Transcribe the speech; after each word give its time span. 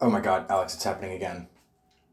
Oh 0.00 0.10
my 0.10 0.20
god, 0.20 0.46
Alex, 0.50 0.74
it's 0.74 0.84
happening 0.84 1.12
again. 1.12 1.48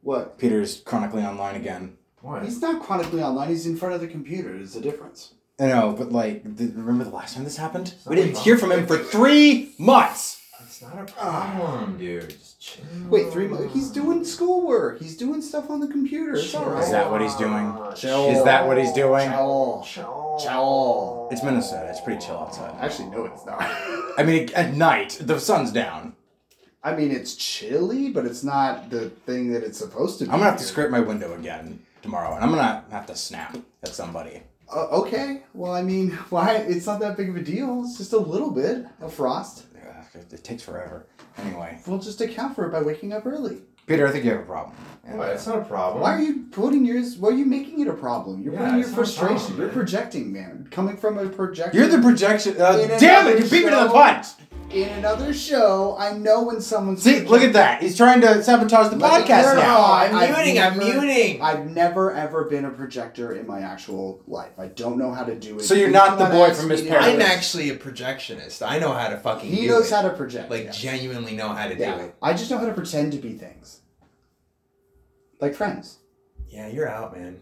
What? 0.02 0.38
Peter's 0.38 0.80
chronically 0.82 1.24
online 1.24 1.56
again. 1.56 1.98
What? 2.22 2.44
He's 2.44 2.62
not 2.62 2.82
chronically 2.82 3.22
online. 3.22 3.50
He's 3.50 3.66
in 3.66 3.76
front 3.78 3.96
of 3.96 4.02
the 4.02 4.08
computer. 4.08 4.54
There's 4.56 4.76
a 4.76 4.82
difference. 4.82 5.34
I 5.60 5.68
know, 5.68 5.94
but 5.98 6.12
like, 6.12 6.44
th- 6.58 6.72
remember 6.74 7.04
the 7.04 7.10
last 7.12 7.36
time 7.36 7.44
this 7.44 7.58
happened? 7.58 7.94
It's 7.96 8.06
We 8.06 8.16
not 8.16 8.22
didn't 8.22 8.36
my 8.36 8.40
hear 8.42 8.58
from 8.58 8.72
him 8.72 8.88
for 8.88 8.98
three 8.98 9.74
months. 9.78 10.40
It's 10.66 10.82
not 10.82 10.98
a 10.98 11.12
problem, 11.12 11.98
dude. 11.98 12.30
Just 12.30 12.60
chill. 12.60 12.86
Wait, 13.10 13.32
three 13.32 13.48
months. 13.48 13.74
He's 13.74 13.90
doing 13.92 14.24
schoolwork. 14.24 15.00
He's 15.02 15.16
doing 15.18 15.42
stuff 15.42 15.70
on 15.70 15.80
the 15.82 15.88
computer. 15.88 16.36
It's 16.36 16.56
all 16.56 16.66
right. 16.70 16.84
Is 16.84 16.90
that 16.92 17.12
what 17.12 17.22
he's 17.22 17.36
doing? 17.36 17.78
Chill. 17.96 18.30
Is 18.30 18.44
that 18.46 18.66
what 18.66 18.78
he's 18.78 18.94
doing? 18.94 19.30
Chill. 19.30 19.84
Chill. 19.86 20.40
Chill. 20.42 21.28
It's 21.32 21.44
Minnesota. 21.44 21.88
It's 21.90 22.02
pretty 22.02 22.26
chill 22.26 22.38
outside. 22.40 22.74
Actually, 22.80 23.10
no, 23.10 23.26
it's 23.26 23.46
not. 23.46 23.62
I 24.18 24.24
mean, 24.26 24.50
at 24.56 24.74
night, 24.74 25.18
the 25.22 25.38
sun's 25.40 25.72
down. 25.72 26.16
I 26.84 26.96
mean, 26.96 27.12
it's 27.12 27.36
chilly, 27.36 28.10
but 28.10 28.26
it's 28.26 28.44
not 28.44 28.90
the 28.90 29.10
thing 29.10 29.52
that 29.54 29.64
it's 29.64 29.78
supposed 29.78 30.20
to 30.20 30.26
be. 30.26 30.32
I'm 30.32 30.40
gonna 30.40 30.52
have 30.52 30.60
to 30.60 30.64
here. 30.64 30.72
scrape 30.72 30.90
my 30.90 31.00
window 31.00 31.34
again 31.34 31.80
tomorrow, 32.02 32.36
and 32.36 32.44
I'm 32.44 32.50
gonna 32.50 32.84
have 32.92 33.06
to 33.08 33.16
snap 33.16 33.56
at 33.84 33.90
somebody. 33.96 34.44
Uh, 34.74 34.88
okay. 34.88 35.44
Well, 35.54 35.74
I 35.74 35.82
mean, 35.82 36.12
why? 36.30 36.56
It's 36.56 36.86
not 36.86 37.00
that 37.02 37.16
big 37.16 37.30
of 37.30 37.36
a 37.38 37.42
deal. 37.42 37.84
It's 37.86 37.98
just 37.98 38.14
a 38.14 38.18
little 38.18 38.52
bit 38.52 38.86
of 39.02 39.14
frost. 39.14 39.66
Ugh, 39.82 40.06
It, 40.16 40.34
it 40.34 40.44
takes 40.44 40.64
forever. 40.64 41.06
Anyway, 41.38 41.80
We'll 41.88 42.00
just 42.00 42.20
account 42.22 42.56
for 42.56 42.66
it 42.68 42.72
by 42.72 42.82
waking 42.82 43.14
up 43.14 43.26
early. 43.26 43.60
Peter, 43.88 44.08
I 44.08 44.12
think 44.12 44.24
you 44.24 44.32
have 44.32 44.40
a 44.42 44.44
problem. 44.46 44.76
What? 45.04 45.30
It's 45.30 45.46
not 45.48 45.60
a 45.60 45.66
problem. 45.66 46.02
Why 46.02 46.14
are 46.16 46.22
you 46.22 46.46
putting 46.52 46.86
yours? 46.86 47.18
Why 47.18 47.30
are 47.30 47.34
you 47.34 47.46
making 47.46 47.82
it 47.82 47.88
a 47.88 47.94
problem? 47.94 48.42
You're 48.42 48.54
Yeah, 48.54 48.60
putting 48.60 48.74
your 48.76 48.88
it's 48.88 48.90
not 48.92 48.94
a 48.94 49.04
frustration. 49.06 49.38
problem, 49.38 49.60
You're 49.60 49.70
projecting, 49.70 50.32
man. 50.34 50.68
Coming 50.72 50.96
from 50.98 51.18
a 51.18 51.28
projection. 51.28 51.78
You're 51.80 51.90
the 51.90 52.02
projection. 52.02 52.60
Uh, 52.62 52.88
damn 52.98 53.28
it! 53.28 53.40
You 53.44 53.50
beat 53.50 53.66
me 53.66 53.72
to 53.72 53.76
the 53.76 53.90
punch. 53.90 54.28
In 54.70 54.90
another 54.90 55.36
show, 55.36 55.96
I 56.00 56.14
know 56.18 56.42
when 56.44 56.60
someone's. 56.60 57.04
See, 57.04 57.20
look 57.22 57.44
at 57.44 57.54
that. 57.54 57.84
He's 57.84 57.96
trying 57.96 58.22
to 58.22 58.42
sabotage 58.44 58.90
the 58.90 58.96
Let 58.96 59.22
podcast 59.24 59.44
clarify. 59.44 59.62
now. 59.62 59.78
Oh, 59.78 59.94
I'm 59.94 60.16
I've 60.16 60.36
muting, 60.36 60.60
I'm 60.60 60.78
muting. 60.80 61.42
I've 61.44 61.70
never 61.70 62.12
ever 62.12 62.46
been 62.46 62.66
a 62.66 62.72
projector 62.72 63.36
in 63.36 63.46
my 63.46 63.60
actual 63.60 64.24
life. 64.26 64.58
I 64.58 64.68
don't 64.68 64.98
know 64.98 65.12
how 65.14 65.26
to 65.26 65.36
do 65.36 65.58
it. 65.60 65.62
So 65.64 65.76
you're 65.76 65.92
not 65.92 66.18
the 66.18 66.26
boy 66.26 66.56
from 66.56 66.66
me 66.70 66.76
Miss 66.76 66.82
to 66.82 66.90
Paradise. 66.90 67.14
I'm 67.14 67.22
actually 67.22 67.70
a 67.70 67.76
projectionist. 67.78 68.66
I 68.68 68.80
know 68.80 68.94
how 68.94 69.10
to 69.10 69.18
fucking 69.18 69.52
He 69.52 69.62
do 69.62 69.68
knows 69.68 69.92
it. 69.92 69.96
how 69.96 70.02
to 70.02 70.10
project. 70.10 70.50
like 70.50 70.64
yes. 70.66 70.82
genuinely 70.82 71.36
know 71.36 71.50
how 71.50 71.68
to 71.68 71.76
do 71.76 71.84
it. 71.84 72.16
I 72.20 72.34
just 72.34 72.50
know 72.50 72.58
how 72.58 72.66
to 72.66 72.74
pretend 72.74 73.12
to 73.12 73.20
be 73.20 73.34
things. 73.34 73.82
Like 75.40 75.54
friends. 75.54 76.00
Yeah, 76.48 76.68
you're 76.68 76.90
out, 76.90 77.16
man. 77.16 77.42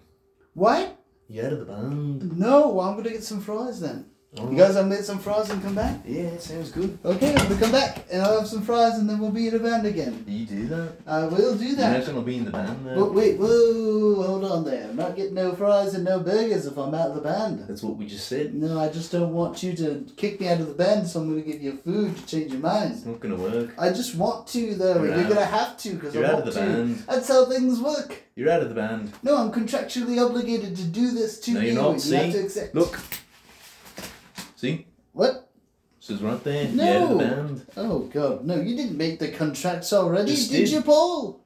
What? 0.54 0.98
You 1.30 1.46
out 1.46 1.54
of 1.54 1.60
the 1.60 1.66
band. 1.66 2.38
No, 2.38 2.82
I'm 2.82 2.98
gonna 2.98 3.10
get 3.10 3.24
some 3.24 3.40
fries 3.40 3.80
then. 3.80 4.08
You 4.34 4.58
guys, 4.58 4.78
I'll 4.78 4.86
make 4.86 5.02
some 5.02 5.20
fries 5.20 5.50
and 5.50 5.62
come 5.62 5.76
back. 5.76 6.00
Yeah, 6.06 6.38
sounds 6.38 6.72
good. 6.72 6.98
Okay, 7.04 7.36
gonna 7.36 7.60
come 7.60 7.74
back 7.74 8.06
and 8.10 8.22
I'll 8.22 8.40
have 8.40 8.48
some 8.48 8.62
fries 8.62 8.98
and 8.98 9.10
then 9.10 9.20
we'll 9.20 9.30
be 9.30 9.50
in 9.50 9.56
a 9.56 9.60
band 9.60 9.86
again. 9.86 10.24
You 10.26 10.46
do 10.46 10.68
that? 10.68 10.94
I 11.06 11.26
will 11.26 11.58
do 11.58 11.76
that. 11.76 12.08
i 12.08 12.14
will 12.14 12.22
be 12.22 12.38
in 12.38 12.46
the 12.46 12.52
band 12.52 12.86
But 12.86 13.14
wait, 13.14 13.38
whoa, 13.38 14.24
hold 14.24 14.46
on 14.46 14.64
there. 14.64 14.88
I'm 14.88 14.96
not 14.96 15.18
getting 15.18 15.34
no 15.34 15.54
fries 15.54 15.96
and 15.96 16.06
no 16.06 16.22
burgers 16.22 16.66
if 16.66 16.78
I'm 16.78 16.96
out 16.96 17.10
of 17.10 17.16
the 17.16 17.22
band. 17.22 17.66
That's 17.68 17.84
what 17.84 17.98
we 17.98 18.08
just 18.08 18.30
said. 18.30 18.54
No, 18.54 18.80
I 18.80 18.88
just 18.88 19.12
don't 19.12 19.34
want 19.34 19.62
you 19.64 19.76
to 19.76 20.06
kick 20.16 20.40
me 20.40 20.48
out 20.48 20.62
of 20.62 20.70
the 20.70 20.76
band, 20.76 21.08
so 21.08 21.20
I'm 21.20 21.28
gonna 21.30 21.42
give 21.42 21.62
you 21.62 21.76
food 21.84 22.16
to 22.16 22.26
change 22.26 22.54
your 22.54 22.62
mind. 22.62 22.94
It's 22.94 23.06
not 23.06 23.20
gonna 23.20 23.36
work. 23.36 23.74
I 23.78 23.90
just 23.90 24.16
want 24.16 24.48
to 24.48 24.76
though. 24.76 25.04
You're 25.04 25.14
You're, 25.18 25.28
gonna 25.28 25.44
have 25.44 25.76
to 25.80 25.90
because 25.96 26.16
I 26.16 26.20
You're 26.20 26.28
out 26.30 26.34
want 26.36 26.48
of 26.48 26.54
the 26.54 26.60
to. 26.62 26.66
band. 26.68 26.96
That's 27.00 27.28
how 27.28 27.48
things 27.48 27.82
work. 27.82 28.24
You're 28.36 28.50
out 28.50 28.62
of 28.62 28.70
the 28.70 28.76
band. 28.76 29.12
No, 29.24 29.36
I'm 29.36 29.52
contractually 29.52 30.26
obligated 30.26 30.78
to 30.78 30.86
do 30.86 31.12
this 31.12 31.38
to 31.42 31.52
No, 31.52 31.60
you. 31.60 31.74
you're 31.74 31.76
not. 31.76 32.06
you 32.06 32.16
have 32.16 32.32
See? 32.32 32.32
to 32.32 32.44
accept. 32.46 32.76
Look. 32.76 32.98
See? 34.62 34.86
What? 35.14 35.50
This 36.00 36.12
is 36.12 36.22
right 36.22 36.44
there. 36.44 36.68
No. 36.68 36.84
You're 36.84 36.96
out 36.96 37.02
of 37.02 37.18
the 37.18 37.24
band. 37.26 37.66
Oh 37.78 38.00
god, 38.02 38.46
no! 38.46 38.62
You 38.62 38.76
didn't 38.76 38.96
make 38.96 39.18
the 39.18 39.30
contracts 39.30 39.92
already, 39.92 40.30
Just 40.36 40.52
did, 40.52 40.66
did. 40.66 40.70
you, 40.70 40.82
Paul? 40.84 41.44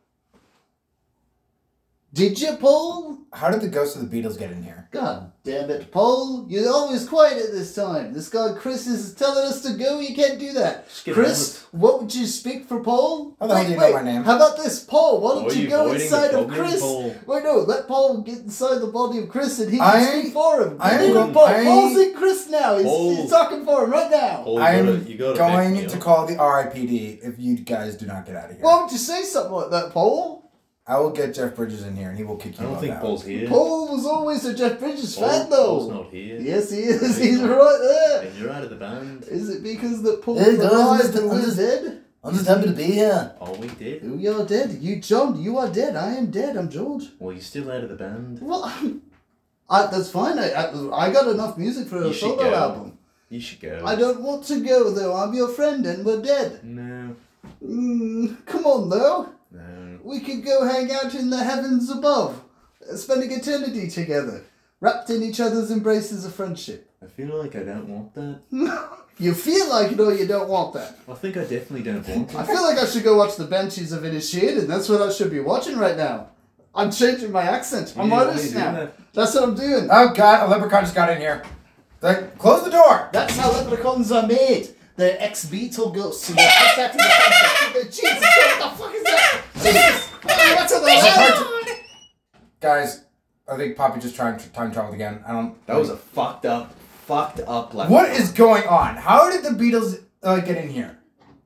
Did 2.11 2.41
you, 2.41 2.57
Paul? 2.57 3.19
How 3.31 3.51
did 3.51 3.61
the 3.61 3.69
ghost 3.69 3.95
of 3.95 4.01
the 4.09 4.21
Beatles 4.21 4.37
get 4.37 4.51
in 4.51 4.63
here? 4.63 4.84
God 4.95 5.31
damn 5.43 5.69
it, 5.69 5.91
Paul! 5.91 6.45
You're 6.49 6.71
always 6.71 7.07
quiet 7.07 7.37
at 7.37 7.51
this 7.51 7.75
time. 7.75 8.13
This 8.13 8.29
guy 8.29 8.53
Chris 8.57 8.87
is 8.87 9.13
telling 9.13 9.45
us 9.45 9.61
to 9.63 9.73
go. 9.73 9.99
You 9.99 10.15
can't 10.15 10.39
do 10.39 10.53
that. 10.53 10.87
Chris, 11.03 11.65
what 11.71 12.01
would 12.01 12.15
you 12.15 12.25
speak 12.25 12.65
for 12.67 12.81
Paul? 12.81 13.35
How 13.39 13.47
the 13.47 13.55
hell 13.55 13.63
Wait, 13.63 13.67
do 13.67 13.73
you 13.73 13.79
know 13.79 13.85
wait, 13.87 13.93
my 13.93 14.03
name? 14.03 14.23
How 14.23 14.37
about 14.37 14.55
this, 14.55 14.83
Paul? 14.83 15.19
Why 15.19 15.33
Why 15.33 15.41
don't 15.41 15.51
are 15.51 15.55
you, 15.55 15.63
you 15.63 15.69
go 15.69 15.91
inside 15.91 16.31
of 16.33 16.49
Chris? 16.49 16.79
Paul? 16.79 17.13
Wait, 17.27 17.43
no, 17.43 17.57
let 17.59 17.87
Paul 17.89 18.21
get 18.21 18.37
inside 18.39 18.79
the 18.79 18.87
body 18.87 19.19
of 19.19 19.27
Chris 19.27 19.59
and 19.59 19.69
he 19.69 19.77
can 19.77 19.85
I- 19.85 20.05
speak 20.21 20.33
for 20.33 20.61
him. 20.61 20.77
I 20.79 21.01
Leave 21.01 21.15
am- 21.17 21.27
him, 21.27 21.33
Paul. 21.33 21.45
I- 21.45 21.63
Paul's 21.65 21.97
in 21.97 22.13
Chris 22.15 22.49
now. 22.49 22.77
He's, 22.77 22.85
Paul. 22.85 23.15
he's 23.17 23.29
talking 23.29 23.65
for 23.65 23.83
him 23.83 23.91
right 23.91 24.09
now. 24.09 24.43
Paul, 24.43 24.59
I'm 24.59 24.85
gotta, 24.85 24.97
you 25.11 25.17
gotta 25.17 25.37
going 25.37 25.87
to 25.87 25.97
call 25.97 26.25
the 26.25 26.35
RIPD 26.35 27.19
if 27.21 27.37
you 27.37 27.57
guys 27.57 27.97
do 27.97 28.05
not 28.05 28.25
get 28.25 28.37
out 28.37 28.49
of 28.49 28.55
here. 28.55 28.63
Why 28.63 28.81
would 28.81 28.91
you 28.91 28.97
say 28.97 29.23
something 29.23 29.51
like 29.51 29.71
that, 29.71 29.91
Paul? 29.91 30.44
I 30.87 30.99
will 30.99 31.09
get 31.09 31.33
Jeff 31.33 31.55
Bridges 31.55 31.83
in 31.83 31.95
here 31.95 32.09
and 32.09 32.17
he 32.17 32.23
will 32.23 32.35
kick 32.37 32.59
you. 32.59 32.65
Out. 32.67 32.69
I 32.69 32.71
don't 32.71 32.73
both 32.73 32.81
think 32.81 32.93
out. 32.93 33.01
Paul's 33.01 33.23
here. 33.25 33.47
Paul 33.47 33.91
was 33.95 34.05
always 34.05 34.45
a 34.45 34.53
Jeff 34.53 34.79
Bridges 34.79 35.15
Paul- 35.15 35.29
fan, 35.29 35.47
Paul's 35.49 35.87
though. 35.89 35.93
not 36.03 36.11
here. 36.11 36.39
Yes, 36.39 36.69
he 36.71 36.77
is. 36.81 37.01
No, 37.01 37.23
He's 37.25 37.39
not. 37.41 37.57
right 37.57 37.79
there. 37.81 38.21
And 38.27 38.37
you're 38.37 38.51
out 38.51 38.63
of 38.63 38.69
the 38.69 38.75
band. 38.75 39.23
Is 39.23 39.49
it 39.49 39.63
because 39.63 40.03
that 40.03 40.21
Paul 40.21 40.37
Hey, 40.37 40.57
guys, 40.57 40.65
alive 40.65 40.91
I'm 40.91 40.97
just- 40.99 41.15
and 41.15 41.31
I'm 41.31 41.41
we're 41.41 41.55
dead? 41.55 42.01
I'm 42.23 42.33
just 42.33 42.47
happy 42.47 42.63
to 42.67 42.71
be 42.73 42.83
here. 42.83 43.33
Oh, 43.41 43.53
we 43.55 43.67
did. 43.67 44.11
We 44.19 44.27
are 44.27 44.45
dead. 44.45 44.71
You, 44.81 44.95
John, 44.99 45.39
you 45.41 45.57
are 45.59 45.69
dead. 45.69 45.95
I 45.95 46.13
am 46.15 46.31
dead. 46.31 46.55
I'm 46.57 46.69
George. 46.69 47.03
Well, 47.19 47.31
you're 47.33 47.41
still 47.41 47.71
out 47.71 47.83
of 47.83 47.89
the 47.89 47.95
band. 47.95 48.39
Well, 48.41 48.63
I, 49.69 49.87
that's 49.87 50.09
fine. 50.11 50.37
I, 50.39 50.51
I, 50.51 51.07
I 51.07 51.13
got 51.13 51.27
enough 51.27 51.57
music 51.57 51.87
for 51.87 52.01
a 52.03 52.13
solo 52.13 52.53
album. 52.53 52.97
You 53.29 53.39
should 53.41 53.59
go. 53.59 53.81
I 53.85 53.95
don't 53.95 54.21
want 54.21 54.43
to 54.45 54.59
go, 54.63 54.91
though. 54.91 55.15
I'm 55.15 55.33
your 55.33 55.47
friend 55.49 55.83
and 55.85 56.05
we're 56.05 56.21
dead. 56.21 56.63
No. 56.63 57.15
Mm, 57.63 58.45
come 58.45 58.65
on, 58.65 58.89
though. 58.89 59.29
No. 60.05 60.11
We 60.11 60.19
could 60.19 60.45
go 60.45 60.65
hang 60.65 60.91
out 60.91 61.15
in 61.15 61.29
the 61.29 61.43
heavens 61.43 61.89
above, 61.89 62.41
spending 62.95 63.31
eternity 63.31 63.89
together, 63.89 64.43
wrapped 64.79 65.09
in 65.09 65.23
each 65.23 65.39
other's 65.39 65.71
embraces 65.71 66.25
of 66.25 66.35
friendship. 66.35 66.91
I 67.03 67.07
feel 67.07 67.35
like 67.37 67.55
I 67.55 67.63
don't 67.63 67.87
want 67.87 68.13
that. 68.15 68.41
You 69.17 69.33
feel 69.33 69.69
like 69.69 69.93
it 69.93 69.99
or 69.99 70.13
you 70.13 70.27
don't 70.27 70.49
want 70.49 70.73
that. 70.73 70.97
I 71.07 71.13
think 71.13 71.37
I 71.37 71.41
definitely 71.41 71.83
don't 71.83 72.05
want 72.05 72.35
I 72.35 72.45
feel 72.45 72.61
like 72.61 72.77
I 72.77 72.85
should 72.85 73.05
go 73.05 73.15
watch 73.15 73.37
the 73.37 73.45
Banshees 73.45 73.93
of 73.93 74.03
Inisherin. 74.03 74.67
That's 74.67 74.89
what 74.89 75.01
I 75.01 75.09
should 75.09 75.31
be 75.31 75.39
watching 75.39 75.77
right 75.77 75.95
now. 75.95 76.31
I'm 76.75 76.91
changing 76.91 77.31
my 77.31 77.43
accent. 77.43 77.93
I'm 77.97 78.09
Yeah, 78.09 78.15
Irish 78.17 78.35
why 78.35 78.41
are 78.41 78.45
you 78.45 78.53
now. 78.53 78.71
that? 78.73 79.13
That's 79.13 79.33
what 79.33 79.43
I'm 79.45 79.55
doing. 79.55 79.87
Oh 79.89 80.09
god, 80.13 80.45
a 80.45 80.51
leprechaun 80.51 80.83
just 80.83 80.95
got 80.95 81.09
in 81.11 81.19
here. 81.19 81.43
Like, 82.01 82.37
close 82.37 82.65
the 82.65 82.71
door! 82.71 83.09
That's 83.13 83.37
how 83.37 83.51
leprechauns 83.51 84.11
are 84.11 84.27
made. 84.27 84.74
They're 84.97 85.17
ex-beetle 85.19 85.91
ghosts 85.91 86.29
and 86.29 86.37
they're 86.37 86.51
pushed 86.57 86.79
out 86.79 86.93
the 86.93 86.99
sunset. 86.99 87.91
Jesus, 87.91 88.21
what 88.21 88.59
the 88.59 88.83
fuck 88.83 88.95
is 88.95 89.03
that? 89.03 89.41
Jesus! 89.55 90.09
Oh, 90.27 90.55
what's 90.55 90.73
on 90.73 90.83
the? 90.83 91.75
Guys, 92.61 93.03
I 93.47 93.57
think 93.57 93.75
Poppy 93.75 93.99
just 93.99 94.15
tried 94.15 94.39
time 94.53 94.71
traveled 94.71 94.95
again. 94.95 95.21
I 95.27 95.33
don't. 95.33 95.65
That 95.67 95.77
was 95.77 95.89
a 95.89 95.97
fucked 95.97 96.45
up, 96.45 96.73
fucked 97.05 97.41
up 97.41 97.73
left. 97.73 97.91
What 97.91 98.09
is 98.09 98.31
going 98.31 98.63
on? 98.67 98.95
How 98.95 99.29
did 99.29 99.43
the 99.43 99.49
Beatles 99.49 100.01
uh, 100.23 100.39
get 100.39 100.57
in 100.57 100.69
here? 100.69 100.97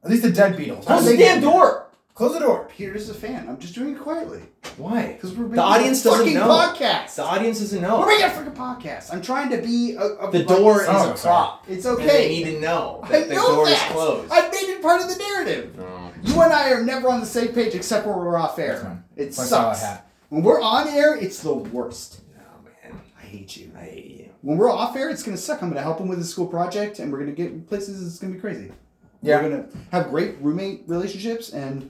At 0.04 0.12
least 0.12 0.22
the 0.24 0.32
dead 0.32 0.56
Beatles. 0.56 0.86
How 0.86 0.98
Close 1.00 1.06
did 1.06 1.14
the 1.14 1.18
they 1.18 1.24
damn 1.24 1.42
here? 1.42 1.50
door! 1.50 1.89
Close 2.20 2.34
the 2.34 2.40
door. 2.40 2.68
Peter's 2.76 3.10
a 3.10 3.14
fan. 3.14 3.48
I'm 3.48 3.58
just 3.60 3.74
doing 3.76 3.96
it 3.96 4.00
quietly. 4.02 4.42
Why? 4.76 5.14
Because 5.14 5.32
we're 5.32 5.44
making 5.44 5.56
The 5.56 5.62
audience 5.62 6.02
a 6.02 6.10
doesn't 6.10 6.20
fucking 6.26 6.34
know. 6.34 6.48
podcast. 6.50 7.16
The 7.16 7.24
audience 7.24 7.60
doesn't 7.62 7.82
know. 7.82 8.00
We're 8.02 8.08
making 8.08 8.26
a 8.26 8.30
fucking 8.32 8.52
podcast. 8.52 9.14
I'm 9.14 9.22
trying 9.22 9.50
to 9.52 9.58
be 9.62 9.96
a, 9.96 10.02
a 10.04 10.30
The 10.30 10.44
door 10.44 10.82
is 10.82 10.88
Oh, 10.90 11.14
a 11.14 11.16
sorry. 11.18 11.22
prop. 11.22 11.64
It's 11.70 11.86
And 11.86 11.98
they 12.00 12.28
need 12.28 12.44
to 12.56 12.60
know 12.60 13.00
I 13.04 13.08
that 13.08 13.30
the 13.30 13.36
know 13.36 13.56
door 13.56 13.66
that. 13.68 13.72
is 13.88 13.94
closed. 13.94 14.32
I've 14.34 14.52
made 14.52 14.68
it 14.70 14.82
part 14.82 15.02
of 15.02 15.08
the 15.08 15.16
narrative. 15.16 15.76
Oh, 15.80 15.82
no. 15.82 16.12
You 16.24 16.42
and 16.42 16.52
I 16.52 16.72
are 16.72 16.84
never 16.84 17.08
on 17.08 17.22
the 17.22 17.26
same 17.26 17.54
page 17.54 17.74
except 17.74 18.06
when 18.06 18.18
we're 18.18 18.36
off 18.38 18.58
That's 18.58 18.80
air. 18.80 18.84
fine. 18.84 19.04
It 19.16 19.34
sucks. 19.34 19.82
When 20.28 20.44
we're 20.44 20.60
on 20.60 20.90
air, 20.90 21.16
it's 21.16 21.42
the 21.42 21.54
worst. 21.54 22.20
No, 22.36 22.44
man. 22.90 23.00
I 23.18 23.22
hate 23.28 23.56
you. 23.56 23.72
I 23.78 23.80
hate 23.80 24.06
you. 24.20 24.30
When 24.42 24.58
we're 24.58 24.70
off 24.70 24.94
air, 24.98 25.10
it's 25.10 25.24
gonna 25.24 25.38
suck. 25.38 25.64
I'm 25.64 25.70
gonna 25.70 25.82
help 25.82 26.02
him 26.02 26.10
with 26.10 26.18
his 26.18 26.30
school 26.30 26.48
project, 26.48 27.00
and 27.00 27.14
we're 27.14 27.20
gonna 27.20 27.32
get 27.32 27.66
places. 27.70 28.06
It's 28.06 28.20
gonna 28.20 28.34
be 28.34 28.40
crazy. 28.42 28.74
Yeah. 29.22 29.42
We're 29.42 29.50
gonna 29.52 29.66
have 29.94 30.10
great 30.10 30.36
roommate 30.42 30.84
relationships, 30.88 31.52
and 31.54 31.90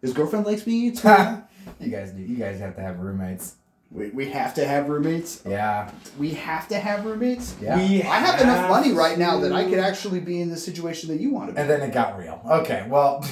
his 0.00 0.12
girlfriend 0.12 0.46
likes 0.46 0.66
me 0.66 0.90
too. 0.90 1.08
you 1.80 1.90
guys 1.90 2.12
do. 2.12 2.22
You 2.22 2.36
guys 2.36 2.58
have 2.60 2.74
to 2.76 2.82
have 2.82 2.98
roommates. 3.00 3.56
we, 3.90 4.08
we 4.10 4.28
have 4.30 4.54
to 4.54 4.64
have 4.66 4.88
roommates. 4.88 5.42
Yeah. 5.46 5.90
We 6.18 6.30
have 6.34 6.68
to 6.68 6.78
have 6.78 7.04
roommates. 7.04 7.56
Yeah. 7.60 7.76
We 7.76 8.02
I 8.02 8.18
have 8.18 8.40
enough 8.40 8.68
money 8.70 8.92
right 8.92 9.18
now 9.18 9.38
that 9.40 9.52
I 9.52 9.64
could 9.68 9.78
actually 9.78 10.20
be 10.20 10.40
in 10.40 10.48
the 10.50 10.56
situation 10.56 11.10
that 11.10 11.20
you 11.20 11.30
want 11.30 11.48
to 11.48 11.54
be. 11.54 11.60
And 11.60 11.68
then 11.68 11.82
it 11.82 11.92
got 11.92 12.18
real. 12.18 12.40
Okay, 12.48 12.86
well, 12.88 13.24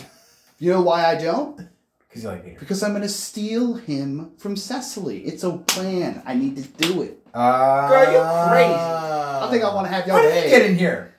You 0.58 0.72
know 0.72 0.82
why 0.82 1.04
I 1.06 1.14
don't? 1.14 1.68
because 2.08 2.22
you 2.22 2.28
like 2.30 2.42
Peter. 2.44 2.58
Because 2.58 2.82
I'm 2.82 2.92
gonna 2.94 3.08
steal 3.08 3.74
him 3.74 4.32
from 4.38 4.56
Cecily. 4.56 5.18
It's 5.24 5.44
a 5.44 5.52
plan. 5.58 6.22
I 6.26 6.34
need 6.34 6.56
to 6.56 6.62
do 6.62 7.02
it. 7.02 7.18
Uh, 7.34 7.88
Girl, 7.88 8.12
you 8.12 8.48
crazy. 8.50 8.74
I 8.74 9.48
think 9.50 9.62
I 9.62 9.74
want 9.74 9.86
to 9.86 9.92
have 9.92 10.06
your 10.06 10.16
How 10.16 10.22
did 10.22 10.30
day. 10.30 10.44
he 10.44 10.50
get 10.50 10.62
in 10.70 10.76
here? 10.78 11.14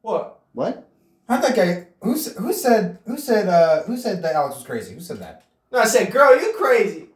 What? 0.00 0.40
What? 0.54 0.88
How'd 1.28 1.42
that 1.44 1.54
guy? 1.54 1.86
Who 2.02 2.12
who 2.12 2.52
said 2.52 2.98
who 3.06 3.18
said 3.18 3.48
uh 3.48 3.82
who 3.82 3.96
said 3.96 4.22
that 4.22 4.34
Alex 4.34 4.56
was 4.56 4.64
crazy? 4.66 4.94
Who 4.94 5.00
said 5.00 5.18
that? 5.18 5.44
No, 5.72 5.78
I 5.80 5.84
said, 5.84 6.10
girl, 6.12 6.34
you 6.40 6.54
crazy. 6.56 7.08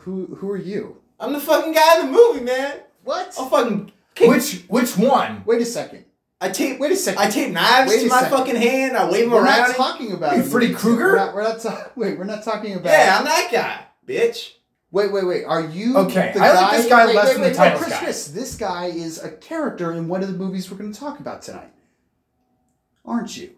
Who 0.00 0.26
Who 0.36 0.50
are 0.50 0.56
you? 0.56 1.00
I'm 1.20 1.32
the 1.32 1.40
fucking 1.40 1.72
guy 1.72 2.00
in 2.00 2.06
the 2.06 2.12
movie, 2.12 2.40
man. 2.40 2.80
What? 3.04 3.34
I'll 3.38 3.48
fucking 3.48 3.92
kick. 4.14 4.28
Which 4.28 4.62
which 4.68 4.96
one? 4.96 5.42
Wait 5.44 5.60
a 5.62 5.64
second. 5.66 6.04
I 6.40 6.48
tape. 6.50 6.78
Wait 6.80 6.92
a 6.92 6.96
second. 6.96 7.20
I 7.20 7.30
tape 7.30 7.52
knives 7.52 7.90
Wait 7.90 8.02
to 8.02 8.08
my 8.08 8.20
second. 8.22 8.38
fucking 8.38 8.56
hand. 8.56 8.96
I 8.96 9.10
wave 9.10 9.24
them 9.26 9.34
around. 9.34 9.44
we're 9.44 9.48
around. 9.50 9.68
not 9.68 9.76
talking 9.76 10.12
about 10.12 10.32
Hey, 10.34 10.40
it. 10.40 10.44
Freddy 10.46 10.74
Krueger? 10.74 11.04
We're 11.12 11.16
not, 11.16 11.34
we're 11.34 11.42
not 11.42 11.60
ta- 11.60 11.90
wait, 11.96 12.18
we're 12.18 12.24
not 12.24 12.42
talking 12.42 12.74
about. 12.74 12.90
yeah, 12.90 13.16
I'm 13.18 13.24
that 13.24 13.48
guy, 13.52 13.84
bitch. 14.06 14.52
Wait, 14.90 15.12
wait, 15.12 15.26
wait. 15.26 15.44
Are 15.44 15.60
you 15.62 15.96
Okay, 15.98 16.32
the 16.34 16.40
I 16.40 16.52
like 16.52 16.70
guy? 16.70 16.76
this 16.76 16.88
guy 16.88 17.06
wait, 17.06 17.14
less 17.16 17.26
wait, 17.28 17.32
than 17.34 17.42
wait, 17.42 17.48
the 17.50 17.54
titles 17.56 17.80
wait, 17.80 17.86
Chris, 17.86 17.98
guy. 17.98 18.04
Chris, 18.04 18.26
this 18.28 18.54
guy 18.56 18.86
is 18.86 19.22
a 19.22 19.30
character 19.30 19.92
in 19.92 20.06
one 20.08 20.22
of 20.22 20.30
the 20.30 20.36
movies 20.38 20.70
we're 20.70 20.76
going 20.76 20.92
to 20.92 20.98
talk 20.98 21.18
about 21.20 21.42
tonight, 21.42 21.72
aren't 23.04 23.36
you? 23.36 23.50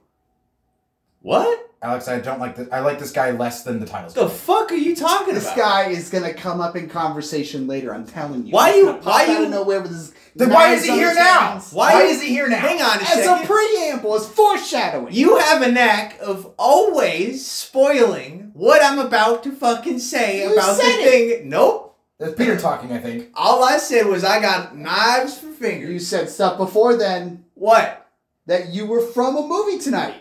What? 1.26 1.72
Alex, 1.82 2.06
I 2.06 2.20
don't 2.20 2.38
like 2.38 2.54
this. 2.54 2.68
I 2.70 2.78
like 2.80 3.00
this 3.00 3.10
guy 3.10 3.32
less 3.32 3.64
than 3.64 3.80
the 3.80 3.86
titles. 3.86 4.14
The 4.14 4.28
fuck 4.28 4.70
are 4.70 4.76
you 4.76 4.94
talking 4.94 5.34
This 5.34 5.42
about? 5.44 5.56
This 5.56 5.64
guy 5.64 5.88
is 5.88 6.08
going 6.08 6.22
to 6.22 6.32
come 6.32 6.60
up 6.60 6.76
in 6.76 6.88
conversation 6.88 7.66
later. 7.66 7.92
I'm 7.92 8.06
telling 8.06 8.46
you. 8.46 8.52
Why 8.52 8.72
He's 8.72 8.84
you- 8.84 8.92
why 9.02 9.24
you- 9.24 9.42
of 9.44 9.50
nowhere 9.50 9.80
with 9.80 9.90
his? 9.90 10.12
Then 10.36 10.50
why 10.50 10.72
is 10.74 10.84
he 10.84 10.92
here 10.92 11.12
now? 11.14 11.58
Why 11.72 11.94
Why 11.94 12.02
is 12.02 12.22
he 12.22 12.28
here 12.28 12.48
now? 12.48 12.58
Hang 12.58 12.80
on 12.80 12.98
a 12.98 13.02
As 13.02 13.08
second. 13.24 13.42
a 13.44 13.46
preamble, 13.46 14.14
as 14.14 14.28
foreshadowing. 14.28 15.12
You 15.14 15.36
have 15.38 15.62
a 15.62 15.72
knack 15.72 16.16
of 16.20 16.52
always 16.58 17.44
spoiling 17.44 18.52
what 18.54 18.82
I'm 18.84 19.00
about 19.00 19.42
to 19.44 19.52
fucking 19.52 19.98
say 19.98 20.42
You 20.44 20.52
about 20.52 20.76
the 20.76 20.82
said 20.82 20.98
it. 21.00 21.10
thing. 21.40 21.48
Nope. 21.48 21.96
That's 22.20 22.34
Peter 22.34 22.56
talking, 22.56 22.92
I 22.92 22.98
think. 22.98 23.30
All 23.34 23.64
I 23.64 23.78
said 23.78 24.06
was 24.06 24.22
I 24.22 24.40
got 24.40 24.76
knives 24.76 25.38
for 25.38 25.48
fingers. 25.48 25.90
you 25.90 25.98
said 25.98 26.30
stuff 26.30 26.56
before 26.56 26.96
then 26.96 27.44
what? 27.54 28.04
that 28.46 28.68
you 28.72 28.86
were 28.86 29.00
from 29.00 29.36
a 29.36 29.42
movie 29.44 29.76
tonight. 29.78 30.14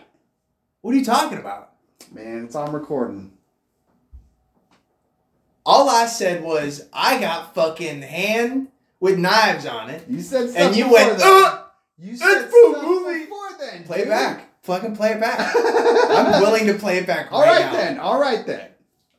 What 0.86 0.94
are 0.94 0.98
you 0.98 1.04
talking 1.04 1.38
about? 1.38 1.72
Man, 2.12 2.44
it's 2.44 2.54
on 2.54 2.70
recording. 2.72 3.32
All 5.64 5.90
I 5.90 6.06
said 6.06 6.44
was 6.44 6.88
I 6.92 7.18
got 7.18 7.56
fucking 7.56 8.02
hand 8.02 8.68
with 9.00 9.18
knives 9.18 9.66
on 9.66 9.90
it. 9.90 10.04
You 10.08 10.20
said 10.22 10.48
stuff 10.50 10.62
And 10.62 10.76
you 10.76 10.88
went. 10.88 11.20
"Ugh, 11.20 11.64
You 11.98 12.12
it's 12.12 12.20
said 12.22 12.48
from 12.48 12.72
stuff 12.74 12.84
movie." 12.84 13.24
before 13.24 13.48
then. 13.58 13.82
play 13.82 13.96
it 13.98 14.02
dude. 14.02 14.10
back. 14.10 14.62
Fucking 14.62 14.94
play 14.94 15.10
it 15.10 15.18
back. 15.20 15.52
I'm 15.56 16.40
willing 16.40 16.68
to 16.68 16.74
play 16.74 16.98
it 16.98 17.06
back 17.08 17.32
All 17.32 17.42
right, 17.42 17.72
then. 17.72 17.98
All 17.98 18.20
right 18.20 18.46
then. 18.46 18.68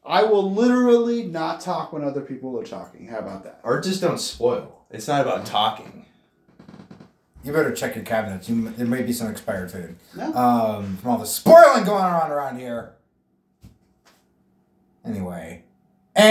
I 0.06 0.24
will 0.24 0.50
literally 0.50 1.24
not 1.24 1.60
talk 1.60 1.92
when 1.92 2.02
other 2.02 2.22
people 2.22 2.58
are 2.58 2.64
talking. 2.66 3.08
How 3.10 3.18
about 3.18 3.44
that? 3.44 3.60
Or 3.66 3.82
just 3.82 4.00
don't 4.00 4.22
spoil. 4.22 4.86
It's 4.90 5.10
not 5.10 5.20
about 5.20 5.46
talking. 5.46 6.06
You 7.48 7.54
better 7.54 7.72
check 7.72 7.96
your 7.96 8.04
cabinets. 8.04 8.50
You, 8.50 8.72
there 8.72 8.86
may 8.86 9.04
be 9.04 9.14
some 9.14 9.32
expired 9.32 9.72
food. 9.72 9.96
No. 10.18 10.34
Um, 10.34 10.98
from 10.98 11.12
all 11.12 11.18
the 11.18 11.26
spoiling 11.26 11.86
going 11.86 12.04
on 12.04 12.30
around 12.30 12.60
here. 12.60 12.92
Anyway. 15.06 15.64
And 16.14 16.28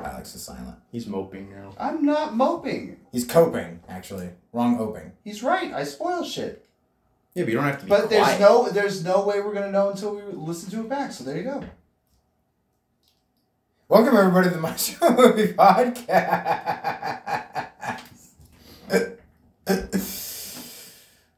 Alex 0.00 0.36
is 0.36 0.42
silent. 0.42 0.76
He's 0.92 1.08
moping 1.08 1.50
now. 1.50 1.74
I'm 1.80 2.04
not 2.04 2.36
moping. 2.36 3.00
He's 3.10 3.24
coping, 3.24 3.80
actually. 3.88 4.30
Wrong 4.52 4.78
oping. 4.78 5.10
He's 5.24 5.42
right. 5.42 5.72
I 5.72 5.82
spoil 5.82 6.22
shit. 6.22 6.68
Yeah, 7.34 7.42
but 7.42 7.50
you 7.50 7.56
don't 7.56 7.64
have 7.66 7.80
to 7.80 7.84
be 7.84 7.88
But 7.88 8.10
there's 8.10 8.38
no 8.38 8.68
there's 8.68 9.02
no 9.02 9.26
way 9.26 9.40
we're 9.40 9.54
gonna 9.54 9.72
know 9.72 9.90
until 9.90 10.14
we 10.14 10.22
listen 10.22 10.70
to 10.70 10.82
it 10.82 10.88
back. 10.88 11.10
So 11.10 11.24
there 11.24 11.36
you 11.36 11.42
go. 11.42 11.64
Welcome 13.92 14.16
everybody 14.16 14.48
to 14.48 14.54
the 14.54 14.60
Maestro 14.62 15.10
Movie 15.10 15.52
Podcast. 15.52 18.00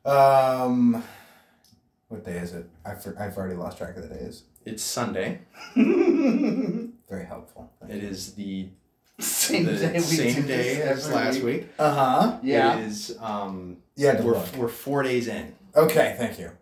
um, 0.04 1.02
what 2.06 2.24
day 2.24 2.36
is 2.36 2.52
it? 2.52 2.70
I've, 2.86 3.04
I've 3.18 3.36
already 3.36 3.56
lost 3.56 3.78
track 3.78 3.96
of 3.96 4.08
the 4.08 4.14
days. 4.14 4.44
It's 4.64 4.84
Sunday. 4.84 5.40
Very 5.74 7.26
helpful. 7.26 7.72
It 7.88 8.04
is 8.04 8.34
the, 8.34 8.68
same 9.18 9.64
the 9.66 9.72
day 9.76 9.92
we 9.94 9.98
same 10.00 10.46
day 10.46 10.80
as 10.82 11.10
last 11.10 11.40
week. 11.40 11.66
Uh 11.76 11.92
huh. 11.92 12.38
Yeah. 12.40 12.78
It 12.78 12.84
is 12.84 13.18
um 13.20 13.78
Yeah, 13.96 14.22
we're, 14.22 14.34
look. 14.34 14.56
we're 14.56 14.68
four 14.68 15.02
days 15.02 15.26
in. 15.26 15.56
Okay, 15.74 16.14
thank 16.18 16.38
you. 16.38 16.52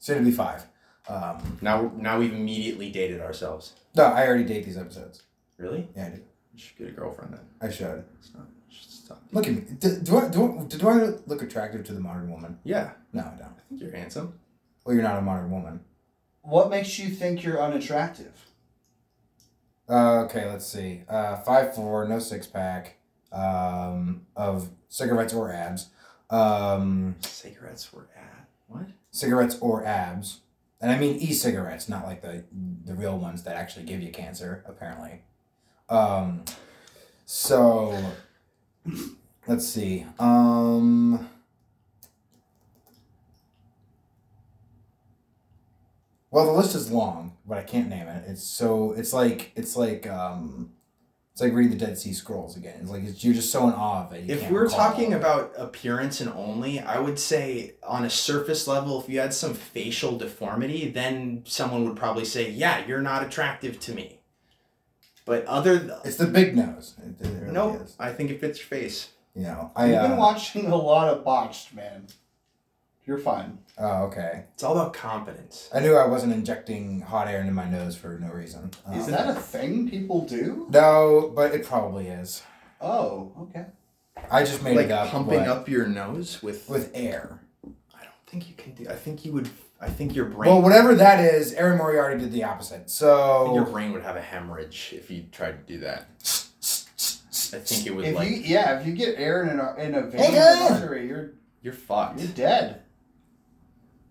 Soon 0.00 0.18
to 0.18 0.24
be 0.24 0.32
five. 0.32 0.64
Um, 1.08 1.58
Now 1.62 1.92
now 1.96 2.18
we've 2.18 2.32
immediately 2.34 2.90
dated 2.90 3.20
ourselves. 3.20 3.74
no, 3.94 4.06
I 4.06 4.26
already 4.26 4.42
date 4.42 4.64
these 4.64 4.76
episodes. 4.76 5.22
Really? 5.58 5.88
Yeah, 5.96 6.06
I 6.06 6.10
do. 6.10 6.22
You 6.54 6.58
should 6.58 6.76
get 6.78 6.88
a 6.88 6.92
girlfriend 6.92 7.34
then. 7.34 7.40
I 7.60 7.70
should. 7.70 8.04
It's 8.18 8.34
not, 8.34 8.46
just 8.68 9.04
stop. 9.04 9.22
Look 9.32 9.46
at 9.46 9.54
me. 9.54 9.62
Do, 9.78 9.96
do, 10.00 10.16
I, 10.18 10.28
do, 10.28 10.58
I, 10.60 10.64
do 10.64 10.88
I 10.88 10.94
look 11.26 11.42
attractive 11.42 11.84
to 11.84 11.92
the 11.92 12.00
modern 12.00 12.30
woman? 12.30 12.58
Yeah, 12.64 12.90
No, 13.12 13.22
I 13.22 13.36
don't. 13.38 13.48
I 13.48 13.60
think 13.68 13.80
you're 13.80 13.92
handsome. 13.92 14.38
Well, 14.84 14.94
you're 14.94 15.02
not 15.04 15.18
a 15.18 15.22
modern 15.22 15.50
woman. 15.50 15.80
What 16.42 16.70
makes 16.70 16.98
you 16.98 17.08
think 17.10 17.42
you're 17.42 17.60
unattractive? 17.60 18.46
Uh, 19.88 20.24
okay, 20.24 20.48
let's 20.48 20.66
see. 20.66 21.02
Uh, 21.08 21.36
five 21.36 21.74
four, 21.74 22.06
no 22.08 22.18
six 22.18 22.46
pack, 22.46 22.96
um, 23.32 24.26
of 24.36 24.70
cigarettes 24.88 25.32
or 25.34 25.52
abs, 25.52 25.90
um, 26.30 27.16
Cigarettes 27.20 27.92
were 27.92 28.08
at 28.16 28.48
what? 28.66 28.86
cigarettes 29.10 29.58
or 29.60 29.84
abs, 29.84 30.40
and 30.80 30.90
I 30.90 30.98
mean 30.98 31.16
e-cigarettes, 31.16 31.88
not 31.88 32.04
like 32.04 32.22
the 32.22 32.44
the 32.84 32.94
real 32.94 33.16
ones 33.18 33.44
that 33.44 33.56
actually 33.56 33.84
give 33.84 34.00
you 34.00 34.10
cancer, 34.10 34.64
apparently. 34.66 35.22
Um, 35.88 36.44
so 37.24 38.12
let's 39.46 39.66
see. 39.66 40.06
Um. 40.18 41.28
Well, 46.30 46.46
the 46.46 46.52
list 46.52 46.74
is 46.74 46.90
long, 46.90 47.36
but 47.46 47.56
I 47.56 47.62
can't 47.62 47.88
name 47.88 48.08
it. 48.08 48.24
It's 48.26 48.42
so 48.42 48.92
it's 48.92 49.12
like 49.12 49.52
it's 49.56 49.76
like 49.76 50.06
um, 50.06 50.72
it's 51.32 51.40
like 51.40 51.52
reading 51.52 51.78
the 51.78 51.84
Dead 51.84 51.96
Sea 51.96 52.12
Scrolls 52.12 52.56
again. 52.56 52.78
It's 52.80 52.90
like 52.90 53.04
it's, 53.04 53.24
you're 53.24 53.34
just 53.34 53.52
so 53.52 53.68
in 53.68 53.74
awe 53.74 54.06
of 54.06 54.12
it. 54.12 54.28
If 54.28 54.50
we're 54.50 54.68
talking 54.68 55.14
about 55.14 55.52
appearance 55.56 56.20
and 56.20 56.30
only, 56.32 56.80
I 56.80 56.98
would 56.98 57.18
say 57.18 57.74
on 57.82 58.04
a 58.04 58.10
surface 58.10 58.66
level, 58.66 59.00
if 59.00 59.08
you 59.08 59.20
had 59.20 59.32
some 59.32 59.54
facial 59.54 60.18
deformity, 60.18 60.90
then 60.90 61.42
someone 61.46 61.86
would 61.86 61.96
probably 61.96 62.24
say, 62.24 62.50
"Yeah, 62.50 62.84
you're 62.86 63.02
not 63.02 63.22
attractive 63.22 63.78
to 63.80 63.94
me." 63.94 64.15
But 65.26 65.44
other 65.46 65.78
th- 65.80 65.90
it's 66.04 66.16
the 66.16 66.26
big 66.26 66.56
nose. 66.56 66.94
It, 67.04 67.26
it 67.26 67.28
really 67.40 67.52
no, 67.52 67.74
is. 67.74 67.94
I 67.98 68.12
think 68.12 68.30
it 68.30 68.40
fits 68.40 68.58
your 68.60 68.68
face. 68.68 69.10
You 69.34 69.42
know, 69.42 69.70
I. 69.76 69.86
We've 69.88 69.94
Uh, 69.96 70.08
been 70.08 70.16
watching 70.16 70.66
a 70.66 70.76
lot 70.76 71.08
of 71.12 71.22
botched, 71.24 71.74
man. 71.74 72.06
You're 73.04 73.18
fine. 73.18 73.58
oh, 73.78 74.04
okay. 74.06 74.44
It's 74.54 74.62
all 74.64 74.72
about 74.76 74.92
confidence. 74.92 75.68
I 75.72 75.78
knew 75.80 75.94
I 75.96 76.06
wasn't 76.08 76.32
injecting 76.32 77.02
hot 77.02 77.28
air 77.28 77.40
into 77.40 77.52
my 77.52 77.68
nose 77.68 77.94
for 77.96 78.18
no 78.18 78.32
reason. 78.32 78.70
Is 78.94 79.04
Um, 79.06 79.10
that 79.12 79.28
a 79.28 79.34
thing 79.34 79.88
people 79.88 80.22
do? 80.22 80.66
No, 80.70 81.32
but 81.34 81.54
it 81.54 81.64
probably 81.64 82.08
is. 82.08 82.42
Oh, 82.80 83.32
okay. 83.42 83.66
I 84.30 84.42
just 84.42 84.62
made 84.62 84.76
like 84.76 84.86
it 84.86 84.92
up. 84.92 85.10
pumping 85.10 85.40
but- 85.40 85.48
up 85.48 85.68
your 85.68 85.86
nose 85.86 86.42
with. 86.42 86.68
with 86.68 86.90
air. 86.94 87.42
I 87.94 88.02
don't 88.02 88.26
think 88.26 88.48
you 88.48 88.54
can 88.56 88.74
do. 88.74 88.88
I 88.88 88.94
think 88.96 89.24
you 89.24 89.32
would. 89.32 89.48
I 89.80 89.88
think 89.90 90.14
your 90.14 90.24
brain. 90.26 90.50
Well, 90.50 90.62
whatever 90.62 90.94
that 90.94 91.20
is, 91.34 91.52
Erin 91.52 91.76
Moriarty 91.78 92.18
did 92.20 92.32
the 92.32 92.44
opposite. 92.44 92.74
I 92.74 92.78
think 92.78 92.88
So 92.88 93.54
your 93.54 93.64
brain 93.66 93.92
would 93.92 94.02
have 94.02 94.16
a 94.16 94.22
hemorrhage 94.22 94.92
if 94.96 95.10
you 95.10 95.24
tried 95.32 95.66
to 95.66 95.72
do 95.74 95.80
that. 95.80 96.06
I 97.52 97.58
think 97.60 97.86
it 97.86 97.94
would 97.94 98.04
If 98.06 98.14
like 98.14 98.28
you 98.30 98.36
yeah, 98.38 98.80
if 98.80 98.86
you 98.86 98.94
get 98.94 99.16
air 99.18 99.44
in 99.44 99.60
a 99.60 99.74
in 99.76 99.94
a 99.94 100.02
vein 100.02 100.20
Hey, 100.32 100.38
or 100.38 100.72
artery, 100.72 101.06
you're 101.06 101.30
you're 101.62 101.72
fucked. 101.74 102.18
you're 102.18 102.28
dead. 102.28 102.82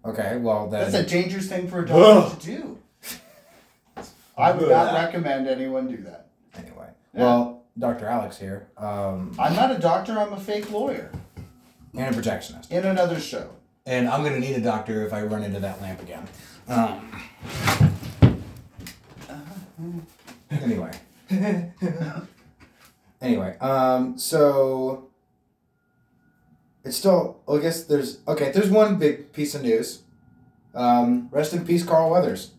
okay, 0.06 0.38
well 0.38 0.68
then. 0.70 0.90
That's 0.92 1.06
a 1.06 1.10
dangerous 1.10 1.50
thing 1.50 1.68
for 1.68 1.80
a 1.84 1.88
doctor 1.88 2.40
to 2.40 2.46
do. 2.46 2.78
I 4.38 4.52
would 4.52 4.70
not 4.70 4.94
recommend 4.94 5.48
anyone 5.48 5.88
do 5.88 5.98
that. 6.04 6.28
anyway, 6.58 6.88
Yeah. 7.14 7.22
well, 7.22 7.64
Dr. 7.80 8.06
Alex 8.06 8.38
here, 8.38 8.68
um, 8.78 9.34
I'm 9.40 9.56
not 9.56 9.72
a 9.72 9.80
doctor. 9.80 10.18
I'm 10.20 10.32
a 10.34 10.40
fake 10.40 10.70
lawyer 10.72 11.10
and 11.98 12.16
a 12.16 12.18
projectionist, 12.20 12.70
in 12.72 12.86
another 12.86 13.20
show. 13.20 13.50
And 13.88 14.10
I'm 14.10 14.24
gonna 14.24 14.40
need 14.40 14.56
a 14.56 14.62
doctor 14.62 15.06
if 15.06 15.14
I 15.14 15.22
run 15.22 15.44
into 15.44 15.60
that 15.60 15.80
lamp 15.80 16.02
again. 16.02 16.28
Um, 16.68 17.22
anyway. 20.50 20.92
anyway, 23.22 23.58
um, 23.60 24.18
so 24.18 25.10
it's 26.84 26.98
still. 26.98 27.42
Well, 27.46 27.60
I 27.60 27.62
guess 27.62 27.84
there's 27.84 28.22
okay. 28.28 28.52
There's 28.52 28.72
one 28.72 28.98
big 28.98 29.32
piece 29.34 29.54
of 29.54 29.62
news. 29.62 30.02
Um, 30.74 31.30
rest 31.32 31.54
in 31.54 31.64
peace, 31.64 31.84
Carl 31.84 32.10
Weathers. 32.10 32.54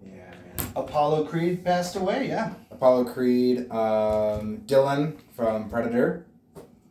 Yeah, 0.00 0.30
man. 0.30 0.72
Apollo 0.76 1.24
Creed 1.24 1.64
passed 1.64 1.96
away. 1.96 2.28
Yeah. 2.28 2.54
Apollo 2.70 3.06
Creed, 3.06 3.68
um, 3.70 4.58
Dillon 4.66 5.18
from 5.34 5.68
Predator, 5.68 6.24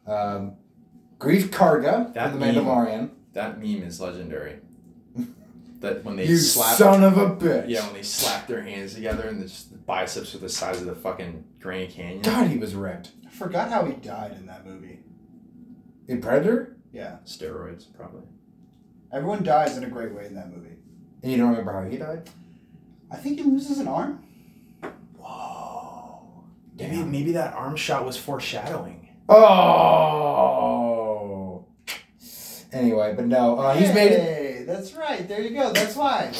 um, 0.06 0.58
Greef 1.20 1.50
Karga 1.50 2.14
from 2.14 2.40
The. 2.40 2.46
Mandalorian. 2.46 3.12
That 3.34 3.60
meme 3.60 3.84
is 3.84 4.00
legendary. 4.02 4.60
that 5.80 6.04
when 6.04 6.16
they 6.18 6.26
You 6.28 6.38
slap. 6.38 6.78
son 6.78 7.04
of 7.04 7.18
a 7.18 7.36
bitch. 7.36 7.70
Yeah, 7.70 7.86
when 7.86 7.94
they 7.96 8.04
slap 8.04 8.48
their 8.48 8.62
hands 8.62 8.94
together 8.96 9.28
and 9.28 9.42
the, 9.42 9.46
the 9.72 9.78
biceps 9.78 10.36
are 10.36 10.40
the 10.40 10.50
size 10.50 10.80
of 10.82 10.88
the 10.88 10.96
fucking 10.96 11.44
Grand 11.60 11.92
Canyon. 11.92 12.22
God, 12.22 12.48
he 12.48 12.58
was 12.58 12.76
ripped. 12.76 13.12
I 13.26 13.30
forgot 13.30 13.70
how 13.70 13.86
he 13.86 13.94
died 13.94 14.34
in 14.34 14.46
that 14.48 14.66
movie. 14.66 15.00
In 16.08 16.22
Predator? 16.22 16.76
Yeah. 16.92 17.18
Steroids, 17.26 17.86
probably. 17.96 18.24
Everyone 19.14 19.44
dies 19.44 19.78
in 19.78 19.84
a 19.84 19.88
great 19.90 20.12
way 20.14 20.26
in 20.26 20.36
that 20.36 20.50
movie. 20.56 20.76
And 21.24 21.32
you 21.32 21.38
don't 21.38 21.50
remember 21.50 21.72
how 21.74 21.84
he 21.90 21.98
died? 21.98 22.30
I 23.12 23.18
think 23.18 23.40
he 23.40 23.44
loses 23.46 23.80
an 23.80 23.88
arm. 23.88 24.24
Whoa. 25.18 26.44
Maybe 26.78 27.04
maybe 27.04 27.32
that 27.34 27.54
arm 27.54 27.76
shot 27.76 28.06
was 28.06 28.18
foreshadowing. 28.18 29.10
Oh. 29.30 30.81
Anyway, 32.72 33.14
but 33.16 33.28
no, 33.28 33.60
uh, 33.60 33.74
he's 33.76 33.94
made 33.94 34.12
Hey, 34.12 34.64
that's 34.66 34.94
right. 34.94 35.28
There 35.28 35.42
you 35.42 35.52
go. 35.52 35.72
That's 35.74 35.96
why. 35.96 36.32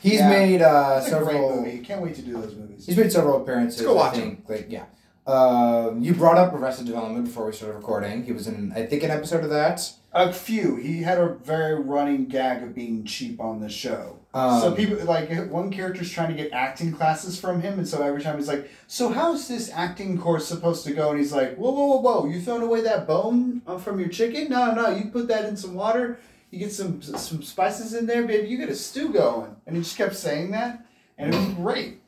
he's 0.00 0.20
Yeah. 0.20 0.28
made 0.30 0.62
uh, 0.62 1.00
That's 1.00 1.08
a 1.08 1.18
great 1.18 1.26
several. 1.32 1.56
movie. 1.56 1.78
Can't 1.78 2.00
wait 2.02 2.14
to 2.16 2.22
do 2.22 2.34
those 2.40 2.54
movies. 2.54 2.86
He's 2.86 2.96
made 2.96 3.10
several 3.12 3.42
appearances. 3.42 3.80
Let's 3.80 3.92
go 3.92 3.98
I 3.98 4.04
watch 4.06 4.14
think, 4.16 4.44
Like 4.48 4.66
yeah. 4.70 4.84
Um, 5.26 6.02
you 6.02 6.14
brought 6.14 6.36
up 6.38 6.52
Arrested 6.52 6.86
Development 6.86 7.24
before 7.24 7.46
we 7.46 7.52
started 7.52 7.76
recording. 7.76 8.24
He 8.24 8.32
was 8.32 8.46
in, 8.48 8.72
I 8.74 8.86
think, 8.86 9.02
an 9.04 9.10
episode 9.12 9.44
of 9.44 9.50
that. 9.50 9.92
A 10.14 10.32
few. 10.32 10.76
He 10.76 11.02
had 11.02 11.18
a 11.18 11.28
very 11.42 11.74
running 11.80 12.26
gag 12.26 12.62
of 12.62 12.74
being 12.74 13.04
cheap 13.04 13.40
on 13.40 13.60
the 13.60 13.68
show. 13.70 14.18
Um, 14.34 14.60
so 14.60 14.74
people 14.74 15.02
like 15.04 15.30
one 15.50 15.70
character's 15.70 16.10
trying 16.10 16.34
to 16.34 16.42
get 16.42 16.52
acting 16.52 16.92
classes 16.92 17.38
from 17.38 17.60
him, 17.60 17.78
and 17.78 17.86
so 17.88 18.02
every 18.02 18.22
time 18.22 18.36
he's 18.38 18.48
like, 18.48 18.70
"So 18.86 19.10
how's 19.10 19.48
this 19.48 19.70
acting 19.72 20.18
course 20.18 20.46
supposed 20.46 20.84
to 20.84 20.92
go?" 20.92 21.10
And 21.10 21.18
he's 21.18 21.32
like, 21.32 21.56
"Whoa, 21.56 21.70
whoa, 21.70 21.86
whoa, 21.86 22.00
whoa! 22.00 22.26
You 22.26 22.40
throwing 22.40 22.62
away 22.62 22.80
that 22.82 23.06
bone 23.06 23.62
uh, 23.66 23.78
from 23.78 24.00
your 24.00 24.08
chicken? 24.08 24.48
No, 24.48 24.72
no, 24.72 24.88
you 24.88 25.06
put 25.10 25.28
that 25.28 25.46
in 25.46 25.56
some 25.56 25.74
water. 25.74 26.18
You 26.50 26.58
get 26.58 26.72
some 26.72 27.02
some 27.02 27.42
spices 27.42 27.94
in 27.94 28.06
there, 28.06 28.26
baby. 28.26 28.48
You 28.48 28.58
get 28.58 28.68
a 28.68 28.74
stew 28.74 29.12
going." 29.12 29.56
And 29.66 29.76
he 29.76 29.82
just 29.82 29.96
kept 29.96 30.16
saying 30.16 30.50
that, 30.52 30.84
and 31.18 31.34
it 31.34 31.36
was 31.38 31.54
great. 31.54 32.00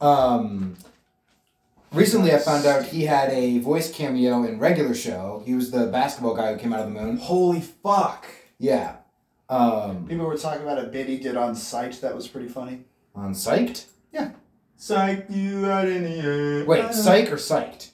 Um, 0.00 0.76
recently, 1.92 2.32
I 2.34 2.38
found 2.38 2.66
out 2.66 2.84
he 2.86 3.04
had 3.06 3.30
a 3.30 3.58
voice 3.58 3.90
cameo 3.92 4.44
in 4.44 4.58
regular 4.58 4.94
show. 4.94 5.42
He 5.46 5.54
was 5.54 5.70
the 5.70 5.86
basketball 5.86 6.34
guy 6.34 6.52
who 6.52 6.58
came 6.58 6.72
out 6.72 6.80
of 6.86 6.92
the 6.92 7.00
moon. 7.00 7.16
Holy 7.18 7.60
fuck! 7.60 8.26
Yeah. 8.58 8.96
Um, 9.48 10.06
People 10.06 10.26
were 10.26 10.36
talking 10.36 10.62
about 10.62 10.78
a 10.78 10.86
bit 10.88 11.08
he 11.08 11.18
did 11.18 11.36
on 11.36 11.54
Psych 11.56 12.00
that 12.00 12.14
was 12.14 12.28
pretty 12.28 12.48
funny. 12.48 12.82
on 13.14 13.32
Psyched? 13.34 13.86
Yeah. 14.12 14.30
Psych 14.76 15.26
you 15.28 15.66
out 15.66 15.88
in 15.88 16.04
the 16.04 16.16
air. 16.60 16.64
Wait, 16.64 16.92
Psych 16.94 17.30
or 17.32 17.36
Psyched? 17.36 17.90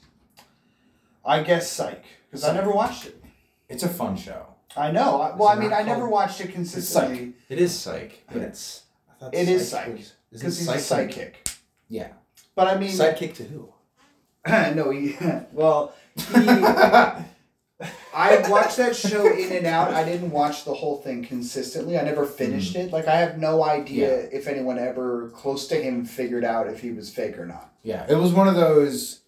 I 1.25 1.43
guess 1.43 1.71
Psych 1.71 2.05
because 2.31 2.45
I 2.45 2.55
never 2.55 2.71
watched 2.71 3.07
it. 3.07 3.23
It's 3.69 3.83
a 3.83 3.89
fun 3.89 4.17
show. 4.17 4.47
I 4.77 4.91
know. 4.93 5.21
I, 5.23 5.35
well, 5.35 5.49
I 5.49 5.57
mean, 5.57 5.73
I 5.73 5.83
never 5.83 6.07
watched 6.09 6.41
it 6.43 6.53
consistently 6.53 7.33
It 7.49 7.59
is 7.59 7.75
psych, 7.77 8.23
but 8.29 8.37
Yeah. 8.37 8.43
it's. 8.49 8.83
I 9.11 9.15
thought 9.19 9.35
It 9.35 9.49
is 9.49 9.71
Psych, 9.71 9.89
was- 9.93 10.01
isn't 10.01 10.15
because 10.31 10.59
he's 10.59 10.69
a 10.69 10.79
Psych 10.79 11.09
sidekick. 11.11 11.35
Yeah. 11.89 12.09
But 12.55 12.69
I 12.69 12.77
mean, 12.79 12.91
Sidekick 12.91 13.35
to 13.37 13.45
who? 13.45 13.73
no, 14.75 14.91
he. 14.91 15.17
Well, 15.53 15.95
he. 16.17 16.49
I 18.15 18.49
watched 18.49 18.79
that 18.79 18.97
show 18.97 19.27
in 19.27 19.53
and 19.53 19.67
out. 19.67 19.93
I 19.93 20.03
didn't 20.03 20.31
watch 20.31 20.65
the 20.65 20.73
whole 20.73 20.97
thing 20.97 21.23
consistently. 21.23 21.99
I 21.99 22.03
never 22.03 22.25
finished 22.25 22.75
mm. 22.75 22.87
it. 22.87 22.93
Like 22.93 23.07
I 23.07 23.17
have 23.17 23.39
no 23.39 23.63
idea 23.63 24.29
if 24.33 24.47
anyone 24.47 24.79
ever 24.79 25.29
close 25.35 25.67
to 25.69 25.77
him 25.77 26.07
figured 26.07 26.45
out 26.45 26.69
if 26.69 26.81
he 26.81 26.93
was 26.93 27.11
fake 27.11 27.39
or 27.39 27.45
not. 27.45 27.73
Yeah, 27.83 28.07
it 28.09 28.17
was 28.17 28.33
one 28.33 28.49
of 28.49 28.55
those. 28.55 29.21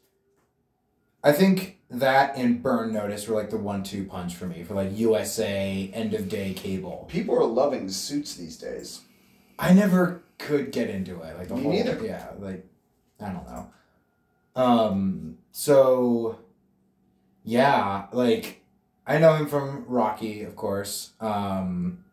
I 1.23 1.33
think 1.33 1.79
that 1.91 2.37
and 2.37 2.63
Burn 2.63 2.93
Notice 2.93 3.29
were 3.29 3.35
like 3.35 3.51
the 3.51 3.59
one-two 3.59 4.05
punch 4.05 4.35
for 4.35 4.47
me 4.47 4.63
for 4.63 4.75
like 4.75 4.97
USA 4.97 5.91
end 5.93 6.15
of 6.15 6.29
day 6.29 6.55
cable. 6.55 7.07
People 7.11 7.37
are 7.39 7.45
loving 7.45 7.91
suits 7.91 8.35
these 8.35 8.57
days. 8.57 9.03
I 9.59 9.75
never 9.75 10.23
could 10.39 10.71
get 10.73 10.89
into 10.89 11.21
it. 11.21 11.37
Like 11.37 11.49
the 11.49 11.57
Me 11.57 11.63
whole 11.63 11.73
neither. 11.73 12.03
yeah, 12.05 12.29
like 12.39 12.65
I 13.21 13.27
don't 13.27 13.47
know. 13.47 13.71
Um 14.59 15.39
so 15.53 16.39
yeah, 17.45 18.07
like 18.13 18.63
I 19.07 19.19
know 19.19 19.35
him 19.35 19.47
from 19.47 19.85
Rocky, 19.87 20.43
of 20.43 20.57
course. 20.57 21.13
Um 21.21 22.05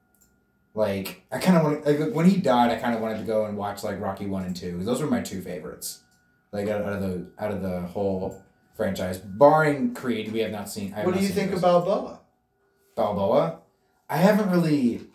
like 0.73 1.23
I 1.31 1.39
kind 1.39 1.57
of 1.57 1.63
want 1.63 1.85
like 1.85 2.13
when 2.13 2.29
he 2.29 2.37
died, 2.37 2.71
I 2.71 2.75
kind 2.79 2.93
of 2.95 3.01
wanted 3.01 3.17
to 3.17 3.23
go 3.23 3.45
and 3.45 3.57
watch 3.57 3.83
like 3.83 3.99
Rocky 3.99 4.27
1 4.27 4.43
and 4.45 4.55
2. 4.55 4.83
Those 4.83 5.01
were 5.01 5.07
my 5.07 5.21
two 5.21 5.41
favorites. 5.41 6.01
Like 6.51 6.67
out, 6.69 6.83
out 6.83 6.93
of 6.93 7.01
the 7.01 7.27
out 7.39 7.51
of 7.51 7.61
the 7.61 7.81
whole 7.81 8.41
franchise, 8.75 9.17
barring 9.17 9.93
Creed, 9.93 10.31
we 10.31 10.39
have 10.39 10.51
not 10.51 10.69
seen 10.69 10.93
I 10.93 10.97
have 10.97 11.05
What 11.05 11.15
do 11.15 11.21
you 11.21 11.29
think 11.29 11.51
those. 11.51 11.59
about 11.59 11.85
Boa? 11.85 12.19
Balboa. 12.95 13.59
I 14.09 14.17
haven't 14.17 14.51
really 14.51 15.07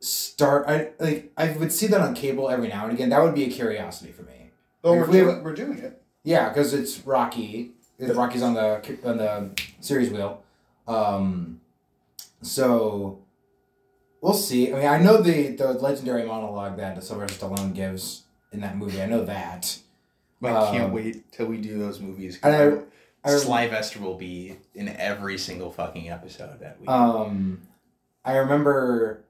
start. 0.00 0.66
I 0.68 0.90
like. 0.98 1.32
I 1.36 1.52
would 1.52 1.72
see 1.72 1.86
that 1.86 2.00
on 2.00 2.14
cable 2.14 2.50
every 2.50 2.68
now 2.68 2.84
and 2.84 2.92
again. 2.92 3.08
That 3.10 3.22
would 3.22 3.34
be 3.34 3.44
a 3.44 3.50
curiosity 3.50 4.12
for 4.12 4.22
me. 4.22 4.50
Oh, 4.84 4.92
Like, 4.92 5.00
we're 5.00 5.06
we- 5.06 5.12
doing, 5.20 5.42
we're 5.44 5.54
doing 5.54 5.78
it. 5.78 6.02
Yeah, 6.28 6.50
because 6.50 6.74
it's 6.74 7.06
Rocky. 7.06 7.72
Rocky's 7.98 8.42
on 8.42 8.52
the 8.52 8.82
on 9.02 9.16
the 9.16 9.50
series 9.80 10.10
wheel. 10.10 10.42
Um, 10.86 11.62
so 12.42 13.20
we'll 14.20 14.34
see. 14.34 14.70
I 14.70 14.76
mean, 14.76 14.86
I 14.86 14.98
know 14.98 15.22
the 15.22 15.48
the 15.56 15.72
legendary 15.72 16.24
monologue 16.26 16.76
that 16.76 17.02
Sylvester 17.02 17.46
Stallone 17.46 17.74
gives 17.74 18.24
in 18.52 18.60
that 18.60 18.76
movie. 18.76 19.00
I 19.00 19.06
know 19.06 19.24
that. 19.24 19.78
But 20.38 20.52
I 20.52 20.66
Um, 20.68 20.76
can't 20.76 20.92
wait 20.92 21.32
till 21.32 21.46
we 21.46 21.56
do 21.56 21.78
those 21.78 21.98
movies. 21.98 22.38
I- 22.42 22.72
I- 23.24 23.36
Sylvester 23.36 23.98
will 24.00 24.14
be 24.16 24.56
in 24.74 24.88
every 24.88 25.38
single 25.38 25.70
fucking 25.72 26.10
episode 26.10 26.60
that 26.60 26.78
we. 26.78 26.86
Um, 26.86 27.62
I 28.24 28.36
remember 28.36 29.24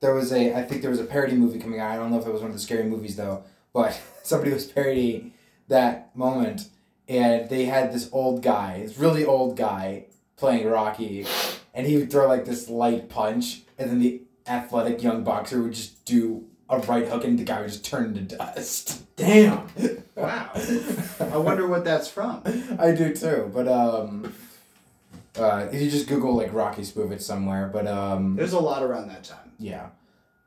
there 0.00 0.14
was 0.14 0.32
a. 0.32 0.54
I 0.54 0.62
think 0.62 0.80
there 0.82 0.90
was 0.92 1.00
a 1.00 1.04
parody 1.04 1.34
movie 1.34 1.58
coming 1.58 1.80
out. 1.80 1.90
I 1.90 1.96
don't 1.96 2.12
know 2.12 2.20
if 2.20 2.26
it 2.26 2.32
was 2.32 2.40
one 2.40 2.50
of 2.52 2.56
the 2.56 2.62
scary 2.62 2.84
movies 2.84 3.16
though, 3.16 3.42
but 3.74 4.00
somebody 4.22 4.52
was 4.52 4.64
parodying 4.64 5.32
that 5.68 6.16
moment, 6.16 6.68
and 7.08 7.48
they 7.48 7.66
had 7.66 7.92
this 7.92 8.08
old 8.12 8.42
guy, 8.42 8.82
this 8.82 8.98
really 8.98 9.24
old 9.24 9.56
guy, 9.56 10.06
playing 10.36 10.66
Rocky, 10.66 11.26
and 11.74 11.86
he 11.86 11.96
would 11.96 12.10
throw 12.10 12.28
like 12.28 12.44
this 12.44 12.68
light 12.68 13.08
punch, 13.08 13.62
and 13.78 13.90
then 13.90 13.98
the 14.00 14.22
athletic 14.46 15.02
young 15.02 15.24
boxer 15.24 15.62
would 15.62 15.72
just 15.72 16.04
do 16.04 16.44
a 16.68 16.78
right 16.78 17.06
hook, 17.06 17.24
and 17.24 17.38
the 17.38 17.44
guy 17.44 17.60
would 17.60 17.70
just 17.70 17.84
turn 17.84 18.16
into 18.16 18.36
dust. 18.36 19.04
Damn. 19.16 19.68
Wow. 20.16 20.50
I 21.20 21.36
wonder 21.36 21.66
what 21.66 21.84
that's 21.84 22.08
from. 22.08 22.40
I 22.78 22.92
do 22.92 23.14
too, 23.14 23.50
but 23.52 23.68
um. 23.68 24.32
Uh, 25.36 25.68
if 25.70 25.82
you 25.82 25.90
just 25.90 26.08
Google 26.08 26.34
like 26.34 26.54
Rocky 26.54 26.84
spoof 26.84 27.12
it 27.12 27.20
somewhere, 27.20 27.68
but 27.70 27.86
um, 27.86 28.34
There's 28.34 28.54
a 28.54 28.58
lot 28.58 28.82
around 28.82 29.08
that 29.08 29.24
time. 29.24 29.52
Yeah. 29.58 29.88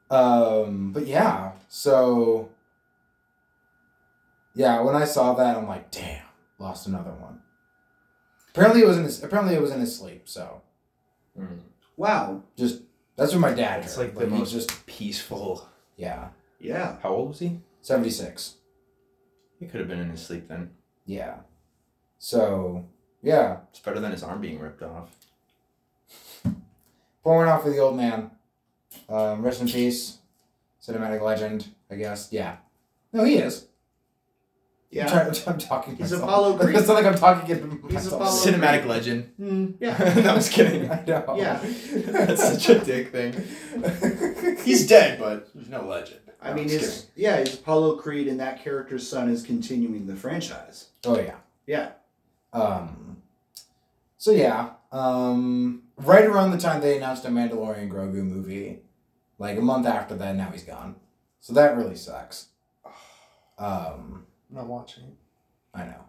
Um, 0.09 0.91
but 0.91 1.05
yeah, 1.05 1.51
so 1.67 2.49
yeah, 4.59 4.81
when 4.81 4.93
I 4.93 5.05
saw 5.05 5.33
that, 5.35 5.55
I'm 5.55 5.67
like, 5.69 5.89
damn, 5.89 6.21
lost 6.59 6.85
another 6.85 7.11
one. 7.11 7.39
Apparently, 8.49 8.81
it 8.81 8.87
was 8.87 8.97
in 8.97 9.05
his. 9.05 9.23
Apparently, 9.23 9.55
it 9.55 9.61
was 9.61 9.71
in 9.71 9.79
his 9.79 9.95
sleep. 9.97 10.27
So 10.27 10.61
Wow. 11.95 12.43
Just 12.57 12.81
that's 13.15 13.31
what 13.31 13.39
my 13.39 13.53
dad 13.53 13.83
It's 13.85 13.95
heard. 13.95 14.07
like 14.07 14.15
the 14.15 14.25
he 14.25 14.37
most- 14.39 14.51
just 14.51 14.85
Peaceful. 14.85 15.67
yeah, 15.95 16.29
Yeah. 16.59 16.97
How 17.01 17.09
old 17.09 17.29
was 17.29 17.39
he? 17.39 17.61
seventy 17.81 18.09
six. 18.09 18.55
He 19.59 19.65
could 19.65 19.79
have 19.79 19.87
been 19.89 19.99
in 19.99 20.09
his 20.09 20.25
sleep 20.25 20.47
then. 20.49 20.71
Yeah. 21.05 21.37
So 22.17 22.83
yeah, 23.21 23.59
It's 23.69 23.79
better 23.79 23.99
than 24.01 24.11
his 24.11 24.23
arm 24.23 24.41
being 24.41 24.59
ripped 24.59 24.83
off. 24.83 25.09
pouring 27.23 27.49
off 27.49 27.63
for 27.63 27.69
the 27.69 27.79
old 27.79 27.95
man. 27.95 28.31
Um, 29.07 29.41
rest 29.43 29.61
in 29.61 29.67
peace, 29.67 30.17
cinematic 30.81 31.21
legend. 31.21 31.67
I 31.91 31.95
guess. 31.95 32.27
Yeah. 32.31 32.57
No, 33.13 33.23
he 33.23 33.35
is. 33.37 33.67
I'm, 34.91 34.98
Yeah. 34.98 35.08
trying, 35.08 35.36
I'm 35.48 35.58
talking. 35.60 35.96
He's 35.96 36.12
myself. 36.12 36.24
Apollo 36.24 36.58
Creed. 36.58 36.75
It's 36.77 36.88
not 36.88 36.93
like 36.96 37.05
I'm 37.05 37.15
talking 37.15 37.50
in 37.58 37.72
He's 37.84 37.93
myself. 37.93 38.13
Apollo 38.22 38.38
Cinematic 38.38 38.79
Creed. 38.79 38.86
legend. 38.89 39.31
Mm, 39.39 39.75
yeah. 39.79 40.22
no, 40.24 40.31
I 40.31 40.36
was 40.36 40.50
kidding. 40.50 40.89
I 40.91 41.03
know. 41.05 41.36
Yeah. 41.38 41.60
That's 41.63 42.43
such 42.63 42.69
a 42.69 42.79
dick 42.84 43.12
thing. 43.12 43.34
He's 44.63 44.88
dead, 44.88 45.19
but 45.19 45.50
there's 45.53 45.69
no 45.69 45.84
legend. 45.86 46.22
I 46.41 46.50
No, 46.50 46.55
mean, 46.55 46.63
I'm 46.65 46.69
just 46.69 47.10
yeah, 47.15 47.39
he's 47.39 47.53
Apollo 47.55 47.98
Creed, 47.98 48.27
and 48.27 48.39
that 48.39 48.63
character's 48.63 49.08
son 49.08 49.29
is 49.29 49.43
continuing 49.43 50.08
the 50.08 50.15
franchise. 50.15 50.88
Oh 51.05 51.19
yeah. 51.19 51.36
Yeah. 51.67 51.91
Um. 52.53 53.17
So 54.17 54.31
yeah. 54.31 54.72
Um. 54.91 55.84
Right 55.98 56.25
around 56.25 56.51
the 56.51 56.58
time 56.58 56.81
they 56.81 56.96
announced 56.98 57.25
a 57.25 57.27
Mandalorian 57.27 57.89
Grogu 57.89 58.24
movie, 58.24 58.79
like 59.38 59.58
a 59.58 59.62
month 59.62 59.86
after 59.86 60.15
that, 60.15 60.36
now 60.36 60.50
he's 60.50 60.63
gone. 60.63 60.96
So 61.41 61.53
that 61.53 61.77
really 61.77 61.96
sucks. 61.96 62.48
Um. 63.60 64.25
I'm 64.50 64.56
not 64.56 64.68
watching 64.68 65.03
it. 65.03 65.13
I 65.74 65.84
know. 65.86 66.06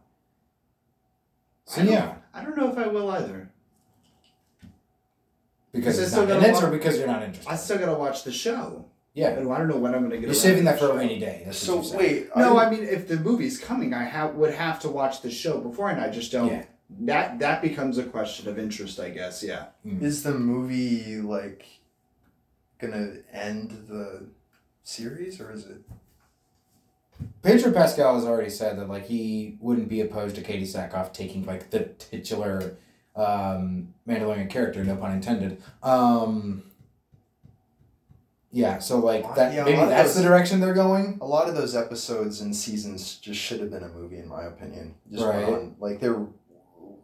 So 1.67 1.83
I 1.83 1.85
yeah, 1.85 2.15
I 2.35 2.43
don't 2.43 2.57
know 2.57 2.71
if 2.71 2.79
I 2.79 2.87
will 2.89 3.11
either. 3.11 3.51
because 5.73 5.99
I 5.99 6.03
it's 6.03 6.11
still 6.13 6.27
not 6.27 6.37
in 6.37 6.41
gotta 6.43 6.53
it, 6.59 6.63
or 6.63 6.67
wa- 6.71 6.73
because 6.77 6.99
you're 6.99 7.07
not 7.07 7.23
interested. 7.23 7.51
I 7.51 7.57
still 7.57 7.79
gotta 7.79 7.95
watch 7.95 8.25
the 8.25 8.33
show. 8.33 8.87
yeah, 9.15 9.29
And 9.31 9.53
I 9.53 9.59
don't 9.59 9.69
know 9.69 9.77
when 9.77 9.95
I'm 9.95 10.03
gonna 10.03 10.15
get. 10.17 10.23
you're 10.23 10.31
around 10.31 10.37
saving 10.37 10.65
that 10.65 10.73
the 10.81 10.87
for 10.87 10.87
a 10.87 10.89
show. 10.95 10.97
rainy 10.99 11.19
day. 11.21 11.43
That's 11.45 11.59
So 11.59 11.77
what 11.77 11.85
you 11.85 11.91
said. 11.91 11.99
wait. 11.99 12.29
No, 12.37 12.59
are 12.59 12.67
I 12.67 12.71
mean, 12.71 12.83
if 12.85 13.07
the 13.07 13.17
movie's 13.19 13.59
coming, 13.59 13.95
I 13.95 14.05
ha- 14.05 14.29
would 14.31 14.55
have 14.55 14.81
to 14.81 14.89
watch 14.89 15.23
the 15.23 15.31
show 15.31 15.61
before, 15.61 15.91
and 15.91 16.01
I 16.01 16.11
just 16.11 16.33
don't. 16.33 16.49
Yeah. 16.49 16.65
That 17.03 17.39
that 17.39 17.63
becomes 17.63 17.99
a 17.99 18.03
question 18.05 18.49
of 18.49 18.59
interest, 18.59 18.99
I 18.99 19.11
guess. 19.11 19.45
Yeah. 19.45 19.67
Mm. 19.87 20.03
Is 20.03 20.25
the 20.25 20.33
movie 20.35 21.17
like 21.21 21.65
gonna 22.81 23.19
end 23.33 23.87
the 23.89 24.27
series 24.83 25.41
or 25.41 25.53
is 25.53 25.67
it? 25.67 25.83
Pedro 27.43 27.73
Pascal 27.73 28.15
has 28.17 28.25
already 28.25 28.51
said 28.51 28.79
that 28.79 28.89
like 28.89 29.07
he 29.07 29.57
wouldn't 29.61 29.89
be 29.89 30.01
opposed 30.01 30.37
to 30.37 30.43
Katee 30.43 30.63
Sackhoff 30.63 31.13
taking 31.13 31.45
like 31.47 31.71
the 31.71 31.85
titular 31.99 32.77
um, 33.17 33.95
Mandalorian 34.07 34.51
character, 34.51 34.85
no 34.85 34.97
pun 34.97 35.13
intended. 35.13 35.63
Um, 35.83 36.65
Yeah, 38.53 38.79
so 38.79 38.99
like 38.99 39.25
Uh, 39.25 39.35
that 39.35 39.55
yeah, 39.55 39.65
maybe 39.65 39.77
that's 39.77 40.15
the 40.15 40.23
direction 40.23 40.61
they're 40.61 40.75
going. 40.75 41.19
A 41.21 41.27
lot 41.27 41.49
of 41.49 41.55
those 41.55 41.77
episodes 41.77 42.41
and 42.41 42.55
seasons 42.55 43.17
just 43.17 43.41
should 43.41 43.61
have 43.61 43.71
been 43.71 43.85
a 43.85 43.89
movie, 43.89 44.19
in 44.19 44.29
my 44.29 44.43
opinion. 44.45 44.97
Just 45.11 45.25
Right. 45.25 45.45
on 45.45 45.77
like 45.79 46.01
they're 46.01 46.27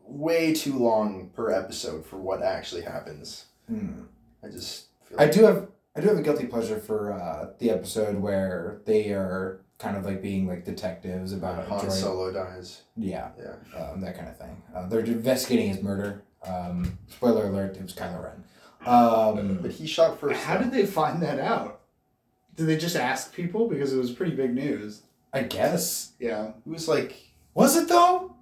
way 0.08 0.52
too 0.54 0.78
long 0.78 1.30
per 1.34 1.50
episode 1.50 2.04
for 2.04 2.16
what 2.16 2.42
actually 2.42 2.82
happens. 2.82 3.46
Hmm. 3.68 4.02
I 4.42 4.48
just 4.48 4.86
feel 5.04 5.20
I 5.20 5.26
do 5.28 5.44
have 5.44 5.68
I 5.96 6.00
do 6.00 6.08
have 6.08 6.18
a 6.18 6.22
guilty 6.22 6.46
pleasure 6.46 6.78
for 6.78 7.12
uh, 7.12 7.50
the 7.58 7.70
episode 7.70 8.16
where 8.16 8.80
they 8.84 9.10
are 9.12 9.60
kind 9.78 9.96
of 9.96 10.04
like 10.04 10.22
being 10.22 10.46
like 10.46 10.64
detectives 10.64 11.32
about 11.32 11.58
a 11.58 11.68
Han 11.68 11.80
droid. 11.80 11.90
Solo 11.92 12.32
dies. 12.32 12.82
Yeah, 12.96 13.28
Yeah. 13.38 13.78
um, 13.90 14.00
that 14.00 14.16
kind 14.16 14.28
of 14.28 14.36
thing. 14.38 14.62
Uh, 14.74 14.86
they're 14.88 15.00
investigating 15.00 15.68
his 15.68 15.82
murder. 15.82 16.22
Um, 16.46 16.98
spoiler 17.08 17.46
alert: 17.46 17.76
it 17.76 17.82
was 17.82 17.92
Kylo 17.94 18.22
Ren. 18.22 18.44
Um, 18.86 19.58
But 19.62 19.72
he 19.72 19.86
shot 19.86 20.18
first. 20.20 20.40
How 20.42 20.56
did 20.58 20.70
they 20.72 20.86
find 20.86 21.22
that 21.22 21.40
out? 21.40 21.80
Did 22.54 22.66
they 22.68 22.76
just 22.76 22.96
ask 22.96 23.34
people 23.34 23.68
because 23.68 23.92
it 23.92 23.98
was 23.98 24.12
pretty 24.12 24.34
big 24.34 24.54
news? 24.54 25.02
I 25.32 25.42
guess 25.42 26.12
Yeah. 26.18 26.48
It 26.64 26.70
was 26.70 26.88
like 26.88 27.16
was 27.52 27.76
it 27.76 27.88
though? 27.88 28.34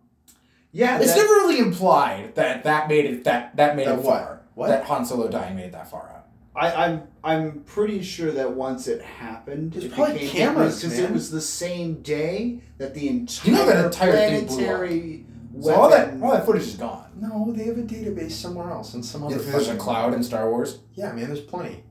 Yeah. 0.71 0.99
It's 0.99 1.15
that- 1.15 1.17
never 1.23 1.35
really 1.35 1.59
implied 1.59 2.35
that 2.37 2.63
that 2.65 2.89
made 2.89 3.07
it 3.07 3.25
that 3.25 3.57
that 3.57 3.75
made 3.75 3.87
That 3.89 3.99
it 3.99 4.05
what? 4.05 4.21
far. 4.21 4.41
What? 4.55 4.69
That 4.69 4.85
Han 4.85 5.05
Solo 5.05 5.29
dying 5.29 5.57
made 5.57 5.67
it 5.67 5.73
that 5.73 5.91
far 5.91 6.09
out. 6.14 6.14
I, 6.57 6.85
I'm 6.87 7.03
I'm 7.25 7.61
pretty 7.65 8.03
sure 8.03 8.31
that 8.33 8.53
once 8.53 8.87
it 8.87 9.03
happened, 9.03 9.73
There's 9.73 9.87
it 9.87 9.93
probably 9.93 10.15
became 10.21 10.31
cameras, 10.31 10.81
because 10.83 10.99
it 10.99 11.03
man. 11.05 11.13
was 11.15 11.31
the 11.31 11.41
same 11.41 12.01
day 12.03 12.61
that 12.79 12.95
the 12.95 13.09
entire, 13.09 13.51
You 13.51 13.57
know 13.59 13.67
that 13.67 13.85
entire 13.87 14.13
thing 14.13 14.47
blew 14.47 14.57
up. 14.57 14.65
planetary 14.65 15.27
So 15.61 15.75
all 15.75 15.91
that 15.91 16.21
all 16.23 16.33
that 16.33 16.47
footage 16.47 16.63
is 16.63 16.77
gone. 16.77 17.07
no, 17.21 17.53
they 17.53 17.65
have 17.65 17.79
a 17.79 17.83
database 17.83 18.33
somewhere 18.33 18.71
else 18.71 18.95
in 18.95 19.03
some 19.03 19.25
other. 19.25 19.37
There's 19.37 19.49
a 19.65 19.67
fucking- 19.67 19.79
cloud 19.81 20.15
in 20.15 20.23
Star 20.23 20.49
Wars, 20.51 20.79
Yeah, 20.95 21.11
man. 21.13 21.27
There's 21.27 21.41
plenty. 21.41 21.83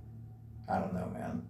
I 0.70 0.80
don't 0.80 0.94
know, 0.94 1.10
man. 1.14 1.42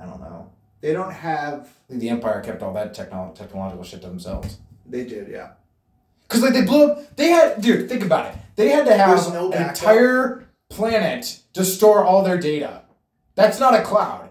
I 0.00 0.06
don't 0.06 0.20
know. 0.20 0.50
They 0.80 0.92
don't 0.94 1.12
have. 1.12 1.60
I 1.60 1.88
think 1.90 2.00
the 2.00 2.08
Empire 2.08 2.40
kept 2.40 2.62
all 2.62 2.72
that 2.72 2.94
techno- 2.94 3.32
technological 3.34 3.84
shit 3.84 4.00
to 4.02 4.08
themselves. 4.08 4.56
They 4.86 5.04
did, 5.04 5.28
yeah. 5.28 5.50
Cause 6.28 6.40
like 6.42 6.54
they 6.54 6.62
blew 6.64 6.90
up. 6.92 7.14
They 7.16 7.28
had, 7.28 7.60
dude. 7.60 7.88
Think 7.90 8.02
about 8.04 8.32
it. 8.34 8.38
They 8.56 8.68
had 8.70 8.86
to 8.86 8.96
have 8.96 9.10
There's 9.10 9.30
no 9.32 9.46
an 9.46 9.50
backup. 9.52 9.76
entire 9.76 10.48
planet 10.72 11.40
to 11.52 11.64
store 11.64 12.04
all 12.04 12.22
their 12.22 12.38
data. 12.38 12.82
That's 13.34 13.60
not 13.60 13.74
a 13.74 13.82
cloud. 13.82 14.30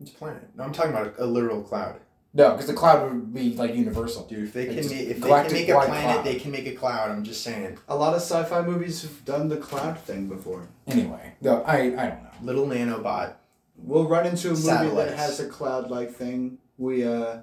It's 0.00 0.10
a 0.12 0.14
planet. 0.14 0.48
No, 0.56 0.64
I'm 0.64 0.72
talking 0.72 0.92
about 0.92 1.14
a, 1.18 1.24
a 1.24 1.26
literal 1.26 1.62
cloud. 1.62 2.00
No, 2.32 2.52
because 2.52 2.68
the 2.68 2.74
cloud 2.74 3.02
would 3.12 3.34
be 3.34 3.54
like 3.56 3.74
universal. 3.74 4.24
Dude, 4.26 4.44
if 4.44 4.52
they 4.52 4.66
can 4.66 4.78
It's 4.78 4.88
make 4.90 5.08
if 5.08 5.20
they 5.20 5.28
can 5.28 5.52
make 5.52 5.68
a 5.68 5.72
planet, 5.74 5.88
cloud. 5.88 6.24
they 6.24 6.36
can 6.36 6.52
make 6.52 6.66
a 6.66 6.74
cloud. 6.74 7.10
I'm 7.10 7.24
just 7.24 7.42
saying. 7.42 7.78
A 7.88 7.96
lot 7.96 8.14
of 8.14 8.20
sci-fi 8.20 8.62
movies 8.62 9.02
have 9.02 9.24
done 9.24 9.48
the 9.48 9.56
cloud 9.56 9.98
thing 9.98 10.28
before. 10.28 10.68
Anyway, 10.86 11.34
no, 11.40 11.62
I 11.62 11.78
I 11.78 12.06
don't 12.08 12.22
know. 12.22 12.30
Little 12.42 12.66
nanobot. 12.66 13.34
We'll 13.76 14.06
run 14.08 14.26
into 14.26 14.48
a 14.48 14.50
movie 14.54 14.94
that 14.96 15.16
has 15.16 15.40
a 15.40 15.48
cloud-like 15.48 16.12
thing. 16.12 16.58
We 16.78 17.04
uh, 17.04 17.38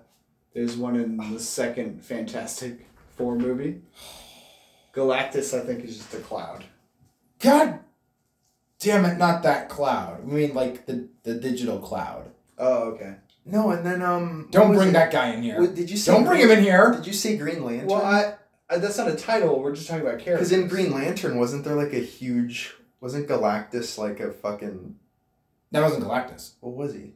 there's 0.53 0.77
one 0.77 0.95
in 0.95 1.17
the 1.17 1.39
second 1.39 2.03
Fantastic 2.03 2.87
Four 3.17 3.35
movie. 3.37 3.81
Galactus, 4.93 5.53
I 5.59 5.65
think, 5.65 5.83
is 5.83 5.97
just 5.97 6.13
a 6.13 6.19
cloud. 6.19 6.63
God 7.39 7.79
damn 8.79 9.05
it! 9.05 9.17
Not 9.17 9.43
that 9.43 9.69
cloud. 9.69 10.21
I 10.21 10.25
mean, 10.25 10.53
like 10.53 10.85
the 10.85 11.07
the 11.23 11.33
digital 11.35 11.79
cloud. 11.79 12.31
Oh, 12.57 12.91
okay. 12.91 13.15
No, 13.45 13.71
and 13.71 13.85
then 13.85 14.01
um. 14.01 14.47
Don't 14.51 14.73
bring 14.73 14.89
it? 14.89 14.93
that 14.93 15.11
guy 15.11 15.29
in 15.29 15.41
here. 15.41 15.61
What, 15.61 15.75
did 15.75 15.89
you 15.89 15.97
say? 15.97 16.11
Don't 16.11 16.25
bring 16.25 16.41
him 16.41 16.51
in 16.51 16.61
here. 16.63 16.91
Did 16.91 17.07
you 17.07 17.13
say 17.13 17.37
Green 17.37 17.63
Lantern? 17.63 17.87
Well, 17.87 18.03
I, 18.03 18.35
I 18.69 18.77
that's 18.77 18.97
not 18.97 19.07
a 19.07 19.15
title. 19.15 19.61
We're 19.61 19.75
just 19.75 19.87
talking 19.87 20.01
about 20.01 20.19
characters. 20.19 20.49
Because 20.49 20.51
in 20.51 20.67
Green 20.67 20.91
Lantern, 20.91 21.37
wasn't 21.37 21.63
there 21.63 21.75
like 21.75 21.93
a 21.93 21.99
huge? 21.99 22.73
Wasn't 22.99 23.27
Galactus 23.27 23.97
like 23.97 24.19
a 24.19 24.31
fucking? 24.31 24.95
That 25.71 25.81
wasn't 25.81 26.03
Galactus. 26.03 26.53
What 26.59 26.75
was 26.75 26.93
he? 26.93 27.13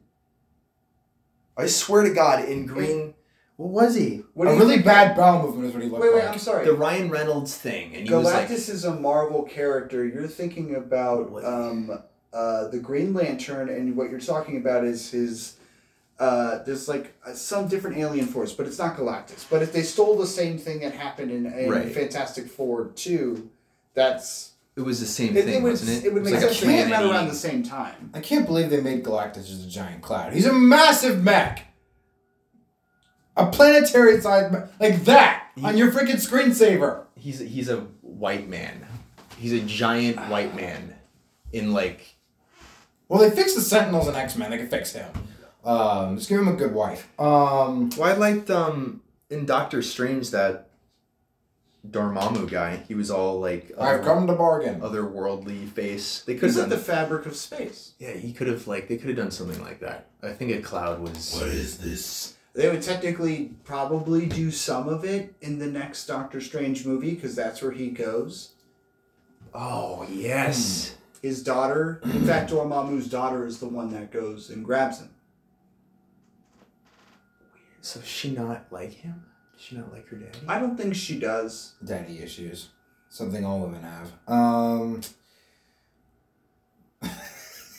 I 1.58 1.65
swear 1.68 2.03
to 2.03 2.13
God, 2.13 2.46
in 2.46 2.65
Green, 2.65 3.13
what 3.62 3.86
was 3.86 3.96
he? 3.96 4.24
What 4.34 4.48
a 4.48 4.56
really 4.56 4.82
bad 4.82 5.15
bowel 5.15 5.44
movement 5.44 5.68
is 5.68 5.74
what 5.74 5.84
he 5.84 5.89
looked 5.89 6.03
like. 6.03 6.13
Wait, 6.13 6.22
wait. 6.24 6.27
I'm 6.27 6.39
sorry. 6.39 6.65
The 6.65 6.74
Ryan 6.74 7.10
Reynolds 7.10 7.56
thing, 7.56 7.96
and 7.96 8.08
he 8.08 8.10
Galactus 8.10 8.24
was 8.24 8.34
like, 8.34 8.50
is 8.50 8.86
a 8.86 8.96
Marvel 8.96 9.44
character. 9.44 10.06
You're 10.06 10.27
thinking 10.27 10.75
about 10.75 11.44
um, 11.44 12.01
uh, 12.34 12.68
the 12.70 12.80
Green 12.80 13.13
Lantern, 13.13 13.70
and 13.70 13.96
what 13.96 14.09
you're 14.09 14.20
talking 14.20 14.57
about 14.57 14.83
is 14.83 15.12
his. 15.12 15.57
Uh, 16.18 16.64
there's 16.64 16.88
like 16.88 17.14
uh, 17.25 17.33
some 17.33 17.68
different 17.68 17.98
alien 17.98 18.25
force, 18.25 18.53
but 18.53 18.66
it's 18.66 18.79
not 18.79 18.96
Galactus. 18.96 19.46
But 19.50 19.62
if 19.62 19.74
they 19.74 19.83
stole 19.83 20.18
the 20.18 20.27
same 20.27 20.57
thing 20.57 20.81
that 20.81 20.94
happened 20.94 21.31
in, 21.31 21.46
in 21.46 21.70
Right. 21.70 21.92
Fantastic 21.92 22.48
Four 22.48 22.88
two, 22.96 23.50
that's 23.94 24.53
it 24.75 24.81
was 24.81 25.00
the 25.00 25.05
same 25.05 25.38
it, 25.38 25.46
thing, 25.46 25.55
it 25.55 25.62
would 25.62 25.72
wasn't 25.72 26.03
it? 26.03 26.07
it 26.07 26.14
would 26.14 26.24
make 26.24 26.33
like 26.33 26.44
sense. 26.44 26.62
They 26.62 26.68
came 26.68 26.94
out 26.94 27.03
around 27.03 27.27
the 27.27 27.36
same 27.36 27.62
time. 27.62 28.09
I 28.14 28.22
can't 28.22 28.48
believe 28.48 28.70
they 28.72 28.81
made 28.81 29.03
Galactus 29.03 29.51
as 29.51 29.64
a 29.66 29.70
giant 29.70 30.01
cloud. 30.01 30.33
He's 30.33 30.46
a 30.48 30.53
massive 30.53 31.24
mech. 31.24 31.68
A 33.37 33.46
planetary 33.50 34.20
sized 34.22 34.51
mech. 34.51 34.67
Like 34.79 35.03
that 35.05 35.48
on 35.63 35.77
your 35.77 35.91
freaking 35.91 36.15
screensaver. 36.15 37.05
He's 37.15 37.39
he's 37.39 37.70
a 37.70 37.77
white 38.01 38.48
man. 38.50 38.85
He's 39.37 39.53
a 39.53 39.59
giant 39.61 40.17
white 40.29 40.55
man, 40.55 40.94
in 41.51 41.74
like 41.74 42.15
Well, 43.07 43.20
they 43.22 43.31
fixed 43.31 43.55
the 43.55 43.61
Sentinels 43.61 44.07
and 44.07 44.15
X 44.17 44.35
Men. 44.37 44.51
They 44.51 44.57
can 44.57 44.67
fix 44.70 44.94
him. 44.94 45.09
Um, 45.63 46.17
just 46.17 46.27
give 46.29 46.39
him 46.39 46.48
a 46.48 46.53
good 46.53 46.74
wife. 46.74 47.07
Um, 47.20 47.89
Well, 47.98 48.09
I 48.13 48.17
liked 48.17 48.50
um 48.50 49.01
in 49.29 49.46
Doctor 49.46 49.81
Strange 49.81 50.31
that 50.31 50.70
Dormammu 51.89 52.50
guy. 52.50 52.77
He 52.87 52.94
was 52.94 53.09
all 53.09 53.39
like 53.39 53.72
I've 53.79 54.03
come 54.03 54.27
to 54.27 54.33
bargain. 54.33 54.81
otherworldly 54.81 55.67
face. 55.70 56.22
They 56.22 56.35
could 56.35 56.50
Is 56.50 56.55
have 56.57 56.67
it 56.67 56.70
the 56.70 56.77
fabric 56.77 57.25
of 57.25 57.35
space? 57.35 57.94
yeah. 57.98 58.11
He 58.13 58.33
could 58.33 58.48
have 58.48 58.67
like 58.67 58.87
they 58.87 58.98
could 58.98 59.07
have 59.09 59.17
done 59.17 59.31
something 59.31 59.61
like 59.63 59.79
that. 59.79 60.07
I 60.22 60.33
think 60.33 60.51
a 60.51 60.61
cloud 60.61 61.00
was. 61.00 61.33
What 61.33 61.48
is 61.48 61.77
this? 61.79 62.35
They 62.53 62.70
would 62.70 62.81
technically 62.81 63.55
probably 63.64 64.25
do 64.25 64.51
some 64.51 64.90
of 64.90 65.05
it 65.05 65.33
in 65.42 65.59
the 65.59 65.68
next 65.68 66.05
Doctor 66.05 66.42
Strange 66.42 66.85
movie 66.85 67.16
because 67.16 67.35
that's 67.35 67.61
where 67.61 67.72
he 67.72 67.90
goes. 67.90 68.51
Oh 69.53 70.05
yes. 70.09 70.96
His 71.22 71.44
daughter, 71.44 72.01
in 72.03 72.25
fact, 72.25 72.51
Dormammu's 72.51 73.07
daughter 73.07 73.46
is 73.46 73.59
the 73.59 73.68
one 73.68 73.92
that 73.92 74.11
goes 74.11 74.50
and 74.50 74.66
grabs 74.66 75.00
him. 75.00 75.11
So 77.81 78.00
does 78.00 78.09
she 78.09 78.31
not 78.31 78.66
like 78.72 78.94
him? 78.94 79.24
Does 79.53 79.61
she 79.61 79.75
not 79.77 79.92
like 79.94 80.07
her 80.09 80.18
daddy? 80.18 80.40
I 80.48 80.59
don't 80.59 80.75
think 80.75 80.96
she 80.96 81.20
does. 81.20 81.75
Daddy 81.83 82.20
issues. 82.20 82.70
Something 83.09 83.46
all 83.46 83.59
women 83.59 83.83
have. 83.83 84.11
Um, 84.27 85.01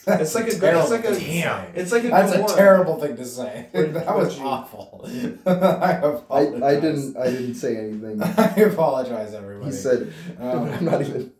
It's 0.06 0.34
like 0.34 0.48
a- 0.48 0.58
terrible 0.58 0.80
it's 0.82 0.90
like 0.90 1.04
a- 1.04 1.14
thing 1.14 1.24
to 1.24 1.32
damn. 1.42 1.64
say. 1.74 1.80
It's 1.80 1.92
like 1.92 2.04
a 2.04 2.08
That's 2.08 2.32
a 2.32 2.38
Gamora. 2.38 2.56
terrible 2.56 3.00
thing 3.00 3.16
to 3.16 3.24
say. 3.24 3.66
That 3.72 4.16
was 4.16 4.38
awful. 4.40 5.04
I 5.46 5.92
apologize. 5.92 7.16
I 7.16 7.30
didn't 7.30 7.54
say 7.54 7.76
anything. 7.76 8.22
I 8.22 8.54
apologize, 8.72 9.32
everybody. 9.34 9.70
He 9.70 9.76
said, 9.76 10.12
Um, 10.40 10.68
"I'm 10.70 10.84
not 10.84 11.00
even." 11.02 11.32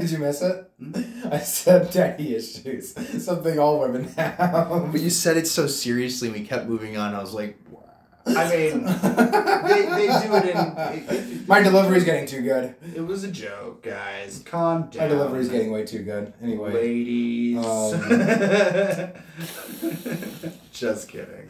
Did 0.00 0.10
you 0.10 0.18
miss 0.18 0.40
it? 0.42 0.70
I 1.30 1.38
said 1.38 1.90
daddy 1.90 2.34
issues. 2.34 2.94
Something 3.24 3.58
all 3.58 3.78
women 3.80 4.04
have. 4.14 4.90
But 4.90 5.00
you 5.00 5.10
said 5.10 5.36
it 5.36 5.46
so 5.46 5.66
seriously, 5.66 6.28
and 6.28 6.36
we 6.38 6.44
kept 6.44 6.66
moving 6.66 6.96
on. 6.96 7.14
I 7.14 7.20
was 7.20 7.34
like, 7.34 7.58
wow. 7.70 7.82
I 8.26 8.56
mean, 8.56 8.84
they, 9.64 9.86
they 9.86 10.06
do 10.06 10.34
it 10.36 10.44
in. 10.50 10.56
It, 10.56 11.12
it, 11.12 11.48
My 11.48 11.62
delivery's 11.62 12.04
getting 12.04 12.26
too 12.26 12.42
good. 12.42 12.74
it 12.94 13.00
was 13.00 13.24
a 13.24 13.30
joke, 13.30 13.82
guys. 13.82 14.42
Calm 14.44 14.88
down. 14.90 15.02
My 15.02 15.08
delivery's 15.08 15.48
getting 15.48 15.70
way 15.72 15.84
too 15.84 16.02
good. 16.02 16.32
Anyway. 16.42 16.72
Ladies. 16.72 17.64
Um, 17.64 18.00
Just 20.72 21.08
kidding. 21.08 21.48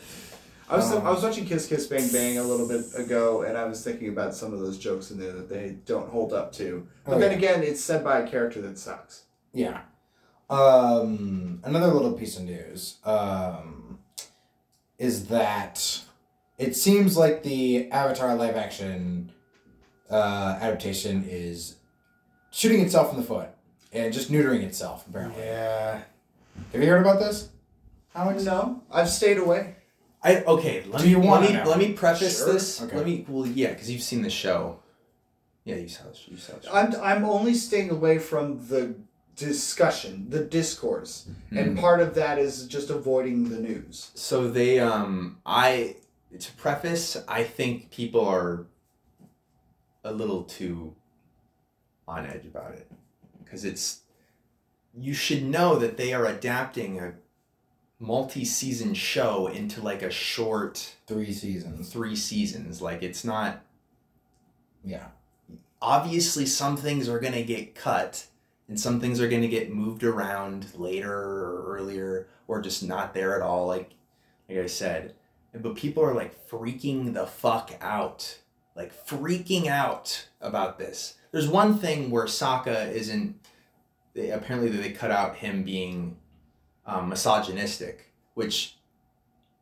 I 0.68 0.76
was, 0.76 0.92
Um, 0.92 1.04
I 1.06 1.11
was 1.11 1.22
watching 1.24 1.46
Kiss 1.46 1.66
Kiss 1.66 1.87
Bang 1.88 2.09
Bang 2.12 2.38
a 2.38 2.42
little 2.44 2.68
bit 2.68 2.85
ago, 2.96 3.42
and 3.42 3.59
I 3.59 3.64
was 3.64 3.83
thinking 3.83 4.09
about 4.09 4.35
some 4.35 4.52
of 4.52 4.61
those 4.61 4.78
jokes 4.78 5.11
in 5.11 5.18
there 5.18 5.33
that 5.33 5.48
they 5.48 5.78
don't 5.85 6.09
hold 6.09 6.33
up 6.33 6.52
to. 6.54 6.87
But 7.04 7.14
Oh, 7.14 7.18
then 7.18 7.33
yeah. 7.33 7.38
again, 7.38 7.62
it's 7.64 7.80
said 7.83 8.04
by 8.04 8.20
a 8.20 8.28
character 8.28 8.61
that 8.62 8.78
sucks. 8.78 9.24
Yeah. 9.52 9.80
Um, 10.48 11.61
another 11.64 11.88
little 11.88 12.12
piece 12.12 12.37
of 12.37 12.44
news 12.44 12.98
um, 13.04 13.98
is 14.98 15.26
that 15.26 16.02
it 16.61 16.77
seems 16.77 17.16
like 17.16 17.42
the 17.42 17.90
Avatar 17.90 18.35
live 18.37 18.55
action 18.57 19.33
uh, 20.11 20.59
adaptation 20.61 21.25
is 21.29 21.77
shooting 22.51 22.81
itself 22.81 23.11
in 23.12 23.16
the 23.16 23.27
foot 23.27 23.49
and 23.92 24.12
just 24.12 24.31
neutering 24.31 24.62
itself, 24.62 25.07
apparently. 25.09 25.42
Yeah. 25.42 26.03
Have 26.73 26.83
you 26.83 26.88
heard 26.88 27.01
about 27.01 27.18
this, 27.18 27.49
Alex? 28.14 28.44
No, 28.44 28.83
I've 28.90 29.09
stayed 29.09 29.38
away. 29.38 29.77
I 30.23 30.42
okay. 30.42 30.85
Let 30.87 30.99
Do 31.01 31.05
me 31.07 31.11
you 31.12 31.18
wanna 31.20 31.46
let 31.46 31.51
me 31.51 31.57
know? 31.57 31.68
let 31.70 31.79
me 31.79 31.92
preface 31.94 32.38
Sure. 32.38 32.53
this. 32.53 32.83
Okay. 32.83 32.96
Let 32.96 33.07
me 33.07 33.25
well 33.27 33.46
yeah, 33.46 33.70
because 33.70 33.90
you've 33.90 34.03
seen 34.03 34.23
the 34.23 34.29
show. 34.31 34.81
Yeah, 35.64 35.77
you 35.77 35.88
saw 35.88 36.05
the 36.05 36.18
you 36.31 36.37
saw 36.37 36.53
the 36.57 36.66
show. 36.66 36.73
I'm, 36.75 36.94
I'm 37.03 37.25
only 37.25 37.55
staying 37.55 37.88
away 37.90 38.18
from 38.18 38.66
the 38.68 38.94
discussion, 39.37 40.27
the 40.29 40.40
discourse. 40.44 41.27
And 41.51 41.77
Mhm. 41.77 41.81
part 41.81 42.01
of 42.01 42.14
that 42.16 42.38
is 42.38 42.66
just 42.66 42.90
avoiding 42.90 43.49
the 43.49 43.59
news. 43.59 44.11
So 44.14 44.51
they 44.51 44.79
um 44.79 45.38
I 45.46 45.96
to 46.38 46.53
preface, 46.53 47.16
I 47.29 47.43
think 47.45 47.90
people 47.90 48.25
are 48.27 48.66
a 50.05 50.12
little 50.12 50.45
too 50.45 50.95
on 52.09 52.27
edge 52.27 52.47
about 52.47 52.73
it 52.73 52.90
because 53.45 53.64
it's 53.64 54.01
you 54.95 55.14
should 55.14 55.45
know 55.45 55.77
that 55.77 55.97
they 55.97 56.12
are 56.12 56.27
adapting 56.27 56.99
a 57.01 57.12
multi-season 57.99 58.95
show 58.95 59.47
into 59.47 59.81
like 59.83 60.03
a 60.03 60.11
short 60.11 60.97
Three 61.07 61.33
seasons. 61.33 61.93
three 61.93 62.16
seasons. 62.16 62.81
Like 62.81 63.03
it's 63.03 63.25
not 63.25 63.62
Yeah. 64.85 65.09
obviously 65.83 66.47
some 66.47 66.77
things 66.77 67.09
are 67.09 67.21
going 67.21 67.35
to 67.35 67.45
get 67.45 67.75
cut 67.75 68.27
and 68.69 68.79
some 68.81 69.01
things 69.01 69.21
are 69.21 69.29
going 69.29 69.43
to 69.43 69.49
get 69.49 69.73
moved 69.73 70.03
around 70.05 70.75
later 70.75 71.12
or 71.12 71.77
earlier 71.77 72.29
or 72.49 72.61
just 72.62 72.83
not 72.83 73.14
there 73.14 73.37
at 73.37 73.43
all 73.43 73.66
like 73.66 73.90
like 74.49 74.59
I 74.59 74.66
said. 74.66 75.14
But 75.55 75.75
people 75.75 76.05
are 76.05 76.15
like 76.15 76.49
freaking 76.49 77.15
the 77.15 77.27
fuck 77.27 77.73
out. 77.81 78.39
Like 78.77 79.07
freaking 79.07 79.67
out 79.67 80.29
about 80.41 80.79
this. 80.79 81.15
There's 81.33 81.49
one 81.49 81.79
thing 81.79 82.11
where 82.11 82.27
Sokka 82.27 82.91
isn't 82.93 83.37
they, 84.15 84.31
apparently 84.31 84.71
they 84.71 84.91
cut 84.91 85.11
out 85.11 85.37
him 85.37 85.63
being 85.63 86.17
um, 86.87 87.09
misogynistic, 87.09 88.13
which 88.35 88.77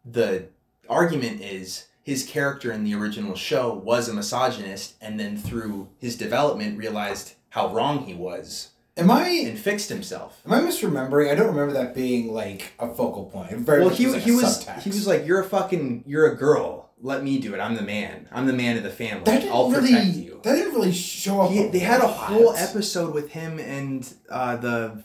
the 0.05 0.49
argument 0.89 1.41
is 1.41 1.89
his 2.03 2.25
character 2.25 2.73
in 2.73 2.85
the 2.85 2.95
original 2.95 3.35
show 3.35 3.75
was 3.75 4.09
a 4.09 4.15
misogynist 4.15 4.95
and 5.01 5.21
then 5.21 5.37
through 5.37 5.89
his 5.99 6.17
development 6.17 6.79
realized 6.79 7.35
how 7.51 7.73
wrong 7.75 8.07
he 8.07 8.15
was 8.15 8.71
Am 8.99 9.11
I 9.11 9.29
and 9.29 9.59
fixed 9.59 9.89
himself. 9.89 10.41
am 10.47 10.53
I 10.53 10.61
misremembering? 10.61 11.31
I 11.31 11.35
don't 11.35 11.47
remember 11.49 11.73
that 11.75 11.95
being 11.95 12.33
like 12.33 12.73
a 12.79 12.89
focal 12.95 13.27
point. 13.27 13.53
It 13.53 13.59
Very 13.59 13.81
well, 13.81 13.91
much 13.91 13.99
he, 13.99 14.07
like 14.07 14.23
he 14.23 14.33
was 14.33 14.65
subtext. 14.67 14.83
he 14.83 14.91
was 14.91 15.07
like, 15.07 15.27
"You're 15.27 15.41
a 15.41 15.45
fucking 15.45 16.05
you're 16.07 16.27
a 16.33 16.37
girl. 16.37 16.91
Let 17.01 17.23
me 17.23 17.39
do 17.39 17.55
it. 17.55 17.61
I'm 17.61 17.77
the 17.77 17.83
man. 17.83 18.29
I'm 18.33 18.47
the 18.47 18.53
man 18.53 18.77
of 18.77 18.83
the 18.83 18.91
family. 18.91 19.23
that 19.25 19.41
didn't 19.43 19.53
I'll 19.53 19.71
really 19.71 19.93
protect 19.93 20.17
you." 20.17 20.41
that 20.43 20.55
didn't 20.57 20.75
really 20.75 20.93
show 20.93 21.43
up. 21.43 21.51
He, 21.51 21.67
they 21.69 21.79
had 21.79 22.01
a 22.01 22.07
lot. 22.07 22.17
whole 22.17 22.55
episode 22.57 23.15
with 23.15 23.31
him 23.31 23.59
and 23.61 24.13
uh, 24.31 24.57
the 24.57 25.05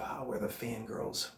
uh, 0.00 0.04
where 0.18 0.38
the 0.38 0.48
fangirls, 0.48 1.30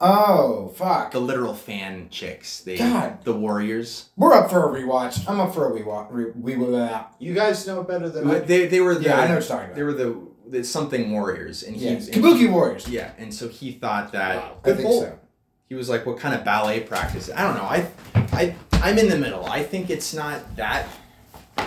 Oh 0.00 0.72
fuck! 0.76 1.12
the 1.12 1.20
literal 1.20 1.54
fan 1.54 2.08
chicks. 2.10 2.60
They 2.60 2.76
God. 2.76 3.24
the 3.24 3.32
warriors. 3.34 4.08
We're 4.16 4.32
up 4.34 4.50
for 4.50 4.68
a 4.68 4.80
rewatch. 4.80 5.28
I'm 5.28 5.38
up 5.38 5.54
for 5.54 5.68
a 5.68 5.80
rewatch. 5.80 6.08
Re, 6.10 6.32
we 6.34 6.56
will. 6.56 6.74
Uh, 6.74 7.04
You 7.20 7.34
guys 7.34 7.64
know 7.68 7.84
better 7.84 8.08
than 8.08 8.28
I. 8.28 8.40
They, 8.40 8.66
they 8.66 8.80
were 8.80 8.96
the 8.96 9.04
yeah, 9.04 9.20
I 9.20 9.28
know 9.28 9.34
what 9.36 9.48
you're 9.48 9.58
talking 9.58 9.74
they 9.76 9.82
were 9.84 9.92
the, 9.92 10.20
something 10.62 11.10
warriors 11.10 11.62
and 11.62 11.76
he 11.76 11.86
Kabuki 11.96 12.38
he- 12.38 12.46
Warriors. 12.48 12.88
Yeah, 12.88 13.12
and 13.18 13.32
so 13.32 13.48
he 13.48 13.72
thought 13.72 14.12
that 14.12 14.36
Wow. 14.36 14.56
I 14.64 14.72
think 14.74 14.88
so. 14.88 15.18
he 15.68 15.74
was 15.74 15.88
like, 15.88 16.04
"What 16.06 16.18
kind 16.18 16.34
of 16.34 16.44
ballet 16.44 16.80
practice?" 16.80 17.30
I 17.34 17.42
don't 17.42 17.56
know. 17.56 17.64
I, 17.64 17.88
I, 18.32 18.54
I'm 18.74 18.98
in 18.98 19.08
the 19.08 19.18
middle. 19.18 19.44
I 19.46 19.62
think 19.62 19.90
it's 19.90 20.12
not 20.14 20.56
that 20.56 20.86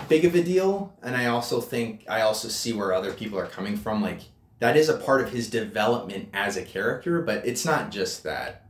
big 0.08 0.26
of 0.26 0.36
a 0.36 0.44
deal, 0.44 0.94
and 1.02 1.16
I 1.16 1.28
also 1.28 1.62
think 1.62 2.06
I 2.10 2.22
also 2.22 2.48
see 2.48 2.74
where 2.74 2.94
other 2.94 3.12
people 3.14 3.40
are 3.40 3.48
coming 3.48 3.78
from. 3.78 4.02
Like 4.02 4.22
that 4.60 4.78
is 4.78 4.90
a 4.90 4.98
part 4.98 5.22
of 5.22 5.30
his 5.32 5.50
development 5.50 6.30
as 6.34 6.58
a 6.58 6.64
character, 6.64 7.22
but 7.22 7.46
it's 7.46 7.66
not 7.66 7.92
just 7.92 8.24
that. 8.24 8.64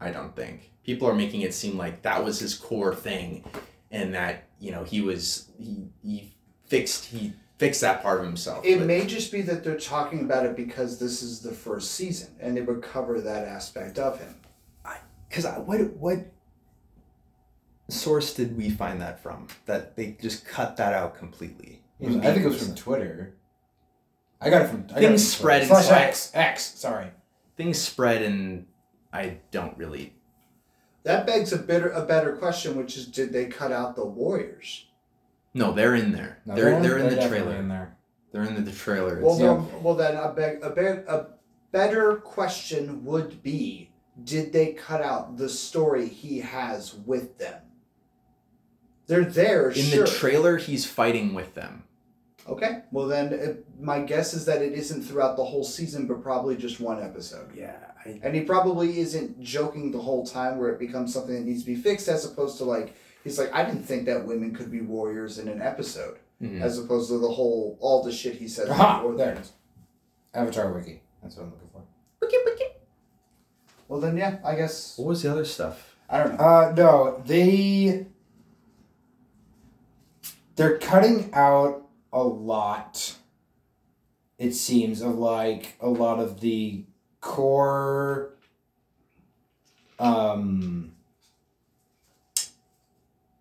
I 0.00 0.10
don't 0.10 0.34
think 0.34 0.70
people 0.84 1.06
are 1.08 1.14
making 1.14 1.42
it 1.42 1.52
seem 1.52 1.76
like 1.76 2.02
that 2.02 2.24
was 2.24 2.38
his 2.40 2.54
core 2.54 2.94
thing, 2.94 3.44
and 3.90 4.14
that 4.14 4.44
you 4.58 4.72
know 4.72 4.84
he 4.84 5.00
was 5.00 5.48
he 5.58 5.88
he 6.02 6.34
fixed 6.66 7.06
he 7.06 7.32
fixed 7.60 7.82
that 7.82 8.02
part 8.02 8.20
of 8.20 8.24
himself. 8.26 8.64
It 8.64 8.78
but- 8.78 8.86
may 8.86 9.04
just 9.06 9.30
be 9.30 9.42
that 9.42 9.62
they're 9.62 9.78
talking 9.78 10.20
about 10.20 10.46
it 10.46 10.56
because 10.56 10.98
this 10.98 11.22
is 11.22 11.40
the 11.40 11.52
first 11.52 11.92
season 11.92 12.30
and 12.40 12.56
they 12.56 12.62
would 12.62 12.82
cover 12.82 13.20
that 13.20 13.46
aspect 13.46 13.98
of 13.98 14.18
him. 14.18 14.34
Because 15.28 15.44
what 15.66 15.80
what 15.96 16.18
source 17.88 18.34
did 18.34 18.56
we 18.56 18.70
find 18.70 19.00
that 19.00 19.22
from? 19.22 19.46
That 19.66 19.94
they 19.94 20.16
just 20.20 20.44
cut 20.46 20.76
that 20.78 20.92
out 20.94 21.16
completely. 21.16 21.82
Was- 21.98 22.16
I 22.16 22.20
think 22.32 22.44
it 22.44 22.48
was 22.48 22.66
from 22.66 22.74
Twitter. 22.74 23.34
I 24.40 24.48
got 24.48 24.62
it 24.62 24.68
from. 24.68 24.86
I 24.90 24.94
got 24.94 25.02
it 25.02 25.06
Things 25.08 25.34
from 25.34 25.40
spread 25.40 25.58
Twitter. 25.68 25.82
slash 25.82 25.86
inside- 25.90 26.02
X. 26.08 26.30
X. 26.34 26.64
Sorry. 26.78 27.06
things 27.56 27.78
spread, 27.78 28.22
and 28.22 28.64
I 29.12 29.36
don't 29.50 29.76
really. 29.76 30.14
That 31.02 31.26
begs 31.26 31.52
a 31.52 31.58
better 31.58 31.90
a 31.90 32.06
better 32.06 32.32
question, 32.36 32.74
which 32.76 32.96
is 32.96 33.06
did 33.06 33.32
they 33.34 33.46
cut 33.46 33.70
out 33.70 33.96
the 33.96 34.04
Warriors? 34.06 34.86
No, 35.54 35.72
they're 35.72 35.94
in 35.94 36.12
there. 36.12 36.40
No, 36.46 36.54
they're 36.54 36.80
they're, 36.80 36.98
in 36.98 37.04
the 37.04 37.16
definitely 37.16 37.38
trailer. 37.38 37.56
In 37.56 37.68
there. 37.68 37.96
They're 38.32 38.42
in 38.44 38.54
the, 38.54 38.60
the 38.60 38.72
trailer. 38.72 39.20
Well, 39.20 39.34
It's- 39.34 39.70
then, 39.72 39.82
well 39.82 39.94
then 39.94 40.16
a, 40.16 40.32
beg, 40.32 40.62
a, 40.62 40.70
beg, 40.70 40.98
a 41.08 41.26
better 41.72 42.16
question 42.16 43.04
would 43.04 43.42
be 43.42 43.90
did 44.22 44.52
they 44.52 44.72
cut 44.74 45.00
out 45.02 45.36
the 45.38 45.48
story 45.48 46.06
he 46.08 46.38
has 46.40 46.94
with 46.94 47.38
them? 47.38 47.62
They're 49.06 49.24
there, 49.24 49.70
in 49.70 49.82
sure. 49.86 50.04
the 50.04 50.10
trailer, 50.10 50.56
he's 50.56 50.84
fighting 50.84 51.34
with 51.34 51.54
them. 51.54 51.82
okay, 52.48 52.82
well 52.92 53.08
then 53.08 53.32
uh, 53.34 53.54
my 53.80 54.00
guess 54.00 54.34
is 54.34 54.44
that 54.44 54.62
it 54.62 54.72
isn't 54.72 55.02
throughout 55.02 55.36
the 55.36 55.44
whole 55.44 55.64
season, 55.64 56.06
but 56.06 56.22
probably 56.22 56.56
just 56.56 56.80
one 56.80 57.02
episode. 57.02 57.50
Yeah, 57.56 57.76
I, 58.04 58.20
And 58.22 58.34
he 58.36 58.42
probably 58.42 59.00
isn't 59.00 59.40
joking 59.40 59.90
the 59.90 59.98
whole 59.98 60.24
time 60.24 60.58
where 60.58 60.68
it 60.70 60.78
becomes 60.78 61.12
something 61.12 61.34
that 61.34 61.44
needs 61.44 61.60
to 61.64 61.66
be 61.66 61.74
fixed, 61.74 62.06
as 62.08 62.24
opposed 62.24 62.58
to 62.58 62.64
like, 62.64 62.94
he's 63.24 63.38
like, 63.38 63.52
I 63.52 63.64
didn't 63.64 63.84
think 63.84 64.06
that 64.06 64.26
women 64.26 64.54
could 64.54 64.70
be 64.70 64.80
warriors 64.80 65.38
in 65.38 65.48
an 65.48 65.60
episode, 65.62 66.18
mhm. 66.42 66.60
as 66.60 66.78
opposed 66.78 67.08
to 67.10 67.18
the 67.18 67.28
whole, 67.28 67.76
all 67.80 68.02
the 68.02 68.12
shit 68.12 68.36
he 68.36 68.48
says 68.48 68.68
Aha! 68.70 68.98
before 68.98 69.16
There 69.16 69.26
that. 69.34 69.36
it 69.38 69.40
is. 69.42 69.52
Avatar 70.34 70.72
Wiki. 70.72 71.02
That's 71.22 71.36
what 71.36 71.44
I'm 71.44 71.50
looking 71.52 71.68
for. 71.72 71.82
Wiki 72.20 72.36
wiki. 72.44 72.64
Well, 73.88 74.00
then, 74.00 74.16
yeah, 74.16 74.38
I 74.44 74.54
guess, 74.54 74.96
What 74.98 75.08
was 75.08 75.22
the 75.22 75.30
other 75.32 75.44
stuff? 75.44 75.96
I 76.08 76.18
don't 76.22 76.38
know. 76.38 76.44
Uh, 76.44 76.72
no, 76.76 77.22
they 77.26 78.06
they're 80.56 80.78
cutting 80.78 81.30
out 81.32 81.86
a 82.12 82.22
lot. 82.22 83.14
It 84.38 84.52
seems 84.54 85.00
of 85.02 85.16
like 85.18 85.76
a 85.80 85.88
lot 85.88 86.18
of 86.18 86.40
the 86.40 86.84
core, 87.20 88.34
um, 89.98 90.92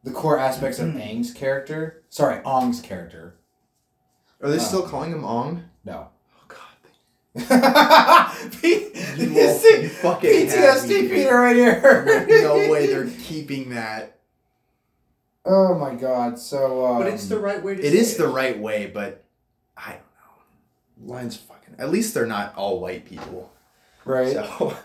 the 0.03 0.11
core 0.11 0.39
aspects 0.39 0.79
of 0.79 0.87
Aang's 0.89 1.33
character. 1.33 2.03
Sorry, 2.09 2.41
Ong's 2.43 2.81
character. 2.81 3.35
Are 4.41 4.49
they 4.49 4.57
Uh, 4.57 4.59
still 4.59 4.87
calling 4.87 5.11
him 5.11 5.25
Ong? 5.25 5.63
No. 5.83 6.09
Oh 6.37 6.43
God. 7.39 8.31
P- 8.61 8.91
You 9.17 9.27
you 9.27 9.33
will- 9.33 9.57
see- 9.57 9.81
you 9.83 9.89
fucking 9.89 10.29
PTSD. 10.47 11.09
Peter 11.09 11.35
right 11.35 11.55
here. 11.55 12.25
no 12.29 12.55
way 12.71 12.87
they're 12.87 13.09
keeping 13.23 13.69
that. 13.71 14.17
Oh 15.45 15.73
my 15.77 15.95
god! 15.95 16.37
So, 16.37 16.85
um, 16.85 16.99
But 16.99 17.07
it's 17.13 17.27
the 17.27 17.39
right 17.39 17.63
way 17.63 17.75
to 17.75 17.81
It 17.81 17.91
say 17.93 17.97
is 17.97 18.17
the 18.17 18.27
right 18.27 18.59
way, 18.59 18.91
but 18.93 19.23
I 19.77 19.91
don't 19.93 21.07
know. 21.07 21.13
Lions 21.15 21.37
fucking. 21.37 21.75
At 21.79 21.89
least 21.91 22.13
they're 22.13 22.27
not 22.27 22.53
all 22.55 22.79
white 22.79 23.05
people. 23.05 23.51
right. 24.05 24.33
So 24.33 24.77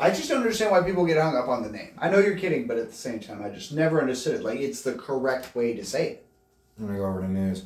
I 0.00 0.08
just 0.08 0.30
don't 0.30 0.38
understand 0.38 0.70
why 0.70 0.82
people 0.82 1.04
get 1.04 1.18
hung 1.18 1.36
up 1.36 1.48
on 1.48 1.62
the 1.62 1.68
name. 1.68 1.90
I 1.98 2.08
know 2.08 2.20
you're 2.20 2.36
kidding, 2.36 2.66
but 2.66 2.78
at 2.78 2.88
the 2.88 2.96
same 2.96 3.20
time, 3.20 3.42
I 3.44 3.50
just 3.50 3.70
never 3.72 4.00
understood 4.00 4.36
it. 4.36 4.42
Like, 4.42 4.58
it's 4.58 4.80
the 4.80 4.94
correct 4.94 5.54
way 5.54 5.74
to 5.74 5.84
say 5.84 6.08
it. 6.12 6.26
I'm 6.78 6.86
gonna 6.86 6.98
go 6.98 7.04
over 7.04 7.20
to 7.20 7.28
news. 7.28 7.64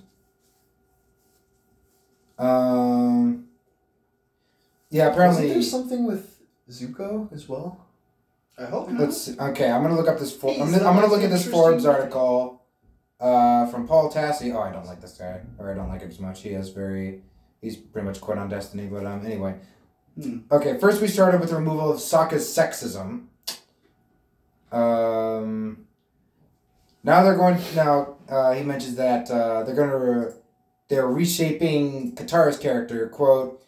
Um. 2.38 3.46
Yeah, 4.90 5.06
Wasn't 5.06 5.14
apparently. 5.14 5.48
there 5.52 5.62
something 5.62 6.04
with 6.04 6.42
Zuko 6.68 7.32
as 7.32 7.48
well? 7.48 7.86
I 8.58 8.64
hope 8.64 8.90
not. 8.90 9.00
Let's 9.00 9.22
see. 9.22 9.38
Okay, 9.38 9.70
I'm 9.70 9.82
gonna 9.82 9.96
look 9.96 10.08
up 10.08 10.18
this. 10.18 10.34
For, 10.34 10.52
I'm 10.52 10.72
gonna, 10.72 10.84
I'm 10.84 10.94
gonna 10.96 11.06
look 11.06 11.22
at 11.22 11.30
this 11.30 11.48
Forbes 11.48 11.86
article. 11.86 12.62
Uh, 13.20 13.66
from 13.66 13.86
Paul 13.86 14.12
Tassi. 14.12 14.52
Oh, 14.52 14.60
I 14.60 14.72
don't 14.72 14.86
like 14.86 15.00
this 15.00 15.12
guy, 15.12 15.40
or 15.58 15.70
I 15.70 15.74
don't 15.74 15.88
like 15.88 16.00
him 16.00 16.10
as 16.10 16.18
much. 16.18 16.42
He 16.42 16.52
has 16.54 16.70
very. 16.70 17.22
He's 17.62 17.76
pretty 17.76 18.04
much 18.06 18.20
quit 18.20 18.38
on 18.38 18.48
Destiny, 18.48 18.86
but 18.86 19.06
um. 19.06 19.24
Anyway. 19.24 19.54
Hmm. 20.20 20.38
Okay, 20.50 20.78
first 20.78 21.00
we 21.00 21.08
started 21.08 21.40
with 21.40 21.50
the 21.50 21.56
removal 21.56 21.90
of 21.90 21.98
Sokka's 21.98 22.44
sexism. 22.44 23.26
Um. 24.72 25.86
Now 27.02 27.22
they're 27.22 27.36
going. 27.36 27.58
Now 27.74 28.16
uh, 28.28 28.52
he 28.54 28.62
mentions 28.62 28.96
that 28.96 29.30
uh, 29.30 29.62
they're 29.64 29.74
going 29.74 29.90
to. 29.90 30.34
They're 30.88 31.08
reshaping 31.08 32.14
Katara's 32.14 32.58
character. 32.58 33.08
Quote. 33.08 33.60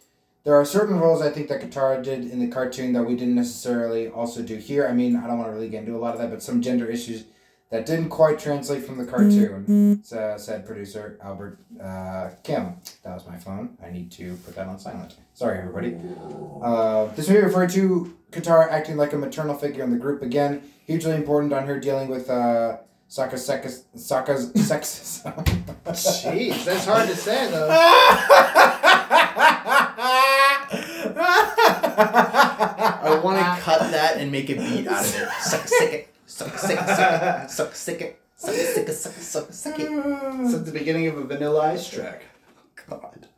There 0.44 0.54
are 0.54 0.64
certain 0.64 1.00
roles 1.00 1.22
I 1.22 1.30
think 1.30 1.48
that 1.48 1.61
Katara 1.61 2.00
did 2.04 2.30
in 2.30 2.38
the 2.38 2.46
cartoon 2.46 2.92
that 2.92 3.02
we 3.02 3.16
didn't 3.16 3.35
necessarily 3.35 4.06
also 4.06 4.42
do 4.42 4.54
here. 4.54 4.87
I 4.87 4.92
mean, 4.92 5.16
I 5.16 5.26
don't 5.26 5.38
want 5.38 5.50
to 5.50 5.52
really 5.52 5.68
get 5.68 5.80
into 5.80 5.96
a 5.96 5.98
lot 5.98 6.14
of 6.14 6.20
that, 6.20 6.30
but 6.30 6.40
some 6.40 6.62
gender 6.62 6.87
issues 6.87 7.24
that 7.70 7.85
didn't 7.87 8.11
quite 8.11 8.38
translate 8.38 8.85
from 8.85 8.96
the 8.98 9.05
cartoon, 9.05 10.00
uh, 10.12 10.38
said 10.38 10.64
producer 10.66 11.18
Albert 11.22 11.59
uh, 11.83 12.31
Kim. 12.44 12.76
That 13.02 13.14
was 13.14 13.26
my 13.26 13.37
phone. 13.38 13.76
I 13.85 13.90
need 13.90 14.11
to 14.12 14.37
put 14.44 14.55
that 14.55 14.68
on 14.68 14.79
silent. 14.79 15.16
Sorry, 15.35 15.59
everybody. 15.59 15.96
Uh, 16.62 17.07
this 17.16 17.29
may 17.29 17.38
refer 17.38 17.66
to 17.68 18.16
Katara 18.31 18.70
acting 18.70 18.96
like 18.96 19.12
a 19.12 19.18
maternal 19.18 19.57
figure 19.57 19.83
in 19.85 19.90
the 19.90 19.96
group 19.98 20.22
again. 20.22 20.62
Hugely 20.87 21.14
important 21.14 21.52
on 21.52 21.66
her 21.66 21.81
dealing 21.81 22.09
with 22.09 22.31
uh, 22.31 22.79
Sokka's, 23.11 23.44
sex- 23.44 23.85
Sokka's 23.96 24.52
sexism. 24.52 25.44
Jeez, 25.87 26.64
that's 26.64 26.85
hard 26.85 27.09
to 27.09 27.16
say, 27.16 27.50
though. 27.50 27.68
I 31.98 33.20
want 33.22 33.38
to 33.38 33.62
cut 33.62 33.90
that 33.90 34.16
and 34.18 34.31
make 34.31 34.50
a 34.50 34.55
beat 34.55 34.87
out 34.87 35.05
of 35.05 35.14
it. 35.20 35.29
Suck 35.40 35.66
sick 35.66 35.92
it. 35.92 36.15
Suck 36.27 36.59
sick 36.59 36.79
it. 36.81 37.51
Suck 37.51 37.75
sick 37.75 38.01
it. 38.01 38.21
Suck 38.37 38.55
sick 38.55 38.89
it. 38.89 38.93
Suck 38.93 39.15
suck 39.15 39.53
sick 39.53 39.79
it. 39.79 39.89
It's 39.91 40.55
at 40.55 40.67
the 40.67 40.73
beginning 40.73 41.07
of 41.07 41.17
a 41.17 41.25
Vanilla 41.25 41.73
Ice 41.73 41.89
track. 41.89 42.23
God. 42.89 43.29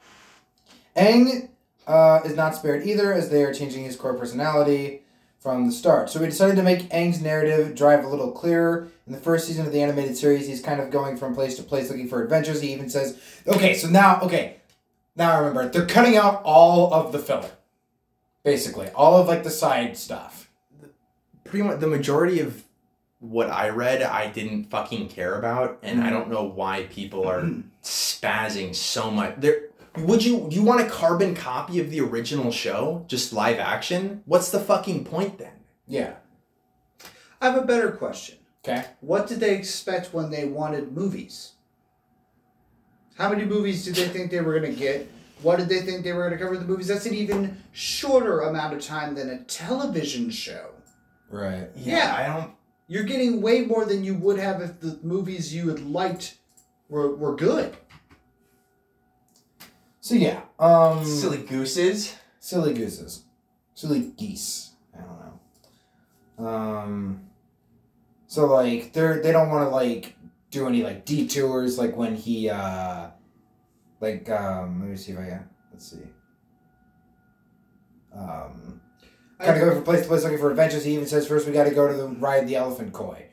Aang 0.96 1.51
uh, 1.87 2.20
is 2.24 2.35
not 2.35 2.55
spared 2.57 2.87
either, 2.87 3.12
as 3.12 3.31
they 3.31 3.44
are 3.44 3.55
changing 3.55 3.85
his 3.85 3.94
core 3.94 4.14
personality. 4.14 5.03
from 5.38 5.66
the 5.66 5.72
start. 5.72 6.11
So 6.11 6.20
we 6.20 6.27
decided 6.27 6.57
to 6.57 6.62
make 6.62 6.90
Aang's 6.90 7.22
narrative 7.22 7.74
drive 7.74 8.05
a 8.05 8.09
little 8.09 8.33
clearer. 8.33 8.88
In 9.07 9.12
the 9.12 9.20
first 9.20 9.46
season 9.46 9.66
of 9.66 9.72
the 9.72 9.81
animated 9.81 10.16
series, 10.16 10.46
he's 10.46 10.61
kind 10.61 10.81
of 10.81 10.90
going 10.90 11.16
from 11.16 11.35
place 11.35 11.57
to 11.57 11.62
place 11.62 11.88
looking 11.88 12.09
for 12.09 12.22
adventures. 12.22 12.61
He 12.61 12.72
even 12.72 12.90
says, 12.90 13.18
okay, 13.46 13.74
so 13.74 13.88
now, 13.88 14.20
okay, 14.20 14.57
now 15.16 15.33
I 15.33 15.38
remember, 15.38 15.68
they're 15.68 15.87
cutting 15.87 16.16
out 16.16 16.42
all 16.44 16.92
of 16.92 17.12
the 17.12 17.18
filler. 17.18 17.51
Basically, 18.44 18.88
all 18.90 19.16
of 19.16 19.27
like 19.29 19.44
the 19.44 19.51
side 19.51 19.96
stuff. 19.96 20.51
Pretty 21.44 21.64
much 21.66 21.81
the 21.81 21.87
majority 21.87 22.40
of 22.40 22.64
what 23.20 23.50
I 23.50 23.70
read, 23.70 24.02
I 24.02 24.31
didn't 24.31 24.70
fucking 24.70 25.09
care 25.09 25.38
about, 25.38 25.78
and 25.83 26.02
I 26.02 26.09
mm. 26.09 26.11
don't 26.11 26.31
know 26.31 26.44
why 26.44 26.85
people 26.85 27.26
are 27.26 27.40
mm-hmm. 27.40 27.68
spazzing 27.83 28.74
so 28.74 29.11
much. 29.11 29.35
There, 29.38 29.68
would 29.96 30.24
you 30.24 30.48
you 30.50 30.62
want 30.62 30.81
a 30.81 30.88
carbon 30.88 31.35
copy 31.35 31.81
of 31.81 31.90
the 31.90 32.00
original 32.00 32.52
show, 32.52 33.04
just 33.09 33.33
live 33.33 33.59
action? 33.59 34.22
What's 34.26 34.50
the 34.50 34.61
fucking 34.61 35.04
point 35.04 35.38
then? 35.38 35.52
Yeah. 35.87 36.14
I 37.40 37.50
have 37.50 37.57
a 37.57 37.66
better 37.66 37.90
question. 37.90 38.38
Okay. 38.64 38.85
What 39.00 39.26
did 39.26 39.40
they 39.40 39.57
expect 39.57 40.12
when 40.12 40.31
they 40.31 40.44
wanted 40.44 40.92
movies? 40.92 41.52
How 43.16 43.28
many 43.31 43.44
movies 43.44 43.85
did 43.85 43.94
they 43.96 44.09
think 44.09 44.31
they 44.31 44.40
were 44.40 44.59
going 44.59 44.72
to 44.72 44.78
get? 44.78 45.11
What 45.42 45.59
did 45.59 45.68
they 45.68 45.81
think 45.81 46.04
they 46.04 46.12
were 46.12 46.28
going 46.28 46.38
to 46.38 46.44
cover 46.44 46.57
the 46.57 46.64
movies? 46.64 46.88
That's 46.88 47.07
an 47.07 47.14
even 47.14 47.62
shorter 47.72 48.40
amount 48.40 48.74
of 48.74 48.83
time 48.83 49.14
than 49.14 49.31
a 49.31 49.42
television 49.44 50.31
show. 50.31 50.70
Right. 51.31 51.68
Yeah. 51.76 52.14
I 52.16 52.26
don't. 52.26 52.52
You're 52.88 53.05
getting 53.05 53.42
way 53.42 53.61
more 53.62 53.85
than 53.85 54.03
you 54.03 54.14
would 54.14 54.38
have 54.38 54.61
if 54.62 54.81
the 54.81 54.98
movies 55.03 55.55
you 55.55 55.68
had 55.68 55.81
liked 55.81 56.38
were, 56.88 57.14
were 57.14 57.37
good. 57.37 57.77
So 60.01 60.14
yeah. 60.14 60.40
Um. 60.59 61.05
Silly 61.05 61.38
gooses. 61.38 62.16
silly 62.40 62.72
gooses, 62.72 63.24
silly 63.74 64.12
geese. 64.16 64.72
I 64.94 65.03
don't 65.03 65.18
know. 66.38 66.46
Um, 66.46 67.20
so 68.27 68.46
like 68.46 68.92
they're 68.94 69.20
they 69.22 69.33
don't 69.33 69.51
want 69.51 69.68
to 69.68 69.70
like 69.70 70.16
do 70.51 70.66
any 70.66 70.83
like 70.83 71.05
detours 71.05 71.79
like 71.79 71.94
when 71.94 72.16
he 72.16 72.48
uh 72.48 73.09
like 74.01 74.31
um 74.31 74.81
let 74.81 74.90
me 74.90 74.96
see 74.96 75.12
if 75.12 75.18
I 75.18 75.24
can 75.27 75.48
let's 75.72 75.90
see. 75.90 75.98
Um, 78.14 78.81
kind 79.38 79.57
of 79.57 79.68
go 79.68 79.74
from 79.74 79.85
place 79.85 80.03
to 80.03 80.09
place 80.09 80.22
looking 80.22 80.38
for 80.38 80.51
adventures. 80.51 80.85
He 80.85 80.94
even 80.94 81.07
says 81.07 81.27
first 81.27 81.46
we 81.46 81.53
got 81.53 81.64
to 81.64 81.74
go 81.74 81.88
to 81.88 81.94
the 81.94 82.09
ride 82.09 82.48
the 82.48 82.57
elephant 82.57 82.92
koi. 82.92 83.27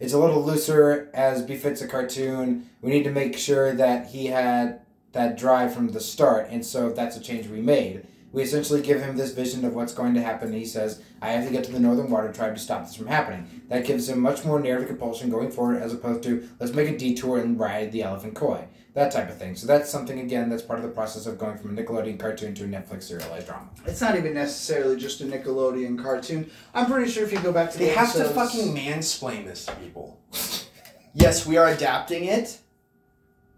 It's 0.00 0.12
a 0.12 0.18
little 0.18 0.44
looser 0.44 1.10
as 1.14 1.42
befits 1.42 1.80
a 1.80 1.88
cartoon. 1.88 2.68
We 2.80 2.90
need 2.90 3.04
to 3.04 3.10
make 3.10 3.38
sure 3.38 3.72
that 3.74 4.08
he 4.08 4.26
had 4.26 4.80
that 5.12 5.38
drive 5.38 5.72
from 5.72 5.88
the 5.88 6.00
start, 6.00 6.48
and 6.50 6.66
so 6.66 6.90
that's 6.90 7.16
a 7.16 7.20
change 7.20 7.46
we 7.46 7.60
made. 7.60 8.06
We 8.32 8.42
essentially 8.42 8.82
give 8.82 9.00
him 9.00 9.16
this 9.16 9.32
vision 9.32 9.64
of 9.64 9.74
what's 9.74 9.94
going 9.94 10.14
to 10.14 10.20
happen. 10.20 10.48
And 10.48 10.56
he 10.56 10.64
says, 10.64 11.00
I 11.22 11.30
have 11.30 11.46
to 11.46 11.52
get 11.52 11.62
to 11.64 11.72
the 11.72 11.78
Northern 11.78 12.10
Water 12.10 12.32
Tribe 12.32 12.56
to 12.56 12.60
stop 12.60 12.84
this 12.84 12.96
from 12.96 13.06
happening. 13.06 13.62
That 13.68 13.86
gives 13.86 14.08
him 14.08 14.18
much 14.18 14.44
more 14.44 14.58
narrative 14.58 14.88
compulsion 14.88 15.30
going 15.30 15.52
forward 15.52 15.80
as 15.80 15.94
opposed 15.94 16.24
to, 16.24 16.48
let's 16.58 16.72
make 16.72 16.88
a 16.88 16.98
detour 16.98 17.38
and 17.38 17.60
ride 17.60 17.92
the 17.92 18.02
elephant 18.02 18.34
koi. 18.34 18.66
That 18.94 19.10
type 19.10 19.28
of 19.28 19.36
thing. 19.36 19.56
So 19.56 19.66
that's 19.66 19.90
something, 19.90 20.20
again, 20.20 20.48
that's 20.48 20.62
part 20.62 20.78
of 20.78 20.84
the 20.84 20.90
process 20.92 21.26
of 21.26 21.36
going 21.36 21.58
from 21.58 21.76
a 21.76 21.82
Nickelodeon 21.82 22.18
cartoon 22.18 22.54
to 22.54 22.64
a 22.64 22.66
Netflix 22.68 23.02
serialized 23.04 23.48
drama. 23.48 23.68
It's 23.86 24.00
not 24.00 24.16
even 24.16 24.34
necessarily 24.34 24.96
just 24.96 25.20
a 25.20 25.24
Nickelodeon 25.24 26.00
cartoon. 26.00 26.48
I'm 26.72 26.86
pretty 26.86 27.10
sure 27.10 27.24
if 27.24 27.32
you 27.32 27.40
go 27.40 27.52
back 27.52 27.72
to 27.72 27.78
They 27.78 27.86
the 27.86 27.94
have 27.94 28.12
to 28.12 28.24
fucking 28.24 28.72
mansplain 28.74 29.44
this 29.46 29.66
to 29.66 29.72
people. 29.76 30.20
yes, 31.14 31.44
we 31.44 31.56
are 31.56 31.68
adapting 31.68 32.24
it. 32.26 32.58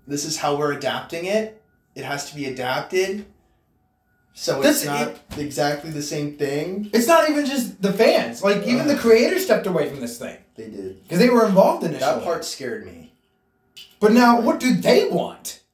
This 0.07 0.25
is 0.25 0.39
how 0.39 0.57
we're 0.57 0.73
adapting 0.73 1.27
it. 1.27 1.63
It 1.95 2.05
has 2.05 2.31
to 2.31 2.35
be 2.37 2.47
adapted. 2.47 3.27
So 4.33 4.63
it's 4.63 4.81
This- 4.81 4.85
not 4.87 5.17
exactly 5.37 5.91
the 5.91 6.03
same 6.03 6.37
thing. 6.39 6.89
It's 6.95 7.07
not 7.09 7.29
even 7.29 7.45
just 7.45 7.83
the 7.83 7.93
fans. 7.93 8.43
Like, 8.43 8.67
even 8.67 8.87
the 8.89 8.97
creators 8.97 9.45
stepped 9.45 9.67
away 9.67 9.91
from 9.91 10.01
this 10.01 10.19
thing. 10.19 10.39
They 10.57 10.71
did. 10.71 11.03
Because 11.03 11.19
they 11.19 11.29
were 11.29 11.47
involved 11.47 11.85
initially. 11.85 12.01
That 12.15 12.25
part 12.25 12.45
scared 12.45 12.87
me. 12.87 13.06
But 14.07 14.13
now, 14.13 14.41
what 14.41 14.61
do 14.61 14.73
they 14.73 15.09
want? 15.09 15.65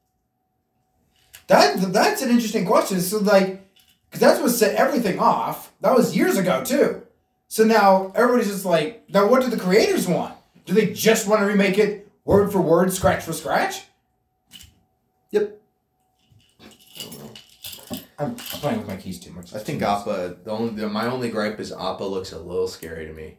That 1.48 1.92
that's 1.92 2.22
an 2.22 2.30
interesting 2.30 2.64
question. 2.64 2.98
So 2.98 3.18
like, 3.18 3.70
because 4.08 4.20
that's 4.20 4.40
what 4.40 4.52
set 4.52 4.74
everything 4.74 5.18
off. 5.18 5.70
That 5.82 5.94
was 5.94 6.16
years 6.16 6.38
ago 6.38 6.64
too. 6.64 7.02
So 7.48 7.64
now 7.64 8.10
everybody's 8.14 8.50
just 8.50 8.64
like, 8.64 9.04
now 9.10 9.28
what 9.28 9.42
do 9.42 9.50
the 9.50 9.58
creators 9.58 10.08
want? 10.08 10.34
Do 10.64 10.72
they 10.72 10.94
just 10.94 11.28
want 11.28 11.42
to 11.42 11.46
remake 11.46 11.76
it 11.76 12.10
word 12.24 12.50
for 12.50 12.62
word, 12.62 12.90
scratch 12.90 13.22
for 13.22 13.34
scratch? 13.34 13.82
Yep. 15.32 15.60
I'm 18.18 18.34
playing 18.36 18.78
with 18.78 18.88
my 18.88 18.96
keys 18.96 19.20
too 19.20 19.32
much. 19.32 19.54
I 19.54 19.58
think 19.58 19.82
Appa. 19.82 20.38
The 20.42 20.50
only 20.50 20.72
the, 20.72 20.88
my 20.88 21.06
only 21.06 21.28
gripe 21.28 21.60
is 21.60 21.70
Appa 21.70 22.04
looks 22.04 22.32
a 22.32 22.38
little 22.38 22.66
scary 22.66 23.04
to 23.04 23.12
me. 23.12 23.36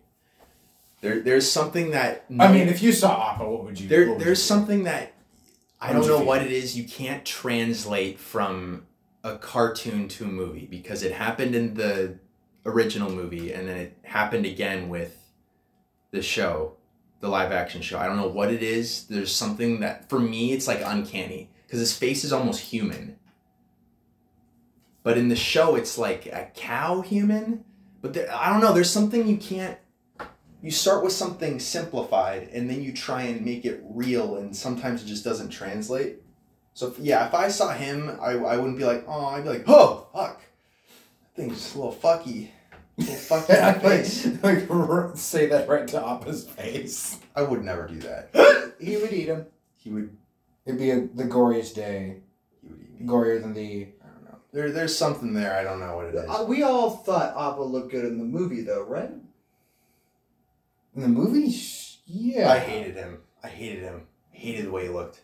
There, 1.03 1.19
there's 1.19 1.51
something 1.51 1.91
that. 1.91 2.23
I 2.39 2.49
mean, 2.49 2.69
if 2.69 2.81
you 2.81 2.93
saw 2.93 3.33
Appa, 3.33 3.43
what 3.43 3.65
would 3.65 3.77
you? 3.77 3.89
there, 3.89 4.09
would 4.09 4.19
there's 4.19 4.29
you 4.29 4.35
something 4.35 4.85
that 4.85 5.11
I 5.81 5.91
don't 5.91 6.07
know 6.07 6.19
feel? 6.19 6.25
what 6.25 6.41
it 6.41 6.49
is. 6.49 6.77
You 6.77 6.85
can't 6.85 7.25
translate 7.25 8.21
from 8.21 8.85
a 9.21 9.37
cartoon 9.37 10.07
to 10.07 10.23
a 10.23 10.27
movie 10.27 10.65
because 10.65 11.03
it 11.03 11.11
happened 11.11 11.55
in 11.55 11.73
the 11.73 12.19
original 12.65 13.09
movie 13.11 13.51
and 13.51 13.67
then 13.67 13.75
it 13.75 13.97
happened 14.03 14.45
again 14.45 14.87
with 14.87 15.17
the 16.11 16.21
show, 16.21 16.77
the 17.19 17.27
live 17.27 17.51
action 17.51 17.81
show. 17.81 17.99
I 17.99 18.05
don't 18.05 18.15
know 18.15 18.29
what 18.29 18.49
it 18.49 18.63
is. 18.63 19.05
There's 19.07 19.35
something 19.35 19.81
that 19.81 20.09
for 20.09 20.21
me 20.21 20.53
it's 20.53 20.69
like 20.69 20.81
uncanny 20.85 21.49
because 21.67 21.79
his 21.79 21.97
face 21.97 22.23
is 22.23 22.31
almost 22.31 22.61
human. 22.61 23.17
But 25.03 25.17
in 25.17 25.27
the 25.27 25.35
show, 25.35 25.75
it's 25.75 25.97
like 25.97 26.27
a 26.27 26.49
cow 26.55 27.01
human. 27.01 27.65
But 28.01 28.13
there, 28.13 28.33
I 28.33 28.49
don't 28.49 28.61
know. 28.61 28.71
There's 28.71 28.89
something 28.89 29.27
you 29.27 29.35
can't. 29.35 29.77
You 30.63 30.71
start 30.71 31.03
with 31.03 31.11
something 31.11 31.59
simplified, 31.59 32.47
and 32.53 32.69
then 32.69 32.81
you 32.81 32.93
try 32.93 33.23
and 33.23 33.43
make 33.43 33.65
it 33.65 33.83
real, 33.83 34.37
and 34.37 34.55
sometimes 34.55 35.03
it 35.03 35.07
just 35.07 35.25
doesn't 35.25 35.49
translate. 35.49 36.21
So 36.73 36.87
if, 36.87 36.97
yeah, 36.99 37.27
if 37.27 37.33
I 37.33 37.49
saw 37.49 37.73
him, 37.73 38.17
I, 38.21 38.31
I 38.31 38.55
wouldn't 38.55 38.77
be 38.77 38.85
like, 38.85 39.03
oh, 39.05 39.25
I'd 39.25 39.43
be 39.43 39.49
like, 39.49 39.65
oh, 39.67 40.07
fuck, 40.13 40.39
that 40.39 41.35
thing's 41.35 41.75
a 41.75 41.77
little 41.77 41.93
fucky, 41.93 42.47
a 42.97 43.01
little 43.01 43.15
fucky 43.15 43.81
face. 43.81 44.25
like, 44.41 44.69
like 44.69 45.09
say 45.17 45.47
that 45.47 45.67
right 45.67 45.85
to 45.89 45.97
Appa's 46.01 46.47
face. 46.47 47.19
I 47.35 47.41
would 47.41 47.61
never 47.65 47.85
do 47.85 47.99
that. 47.99 48.29
He 48.79 48.97
would 48.97 49.13
eat 49.13 49.27
him 49.27 49.45
He 49.77 49.91
would. 49.91 50.17
It'd 50.65 50.79
be 50.79 50.91
a, 50.91 51.01
the 51.01 51.23
goriest 51.25 51.75
day, 51.75 52.17
He 52.61 52.67
would 52.69 52.79
eat 52.81 52.99
me. 53.01 53.05
gorier 53.05 53.41
than 53.41 53.53
the. 53.53 53.87
I 54.01 54.07
don't 54.07 54.23
know. 54.25 54.37
There, 54.53 54.71
there's 54.71 54.97
something 54.97 55.33
there. 55.33 55.55
I 55.57 55.63
don't 55.63 55.79
know 55.79 55.95
what 55.97 56.05
it 56.05 56.15
is. 56.15 56.25
Uh, 56.29 56.45
we 56.47 56.63
all 56.63 56.89
thought 56.89 57.31
Appa 57.37 57.61
looked 57.61 57.91
good 57.91 58.05
in 58.05 58.17
the 58.17 58.23
movie, 58.23 58.61
though, 58.61 58.83
right? 58.83 59.11
In 60.95 61.01
the 61.01 61.07
movie, 61.07 61.51
Sh- 61.51 61.97
yeah. 62.05 62.49
I 62.51 62.59
hated 62.59 62.95
him. 62.95 63.19
I 63.43 63.47
hated 63.47 63.83
him. 63.83 64.07
Hated 64.31 64.65
the 64.67 64.71
way 64.71 64.83
he 64.83 64.89
looked. 64.89 65.21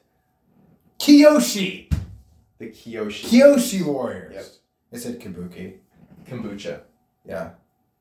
Kyoshi. 0.99 1.91
The 2.57 2.67
Kyoshi. 2.69 3.25
Kyoshi 3.27 3.85
Warriors. 3.85 4.33
Yep. 4.35 4.45
It 4.91 4.99
said 4.99 5.19
Kabuki. 5.19 5.75
Kombucha. 6.27 6.81
Yeah. 7.25 7.51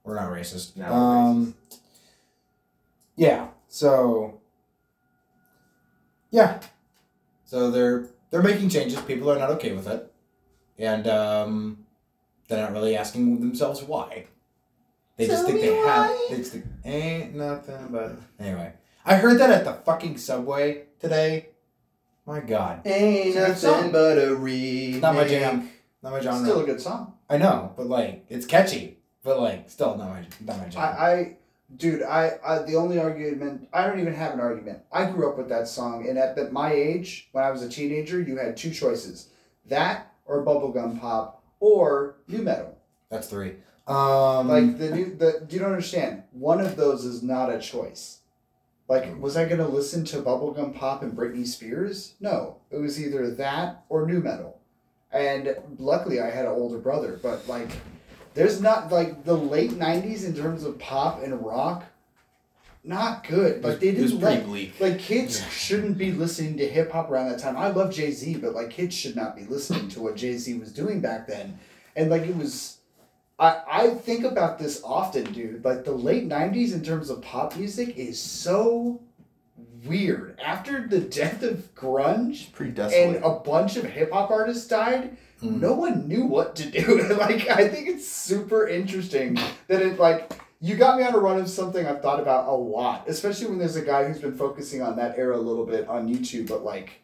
We're 0.04 0.16
not 0.16 0.30
racist. 0.30 0.76
No, 0.76 0.92
um, 0.92 1.54
Yeah. 3.16 3.48
So. 3.68 4.40
Yeah. 6.30 6.60
So 7.44 7.70
they're 7.70 8.08
they're 8.30 8.42
making 8.42 8.68
changes. 8.70 9.00
People 9.02 9.30
are 9.30 9.38
not 9.38 9.50
okay 9.52 9.72
with 9.72 9.86
it, 9.86 10.12
and 10.78 11.06
um, 11.06 11.86
they're 12.46 12.62
not 12.62 12.72
really 12.72 12.94
asking 12.96 13.40
themselves 13.40 13.82
why. 13.82 14.26
They 15.18 15.26
just 15.26 15.46
think 15.46 15.60
they 15.60 15.74
have. 15.74 16.06
why. 16.06 16.26
They 16.30 16.36
just 16.36 16.52
think 16.52 16.64
ain't 16.84 17.34
nothing 17.34 17.88
but 17.90 18.12
anyway. 18.38 18.72
I 19.04 19.16
heard 19.16 19.38
that 19.40 19.50
at 19.50 19.64
the 19.64 19.72
fucking 19.74 20.16
subway 20.16 20.84
today. 21.00 21.48
My 22.24 22.40
God, 22.40 22.86
Ain't 22.86 23.34
nothing 23.34 23.90
but 23.90 24.18
a 24.18 24.34
remake. 24.34 25.02
not 25.02 25.14
my 25.14 25.26
jam. 25.26 25.70
Not 26.02 26.12
my 26.12 26.20
genre. 26.20 26.44
Still 26.44 26.60
a 26.60 26.66
good 26.66 26.80
song. 26.80 27.14
I 27.28 27.36
know, 27.38 27.72
but 27.76 27.86
like 27.86 28.26
it's 28.28 28.46
catchy, 28.46 28.98
but 29.24 29.40
like 29.40 29.68
still 29.70 29.96
not 29.96 30.10
my 30.10 30.24
not 30.46 30.58
my 30.58 30.68
jam. 30.68 30.82
I, 30.82 30.86
I 30.86 31.36
dude, 31.76 32.02
I, 32.02 32.38
I 32.46 32.58
the 32.62 32.76
only 32.76 33.00
argument 33.00 33.68
I 33.72 33.86
don't 33.86 33.98
even 33.98 34.14
have 34.14 34.34
an 34.34 34.40
argument. 34.40 34.80
I 34.92 35.10
grew 35.10 35.28
up 35.28 35.36
with 35.36 35.48
that 35.48 35.66
song, 35.68 36.06
and 36.08 36.16
at 36.16 36.36
the, 36.36 36.50
my 36.52 36.72
age, 36.72 37.28
when 37.32 37.42
I 37.42 37.50
was 37.50 37.62
a 37.62 37.68
teenager, 37.68 38.20
you 38.20 38.36
had 38.36 38.56
two 38.56 38.70
choices: 38.70 39.30
that 39.66 40.12
or 40.26 40.44
bubblegum 40.44 41.00
pop 41.00 41.42
or 41.60 42.16
new 42.28 42.42
metal. 42.42 42.76
That's 43.10 43.26
three. 43.26 43.54
Um, 43.88 44.48
Like 44.48 44.78
the 44.78 44.90
new 44.90 45.14
the 45.14 45.46
you 45.50 45.58
don't 45.58 45.70
understand. 45.70 46.24
One 46.32 46.60
of 46.60 46.76
those 46.76 47.04
is 47.04 47.22
not 47.22 47.52
a 47.52 47.58
choice. 47.58 48.18
Like, 48.88 49.20
was 49.20 49.36
I 49.36 49.46
gonna 49.46 49.68
listen 49.68 50.04
to 50.06 50.22
bubblegum 50.22 50.74
pop 50.74 51.02
and 51.02 51.12
Britney 51.12 51.46
Spears? 51.46 52.14
No. 52.20 52.56
It 52.70 52.78
was 52.78 53.00
either 53.02 53.30
that 53.32 53.84
or 53.88 54.06
new 54.06 54.20
metal. 54.20 54.58
And 55.12 55.56
luckily 55.78 56.20
I 56.20 56.30
had 56.30 56.44
an 56.46 56.52
older 56.52 56.78
brother, 56.78 57.18
but 57.22 57.46
like 57.48 57.70
there's 58.34 58.60
not 58.60 58.90
like 58.92 59.24
the 59.24 59.36
late 59.36 59.72
nineties 59.72 60.24
in 60.24 60.34
terms 60.34 60.64
of 60.64 60.78
pop 60.78 61.22
and 61.22 61.44
rock, 61.44 61.84
not 62.84 63.26
good. 63.26 63.62
Like 63.64 63.80
they 63.80 63.92
didn't 63.92 64.20
like 64.20 64.44
bleak. 64.44 64.80
like 64.80 64.98
kids 64.98 65.42
shouldn't 65.50 65.98
be 65.98 66.12
listening 66.12 66.56
to 66.58 66.68
hip 66.68 66.92
hop 66.92 67.10
around 67.10 67.30
that 67.30 67.38
time. 67.38 67.56
I 67.56 67.68
love 67.68 67.92
Jay 67.92 68.10
Z, 68.10 68.36
but 68.36 68.54
like 68.54 68.70
kids 68.70 68.94
should 68.94 69.16
not 69.16 69.36
be 69.36 69.44
listening 69.44 69.88
to 69.90 70.00
what 70.00 70.16
Jay 70.16 70.36
Z 70.36 70.54
was 70.58 70.72
doing 70.72 71.00
back 71.00 71.26
then. 71.26 71.58
And 71.96 72.10
like 72.10 72.22
it 72.22 72.36
was 72.36 72.77
I, 73.38 73.62
I 73.70 73.90
think 73.90 74.24
about 74.24 74.58
this 74.58 74.82
often, 74.84 75.32
dude. 75.32 75.64
Like 75.64 75.84
the 75.84 75.92
late 75.92 76.28
'90s 76.28 76.72
in 76.72 76.82
terms 76.82 77.10
of 77.10 77.22
pop 77.22 77.56
music 77.56 77.96
is 77.96 78.20
so 78.20 79.00
weird. 79.84 80.38
After 80.44 80.86
the 80.88 81.00
death 81.00 81.42
of 81.42 81.74
grunge 81.74 82.52
and 82.92 83.16
a 83.24 83.30
bunch 83.38 83.76
of 83.76 83.84
hip 83.84 84.12
hop 84.12 84.30
artists 84.30 84.66
died, 84.66 85.16
Mm. 85.42 85.60
no 85.60 85.72
one 85.72 86.08
knew 86.08 86.24
what 86.24 86.56
to 86.56 86.68
do. 86.68 87.02
like 87.16 87.48
I 87.48 87.68
think 87.68 87.86
it's 87.88 88.08
super 88.08 88.66
interesting 88.66 89.34
that 89.68 89.80
it 89.82 89.96
like 89.96 90.32
you 90.60 90.74
got 90.74 90.98
me 90.98 91.04
on 91.04 91.14
a 91.14 91.18
run 91.18 91.38
of 91.40 91.48
something 91.48 91.86
I've 91.86 92.02
thought 92.02 92.18
about 92.18 92.48
a 92.48 92.52
lot, 92.52 93.04
especially 93.08 93.46
when 93.46 93.58
there's 93.60 93.76
a 93.76 93.84
guy 93.84 94.04
who's 94.04 94.18
been 94.20 94.36
focusing 94.36 94.82
on 94.82 94.96
that 94.96 95.16
era 95.16 95.36
a 95.36 95.38
little 95.38 95.64
bit 95.64 95.86
on 95.86 96.08
YouTube, 96.12 96.48
but 96.48 96.64
like 96.64 97.02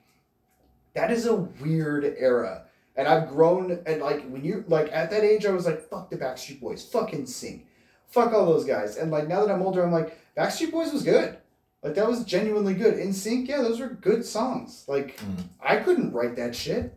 that 0.94 1.12
is 1.12 1.26
a 1.26 1.34
weird 1.36 2.16
era. 2.18 2.64
And 2.96 3.08
I've 3.08 3.28
grown 3.28 3.80
and 3.86 4.00
like 4.00 4.24
when 4.28 4.44
you 4.44 4.64
like 4.68 4.88
at 4.92 5.10
that 5.10 5.24
age 5.24 5.46
I 5.46 5.50
was 5.52 5.66
like, 5.66 5.88
fuck 5.88 6.10
the 6.10 6.16
Backstreet 6.16 6.60
Boys, 6.60 6.84
fucking 6.84 7.26
sing. 7.26 7.66
Fuck 8.08 8.32
all 8.32 8.46
those 8.46 8.64
guys. 8.64 8.96
And 8.96 9.10
like 9.10 9.26
now 9.28 9.44
that 9.44 9.52
I'm 9.52 9.62
older, 9.62 9.82
I'm 9.84 9.90
like, 9.92 10.16
Backstreet 10.36 10.70
Boys 10.70 10.92
was 10.92 11.02
good. 11.02 11.36
Like 11.82 11.94
that 11.96 12.06
was 12.08 12.24
genuinely 12.24 12.74
good. 12.74 12.94
NSYNC, 12.94 13.48
yeah, 13.48 13.62
those 13.62 13.80
were 13.80 13.88
good 13.88 14.24
songs. 14.24 14.84
Like 14.86 15.16
Mm. 15.18 15.44
I 15.60 15.76
couldn't 15.76 16.12
write 16.12 16.36
that 16.36 16.54
shit. 16.54 16.94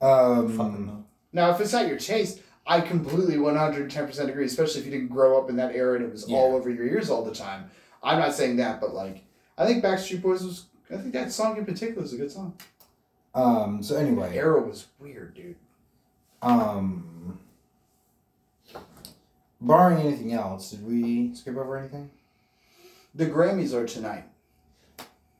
Um, 0.00 1.04
Now, 1.32 1.50
if 1.50 1.60
it's 1.60 1.72
not 1.72 1.88
your 1.88 1.98
taste, 1.98 2.40
I 2.66 2.80
completely 2.80 3.36
110% 3.36 4.28
agree, 4.28 4.44
especially 4.46 4.80
if 4.80 4.86
you 4.86 4.92
didn't 4.92 5.08
grow 5.08 5.38
up 5.40 5.50
in 5.50 5.56
that 5.56 5.74
era 5.74 5.96
and 5.96 6.04
it 6.04 6.10
was 6.12 6.28
Yeah. 6.28 6.36
all 6.36 6.54
over 6.56 6.70
your 6.70 6.84
ears 6.86 7.10
all 7.10 7.24
the 7.24 7.34
time. 7.34 7.70
I'm 8.02 8.18
not 8.18 8.34
saying 8.34 8.56
that, 8.56 8.80
but 8.80 8.94
like, 8.94 9.24
I 9.58 9.66
think 9.66 9.84
Backstreet 9.84 10.22
Boys 10.22 10.42
was, 10.44 10.64
I 10.90 10.96
think 10.96 11.12
that 11.12 11.32
song 11.32 11.56
in 11.56 11.64
particular 11.64 12.02
is 12.04 12.12
a 12.12 12.16
good 12.16 12.30
song. 12.30 12.54
Um, 13.36 13.82
so 13.82 13.94
The 13.94 14.00
anyway, 14.00 14.36
era 14.36 14.60
was 14.60 14.86
weird, 14.98 15.34
dude. 15.34 15.54
um, 16.42 17.38
barring 19.60 19.98
anything 20.06 20.32
else, 20.32 20.70
did 20.70 20.86
we 20.86 21.34
skip 21.34 21.56
over 21.56 21.76
anything? 21.78 22.10
The 23.14 23.26
Grammys 23.26 23.72
are 23.72 23.86
tonight. 23.86 24.24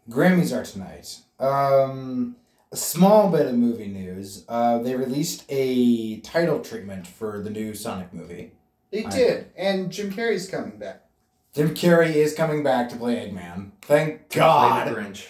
Grammys 0.08 0.56
are 0.56 0.64
tonight. 0.64 1.18
Um, 1.38 2.36
a 2.72 2.76
small 2.76 3.30
bit 3.30 3.46
of 3.46 3.54
movie 3.54 3.88
news. 3.88 4.44
Uh, 4.48 4.78
they 4.78 4.94
released 4.94 5.44
a 5.48 6.18
title 6.20 6.60
treatment 6.60 7.06
for 7.06 7.40
the 7.42 7.50
new 7.50 7.74
Sonic 7.74 8.12
movie. 8.14 8.52
They 8.90 9.04
I- 9.04 9.10
did, 9.10 9.50
and 9.56 9.90
Jim 9.90 10.10
Carrey's 10.12 10.48
coming 10.48 10.78
back. 10.78 11.02
Jim 11.54 11.74
Carrey 11.74 12.14
is 12.14 12.34
coming 12.34 12.62
back 12.62 12.88
to 12.90 12.96
play 12.96 13.16
Eggman. 13.16 13.70
Thank 13.82 14.28
God. 14.30 14.84
Play 14.88 14.94
the 14.94 15.00
Grinch. 15.00 15.26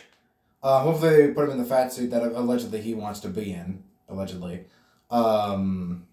Uh, 0.66 0.80
hopefully 0.80 1.28
they 1.28 1.32
put 1.32 1.44
him 1.44 1.52
in 1.52 1.58
the 1.58 1.64
fat 1.64 1.92
suit 1.92 2.10
that 2.10 2.22
allegedly 2.22 2.80
he 2.80 2.92
wants 2.92 3.20
to 3.20 3.28
be 3.28 3.52
in. 3.52 3.84
Allegedly. 4.08 4.64
Um, 5.12 6.06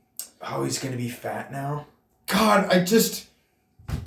Oh, 0.46 0.64
he's 0.64 0.78
gonna 0.78 0.98
be 0.98 1.10
fat 1.10 1.52
now. 1.52 1.88
God, 2.28 2.72
I 2.72 2.84
just 2.84 3.28
That 3.88 3.98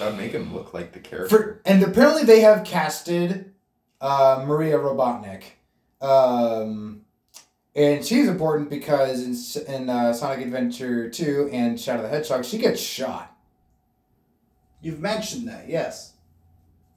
would 0.00 0.16
make 0.16 0.32
him 0.32 0.52
look 0.52 0.74
like 0.74 0.92
the 0.92 0.98
character. 0.98 1.28
for 1.28 1.60
and 1.64 1.80
apparently 1.82 2.24
they 2.24 2.40
have 2.40 2.64
casted 2.64 3.52
uh, 4.00 4.44
Maria 4.48 4.78
Robotnik, 4.78 5.42
um, 6.00 7.02
and 7.76 8.04
she's 8.04 8.26
important 8.28 8.68
because 8.68 9.22
in 9.22 9.72
in 9.74 9.88
uh, 9.88 10.12
Sonic 10.12 10.44
Adventure 10.44 11.08
Two 11.08 11.48
and 11.52 11.78
Shadow 11.78 12.02
the 12.02 12.08
Hedgehog 12.08 12.44
she 12.44 12.58
gets 12.58 12.80
shot. 12.80 13.36
You've 14.80 14.98
mentioned 15.00 15.46
that, 15.46 15.68
yes. 15.68 16.14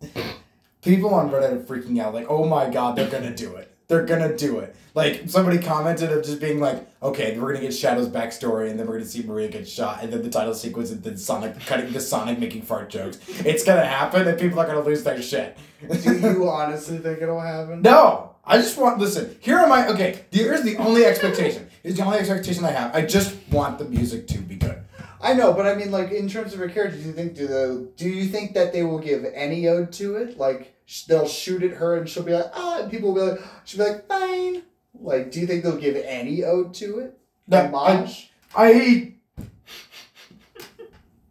People 0.85 1.15
on 1.15 1.31
Reddit 1.31 1.51
are 1.51 1.59
freaking 1.59 1.99
out, 1.99 2.13
like, 2.13 2.27
"Oh 2.29 2.45
my 2.45 2.69
God, 2.69 2.95
they're 2.95 3.09
gonna 3.09 3.35
do 3.35 3.55
it! 3.55 3.71
They're 3.87 4.05
gonna 4.05 4.37
do 4.37 4.59
it!" 4.59 4.75
Like 4.93 5.23
somebody 5.25 5.57
commented 5.57 6.11
of 6.11 6.23
just 6.23 6.39
being 6.39 6.59
like, 6.59 6.87
"Okay, 7.01 7.37
we're 7.37 7.47
gonna 7.47 7.65
get 7.65 7.73
Shadow's 7.73 8.07
backstory, 8.07 8.69
and 8.69 8.79
then 8.79 8.85
we're 8.85 8.93
gonna 8.93 9.05
see 9.05 9.23
Maria 9.23 9.47
get 9.47 9.67
shot, 9.67 10.03
and 10.03 10.13
then 10.13 10.21
the 10.21 10.29
title 10.29 10.53
sequence, 10.53 10.91
and 10.91 11.03
then 11.03 11.17
Sonic 11.17 11.59
cutting 11.65 11.91
the 11.91 11.99
Sonic 11.99 12.37
making 12.39 12.61
fart 12.61 12.89
jokes. 12.89 13.17
It's 13.43 13.63
gonna 13.63 13.85
happen, 13.85 14.27
and 14.27 14.39
people 14.39 14.59
are 14.59 14.67
gonna 14.67 14.81
lose 14.81 15.03
their 15.03 15.19
shit." 15.21 15.57
Do 15.89 16.13
you 16.13 16.47
honestly 16.49 16.99
think 16.99 17.19
it'll 17.19 17.41
happen? 17.41 17.81
No, 17.81 18.35
I 18.45 18.57
just 18.57 18.77
want. 18.77 18.99
Listen, 18.99 19.35
here 19.39 19.57
am 19.57 19.71
I. 19.71 19.87
Okay, 19.87 20.19
here's 20.31 20.61
the 20.61 20.77
only 20.77 21.03
expectation. 21.03 21.67
Here's 21.81 21.97
the 21.97 22.05
only 22.05 22.19
expectation 22.19 22.63
I 22.63 22.71
have. 22.71 22.95
I 22.95 23.01
just 23.01 23.35
want 23.51 23.79
the 23.79 23.85
music 23.85 24.27
to 24.27 24.37
be 24.37 24.55
good. 24.55 24.77
I 25.19 25.33
know, 25.33 25.53
but 25.53 25.65
I 25.65 25.73
mean, 25.73 25.89
like 25.89 26.11
in 26.11 26.29
terms 26.29 26.53
of 26.53 26.59
her 26.59 26.69
character, 26.69 26.97
do 26.97 27.03
you 27.03 27.11
think 27.11 27.33
do 27.33 27.47
the 27.47 27.89
do 27.97 28.07
you 28.07 28.25
think 28.25 28.53
that 28.53 28.71
they 28.71 28.83
will 28.83 28.99
give 28.99 29.25
any 29.33 29.67
ode 29.67 29.91
to 29.93 30.17
it? 30.17 30.37
Like 30.37 30.74
they'll 31.07 31.27
shoot 31.27 31.63
at 31.63 31.71
her 31.77 31.95
and 31.95 32.07
she'll 32.07 32.23
be 32.23 32.33
like 32.33 32.51
ah, 32.53 32.81
and 32.81 32.91
people 32.91 33.13
will 33.13 33.25
be 33.25 33.31
like 33.31 33.41
she'll 33.65 33.85
be 33.85 33.91
like 33.91 34.07
fine. 34.07 34.63
Like, 34.99 35.31
do 35.31 35.39
you 35.41 35.47
think 35.47 35.63
they'll 35.63 35.77
give 35.77 35.95
any 35.97 36.43
ode 36.43 36.73
to 36.75 36.99
it? 36.99 37.17
No, 37.47 37.57
I, 37.59 37.67
Homage? 37.67 38.31
I 38.55 39.13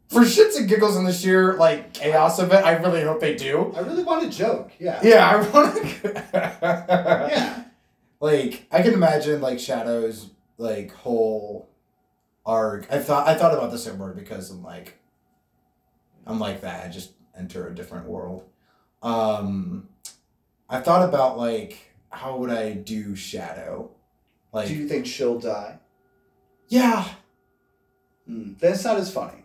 for 0.08 0.20
shits 0.20 0.56
and 0.56 0.68
giggles 0.68 0.96
and 0.96 1.06
the 1.06 1.12
sheer 1.12 1.54
like 1.54 1.92
chaos 1.92 2.38
of 2.38 2.52
it, 2.52 2.64
I 2.64 2.76
really 2.76 3.02
hope 3.02 3.20
they 3.20 3.34
do. 3.34 3.72
I 3.76 3.80
really 3.80 4.04
want 4.04 4.24
a 4.24 4.30
joke. 4.30 4.70
Yeah. 4.78 5.00
Yeah, 5.02 5.28
I 5.28 5.50
want 5.50 5.76
to. 5.76 7.28
Yeah. 7.30 7.64
Like 8.20 8.66
I 8.70 8.82
can 8.82 8.94
imagine 8.94 9.40
like 9.40 9.58
Shadow's 9.58 10.30
like 10.56 10.92
whole 10.92 11.68
arc. 12.46 12.86
I 12.90 12.98
thought 12.98 13.26
I 13.26 13.34
thought 13.34 13.52
about 13.52 13.70
this 13.70 13.86
at 13.86 13.98
work 13.98 14.16
because 14.16 14.50
I'm 14.50 14.62
like, 14.62 14.98
I'm 16.26 16.38
like 16.38 16.60
that. 16.62 16.86
I 16.86 16.88
just 16.88 17.12
enter 17.36 17.66
a 17.66 17.74
different 17.74 18.06
world. 18.06 18.44
Um, 19.04 19.88
I 20.68 20.80
thought 20.80 21.08
about 21.08 21.38
like 21.38 21.78
how 22.10 22.38
would 22.38 22.50
I 22.50 22.72
do 22.72 23.14
Shadow, 23.14 23.90
like 24.52 24.68
do 24.68 24.74
you 24.74 24.88
think 24.88 25.06
she'll 25.06 25.38
die? 25.38 25.78
yeah, 26.68 27.06
Mm. 28.28 28.58
That's 28.58 28.82
not 28.84 28.96
as 28.96 29.12
funny. 29.12 29.44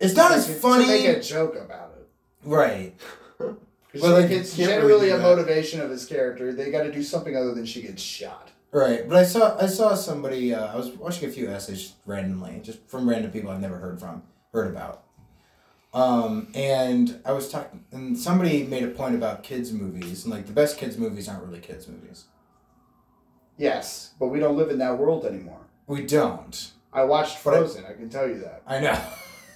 it's 0.00 0.14
not 0.16 0.30
Like, 0.30 0.38
as 0.38 0.46
to 0.46 0.52
funny, 0.54 0.86
make 0.86 1.04
a 1.06 1.20
joke 1.20 1.54
about 1.56 1.92
it. 1.98 2.08
right? 2.44 2.94
Well, 3.98 4.20
like, 4.20 4.30
it's 4.30 4.54
generally 4.54 4.86
really 4.86 5.10
a 5.10 5.16
motivation 5.18 5.80
of 5.80 5.88
his 5.88 6.04
character. 6.04 6.52
They 6.52 6.70
got 6.70 6.82
to 6.82 6.92
do 6.92 7.02
something 7.02 7.34
other 7.34 7.54
than 7.54 7.64
she 7.64 7.80
gets 7.80 8.02
shot. 8.02 8.50
Right, 8.70 9.08
but 9.08 9.16
I 9.16 9.24
saw 9.24 9.56
I 9.58 9.66
saw 9.68 9.94
somebody. 9.94 10.52
Uh, 10.52 10.66
I 10.66 10.76
was 10.76 10.90
watching 10.90 11.26
a 11.26 11.32
few 11.32 11.48
essays 11.48 11.94
randomly, 12.04 12.60
just 12.62 12.86
from 12.90 13.08
random 13.08 13.30
people 13.30 13.50
I've 13.50 13.60
never 13.62 13.78
heard 13.78 13.98
from, 13.98 14.22
heard 14.52 14.66
about. 14.70 15.04
Um, 15.96 16.48
and 16.54 17.20
I 17.24 17.32
was 17.32 17.48
talking, 17.48 17.82
and 17.90 18.18
somebody 18.18 18.64
made 18.64 18.82
a 18.84 18.88
point 18.88 19.14
about 19.14 19.42
kids 19.42 19.72
movies, 19.72 20.24
and 20.24 20.32
like 20.34 20.44
the 20.46 20.52
best 20.52 20.76
kids 20.76 20.98
movies 20.98 21.26
aren't 21.26 21.42
really 21.44 21.58
kids 21.60 21.88
movies. 21.88 22.26
Yes, 23.56 24.12
but 24.20 24.26
we 24.26 24.38
don't 24.38 24.58
live 24.58 24.68
in 24.70 24.76
that 24.78 24.98
world 24.98 25.24
anymore. 25.24 25.60
We 25.86 26.02
don't. 26.04 26.70
I 26.92 27.04
watched 27.04 27.42
But 27.42 27.54
I- 27.54 27.56
Frozen. 27.60 27.86
I 27.86 27.94
can 27.94 28.10
tell 28.10 28.28
you 28.28 28.40
that. 28.40 28.60
I 28.66 28.78
know. 28.80 29.00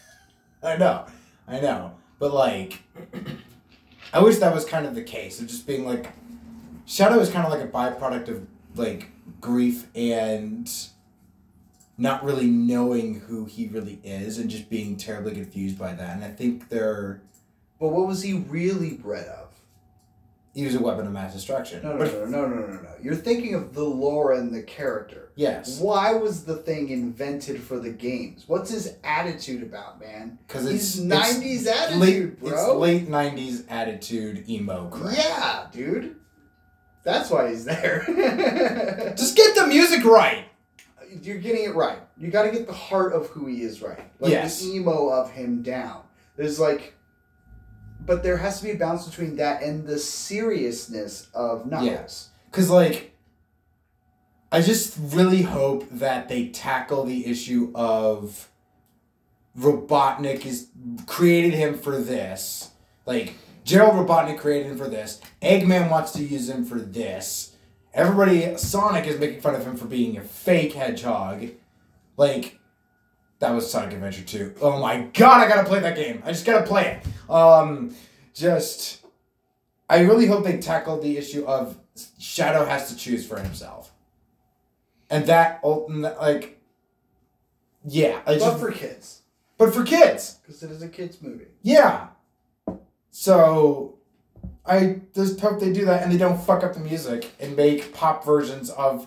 I 0.63 0.77
know. 0.79 1.05
I 1.47 1.61
know. 1.61 1.93
But 2.19 2.33
like, 2.33 2.81
I 4.15 4.21
wish 4.23 4.39
that 4.39 4.55
was 4.55 4.65
kind 4.65 4.87
of 4.87 4.95
the 4.95 5.03
case 5.03 5.41
of 5.43 5.47
just 5.47 5.67
being 5.67 5.85
like, 5.85 6.07
Shadow 6.87 7.19
is 7.21 7.29
kind 7.31 7.47
of 7.47 7.53
like 7.53 7.63
a 7.63 7.69
byproduct 7.69 8.29
of 8.29 8.47
like 8.77 9.11
grief 9.43 9.87
and 9.95 10.71
not 12.01 12.25
really 12.25 12.47
knowing 12.47 13.21
who 13.21 13.45
he 13.45 13.69
really 13.69 14.01
is 14.03 14.39
and 14.39 14.49
just 14.51 14.69
being 14.71 14.97
terribly 14.97 15.33
confused 15.35 15.79
by 15.79 15.93
that. 15.93 16.17
And 16.17 16.25
I 16.25 16.31
think 16.31 16.69
they're 16.69 17.21
But 17.79 17.89
what 17.89 18.07
was 18.09 18.23
he 18.23 18.33
really 18.35 18.95
bred 18.95 19.27
of? 19.29 19.47
he 20.53 20.65
was 20.65 20.75
a 20.75 20.81
weapon 20.81 21.07
of 21.07 21.13
mass 21.13 21.33
destruction. 21.33 21.81
No, 21.85 21.97
no, 21.97 22.05
no, 22.05 22.25
no, 22.27 22.49
no, 22.49 22.67
no, 22.67 22.73
no. 22.83 22.91
You're 23.01 23.15
thinking 23.15 23.55
of 23.55 23.73
the 23.73 23.85
lore 23.85 24.33
and 24.33 24.53
the 24.53 24.63
character. 24.65 25.31
yes, 25.37 25.79
Why 25.79 26.13
was 26.15 26.45
the 26.45 26.57
thing 26.57 26.89
invented 26.89 27.63
for 27.63 27.79
the 27.79 27.91
games? 27.91 28.45
What's 28.49 28.69
his 28.71 28.97
attitude 29.05 29.63
about, 29.63 30.01
man? 30.01 30.39
because 30.49 30.67
it's 30.67 30.95
His 30.97 31.05
it's 31.05 31.15
90s 31.15 31.67
attitude, 31.69 32.01
late, 32.01 32.41
bro. 32.41 32.51
It's 32.51 32.69
late 32.81 33.09
'90s 33.09 33.65
attitude 33.71 34.49
emo 34.51 34.89
crap. 34.89 35.17
Yeah, 35.17 35.67
dude. 35.71 36.17
That's 37.05 37.31
why 37.31 37.51
he's 37.51 37.65
there. 37.65 38.05
Just 39.17 39.37
get 39.37 39.55
the 39.55 39.67
music 39.69 40.05
right. 40.05 40.47
You're 41.23 41.39
getting 41.39 41.65
it 41.65 41.75
right. 41.75 41.99
You 42.17 42.31
got 42.31 42.43
to 42.45 42.51
get 42.51 42.67
the 42.67 42.73
heart 42.73 43.13
of 43.13 43.27
who 43.29 43.47
he 43.47 43.63
is 43.63 43.83
right. 43.83 44.01
Like 44.21 44.33
Yes. 44.33 44.61
the 44.61 44.77
emo 44.77 45.09
of 45.09 45.31
him 45.31 45.63
down. 45.63 46.03
There's 46.37 46.59
like, 46.61 46.95
but 48.07 48.23
there 48.23 48.37
has 48.37 48.59
to 48.59 48.65
be 48.65 48.71
a 48.73 48.77
balance 48.77 49.07
between 49.07 49.37
that 49.37 49.63
and 49.63 49.87
the 49.87 49.99
seriousness 49.99 51.29
of 51.35 51.67
Knuckles. 51.67 51.91
Yes. 51.91 52.29
Because, 52.51 52.71
like, 52.71 53.13
I 54.51 54.61
just 54.63 54.97
really 54.99 55.43
hope 55.43 55.87
that 55.91 56.29
they 56.29 56.49
tackle 56.49 57.05
the 57.05 57.27
issue 57.27 57.71
of 57.75 58.49
Robotnik 59.59 60.47
is 60.47 60.69
created 61.07 61.55
him 61.55 61.79
for 61.79 62.01
this. 62.01 62.71
Like, 63.07 63.35
Gerald 63.65 63.95
Robotnik 63.95 64.39
created 64.39 64.73
him 64.73 64.79
for 64.79 64.89
this. 64.89 65.21
Eggman 65.43 65.91
wants 65.91 66.13
to 66.13 66.23
use 66.25 66.49
him 66.49 66.65
for 66.65 66.79
this. 66.81 67.50
Everybody, 67.93 68.57
Sonic 68.57 69.07
is 69.07 69.19
making 69.19 69.41
fun 69.41 69.55
of 69.55 69.67
him 69.67 69.77
for 69.77 69.87
being 69.87 70.17
a 70.17 70.23
fake 70.23 70.75
hedgehog. 70.75 71.49
Like, 72.17 72.61
that 73.41 73.51
was 73.51 73.69
Sonic 73.71 73.95
Adventure 73.95 74.23
2. 74.23 74.55
Oh 74.61 74.79
my 74.79 75.09
god, 75.15 75.41
I 75.41 75.49
gotta 75.49 75.67
play 75.69 75.81
that 75.81 75.97
game. 75.97 76.23
I 76.25 76.33
just 76.33 76.47
gotta 76.47 76.67
play 76.67 77.01
it. 77.03 77.31
Um, 77.31 77.95
just. 78.35 79.05
I 79.89 80.01
really 80.03 80.27
hope 80.27 80.45
they 80.45 80.59
tackle 80.59 81.01
the 81.01 81.17
issue 81.19 81.45
of 81.47 81.77
Shadow 82.19 82.65
has 82.65 82.91
to 82.91 82.97
choose 82.97 83.27
for 83.27 83.41
himself. 83.41 83.93
And 85.09 85.27
that, 85.27 85.61
like, 85.65 86.61
yeah, 87.85 88.21
I 88.25 88.35
but 88.35 88.39
just, 88.39 88.61
for 88.61 88.71
kids, 88.71 89.23
but 89.59 89.75
for 89.75 89.83
kids. 89.83 90.39
because 90.43 90.63
it 90.63 90.71
is 90.71 90.83
a 90.83 90.89
kids 90.89 91.21
movie. 91.21 91.47
Yeah. 91.63 92.09
So 93.11 93.99
I 94.67 95.01
just 95.15 95.41
hope 95.41 95.59
they 95.61 95.73
do 95.73 95.85
that 95.87 96.03
and 96.03 96.13
they 96.13 96.19
don't 96.19 96.41
fuck 96.41 96.63
up 96.63 96.75
the 96.75 96.81
music 96.81 97.31
and 97.41 97.57
make 97.57 97.93
pop 97.95 98.25
versions 98.25 98.71
of 98.71 99.07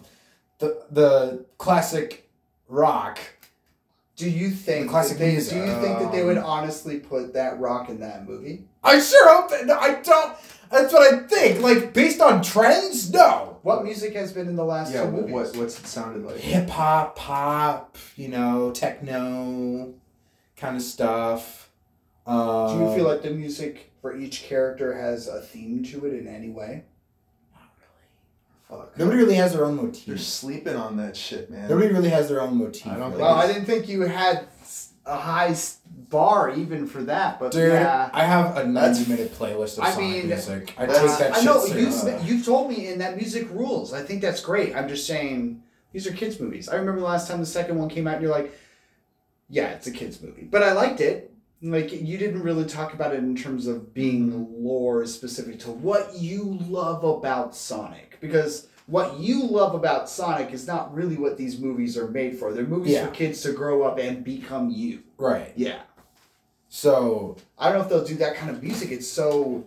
the 0.60 0.86
the 0.92 1.46
classic 1.58 2.30
rock. 2.68 3.20
Do 4.16 4.30
you 4.30 4.52
think 4.52 4.90
classic 4.90 5.18
that 5.18 5.24
they, 5.24 5.32
music. 5.32 5.54
Do 5.54 5.60
you 5.66 5.82
think 5.82 6.00
that 6.00 6.12
they 6.12 6.24
would 6.24 6.38
Um, 6.38 6.46
honestly 6.46 7.00
put 7.00 7.34
that 7.34 7.60
rock 7.60 7.90
in 7.90 8.00
that 8.02 8.28
movie? 8.28 8.66
I 8.84 9.00
sure 9.00 9.28
hope 9.42 9.50
that 9.52 9.70
I 9.72 10.02
don't 10.02 10.36
that's 10.70 10.92
what 10.92 11.14
I 11.14 11.20
think. 11.28 11.62
Like 11.62 11.94
based 11.94 12.20
on 12.22 12.42
trends, 12.42 13.12
no. 13.12 13.58
What 13.62 13.84
music 13.84 14.14
has 14.16 14.34
been 14.34 14.48
in 14.48 14.56
the 14.56 14.66
last 14.66 14.94
Yeah, 14.94 15.06
two 15.06 15.12
movies? 15.12 15.34
what 15.34 15.56
what's 15.56 15.80
it 15.80 15.88
sounded 15.88 16.26
like? 16.26 16.38
Hip 16.38 16.70
hop, 16.70 17.16
pop, 17.16 17.98
you 18.16 18.28
know, 18.28 18.72
techno 18.72 19.94
kind 20.58 20.76
of 20.76 20.82
stuff. 20.82 21.70
Um, 22.26 22.78
Do 22.78 22.84
you 22.86 22.96
feel 22.96 23.06
like 23.08 23.22
the 23.22 23.32
music 23.32 23.92
for 24.04 24.16
each 24.16 24.44
character 24.44 24.94
has 24.94 25.30
a 25.30 25.40
theme 25.40 25.82
to 25.86 26.06
it 26.06 26.14
in 26.14 26.28
any 26.28 26.50
way? 26.50 26.84
Fuck. 28.70 28.98
nobody 28.98 29.18
really 29.18 29.36
has 29.36 29.54
their 29.54 29.64
own 29.64 29.78
motif. 29.78 30.06
They're 30.06 30.18
sleeping 30.18 30.76
on 30.76 30.98
that 30.98 31.16
shit, 31.16 31.50
man. 31.50 31.70
Nobody 31.70 31.88
really 31.88 32.10
has 32.10 32.28
their 32.28 32.42
own 32.42 32.58
motif. 32.58 32.88
I 32.88 32.98
don't 32.98 33.12
really. 33.12 33.24
Well, 33.24 33.36
I 33.36 33.48
didn't 33.48 33.64
think 33.66 33.88
you 33.88 34.02
had 34.02 34.46
a 35.06 35.16
high 35.18 35.56
bar 36.10 36.52
even 36.54 36.86
for 36.86 37.02
that, 37.04 37.40
but 37.40 37.54
Dude, 37.54 37.72
yeah. 37.72 38.10
I 38.14 38.26
have 38.26 38.58
a 38.58 38.70
That's- 38.70 39.00
90 39.08 39.10
minute 39.10 39.34
playlist 39.38 39.78
of 39.78 39.86
I 39.86 39.92
Sonic 39.92 40.10
mean, 40.10 40.28
music. 40.28 40.74
I 40.78 40.86
take 40.86 40.96
that 40.96 41.32
I 41.32 41.36
shit 41.38 41.46
know 41.46 41.60
seriously. 41.66 42.12
you've, 42.14 42.28
you've 42.28 42.46
told 42.46 42.70
me 42.70 42.88
and 42.88 43.00
that 43.00 43.16
music 43.16 43.50
rules. 43.52 43.94
I 43.94 44.02
think 44.04 44.22
that's 44.22 44.42
great. 44.42 44.76
I'm 44.76 44.90
just 44.90 45.08
saying 45.08 45.64
these 45.94 46.06
are 46.08 46.12
kids 46.12 46.42
movies. 46.42 46.68
I 46.68 46.76
remember 46.76 47.00
the 47.00 47.06
last 47.08 47.30
time 47.30 47.40
the 47.40 47.46
second 47.46 47.78
one 47.78 47.88
came 47.88 48.06
out, 48.08 48.16
and 48.16 48.24
you're 48.24 48.32
like, 48.32 48.52
"Yeah, 49.50 49.70
it's 49.70 49.88
a 49.88 49.92
kids 49.92 50.22
movie," 50.22 50.44
but 50.44 50.62
I 50.62 50.74
liked 50.74 51.00
it. 51.00 51.33
Like 51.64 51.94
you 51.94 52.18
didn't 52.18 52.44
really 52.44 52.66
talk 52.66 52.94
about 52.94 53.14
it 53.14 53.20
in 53.20 53.36
terms 53.36 53.68
of 53.68 53.94
being 53.94 54.48
lore 54.62 55.06
specific 55.06 55.60
to 55.62 55.72
what 55.72 56.14
you 56.16 56.58
love 56.68 57.04
about 57.06 57.56
Sonic, 57.56 58.18
because 58.20 58.68
what 58.86 59.18
you 59.18 59.44
love 59.48 59.74
about 59.74 60.10
Sonic 60.10 60.52
is 60.52 60.68
not 60.68 60.94
really 60.94 61.16
what 61.16 61.38
these 61.38 61.60
movies 61.60 61.98
are 61.98 62.10
made 62.10 62.38
for. 62.38 62.52
They're 62.52 62.66
movies 62.66 62.94
Yeah. 62.94 63.06
for 63.08 63.14
kids 63.14 63.42
to 63.44 63.54
grow 63.54 63.84
up 63.84 63.98
and 63.98 64.24
become 64.26 64.70
you. 64.70 65.04
Right. 65.18 65.54
Yeah. 65.56 65.80
So, 66.68 67.38
I 67.58 67.70
don't 67.70 67.78
know 67.78 67.84
if 67.84 67.90
they'll 67.90 68.04
do 68.04 68.16
that 68.16 68.36
kind 68.36 68.50
of 68.50 68.62
music. 68.62 68.92
It's 68.92 69.08
so. 69.08 69.66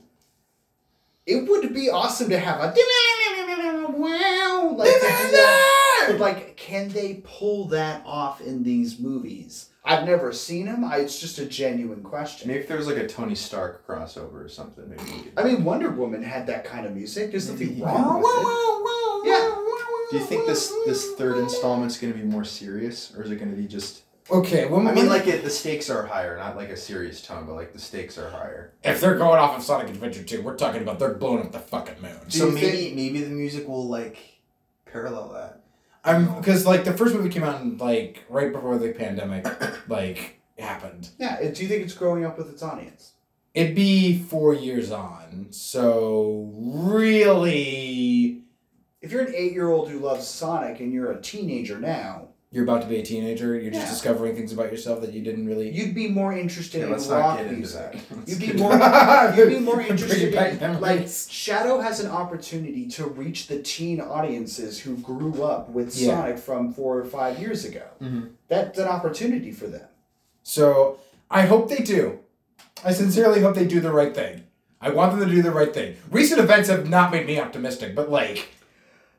It 1.25 1.49
would 1.49 1.73
be 1.73 1.89
awesome 1.89 2.29
to 2.29 2.39
have 2.39 2.61
a 2.61 2.75
wow, 3.89 4.75
like, 4.77 5.01
to 5.01 5.07
have 5.09 5.31
that, 5.33 6.07
but 6.09 6.21
like, 6.21 6.57
can 6.57 6.89
they 6.89 7.23
pull 7.25 7.67
that 7.69 8.03
off 8.05 8.41
in 8.41 8.63
these 8.63 8.99
movies? 8.99 9.71
I've 9.87 10.05
never 10.05 10.33
seen 10.33 10.67
him. 10.67 10.85
I, 10.85 10.97
it's 10.99 11.19
just 11.21 11.39
a 11.39 11.47
genuine 11.47 12.03
question. 12.03 12.49
Maybe 12.49 12.61
if 12.61 12.69
there 12.69 12.77
was 12.77 12.87
like 12.89 12.97
a 12.97 13.07
Tony 13.07 13.35
Stark 13.37 13.87
crossover 13.87 14.45
or 14.45 14.49
something, 14.49 14.89
maybe. 14.89 15.03
could- 15.23 15.33
I 15.37 15.45
mean, 15.45 15.65
Wonder 15.65 15.91
Woman 15.91 16.23
had 16.23 16.47
that 16.49 16.65
kind 16.65 16.85
of 16.87 16.95
music. 16.95 17.31
There's 17.31 17.49
Maybe 17.49 17.67
nothing 17.67 17.77
he 17.77 17.83
wrong 17.85 18.21
could. 18.23 18.23
with 18.23 18.47
it. 19.25 19.29
Yeah. 19.31 19.63
Do 20.11 20.19
you 20.19 20.25
think 20.25 20.47
this 20.47 20.73
this 20.87 21.13
third 21.15 21.37
installment's 21.39 21.99
gonna 21.99 22.15
be 22.15 22.23
more 22.23 22.45
serious, 22.45 23.13
or 23.17 23.23
is 23.25 23.31
it 23.31 23.37
gonna 23.37 23.53
be 23.57 23.67
just? 23.67 24.03
okay, 24.31 24.67
when, 24.67 24.87
I 24.89 24.93
mean, 24.93 25.09
like 25.09 25.27
it, 25.29 25.45
the 25.45 25.51
stakes 25.51 25.89
are 25.89 26.05
higher, 26.07 26.37
not 26.37 26.57
like 26.57 26.69
a 26.71 26.77
serious 26.77 27.23
tone, 27.23 27.47
but 27.47 27.55
like 27.55 27.73
the 27.73 27.79
stakes 27.79 28.19
are 28.19 28.29
higher. 28.31 28.73
if 28.83 29.01
they're 29.01 29.17
going 29.17 29.39
off 29.39 29.57
of 29.57 29.63
Sonic 29.65 29.89
Adventure 29.89 30.23
2, 30.25 30.43
we're 30.43 30.57
talking 30.57 30.83
about 30.83 30.99
they're 30.99 31.15
blowing 31.15 31.45
up 31.47 31.53
the 31.53 31.61
fucking 31.61 32.01
moon. 32.03 32.17
Do 32.29 32.39
so 32.39 32.51
maybe 32.51 32.71
think- 32.71 32.97
maybe 32.97 33.23
the 33.23 33.31
music 33.31 33.69
will 33.69 33.87
like 33.89 34.19
parallel 34.85 35.29
that. 35.35 35.61
I'm 36.07 36.37
because 36.37 36.65
like 36.65 36.85
the 36.85 36.93
first 36.95 37.15
movie 37.15 37.29
came 37.29 37.43
out 37.43 37.61
in, 37.61 37.77
like 37.79 38.25
right 38.29 38.53
before 38.53 38.79
the 38.79 38.93
pandemic 38.93 39.47
like 39.89 40.41
happened. 40.59 41.11
Yeah. 41.19 41.37
Do 41.51 41.63
you 41.63 41.69
think 41.69 41.83
it's 41.83 41.95
growing 41.95 42.25
up 42.25 42.39
with 42.39 42.49
its 42.51 42.63
audience? 42.63 43.13
It'd 43.55 43.75
be 43.75 44.19
four 44.19 44.55
years 44.55 44.91
on, 44.93 45.47
so 45.51 46.51
really, 46.55 48.43
If 49.01 49.13
you're 49.13 49.23
an 49.25 49.35
eight-year-old 49.35 49.89
who 49.89 49.99
loves 49.99 50.27
Sonic 50.29 50.81
and 50.81 50.93
you're 50.93 51.13
a 51.13 51.23
teenager 51.23 51.79
now, 51.81 52.26
you're 52.53 52.65
about 52.65 52.81
to 52.83 52.89
be 52.89 52.97
a 52.97 53.03
teenager. 53.03 53.59
You're 53.59 53.73
just 53.73 53.87
Yeah. 53.87 53.91
discovering 53.91 54.35
things 54.37 54.53
about 54.53 54.71
yourself 54.71 55.01
that 55.01 55.13
you 55.13 55.21
didn't 55.23 55.47
really. 55.47 55.69
you'd 55.69 55.95
be 55.95 56.09
more 56.09 56.33
interested 56.33 56.79
Yeah, 56.79 56.85
in 56.87 56.93
let's 56.93 57.07
rock 57.09 57.21
not 57.21 57.37
get 57.39 57.47
into 57.47 57.59
music. 57.59 57.93
that. 57.93 58.29
You'd 58.29 58.39
be 58.39 58.47
Let's 58.53 58.59
more 58.59 59.35
you'd 59.37 59.59
be 59.59 59.65
more 59.65 59.81
interested 59.93 60.35
in 60.63 60.81
like 60.81 61.09
Shadow 61.29 61.81
has 61.81 62.01
an 62.01 62.11
opportunity 62.11 62.87
to 62.91 63.07
reach 63.07 63.49
the 63.49 63.59
teen 63.63 64.01
audiences 64.01 64.79
who 64.81 64.97
grew 64.99 65.43
up 65.43 65.71
with 65.71 65.97
Yeah. 65.97 66.15
Sonic 66.21 66.39
from 66.39 66.73
four 66.73 66.99
or 66.99 67.05
five 67.05 67.39
years 67.41 67.65
ago. 67.65 67.83
Mhm. 68.03 68.31
That's 68.49 68.79
an 68.79 68.87
opportunity 68.89 69.51
for 69.51 69.67
them. 69.67 69.89
So 70.45 70.99
I 71.31 71.43
hope 71.43 71.69
they 71.69 71.83
do. 71.83 72.21
I 72.85 72.93
sincerely 72.93 73.41
hope 73.41 73.57
they 73.57 73.67
do 73.67 73.81
the 73.81 73.93
right 73.93 74.15
thing. 74.15 74.45
I 74.81 74.91
want 74.91 75.19
them 75.19 75.29
to 75.29 75.35
do 75.35 75.43
the 75.43 75.51
right 75.51 75.73
thing. 75.75 75.97
Recent 76.11 76.39
events 76.41 76.69
have 76.69 76.89
not 76.89 77.11
made 77.11 77.27
me 77.27 77.41
optimistic, 77.41 77.95
but 77.95 78.11
like, 78.11 78.49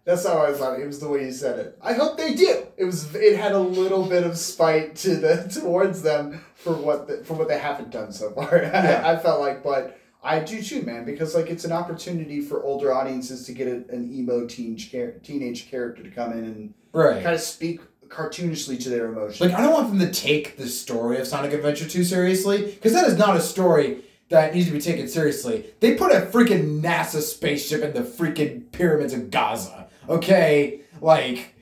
That's 0.08 0.26
how 0.26 0.42
I 0.42 0.54
thought 0.54 0.80
it. 0.80 0.84
It 0.84 0.88
was 0.88 1.02
the 1.02 1.10
way 1.10 1.26
you 1.26 1.34
said 1.34 1.60
it. 1.60 1.78
I 1.82 1.92
hope 1.92 2.18
they 2.18 2.34
do. 2.34 2.66
It 2.78 2.86
was. 2.86 3.14
It 3.14 3.38
had 3.38 3.52
a 3.52 3.60
little 3.60 4.06
bit 4.06 4.24
of 4.24 4.38
spite 4.38 4.96
to 4.98 5.18
the 5.18 5.50
towards 5.62 6.02
them 6.02 6.46
for 6.56 6.72
what 6.72 7.08
the, 7.08 7.26
for 7.26 7.34
what 7.34 7.50
they 7.50 7.60
haven't 7.60 7.92
done 7.92 8.14
so 8.14 8.32
far. 8.32 8.58
Yeah. 8.62 9.04
I, 9.06 9.14
I 9.14 9.18
felt 9.18 9.42
like, 9.42 9.62
but 9.62 10.00
I 10.24 10.40
do 10.40 10.64
too, 10.64 10.84
man, 10.84 11.04
because 11.04 11.36
like 11.36 11.50
it's 11.50 11.66
an 11.66 11.74
opportunity 11.74 12.40
for 12.40 12.64
older 12.64 12.94
audiences 12.94 13.46
to 13.48 13.52
get 13.52 13.68
a, 13.68 13.84
an 13.94 14.10
emo 14.14 14.48
teen 14.48 14.78
teenage 14.78 15.70
character 15.70 16.04
to 16.04 16.10
come 16.10 16.32
in 16.32 16.46
and 16.46 16.74
right. 16.94 17.22
kind 17.22 17.36
of 17.36 17.42
speak 17.42 17.82
cartoonishly 18.08 18.82
to 18.84 18.90
their 18.90 19.08
emotions. 19.08 19.42
Like, 19.42 19.60
I 19.60 19.62
don't 19.62 19.74
want 19.74 19.90
them 19.90 20.00
to 20.00 20.10
take 20.10 20.56
the 20.56 20.68
story 20.68 21.20
of 21.20 21.28
Sonic 21.28 21.52
Adventure 21.52 21.86
2 21.86 22.06
seriously, 22.06 22.64
because 22.64 22.94
that 22.94 23.08
is 23.08 23.18
not 23.18 23.36
a 23.36 23.42
story 23.42 24.06
that 24.30 24.54
needs 24.54 24.68
to 24.68 24.74
be 24.74 24.80
taken 24.80 25.10
seriously. 25.10 25.66
They 25.82 25.96
put 25.96 26.14
a 26.14 26.22
freaking 26.22 26.82
NASA 26.82 27.22
spaceship 27.22 27.82
in 27.82 27.94
the 27.94 28.02
freaking 28.02 28.72
pyramids 28.72 29.14
of 29.14 29.30
Gaza, 29.32 29.87
okay? 30.10 30.82
Like, 31.02 31.56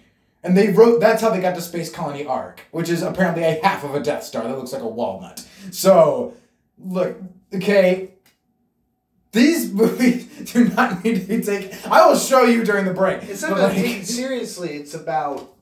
and 0.44 0.58
they 0.58 0.70
wrote, 0.70 1.00
that's 1.00 1.22
how 1.22 1.30
they 1.30 1.42
got 1.42 1.56
to 1.56 1.62
Space 1.62 1.92
Colony 1.92 2.26
ARK, 2.26 2.62
which 2.72 2.90
is 2.90 3.02
apparently 3.02 3.44
a 3.44 3.60
half 3.64 3.84
of 3.84 3.96
a 3.96 4.00
Death 4.00 4.24
Star 4.24 4.44
that 4.44 4.58
looks 4.58 4.74
like 4.74 4.82
a 4.82 4.88
walnut. 4.88 5.46
So, 5.72 6.34
look, 6.78 7.18
okay, 7.54 8.12
these 9.32 9.72
movies 9.74 10.52
do 10.54 10.70
not 10.70 11.04
need 11.04 11.22
to 11.22 11.38
be 11.38 11.44
taken. 11.44 11.78
I 11.92 12.08
will 12.08 12.18
show 12.18 12.44
you 12.44 12.64
during 12.64 12.86
the 12.86 12.94
break. 12.94 13.24
It's 13.24 13.42
not 13.42 13.54
about 13.54 13.76
like- 13.76 14.04
seriously. 14.04 14.76
It's 14.76 14.94
about 14.94 15.56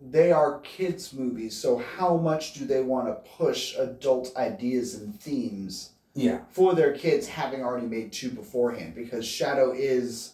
they 0.00 0.30
are 0.30 0.60
kids 0.60 1.12
movies. 1.12 1.56
So 1.56 1.78
how 1.78 2.16
much 2.16 2.54
do 2.54 2.64
they 2.64 2.82
want 2.82 3.08
to 3.08 3.30
push 3.36 3.76
adult 3.76 4.36
ideas 4.36 4.94
and 4.94 5.18
themes 5.20 5.90
yeah. 6.14 6.40
for 6.50 6.74
their 6.74 6.92
kids, 6.92 7.26
having 7.26 7.62
already 7.62 7.86
made 7.86 8.12
two 8.12 8.30
beforehand? 8.30 8.94
Because 8.94 9.26
Shadow 9.26 9.72
is 9.72 10.32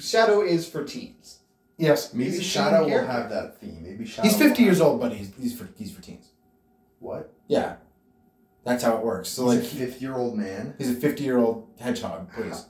Shadow 0.00 0.42
is 0.42 0.68
for 0.68 0.84
teens. 0.84 1.40
Yes. 1.78 2.14
Maybe 2.14 2.30
He's 2.30 2.42
Shadow 2.44 2.82
will 2.82 2.88
character. 2.88 3.12
have 3.12 3.30
that 3.30 3.60
theme. 3.60 3.82
Maybe 3.82 4.06
Shadow. 4.06 4.28
He's 4.28 4.36
50 4.38 4.62
years 4.62 4.80
old, 4.80 5.00
but 5.00 5.12
he's, 5.12 5.32
he's 5.40 5.58
for 5.58 5.68
he's 5.76 5.92
for 5.94 6.00
teens. 6.02 6.28
What? 7.00 7.32
Yeah, 7.48 7.76
that's 8.64 8.82
how 8.82 8.96
it 8.96 9.04
works. 9.04 9.28
So 9.28 9.50
He's 9.50 9.60
like, 9.62 9.64
a 9.72 9.86
fifty-year-old 9.86 10.36
man. 10.36 10.74
he's 10.78 10.90
a 10.90 10.94
fifty-year-old 10.94 11.68
hedgehog, 11.78 12.32
please. 12.32 12.64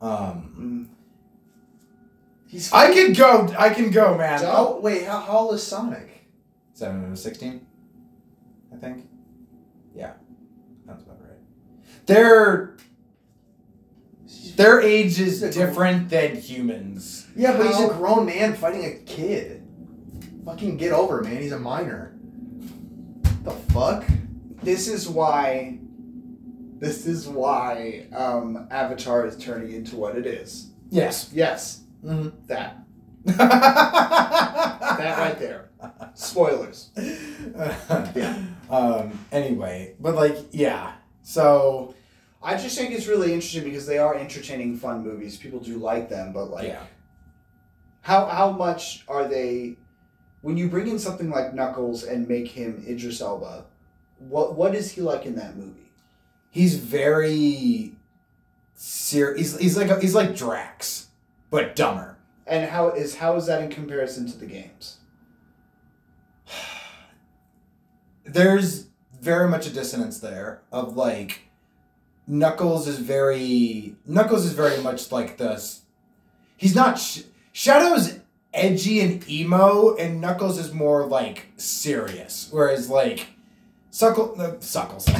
Um, 0.00 0.54
Mm. 0.58 0.86
He's. 2.46 2.72
I 2.72 2.92
can 2.92 3.12
go. 3.14 3.52
I 3.58 3.70
can 3.70 3.90
go, 3.90 4.16
man. 4.16 4.40
Oh 4.44 4.78
wait, 4.80 5.04
how, 5.04 5.18
how 5.20 5.38
old 5.38 5.54
is 5.54 5.62
Sonic? 5.66 6.26
Seven 6.74 7.10
to 7.10 7.16
sixteen, 7.16 7.66
I 8.72 8.76
think. 8.76 9.08
Yeah, 9.94 10.12
that's 10.86 11.02
about 11.02 11.18
right. 11.20 11.38
Their 14.56 14.80
their 14.80 14.80
age 14.80 15.20
is 15.20 15.40
different 15.40 16.08
than 16.08 16.36
humans. 16.36 17.26
Yeah, 17.36 17.56
but 17.56 17.66
he's 17.66 17.80
a 17.80 17.88
grown 17.88 18.26
man 18.26 18.54
fighting 18.54 18.84
a 18.84 18.94
kid. 19.04 19.66
Fucking 20.44 20.76
get 20.76 20.92
over, 20.92 21.20
it, 21.20 21.24
man. 21.24 21.40
He's 21.40 21.52
a 21.52 21.58
minor. 21.58 22.14
The 23.44 23.52
fuck? 23.72 24.04
This 24.62 24.88
is 24.88 25.08
why. 25.08 25.78
This 26.78 27.06
is 27.06 27.28
why 27.28 28.08
um, 28.14 28.66
Avatar 28.70 29.26
is 29.26 29.36
turning 29.36 29.72
into 29.72 29.96
what 29.96 30.16
it 30.16 30.26
is. 30.26 30.72
Yes. 30.90 31.30
Yes, 31.32 31.84
hmm 32.02 32.28
that 32.48 32.84
that 33.24 33.38
that 34.98 35.18
right 35.18 35.38
there. 35.38 35.70
Spoilers. 36.14 36.90
yeah. 36.96 38.42
Um. 38.68 39.18
Anyway, 39.30 39.94
but 40.00 40.14
like, 40.14 40.36
yeah. 40.50 40.92
So 41.22 41.94
I 42.42 42.56
just 42.56 42.76
think 42.76 42.92
it's 42.92 43.06
really 43.06 43.32
interesting 43.32 43.64
because 43.64 43.86
they 43.86 43.98
are 43.98 44.16
entertaining, 44.16 44.76
fun 44.76 45.04
movies. 45.04 45.36
People 45.36 45.60
do 45.60 45.78
like 45.78 46.08
them, 46.08 46.32
but 46.32 46.46
like, 46.46 46.66
yeah. 46.66 46.82
how 48.00 48.26
how 48.26 48.50
much 48.50 49.04
are 49.08 49.28
they? 49.28 49.76
When 50.40 50.56
you 50.56 50.68
bring 50.68 50.88
in 50.88 50.98
something 50.98 51.30
like 51.30 51.54
Knuckles 51.54 52.02
and 52.02 52.26
make 52.26 52.48
him 52.48 52.84
Idris 52.86 53.20
Elba, 53.20 53.66
what 54.18 54.56
what 54.56 54.74
is 54.74 54.92
he 54.92 55.02
like 55.02 55.24
in 55.24 55.36
that 55.36 55.56
movie? 55.56 55.92
He's 56.50 56.76
very 56.76 57.94
serious. 58.74 59.52
He's, 59.52 59.58
he's 59.58 59.76
like 59.76 59.88
a, 59.88 60.00
he's 60.00 60.14
like 60.14 60.34
Drax, 60.34 61.08
but 61.50 61.76
dumber. 61.76 62.18
And 62.46 62.68
how 62.68 62.90
is 62.90 63.14
how 63.16 63.36
is 63.36 63.46
that 63.46 63.62
in 63.62 63.70
comparison 63.70 64.26
to 64.26 64.36
the 64.36 64.46
games? 64.46 64.98
there's 68.24 68.88
very 69.20 69.48
much 69.48 69.68
a 69.68 69.70
dissonance 69.70 70.18
there 70.18 70.62
of 70.72 70.96
like 70.96 71.51
Knuckles 72.26 72.86
is 72.86 72.98
very 72.98 73.96
Knuckles 74.06 74.44
is 74.44 74.52
very 74.52 74.80
much 74.82 75.10
like 75.12 75.38
this. 75.38 75.82
He's 76.56 76.74
not 76.74 76.98
sh- 76.98 77.22
Shadow's 77.52 78.18
edgy 78.54 79.00
and 79.00 79.28
emo, 79.28 79.96
and 79.96 80.20
Knuckles 80.20 80.58
is 80.58 80.72
more 80.72 81.06
like 81.06 81.46
serious. 81.56 82.48
Whereas 82.50 82.88
like 82.88 83.28
Suckle 83.90 84.34
uh, 84.40 84.60
Suckles. 84.60 85.08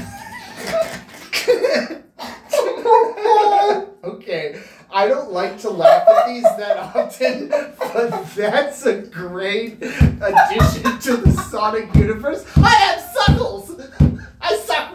okay. 4.05 4.61
I 4.95 5.09
don't 5.09 5.33
like 5.33 5.59
to 5.61 5.71
laugh 5.71 6.07
at 6.07 6.27
these 6.27 6.43
that 6.43 6.77
often, 6.77 7.49
but 7.49 8.27
that's 8.35 8.85
a 8.85 9.01
great 9.01 9.79
addition 9.83 10.99
to 11.01 11.17
the 11.17 11.33
Sonic 11.51 11.95
universe. 11.95 12.45
I 12.57 12.69
have 12.69 13.01
suckles! 13.01 13.81
I 14.41 14.57
suck! 14.57 14.92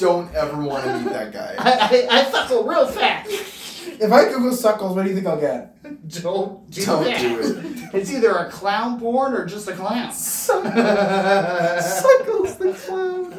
Don't 0.00 0.34
ever 0.34 0.62
want 0.62 0.84
to 0.84 0.98
meet 0.98 1.12
that 1.12 1.32
guy. 1.32 1.54
I, 1.58 2.06
I, 2.10 2.20
I 2.20 2.24
suckle 2.30 2.64
real 2.64 2.86
fast! 2.86 3.28
if 3.30 4.10
I 4.12 4.24
Google 4.28 4.52
Suckles, 4.52 4.96
what 4.96 5.02
do 5.04 5.08
you 5.10 5.14
think 5.14 5.26
I'll 5.26 5.40
get? 5.40 5.76
Don't 6.22 6.70
do 6.70 6.84
Don't 6.84 7.04
that. 7.04 7.20
do 7.20 7.38
it. 7.40 7.94
It's 7.94 8.10
either 8.12 8.30
a 8.32 8.48
clown 8.50 8.98
born 8.98 9.34
or 9.34 9.44
just 9.46 9.68
a 9.68 9.72
clown. 9.72 10.12
Suckles 10.12 10.62
the 12.56 12.72
clown. 12.72 13.30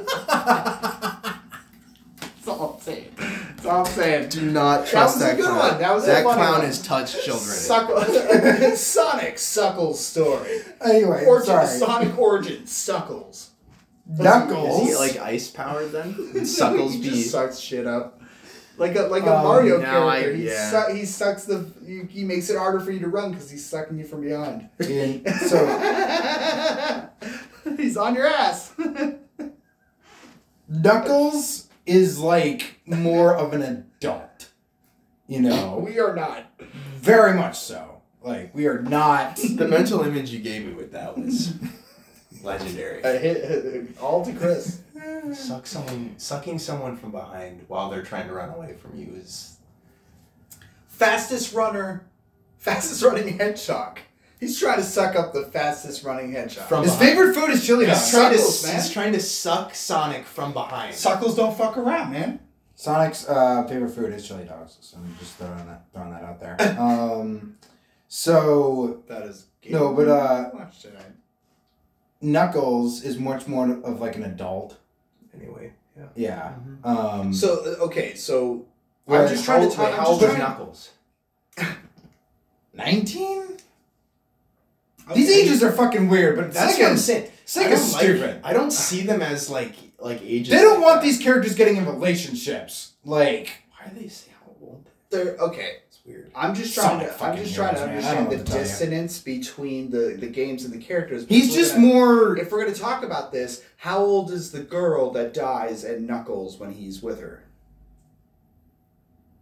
That's 2.21 2.47
all 2.47 2.75
I'm 2.75 2.81
saying. 2.81 3.11
That's 3.17 3.65
all 3.65 3.79
I'm 3.85 3.91
saying. 3.91 4.29
Do 4.29 4.41
not 4.51 4.85
trust 4.87 5.19
That 5.19 5.19
trust 5.19 5.19
was 5.19 5.29
a 5.31 5.35
good 5.35 5.45
clown. 5.45 5.57
one. 5.71 5.79
That 5.79 5.93
was 5.95 6.03
a 6.03 6.07
that 6.07 6.23
funny 6.23 6.35
clown 6.41 6.53
one. 6.53 6.65
has 6.65 6.81
touched 6.81 7.23
children. 7.23 7.55
Suckle- 7.55 8.03
Sonic 8.75 9.37
Suckles 9.39 10.03
story. 10.05 10.49
anyway, 10.83 11.25
Origin, 11.25 11.45
sorry. 11.45 11.67
Sonic 11.67 12.17
Origin 12.17 12.65
Suckles. 12.65 13.50
Knuckles. 14.07 14.81
Is 14.83 14.87
he 14.89 14.95
like 14.95 15.17
ice 15.19 15.49
powered 15.49 15.91
then? 15.91 16.15
Would 16.33 16.47
Suckles 16.47 16.93
he 16.93 16.99
be? 17.01 17.09
just 17.09 17.31
sucks 17.31 17.59
shit 17.59 17.87
up. 17.87 18.21
Like 18.77 18.95
a 18.95 19.03
like 19.03 19.23
a 19.23 19.35
Um, 19.37 19.43
Mario 19.43 19.79
now 19.79 20.07
I- 20.07 20.21
character. 20.21 20.35
he, 20.37 20.45
yeah. 20.47 20.87
su- 20.87 20.93
he 20.95 21.05
sucks 21.05 21.45
the 21.45 21.69
he, 21.85 22.01
he 22.09 22.23
makes 22.23 22.49
it 22.49 22.57
harder 22.57 22.79
for 22.79 22.91
you 22.91 22.99
to 22.99 23.07
run 23.07 23.31
because 23.31 23.49
he's 23.49 23.65
sucking 23.65 23.97
you 23.99 24.05
from 24.05 24.21
behind. 24.21 24.69
In- 24.79 25.23
so 25.47 27.09
he's 27.77 27.95
on 27.97 28.15
your 28.15 28.25
ass. 28.27 28.73
Knuckles 30.67 31.67
is 31.85 32.19
like 32.19 32.79
more 32.85 33.35
of 33.35 33.53
an 33.53 33.61
adult. 33.61 34.49
You 35.27 35.41
know, 35.41 35.77
we 35.85 35.99
are 35.99 36.15
not. 36.15 36.45
very 36.97 37.33
much 37.33 37.57
so. 37.59 38.01
Like 38.21 38.53
we 38.55 38.67
are 38.67 38.81
not. 38.81 39.35
The 39.37 39.67
mental 39.67 40.01
image 40.01 40.29
you 40.31 40.39
gave 40.39 40.65
me 40.65 40.73
with 40.73 40.91
that 40.93 41.17
was 41.17 41.53
legendary. 42.43 43.03
Uh, 43.03 43.17
hit, 43.17 43.97
all 44.01 44.23
to 44.25 44.33
Chris. 44.33 44.81
Suck 45.33 45.65
someone, 45.67 46.13
sucking 46.17 46.59
someone 46.59 46.95
from 46.97 47.11
behind 47.11 47.65
while 47.67 47.89
they're 47.89 48.03
trying 48.03 48.27
to 48.27 48.33
run 48.33 48.49
away 48.49 48.73
from 48.73 48.95
you 48.97 49.13
is 49.15 49.57
fastest 50.87 51.53
runner, 51.53 52.05
fastest 52.57 53.03
running 53.03 53.37
hedgehog. 53.37 53.99
He's 54.39 54.59
trying 54.59 54.77
to 54.77 54.83
suck 54.83 55.15
up 55.15 55.33
the 55.33 55.43
fastest 55.43 56.03
running 56.03 56.31
hedgehog. 56.31 56.67
From 56.67 56.83
His 56.83 56.93
behind. 56.93 57.09
favorite 57.09 57.33
food 57.35 57.49
is 57.51 57.65
chili 57.65 57.85
Yeah. 57.85 57.93
dogs. 57.93 58.03
He's 58.03 58.11
trying, 58.11 58.31
to, 58.33 58.67
man. 58.67 58.75
he's 58.81 58.89
trying 58.91 59.13
to 59.13 59.19
suck 59.19 59.75
Sonic 59.75 60.25
from 60.25 60.53
behind. 60.53 60.95
Suckles 60.95 61.35
don't 61.35 61.55
fuck 61.55 61.77
around, 61.77 62.11
man. 62.11 62.39
Sonic's 62.75 63.27
uh, 63.29 63.63
favorite 63.67 63.89
food 63.91 64.11
is 64.13 64.27
chili 64.27 64.45
dogs. 64.45 64.77
So 64.81 64.97
I'm 64.97 65.15
just 65.19 65.35
throwing 65.35 65.67
that 65.67 65.83
throwing 65.93 66.11
that 66.11 66.23
out 66.23 66.39
there. 66.39 66.57
Um, 66.79 67.57
so 68.07 69.03
That 69.07 69.23
is. 69.23 69.45
No, 69.69 69.93
but, 69.93 70.07
uh, 70.07 70.49
Watch 70.53 70.81
tonight. 70.81 71.05
Knuckles 72.21 73.03
is 73.03 73.17
much 73.17 73.47
more 73.47 73.71
of 73.83 73.99
like 73.99 74.15
an 74.15 74.23
adult. 74.23 74.77
Anyway, 75.35 75.73
yeah. 75.97 76.05
Yeah. 76.15 76.53
Mhm. 76.83 76.85
Um, 76.85 77.33
So 77.33 77.63
uh, 77.65 77.83
okay, 77.85 78.13
so 78.15 78.65
I'm 79.07 79.27
just 79.27 79.43
trying 79.45 79.61
to 79.61 79.67
Wait, 79.67 79.75
talk. 79.75 79.93
how 79.93 80.05
old 80.07 80.19
just 80.21 80.33
is. 80.33 80.37
Knuckles? 80.39 80.89
nineteen. 82.73 83.43
Okay. 85.09 85.13
These 85.19 85.29
ages 85.31 85.63
are 85.63 85.71
fucking 85.71 86.09
weird, 86.09 86.35
but 86.37 86.53
That's 86.53 86.75
Sega 86.75 86.79
what 86.81 86.87
I'm 86.89 86.95
is 86.95 87.05
saying. 87.05 87.23
I 87.27 87.29
Sega's 87.45 87.81
don't 87.81 87.91
like- 87.93 88.01
stupid. 88.01 88.41
I 88.43 88.53
don't 88.53 88.71
see 88.71 89.01
them 89.01 89.21
as 89.21 89.49
like 89.49 89.73
like 89.99 90.21
ages. 90.23 90.53
They 90.53 90.61
don't 90.61 90.75
like 90.79 90.83
want 90.83 91.01
that. 91.01 91.03
these 91.07 91.17
characters 91.19 91.55
getting 91.55 91.77
in 91.77 91.85
relationships. 91.85 92.93
Like 93.03 93.63
Why 93.71 93.89
do 93.89 93.99
they 93.99 94.07
say 94.07 94.31
how 94.39 94.51
old? 94.61 94.89
They're 95.09 95.35
okay. 95.37 95.77
Weird. 96.05 96.31
I'm 96.35 96.55
just 96.55 96.73
trying 96.73 96.99
Sonic 96.99 97.17
to. 97.17 97.23
I'm 97.23 97.37
just 97.37 97.53
trying 97.55 97.75
to 97.75 97.87
heroes, 97.87 98.03
man. 98.03 98.11
I 98.11 98.15
don't 98.15 98.25
understand 98.25 98.25
know 98.25 98.31
the 98.31 98.37
what 98.37 98.45
to 98.45 98.51
tell 98.51 98.61
you. 98.61 98.67
dissonance 98.67 99.19
between 99.19 99.91
the 99.91 100.17
the 100.19 100.27
games 100.27 100.65
and 100.65 100.73
the 100.73 100.79
characters. 100.79 101.25
he's 101.29 101.51
we're 101.51 101.57
just 101.57 101.75
gonna- 101.75 101.85
more. 101.87 102.37
If 102.37 102.51
we're 102.51 102.63
gonna 102.63 102.75
talk 102.75 103.03
about 103.03 103.31
this, 103.31 103.63
how 103.77 103.99
old 103.99 104.31
is 104.31 104.51
the 104.51 104.61
girl 104.61 105.11
that 105.11 105.33
dies 105.33 105.85
at 105.85 106.01
Knuckles 106.01 106.57
when 106.59 106.71
he's 106.73 107.01
with 107.03 107.19
her? 107.19 107.43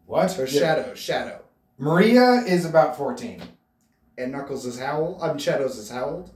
What? 0.05 0.37
Or 0.39 0.47
Shadow, 0.47 0.93
Shadow, 0.95 1.41
Maria 1.77 2.41
is 2.45 2.65
about 2.65 2.97
fourteen. 2.97 3.41
and 4.17 4.31
Knuckles 4.33 4.65
is 4.65 4.77
how 4.79 4.99
old? 4.99 5.21
I'm 5.21 5.37
Shadows 5.37 5.77
is 5.77 5.89
how 5.89 6.05
old? 6.05 6.31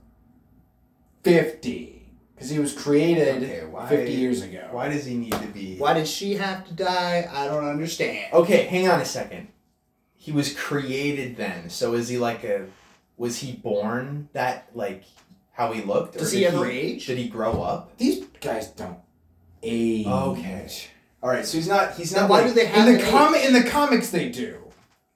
Fifty, 1.24 2.05
because 2.36 2.49
he 2.49 2.59
was 2.59 2.74
created 2.74 3.43
Okay, 3.43 3.65
why- 3.65 3.89
fifty 3.89 4.13
years 4.13 4.41
ago. 4.41 4.67
Why 4.71 4.89
does 4.89 5.05
he 5.05 5.15
need 5.15 5.34
to 5.34 5.47
be? 5.47 5.78
Why 5.78 5.93
did 5.93 6.07
she 6.07 6.36
have 6.36 6.65
to 6.67 6.74
die? 6.74 7.28
I 7.32 7.47
don't 7.47 7.65
understand. 7.65 8.32
Okay, 8.34 8.63
hang 8.67 8.88
on 8.88 9.01
a 9.01 9.05
second. 9.05 9.47
He 10.24 10.32
was 10.32 10.53
created 10.53 11.36
then, 11.36 11.69
so 11.69 11.95
is 11.95 12.07
he 12.07 12.17
like 12.17 12.45
a? 12.45 12.67
Was 13.17 13.39
he 13.39 13.51
born 13.51 14.30
that 14.32 14.69
like 14.74 15.03
how 15.51 15.74
he 15.74 15.82
looked? 15.82 16.13
Does 16.17 16.34
or 16.34 16.38
he 16.38 16.43
did 16.45 16.53
ever 16.53 16.65
age? 16.65 17.07
Did 17.07 17.17
he 17.17 17.28
grow 17.28 17.61
up? 17.61 17.97
These 17.97 18.24
guys 18.39 18.67
don't 18.69 18.99
age. 19.61 20.07
Okay. 20.07 20.69
All 21.21 21.30
right, 21.30 21.45
so 21.45 21.57
he's 21.57 21.67
not. 21.67 21.95
He's 21.95 22.11
Then 22.11 22.21
not. 22.24 22.30
why 22.30 22.39
like, 22.39 22.47
do 22.47 22.53
they 22.53 22.65
have 22.67 22.88
In 22.88 22.95
the 22.97 23.03
an 23.05 23.11
com 23.11 23.36
age? 23.36 23.45
in 23.47 23.53
the 23.53 23.63
comics 23.69 24.11
they 24.11 24.30
do. 24.30 24.59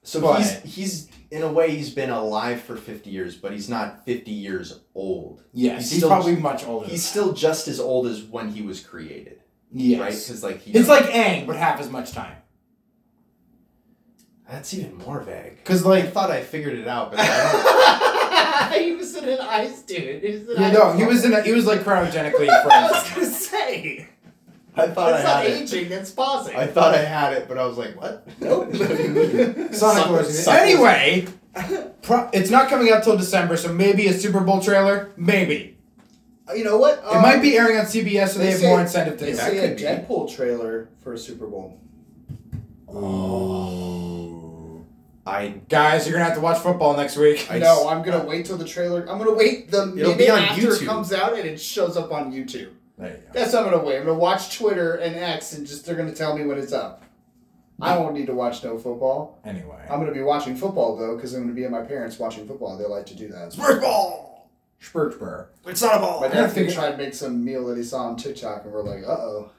So 0.03 0.19
but- 0.19 0.39
he's 0.41 0.75
he's 0.75 1.07
in 1.31 1.41
a 1.41 1.51
way 1.51 1.73
he's 1.73 1.89
been 1.89 2.09
alive 2.09 2.61
for 2.61 2.75
fifty 2.75 3.09
years, 3.09 3.35
but 3.37 3.53
he's 3.53 3.69
not 3.69 4.03
fifty 4.05 4.31
years 4.31 4.81
old. 4.93 5.41
Yes, 5.53 5.83
He's 5.83 5.89
he's, 5.91 5.99
still- 5.99 6.09
probably 6.09 6.35
much 6.35 6.65
older. 6.65 6.85
He's 6.87 7.01
than 7.03 7.23
still 7.23 7.33
just 7.33 7.69
as 7.69 7.79
old 7.79 8.07
as 8.07 8.23
when 8.23 8.49
he 8.49 8.61
was 8.61 8.81
created, 8.81 9.39
that. 9.71 9.79
yes. 9.81 9.99
right? 10.01 10.09
Because 10.11 10.43
like 10.43 10.61
he. 10.61 10.71
It's 10.77 10.89
like 10.89 11.05
Aang, 11.05 11.47
but 11.47 11.55
half 11.55 11.79
as 11.79 11.89
much 11.89 12.11
time. 12.11 12.35
That's 14.49 14.73
even 14.73 14.97
more 14.97 15.19
vague. 15.21 15.63
Cause 15.63 15.85
I 15.85 15.89
like, 15.89 16.11
thought 16.13 16.31
I 16.31 16.41
figured 16.43 16.77
it 16.77 16.87
out, 16.87 17.11
but 17.11 17.19
I 17.21 18.69
don't. 18.71 18.81
he 18.81 18.93
was 18.93 19.15
in 19.15 19.27
an 19.29 19.39
ice 19.41 19.81
dude. 19.83 20.23
He 20.23 20.31
was 20.45 20.59
yeah, 20.59 20.71
no, 20.71 20.91
he 20.93 21.05
was 21.05 21.23
in. 21.25 21.33
A, 21.33 21.41
he 21.41 21.51
was 21.53 21.65
like 21.65 21.81
cryogenically 21.81 22.47
frozen. 22.47 22.71
I 22.71 22.89
was 22.91 23.09
gonna 23.13 23.25
say. 23.25 24.07
I 24.75 24.87
thought 24.87 25.09
That's 25.11 25.25
I 25.25 25.33
not 25.33 25.43
had 25.43 25.51
it. 25.51 25.61
aging. 25.63 25.89
That's 25.89 26.11
pausing. 26.11 26.55
I 26.55 26.67
thought 26.67 26.93
I 26.93 26.99
had 27.03 27.33
it, 27.33 27.47
but 27.47 27.57
I 27.57 27.65
was 27.65 27.77
like, 27.79 27.99
what? 27.99 28.27
Nope. 28.39 28.75
Sonic 28.75 29.73
Suckles- 29.73 30.09
Wars. 30.09 30.43
Suckles- 30.43 30.61
Anyway, 30.61 31.27
pro- 32.03 32.29
it's 32.31 32.51
not 32.51 32.69
coming 32.69 32.91
out 32.91 33.03
till 33.03 33.17
December, 33.17 33.57
so 33.57 33.73
maybe 33.73 34.05
a 34.07 34.13
Super 34.13 34.39
Bowl 34.39 34.61
trailer. 34.61 35.11
Maybe 35.17 35.79
uh, 36.47 36.53
you 36.53 36.63
know 36.63 36.77
what? 36.77 36.99
it 36.99 37.21
might 37.21 37.41
be 37.41 37.57
um, 37.57 37.65
airing 37.65 37.79
on 37.79 37.85
CBS, 37.87 38.29
so 38.29 38.39
they, 38.39 38.45
they 38.45 38.51
have 38.51 38.59
say- 38.59 38.67
more 38.69 38.81
incentive 38.81 39.17
to 39.17 39.25
They 39.25 39.31
do 39.31 39.37
say 39.37 39.57
a 39.57 39.67
could 39.69 39.77
be. 39.77 39.83
Deadpool 39.83 40.35
trailer 40.35 40.89
for 41.03 41.13
a 41.13 41.17
Super 41.17 41.47
Bowl. 41.47 41.79
Oh. 42.87 43.96
I 45.28 45.49
Guys, 45.69 46.07
you're 46.07 46.13
gonna 46.13 46.25
have 46.25 46.36
to 46.36 46.41
watch 46.41 46.59
football 46.59 46.95
next 46.95 47.17
week. 47.17 47.47
I 47.51 47.59
no, 47.59 47.88
I'm 47.89 48.01
gonna 48.03 48.23
wait 48.25 48.45
till 48.45 48.57
the 48.57 48.65
trailer. 48.65 49.01
I'm 49.09 49.17
gonna 49.17 49.34
wait 49.34 49.69
the 49.69 49.84
It'll 49.84 49.95
minute 49.95 50.17
be 50.17 50.30
on 50.30 50.39
after 50.39 50.61
YouTube. 50.61 50.82
it 50.82 50.86
comes 50.86 51.11
out 51.13 51.34
and 51.38 51.47
it 51.47 51.59
shows 51.59 51.97
up 51.97 52.11
on 52.11 52.32
YouTube. 52.32 52.71
There 52.97 53.09
you 53.09 53.17
go. 53.17 53.21
That's 53.34 53.53
what 53.53 53.65
I'm 53.65 53.71
gonna 53.71 53.84
wait. 53.84 53.97
I'm 53.97 54.05
gonna 54.05 54.17
watch 54.17 54.57
Twitter 54.57 54.95
and 54.95 55.15
X 55.15 55.53
and 55.53 55.67
just 55.67 55.86
they're 55.86 55.95
gonna 55.95 56.13
tell 56.13 56.38
me 56.38 56.45
when 56.45 56.57
it's 56.57 56.73
up. 56.73 57.03
I 57.80 57.95
won't 57.97 58.15
need 58.15 58.25
to 58.25 58.34
watch 58.34 58.63
no 58.63 58.78
football. 58.80 59.39
Anyway, 59.45 59.86
I'm 59.89 59.99
gonna 59.99 60.11
be 60.13 60.23
watching 60.23 60.55
football 60.55 60.95
though 60.97 61.15
because 61.15 61.34
I'm 61.36 61.41
gonna 61.43 61.53
be 61.53 61.65
at 61.65 61.71
my 61.71 61.82
parents 61.84 62.17
watching 62.17 62.47
football. 62.47 62.78
They 62.78 62.86
like 62.86 63.05
to 63.07 63.15
do 63.15 63.28
that. 63.30 63.53
Spurs 63.53 63.80
ball. 63.82 64.49
Spurs 64.80 65.13
spur. 65.15 65.49
It's 65.65 65.82
not 65.82 65.95
a 65.97 65.99
ball. 65.99 66.21
My 66.21 66.28
I 66.28 66.30
gotta 66.30 66.41
dad 66.47 66.53
figure- 66.53 66.73
tried 66.73 66.91
to 66.91 66.97
make 66.97 67.13
some 67.13 67.43
meal 67.43 67.65
that 67.67 67.78
he 67.78 67.84
saw 67.84 68.07
on 68.07 68.15
TikTok 68.15 68.63
and 68.63 68.73
we're 68.73 68.82
like, 68.84 69.03
uh 69.03 69.11
oh. 69.11 69.51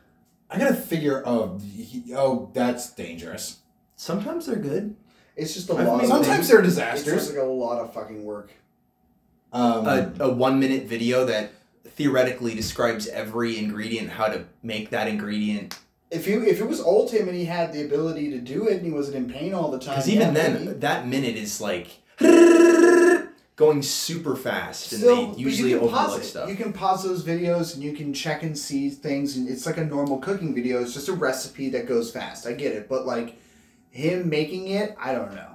I 0.51 0.59
gotta 0.59 0.75
figure. 0.75 1.23
Oh, 1.27 1.59
he, 1.59 2.15
oh, 2.17 2.51
that's 2.55 2.91
dangerous. 2.93 3.59
Sometimes 3.97 4.47
they're 4.47 4.57
good. 4.57 4.97
It's 5.39 5.55
just 5.55 5.71
a 5.71 5.75
I've 5.75 5.87
lot. 5.87 5.97
made- 5.99 6.05
of 6.05 6.09
Sometimes 6.11 6.49
they're 6.49 6.59
It's 6.59 6.69
disasters. 6.71 7.15
just 7.15 7.31
like 7.35 7.43
a 7.43 7.47
lot 7.47 7.79
of 7.79 7.95
fucking 7.95 8.25
work. 8.25 8.51
Um, 9.53 9.87
A, 9.87 10.13
a 10.21 10.29
one 10.33 10.59
minute 10.61 10.85
video 10.87 11.25
that 11.25 11.53
theoretically 11.87 12.55
describes 12.55 13.07
every 13.09 13.57
ingredient, 13.57 14.11
how 14.11 14.27
to 14.27 14.45
make 14.63 14.91
that 14.91 15.09
ingredient. 15.09 15.79
If 16.11 16.27
you 16.27 16.43
if 16.45 16.61
it 16.61 16.67
was 16.67 16.81
old 16.81 17.11
him 17.13 17.29
and 17.29 17.37
he 17.37 17.45
had 17.45 17.73
the 17.73 17.85
ability 17.85 18.31
to 18.31 18.39
do 18.39 18.67
it 18.69 18.79
and 18.79 18.85
he 18.87 18.91
wasn't 18.91 19.17
in 19.17 19.31
pain 19.31 19.55
all 19.55 19.71
the 19.71 19.79
time. 19.79 19.95
Because 19.97 20.09
even 20.09 20.29
yeah, 20.29 20.33
then, 20.35 20.65
maybe. 20.65 20.79
that 20.79 21.07
minute 21.07 21.37
is 21.37 21.61
like 21.61 21.89
going 23.57 23.83
super 23.83 24.37
fast, 24.37 24.93
and 24.93 25.01
Still, 25.03 25.17
they 25.17 25.27
but 25.27 25.39
usually 25.39 25.71
you 25.71 25.79
can 25.81 25.89
pause 25.89 26.05
overlook 26.09 26.23
it. 26.23 26.27
stuff. 26.27 26.49
You 26.49 26.55
can 26.57 26.73
pause 26.73 27.03
those 27.05 27.25
videos 27.25 27.75
and 27.75 27.83
you 27.83 27.93
can 27.93 28.13
check 28.15 28.43
and 28.43 28.57
see 28.57 28.89
things, 28.91 29.37
and 29.37 29.49
it's 29.49 29.67
like 29.67 29.77
a 29.79 29.85
normal 29.85 30.19
cooking 30.19 30.55
video. 30.55 30.81
It's 30.83 30.95
just 30.95 31.09
a 31.09 31.13
recipe 31.13 31.69
that 31.71 31.87
goes 31.87 32.11
fast. 32.11 32.47
I 32.47 32.53
get 32.53 32.73
it, 32.73 32.89
but 32.89 33.05
like 33.07 33.37
him 33.99 34.29
making 34.29 34.69
it, 34.69 34.97
I 35.01 35.13
don't 35.13 35.35
know. 35.35 35.55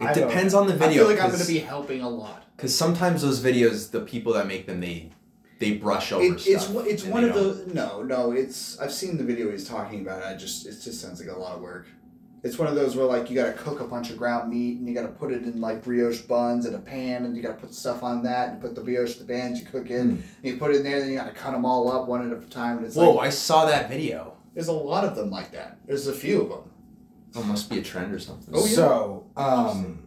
It 0.00 0.14
don't 0.14 0.28
depends 0.28 0.54
on 0.54 0.66
the 0.66 0.74
video. 0.74 1.04
I 1.04 1.08
feel 1.08 1.16
like 1.16 1.20
I'm 1.24 1.30
going 1.30 1.42
to 1.42 1.46
be 1.46 1.58
helping 1.58 2.00
a 2.02 2.08
lot. 2.08 2.44
Because 2.56 2.74
sometimes 2.76 3.22
those 3.22 3.40
videos, 3.40 3.90
the 3.90 4.00
people 4.00 4.32
that 4.34 4.46
make 4.46 4.66
them, 4.66 4.80
they 4.80 5.10
they 5.58 5.72
brush 5.74 6.10
over 6.12 6.24
It, 6.24 6.46
it's 6.46 6.70
it's 6.70 7.04
one 7.04 7.24
of 7.24 7.34
don't- 7.34 7.68
the 7.68 7.74
no 7.74 8.02
no 8.02 8.32
it's 8.32 8.78
I've 8.80 8.92
seen 8.92 9.18
the 9.18 9.24
video 9.24 9.50
he's 9.50 9.68
talking 9.68 10.00
about. 10.00 10.24
I 10.24 10.34
just 10.34 10.66
it 10.66 10.70
just 10.80 11.00
sounds 11.02 11.20
like 11.20 11.34
a 11.34 11.38
lot 11.38 11.56
of 11.56 11.60
work. 11.62 11.86
It's 12.42 12.58
one 12.58 12.68
of 12.68 12.74
those 12.74 12.96
where 12.96 13.04
like 13.04 13.28
you 13.28 13.36
got 13.36 13.54
to 13.54 13.62
cook 13.62 13.80
a 13.80 13.84
bunch 13.86 14.08
of 14.10 14.16
ground 14.16 14.50
meat 14.50 14.78
and 14.78 14.88
you 14.88 14.94
got 14.94 15.02
to 15.02 15.08
put 15.08 15.30
it 15.32 15.42
in 15.42 15.60
like 15.60 15.84
brioche 15.84 16.20
buns 16.22 16.64
in 16.64 16.74
a 16.74 16.78
pan 16.78 17.26
and 17.26 17.36
you 17.36 17.42
got 17.42 17.60
to 17.60 17.60
put 17.66 17.74
stuff 17.74 18.02
on 18.02 18.22
that 18.22 18.48
and 18.50 18.60
put 18.62 18.74
the 18.74 18.80
brioche 18.80 19.16
the 19.16 19.24
buns 19.24 19.60
you 19.60 19.66
cook 19.66 19.90
it 19.90 20.00
Hmm. 20.02 20.10
and 20.10 20.22
you 20.42 20.56
put 20.56 20.70
it 20.70 20.78
in 20.78 20.84
there 20.84 21.00
then 21.00 21.10
you 21.10 21.18
got 21.18 21.26
to 21.26 21.32
cut 21.38 21.50
them 21.52 21.66
all 21.66 21.92
up 21.92 22.08
one 22.08 22.22
at 22.26 22.32
a 22.34 22.40
time 22.48 22.78
and 22.78 22.86
it's 22.86 22.96
Whoa! 22.96 23.10
like 23.16 23.26
I 23.26 23.30
saw 23.30 23.66
that 23.66 23.90
video. 23.90 24.38
there's 24.54 24.68
a 24.68 24.72
lot 24.72 25.04
of 25.04 25.14
them 25.14 25.28
like 25.30 25.52
that. 25.52 25.76
There's 25.86 26.06
a 26.06 26.14
few 26.14 26.40
of 26.42 26.48
them. 26.48 26.69
Oh, 27.34 27.42
must 27.44 27.70
be 27.70 27.78
a 27.78 27.82
trend 27.82 28.12
or 28.14 28.18
something. 28.18 28.52
Oh, 28.54 28.64
yeah. 28.66 28.74
So, 28.74 29.26
um, 29.36 30.02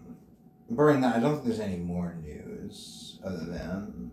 barring 0.70 1.02
that, 1.02 1.16
I 1.16 1.20
don't 1.20 1.34
think 1.36 1.46
there's 1.46 1.60
any 1.60 1.78
more 1.78 2.16
news 2.22 3.20
other 3.24 3.46
than. 3.46 4.12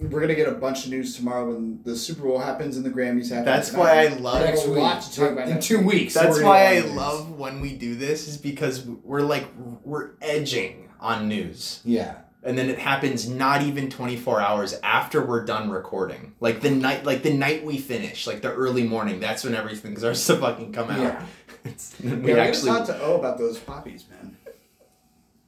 We're 0.00 0.20
gonna 0.20 0.36
get 0.36 0.46
a 0.46 0.52
bunch 0.52 0.84
of 0.84 0.92
news 0.92 1.16
tomorrow 1.16 1.48
when 1.52 1.80
the 1.82 1.96
Super 1.96 2.22
Bowl 2.22 2.38
happens 2.38 2.76
and 2.76 2.86
the 2.86 2.90
Grammys 2.90 3.30
happen. 3.30 3.44
That's 3.46 3.70
And 3.70 3.78
why 3.78 4.04
I 4.04 4.08
love 4.10 4.40
a 4.42 4.44
next 4.44 4.66
week. 4.68 4.76
lot 4.78 5.02
to 5.02 5.16
talk 5.16 5.30
about 5.32 5.48
in 5.48 5.54
next 5.54 5.66
two 5.66 5.78
week. 5.78 5.86
weeks. 5.86 6.14
That's 6.14 6.40
why 6.40 6.66
I 6.76 6.80
news. 6.82 6.92
love 6.92 7.30
when 7.32 7.60
we 7.60 7.74
do 7.74 7.96
this, 7.96 8.28
is 8.28 8.36
because 8.36 8.86
we're 8.86 9.22
like 9.22 9.46
we're 9.84 10.10
edging 10.22 10.88
on 11.00 11.26
news, 11.28 11.80
Yeah. 11.84 12.14
and 12.44 12.56
then 12.56 12.70
it 12.70 12.78
happens 12.78 13.28
not 13.28 13.62
even 13.62 13.90
twenty 13.90 14.16
four 14.16 14.40
hours 14.40 14.78
after 14.84 15.20
we're 15.24 15.44
done 15.44 15.68
recording. 15.68 16.34
Like 16.38 16.60
the 16.60 16.70
night, 16.70 17.04
like 17.04 17.24
the 17.24 17.32
night 17.34 17.64
we 17.64 17.76
finish, 17.78 18.24
like 18.24 18.40
the 18.40 18.52
early 18.52 18.84
morning. 18.84 19.18
That's 19.18 19.42
when 19.42 19.56
everything 19.56 19.96
starts 19.98 20.24
to 20.28 20.36
fucking 20.36 20.70
come 20.72 20.90
out. 20.90 21.00
Yeah. 21.00 21.26
It's, 21.64 21.94
Yeah, 22.00 22.14
we 22.14 22.20
we 22.22 22.32
actually. 22.34 22.70
gotta 22.70 22.92
talk 22.92 23.02
O 23.02 23.16
about 23.18 23.38
those 23.38 23.58
poppies, 23.58 24.04
man. 24.10 24.36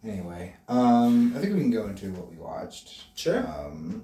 Anyway, 0.03 0.55
um, 0.69 1.35
I 1.37 1.41
think 1.41 1.55
we 1.55 1.61
can 1.61 1.71
go 1.71 1.87
into 1.87 2.11
what 2.13 2.31
we 2.31 2.37
watched. 2.37 3.05
Sure. 3.19 3.47
Um, 3.47 4.03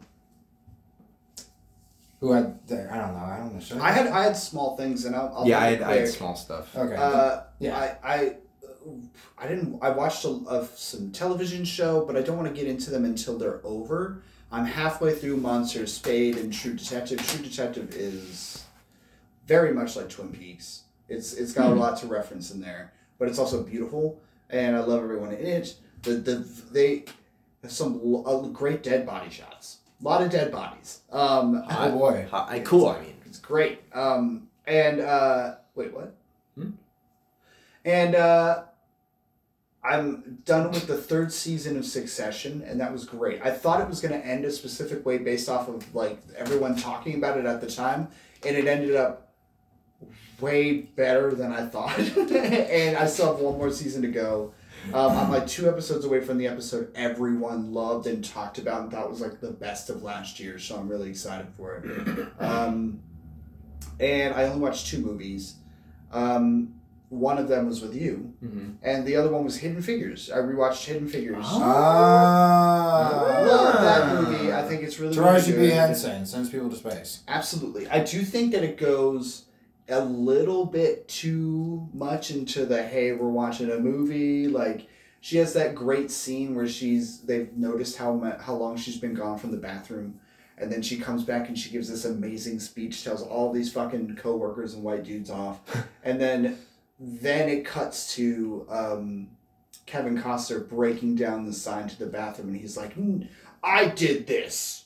who 2.21 2.33
had? 2.33 2.67
The, 2.67 2.93
I 2.93 2.99
don't 2.99 3.15
know. 3.15 3.25
I 3.25 3.39
don't 3.39 3.55
know. 3.55 3.61
Should 3.61 3.79
I 3.79 3.93
had 3.93 4.07
I 4.09 4.23
had 4.25 4.37
small 4.37 4.77
things, 4.77 5.05
and 5.05 5.15
I'll, 5.17 5.33
I'll 5.37 5.47
yeah, 5.49 5.59
I 5.59 5.67
had, 5.71 5.83
I 5.83 5.97
had 5.97 6.09
small 6.09 6.35
stuff. 6.37 6.75
Okay. 6.77 6.95
Uh, 6.97 7.43
Yeah. 7.59 7.77
I 7.77 8.15
I 8.15 8.37
I 9.39 9.49
didn't. 9.49 9.79
I 9.83 9.91
watched 9.91 10.25
a, 10.25 10.29
of 10.29 10.71
some 10.77 11.11
television 11.13 11.65
show, 11.65 12.05
but 12.05 12.17
I 12.17 12.23
don't 12.23 12.37
want 12.37 12.49
to 12.49 12.55
get 12.55 12.69
into 12.71 12.91
them 12.91 13.05
until 13.05 13.37
they're 13.39 13.61
over. 13.65 14.23
I'm 14.53 14.65
halfway 14.65 15.15
through 15.15 15.39
Monsieur 15.39 15.87
Spade, 15.87 16.37
and 16.37 16.53
True 16.53 16.75
Detective. 16.75 17.27
True 17.27 17.43
Detective 17.45 17.91
is 17.95 18.65
very 19.47 19.73
much 19.75 19.97
like 19.97 20.09
Twin 20.09 20.29
Peaks. 20.31 20.83
It's 21.09 21.33
it's 21.35 21.53
got 21.53 21.67
Hmm. 21.67 21.79
a 21.79 21.81
lot 21.81 21.99
to 22.01 22.07
reference 22.07 22.51
in 22.51 22.61
there, 22.61 22.93
but 23.19 23.29
it's 23.29 23.39
also 23.39 23.63
beautiful, 23.63 24.21
and 24.51 24.75
I 24.77 24.81
love 24.81 25.03
everyone 25.03 25.33
in 25.33 25.47
it. 25.47 25.75
The 26.03 26.15
the 26.15 26.37
they 26.73 27.05
have 27.63 27.73
some 27.73 28.01
l- 28.05 28.25
uh, 28.27 28.49
great 28.49 28.83
dead 28.83 29.07
body 29.07 29.31
shots. 29.31 29.79
A 30.01 30.05
lot 30.05 30.23
of 30.23 30.31
dead 30.31 30.53
bodies. 30.53 31.01
Um, 31.11 31.65
oh 31.71 31.91
boy. 31.93 32.27
I, 32.33 32.59
cool. 32.61 32.89
I 32.89 33.01
mean, 33.01 33.15
it's 33.25 33.39
great. 33.39 33.81
Um, 33.95 34.49
and 34.67 35.01
uh, 35.01 35.55
wait, 35.75 35.95
what? 35.95 36.13
Hmm? 36.55 36.71
And 37.85 38.15
uh, 38.15 38.65
I'm 39.85 40.39
done 40.45 40.71
with 40.73 40.87
the 40.89 40.97
third 40.97 41.33
season 41.33 41.77
of 41.77 41.85
Succession, 41.87 42.63
and 42.67 42.81
that 42.81 42.93
was 42.93 43.05
great. 43.05 43.41
I 43.45 43.53
thought 43.53 43.81
it 43.81 43.89
was 43.89 44.01
going 44.01 44.21
to 44.21 44.27
end 44.27 44.45
a 44.45 44.51
specific 44.51 45.07
way 45.07 45.19
based 45.19 45.49
off 45.49 45.69
of 45.69 45.95
like 45.95 46.21
everyone 46.37 46.77
talking 46.77 47.15
about 47.15 47.39
it 47.39 47.47
at 47.47 47.61
the 47.61 47.71
time, 47.71 48.09
and 48.45 48.57
it 48.57 48.67
ended 48.67 48.97
up 48.97 49.26
way 50.41 50.81
better 50.81 51.35
than 51.35 51.53
I 51.53 51.67
thought. 51.67 51.99
and 52.19 52.97
I 52.97 53.07
still 53.07 53.33
have 53.33 53.41
one 53.41 53.59
more 53.59 53.71
season 53.71 54.03
to 54.03 54.09
go. 54.09 54.53
Um, 54.93 55.17
I'm 55.17 55.31
like 55.31 55.47
two 55.47 55.69
episodes 55.69 56.05
away 56.05 56.21
from 56.21 56.39
the 56.39 56.47
episode 56.47 56.93
everyone 56.95 57.73
loved 57.73 58.07
and 58.07 58.25
talked 58.25 58.59
about 58.59 58.83
and 58.83 58.91
thought 58.91 59.11
was 59.11 59.21
like 59.21 59.41
the 59.41 59.51
best 59.51 59.91
of 59.91 60.03
last 60.03 60.39
year, 60.39 60.59
so 60.59 60.77
I'm 60.77 60.89
really 60.89 61.11
excited 61.11 61.49
for 61.57 61.77
it. 61.77 62.29
Um, 62.41 63.01
and 63.99 64.35
I 64.35 64.45
only 64.45 64.61
watched 64.61 64.87
two 64.87 64.99
movies. 64.99 65.57
Um, 66.13 66.75
one 67.09 67.39
of 67.39 67.49
them 67.49 67.67
was 67.67 67.81
with 67.81 67.95
you, 67.95 68.35
mhm. 68.45 68.77
and 68.83 69.07
the 69.07 69.17
other 69.17 69.31
one 69.31 69.45
was 69.45 69.57
Hidden 69.57 69.83
Figures. 69.83 70.31
I 70.31 70.39
rewatched 70.39 70.85
Hidden 70.87 71.09
Figures. 71.09 71.45
Ah. 71.47 73.43
Love 73.47 73.81
that 73.81 74.23
movie. 74.31 74.53
I 74.53 74.63
think 74.63 74.83
it's 74.83 74.99
really, 74.99 75.17
really 75.17 75.41
Taraji 75.41 75.47
good. 75.53 75.71
P. 75.71 75.71
Henson 75.71 76.27
sends 76.27 76.51
people 76.51 76.69
to 76.69 76.77
space. 76.77 77.23
Absolutely. 77.29 77.89
I 77.89 78.03
do 78.03 78.23
think 78.23 78.53
that 78.53 78.65
it 78.65 78.77
goes 78.77 79.45
a 79.89 80.05
little 80.05 80.67
bit 80.67 81.07
too 81.09 81.89
much 81.93 82.31
into 82.31 82.67
the 82.67 82.83
hey, 82.83 83.13
we're 83.13 83.29
watching 83.29 83.71
a 83.71 83.79
movie. 83.79 84.49
Like 84.49 84.89
she 85.21 85.37
has 85.39 85.53
that 85.55 85.75
great 85.75 86.11
scene 86.11 86.55
where 86.55 86.69
she's 86.69 87.21
they've 87.21 87.53
noticed 87.57 87.97
how 87.97 88.15
mu- 88.15 88.39
how 88.39 88.55
long 88.55 88.77
she's 88.77 88.99
been 88.99 89.15
gone 89.15 89.39
from 89.39 89.51
the 89.51 89.57
bathroom. 89.57 90.21
And 90.59 90.73
then 90.73 90.81
she 90.81 90.99
comes 90.99 91.23
back 91.23 91.49
and 91.49 91.59
she 91.59 91.69
gives 91.69 91.91
this 91.91 92.07
amazing 92.07 92.61
speech, 92.61 93.05
tells 93.05 93.23
all 93.23 93.53
these 93.53 93.71
fucking 93.73 94.17
coworkers 94.17 94.73
and 94.73 94.83
white 94.83 95.05
dudes 95.05 95.31
off, 95.31 95.61
and 96.05 96.21
then 96.21 96.59
then 96.99 97.49
it 97.49 97.65
cuts 97.65 98.15
to 98.15 98.67
um, 98.71 99.29
Kevin 99.85 100.17
Costner 100.17 100.67
breaking 100.67 101.15
down 101.15 101.45
the 101.45 101.53
sign 101.53 101.89
to 101.89 101.99
the 101.99 102.07
bathroom, 102.07 102.49
and 102.49 102.57
he's 102.57 102.77
like, 102.77 102.95
"Mm, 102.97 103.29
"I 103.63 103.89
did 103.89 104.27
this," 104.27 104.85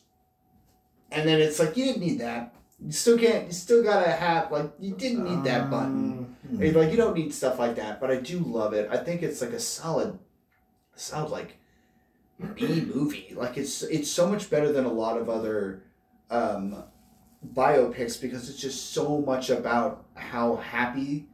and 1.13 1.29
then 1.29 1.41
it's 1.41 1.61
like, 1.61 1.77
"You 1.77 1.85
didn't 1.85 2.03
need 2.03 2.19
that. 2.19 2.55
You 2.85 2.93
still 2.93 3.19
can't. 3.19 3.47
You 3.47 3.53
still 3.53 3.83
gotta 3.83 4.11
have 4.11 4.51
like 4.51 4.73
you 4.79 4.95
didn't 4.95 5.25
need 5.25 5.45
that 5.45 5.71
button. 5.71 6.35
Hmm. 6.49 6.57
Like 6.63 6.91
you 6.91 6.97
don't 6.97 7.15
need 7.15 7.33
stuff 7.35 7.59
like 7.59 7.77
that." 7.77 8.01
But 8.01 8.11
I 8.11 8.17
do 8.17 8.39
love 8.39 8.73
it. 8.73 8.89
I 8.91 8.97
think 8.97 9.23
it's 9.23 9.41
like 9.41 9.51
a 9.53 9.61
solid, 9.61 10.19
solid 10.95 11.31
like 11.31 11.57
B 12.55 12.83
movie. 12.95 13.35
Like 13.37 13.59
it's 13.59 13.83
it's 13.83 14.11
so 14.11 14.27
much 14.29 14.49
better 14.49 14.73
than 14.73 14.87
a 14.87 14.93
lot 14.93 15.19
of 15.19 15.29
other 15.29 15.83
um, 16.31 16.83
biopics 17.55 18.21
because 18.21 18.49
it's 18.49 18.59
just 18.61 18.93
so 18.93 19.21
much 19.21 19.51
about 19.51 20.05
how 20.15 20.57
happy 20.57 21.27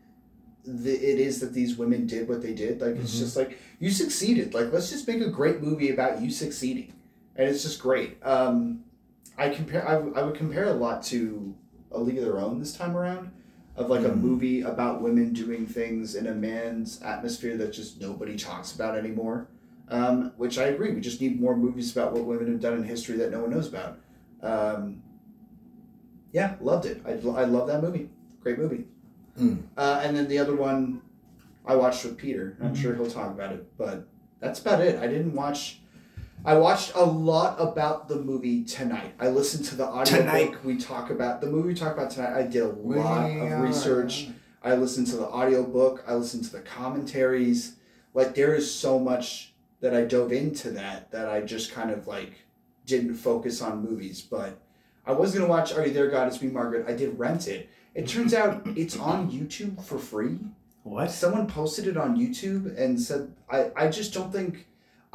the, 0.65 0.93
it 0.93 1.21
is 1.21 1.41
that 1.41 1.53
these 1.55 1.77
women 1.77 2.07
did 2.07 2.29
what 2.29 2.43
they 2.43 2.55
did. 2.55 2.81
Like 2.81 2.97
it's 2.97 3.15
Mhm. 3.15 3.19
just 3.21 3.37
like 3.37 3.59
you 3.79 3.91
succeeded. 3.91 4.53
Like 4.55 4.73
let's 4.73 4.91
just 4.91 5.07
make 5.07 5.21
a 5.21 5.29
great 5.31 5.63
movie 5.63 5.91
about 5.91 6.21
you 6.21 6.31
succeeding, 6.31 6.93
and 7.37 7.49
it's 7.49 7.63
just 7.63 7.81
great. 7.81 8.19
Um, 8.25 8.83
I 9.39 9.51
compare. 9.51 9.87
I, 9.87 9.93
w- 9.95 10.15
I 10.17 10.23
would 10.23 10.35
compare 10.35 10.65
a 10.65 10.73
lot 10.73 11.03
to 11.05 11.55
A 11.93 11.99
League 12.01 12.19
of 12.19 12.25
Their 12.25 12.39
Own 12.39 12.59
this 12.59 12.75
time 12.75 12.97
around, 12.97 13.31
of 13.77 13.91
like 13.91 14.05
a 14.05 14.09
Mm. 14.11 14.21
movie 14.21 14.63
about 14.63 15.03
women 15.03 15.33
doing 15.33 15.67
things 15.67 16.15
in 16.15 16.27
a 16.27 16.35
man's 16.35 17.01
atmosphere 17.03 17.57
that 17.59 17.73
just 17.73 18.01
nobody 18.01 18.37
talks 18.37 18.75
about 18.75 18.97
anymore. 18.97 19.49
Um, 19.89 20.33
which 20.37 20.59
I 20.59 20.65
agree. 20.65 20.93
We 20.93 21.01
just 21.01 21.21
need 21.21 21.41
more 21.41 21.57
movies 21.57 21.93
about 21.93 22.13
what 22.13 22.25
women 22.25 22.49
have 22.51 22.61
done 22.61 22.75
in 22.75 22.83
history 22.83 23.17
that 23.19 23.31
no 23.31 23.41
one 23.43 23.51
knows 23.51 23.69
about. 23.69 23.99
Um, 24.43 25.03
yeah, 26.33 26.57
loved 26.61 26.87
it. 26.87 27.03
I, 27.07 27.13
I 27.13 27.45
love 27.45 27.69
that 27.69 27.83
movie. 27.83 28.11
Great 28.43 28.59
movie. 28.59 28.87
Mm. 29.39 29.63
Uh, 29.77 30.01
and 30.03 30.17
then 30.17 30.27
the 30.29 30.39
other 30.39 30.57
one 30.57 31.03
I 31.65 31.77
watched 31.77 32.05
with 32.05 32.17
Peter. 32.17 32.57
I'm 32.61 32.73
Mhm. 32.75 32.77
sure 32.77 32.95
he'll 32.95 33.11
talk 33.11 33.31
about 33.31 33.53
it, 33.53 33.67
but 33.79 34.07
that's 34.41 34.61
about 34.61 34.81
it. 34.81 34.99
I 34.99 35.07
didn't 35.07 35.35
watch. 35.35 35.81
I 36.47 36.55
watched 36.57 36.93
a 36.95 37.05
lot 37.05 37.57
about 37.61 38.09
the 38.09 38.17
movie 38.17 38.63
tonight. 38.65 39.15
I 39.19 39.29
listened 39.29 39.65
to 39.67 39.75
the 39.75 39.85
audio 39.85 40.19
Tonight. 40.19 40.53
book 40.53 40.65
we 40.65 40.77
talk 40.77 41.11
about. 41.11 41.41
The 41.41 41.49
movie 41.49 41.69
we 41.69 41.75
talk 41.75 41.93
about 41.95 42.11
tonight. 42.11 42.35
I 42.39 42.43
did 42.45 42.63
a 42.63 42.69
lot 42.69 42.77
We 42.85 43.41
of 43.41 43.53
are- 43.53 43.63
research. 43.63 44.29
I 44.63 44.75
listened 44.77 45.09
to 45.09 45.17
the 45.17 45.27
audio 45.29 45.65
book. 45.65 46.05
I 46.07 46.15
listened 46.15 46.45
to 46.45 46.53
the 46.53 46.61
commentaries. 46.61 47.77
Like 48.15 48.35
there 48.35 48.55
is 48.55 48.73
so 48.73 48.99
much 48.99 49.55
that 49.81 49.93
I 49.95 50.03
dove 50.03 50.33
into 50.33 50.71
that 50.73 51.11
that 51.11 51.29
I 51.29 51.41
just 51.41 51.73
kind 51.73 51.91
of 51.91 52.07
like 52.07 52.33
didn't 52.87 53.15
focus 53.17 53.61
on 53.61 53.83
movies. 53.83 54.23
But 54.23 54.59
I 55.05 55.13
was 55.13 55.35
gonna 55.35 55.47
watch 55.49 55.73
Are 55.75 55.85
You 55.87 55.93
There, 55.93 56.09
God? 56.11 56.29
It's 56.29 56.41
Me, 56.41 56.49
Margaret. 56.49 56.87
I 56.89 56.93
did 56.95 57.19
rent 57.19 57.49
it. 57.49 57.69
It 57.95 58.07
turns 58.09 58.33
out 58.35 58.67
it's 58.77 58.97
on 58.97 59.31
YouTube 59.31 59.83
for 59.85 59.99
free. 59.99 60.39
What? 60.85 61.11
Someone 61.11 61.47
posted 61.49 61.87
it 61.89 61.97
on 61.97 62.17
YouTube 62.17 62.77
and 62.79 63.01
said 63.01 63.33
I, 63.51 63.71
I 63.77 63.89
just 63.89 64.15
don't 64.15 64.33
think 64.33 64.67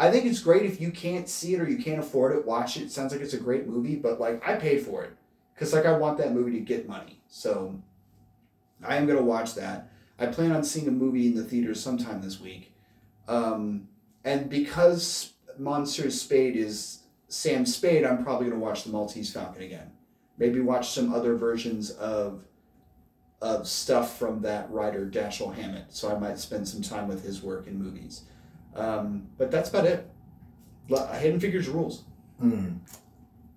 I 0.02 0.10
think 0.10 0.26
it's 0.26 0.41
great 0.41 0.64
if 0.64 0.82
you 0.82 0.89
can't 0.89 1.30
see 1.30 1.54
it 1.54 1.62
or 1.62 1.70
you 1.70 1.78
can't 1.78 1.99
afford 1.99 2.36
it, 2.36 2.43
watch 2.43 2.76
it. 2.76 2.91
Sounds 2.91 3.12
like 3.12 3.22
it's 3.22 3.36
a 3.36 3.39
great 3.39 3.68
movie, 3.68 3.95
but 3.95 4.20
like 4.20 4.41
I 4.47 4.56
paid 4.56 4.82
for 4.82 5.04
it. 5.04 5.12
Cause 5.56 5.74
like 5.74 5.86
I 5.86 5.95
want 5.95 6.18
that 6.18 6.34
movie 6.34 6.54
to 6.54 6.60
get 6.60 6.89
money. 6.89 7.22
So 7.28 7.80
I 8.84 8.95
am 8.95 9.06
gonna 9.06 9.22
watch 9.22 9.54
that. 9.54 9.91
I 10.18 10.26
plan 10.26 10.54
on 10.54 10.64
seeing 10.64 10.88
a 10.88 10.91
movie 10.91 11.28
in 11.28 11.36
the 11.36 11.43
theaters 11.43 11.80
sometime 11.80 12.20
this 12.20 12.41
week. 12.41 12.74
Um, 13.28 13.89
and 14.24 14.49
because 14.49 15.34
Monsieur 15.60 16.10
Spade 16.10 16.56
is 16.56 17.04
Sam 17.28 17.64
Spade, 17.68 18.04
I'm 18.04 18.24
probably 18.24 18.49
gonna 18.49 18.60
watch 18.60 18.86
the 18.86 18.89
Maltese 18.89 19.32
Falcon 19.32 19.62
again. 19.62 19.91
Maybe 20.39 20.62
watch 20.62 20.89
some 20.89 21.14
other 21.14 21.36
versions 21.36 21.91
of 21.91 22.43
of 23.39 23.68
stuff 23.68 24.18
from 24.18 24.41
that 24.41 24.72
writer 24.72 25.06
Dashiell 25.06 25.54
Hammett. 25.54 25.93
So 25.93 26.10
I 26.10 26.18
might 26.18 26.39
spend 26.39 26.68
some 26.68 26.82
time 26.82 27.08
with 27.08 27.24
his 27.24 27.43
work 27.43 27.68
in 27.68 27.78
movies. 27.78 28.24
Um, 28.76 29.28
but 29.38 29.52
that's 29.52 29.70
about 29.70 29.86
it. 29.86 30.10
Lo- 30.90 31.06
Hidden 31.08 31.40
Figures 31.40 31.68
rules. 31.70 32.04
Hmm. 32.40 32.70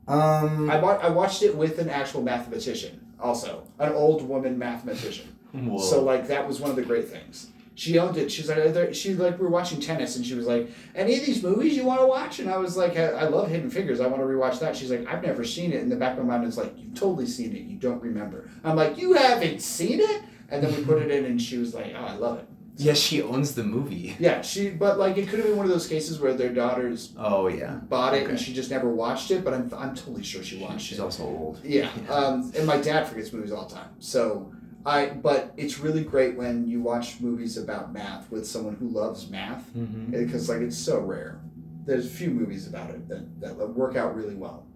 Um. 0.07 0.69
I, 0.71 0.79
wa- 0.79 0.99
I 1.03 1.09
watched 1.09 1.43
it 1.43 1.57
with 1.57 1.79
an 1.79 1.89
actual 1.89 2.23
mathematician, 2.23 3.07
also 3.19 3.65
an 3.79 3.93
old 3.93 4.27
woman 4.29 4.59
mathematician. 4.59 5.35
Whoa. 5.53 5.79
So 5.79 6.03
like 6.03 6.27
that 6.29 6.47
was 6.47 6.61
one 6.61 6.71
of 6.71 6.77
the 6.77 6.83
great 6.83 7.09
things. 7.09 7.49
She 7.77 7.99
owned 7.99 8.17
it. 8.17 8.31
She 8.31 8.43
was 8.43 8.49
like, 8.51 8.59
"Are 8.59 8.71
there-" 8.71 8.95
she 8.95 9.15
like 9.15 9.39
we 9.39 9.45
were 9.45 9.51
watching 9.51 9.81
tennis, 9.81 10.17
and 10.17 10.25
she 10.27 10.35
was 10.35 10.47
like, 10.47 10.69
"Any 10.95 11.19
of 11.19 11.25
these 11.27 11.43
movies 11.43 11.77
you 11.77 11.85
want 11.85 12.01
to 12.01 12.07
watch?" 12.07 12.39
And 12.39 12.49
I 12.51 12.57
was 12.59 12.77
like, 12.77 12.97
I, 12.97 13.07
"I 13.07 13.25
love 13.29 13.49
Hidden 13.49 13.71
Figures. 13.71 14.01
I 14.01 14.07
want 14.07 14.21
to 14.23 14.27
rewatch 14.29 14.61
that." 14.61 14.77
She's 14.77 14.91
like, 14.91 15.07
"I've 15.09 15.23
never 15.23 15.43
seen 15.43 15.73
it." 15.73 15.81
In 15.83 15.89
the 15.89 15.97
back 15.97 16.17
of 16.19 16.25
my 16.25 16.37
mind, 16.37 16.47
it's 16.47 16.57
like, 16.57 16.73
"You've 16.77 16.95
totally 16.95 17.27
seen 17.27 17.55
it. 17.57 17.63
You 17.63 17.77
don't 17.79 18.01
remember." 18.03 18.49
I'm 18.63 18.77
like, 18.77 18.99
"You 18.99 19.15
haven't 19.15 19.61
seen 19.63 20.01
it?" 20.01 20.23
And 20.51 20.63
then 20.63 20.75
we 20.77 20.85
put 20.85 21.01
it 21.03 21.11
in, 21.11 21.25
and 21.25 21.41
she 21.41 21.57
was 21.59 21.75
like, 21.75 21.93
"Oh, 21.97 22.05
I 22.05 22.15
love 22.15 22.39
it." 22.39 22.47
Yes, 22.77 22.99
she 22.99 23.23
owns 23.23 23.55
the 23.55 23.63
movie. 23.63 24.17
Yeah, 24.19 24.43
she. 24.43 24.71
But 24.71 24.99
like, 24.99 25.17
it 25.17 25.29
could 25.29 25.39
have 25.39 25.47
been 25.49 25.57
one 25.57 25.65
of 25.67 25.71
those 25.71 25.87
cases 25.87 26.19
where 26.19 26.35
their 26.35 26.53
daughters 26.53 27.13
Oh 27.17 27.47
yeah. 27.47 27.75
bought 27.77 28.15
it 28.15 28.29
and 28.29 28.39
she 28.39 28.53
just 28.53 28.69
never 28.71 28.91
watched 28.91 29.31
it. 29.31 29.45
But 29.45 29.55
I'm, 29.55 29.73
I'm 29.77 29.95
totally 29.95 30.25
sure 30.25 30.43
she 30.43 30.59
watched 30.59 30.87
She's 30.87 30.99
it. 30.99 31.03
also 31.03 31.23
old. 31.23 31.61
Yeah. 31.65 31.89
Um, 32.09 32.53
and 32.57 32.67
my 32.67 32.79
dad 32.79 33.07
forgets 33.07 33.33
movies 33.33 33.53
all 33.53 33.69
the 33.69 33.75
time. 33.77 33.91
So 34.01 34.53
I, 34.85 35.07
but 35.11 35.55
it's 35.57 35.79
really 35.79 36.03
great 36.03 36.37
when 36.37 36.67
you 36.67 36.81
watch 36.83 37.21
movies 37.21 37.57
about 37.59 37.93
math 37.93 38.29
with 38.33 38.45
someone 38.47 38.75
who 38.75 38.89
loves 38.89 39.31
math 39.31 39.65
Mm-hmm. 39.77 40.11
because 40.11 40.49
like 40.49 40.61
it's 40.61 40.77
so 40.77 40.99
rare. 41.01 41.41
There's 41.87 42.07
a 42.07 42.11
few 42.11 42.31
movies 42.31 42.67
about 42.67 42.91
it 42.91 43.07
that, 43.09 43.41
that 43.41 43.55
work 43.57 43.95
out 43.95 44.17
really 44.17 44.35
well. 44.35 44.67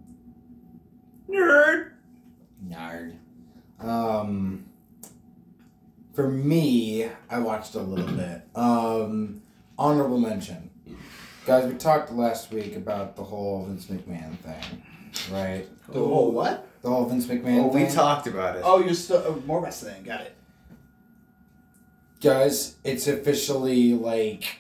Nerd. 1.29 1.91
Nerd. 2.67 3.17
Um, 3.81 4.67
for 6.19 6.29
me, 6.29 7.09
I 7.31 7.39
watched 7.39 7.77
a 7.77 7.81
little 7.81 8.13
bit. 8.13 8.43
Um, 8.57 9.41
honorable 9.79 10.19
mention, 10.19 10.69
guys. 11.47 11.65
We 11.73 11.79
talked 11.79 12.13
last 12.13 12.51
week 12.51 12.75
about 12.75 13.15
the 13.15 13.23
whole 13.23 13.65
Vince 13.67 13.87
McMahon 13.87 14.37
thing, 14.39 14.83
right? 15.33 15.65
The 15.87 16.01
whole 16.01 16.33
what? 16.33 16.67
The 16.83 16.89
whole 16.89 17.05
Vince 17.05 17.27
McMahon 17.27 17.67
Oh, 17.67 17.73
thing. 17.73 17.87
we 17.87 17.93
talked 17.93 18.27
about 18.27 18.57
it. 18.57 18.63
Oh, 18.65 18.81
you're 18.85 18.95
still 18.95 19.23
oh, 19.29 19.41
more 19.47 19.61
wrestling. 19.61 20.03
Got 20.03 20.23
it. 20.23 20.35
guys, 22.21 22.75
it's 22.83 23.07
officially 23.07 23.93
like 23.95 24.59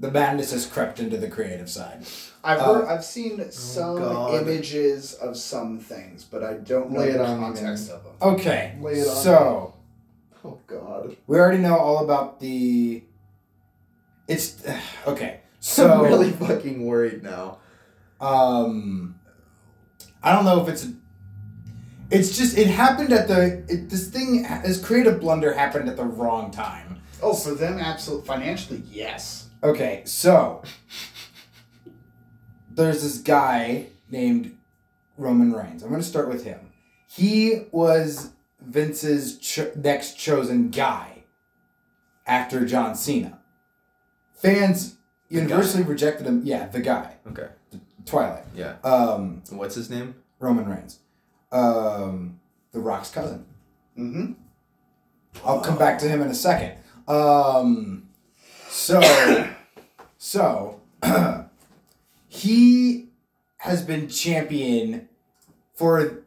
the 0.00 0.10
madness 0.10 0.52
has 0.52 0.64
crept 0.64 0.98
into 0.98 1.18
the 1.18 1.28
creative 1.28 1.68
side. 1.68 2.06
I've 2.42 2.58
Uh, 2.58 2.72
heard, 2.72 2.84
I've 2.86 3.04
seen 3.04 3.50
some 3.50 3.98
God. 3.98 4.40
images 4.40 5.12
of 5.12 5.36
some 5.36 5.78
things, 5.78 6.24
but 6.24 6.42
I 6.42 6.54
don't 6.54 6.90
know 6.90 7.00
Lay 7.00 7.10
it 7.10 7.18
the 7.18 7.26
on 7.26 7.38
me, 7.38 7.44
context 7.44 7.90
of 7.90 8.02
them. 8.02 8.12
Okay, 8.22 8.78
Lay 8.80 8.92
it 8.94 9.08
on 9.08 9.16
so 9.16 9.74
Oh 10.46 10.60
God. 10.66 11.16
we 11.26 11.38
already 11.38 11.58
know 11.58 11.76
all 11.76 12.04
about 12.04 12.38
the. 12.40 13.02
It's 14.28 14.62
okay. 15.06 15.40
So 15.60 15.92
I'm 15.92 16.02
really 16.04 16.30
fucking 16.30 16.86
worried 16.86 17.22
now. 17.22 17.58
um 18.20 19.18
i 20.22 20.32
don't 20.32 20.44
know 20.46 20.62
if 20.62 20.68
it's 20.68 20.86
it's 22.10 22.36
just 22.38 22.56
it 22.56 22.66
happened 22.66 23.12
at 23.12 23.28
the 23.28 23.62
it, 23.68 23.90
this 23.90 24.08
thing 24.08 24.42
this 24.64 24.82
creative 24.82 25.20
blunder 25.20 25.52
happened 25.52 25.86
at 25.88 25.96
the 25.96 26.04
wrong 26.04 26.50
time 26.50 27.00
Oh, 27.22 27.34
for 27.34 27.54
them, 27.54 27.78
absolutely 27.78 28.26
financially, 28.26 28.82
yes. 28.90 29.48
okay 29.62 30.02
so 30.06 30.62
there's 32.70 33.02
this 33.02 33.18
guy 33.18 33.86
named 34.10 34.56
roman 35.18 35.52
reigns 35.52 35.82
i'm 35.82 35.90
going 35.90 36.00
to 36.00 36.06
start 36.06 36.28
with 36.28 36.44
him 36.44 36.72
he 37.08 37.64
was 37.72 38.30
vince's 38.66 39.38
cho- 39.38 39.72
next 39.76 40.14
chosen 40.18 40.70
guy 40.70 41.24
after 42.26 42.64
john 42.66 42.94
cena 42.94 43.38
fans 44.34 44.96
The 45.28 45.36
universally 45.36 45.82
rejected 45.84 46.26
him 46.26 46.42
yeah 46.44 46.66
the 46.66 46.80
guy 46.80 47.14
Okay. 47.28 47.48
twilight 48.04 48.44
Yeah. 48.54 48.76
um 48.84 49.42
What's 49.50 49.74
his 49.74 49.88
name? 49.90 50.14
Roman 50.38 50.68
Reigns. 50.68 50.98
Um, 51.50 52.40
the 52.72 52.80
Rock's 52.80 53.10
cousin. 53.10 53.46
Mm-hmm. 53.98 54.32
I'll 55.46 55.60
come 55.62 55.78
back 55.78 55.98
to 56.00 56.08
him 56.08 56.20
in 56.20 56.28
a 56.28 56.34
second. 56.34 56.76
Um, 57.08 58.08
so, 58.68 59.00
so 60.18 60.80
he 62.28 63.08
has 63.58 63.82
been 63.82 64.08
champion 64.08 65.08
for. 65.74 66.24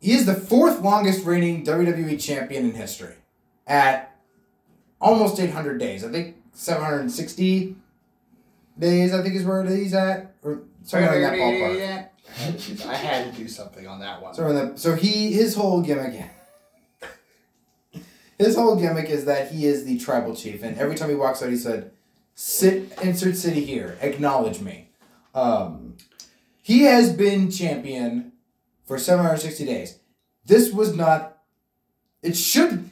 He 0.00 0.12
is 0.12 0.26
the 0.26 0.34
fourth 0.34 0.80
longest 0.80 1.24
reigning 1.24 1.64
WWE 1.64 2.20
champion 2.20 2.64
in 2.64 2.74
history, 2.74 3.14
at 3.66 4.16
almost 5.00 5.40
800 5.40 5.78
days. 5.78 6.04
I 6.04 6.10
think 6.10 6.36
760 6.52 7.76
days. 8.78 9.12
I 9.12 9.22
think 9.22 9.34
is 9.34 9.44
where 9.44 9.64
he's 9.64 9.94
at, 9.94 10.34
or 10.42 10.62
somewhere 10.84 11.16
in 11.16 11.22
that 11.22 11.32
ballpark. 11.32 12.08
I 12.28 12.40
had, 12.42 12.58
to 12.58 12.72
do, 12.74 12.88
I 12.88 12.94
had 12.94 13.32
to 13.32 13.40
do 13.40 13.48
something 13.48 13.86
on 13.86 14.00
that 14.00 14.22
one. 14.22 14.34
So 14.34 14.46
in 14.48 14.54
the 14.54 14.76
so 14.76 14.94
he 14.94 15.32
his 15.32 15.54
whole 15.54 15.80
gimmick 15.80 16.30
his 18.38 18.54
whole 18.54 18.76
gimmick 18.76 19.10
is 19.10 19.24
that 19.24 19.50
he 19.50 19.66
is 19.66 19.84
the 19.84 19.98
tribal 19.98 20.34
chief 20.34 20.62
and 20.62 20.78
every 20.78 20.94
time 20.94 21.08
he 21.08 21.14
walks 21.14 21.42
out 21.42 21.50
he 21.50 21.56
said 21.56 21.90
sit 22.34 22.92
insert 23.02 23.36
city 23.36 23.64
here 23.64 23.98
acknowledge 24.00 24.60
me 24.60 24.90
um, 25.34 25.96
he 26.62 26.82
has 26.82 27.12
been 27.12 27.50
champion 27.50 28.32
for 28.88 28.98
760 28.98 29.64
days 29.64 30.00
this 30.44 30.72
was 30.72 30.96
not 30.96 31.38
it 32.22 32.36
should 32.36 32.90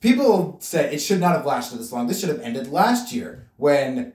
people 0.00 0.56
say 0.60 0.92
it 0.92 0.98
should 0.98 1.20
not 1.20 1.36
have 1.36 1.46
lasted 1.46 1.78
this 1.78 1.92
long 1.92 2.08
this 2.08 2.18
should 2.18 2.30
have 2.30 2.40
ended 2.40 2.66
last 2.72 3.12
year 3.12 3.50
when 3.56 4.14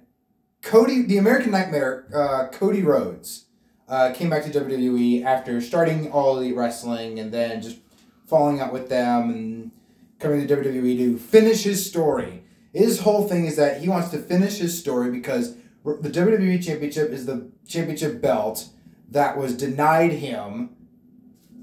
cody 0.61 1.03
the 1.03 1.17
american 1.17 1.51
nightmare 1.51 2.07
uh, 2.13 2.47
cody 2.51 2.83
rhodes 2.83 3.45
uh, 3.91 4.13
came 4.13 4.29
back 4.29 4.43
to 4.45 4.49
WWE 4.49 5.25
after 5.25 5.59
starting 5.59 6.09
All 6.11 6.37
Elite 6.37 6.55
Wrestling 6.55 7.19
and 7.19 7.31
then 7.31 7.61
just 7.61 7.77
falling 8.25 8.61
out 8.61 8.71
with 8.71 8.87
them 8.87 9.29
and 9.29 9.71
coming 10.17 10.47
to 10.47 10.55
WWE 10.55 10.97
to 10.97 11.17
finish 11.17 11.63
his 11.63 11.85
story. 11.85 12.45
His 12.73 13.01
whole 13.01 13.27
thing 13.27 13.45
is 13.45 13.57
that 13.57 13.81
he 13.81 13.89
wants 13.89 14.07
to 14.11 14.17
finish 14.17 14.59
his 14.59 14.79
story 14.79 15.11
because 15.11 15.55
the 15.83 16.09
WWE 16.09 16.63
Championship 16.63 17.11
is 17.11 17.25
the 17.25 17.51
championship 17.67 18.21
belt 18.21 18.69
that 19.09 19.37
was 19.37 19.57
denied 19.57 20.13
him, 20.13 20.69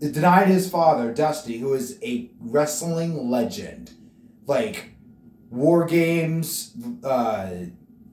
denied 0.01 0.49
his 0.49 0.71
father, 0.71 1.13
Dusty, 1.13 1.59
who 1.59 1.75
is 1.75 1.99
a 2.03 2.31
wrestling 2.41 3.31
legend. 3.31 3.93
Like, 4.47 4.93
War 5.51 5.85
Games, 5.87 6.73
uh, 7.05 7.51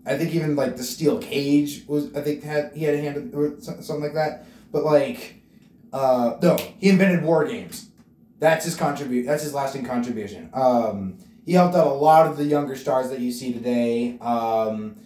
I 0.06 0.18
think 0.18 0.36
even 0.36 0.56
like 0.56 0.78
the 0.78 0.84
steel 0.84 1.18
cage 1.18 1.84
was 1.88 2.16
I 2.16 2.22
think 2.22 2.44
had 2.44 2.72
he 2.76 2.84
had 2.84 2.96
a 2.96 3.02
hand 3.02 3.18
in- 3.18 3.32
or 3.34 3.56
something 3.60 4.02
like 4.02 4.14
that. 4.14 4.46
But 4.72 4.84
like, 4.84 5.42
uh, 5.92 6.38
no, 6.42 6.58
he 6.78 6.90
invented 6.90 7.24
war 7.24 7.46
games. 7.48 7.90
That's 8.40 8.66
his 8.66 8.76
contribute. 8.76 9.26
That's 9.26 9.44
his 9.44 9.54
lasting 9.54 9.86
contribution. 9.86 10.50
Um, 10.54 11.18
he 11.46 11.54
helped 11.54 11.76
out 11.76 11.88
a 11.88 11.94
lot 11.94 12.28
of 12.28 12.38
the 12.38 12.44
younger 12.46 12.76
stars 12.76 13.10
that 13.10 13.20
you 13.20 13.32
see 13.32 13.54
today. 13.54 14.18
Um, 14.20 14.98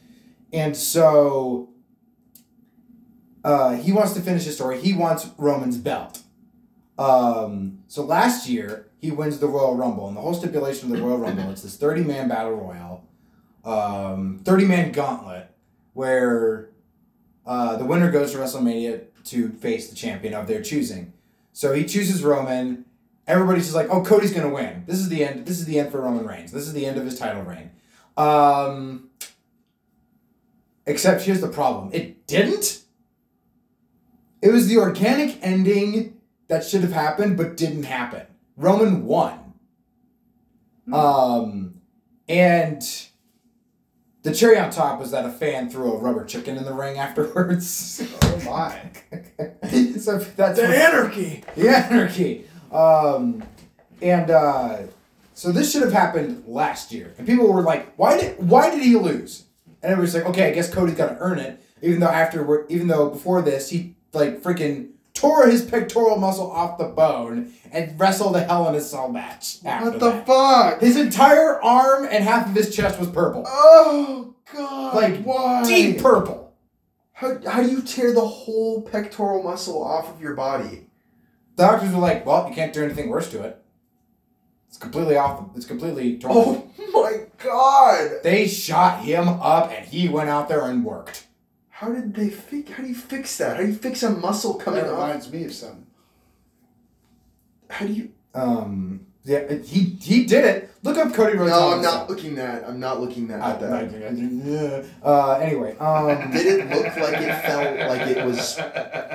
and 0.52 0.76
so, 0.76 1.70
uh, 3.44 3.76
he 3.76 3.92
wants 3.92 4.14
to 4.14 4.22
finish 4.22 4.44
his 4.46 4.56
story. 4.56 4.82
He 4.82 4.94
wants 4.94 5.30
Roman's 5.38 5.78
belt. 5.78 6.22
Um, 7.00 7.80
so 7.88 8.04
last 8.04 8.48
year 8.50 8.88
he 9.00 9.10
wins 9.10 9.40
the 9.40 9.48
Royal 9.48 9.76
Rumble, 9.76 10.08
and 10.08 10.18
the 10.18 10.22
whole 10.22 10.34
stipulation 10.34 10.92
of 10.92 10.98
the 10.98 11.04
Royal 11.04 11.18
Rumble 11.18 11.50
it's 11.50 11.62
this 11.62 11.78
thirty 11.78 12.04
man 12.04 12.28
battle 12.28 12.54
royal 12.54 13.10
um, 13.66 14.40
30 14.44 14.66
man 14.66 14.92
gauntlet 14.92 15.52
where 15.94 16.70
uh, 17.46 17.76
the 17.78 17.86
winner 17.86 18.12
goes 18.12 18.32
to 18.32 18.38
WrestleMania 18.38 19.04
to 19.26 19.50
face 19.50 19.90
the 19.90 19.96
champion 19.96 20.34
of 20.34 20.48
their 20.48 20.62
choosing. 20.62 21.14
So 21.54 21.74
he 21.74 21.86
chooses 21.86 22.24
Roman. 22.24 22.86
Everybody's 23.28 23.64
just 23.64 23.76
like, 23.76 23.90
oh, 23.90 24.04
Cody's 24.04 24.34
gonna 24.34 24.54
win. 24.54 24.84
This 24.88 25.00
is 25.00 25.10
the 25.10 25.24
end. 25.24 25.46
This 25.46 25.60
is 25.60 25.66
the 25.66 25.80
end 25.80 25.92
for 25.92 26.02
Roman 26.02 26.26
Reigns. 26.26 26.52
This 26.52 26.68
is 26.68 26.74
the 26.74 26.86
end 26.86 26.98
of 26.98 27.06
his 27.06 27.20
title 27.20 27.44
reign. 27.44 27.72
Um, 28.18 29.10
except 30.86 31.24
here's 31.24 31.42
the 31.42 31.48
problem. 31.48 31.90
It 31.94 32.26
didn't. 32.28 32.82
It 34.42 34.52
was 34.52 34.68
the 34.68 34.78
organic 34.78 35.38
ending 35.42 36.19
that 36.50 36.66
should 36.66 36.82
have 36.82 36.92
happened, 36.92 37.38
but 37.38 37.56
didn't 37.58 37.84
happen. 37.84 38.24
Roman 38.58 39.06
won. 39.06 39.54
Um, 40.92 41.76
and 42.28 42.82
the 44.24 44.34
cherry 44.34 44.58
on 44.58 44.72
top 44.72 45.00
was 45.00 45.12
that 45.12 45.26
a 45.26 45.32
fan 45.32 45.70
threw 45.70 45.94
a 45.94 45.98
rubber 45.98 46.26
chicken 46.26 46.58
in 46.58 46.66
the 46.66 46.74
ring 46.74 46.98
afterwards. 46.98 48.02
Oh 48.22 48.42
my. 48.46 48.92
so 50.00 50.18
that's 50.20 50.60
what- 50.60 50.70
anarchy. 50.70 51.44
the 51.56 51.70
anarchy. 51.70 52.46
Um, 52.72 53.44
and 54.02 54.30
uh, 54.32 54.78
so 55.34 55.52
this 55.52 55.72
should 55.72 55.82
have 55.82 55.92
happened 55.92 56.44
last 56.48 56.92
year, 56.92 57.14
and 57.18 57.28
people 57.28 57.52
were 57.52 57.62
like, 57.62 57.94
"Why 57.96 58.18
did 58.20 58.38
why 58.50 58.70
did 58.70 58.82
he 58.84 58.96
lose?" 58.96 59.46
And 59.82 59.92
everybody's 59.92 60.16
like, 60.16 60.26
"Okay, 60.28 60.48
I 60.50 60.54
guess 60.54 60.72
Cody's 60.74 60.96
got 60.96 61.10
to 61.10 61.18
earn 61.20 61.40
it." 61.40 61.62
Even 61.82 62.00
though 62.00 62.08
after, 62.08 62.66
even 62.70 62.88
though 62.88 63.10
before 63.10 63.42
this, 63.42 63.70
he 63.72 63.96
like 64.14 64.42
freaking 64.42 64.92
tore 65.20 65.48
his 65.48 65.64
pectoral 65.64 66.18
muscle 66.18 66.50
off 66.52 66.78
the 66.78 66.86
bone 66.86 67.54
and 67.72 68.00
wrestled 68.00 68.36
a 68.36 68.44
Hell 68.44 68.70
in 68.70 68.76
a 68.76 68.82
Cell 68.82 69.10
match. 69.12 69.58
What 69.62 70.00
the 70.00 70.12
that. 70.12 70.26
fuck? 70.28 70.82
His 70.82 70.96
entire 70.98 71.62
arm 71.64 72.08
and 72.10 72.24
half 72.24 72.48
of 72.48 72.56
his 72.56 72.74
chest 72.76 73.00
was 73.00 73.10
purple, 73.10 73.44
Oh 73.48 74.34
God! 74.56 74.96
Like, 74.96 75.24
why? 75.24 75.64
deep 75.64 76.02
purple. 76.02 76.54
How, 77.14 77.38
how 77.46 77.62
do 77.62 77.70
you 77.70 77.82
tear 77.82 78.14
the 78.14 78.26
whole 78.26 78.82
pectoral 78.82 79.44
muscle 79.44 79.84
off 79.84 80.10
of 80.10 80.22
your 80.22 80.36
body? 80.36 80.88
The 81.58 81.64
Doctors 81.66 81.92
were 81.92 82.00
like, 82.00 82.26
"Well, 82.26 82.48
you 82.48 82.56
can't 82.56 82.72
do 82.72 82.84
anything 82.84 83.10
worse 83.10 83.30
to 83.32 83.44
it. 83.44 83.62
It's 84.70 84.78
completely 84.78 85.18
off. 85.18 85.50
It's 85.56 85.66
completely 85.66 86.18
torn." 86.18 86.34
Oh 86.80 87.04
my 87.04 87.26
god! 87.44 88.24
They 88.24 88.48
shot 88.48 89.04
him 89.04 89.28
up, 89.28 89.70
and 89.72 89.86
he 89.86 90.08
went 90.08 90.30
out 90.30 90.48
there 90.48 90.64
and 90.66 90.84
worked. 90.86 91.28
How 91.80 91.88
did 91.94 92.14
they 92.14 92.30
fix? 92.30 92.72
How 92.72 92.84
do 92.84 92.90
you 92.90 92.96
fix 92.96 93.38
that? 93.38 93.56
How 93.56 93.62
do 93.62 93.70
you 93.70 93.74
fix 93.74 94.04
a 94.04 94.10
muscle 94.10 94.56
coming 94.56 94.82
That 94.84 94.92
off? 94.92 95.00
reminds 95.08 95.32
me 95.32 95.46
of 95.46 95.54
something. 95.54 95.88
How 97.70 97.86
do 97.86 97.94
you? 97.94 98.12
Um, 98.36 99.06
yeah, 99.24 99.54
he 99.54 99.96
he 100.02 100.26
did 100.26 100.44
it. 100.44 100.72
Look 100.84 100.98
up 100.98 101.14
Cody 101.14 101.38
Rhodes. 101.38 101.52
No, 101.52 101.72
I'm 101.72 101.82
not 101.82 102.10
looking 102.10 102.36
that. 102.36 102.68
I'm 102.68 102.82
not 102.82 103.00
looking 103.00 103.28
that 103.28 103.40
at 103.42 103.60
that. 103.62 104.86
uh, 105.04 105.32
anyway, 105.42 105.78
um, 105.78 106.32
Did 106.32 106.48
it 106.48 106.70
look 106.70 106.86
like 106.98 107.22
it 107.22 107.42
felt 107.46 107.90
like 107.90 108.08
it 108.08 108.26
was? 108.26 108.56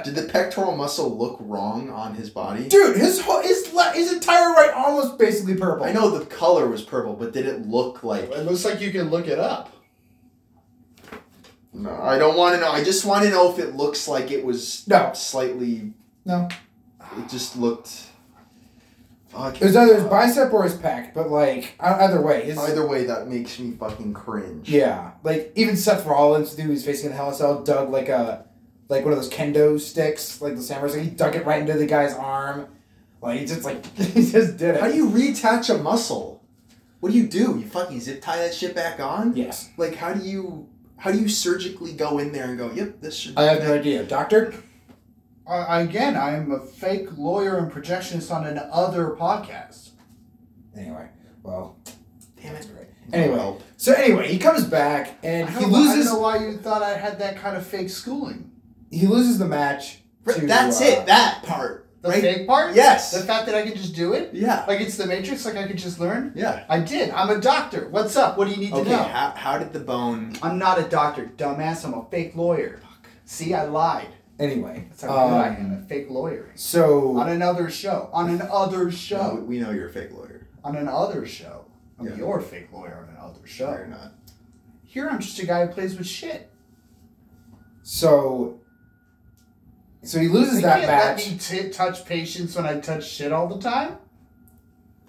Did 0.03 0.15
the 0.15 0.27
pectoral 0.33 0.75
muscle 0.75 1.19
look 1.19 1.37
wrong 1.41 1.91
on 1.91 2.15
his 2.15 2.31
body? 2.31 2.67
dude, 2.67 2.97
his 2.97 3.21
whole 3.21 3.43
his 3.43 3.75
le- 3.75 3.93
his 3.93 4.11
entire 4.11 4.53
right 4.55 4.71
arm 4.75 4.95
was 4.95 5.13
basically 5.17 5.55
purple. 5.57 5.85
I 5.85 5.93
know 5.93 6.09
the 6.19 6.25
color 6.27 6.67
was 6.67 6.81
purple, 6.83 7.13
but 7.13 7.35
did 7.35 7.45
it 7.45 7.67
look 7.69 8.03
like? 8.03 8.25
It 8.31 8.47
looks 8.47 8.65
like 8.65 8.81
you 8.81 8.91
can 8.91 9.11
look 9.11 9.27
it 9.29 9.39
up. 9.39 9.71
No, 11.75 11.91
I 12.01 12.19
don't 12.19 12.37
want 12.37 12.55
to 12.55 12.61
know. 12.61 12.71
I 12.71 12.85
just 12.85 13.05
want 13.05 13.25
to 13.25 13.31
know 13.31 13.53
if 13.53 13.59
it 13.59 13.75
looks 13.75 14.07
like 14.09 14.31
it 14.31 14.45
was 14.45 14.87
No. 14.87 15.11
slightly. 15.15 15.93
No. 16.25 16.49
It 17.19 17.29
just 17.29 17.57
looked. 17.57 18.07
Fuck. 19.29 19.61
It 19.61 19.65
was 19.65 19.75
either 19.77 19.95
his 19.97 20.05
bicep 20.05 20.53
or 20.53 20.63
his 20.63 20.75
pec, 20.75 21.13
but 21.13 21.29
like 21.29 21.75
either 21.81 22.21
way, 22.21 22.45
his 22.45 22.57
Either 22.57 22.87
way, 22.87 23.05
that 23.07 23.27
makes 23.29 23.59
me 23.59 23.73
fucking 23.73 24.13
cringe. 24.15 24.69
yeah, 24.69 25.11
like 25.25 25.53
even 25.57 25.77
Seth 25.77 26.07
Rollins, 26.07 26.55
dude, 26.55 26.67
who's 26.67 26.85
facing 26.85 27.11
the 27.11 27.17
Hell 27.17 27.29
in 27.29 27.33
a 27.35 27.37
Cell, 27.37 27.63
dug 27.65 27.91
like 27.91 28.09
a 28.09 28.45
like 28.89 29.03
one 29.05 29.13
of 29.13 29.19
those 29.19 29.31
kendo 29.31 29.81
sticks, 29.81 30.41
like 30.41 30.55
the 30.55 30.63
samurai. 30.63 30.93
Like 30.93 31.03
he 31.03 31.11
dug 31.11 31.35
it 31.35 31.45
right 31.45 31.61
into 31.61 31.73
the 31.75 31.87
guy's 31.87 32.15
arm. 32.15 32.69
Like 33.21 33.41
he 33.41 33.47
just 33.47 33.65
like 33.65 33.85
he 33.97 34.31
just 34.31 34.57
did 34.57 34.77
it. 34.77 34.81
How 34.81 34.87
do 34.89 34.95
you 34.97 35.09
reattach 35.11 35.75
a 35.75 35.83
muscle? 35.83 36.45
What 37.01 37.11
do 37.13 37.19
you 37.19 37.27
do? 37.27 37.59
You 37.59 37.67
fucking 37.67 38.01
zip 38.01 38.23
tie 38.23 38.37
that 38.39 38.55
shit 38.55 38.75
back 38.75 39.01
on? 39.01 39.37
Yes, 39.37 39.69
Like 39.77 39.97
how 39.97 40.13
do 40.15 40.25
you 40.25 40.69
how 40.97 41.11
do 41.13 41.19
you 41.19 41.29
surgically 41.29 41.93
go 41.93 42.19
in 42.19 42.33
there 42.33 42.45
and 42.45 42.57
go, 42.59 42.71
yep, 42.73 43.01
this 43.01 43.17
should 43.17 43.37
I 43.39 43.45
have 43.45 43.63
no 43.63 43.75
idea, 43.75 44.05
Doctor. 44.05 44.55
Uh, 45.47 45.67
again, 45.69 46.17
I'm 46.17 46.51
a 46.53 46.61
fake 46.61 47.09
lawyer 47.19 47.59
and 47.59 47.71
projectionist 47.71 48.35
on 48.35 48.47
an 48.47 48.59
other 48.73 49.11
podcast. 49.11 49.91
Anyway, 50.77 51.09
well, 51.43 51.77
Damn 52.41 52.57
it. 52.57 52.69
great. 52.75 52.89
Anyway, 53.13 53.37
Well, 53.37 53.61
so 53.77 53.93
anyway, 53.93 54.29
he 54.33 54.39
comes 54.39 54.65
back 54.65 55.19
and 55.23 55.49
he 55.49 55.61
don't, 55.61 55.75
I 55.75 55.79
loses. 55.79 56.07
don't 56.07 56.15
know 56.15 56.21
why 56.21 56.39
you 56.39 56.57
thought 56.57 56.83
I 56.83 56.97
had 56.97 57.19
that 57.19 57.37
kind 57.37 57.57
of 57.57 57.67
fake 57.67 57.91
schooling. 57.91 58.51
He 58.91 59.07
loses 59.07 59.39
the 59.39 59.47
match. 59.47 59.99
to, 60.27 60.47
that's 60.47 60.81
uh, 60.81 60.85
it. 60.85 61.07
That 61.07 61.43
part. 61.43 61.84
The 62.05 62.11
right? 62.11 62.21
fake 62.21 62.47
part? 62.47 62.75
Yes. 62.75 63.13
The 63.13 63.21
fact 63.27 63.47
that 63.47 63.55
I 63.55 63.63
could 63.63 63.77
just 63.77 63.95
do 63.95 64.13
it? 64.13 64.29
Yeah. 64.35 64.63
Like 64.69 64.83
it's 64.83 64.99
the 64.99 65.07
Matrix, 65.07 65.47
like 65.47 65.57
I 65.57 65.67
could 65.67 65.79
just 65.79 65.99
learn? 65.99 66.33
Yeah. 66.35 66.65
I 66.69 66.81
did. 66.81 67.09
I'm 67.11 67.31
a 67.31 67.41
doctor. 67.41 67.89
What's 67.89 68.15
up? 68.15 68.37
What 68.37 68.45
do 68.47 68.51
you 68.51 68.59
need 68.59 68.73
to 68.73 68.81
Okay, 68.81 68.91
know? 68.91 69.03
how, 69.05 69.31
how 69.31 69.57
did 69.57 69.73
the 69.73 69.81
bone? 69.81 70.37
I'm 70.43 70.59
not 70.59 70.79
a 70.79 70.83
doctor, 70.83 71.33
dumbass. 71.39 71.83
I'm 71.83 71.95
a 71.95 72.05
fake 72.11 72.37
lawyer. 72.37 72.79
Fuck. 72.83 73.07
See, 73.25 73.55
I 73.55 73.65
lied. 73.65 74.09
Anyway, 74.39 74.85
That's 74.91 75.01
how 75.01 75.29
good 75.29 75.35
I 75.35 75.47
am 75.55 75.65
um, 75.67 75.83
a 75.83 75.87
fake 75.87 76.11
lawyer. 76.11 76.53
so 76.57 77.17
On 77.17 77.31
another 77.31 77.71
show. 77.71 78.11
On 78.13 78.29
an 78.29 78.43
other 78.53 78.85
No, 78.85 78.91
show. 78.91 79.37
we 79.47 79.59
know 79.59 79.71
you're 79.71 79.89
a 79.89 79.93
fake 79.93 80.13
lawyer. 80.13 80.47
On 80.63 80.77
an 80.77 80.89
other 80.89 81.25
show. 81.25 81.65
I'm 81.99 82.07
Yeah. 82.09 82.17
your 82.17 82.39
fake 82.43 82.69
lawyer 82.71 82.99
on 83.03 83.15
an 83.15 83.17
other 83.19 83.41
No, 83.41 83.47
show. 83.47 83.71
you're 83.71 83.87
not. 83.87 84.13
Here 84.83 85.09
I'm 85.09 85.21
just 85.21 85.39
a 85.39 85.47
guy 85.47 85.65
who 85.65 85.73
plays 85.73 85.97
with 85.97 86.07
shit. 86.07 86.51
so 87.83 88.61
so 90.05 90.19
he 90.21 90.29
loses 90.29 90.57
They 90.57 90.63
that 90.63 90.77
can't 90.81 90.87
match. 90.87 91.27
let 91.27 91.33
me 91.33 91.39
t- 91.63 91.69
touch 91.71 92.05
patients 92.07 92.55
when 92.57 92.67
I 92.67 92.79
touch 92.81 93.09
shit 93.09 93.33
all 93.33 93.49
the 93.49 93.59
time. 93.61 93.97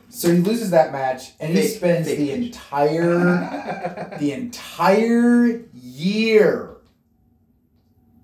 So 0.10 0.32
he 0.32 0.38
loses 0.40 0.70
that 0.72 0.92
match, 0.92 1.32
and 1.40 1.54
he 1.54 1.62
Fake- 1.62 1.76
spends 1.78 2.08
fake 2.08 2.18
the 2.18 2.26
patient. 2.28 2.46
entire 2.46 4.18
the 4.20 4.32
entire 4.32 5.62
year 5.74 6.72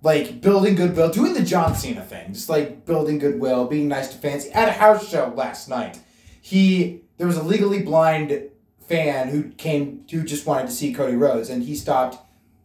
like 0.04 0.42
building 0.42 0.76
goodwill, 0.76 1.10
doing 1.12 1.34
the 1.34 1.44
John 1.44 1.76
Cena 1.76 2.02
thing, 2.04 2.34
just 2.34 2.50
like 2.50 2.86
building 2.86 3.20
goodwill, 3.20 3.66
being 3.66 3.88
nice 3.88 4.08
to 4.10 4.18
fans. 4.18 4.48
At 4.48 4.68
a 4.70 4.72
house 4.72 5.08
show 5.08 5.32
last 5.36 5.70
night, 5.70 6.00
he 6.42 7.02
there 7.18 7.28
was 7.28 7.38
a 7.38 7.44
legally 7.44 7.82
blind 7.84 8.50
fan 8.88 9.30
who 9.30 9.50
came 9.52 10.04
who 10.10 10.24
just 10.24 10.46
wanted 10.48 10.68
to 10.68 10.74
see 10.74 10.94
Cody 10.94 11.16
Rhodes, 11.16 11.50
and 11.50 11.64
he 11.64 11.76
stopped. 11.76 12.18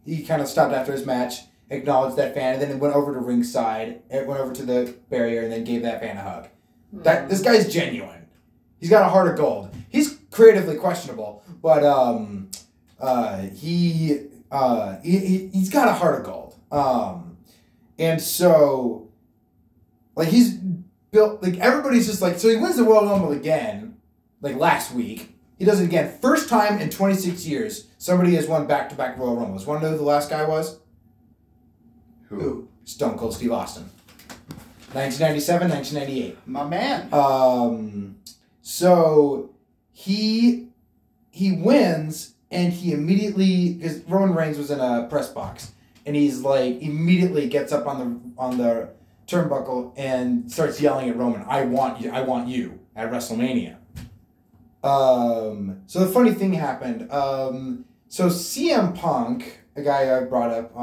He 0.05 0.23
kind 0.23 0.41
of 0.41 0.47
stopped 0.47 0.73
after 0.73 0.93
his 0.93 1.05
match, 1.05 1.41
acknowledged 1.69 2.17
that 2.17 2.33
fan, 2.33 2.53
and 2.53 2.61
then 2.61 2.79
went 2.79 2.95
over 2.95 3.13
to 3.13 3.19
ringside, 3.19 4.01
and 4.09 4.27
went 4.27 4.39
over 4.39 4.53
to 4.53 4.63
the 4.63 4.95
barrier, 5.09 5.41
and 5.41 5.51
then 5.51 5.63
gave 5.63 5.81
that 5.83 6.01
fan 6.01 6.17
a 6.17 6.21
hug. 6.21 6.47
That 6.93 7.29
this 7.29 7.41
guy's 7.41 7.71
genuine. 7.71 8.27
He's 8.79 8.89
got 8.89 9.05
a 9.05 9.09
heart 9.09 9.27
of 9.27 9.37
gold. 9.37 9.75
He's 9.89 10.17
creatively 10.31 10.75
questionable, 10.75 11.43
but 11.61 11.83
um, 11.83 12.49
uh, 12.99 13.39
he 13.39 14.27
uh, 14.51 14.97
he, 15.01 15.17
he 15.17 15.47
he's 15.47 15.69
got 15.69 15.87
a 15.87 15.93
heart 15.93 16.19
of 16.19 16.25
gold. 16.25 16.55
Um, 16.71 17.37
and 17.99 18.21
so, 18.21 19.09
like 20.15 20.29
he's 20.29 20.53
built 21.11 21.41
like 21.41 21.57
everybody's 21.57 22.07
just 22.07 22.21
like 22.21 22.39
so 22.39 22.49
he 22.49 22.55
wins 22.55 22.77
the 22.77 22.83
Royal 22.83 23.05
Rumble 23.05 23.31
again, 23.31 23.97
like 24.41 24.55
last 24.55 24.93
week. 24.93 25.33
He 25.57 25.65
does 25.65 25.81
it 25.81 25.85
again. 25.85 26.15
First 26.21 26.49
time 26.49 26.79
in 26.79 26.91
26 26.91 27.47
years 27.47 27.87
somebody 27.97 28.35
has 28.35 28.47
won 28.47 28.67
back 28.67 28.89
to 28.89 28.95
back 28.95 29.17
Royal 29.17 29.35
Rumbles. 29.35 29.65
Want 29.65 29.81
to 29.81 29.87
know 29.87 29.91
who 29.93 29.97
the 29.97 30.03
last 30.03 30.29
guy 30.29 30.45
was? 30.45 30.79
Who? 32.29 32.67
Stone 32.85 33.17
Cold 33.17 33.33
Steve 33.33 33.51
Austin. 33.51 33.89
1997, 34.93 35.69
1998. 35.69 36.47
My 36.47 36.63
man. 36.63 37.13
Um, 37.13 38.17
so 38.61 39.51
he 39.91 40.69
he 41.31 41.51
wins 41.51 42.33
and 42.49 42.71
he 42.71 42.93
immediately 42.93 43.73
because 43.73 43.99
Roman 44.01 44.35
Reigns 44.35 44.57
was 44.57 44.71
in 44.71 44.79
a 44.79 45.07
press 45.09 45.29
box 45.29 45.73
and 46.05 46.15
he's 46.15 46.41
like 46.41 46.81
immediately 46.81 47.47
gets 47.47 47.71
up 47.71 47.85
on 47.85 47.99
the 47.99 48.41
on 48.41 48.57
the 48.57 48.89
turnbuckle 49.27 49.93
and 49.97 50.49
starts 50.51 50.79
yelling 50.79 51.09
at 51.09 51.17
Roman, 51.17 51.43
"I 51.47 51.65
want 51.65 52.01
you! 52.01 52.11
I 52.11 52.21
want 52.21 52.47
you!" 52.47 52.79
at 52.95 53.11
WrestleMania. 53.11 53.75
Um, 54.83 55.81
so 55.85 55.99
the 55.99 56.07
funny 56.07 56.31
thing 56.31 56.53
happened. 56.53 57.11
Um, 57.11 57.85
so 58.07 58.27
CM 58.27 58.95
Punk, 58.95 59.56
a 59.77 59.83
guy 59.83 60.17
I 60.17 60.23
brought 60.23 60.49
up 60.49 60.73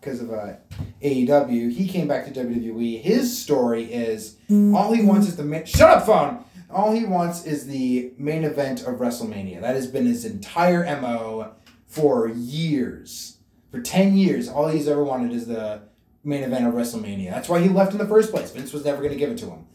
because 0.00 0.20
of 0.20 0.32
uh, 0.32 0.54
AEW, 1.02 1.72
he 1.72 1.88
came 1.88 2.06
back 2.06 2.24
to 2.26 2.30
WWE. 2.30 3.02
His 3.02 3.36
story 3.36 3.92
is 3.92 4.36
all 4.48 4.92
he 4.92 5.02
wants 5.04 5.26
is 5.26 5.36
the 5.36 5.42
main. 5.42 5.66
Shut 5.66 5.90
up, 5.90 6.06
phone. 6.06 6.44
All 6.70 6.92
he 6.92 7.04
wants 7.04 7.44
is 7.44 7.66
the 7.66 8.12
main 8.16 8.44
event 8.44 8.82
of 8.82 8.96
WrestleMania. 8.96 9.60
That 9.60 9.74
has 9.74 9.86
been 9.88 10.06
his 10.06 10.24
entire 10.24 10.84
mo 11.00 11.52
for 11.86 12.28
years. 12.28 13.38
For 13.72 13.80
ten 13.80 14.16
years, 14.16 14.48
all 14.48 14.68
he's 14.68 14.86
ever 14.86 15.02
wanted 15.02 15.32
is 15.32 15.46
the 15.46 15.82
main 16.22 16.44
event 16.44 16.66
of 16.66 16.74
WrestleMania. 16.74 17.30
That's 17.30 17.48
why 17.48 17.60
he 17.60 17.68
left 17.68 17.92
in 17.92 17.98
the 17.98 18.06
first 18.06 18.30
place. 18.30 18.52
Vince 18.52 18.72
was 18.72 18.84
never 18.84 18.98
going 18.98 19.12
to 19.12 19.18
give 19.18 19.30
it 19.30 19.38
to 19.38 19.46
him, 19.46 19.66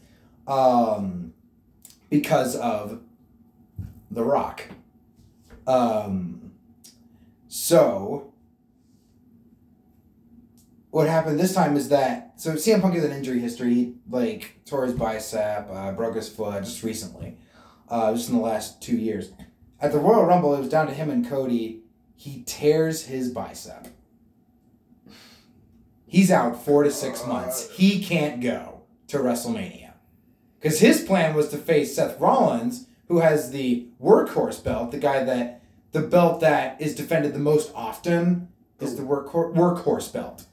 um, 0.48 1.34
because 2.08 2.56
of 2.56 3.00
The 4.10 4.24
Rock. 4.24 4.62
Um, 5.66 6.52
so 7.48 8.33
what 10.94 11.08
happened 11.08 11.40
this 11.40 11.52
time 11.52 11.76
is 11.76 11.88
that 11.88 12.34
so 12.36 12.52
CM 12.52 12.80
Punk 12.80 12.94
has 12.94 13.02
an 13.02 13.10
injury 13.10 13.40
history. 13.40 13.74
He, 13.74 13.94
like 14.08 14.60
tore 14.64 14.84
his 14.84 14.94
bicep, 14.94 15.68
uh, 15.68 15.90
broke 15.90 16.14
his 16.14 16.28
foot 16.28 16.62
just 16.62 16.84
recently, 16.84 17.36
uh, 17.88 18.14
just 18.14 18.28
in 18.28 18.36
the 18.36 18.40
last 18.40 18.80
two 18.80 18.96
years. 18.96 19.32
At 19.80 19.90
the 19.90 19.98
Royal 19.98 20.24
Rumble, 20.24 20.54
it 20.54 20.60
was 20.60 20.68
down 20.68 20.86
to 20.86 20.94
him 20.94 21.10
and 21.10 21.28
Cody. 21.28 21.82
He 22.14 22.44
tears 22.46 23.06
his 23.06 23.30
bicep. 23.30 23.88
He's 26.06 26.30
out 26.30 26.64
four 26.64 26.84
to 26.84 26.92
six 26.92 27.26
months. 27.26 27.72
He 27.72 28.00
can't 28.00 28.40
go 28.40 28.82
to 29.08 29.18
WrestleMania 29.18 29.94
because 30.60 30.78
his 30.78 31.02
plan 31.02 31.34
was 31.34 31.48
to 31.48 31.56
face 31.56 31.96
Seth 31.96 32.20
Rollins, 32.20 32.86
who 33.08 33.18
has 33.18 33.50
the 33.50 33.88
workhorse 34.00 34.62
belt, 34.62 34.92
the 34.92 34.98
guy 34.98 35.24
that 35.24 35.60
the 35.90 36.02
belt 36.02 36.38
that 36.42 36.80
is 36.80 36.94
defended 36.94 37.34
the 37.34 37.40
most 37.40 37.72
often 37.74 38.46
is 38.78 38.94
the 38.94 39.02
workhor- 39.02 39.52
workhorse 39.52 40.12
belt. 40.12 40.46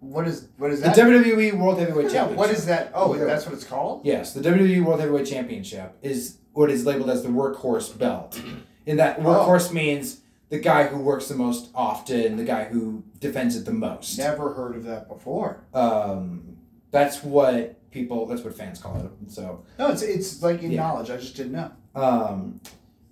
What 0.00 0.26
is 0.26 0.48
what 0.56 0.70
is 0.70 0.80
that? 0.80 0.94
The 0.94 1.02
that? 1.02 1.10
WWE 1.10 1.58
World 1.58 1.78
Heavyweight 1.78 2.06
yeah, 2.06 2.12
Championship. 2.12 2.38
what 2.38 2.50
is 2.50 2.66
that? 2.66 2.90
Oh, 2.94 3.14
Yeah. 3.14 3.24
that's 3.24 3.44
what 3.44 3.54
it's 3.54 3.64
called? 3.64 4.00
Yes, 4.04 4.32
the 4.32 4.40
WWE 4.40 4.82
World 4.84 5.00
Heavyweight 5.00 5.26
Championship 5.26 5.94
is 6.02 6.38
what 6.52 6.70
is 6.70 6.86
labeled 6.86 7.10
as 7.10 7.22
the 7.22 7.28
workhorse 7.28 7.96
belt. 7.98 8.40
In 8.86 8.96
that 8.96 9.18
Oh. 9.18 9.22
workhorse 9.24 9.72
means 9.72 10.20
the 10.48 10.58
guy 10.58 10.84
who 10.86 10.98
works 10.98 11.28
the 11.28 11.34
most 11.34 11.68
often, 11.74 12.36
the 12.38 12.44
guy 12.44 12.64
who 12.64 13.02
defends 13.20 13.56
it 13.56 13.66
the 13.66 13.72
most. 13.72 14.16
Never 14.18 14.54
heard 14.54 14.74
of 14.74 14.84
that 14.84 15.06
before. 15.06 15.64
Um, 15.74 16.56
that's 16.90 17.22
what 17.22 17.76
people. 17.90 18.24
That's 18.26 18.42
what 18.42 18.56
fans 18.56 18.78
call 18.80 18.96
it. 18.96 19.10
So, 19.30 19.62
No, 19.78 19.88
it's 19.88 20.00
it's 20.02 20.42
like 20.42 20.62
in 20.62 20.70
Yeah. 20.72 20.80
knowledge. 20.80 21.10
I 21.10 21.18
just 21.18 21.36
didn't 21.36 21.52
know. 21.52 21.70
um, 21.94 22.60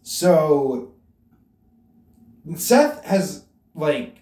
so 0.03 0.93
Seth 2.57 3.05
has 3.05 3.45
like 3.74 4.18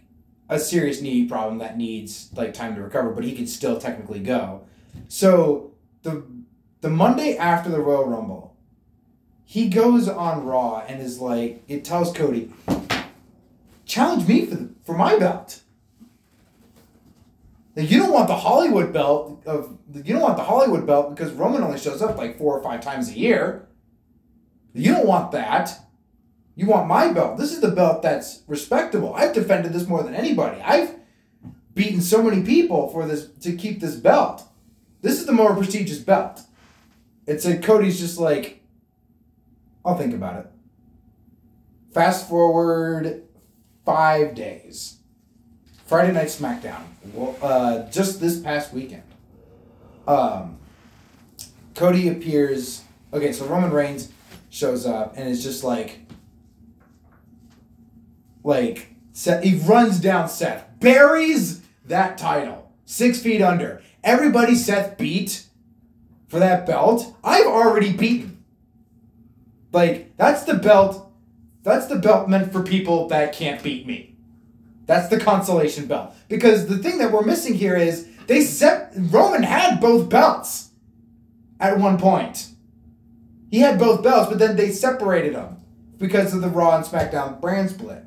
a 0.48 0.58
serious 0.58 1.00
knee 1.00 1.26
problem 1.26 1.58
that 1.58 1.76
needs 1.76 2.30
like 2.34 2.54
time 2.54 2.74
to 2.74 2.82
recover, 2.82 3.10
but 3.10 3.24
he 3.24 3.34
can 3.34 3.46
still 3.46 3.78
technically 3.78 4.20
go. 4.20 4.62
So 5.08 5.72
the 6.02 6.24
the 6.80 6.90
Monday 6.90 7.36
after 7.36 7.70
the 7.70 7.80
Royal 7.80 8.06
Rumble, 8.06 8.56
he 9.44 9.68
goes 9.68 10.08
on 10.08 10.44
Raw 10.44 10.84
and 10.86 11.00
is 11.00 11.20
like, 11.20 11.62
it 11.68 11.84
tells 11.84 12.12
Cody, 12.12 12.52
challenge 13.84 14.28
me 14.28 14.46
for 14.46 14.54
the, 14.56 14.70
for 14.84 14.96
my 14.96 15.18
belt. 15.18 15.62
Like, 17.74 17.90
you 17.90 17.98
don't 17.98 18.12
want 18.12 18.28
the 18.28 18.36
Hollywood 18.36 18.92
belt 18.92 19.42
of 19.46 19.76
you 19.92 20.14
don't 20.14 20.22
want 20.22 20.36
the 20.36 20.44
Hollywood 20.44 20.86
belt 20.86 21.14
because 21.14 21.32
Roman 21.32 21.62
only 21.62 21.78
shows 21.78 22.02
up 22.02 22.16
like 22.16 22.38
four 22.38 22.58
or 22.58 22.62
five 22.62 22.80
times 22.80 23.10
a 23.10 23.18
year. 23.18 23.68
You 24.72 24.92
don't 24.92 25.06
want 25.06 25.32
that. 25.32 25.78
You 26.56 26.66
want 26.66 26.88
my 26.88 27.12
belt. 27.12 27.36
This 27.36 27.52
is 27.52 27.60
the 27.60 27.70
belt 27.70 28.00
that's 28.02 28.42
respectable. 28.48 29.14
I've 29.14 29.34
defended 29.34 29.74
this 29.74 29.86
more 29.86 30.02
than 30.02 30.14
anybody. 30.14 30.60
I've 30.62 30.94
beaten 31.74 32.00
so 32.00 32.22
many 32.22 32.42
people 32.42 32.88
for 32.88 33.06
this 33.06 33.28
to 33.42 33.54
keep 33.54 33.80
this 33.80 33.94
belt. 33.94 34.42
This 35.02 35.20
is 35.20 35.26
the 35.26 35.32
more 35.32 35.54
prestigious 35.54 35.98
belt. 35.98 36.40
It's 37.26 37.44
like 37.44 37.62
Cody's 37.62 38.00
just 38.00 38.18
like, 38.18 38.62
I'll 39.84 39.98
think 39.98 40.14
about 40.14 40.46
it. 40.46 40.50
Fast 41.92 42.28
forward 42.28 43.22
five 43.84 44.34
days. 44.34 44.96
Friday 45.84 46.12
Night 46.12 46.28
SmackDown. 46.28 46.82
Well, 47.12 47.36
uh, 47.42 47.90
just 47.90 48.18
this 48.18 48.40
past 48.40 48.72
weekend. 48.72 49.02
Um, 50.08 50.58
Cody 51.74 52.08
appears. 52.08 52.82
Okay, 53.12 53.32
so 53.32 53.44
Roman 53.46 53.70
Reigns 53.70 54.10
shows 54.48 54.86
up 54.86 55.14
and 55.16 55.28
is 55.28 55.42
just 55.44 55.62
like, 55.62 55.98
like 58.46 58.94
Seth. 59.12 59.42
He 59.42 59.58
runs 59.58 60.00
down 60.00 60.28
Seth, 60.28 60.64
buries 60.80 61.60
that 61.84 62.16
title 62.16 62.72
six 62.84 63.20
feet 63.20 63.42
under. 63.42 63.82
Everybody 64.02 64.54
Seth 64.54 64.96
beat 64.96 65.44
for 66.28 66.38
that 66.38 66.64
belt, 66.64 67.14
I've 67.22 67.46
already 67.46 67.92
beaten. 67.92 68.44
Like 69.72 70.16
that's 70.16 70.44
the 70.44 70.54
belt. 70.54 71.10
That's 71.62 71.86
the 71.86 71.96
belt 71.96 72.28
meant 72.28 72.52
for 72.52 72.62
people 72.62 73.08
that 73.08 73.32
can't 73.32 73.62
beat 73.62 73.86
me. 73.86 74.16
That's 74.86 75.08
the 75.08 75.18
consolation 75.18 75.86
belt. 75.86 76.14
Because 76.28 76.68
the 76.68 76.78
thing 76.78 76.98
that 76.98 77.10
we're 77.10 77.24
missing 77.24 77.54
here 77.54 77.76
is 77.76 78.08
they 78.28 78.40
set 78.42 78.92
Roman 78.96 79.42
had 79.42 79.80
both 79.80 80.08
belts 80.08 80.70
at 81.58 81.78
one 81.78 81.98
point. 81.98 82.48
He 83.50 83.58
had 83.58 83.78
both 83.78 84.04
belts, 84.04 84.28
but 84.28 84.38
then 84.38 84.54
they 84.54 84.70
separated 84.70 85.34
them 85.34 85.60
because 85.98 86.32
of 86.32 86.42
the 86.42 86.48
Raw 86.48 86.76
and 86.76 86.84
SmackDown 86.84 87.40
brand 87.40 87.70
split. 87.70 88.05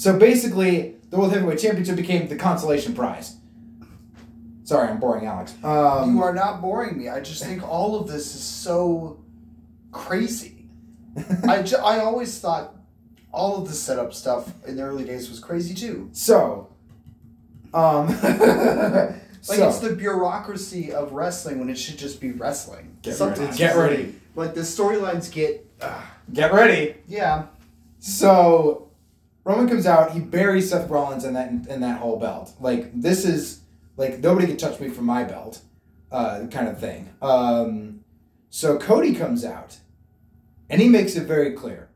So 0.00 0.18
basically, 0.18 0.96
the 1.10 1.18
World 1.18 1.30
Heavyweight 1.34 1.58
Championship 1.58 1.94
became 1.94 2.26
the 2.26 2.36
consolation 2.36 2.94
prize. 2.94 3.36
Sorry, 4.64 4.88
I'm 4.88 4.98
boring 4.98 5.26
Alex. 5.26 5.52
Um, 5.62 6.14
you 6.16 6.22
are 6.22 6.32
not 6.32 6.62
boring 6.62 6.96
me. 6.96 7.10
I 7.10 7.20
just 7.20 7.44
think 7.44 7.62
all 7.62 8.00
of 8.00 8.08
this 8.08 8.34
is 8.34 8.40
so 8.42 9.22
crazy. 9.92 10.64
I, 11.46 11.60
ju- 11.60 11.76
I 11.76 11.98
always 11.98 12.38
thought 12.40 12.76
all 13.30 13.58
of 13.60 13.68
the 13.68 13.74
setup 13.74 14.14
stuff 14.14 14.50
in 14.66 14.76
the 14.76 14.82
early 14.84 15.04
days 15.04 15.28
was 15.28 15.38
crazy 15.38 15.74
too. 15.74 16.08
so, 16.12 16.70
um, 17.74 18.06
Like 19.48 19.58
so, 19.58 19.68
it's 19.68 19.80
the 19.80 19.94
bureaucracy 19.94 20.92
of 20.94 21.12
wrestling 21.12 21.58
when 21.58 21.68
it 21.68 21.76
should 21.76 21.98
just 21.98 22.22
be 22.22 22.30
wrestling. 22.32 22.96
Get 23.02 23.16
Sometimes. 23.16 23.48
ready. 23.50 23.58
Get 23.58 23.76
ready. 23.76 24.14
Like 24.34 24.54
the 24.54 24.62
storylines 24.62 25.30
get. 25.30 25.66
Uh, 25.78 26.00
get 26.32 26.54
ready. 26.54 26.94
yeah. 27.06 27.48
So 27.98 28.89
Roman 29.44 29.68
comes 29.68 29.86
out, 29.86 30.12
he 30.12 30.20
buries 30.20 30.70
Seth 30.70 30.88
Rollins 30.90 31.24
in 31.24 31.34
that 31.34 31.50
in 31.50 31.80
that 31.80 31.98
whole 31.98 32.18
belt. 32.18 32.52
Like 32.60 33.00
this 33.00 33.24
is 33.24 33.60
like 33.96 34.18
nobody 34.20 34.46
can 34.46 34.56
touch 34.56 34.78
me 34.80 34.88
from 34.88 35.06
my 35.06 35.24
belt, 35.24 35.60
uh, 36.12 36.46
kind 36.50 36.68
of 36.68 36.78
thing. 36.78 37.10
Um, 37.22 38.04
so 38.50 38.78
Cody 38.78 39.14
comes 39.14 39.44
out, 39.44 39.78
and 40.68 40.80
he 40.80 40.88
makes 40.88 41.16
it 41.16 41.26
very 41.26 41.52
clear. 41.52 41.88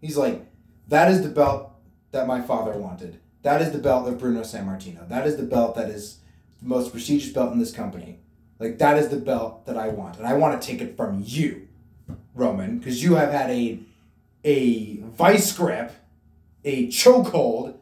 He's 0.00 0.16
like, 0.16 0.46
"That 0.88 1.10
is 1.10 1.22
the 1.22 1.28
belt 1.28 1.70
that 2.10 2.26
my 2.26 2.40
father 2.40 2.72
wanted. 2.78 3.20
That 3.42 3.62
is 3.62 3.70
the 3.70 3.78
belt 3.78 4.08
of 4.08 4.18
Bruno 4.18 4.40
Sammartino. 4.40 5.08
That 5.08 5.26
is 5.26 5.36
the 5.36 5.44
belt 5.44 5.76
that 5.76 5.90
is 5.90 6.18
the 6.60 6.68
most 6.68 6.90
prestigious 6.90 7.32
belt 7.32 7.52
in 7.52 7.58
this 7.58 7.72
company. 7.72 8.18
Like 8.58 8.78
that 8.78 8.98
is 8.98 9.08
the 9.08 9.16
belt 9.16 9.66
that 9.66 9.76
I 9.76 9.88
want, 9.88 10.16
and 10.18 10.26
I 10.26 10.34
want 10.34 10.60
to 10.60 10.66
take 10.66 10.80
it 10.80 10.96
from 10.96 11.22
you, 11.24 11.68
Roman, 12.34 12.78
because 12.78 13.02
you 13.02 13.14
have 13.14 13.30
had 13.30 13.50
a 13.50 13.80
a 14.44 14.96
vice 15.02 15.52
grip, 15.56 15.92
a 16.64 16.88
chokehold 16.88 17.76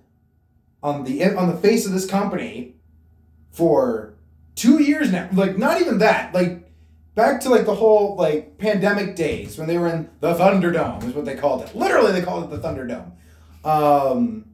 on 0.83 1.05
the 1.05 1.25
on 1.25 1.49
the 1.49 1.57
face 1.57 1.87
of 1.87 1.93
this 1.93 2.07
company 2.07 2.77
for 3.51 4.15
two 4.55 4.83
years 4.83 5.11
now. 5.11 5.29
Like 5.33 5.59
not 5.59 5.81
even 5.81 5.99
that. 5.99 6.35
Like 6.35 6.71
back 7.15 7.41
to 7.41 7.49
like 7.49 7.67
the 7.67 7.75
whole 7.75 8.17
like 8.17 8.59
pandemic 8.59 9.17
days 9.17 9.59
when 9.59 9.67
they 9.67 9.79
were 9.79 9.89
in 9.89 10.11
the 10.21 10.35
Thunderdome 10.35 11.05
is 11.05 11.15
what 11.15 11.25
they 11.25 11.35
called 11.35 11.63
it. 11.63 11.75
Literally, 11.75 12.13
they 12.13 12.23
called 12.23 12.45
it 12.45 12.51
the 12.51 12.67
Thunderdome. 12.67 13.13
Um, 13.65 14.45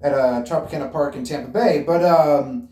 at 0.00 0.12
uh, 0.12 0.42
Tropicana 0.42 0.90
Park 0.90 1.16
in 1.16 1.24
Tampa 1.24 1.50
Bay, 1.50 1.82
but 1.86 2.04
um, 2.04 2.68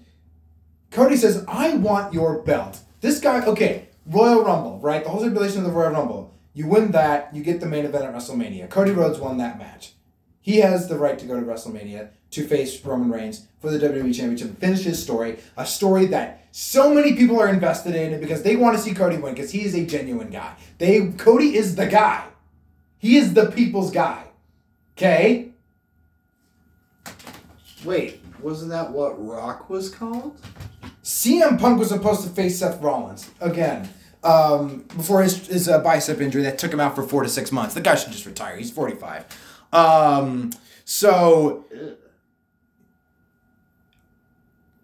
Cody 0.91 1.17
says, 1.17 1.45
"I 1.49 1.75
want 1.77 2.15
your 2.15 2.43
belt." 2.43 2.81
This 3.01 3.21
guy, 3.21 3.45
okay, 3.45 3.89
Royal 4.07 4.45
Rumble, 4.45 4.79
right? 4.81 5.05
The 5.05 5.11
whole 5.11 5.21
stipulation 5.21 5.59
of 5.59 5.65
the 5.65 5.73
Royal 5.73 5.93
Rumble. 5.93 6.35
You 6.55 6.67
win 6.69 6.93
that, 6.93 7.35
you 7.35 7.43
get 7.43 7.61
the 7.61 7.67
main 7.67 7.85
event 7.85 8.05
at 8.05 8.15
WrestleMania. 8.15 8.71
Cody 8.71 8.93
Rhodes 8.93 9.19
won 9.19 9.37
that 9.39 9.59
match. 9.59 9.93
He 10.47 10.59
has 10.59 10.87
the 10.87 10.97
right 10.97 11.19
to 11.19 11.27
go 11.27 11.41
to 11.41 11.45
WrestleMania 11.45 12.11
to 12.31 12.47
face 12.47 12.81
Roman 12.85 13.11
Reigns 13.11 13.49
for 13.61 13.69
the 13.69 13.85
WWE 13.85 14.15
Championship 14.15 14.47
and 14.47 14.59
finish 14.59 14.85
his 14.85 15.03
story. 15.03 15.39
A 15.57 15.67
story 15.67 16.07
that 16.07 16.47
so 16.53 16.95
many 16.95 17.17
people 17.17 17.41
are 17.41 17.49
invested 17.49 17.97
in 17.97 18.21
because 18.21 18.45
they 18.45 18.55
want 18.55 18.77
to 18.77 18.83
see 18.83 18.95
Cody 18.95 19.17
win 19.17 19.35
because 19.35 19.51
he 19.51 19.65
is 19.65 19.75
a 19.75 19.85
genuine 19.85 20.31
guy. 20.31 20.55
They 20.79 21.09
Cody 21.19 21.57
is 21.57 21.75
the 21.75 21.87
guy. 21.87 22.29
He 22.97 23.17
is 23.17 23.35
the 23.35 23.51
people's 23.51 23.91
guy. 23.91 24.23
Okay? 24.97 25.49
Wait, 27.85 28.21
wasn't 28.41 28.71
that 28.71 28.93
what 28.93 29.21
Rock 29.21 29.69
was 29.69 29.91
called? 29.91 30.41
CM 31.03 31.59
Punk 31.59 31.81
was 31.81 31.89
supposed 31.89 32.23
to 32.23 32.29
face 32.29 32.61
Seth 32.61 32.81
Rollins 32.81 33.29
again 33.41 33.89
um, 34.23 34.85
before 34.97 35.25
his, 35.25 35.49
his 35.49 35.69
uh, 35.69 35.81
bicep 35.81 36.21
injury 36.21 36.43
that 36.43 36.57
took 36.57 36.73
him 36.73 36.79
out 36.79 36.95
for 36.95 37.03
four 37.03 37.25
to 37.25 37.29
six 37.29 37.51
months. 37.51 37.75
The 37.75 37.81
guy 37.81 37.97
should 37.97 38.13
just 38.13 38.27
retire. 38.27 38.57
He's 38.57 38.71
45. 38.71 39.25
Um, 39.73 40.53
so, 40.85 41.65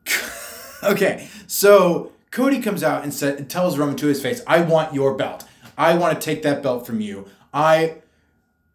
okay, 0.82 1.28
so 1.46 2.12
Cody 2.30 2.60
comes 2.60 2.82
out 2.82 3.02
and 3.02 3.12
said, 3.12 3.48
tells 3.48 3.78
Roman 3.78 3.96
to 3.96 4.06
his 4.06 4.20
face, 4.20 4.42
I 4.46 4.62
want 4.62 4.94
your 4.94 5.14
belt. 5.14 5.44
I 5.76 5.96
want 5.96 6.20
to 6.20 6.24
take 6.24 6.42
that 6.42 6.62
belt 6.62 6.86
from 6.86 7.00
you. 7.00 7.28
I 7.52 7.96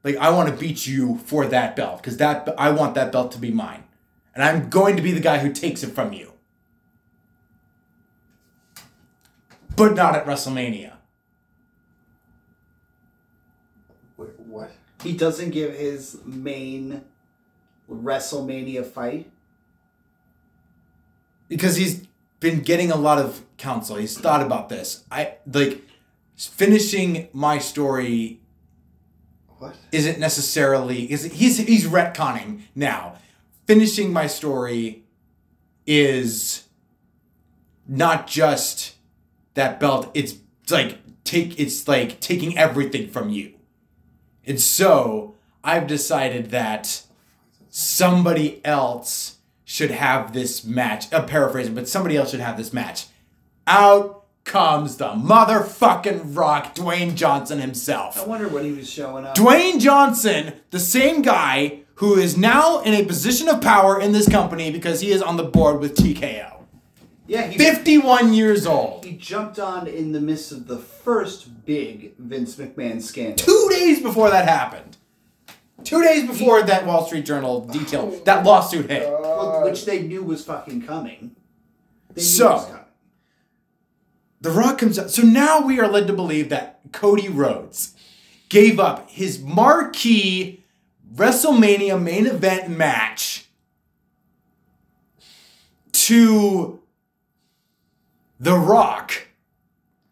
like 0.04 0.16
I 0.18 0.30
want 0.30 0.50
to 0.50 0.56
beat 0.56 0.88
you 0.88 1.18
for 1.26 1.46
that 1.48 1.76
belt 1.76 1.98
because 1.98 2.18
that 2.18 2.48
I 2.58 2.72
want 2.72 2.96
that 2.96 3.12
belt 3.12 3.32
to 3.34 3.40
be 3.40 3.52
mine. 3.52 3.84
And 4.34 4.44
I'm 4.44 4.70
going 4.70 4.96
to 4.96 5.02
be 5.02 5.12
the 5.12 5.20
guy 5.20 5.40
who 5.40 5.52
takes 5.52 5.84
it 5.84 5.94
from 5.94 6.14
you. 6.14 6.34
But 9.76 9.96
not 9.96 10.16
at 10.16 10.26
WrestleMania. 10.26 10.94
Wait, 14.16 14.40
what? 14.40 14.72
He 15.04 15.14
doesn't 15.16 15.52
give 15.52 15.74
his 15.76 16.20
main 16.26 17.04
WrestleMania 17.90 18.86
fight. 18.86 19.32
because 21.50 21.76
he's 21.78 22.06
been 22.40 22.60
getting 22.62 22.92
a 22.92 22.96
lot 22.98 23.18
of 23.18 23.42
counsel. 23.58 23.96
He's 23.96 24.18
thought 24.18 24.42
about 24.46 24.70
this. 24.70 25.06
I 25.10 25.36
like 25.52 25.82
finishing 26.36 27.30
my 27.34 27.58
story 27.58 28.42
What? 29.58 29.76
isn't 29.92 30.20
necessarily 30.20 31.10
is 31.12 31.24
he's 31.24 31.58
he's 31.58 31.86
retconning 31.86 32.64
now. 32.76 33.16
Finishing 33.66 34.12
my 34.14 34.28
story 34.28 35.04
is 35.86 36.64
not 37.88 38.28
just 38.28 38.96
that 39.54 39.80
belt. 39.80 40.12
It's 40.14 40.36
like 40.70 41.00
take 41.24 41.58
it's 41.60 41.88
like 41.88 42.20
taking 42.20 42.58
everything 42.58 43.10
from 43.10 43.30
you. 43.30 43.54
And 44.48 44.60
so 44.60 45.36
I've 45.64 45.88
decided 45.88 46.52
that 46.52 47.04
somebody 47.70 48.66
else 48.66 49.38
should 49.66 49.92
have 49.92 50.34
this 50.34 50.64
match. 50.64 51.12
I'm 51.14 51.26
paraphrasing, 51.26 51.76
but 51.76 51.90
somebody 51.90 52.16
else 52.16 52.32
should 52.32 52.40
have 52.40 52.58
this 52.58 52.72
match. 52.72 53.08
Out 53.68 54.24
comes 54.46 54.96
the 54.96 55.10
motherfucking 55.10 56.36
rock, 56.38 56.74
Dwayne 56.74 57.16
Johnson 57.16 57.60
himself. 57.60 58.18
I 58.18 58.26
wonder 58.26 58.48
when 58.48 58.64
he 58.64 58.72
was 58.72 58.90
showing 58.90 59.26
up. 59.26 59.36
Dwayne 59.36 59.82
Johnson, 59.82 60.54
the 60.72 60.80
same 60.80 61.22
guy 61.22 61.82
who 61.96 62.16
is 62.16 62.38
now 62.38 62.80
in 62.80 62.94
a 62.94 63.04
position 63.04 63.50
of 63.50 63.60
power 63.62 64.00
in 64.00 64.14
this 64.14 64.30
company 64.30 64.72
because 64.72 65.02
he 65.02 65.12
is 65.12 65.22
on 65.22 65.36
the 65.36 65.44
board 65.44 65.82
with 65.82 65.98
TKO. 65.98 66.64
Yeah, 67.28 67.48
he, 67.48 67.58
51 67.58 68.34
years 68.34 68.66
old. 68.66 69.06
he 69.06 69.14
jumped 69.18 69.60
on 69.60 69.88
in 69.88 70.12
the 70.12 70.22
midst 70.22 70.52
of 70.52 70.68
the 70.68 70.78
first 70.78 71.66
big 71.66 72.16
Vince 72.18 72.56
McMahon 72.56 73.02
scandal. 73.02 73.46
Two 73.46 73.68
days 73.70 74.02
before 74.02 74.30
that 74.30 74.48
happened. 74.48 74.98
Two 75.84 76.02
days 76.04 76.26
before 76.26 76.64
that 76.64 76.86
Wall 76.86 77.06
Street 77.06 77.26
Journal 77.26 77.66
detail, 77.66 78.10
that 78.26 78.46
lawsuit 78.46 78.90
hit. 78.90 79.04
Well, 79.08 79.64
which 79.64 79.86
they 79.86 80.02
knew 80.02 80.24
was 80.24 80.44
fucking 80.44 80.84
coming. 80.84 81.36
So- 82.16 82.54
was 82.54 82.66
coming. 82.66 82.82
The 84.40 84.52
Rock 84.52 84.78
comes 84.78 85.00
out. 85.00 85.10
So 85.10 85.24
now 85.24 85.62
we 85.62 85.80
are 85.80 85.88
led 85.88 86.06
to 86.08 86.14
believe 86.14 86.50
that 86.50 86.80
Cody 86.92 87.28
Rhodes 87.28 87.96
gave 88.50 88.80
up 88.80 89.10
his 89.10 89.42
marquee 89.42 90.64
WrestleMania 91.16 92.02
main 92.02 92.28
event 92.28 92.70
match 92.70 93.48
to 95.92 96.80
The 98.40 98.58
Rock 98.58 99.28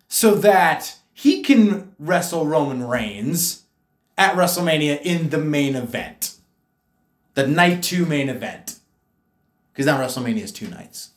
so 0.07 0.35
that 0.35 0.97
he 1.13 1.41
can 1.41 1.93
wrestle 1.99 2.45
Roman 2.45 2.87
Reigns 2.87 3.63
at 4.17 4.35
WrestleMania 4.35 5.01
in 5.01 5.29
the 5.29 5.37
main 5.37 5.75
event. 5.75 6.35
The 7.33 7.47
night 7.47 7.83
two 7.83 8.05
main 8.05 8.29
event. 8.29 8.79
Because 9.73 9.85
now 9.85 9.99
WrestleMania 9.99 10.41
is 10.41 10.51
two 10.51 10.69
nights. 10.69 11.09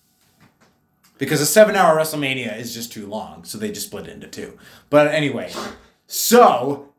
Because 1.17 1.41
a 1.41 1.47
seven 1.47 1.77
hour 1.77 1.97
WrestleMania 1.97 2.59
is 2.59 2.75
just 2.75 2.93
too 2.93 3.07
long, 3.07 3.45
so 3.45 3.59
they 3.59 3.71
just 3.71 3.87
split 3.87 4.07
it 4.07 4.13
into 4.13 4.29
two. 4.29 4.59
But 4.91 5.09
anyway, 5.09 5.53
so 6.07 6.93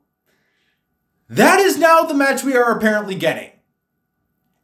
that 1.30 1.60
is 1.60 1.78
now 1.78 2.04
the 2.04 2.14
match 2.14 2.44
we 2.44 2.56
are 2.56 2.78
apparently 2.78 3.16
getting. 3.16 3.52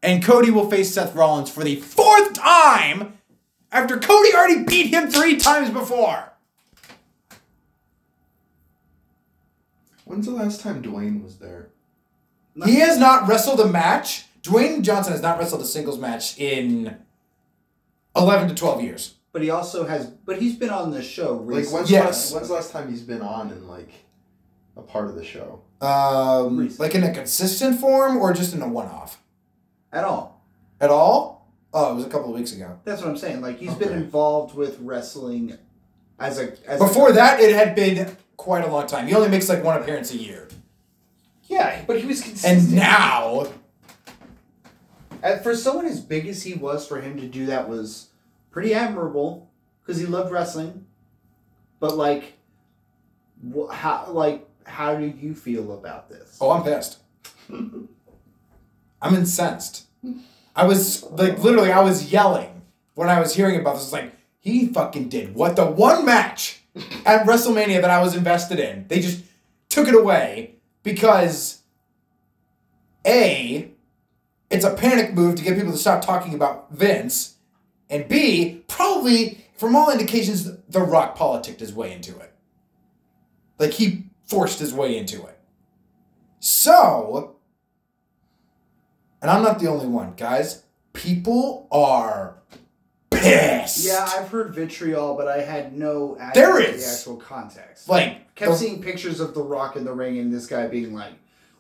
And 0.02 0.24
Cody 0.24 0.52
will 0.52 0.70
face 0.70 0.94
Seth 0.94 1.16
Rollins 1.16 1.50
for 1.50 1.64
the 1.64 1.78
fourth 1.78 2.34
time 2.34 3.18
after 3.76 3.98
Cody 4.00 4.34
already 4.34 4.64
beat 4.64 4.88
him 4.88 5.10
three 5.12 5.36
times 5.36 5.70
before. 5.70 6.32
When's 10.06 10.26
the 10.26 10.32
last 10.32 10.62
time 10.62 10.82
Dwayne 10.82 11.22
was 11.22 11.38
there? 11.38 11.70
He 12.64 12.76
has 12.76 12.98
not 12.98 13.28
wrestled 13.28 13.60
a 13.60 13.68
match. 13.68 14.26
Dwayne 14.42 14.82
Johnson 14.82 15.12
has 15.12 15.22
not 15.22 15.38
wrestled 15.38 15.62
a 15.62 15.66
singles 15.66 16.00
match 16.00 16.40
in 16.40 16.96
11 18.16 18.48
to 18.48 18.56
12 18.56 18.82
years. 18.82 19.16
But 19.34 19.42
he 19.42 19.50
also 19.50 19.86
has. 19.86 20.06
But 20.08 20.42
he's 20.42 20.56
been 20.56 20.70
on 20.70 20.92
the 20.92 21.04
show 21.04 21.34
Like 21.36 21.70
when's 21.70 21.92
Yes. 21.92 22.06
last, 22.06 22.34
when's 22.34 22.48
the 22.48 22.54
last 22.54 22.72
time 22.72 22.90
he's 22.90 23.02
been 23.02 23.22
on 23.22 23.50
and 23.52 23.68
like 23.68 23.90
a 24.78 24.82
part 24.82 25.10
of 25.10 25.16
the 25.16 25.26
show? 25.26 25.62
Um, 25.82 26.58
Recent. 26.58 26.80
like 26.80 26.96
in 26.96 27.04
a 27.04 27.14
consistent 27.14 27.82
form 27.82 28.16
or 28.16 28.32
just 28.32 28.54
in 28.54 28.62
a 28.62 28.68
one 28.70 28.88
off? 28.88 29.22
at 29.92 30.06
all. 30.06 30.42
At 30.80 30.90
all? 30.90 31.35
Oh, 31.78 31.92
it 31.92 31.96
was 31.96 32.06
a 32.06 32.10
couple 32.10 32.30
of 32.30 32.36
weeks 32.40 32.54
ago. 32.54 32.80
That's 32.86 33.02
what 33.02 33.10
I'm 33.10 33.18
saying. 33.18 33.42
Like 33.42 33.58
he's 33.60 33.76
been 33.76 33.92
involved 33.92 34.56
with 34.56 34.80
wrestling 34.80 35.58
as 36.18 36.40
a 36.40 36.54
as 36.66 36.80
Before 36.80 37.10
a, 37.10 37.14
that, 37.14 37.42
it 37.42 37.54
had 37.54 37.76
been 37.76 38.16
quite 38.38 38.64
a 38.64 38.68
long 38.72 38.88
time. 38.88 39.08
He 39.08 39.14
only 39.14 39.28
makes 39.28 39.50
like 39.50 39.62
one 39.62 39.82
appearance 39.82 40.14
a 40.14 40.18
year. 40.18 40.48
Yeah, 41.44 41.84
but 41.86 42.00
he 42.00 42.08
was 42.08 42.22
consistent. 42.22 42.64
And 42.64 42.74
now, 42.74 43.48
And 45.22 45.42
for 45.42 45.54
someone 45.54 45.86
as 45.86 46.00
big 46.00 46.28
as 46.28 46.44
he 46.44 46.54
was, 46.54 46.88
for 46.88 47.02
him 47.02 47.20
to 47.20 47.28
do 47.28 47.48
that 47.48 47.68
was 47.68 48.08
pretty 48.52 48.74
admirable 48.74 49.52
because 49.82 50.00
he 50.00 50.06
loved 50.06 50.32
wrestling. 50.32 50.86
But 51.82 51.98
like, 51.98 52.38
wh- 53.54 53.70
how 53.70 54.08
like 54.12 54.48
how 54.66 54.96
do 54.96 55.06
you 55.06 55.36
feel 55.36 55.74
about 55.74 56.10
this? 56.10 56.38
oh, 56.40 56.52
I'm 56.52 56.64
pissed. 56.64 57.00
I'm 57.50 59.14
incensed. 59.14 59.88
I 60.56 60.66
was 60.66 61.04
like, 61.12 61.40
literally, 61.40 61.72
I 61.72 61.82
was 61.82 62.12
yelling 62.12 62.62
when 62.94 63.10
I 63.10 63.20
was 63.20 63.36
hearing 63.36 63.60
about 63.60 63.76
this. 63.76 63.92
Like, 63.92 64.14
he 64.40 64.68
fucking 64.68 65.10
did 65.10 65.36
what? 65.36 65.56
The 65.56 65.66
one 65.66 66.06
match 66.06 66.62
at 67.06 67.26
WrestleMania 67.26 67.82
that 67.82 67.90
I 67.90 68.02
was 68.02 68.16
invested 68.16 68.60
in, 68.60 68.88
they 68.88 69.00
just 69.00 69.24
took 69.70 69.88
it 69.88 69.96
away 69.96 70.56
because 70.84 71.62
A, 73.06 73.72
it's 74.50 74.64
a 74.64 74.74
panic 74.74 75.14
move 75.14 75.36
to 75.36 75.44
get 75.44 75.58
people 75.58 75.72
to 75.72 75.78
stop 75.78 76.02
talking 76.02 76.34
about 76.34 76.72
Vince, 76.72 77.36
and 77.90 78.08
B, 78.08 78.64
probably, 78.68 79.46
from 79.58 79.76
all 79.76 79.92
indications, 79.92 80.50
The 80.70 80.82
Rock 80.82 81.16
politicked 81.16 81.60
his 81.60 81.74
way 81.74 81.92
into 81.92 82.18
it. 82.20 82.34
Like, 83.60 83.74
he 83.74 84.06
forced 84.26 84.60
his 84.60 84.74
way 84.74 84.98
into 84.98 85.26
it. 85.26 85.40
So, 86.40 87.35
and 89.26 89.32
I'm 89.32 89.44
not 89.44 89.60
the 89.60 89.68
only 89.68 89.88
one, 89.88 90.14
guys. 90.16 90.64
People 90.94 91.68
are 91.72 92.36
pissed. 93.10 93.86
Yeah, 93.86 94.08
I've 94.18 94.30
heard 94.30 94.54
vitriol, 94.54 95.16
but 95.16 95.28
I 95.28 95.42
had 95.42 95.74
no 95.78 96.16
There 96.34 96.54
the 96.62 96.70
actual 96.86 97.18
context. 97.18 97.90
like 97.90 98.34
kept 98.36 98.52
the- 98.52 98.58
seeing 98.58 98.82
pictures 98.82 99.20
of 99.20 99.34
The 99.34 99.42
Rock 99.42 99.76
in 99.76 99.84
the 99.84 99.94
ring 99.94 100.18
and 100.20 100.34
this 100.34 100.46
guy 100.48 100.68
being 100.68 100.94
like, 100.94 101.14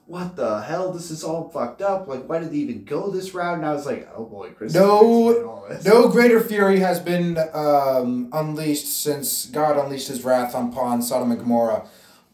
"What 0.05 0.35
the 0.35 0.61
hell? 0.61 0.91
This 0.91 1.09
is 1.11 1.23
all 1.23 1.49
fucked 1.49 1.81
up. 1.81 2.07
Like, 2.07 2.27
why 2.29 2.39
did 2.39 2.51
they 2.51 2.57
even 2.57 2.83
go 2.85 3.09
this 3.09 3.33
route?" 3.33 3.57
And 3.57 3.65
I 3.65 3.73
was 3.73 3.85
like, 3.85 4.07
"Oh 4.15 4.25
boy, 4.25 4.49
Chris." 4.51 4.73
No- 4.73 5.43
all 5.47 5.65
this." 5.67 5.83
No 5.85 6.07
greater 6.09 6.39
fury 6.39 6.79
has 6.79 6.99
been 6.99 7.37
um, 7.53 8.29
unleashed 8.31 8.87
since 8.87 9.47
God 9.47 9.77
unleashed 9.77 10.07
his 10.09 10.23
wrath 10.23 10.53
on 10.55 10.71
Pawn, 10.71 11.01
Sodom, 11.01 11.31
and 11.31 11.39
Gomorrah. 11.39 11.85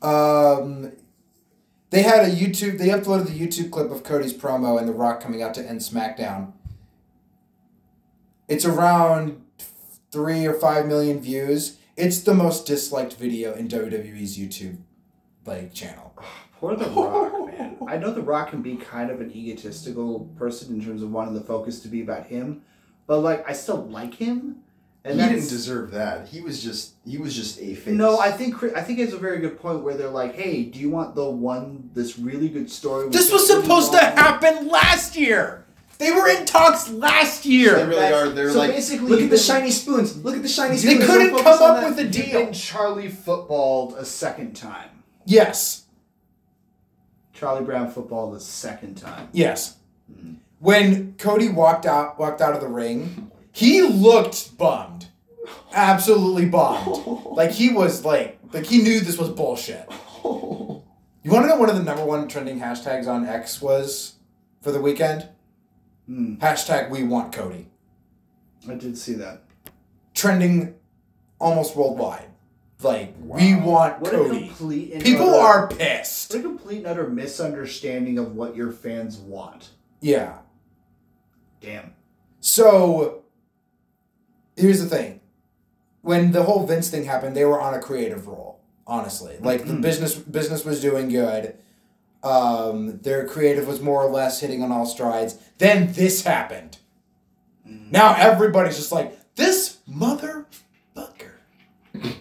Um, 0.01 0.91
they 1.91 2.01
had 2.01 2.25
a 2.25 2.31
YouTube. 2.31 2.77
They 2.77 2.87
uploaded 2.87 3.27
the 3.27 3.39
YouTube 3.39 3.69
clip 3.69 3.91
of 3.91 4.03
Cody's 4.03 4.33
promo 4.33 4.79
and 4.79 4.87
The 4.87 4.93
Rock 4.93 5.21
coming 5.21 5.43
out 5.43 5.53
to 5.55 5.69
end 5.69 5.81
SmackDown. 5.81 6.53
It's 8.47 8.65
around 8.65 9.41
three 10.09 10.45
or 10.45 10.53
five 10.53 10.87
million 10.87 11.21
views. 11.21 11.77
It's 11.95 12.21
the 12.21 12.33
most 12.33 12.65
disliked 12.65 13.13
video 13.13 13.53
in 13.53 13.67
WWE's 13.67 14.37
YouTube 14.37 14.77
like 15.45 15.73
channel. 15.73 16.13
Ah, 16.17 16.45
poor 16.53 16.75
The 16.75 16.85
Rock, 16.85 17.47
man. 17.47 17.77
I 17.87 17.97
know 17.97 18.13
The 18.13 18.21
Rock 18.21 18.49
can 18.49 18.61
be 18.61 18.77
kind 18.77 19.11
of 19.11 19.21
an 19.21 19.31
egotistical 19.35 20.31
person 20.37 20.73
in 20.75 20.83
terms 20.83 21.03
of 21.03 21.11
wanting 21.11 21.33
the 21.33 21.41
focus 21.41 21.81
to 21.81 21.87
be 21.87 22.01
about 22.01 22.27
him, 22.27 22.61
but 23.05 23.19
like 23.19 23.47
I 23.47 23.53
still 23.53 23.85
like 23.87 24.15
him. 24.15 24.63
And 25.03 25.19
he 25.19 25.27
didn't 25.27 25.49
deserve 25.49 25.91
that. 25.91 26.27
He 26.27 26.41
was 26.41 26.61
just 26.63 26.93
he 27.07 27.17
was 27.17 27.35
just 27.35 27.59
a 27.59 27.73
face. 27.73 27.87
No, 27.93 28.19
I 28.19 28.31
think 28.31 28.61
I 28.75 28.81
think 28.83 28.99
it's 28.99 29.13
a 29.13 29.17
very 29.17 29.39
good 29.39 29.59
point 29.59 29.81
where 29.83 29.95
they're 29.95 30.09
like, 30.09 30.35
"Hey, 30.35 30.63
do 30.63 30.79
you 30.79 30.91
want 30.91 31.15
the 31.15 31.27
one 31.27 31.89
this 31.93 32.19
really 32.19 32.49
good 32.49 32.69
story?" 32.69 33.09
This 33.09 33.31
was 33.31 33.47
supposed 33.47 33.91
to 33.93 33.97
long- 33.97 34.15
happen 34.15 34.67
last 34.67 35.15
year. 35.15 35.65
They 35.97 36.11
were 36.11 36.27
in 36.29 36.45
talks 36.45 36.89
last 36.89 37.45
year. 37.45 37.75
They 37.77 37.85
really 37.85 38.13
are. 38.13 38.29
They're 38.29 38.51
so 38.51 38.59
like, 38.59 38.71
basically, 38.71 39.07
look 39.07 39.21
at 39.21 39.29
the 39.31 39.37
shiny 39.37 39.71
spoons. 39.71 40.17
Look 40.23 40.35
at 40.35 40.43
the 40.43 40.47
shiny 40.47 40.77
spoons. 40.77 40.99
They 40.99 41.05
couldn't 41.05 41.35
come 41.43 41.61
up 41.61 41.83
with 41.89 41.97
a 41.99 42.03
You've 42.03 42.11
deal. 42.11 42.45
been 42.45 42.53
Charlie 42.53 43.09
footballed 43.09 43.95
a 43.95 44.05
second 44.05 44.55
time. 44.55 44.89
Yes. 45.25 45.85
Charlie 47.33 47.63
Brown 47.65 47.89
football 47.89 48.31
the 48.31 48.39
second 48.39 48.95
time. 48.97 49.29
Yes. 49.31 49.77
Mm-hmm. 50.11 50.33
When 50.59 51.15
Cody 51.17 51.49
walked 51.49 51.87
out 51.87 52.19
walked 52.19 52.39
out 52.41 52.53
of 52.53 52.61
the 52.61 52.67
ring, 52.67 53.30
he 53.51 53.81
looked 53.81 54.57
bummed. 54.57 55.07
Absolutely 55.73 56.45
bummed. 56.47 56.97
Like 57.31 57.51
he 57.51 57.69
was 57.71 58.03
like 58.05 58.39
like 58.53 58.65
he 58.65 58.81
knew 58.81 58.99
this 58.99 59.17
was 59.17 59.29
bullshit. 59.29 59.89
You 61.23 61.29
want 61.31 61.43
to 61.43 61.49
know 61.49 61.57
one 61.57 61.69
of 61.69 61.75
the 61.75 61.83
number 61.83 62.03
one 62.03 62.27
trending 62.27 62.59
hashtags 62.59 63.07
on 63.07 63.27
X 63.27 63.61
was 63.61 64.15
for 64.63 64.71
the 64.71 64.81
weekend? 64.81 65.29
Hmm, 66.07 66.33
Hashtag 66.37 66.89
we 66.89 67.03
want 67.03 67.31
Cody. 67.31 67.67
I 68.67 68.73
did 68.73 68.97
see 68.97 69.13
that. 69.13 69.43
Trending 70.15 70.73
almost 71.39 71.75
worldwide. 71.75 72.25
Like 72.81 73.13
we 73.21 73.53
want 73.55 74.01
What 74.01 74.11
Cody. 74.13 74.47
complete 74.47 74.93
and 74.93 75.03
People 75.03 75.29
utter- 75.29 75.45
are 75.45 75.67
pissed. 75.67 76.33
what 76.33 76.39
a 76.39 76.41
complete 76.41 76.77
and 76.79 76.87
utter 76.87 77.07
misunderstanding 77.07 78.17
of 78.17 78.35
what 78.35 78.55
your 78.55 78.71
fans 78.71 79.17
want. 79.17 79.69
Yeah. 79.99 80.39
Damn. 81.61 81.93
So 82.39 83.20
here's 84.55 84.81
the 84.81 84.87
thing. 84.87 85.19
When 86.01 86.31
the 86.31 86.43
whole 86.43 86.65
Vince 86.65 86.89
thing 86.89 87.05
happened, 87.05 87.35
they 87.35 87.45
were 87.45 87.61
on 87.61 87.73
a 87.73 87.79
creative 87.79 88.27
roll, 88.27 88.59
honestly. 88.87 89.37
Like 89.39 89.65
the 89.65 89.73
business 89.73 90.15
business 90.15 90.65
was 90.65 90.81
doing 90.81 91.09
good. 91.09 91.55
Um, 92.23 92.99
their 92.99 93.27
creative 93.27 93.67
was 93.67 93.81
more 93.81 94.03
or 94.03 94.09
less 94.09 94.39
hitting 94.39 94.63
on 94.63 94.71
all 94.71 94.85
strides. 94.85 95.37
Then 95.57 95.93
this 95.93 96.23
happened. 96.23 96.77
Now 97.65 98.15
everybody's 98.17 98.77
just 98.77 98.91
like, 98.91 99.17
this 99.35 99.79
motherfucker 99.89 100.45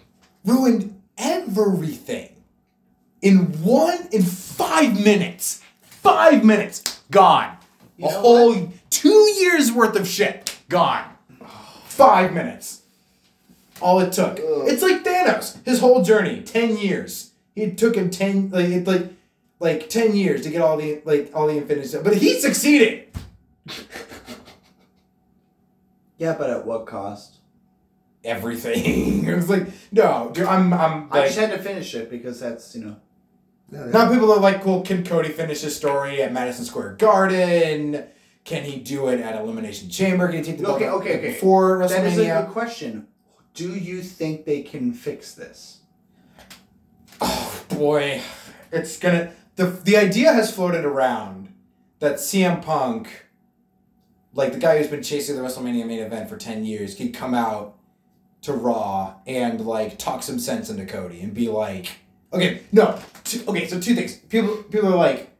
ruined 0.45 1.01
everything 1.17 2.35
in 3.21 3.61
one 3.63 4.07
in 4.11 4.23
five 4.23 5.03
minutes. 5.03 5.61
Five 5.81 6.43
minutes 6.43 7.01
gone. 7.11 7.57
You 7.97 8.07
a 8.07 8.11
know 8.11 8.21
whole 8.21 8.73
two 8.89 9.31
years 9.39 9.71
worth 9.71 9.95
of 9.95 10.07
shit 10.07 10.57
gone. 10.67 11.10
Five 11.91 12.33
minutes. 12.33 12.81
All 13.81 13.99
it 13.99 14.13
took. 14.13 14.37
It's 14.39 14.81
like 14.81 15.03
Thanos. 15.03 15.63
His 15.65 15.79
whole 15.79 16.03
journey, 16.03 16.41
ten 16.41 16.77
years. 16.77 17.31
It 17.55 17.77
took 17.77 17.95
him 17.95 18.09
ten 18.09 18.49
like 18.49 18.69
it, 18.69 18.87
like 18.87 19.11
like 19.59 19.89
ten 19.89 20.15
years 20.15 20.41
to 20.43 20.49
get 20.49 20.61
all 20.61 20.77
the 20.77 21.01
like 21.05 21.31
all 21.33 21.47
the 21.47 21.57
infinity 21.57 21.87
stuff. 21.87 22.03
But 22.03 22.17
he 22.17 22.39
succeeded. 22.39 23.07
Yeah, 26.17 26.35
but 26.37 26.51
at 26.51 26.67
what 26.67 26.85
cost? 26.85 27.37
Everything. 28.23 29.25
it 29.27 29.35
was 29.35 29.49
like 29.49 29.65
no, 29.91 30.29
dude, 30.31 30.45
I'm 30.45 30.71
I'm 30.71 31.11
I 31.11 31.25
just 31.25 31.39
had 31.39 31.49
to 31.49 31.57
finish 31.57 31.95
it 31.95 32.11
because 32.11 32.39
that's 32.39 32.75
you 32.75 32.85
know. 32.85 32.95
Now 33.71 34.07
people 34.11 34.31
are 34.31 34.39
like, 34.39 34.63
well, 34.63 34.81
can 34.81 35.03
Cody 35.03 35.29
finish 35.29 35.61
his 35.61 35.75
story 35.75 36.21
at 36.21 36.31
Madison 36.31 36.63
Square 36.65 36.97
Garden? 36.99 38.03
Can 38.43 38.63
he 38.63 38.79
do 38.79 39.07
it 39.09 39.19
at 39.19 39.39
Elimination 39.39 39.89
Chamber? 39.89 40.27
Can 40.27 40.37
he 40.37 40.43
take 40.43 40.57
the 40.57 40.63
belt 40.63 40.77
Okay, 40.77 40.89
okay, 40.89 41.17
okay. 41.17 41.27
before 41.27 41.87
That 41.87 42.05
is 42.05 42.17
a 42.17 42.25
good 42.25 42.49
question. 42.49 43.07
Do 43.53 43.75
you 43.75 44.01
think 44.01 44.45
they 44.45 44.61
can 44.61 44.93
fix 44.93 45.33
this? 45.33 45.81
Oh 47.19 47.63
boy, 47.69 48.21
it's 48.71 48.97
gonna. 48.97 49.33
the 49.57 49.65
the 49.65 49.97
idea 49.97 50.33
has 50.33 50.53
floated 50.53 50.85
around 50.85 51.53
that 51.99 52.15
CM 52.15 52.63
Punk, 52.63 53.27
like 54.33 54.53
the 54.53 54.59
guy 54.59 54.77
who's 54.77 54.87
been 54.87 55.03
chasing 55.03 55.35
the 55.35 55.41
WrestleMania 55.41 55.85
main 55.85 55.99
event 55.99 56.29
for 56.29 56.37
ten 56.37 56.65
years, 56.65 56.95
could 56.95 57.13
come 57.13 57.33
out 57.35 57.77
to 58.41 58.53
Raw 58.53 59.15
and 59.27 59.61
like 59.61 59.99
talk 59.99 60.23
some 60.23 60.39
sense 60.39 60.69
into 60.69 60.85
Cody 60.85 61.21
and 61.21 61.33
be 61.33 61.47
like, 61.47 61.91
okay, 62.33 62.61
no, 62.71 62.99
two, 63.23 63.43
okay, 63.47 63.67
so 63.67 63.79
two 63.79 63.93
things. 63.93 64.15
People 64.17 64.63
people 64.63 64.91
are 64.91 64.97
like, 64.97 65.30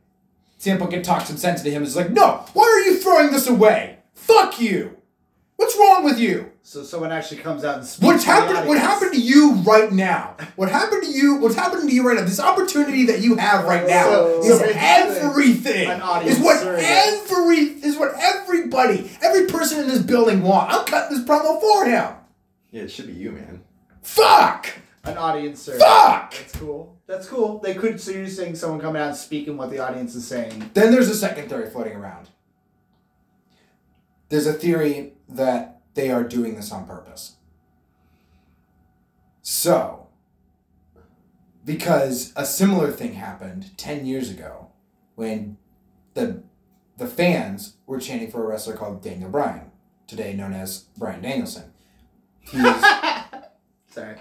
CM 0.61 0.77
Punk 0.77 0.91
can 0.91 1.01
talk 1.01 1.25
some 1.25 1.37
sense 1.37 1.61
into 1.61 1.71
him. 1.71 1.81
It's 1.81 1.95
like, 1.95 2.11
no, 2.11 2.45
why 2.53 2.63
are 2.65 2.79
you 2.91 2.99
throwing 2.99 3.31
this 3.31 3.47
away? 3.47 3.97
Fuck 4.13 4.61
you. 4.61 4.95
What's 5.55 5.75
wrong 5.75 6.03
with 6.03 6.19
you? 6.19 6.51
So 6.61 6.83
someone 6.83 7.11
actually 7.11 7.37
comes 7.41 7.63
out 7.63 7.77
and 7.79 7.85
speaks. 7.85 8.05
What's 8.05 8.23
to 8.23 8.29
the 8.29 8.35
happened? 8.35 8.67
What 8.69 8.77
happened 8.77 9.13
to 9.13 9.19
you 9.19 9.53
right 9.55 9.91
now? 9.91 10.35
What 10.57 10.69
happened 10.69 11.01
to 11.03 11.09
you? 11.09 11.37
What's 11.37 11.55
happening 11.55 11.87
to 11.87 11.93
you 11.93 12.07
right 12.07 12.15
now? 12.15 12.25
This 12.25 12.39
opportunity 12.39 13.07
that 13.07 13.21
you 13.21 13.35
have 13.37 13.65
right 13.65 13.87
now 13.87 14.03
So- 14.03 14.39
is 14.43 14.59
so 14.59 14.65
everything. 14.75 15.89
an 15.89 16.27
Is 16.27 16.37
what 16.39 16.59
surrogate. 16.59 16.85
every 16.85 17.57
is 17.57 17.97
what 17.97 18.13
everybody, 18.19 19.09
every 19.23 19.47
person 19.47 19.79
in 19.79 19.87
this 19.87 19.99
building 20.03 20.43
want. 20.43 20.71
I'm 20.71 20.85
cutting 20.85 21.17
this 21.17 21.25
promo 21.27 21.59
for 21.59 21.85
him. 21.85 22.13
Yeah, 22.69 22.83
it 22.83 22.91
should 22.91 23.07
be 23.07 23.13
you, 23.13 23.31
man. 23.31 23.63
Fuck. 24.03 24.67
An 25.03 25.17
audience 25.17 25.61
survey. 25.61 25.79
Fuck. 25.79 26.31
That's 26.31 26.55
cool. 26.57 26.97
That's 27.07 27.27
cool. 27.27 27.59
They 27.59 27.73
could. 27.73 27.99
So 27.99 28.11
you're 28.11 28.27
saying 28.27 28.55
someone 28.55 28.79
coming 28.79 29.01
out 29.01 29.09
and 29.09 29.17
speaking 29.17 29.57
what 29.57 29.71
the 29.71 29.79
audience 29.79 30.13
is 30.13 30.27
saying. 30.27 30.71
Then 30.73 30.91
there's 30.91 31.09
a 31.09 31.15
second 31.15 31.49
theory 31.49 31.69
floating 31.69 31.95
around. 31.95 32.29
There's 34.29 34.47
a 34.47 34.53
theory 34.53 35.13
that 35.27 35.81
they 35.95 36.11
are 36.11 36.23
doing 36.23 36.55
this 36.55 36.71
on 36.71 36.85
purpose. 36.85 37.35
So, 39.41 40.07
because 41.65 42.31
a 42.35 42.45
similar 42.45 42.91
thing 42.91 43.13
happened 43.13 43.75
10 43.77 44.05
years 44.05 44.29
ago 44.29 44.69
when 45.15 45.57
the 46.13 46.43
the 46.97 47.07
fans 47.07 47.77
were 47.87 47.99
chanting 47.99 48.29
for 48.29 48.43
a 48.43 48.47
wrestler 48.47 48.75
called 48.75 49.01
Daniel 49.01 49.29
Bryan, 49.29 49.71
today 50.05 50.33
known 50.33 50.53
as 50.53 50.85
Bryan 50.97 51.21
Danielson. 51.21 51.73
He 52.41 52.61
was, 52.61 52.83
Sorry. 53.89 54.15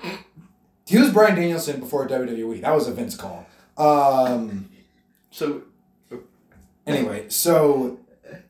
He 0.90 0.98
was 0.98 1.10
Bryan 1.12 1.36
Danielson 1.36 1.80
before 1.80 2.08
WWE. 2.08 2.60
That 2.62 2.74
was 2.74 2.88
a 2.88 2.92
Vince 2.92 3.16
call. 3.16 3.46
Um, 3.78 4.68
So 5.30 5.62
Anyway, 6.86 7.28
so 7.28 8.00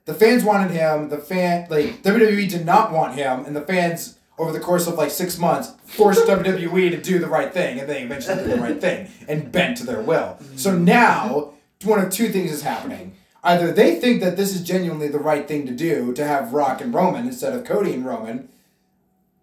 the 0.07 0.15
fans 0.15 0.45
wanted 0.45 0.71
him. 0.71 1.09
The 1.11 1.19
fan 1.19 1.67
like 1.69 2.03
WWE 2.03 2.49
did 2.49 2.65
not 2.65 2.93
want 2.93 3.15
him, 3.15 3.45
and 3.45 3.55
the 3.55 3.61
fans 3.61 4.19
over 4.39 4.53
the 4.53 4.61
course 4.61 4.87
of 4.87 4.95
like 4.95 5.11
six 5.11 5.37
months 5.39 5.73
forced 5.85 6.27
WWE 6.27 6.91
to 6.91 6.97
do 6.97 7.19
the 7.19 7.27
right 7.29 7.53
thing, 7.53 7.79
and 7.79 7.89
they 7.89 8.03
eventually 8.03 8.37
did 8.37 8.51
the 8.51 8.63
right 8.63 8.81
thing 8.81 9.09
and 9.29 9.53
bent 9.53 9.77
to 9.79 9.85
their 9.85 10.01
will. 10.01 10.39
So 10.57 10.75
now 10.77 11.53
one 11.85 11.99
of 11.99 12.11
two 12.11 12.29
things 12.31 12.51
is 12.51 12.63
happening. 12.63 13.15
Either 13.43 13.73
they 13.73 13.97
think 14.01 14.23
that 14.23 14.37
this 14.37 14.55
is 14.55 14.63
genuinely 14.63 15.09
the 15.09 15.19
right 15.19 15.47
thing 15.47 15.67
to 15.67 15.73
do 15.73 16.13
to 16.15 16.25
have 16.25 16.53
Rock 16.55 16.81
and 16.81 16.95
Roman 16.95 17.27
instead 17.27 17.53
of 17.53 17.65
Cody 17.65 17.93
and 17.93 18.07
Roman, 18.07 18.49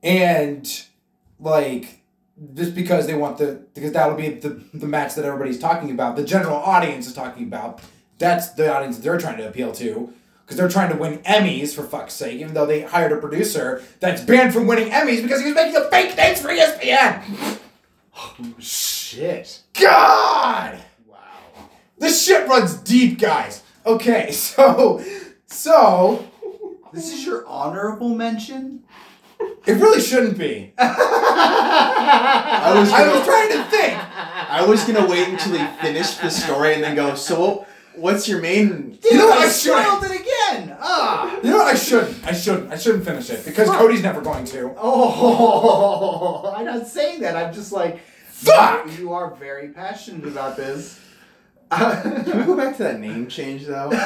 and 0.02 0.84
like 1.40 1.97
just 2.54 2.76
because 2.76 3.08
they 3.08 3.16
want 3.16 3.38
the 3.38 3.66
because 3.74 3.92
that'll 3.92 4.16
be 4.16 4.30
the 4.30 4.62
the 4.74 4.88
match 4.88 5.16
that 5.16 5.26
everybody's 5.26 5.60
talking 5.60 5.92
about, 5.92 6.16
the 6.16 6.24
general 6.24 6.58
audience 6.58 7.08
is 7.08 7.14
talking 7.14 7.44
about. 7.44 7.82
That's 8.20 8.50
the 8.52 8.74
audience 8.74 8.98
they're 8.98 9.20
trying 9.20 9.38
to 9.38 9.48
appeal 9.48 9.72
to. 9.74 10.14
Because 10.44 10.58
they're 10.58 10.70
trying 10.70 10.90
to 10.92 10.96
win 10.96 11.20
Emmys, 11.20 11.76
for 11.76 11.84
fuck's 11.84 12.14
sake, 12.14 12.40
even 12.40 12.54
though 12.54 12.66
they 12.66 12.82
hired 12.82 13.12
a 13.12 13.18
producer 13.18 13.84
that's 14.00 14.22
banned 14.22 14.54
from 14.54 14.66
winning 14.66 14.90
Emmys 14.90 15.22
because 15.22 15.42
he 15.42 15.48
was 15.48 15.56
making 15.56 15.76
a 15.76 15.84
fake 15.90 16.16
dance 16.16 16.42
for 16.42 16.48
ESPN. 16.48 17.60
Oh, 18.18 18.34
shit. 18.58 19.62
God! 19.74 20.80
Wow. 21.06 21.18
This 21.98 22.26
shit 22.26 22.48
runs 22.48 22.76
deep, 22.76 23.20
guys. 23.20 23.62
Okay, 23.86 24.32
so, 24.32 25.04
so, 25.48 26.26
This 26.94 27.14
is 27.14 27.26
your 27.26 27.46
honorable 27.46 28.16
mention. 28.16 28.84
It 29.40 29.74
really 29.74 30.02
shouldn't 30.02 30.38
be. 30.38 30.74
I 30.78 32.74
was 32.76 32.92
I 32.92 33.08
was 33.14 33.26
trying 33.26 33.52
to 33.52 33.64
think. 33.70 33.98
I 34.50 34.66
was 34.66 34.84
gonna 34.86 35.06
wait 35.08 35.28
until 35.28 35.58
he 35.58 35.66
finished 35.82 36.22
the 36.22 36.30
story 36.30 36.74
and 36.74 36.84
then 36.84 36.96
go. 36.96 37.16
So, 37.16 37.66
what's 37.96 38.28
your 38.28 38.42
main? 38.42 38.98
You 39.04 39.18
know 39.18 39.28
what? 39.28 39.40
I 39.40 39.46
I 39.46 39.50
shouldn't. 39.50 39.86
spoiled 39.86 40.04
it 40.06 40.22
again. 40.22 40.78
Ah. 40.80 41.38
You 41.44 41.50
know 41.52 41.58
what? 41.58 41.68
I 41.68 41.76
shouldn't. 41.78 42.26
I 42.26 42.32
shouldn't. 42.34 42.72
I 42.72 42.78
shouldn't 42.78 43.06
finish 43.06 43.30
it 43.30 43.46
because 43.46 43.70
Cody's 43.70 44.04
never 44.04 44.22
going 44.22 44.46
to. 44.46 44.74
Oh, 44.78 46.54
I'm 46.58 46.66
not 46.66 46.88
saying 46.88 47.22
that. 47.22 47.36
I'm 47.36 47.54
just 47.54 47.72
like, 47.72 48.00
Fuck! 48.30 48.86
You, 48.88 48.92
you 49.00 49.14
are 49.14 49.34
very 49.36 49.70
passionate 49.70 50.26
about 50.28 50.56
this. 50.58 51.00
Can 51.72 52.38
we 52.40 52.44
go 52.46 52.56
back 52.56 52.78
to 52.78 52.84
that 52.84 53.00
name 53.00 53.28
change 53.28 53.66
though? 53.66 53.90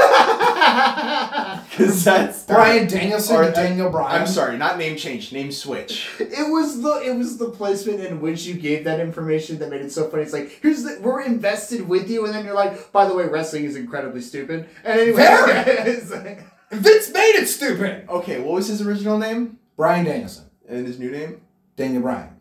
Because 1.72 2.04
that's 2.04 2.44
Bryan 2.46 2.88
Danielson 2.88 3.36
Or- 3.36 3.46
to 3.46 3.52
Daniel 3.52 3.90
Bryan. 3.90 4.22
I'm 4.22 4.28
sorry, 4.28 4.58
not 4.58 4.78
name 4.78 4.98
change, 4.98 5.32
name 5.32 5.52
switch. 5.52 6.10
It 6.20 6.50
was 6.52 6.82
the 6.82 7.02
it 7.06 7.16
was 7.16 7.38
the 7.38 7.50
placement 7.50 8.00
in 8.02 8.20
which 8.22 8.46
you 8.46 8.54
gave 8.56 8.84
that 8.86 9.00
information 9.00 9.60
that 9.60 9.70
made 9.70 9.82
it 9.82 9.92
so 9.92 10.08
funny. 10.10 10.24
It's 10.24 10.34
like 10.34 10.60
here's 10.62 10.84
the 10.84 10.98
we're 11.02 11.22
invested 11.22 11.88
with 11.88 12.10
you, 12.10 12.26
and 12.26 12.34
then 12.34 12.46
you're 12.46 12.54
like, 12.56 12.92
by 12.92 13.06
the 13.08 13.14
way, 13.16 13.26
wrestling 13.28 13.66
is 13.66 13.76
incredibly 13.76 14.22
stupid. 14.22 14.68
And 14.84 15.00
anyway, 15.00 15.24
like- 16.12 16.46
Vince 16.72 17.12
made 17.14 17.36
it 17.36 17.48
stupid. 17.48 18.06
Okay, 18.10 18.40
what 18.40 18.54
was 18.56 18.68
his 18.68 18.82
original 18.82 19.18
name 19.18 19.60
Bryan 19.76 20.06
Danielson, 20.06 20.46
and 20.68 20.86
his 20.88 21.00
new 21.00 21.12
name? 21.12 21.42
Daniel 21.76 22.02
Bryan. 22.02 22.36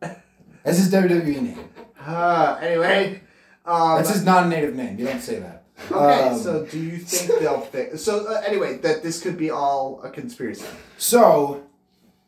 That's 0.00 0.78
his 0.78 0.92
WWE 0.92 1.42
name. 1.42 1.68
Ah, 2.00 2.58
anyway, 2.58 3.22
um, 3.64 3.96
That's 3.96 4.10
his 4.10 4.24
non-native 4.24 4.74
name. 4.74 4.98
You 4.98 5.06
don't 5.06 5.20
say 5.20 5.38
that. 5.38 5.64
okay. 5.90 6.28
um, 6.28 6.38
so 6.38 6.66
do 6.66 6.78
you 6.78 6.98
think 6.98 7.40
they'll 7.40 7.60
fix? 7.60 8.02
So 8.02 8.26
uh, 8.26 8.42
anyway, 8.46 8.78
that 8.78 9.02
this 9.02 9.22
could 9.22 9.38
be 9.38 9.50
all 9.50 10.00
a 10.02 10.10
conspiracy. 10.10 10.66
So, 10.98 11.64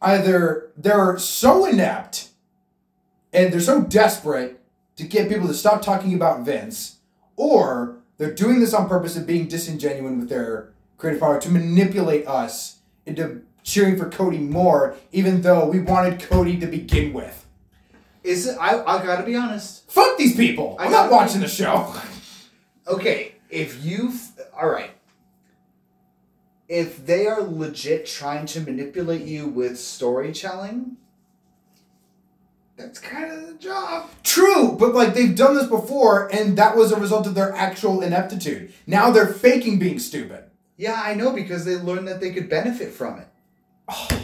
either 0.00 0.70
they're 0.76 1.18
so 1.18 1.64
inept 1.64 2.28
and 3.32 3.52
they're 3.52 3.60
so 3.60 3.82
desperate 3.82 4.60
to 4.96 5.04
get 5.04 5.28
people 5.28 5.48
to 5.48 5.54
stop 5.54 5.82
talking 5.82 6.14
about 6.14 6.44
Vince, 6.44 6.98
or 7.36 7.96
they're 8.16 8.32
doing 8.32 8.60
this 8.60 8.72
on 8.72 8.88
purpose 8.88 9.16
and 9.16 9.26
being 9.26 9.48
disingenuous 9.48 10.16
with 10.16 10.28
their 10.28 10.72
creative 10.98 11.20
power 11.20 11.40
to 11.40 11.50
manipulate 11.50 12.26
us 12.28 12.78
into 13.06 13.42
cheering 13.64 13.96
for 13.96 14.08
Cody 14.08 14.38
more, 14.38 14.94
even 15.10 15.42
though 15.42 15.66
we 15.66 15.80
wanted 15.80 16.20
Cody 16.20 16.58
to 16.60 16.66
begin 16.66 17.12
with. 17.12 17.43
Is 18.24 18.46
it? 18.46 18.56
I 18.58 18.82
I 18.82 19.04
gotta 19.04 19.22
be 19.22 19.36
honest. 19.36 19.90
Fuck 19.90 20.16
these 20.16 20.34
people! 20.34 20.76
I'm 20.80 20.90
not 20.90 21.10
watching 21.10 21.40
the 21.40 21.48
show. 21.48 21.94
Okay, 22.86 23.36
if 23.48 23.82
you 23.82 24.12
all 24.54 24.68
right, 24.68 24.90
if 26.68 27.06
they 27.06 27.26
are 27.26 27.40
legit 27.40 28.04
trying 28.04 28.44
to 28.44 28.60
manipulate 28.60 29.22
you 29.22 29.46
with 29.46 29.78
storytelling, 29.78 30.98
that's 32.76 32.98
kind 32.98 33.32
of 33.32 33.46
the 33.46 33.54
job. 33.54 34.10
True, 34.22 34.72
but 34.72 34.94
like 34.94 35.14
they've 35.14 35.34
done 35.34 35.54
this 35.54 35.66
before, 35.66 36.28
and 36.30 36.58
that 36.58 36.76
was 36.76 36.92
a 36.92 37.00
result 37.00 37.26
of 37.26 37.34
their 37.34 37.54
actual 37.54 38.02
ineptitude. 38.02 38.74
Now 38.86 39.10
they're 39.10 39.26
faking 39.26 39.78
being 39.78 39.98
stupid. 39.98 40.44
Yeah, 40.76 41.00
I 41.02 41.14
know 41.14 41.32
because 41.32 41.64
they 41.64 41.76
learned 41.76 42.08
that 42.08 42.20
they 42.20 42.32
could 42.32 42.50
benefit 42.50 42.92
from 42.92 43.18
it. 43.18 43.28
Oh, 43.88 44.23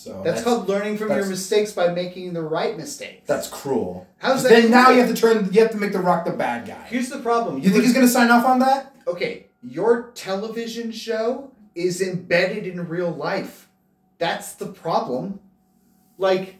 So 0.00 0.22
That's, 0.24 0.42
called 0.42 0.66
learning 0.66 0.96
from 0.96 1.10
your 1.10 1.26
mistakes 1.26 1.72
by 1.72 1.92
making 1.92 2.32
the 2.32 2.40
right 2.40 2.74
mistake. 2.74 3.26
That's 3.26 3.48
cruel. 3.48 4.08
How's 4.16 4.42
that? 4.44 4.48
Then 4.48 4.70
now 4.70 4.88
you 4.88 5.00
have 5.00 5.10
to 5.10 5.14
turn. 5.14 5.52
You 5.52 5.60
have 5.60 5.72
to 5.72 5.76
make 5.76 5.92
the 5.92 5.98
Rock 5.98 6.24
the 6.24 6.30
bad 6.30 6.66
guy. 6.66 6.86
Here's 6.88 7.10
the 7.10 7.18
problem. 7.18 7.58
You 7.58 7.68
think 7.68 7.84
he's 7.84 7.92
gonna 7.92 8.08
sign 8.08 8.30
off 8.30 8.46
on 8.46 8.60
that? 8.60 8.94
okay? 9.06 9.48
Your 9.62 10.10
television 10.14 10.90
show 10.90 11.52
is 11.74 12.00
embedded 12.00 12.66
in 12.66 12.88
real 12.88 13.10
life. 13.10 13.68
That's 14.16 14.54
the 14.54 14.68
problem. 14.68 15.40
Like, 16.16 16.56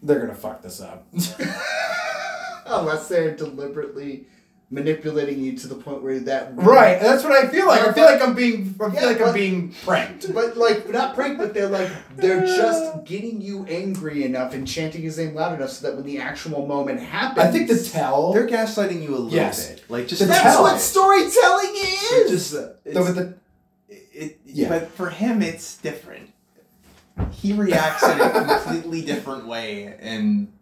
They're 0.00 0.20
gonna 0.20 0.36
fuck 0.36 0.62
this 0.62 0.80
up. 0.80 1.08
unless 2.66 3.08
they're 3.08 3.34
deliberately 3.34 4.28
manipulating 4.70 5.38
you 5.40 5.56
to 5.56 5.68
the 5.68 5.74
point 5.74 6.02
where 6.02 6.18
that 6.20 6.56
right. 6.56 7.00
That's 7.00 7.22
what 7.22 7.32
I 7.32 7.48
feel 7.48 7.66
like. 7.66 7.82
I 7.86 7.92
feel 7.92 8.04
like 8.06 8.20
I'm 8.22 8.34
being. 8.34 8.74
I 8.80 8.90
feel 8.90 8.94
Yeah, 9.02 9.06
like 9.06 9.20
I'm 9.20 9.34
being 9.34 9.72
pranked. 9.84 10.26
But 10.34 10.56
like 10.56 10.88
not 10.90 11.14
pranked, 11.14 11.38
but 11.38 11.54
they're 11.54 11.68
like 11.68 11.90
they're 12.16 12.44
just 12.44 13.04
getting 13.04 13.40
you 13.40 13.64
angry 13.66 14.24
enough 14.24 14.52
and 14.54 14.66
chanting 14.66 15.02
his 15.02 15.18
name 15.18 15.34
loud 15.34 15.54
enough 15.54 15.70
so 15.70 15.86
that 15.86 15.96
when 15.96 16.04
the 16.04 16.18
actual 16.18 16.66
moment 16.66 17.00
happens, 17.00 17.46
I 17.46 17.50
think 17.52 17.68
the 17.68 17.82
tell. 17.82 18.32
They're 18.32 18.48
gaslighting 18.48 19.02
you 19.02 19.10
a 19.10 19.18
little 19.18 19.30
Yes. 19.30 19.68
bit. 19.68 19.84
Like 19.90 20.08
just 20.08 20.20
The 20.20 20.26
that's 20.26 20.42
tell. 20.42 20.62
what 20.62 20.80
storytelling 20.80 21.70
It 21.74 22.26
is. 22.26 22.30
just 22.30 22.54
uh, 22.54 22.68
the, 22.84 22.90
it's, 22.90 22.98
with 22.98 23.14
the, 23.16 23.34
it, 24.12 24.40
Yeah. 24.46 24.68
But 24.70 24.88
for 24.90 25.10
him, 25.10 25.42
it's 25.42 25.76
different. 25.78 26.30
He 27.30 27.52
reacts 27.52 28.02
in 28.02 28.20
a 28.20 28.30
completely 28.62 29.02
different 29.02 29.46
way, 29.46 29.94
and 30.00 30.52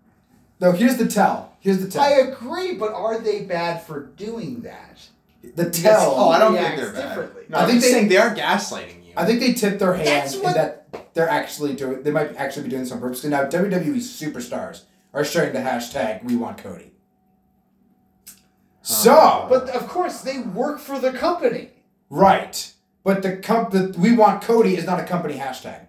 no. 0.61 0.73
Here's 0.73 0.97
the 0.99 1.07
tell. 1.07 1.52
Here's 1.63 1.79
the 1.87 2.01
I 2.01 2.11
agree, 2.29 2.75
but 2.75 2.93
are 2.93 3.19
they 3.19 3.43
bad 3.45 3.83
for 3.83 4.01
doing 4.07 4.61
that? 4.63 4.99
The 5.43 5.65
Because 5.65 5.77
tell. 5.81 6.15
oh, 6.17 6.29
I 6.29 6.39
don't 6.41 6.55
think 6.57 6.77
they're 6.77 6.93
bad. 6.93 7.31
No, 7.49 7.59
I 7.59 7.63
I 7.63 7.67
think 7.67 7.81
think 7.81 7.83
they- 7.83 7.91
saying 7.91 8.09
they 8.09 8.17
are 8.17 8.35
gaslighting 8.35 9.07
you. 9.07 9.13
I 9.17 9.25
think 9.25 9.39
they 9.41 9.53
tip 9.53 9.79
their 9.79 9.95
hand 9.95 10.07
That's 10.09 10.35
in 10.35 10.43
that 10.43 11.15
they're 11.15 11.29
actually 11.29 11.75
doing. 11.75 12.03
They 12.03 12.11
might 12.11 12.35
actually 12.37 12.65
be 12.65 12.71
doing 12.71 12.83
this 12.83 12.91
on 12.93 13.01
purpose. 13.01 13.21
'Cause 13.21 13.31
Now 13.31 13.45
WWE 13.45 13.99
superstars 13.99 14.83
are 15.15 15.25
sharing 15.25 15.53
the 15.53 15.61
hashtag 15.61 16.25
We 16.25 16.35
Want 16.37 16.59
Cody. 16.59 16.93
So, 18.83 19.47
But 19.49 19.69
of 19.71 19.87
course, 19.89 20.23
they 20.23 20.39
work 20.41 20.81
for 20.81 20.99
the 20.99 21.13
company. 21.13 21.71
right. 22.11 22.73
But 23.05 23.23
the 23.23 23.37
comp 23.37 23.71
the 23.73 23.95
we 23.99 24.15
want 24.15 24.43
Cody 24.43 24.77
is 24.77 24.85
not 24.87 25.01
a 25.01 25.05
company 25.05 25.37
hashtag. 25.39 25.87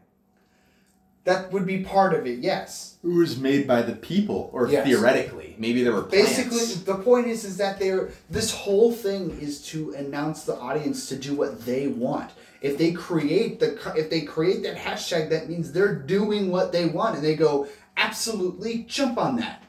That 1.26 1.54
would 1.54 1.66
be 1.66 1.84
part 1.84 2.14
of 2.14 2.28
it, 2.28 2.40
yes. 2.40 2.98
It 3.02 3.08
was 3.08 3.40
made 3.40 3.66
by 3.66 3.82
the 3.82 3.96
people, 3.96 4.50
or 4.52 4.68
Yes. 4.68 4.86
theoretically, 4.86 5.56
maybe 5.58 5.82
there 5.82 5.94
were 5.94 6.04
plans. 6.04 6.28
Basically, 6.28 6.84
the 6.84 7.02
point 7.02 7.28
is, 7.28 7.46
is 7.46 7.58
that 7.58 7.80
they're 7.80 8.10
this 8.30 8.54
whole 8.54 8.92
thing 8.92 9.38
is 9.40 9.62
to 9.68 9.94
announce 9.94 10.44
the 10.44 10.56
audience 10.58 11.08
to 11.10 11.16
do 11.16 11.34
what 11.34 11.66
they 11.66 11.88
want. 11.88 12.32
If 12.62 12.78
they 12.78 12.92
create 12.92 13.60
the 13.60 13.78
if 13.96 14.10
they 14.10 14.22
create 14.22 14.64
that 14.64 14.78
hashtag, 14.78 15.30
that 15.30 15.50
means 15.50 15.72
they're 15.72 15.96
doing 15.96 16.52
what 16.52 16.72
they 16.74 16.86
want, 16.86 17.16
and 17.16 17.24
they 17.24 17.36
go 17.36 17.68
absolutely 17.96 18.86
jump 18.90 19.18
on 19.18 19.38
that. 19.38 19.64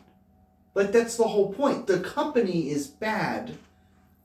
Like 0.75 0.91
that's 0.91 1.17
the 1.17 1.25
whole 1.25 1.53
point. 1.53 1.87
The 1.87 2.01
company 2.01 2.71
is 2.71 2.89
bad 2.89 3.57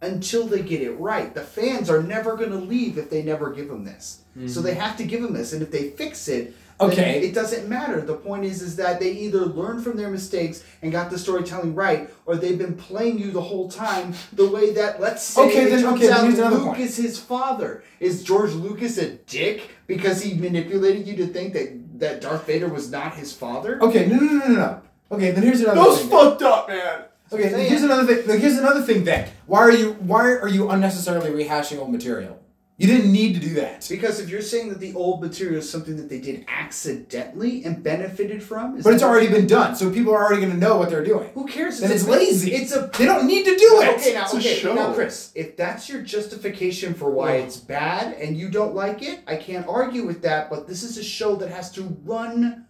until 0.01 0.47
they 0.47 0.61
get 0.61 0.81
it 0.81 0.93
right. 0.93 1.33
The 1.33 1.41
fans 1.41 1.89
are 1.89 2.01
never 2.01 2.35
going 2.37 2.51
to 2.51 2.57
leave 2.57 2.97
if 2.97 3.09
they 3.09 3.21
never 3.21 3.51
give 3.51 3.67
them 3.67 3.83
this. 3.83 4.21
So 4.33 4.41
mm-hmm. 4.41 4.61
they 4.63 4.75
have 4.75 4.95
to 4.97 5.03
give 5.03 5.21
them 5.21 5.33
this, 5.33 5.51
and 5.53 5.61
if 5.61 5.71
they 5.71 5.89
fix 5.91 6.27
it, 6.27 6.55
Okay. 6.81 7.21
it 7.21 7.33
doesn't 7.33 7.67
matter. 7.67 7.99
The 8.01 8.15
point 8.15 8.45
is, 8.45 8.61
is 8.61 8.75
that 8.77 8.99
they 8.99 9.11
either 9.11 9.39
learned 9.45 9.83
from 9.83 9.97
their 9.97 10.09
mistakes 10.09 10.63
and 10.81 10.91
got 10.91 11.09
the 11.09 11.17
storytelling 11.19 11.75
right, 11.75 12.09
or 12.25 12.35
they've 12.35 12.57
been 12.57 12.75
playing 12.75 13.19
you 13.19 13.31
the 13.31 13.41
whole 13.41 13.69
time 13.69 14.13
the 14.33 14.47
way 14.49 14.71
that 14.73 15.01
let's 15.01 15.23
say 15.23 15.41
Okay, 15.47 15.63
it 15.63 15.69
then- 15.71 15.81
turns 15.83 16.01
okay, 16.03 16.09
out 16.11 16.23
here's 16.23 16.37
Luke 16.37 16.63
point. 16.67 16.79
is 16.79 16.95
his 16.97 17.19
father. 17.19 17.83
Is 17.99 18.23
George 18.23 18.53
Lucas 18.53 18.97
a 18.97 19.09
dick 19.11 19.69
because 19.87 20.21
he 20.21 20.35
manipulated 20.35 21.05
you 21.07 21.15
to 21.17 21.27
think 21.27 21.53
that 21.53 21.99
that 21.99 22.21
Darth 22.21 22.47
Vader 22.47 22.69
was 22.69 22.89
not 22.89 23.15
his 23.15 23.33
father? 23.33 23.77
Okay, 23.83 24.05
no, 24.07 24.15
no, 24.15 24.25
no, 24.33 24.47
no, 24.47 24.55
no. 24.55 24.81
Okay, 25.11 25.31
then 25.31 25.43
here's 25.43 25.59
another. 25.61 25.81
Those 25.81 25.99
thing. 25.99 26.09
fucked 26.09 26.41
up, 26.43 26.69
man. 26.69 27.03
Okay, 27.31 27.67
here's 27.67 27.83
another 27.83 28.05
thing. 28.15 28.39
Here's 28.39 28.57
another 28.57 28.81
thing. 28.81 29.03
Then 29.03 29.27
why 29.47 29.59
are 29.59 29.71
you 29.71 29.93
why 29.99 30.23
are 30.35 30.47
you 30.47 30.69
unnecessarily 30.69 31.29
rehashing 31.31 31.77
old 31.79 31.91
material? 31.91 32.39
You 32.79 32.87
didn't 32.87 33.11
need 33.11 33.33
to 33.33 33.41
do 33.41 33.55
that. 33.55 33.85
Because 33.89 34.21
if 34.21 34.29
you're 34.29 34.41
saying 34.41 34.69
that 34.69 34.79
the 34.79 34.93
old 34.93 35.21
material 35.21 35.57
is 35.59 35.69
something 35.69 35.97
that 35.97 36.07
they 36.07 36.21
did 36.21 36.45
accidentally 36.47 37.65
and 37.65 37.83
benefited 37.83 38.41
from, 38.41 38.77
is 38.77 38.85
But 38.85 38.93
it's 38.93 39.03
already 39.03 39.27
been 39.27 39.47
done, 39.47 39.75
so 39.75 39.91
people 39.91 40.13
are 40.13 40.23
already 40.25 40.39
going 40.41 40.53
to 40.53 40.57
know 40.57 40.77
what 40.77 40.89
they're 40.89 41.03
doing. 41.03 41.29
Who 41.33 41.45
cares? 41.45 41.81
Then 41.81 41.91
a 41.91 41.93
it's 41.93 42.05
bit- 42.05 42.11
lazy. 42.13 42.53
It's 42.53 42.73
a 42.73 42.89
They 42.97 43.03
don't 43.03 43.27
need 43.27 43.43
to 43.43 43.57
do 43.57 43.81
it. 43.81 43.97
Okay, 43.99 44.13
now, 44.13 44.23
It's 44.23 44.33
a 44.33 44.37
okay, 44.37 44.55
show. 44.55 44.73
now, 44.73 44.93
Chris, 44.93 45.33
if 45.35 45.57
that's 45.57 45.89
your 45.89 46.01
justification 46.01 46.93
for 46.93 47.11
why 47.11 47.33
it's 47.33 47.57
bad 47.57 48.13
and 48.13 48.37
you 48.37 48.47
don't 48.49 48.73
like 48.73 49.01
it, 49.03 49.19
I 49.27 49.35
can't 49.35 49.67
argue 49.67 50.05
with 50.05 50.21
that. 50.21 50.49
But 50.49 50.65
this 50.65 50.81
is 50.81 50.97
a 50.97 51.03
show 51.03 51.35
that 51.35 51.49
has 51.49 51.69
to 51.73 51.81
run 52.05 52.65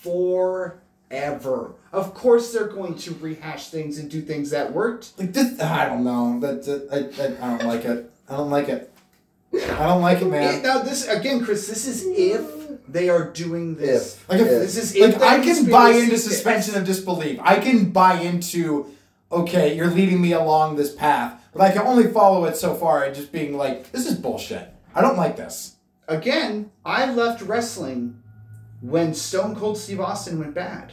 forever. 0.00 1.74
Of 1.92 2.14
course, 2.14 2.52
they're 2.52 2.68
going 2.68 2.96
to 2.98 3.14
rehash 3.14 3.70
things 3.70 3.98
and 3.98 4.10
do 4.10 4.20
things 4.22 4.50
that 4.50 4.72
worked. 4.72 5.18
Like 5.18 5.32
this, 5.32 5.60
I 5.60 5.86
don't 5.86 6.04
know. 6.04 6.38
That, 6.40 6.64
that 6.64 6.88
I, 6.92 6.96
I, 7.46 7.54
I 7.54 7.58
don't 7.58 7.66
like 7.68 7.84
it. 7.84 8.10
I 8.28 8.36
don't 8.36 8.50
like 8.50 8.68
it. 8.68 8.92
I 9.54 9.86
don't 9.86 10.02
like 10.02 10.18
it, 10.18 10.24
It- 10.24 10.30
man. 10.30 10.62
now, 10.62 10.82
this 10.82 11.06
again, 11.08 11.44
Chris. 11.44 11.66
This 11.68 11.86
is 11.86 12.04
if 12.06 12.42
they 12.88 13.08
are 13.08 13.30
doing 13.30 13.76
this. 13.76 14.18
Like, 14.28 14.40
if, 14.40 14.48
This 14.48 14.76
is 14.76 14.94
if 14.96 15.20
like 15.20 15.40
I 15.40 15.42
can 15.42 15.70
buy 15.70 15.90
into 15.90 16.18
suspension 16.18 16.74
of 16.74 16.84
disbelief. 16.84 17.38
I 17.42 17.56
can 17.58 17.90
buy 17.90 18.20
into, 18.20 18.86
okay, 19.30 19.74
you're 19.76 19.88
leading 19.90 20.20
me 20.20 20.32
along 20.32 20.76
this 20.76 20.94
path, 20.94 21.40
but 21.52 21.62
I 21.62 21.70
can 21.72 21.82
only 21.82 22.10
follow 22.10 22.44
it 22.46 22.56
so 22.56 22.74
far 22.74 23.04
and 23.04 23.14
just 23.14 23.30
being 23.32 23.56
like, 23.56 23.90
this 23.92 24.06
is 24.06 24.14
bullshit. 24.14 24.72
I 24.94 25.00
don't 25.00 25.16
like 25.16 25.36
this. 25.36 25.76
Again, 26.08 26.70
I 26.84 27.10
left 27.12 27.42
wrestling 27.42 28.22
when 28.80 29.12
Stone 29.12 29.56
Cold 29.56 29.76
Steve 29.76 30.00
Austin 30.00 30.38
went 30.38 30.54
bad. 30.54 30.92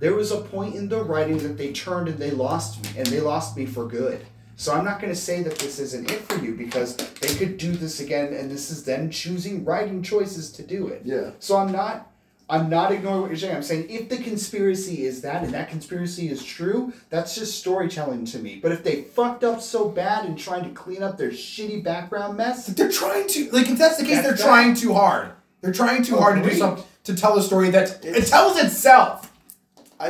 There 0.00 0.14
was 0.14 0.32
a 0.32 0.40
point 0.40 0.74
in 0.74 0.88
the 0.88 1.02
writing 1.02 1.38
that 1.38 1.56
they 1.56 1.72
turned 1.72 2.08
and 2.08 2.18
they 2.18 2.32
lost 2.32 2.82
me, 2.82 2.98
and 2.98 3.06
they 3.06 3.20
lost 3.20 3.56
me 3.56 3.64
for 3.66 3.86
good. 3.86 4.26
So 4.56 4.72
I'm 4.72 4.84
not 4.84 5.00
going 5.00 5.12
to 5.12 5.18
say 5.18 5.42
that 5.42 5.58
this 5.58 5.78
isn't 5.78 6.10
it 6.10 6.20
for 6.20 6.38
you 6.44 6.54
because 6.54 6.96
they 6.96 7.34
could 7.34 7.56
do 7.58 7.72
this 7.72 8.00
again, 8.00 8.32
and 8.32 8.50
this 8.50 8.70
is 8.70 8.84
them 8.84 9.10
choosing 9.10 9.64
writing 9.64 10.02
choices 10.02 10.52
to 10.52 10.62
do 10.62 10.88
it. 10.88 11.02
Yeah. 11.04 11.30
So 11.40 11.56
I'm 11.56 11.72
not. 11.72 12.08
I'm 12.50 12.68
not 12.68 12.92
ignoring 12.92 13.22
what 13.22 13.30
you're 13.30 13.38
saying. 13.38 13.56
I'm 13.56 13.62
saying 13.62 13.88
if 13.88 14.10
the 14.10 14.18
conspiracy 14.18 15.06
is 15.06 15.22
that 15.22 15.42
and 15.42 15.54
that 15.54 15.70
conspiracy 15.70 16.28
is 16.28 16.44
true, 16.44 16.92
that's 17.08 17.34
just 17.34 17.58
storytelling 17.58 18.26
to 18.26 18.38
me. 18.38 18.58
But 18.62 18.72
if 18.72 18.84
they 18.84 19.02
fucked 19.02 19.42
up 19.42 19.62
so 19.62 19.88
bad 19.88 20.26
in 20.26 20.36
trying 20.36 20.64
to 20.64 20.70
clean 20.70 21.02
up 21.02 21.16
their 21.16 21.30
shitty 21.30 21.82
background 21.82 22.36
mess, 22.36 22.66
They're 22.66 22.90
trying 22.90 23.26
to 23.28 23.50
like 23.52 23.70
if 23.70 23.78
that's 23.78 23.96
the 23.96 24.02
case, 24.04 24.16
That's 24.16 24.26
they're 24.26 24.36
that. 24.36 24.44
trying 24.44 24.74
too 24.74 24.92
hard. 24.92 25.30
They're 25.62 25.72
trying 25.72 26.02
too 26.02 26.18
hard 26.18 26.42
to 26.42 26.50
do 26.50 26.54
something 26.54 26.84
to 27.04 27.14
tell 27.16 27.38
a 27.38 27.42
story 27.42 27.70
that 27.70 28.04
it 28.04 28.26
tells 28.26 28.58
itself. 28.58 29.32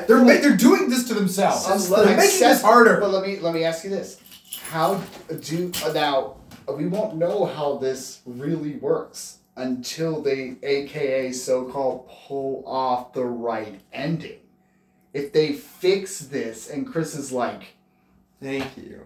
They're 0.08 0.18
like 0.18 0.40
they're 0.40 0.56
doing 0.56 0.88
this 0.88 1.06
to 1.08 1.14
themselves. 1.14 1.66
Um, 1.68 2.04
they're 2.06 2.16
making 2.16 2.40
this 2.40 2.62
harder. 2.62 2.98
But 2.98 3.10
let 3.10 3.24
me 3.26 3.38
let 3.38 3.54
me 3.54 3.62
ask 3.62 3.84
you 3.84 3.90
this: 3.90 4.18
How 4.72 5.02
do 5.42 5.70
now? 5.92 6.36
We 6.66 6.86
won't 6.86 7.16
know 7.16 7.44
how 7.44 7.76
this 7.76 8.22
really 8.24 8.76
works 8.76 9.40
until 9.54 10.22
they, 10.22 10.56
aka 10.62 11.30
so-called, 11.30 12.08
pull 12.08 12.64
off 12.66 13.12
the 13.12 13.26
right 13.26 13.78
ending. 13.92 14.38
If 15.12 15.34
they 15.34 15.52
fix 15.52 16.20
this, 16.20 16.70
and 16.70 16.86
Chris 16.90 17.14
is 17.14 17.30
like, 17.30 17.74
thank 18.40 18.78
you. 18.78 19.04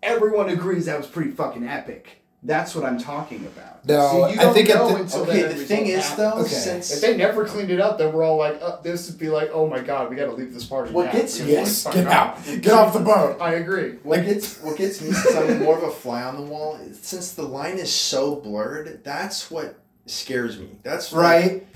everyone 0.00 0.48
agrees 0.48 0.86
that 0.86 0.98
was 0.98 1.08
pretty 1.08 1.32
fucking 1.32 1.66
epic. 1.66 2.19
That's 2.42 2.74
what 2.74 2.84
I'm 2.86 2.98
talking 2.98 3.44
about. 3.44 3.84
No, 3.86 4.26
you 4.28 4.40
I 4.40 4.44
don't 4.44 4.54
think 4.54 4.70
at 4.70 4.76
know 4.76 4.88
the- 4.94 5.02
until 5.02 5.22
Okay, 5.22 5.42
the 5.42 5.54
thing 5.54 5.86
is 5.88 6.06
happens. 6.06 6.16
though, 6.16 6.40
Okay. 6.40 6.48
since 6.54 6.90
If 6.92 7.00
they 7.02 7.14
never 7.16 7.44
cleaned 7.44 7.70
it 7.70 7.80
up, 7.80 7.98
then 7.98 8.12
we're 8.14 8.24
all 8.24 8.38
like, 8.38 8.58
uh, 8.62 8.76
this 8.82 9.08
would 9.10 9.18
be 9.18 9.28
like, 9.28 9.50
oh 9.52 9.66
my 9.68 9.80
god, 9.80 10.08
we 10.08 10.16
gotta 10.16 10.32
leave 10.32 10.54
this 10.54 10.64
party. 10.64 10.90
What 10.92 11.06
now. 11.06 11.12
gets 11.12 11.38
you- 11.38 11.46
yes, 11.46 11.84
get 11.92 12.06
out, 12.06 12.38
get 12.62 12.72
off 12.72 12.94
the 12.94 13.00
boat. 13.00 13.36
I 13.40 13.54
agree. 13.54 13.96
What 14.02 14.24
gets 14.24 14.58
what 14.62 14.78
gets 14.78 15.02
me 15.02 15.12
since 15.12 15.34
I'm 15.36 15.58
more 15.62 15.76
of 15.76 15.82
a 15.82 15.90
fly 15.90 16.22
on 16.22 16.36
the 16.36 16.42
wall 16.42 16.78
since 17.02 17.32
the 17.32 17.42
line 17.42 17.76
is 17.78 17.92
so 17.92 18.36
blurred, 18.36 19.00
that's 19.04 19.50
what 19.50 19.74
scares 20.06 20.58
me. 20.58 20.78
That's 20.82 21.12
like- 21.12 21.22
Right? 21.42 21.66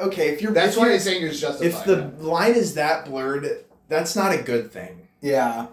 okay, 0.00 0.30
if 0.30 0.42
you're 0.42 0.52
That's 0.52 0.72
if 0.72 0.78
why 0.78 0.84
you're- 0.86 0.94
I'm 0.96 1.00
saying 1.02 1.24
it's 1.24 1.40
justified. 1.40 1.66
If 1.66 1.84
the 1.84 2.10
line 2.24 2.54
is 2.54 2.74
that 2.74 3.04
blurred, 3.04 3.64
that's 3.88 4.16
not 4.16 4.32
a 4.32 4.38
good 4.38 4.72
thing. 4.72 5.06
Yeah. 5.20 5.66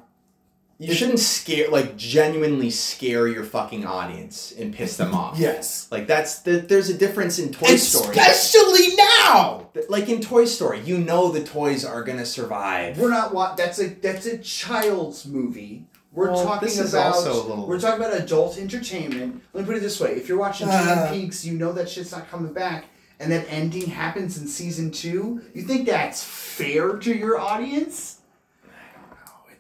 You 0.82 0.94
shouldn't 0.94 1.20
scare, 1.20 1.68
like, 1.70 1.98
genuinely 1.98 2.70
scare 2.70 3.28
your 3.28 3.44
fucking 3.44 3.86
audience 3.86 4.54
and 4.58 4.74
piss 4.74 4.96
them 4.96 5.14
off. 5.14 5.38
Yes. 5.38 5.90
Like 5.92 6.08
that's 6.08 6.40
the, 6.40 6.60
there's 6.62 6.88
a 6.90 6.98
difference 6.98 7.38
in 7.38 7.52
Toy 7.52 7.76
Story. 7.76 8.16
Especially 8.18 8.96
now. 8.96 9.70
Like 9.90 10.08
in 10.08 10.22
Toy 10.22 10.46
Story, 10.46 10.80
you 10.80 10.98
know 10.98 11.32
the 11.32 11.44
toys 11.44 11.84
are 11.84 12.02
gonna 12.04 12.26
survive. 12.26 12.98
We're 12.98 13.10
not 13.10 13.34
wa- 13.34 13.56
that's 13.56 13.80
a 13.80 13.88
that's 13.88 14.26
a 14.26 14.38
child's 14.38 15.26
movie. 15.26 15.86
We're 16.14 16.32
Well, 16.32 16.44
talking 16.46 16.80
about 16.80 17.24
little- 17.24 17.68
we're 17.68 17.80
talking 17.80 18.04
about 18.04 18.16
adult 18.18 18.58
entertainment. 18.58 19.42
Let 19.54 19.62
me 19.62 19.66
put 19.68 19.76
it 19.78 19.82
this 19.82 20.00
way: 20.00 20.12
if 20.14 20.28
you're 20.30 20.40
watching 20.40 20.68
Uh. 20.70 21.10
Twin 21.10 21.22
Peaks, 21.22 21.44
you 21.46 21.58
know 21.58 21.74
that 21.74 21.90
shit's 21.90 22.12
not 22.14 22.30
coming 22.32 22.54
back, 22.54 22.86
and 23.20 23.32
that 23.32 23.46
ending 23.50 23.88
happens 23.90 24.38
in 24.38 24.48
season 24.48 24.92
two. 24.92 25.42
You 25.54 25.64
think 25.64 25.88
that's 25.88 26.24
fair 26.24 26.94
to 26.98 27.14
your 27.14 27.38
audience? 27.40 28.16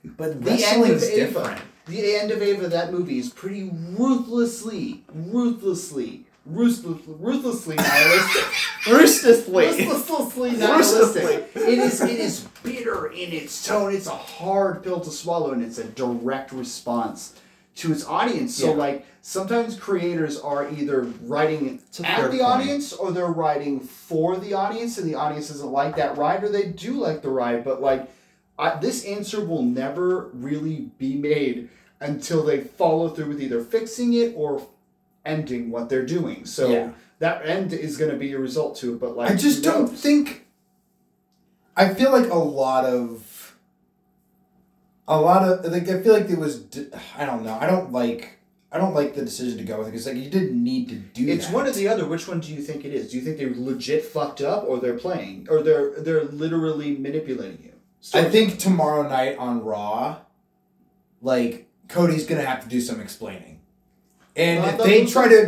But 0.03 0.43
The 0.43 0.63
end 0.65 0.83
of 0.83 1.03
Eva. 1.03 1.15
different. 1.15 1.61
The 1.87 2.15
end 2.15 2.31
of 2.31 2.41
Eva, 2.41 2.67
that 2.67 2.91
movie 2.91 3.17
is 3.17 3.29
pretty 3.29 3.71
ruthlessly, 3.97 5.03
ruthlessly, 5.13 6.25
ruthless, 6.45 7.01
ruthlessly 7.07 7.75
nihilistic. 7.75 8.45
Ruthlessly. 8.87 9.65
Ruthlessly 9.87 10.51
nihilistic. 10.51 11.51
It 11.55 11.79
is 11.79 12.01
it 12.01 12.19
is 12.19 12.47
bitter 12.63 13.07
in 13.07 13.31
its 13.33 13.65
tone. 13.65 13.93
It's 13.93 14.07
a 14.07 14.11
hard 14.11 14.83
pill 14.83 14.99
to 15.01 15.09
swallow, 15.11 15.51
and 15.51 15.63
it's 15.63 15.77
a 15.79 15.83
direct 15.83 16.51
response 16.53 17.33
to 17.77 17.91
its 17.91 18.05
audience. 18.05 18.55
So 18.55 18.67
Yeah. 18.67 18.73
like 18.75 19.05
sometimes 19.21 19.75
creators 19.75 20.39
are 20.39 20.69
either 20.69 21.01
writing 21.23 21.67
at 21.69 21.93
the 21.93 22.03
point. 22.03 22.41
audience 22.41 22.93
or 22.93 23.11
they're 23.11 23.27
writing 23.27 23.79
for 23.79 24.37
the 24.37 24.53
audience, 24.53 24.97
and 24.97 25.07
the 25.09 25.15
audience 25.15 25.49
doesn't 25.49 25.71
like 25.71 25.95
that 25.97 26.17
ride, 26.17 26.43
or 26.43 26.49
they 26.49 26.67
do 26.67 26.93
like 26.93 27.21
the 27.21 27.29
ride, 27.29 27.63
but 27.63 27.81
like. 27.81 28.07
I, 28.59 28.77
this 28.79 29.05
answer 29.05 29.43
will 29.43 29.63
never 29.63 30.27
really 30.33 30.91
be 30.97 31.15
made 31.15 31.69
until 32.01 32.43
they 32.43 32.59
follow 32.59 33.09
through 33.09 33.27
with 33.29 33.41
either 33.41 33.61
fixing 33.63 34.13
it 34.13 34.33
or 34.35 34.67
ending 35.25 35.71
what 35.71 35.89
they're 35.89 36.05
doing. 36.05 36.45
So 36.45 36.69
Yeah. 36.69 36.91
that 37.19 37.45
end 37.45 37.73
is 37.73 37.97
going 37.97 38.11
to 38.11 38.17
be 38.17 38.33
a 38.33 38.39
result 38.39 38.75
to 38.77 38.93
it. 38.93 38.99
But 38.99 39.15
like, 39.17 39.31
I 39.31 39.35
just 39.35 39.63
don't 39.63 39.87
think. 39.87 40.45
I 41.75 41.93
feel 41.93 42.11
like 42.11 42.29
a 42.29 42.37
lot 42.37 42.85
of. 42.85 43.55
A 45.07 45.19
lot 45.19 45.41
of 45.47 45.71
like 45.71 45.89
I 45.89 46.01
feel 46.03 46.13
like 46.13 46.27
there 46.27 46.37
was 46.37 46.63
I 47.17 47.25
don't 47.25 47.43
know 47.43 47.57
I 47.59 47.65
don't 47.65 47.91
like 47.91 48.37
I 48.71 48.77
don't 48.77 48.93
like 48.93 49.15
the 49.15 49.23
decision 49.25 49.57
to 49.57 49.63
go 49.63 49.79
with 49.79 49.87
it 49.87 49.91
because 49.91 50.05
like 50.05 50.15
you 50.17 50.29
didn't 50.29 50.63
need 50.63 50.87
to 50.89 50.95
do 50.95 51.27
It's 51.27 51.47
that. 51.47 51.55
one 51.55 51.65
or 51.65 51.71
the 51.71 51.87
other. 51.87 52.05
Which 52.05 52.27
one 52.27 52.39
do 52.41 52.53
you 52.53 52.61
think 52.61 52.85
it 52.85 52.93
is? 52.93 53.09
Do 53.09 53.17
you 53.17 53.23
think 53.23 53.39
they're 53.39 53.49
legit 53.55 54.05
fucked 54.05 54.41
up, 54.41 54.65
or 54.67 54.79
they're 54.79 54.99
playing, 54.99 55.47
or 55.49 55.63
they're 55.63 55.99
they're 55.99 56.25
literally 56.25 56.95
manipulating 56.95 57.57
you? 57.63 57.71
I 58.13 58.23
think 58.29 58.59
tomorrow 58.59 59.07
night 59.07 59.37
on 59.37 59.63
Raw, 59.63 60.19
like 61.21 61.67
Cody's 61.87 62.25
gonna 62.25 62.45
have 62.45 62.63
to 62.63 62.69
do 62.69 62.79
some 62.79 62.99
explaining, 62.99 63.59
and 64.35 64.63
if 64.65 64.77
they 64.83 65.05
try 65.05 65.27
to 65.27 65.45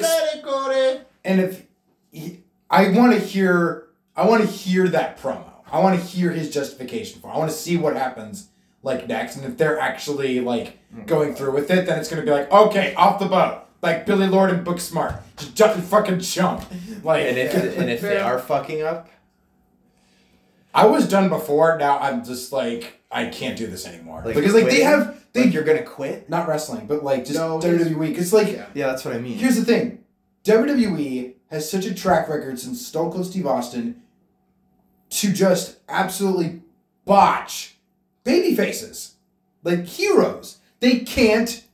and 1.24 1.42
if 1.42 1.66
he, 2.12 2.44
I 2.70 2.90
want 2.90 3.14
to 3.14 3.20
hear, 3.20 3.88
I 4.16 4.28
want 4.28 4.42
to 4.44 4.48
hear 4.48 4.88
that 4.90 5.20
promo. 5.20 5.46
I 5.72 5.80
want 5.80 6.00
to 6.00 6.06
hear 6.06 6.32
his 6.32 6.54
justification 6.54 7.22
for. 7.22 7.30
it. 7.30 7.34
I 7.34 7.38
want 7.38 7.50
to 7.50 7.56
see 7.56 7.78
what 7.78 7.96
happens 7.96 8.50
like 8.84 9.08
next, 9.08 9.38
and 9.38 9.46
if 9.46 9.58
they're 9.58 9.80
actually 9.80 10.42
like 10.42 10.78
hmm. 10.94 11.04
going 11.06 11.36
through 11.36 11.54
with 11.54 11.72
it, 11.72 11.86
then 11.86 12.00
it's 12.00 12.10
gonna 12.10 12.24
be 12.24 12.32
like, 12.32 12.52
okay, 12.52 12.94
off 12.96 13.20
the 13.20 13.28
boat, 13.28 13.64
like 13.82 14.06
Billie 14.06 14.28
Lourd 14.28 14.50
and 14.50 14.66
Booksmart, 14.66 15.22
just 15.38 15.56
jump 15.56 15.76
and 15.76 15.84
fucking 15.84 16.20
jump. 16.20 16.66
Like, 17.04 17.26
And 17.26 17.38
if 17.38 17.78
and 17.78 17.90
if 17.90 18.02
they 18.02 18.20
are 18.20 18.40
fucking 18.40 18.82
up, 18.84 19.10
I 20.74 20.86
was 20.86 21.08
done 21.08 21.30
before, 21.30 21.78
now 21.78 22.00
I'm 22.00 22.24
just 22.24 22.52
like, 22.52 23.02
I 23.12 23.26
can't 23.26 23.58
do 23.58 23.68
this 23.68 23.86
anymore 23.86 24.22
Like 24.24 24.36
because 24.36 24.54
like 24.54 24.66
they 24.66 24.82
have 24.82 25.22
they 25.34 25.46
like 25.46 25.54
you're 25.54 25.64
gonna 25.64 25.84
quit. 25.84 26.30
not 26.30 26.48
wrestling, 26.48 26.88
but 26.88 27.04
like 27.04 27.26
just 27.26 27.38
No, 27.38 27.60
WWE. 27.60 28.00
Because 28.08 28.32
like 28.32 28.54
Yeah. 28.54 28.68
Yeah, 28.74 28.88
that's 28.88 29.04
what 29.04 29.16
I 29.16 29.20
mean. 29.20 29.38
Here's 29.38 29.58
the 29.58 29.66
thing 29.66 30.04
WWE 30.46 31.34
has 31.50 31.70
such 31.70 31.86
a 31.86 31.94
track 31.94 32.30
record 32.30 32.60
since 32.60 32.86
Stone 32.86 33.12
Cold 33.12 33.26
Steve 33.26 33.46
Austin 33.46 34.02
to 35.10 35.34
just 35.34 35.80
absolutely 35.90 36.62
botch 37.06 37.76
baby 38.24 38.56
faces. 38.56 39.16
Like 39.64 39.86
heroes. 39.86 40.60
They 40.80 41.00
can't 41.00 41.66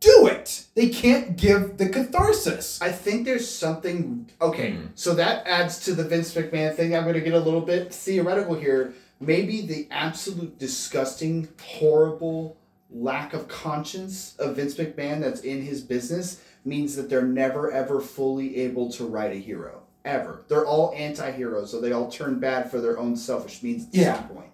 do 0.00 0.26
it. 0.26 0.64
They 0.78 0.90
can't 0.90 1.36
give 1.36 1.76
the 1.76 1.88
catharsis. 1.88 2.80
I 2.80 2.92
think 2.92 3.24
there's 3.24 3.50
something. 3.50 4.30
Okay, 4.40 4.74
Hmm. 4.74 4.86
so 4.94 5.12
that 5.16 5.44
adds 5.44 5.80
to 5.86 5.92
the 5.92 6.04
Vince 6.04 6.32
McMahon 6.34 6.72
thing. 6.76 6.94
I'm 6.94 7.02
going 7.02 7.14
to 7.16 7.20
get 7.20 7.34
a 7.34 7.40
little 7.40 7.62
bit 7.62 7.92
theoretical 7.92 8.54
here. 8.54 8.94
Maybe 9.18 9.66
the 9.66 9.88
absolute 9.90 10.56
disgusting, 10.56 11.48
horrible 11.60 12.56
lack 12.92 13.34
of 13.34 13.48
conscience 13.48 14.36
of 14.38 14.54
Vince 14.54 14.76
McMahon 14.76 15.20
that's 15.20 15.40
in 15.40 15.62
his 15.62 15.80
business 15.80 16.40
means 16.64 16.94
that 16.94 17.10
they're 17.10 17.22
never 17.26 17.72
ever 17.72 18.00
fully 18.00 18.58
able 18.58 18.88
to 18.92 19.04
write 19.04 19.32
a 19.32 19.40
hero. 19.40 19.82
Ever. 20.04 20.44
They're 20.46 20.64
all 20.64 20.94
anti 20.96 21.32
heroes, 21.32 21.72
so 21.72 21.80
they 21.80 21.90
all 21.90 22.08
turn 22.08 22.38
bad 22.38 22.70
for 22.70 22.80
their 22.80 23.00
own 23.00 23.16
selfish 23.16 23.64
means 23.64 23.88
at 23.88 23.94
Yeah. 23.96 24.14
some 24.14 24.28
point. 24.28 24.50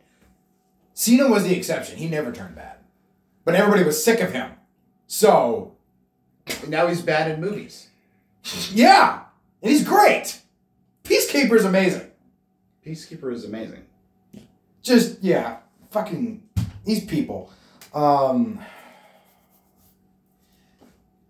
Cena 0.94 1.28
was 1.28 1.44
the 1.44 1.54
exception. 1.54 1.98
He 1.98 2.08
never 2.08 2.32
turned 2.32 2.56
bad. 2.56 2.76
But 3.44 3.56
everybody 3.56 3.84
was 3.84 4.02
sick 4.02 4.20
of 4.20 4.32
him. 4.32 4.52
So, 5.06 5.73
And 6.46 6.68
now 6.68 6.86
he's 6.86 7.02
bad 7.02 7.30
in 7.30 7.40
movies. 7.40 7.88
yeah. 8.72 9.22
And 9.62 9.70
he's 9.72 9.84
great. 9.84 10.40
Peacemaker 11.02 11.56
is 11.56 11.64
amazing. 11.64 12.10
Peacemaker 12.82 13.30
is 13.30 13.44
amazing. 13.44 13.84
just 14.82 15.22
yeah, 15.22 15.58
fucking 15.90 16.42
these 16.84 17.04
people. 17.04 17.50
Um 17.92 18.60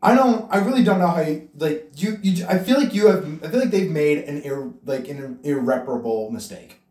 I 0.05 0.15
don't. 0.15 0.47
I 0.53 0.59
really 0.59 0.85
don't 0.85 0.99
know 0.99 1.09
how 1.09 1.23
you 1.23 1.49
like 1.57 1.89
you. 1.97 2.19
You. 2.23 2.45
I 2.47 2.59
feel 2.59 2.79
like 2.79 2.93
you 2.93 3.07
have. 3.07 3.25
I 3.43 3.49
feel 3.49 3.59
like 3.59 3.71
they've 3.71 3.91
made 3.91 4.19
an 4.19 4.43
ir, 4.43 4.71
like 4.85 5.09
an 5.09 5.39
irreparable 5.43 6.31
mistake. 6.31 6.83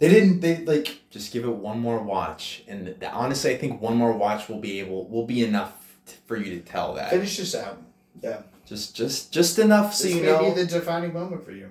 They 0.00 0.08
didn't. 0.08 0.40
They 0.40 0.64
like. 0.64 1.02
Just 1.10 1.32
give 1.32 1.44
it 1.44 1.50
one 1.50 1.78
more 1.78 2.02
watch, 2.02 2.64
and 2.66 2.86
th- 2.86 3.12
honestly, 3.12 3.54
I 3.54 3.56
think 3.56 3.80
one 3.80 3.96
more 3.96 4.12
watch 4.12 4.48
will 4.48 4.58
be 4.58 4.80
able 4.80 5.08
will 5.08 5.26
be 5.26 5.44
enough 5.44 5.72
t- 5.79 5.79
for 6.26 6.36
you 6.36 6.58
to 6.58 6.60
tell 6.60 6.94
that. 6.94 7.10
Finish 7.10 7.36
this 7.38 7.54
out. 7.54 7.80
Yeah. 8.22 8.42
Just 8.66 8.94
just 8.94 9.32
just 9.32 9.58
enough 9.58 9.94
so 9.94 10.04
this 10.04 10.16
you 10.16 10.22
may 10.22 10.28
know. 10.28 10.54
be 10.54 10.62
the 10.62 10.66
defining 10.66 11.12
moment 11.12 11.44
for 11.44 11.52
you. 11.52 11.70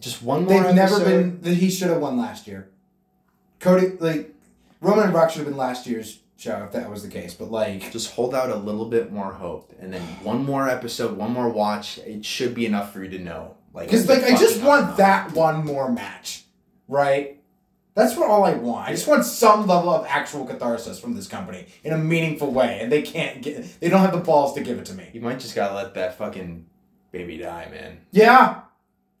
just 0.00 0.22
one 0.22 0.44
more. 0.44 0.62
They've 0.62 0.74
never 0.74 1.00
been. 1.00 1.40
That 1.42 1.54
he 1.54 1.70
should 1.70 1.88
have 1.88 2.00
won 2.00 2.16
last 2.18 2.46
year. 2.46 2.68
Cody 3.60 3.92
like 4.00 4.34
Roman 4.80 5.04
and 5.04 5.12
Brock 5.12 5.30
should 5.30 5.38
have 5.38 5.46
been 5.48 5.56
last 5.56 5.86
year's 5.86 6.18
show 6.36 6.62
if 6.64 6.72
that 6.72 6.90
was 6.90 7.02
the 7.02 7.08
case. 7.08 7.32
But 7.34 7.50
like 7.50 7.90
Just 7.90 8.12
hold 8.12 8.34
out 8.34 8.50
a 8.50 8.56
little 8.56 8.84
bit 8.86 9.10
more 9.12 9.32
hope, 9.32 9.72
and 9.80 9.92
then 9.92 10.02
one 10.22 10.44
more 10.44 10.68
episode, 10.68 11.16
one 11.16 11.32
more 11.32 11.48
watch. 11.48 11.98
It 11.98 12.24
should 12.24 12.54
be 12.54 12.66
enough 12.66 12.92
for 12.92 13.02
you 13.02 13.10
to 13.10 13.18
know. 13.18 13.56
Like, 13.72 13.86
Because 13.88 14.08
like 14.08 14.24
I 14.24 14.30
just 14.36 14.56
fucking 14.56 14.60
up 14.60 14.66
or 14.66 14.68
want 14.68 14.86
not. 14.88 14.96
that 14.98 15.32
one 15.32 15.64
more 15.64 15.90
match, 15.90 16.44
right? 16.86 17.40
That's 17.94 18.16
what 18.16 18.28
all 18.28 18.44
I 18.44 18.54
want. 18.54 18.88
I 18.88 18.90
just 18.90 19.06
want 19.06 19.24
some 19.24 19.66
level 19.68 19.90
of 19.90 20.04
actual 20.08 20.44
catharsis 20.44 20.98
from 20.98 21.14
this 21.14 21.28
company 21.28 21.66
in 21.84 21.92
a 21.92 21.98
meaningful 21.98 22.50
way, 22.50 22.80
and 22.80 22.90
they 22.90 23.02
can't 23.02 23.40
get. 23.40 23.80
They 23.80 23.88
don't 23.88 24.00
have 24.00 24.12
the 24.12 24.18
balls 24.18 24.54
to 24.54 24.60
give 24.62 24.78
it 24.78 24.86
to 24.86 24.94
me. 24.94 25.08
You 25.12 25.20
might 25.20 25.38
just 25.38 25.54
gotta 25.54 25.74
let 25.74 25.94
that 25.94 26.18
fucking 26.18 26.66
baby 27.12 27.38
die, 27.38 27.68
man. 27.70 28.00
Yeah, 28.10 28.62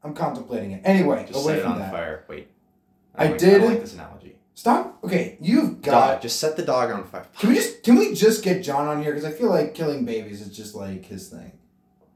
I'm 0.02 0.12
contemplating 0.12 0.72
it. 0.72 0.82
Anyway, 0.84 1.24
Just 1.28 1.44
away 1.44 1.54
set 1.54 1.58
it 1.60 1.66
on 1.66 1.78
that. 1.78 1.92
fire. 1.92 2.24
Wait. 2.28 2.48
I 3.14 3.26
like- 3.28 3.38
did- 3.38 3.60
don't 3.60 3.70
like 3.70 3.80
this 3.80 3.94
analogy. 3.94 4.36
Stop. 4.56 4.98
Okay, 5.04 5.36
you've 5.40 5.80
got. 5.82 6.12
Dog. 6.14 6.22
Just 6.22 6.40
set 6.40 6.56
the 6.56 6.64
dog 6.64 6.90
on 6.90 7.04
fire. 7.04 7.26
Can 7.38 7.48
we 7.50 7.54
just 7.56 7.82
can 7.84 7.96
we 7.96 8.12
just 8.14 8.42
get 8.42 8.62
John 8.62 8.86
on 8.88 9.02
here 9.02 9.12
because 9.12 9.24
I 9.24 9.30
feel 9.32 9.50
like 9.50 9.74
killing 9.74 10.04
babies 10.04 10.40
is 10.40 10.56
just 10.56 10.74
like 10.74 11.04
his 11.06 11.28
thing. 11.28 11.52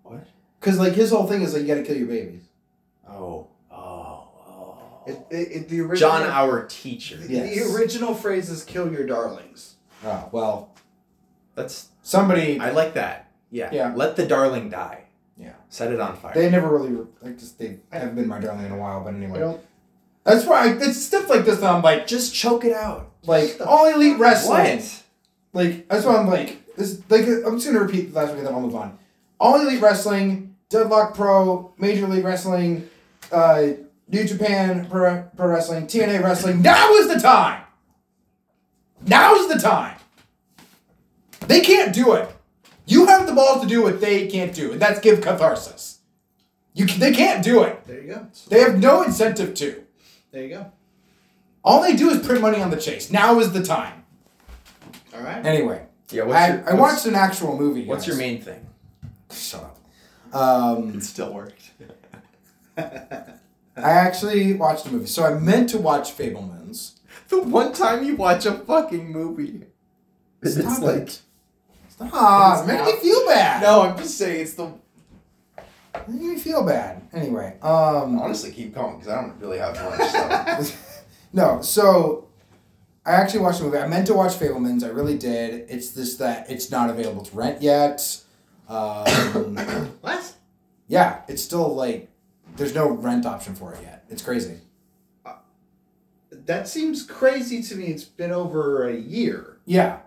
What? 0.03 0.27
Because 0.61 0.79
like 0.79 0.95
his 0.95 1.11
whole 1.11 1.27
thing 1.29 1.43
is 1.43 1.53
like 1.53 1.63
you 1.63 1.69
got 1.69 1.75
to 1.75 1.83
kill 1.85 1.97
your 1.97 2.07
babies. 2.09 2.43
Oh. 3.09 3.49
It, 5.09 5.27
it, 5.31 5.37
it- 5.53 5.69
the 5.69 5.81
original, 5.81 6.11
John, 6.11 6.23
our 6.25 6.67
teacher. 6.67 7.17
the, 7.17 7.33
Yes. 7.33 7.55
the 7.69 7.75
original 7.75 8.15
phrase 8.15 8.51
is 8.51 8.65
"kill 8.65 8.93
your 8.93 9.07
darlings." 9.07 9.75
Oh 10.05 10.29
well, 10.33 10.75
That's. 11.55 11.89
somebody 12.03 12.59
I 12.61 12.71
like 12.71 12.95
that. 12.95 13.31
Yeah. 13.51 13.71
Yeah. 13.73 13.93
Let 13.95 14.17
the 14.17 14.27
darling 14.27 14.69
die. 14.71 15.05
Yeah. 15.37 15.53
Set 15.69 15.93
it 15.93 16.01
on 16.01 16.17
fire. 16.17 16.33
they 16.35 16.51
never 16.51 16.69
really 16.69 17.07
like 17.23 17.39
just 17.39 17.59
they 17.59 17.79
haven't 17.91 18.15
been 18.15 18.29
my 18.29 18.39
darling 18.41 18.67
in 18.67 18.73
a 18.73 18.77
while. 18.77 19.03
But 19.05 19.15
anyway, 19.15 19.59
that's 20.25 20.45
why 20.45 20.65
I, 20.69 20.73
it's 20.75 21.03
stuff 21.03 21.29
like 21.31 21.45
this 21.45 21.59
that 21.61 21.73
I'm 21.73 21.83
like 21.83 22.07
just 22.07 22.35
choke 22.35 22.65
it 22.65 22.73
out. 22.73 23.11
like 23.25 23.59
all 23.65 23.87
elite 23.93 24.19
wrestling. 24.19 24.79
What? 24.79 25.03
Like 25.53 25.89
that's 25.89 26.05
why 26.05 26.17
I'm 26.17 26.29
like 26.29 26.75
this. 26.77 27.01
Like 27.09 27.23
I'm 27.27 27.57
just 27.57 27.67
gonna 27.67 27.81
repeat 27.81 28.13
the 28.13 28.19
last 28.21 28.29
week 28.31 28.39
and 28.39 28.47
then 28.47 28.55
I'll 28.55 28.61
move 28.61 28.75
on. 28.77 28.99
All 29.41 29.61
elite 29.61 29.81
wrestling, 29.81 30.57
Deadlock 30.69 31.15
Pro, 31.15 31.73
Major 31.79 32.07
League 32.09 32.25
Wrestling, 32.25 32.89
uh, 33.33 33.63
New 34.09 34.25
Japan 34.25 34.87
Pro, 34.89 35.29
Pro 35.37 35.47
Wrestling, 35.49 35.87
TNA 35.87 36.23
Wrestling. 36.23 36.63
Now 36.63 36.93
is 36.95 37.09
the 37.13 37.21
time. 37.21 37.63
Now's 39.07 39.49
the 39.49 39.59
time. 39.61 39.97
They 41.47 41.61
can't 41.61 41.95
do 41.95 42.15
it. 42.15 42.29
You 42.87 43.07
have 43.07 43.27
the 43.27 43.33
balls 43.35 43.61
to 43.63 43.69
do 43.69 43.83
what 43.83 44.01
they 44.01 44.27
can't 44.29 44.55
do, 44.55 44.73
and 44.73 44.81
that's 44.81 44.99
give 45.01 45.21
catharsis. 45.21 45.99
You 46.75 46.87
they 46.87 47.13
can't 47.13 47.45
do 47.45 47.63
it. 47.65 47.85
There 47.87 48.01
you 48.01 48.09
go. 48.15 48.27
They 48.49 48.61
have 48.61 48.79
no 48.79 49.03
incentive 49.03 49.55
to. 49.55 49.85
There 50.33 50.43
you 50.43 50.49
go. 50.51 50.73
All 51.65 51.83
they 51.83 51.95
do 51.97 52.09
is 52.11 52.25
print 52.25 52.41
money 52.41 52.61
on 52.63 52.71
the 52.71 52.77
chase. 52.77 53.11
Now 53.11 53.39
is 53.41 53.53
the 53.53 53.63
time. 53.63 54.05
All 55.15 55.21
right. 55.21 55.45
Anyway, 55.45 55.83
Yeah. 56.11 56.23
What's 56.25 56.37
I, 56.39 56.49
your, 56.49 56.57
I 56.57 56.75
what's- 56.75 56.79
watched 56.95 57.07
an 57.07 57.15
actual 57.15 57.57
movie. 57.59 57.85
What's 57.85 58.07
your 58.07 58.17
main 58.17 58.41
thing? 58.41 58.67
Shut 59.31 59.63
up. 59.65 60.35
Um, 60.35 60.95
It 60.97 61.03
still 61.03 61.33
worked. 61.33 61.71
I 63.85 63.91
actually 63.91 64.55
watched 64.55 64.87
a 64.87 64.93
movie. 64.93 65.07
So 65.07 65.25
I 65.25 65.35
meant 65.39 65.71
to 65.71 65.79
watch 65.79 66.17
Fabelmans. 66.17 66.93
The 67.29 67.41
one 67.41 67.73
time 67.73 68.05
you 68.05 68.17
watch 68.17 68.47
a 68.47 68.53
fucking 68.53 69.13
movie. 69.13 69.65
Stop 70.45 70.83
it. 70.85 71.21
Stop. 71.89 72.59
It's 72.59 72.67
make 72.67 72.85
me 72.85 73.01
feel 73.01 73.27
bad. 73.27 73.63
No, 73.63 73.83
I'm 73.83 73.97
just 73.99 74.17
saying 74.17 74.43
it's 74.43 74.55
the. 74.55 74.73
Make 76.07 76.21
me 76.21 76.39
feel 76.39 76.65
bad. 76.65 77.03
Anyway, 77.13 77.57
um, 77.61 78.19
Honestly, 78.19 78.53
keep 78.53 78.75
going 78.75 78.99
because 78.99 79.13
I 79.13 79.21
don't 79.21 79.39
really 79.41 79.59
have 79.59 79.75
much 79.75 80.09
stuff. 80.09 81.05
no. 81.33 81.61
So 81.61 82.29
I 83.05 83.13
actually 83.13 83.41
watched 83.41 83.61
a 83.61 83.65
movie. 83.65 83.79
I 83.79 83.87
meant 83.89 84.07
to 84.09 84.15
watch 84.15 84.33
Fabelmans. 84.35 84.85
I 84.85 84.89
really 84.89 85.19
did. 85.19 85.67
It's 85.69 85.91
this 85.91 86.17
that 86.17 86.51
it's 86.51 86.71
not 86.71 86.89
available 86.89 87.25
to 87.25 87.37
rent 87.37 87.63
yet. 87.63 88.23
Um, 88.69 89.57
What? 90.01 90.35
yeah, 90.89 91.23
it's 91.27 91.43
still 91.43 91.75
like 91.75 92.11
there's 92.59 92.75
no 92.75 92.91
rent 92.91 93.25
option 93.25 93.55
for 93.55 93.73
it 93.73 93.83
yet. 93.83 94.05
It's 94.11 94.23
crazy. 94.23 94.59
That 96.31 96.69
seems 96.69 97.03
crazy 97.05 97.63
to 97.63 97.75
me. 97.77 97.87
It's 97.87 98.05
been 98.05 98.33
over 98.33 98.87
a 98.89 98.95
year. 98.95 99.59
Yeah, 99.65 100.01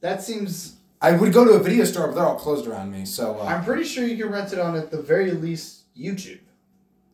That 0.00 0.22
seems. 0.22 0.76
I 1.00 1.12
would 1.12 1.32
go 1.32 1.44
to 1.44 1.52
a 1.52 1.58
video 1.58 1.84
store, 1.84 2.06
but 2.08 2.14
they're 2.14 2.24
all 2.24 2.38
closed 2.38 2.66
around 2.66 2.90
me. 2.90 3.04
So 3.04 3.38
uh, 3.40 3.44
I'm 3.44 3.64
pretty 3.64 3.84
sure 3.84 4.06
you 4.06 4.16
can 4.16 4.32
rent 4.32 4.52
it 4.52 4.58
on 4.58 4.74
at 4.76 4.90
the 4.90 5.00
very 5.02 5.32
least 5.32 5.82
YouTube. 5.96 6.40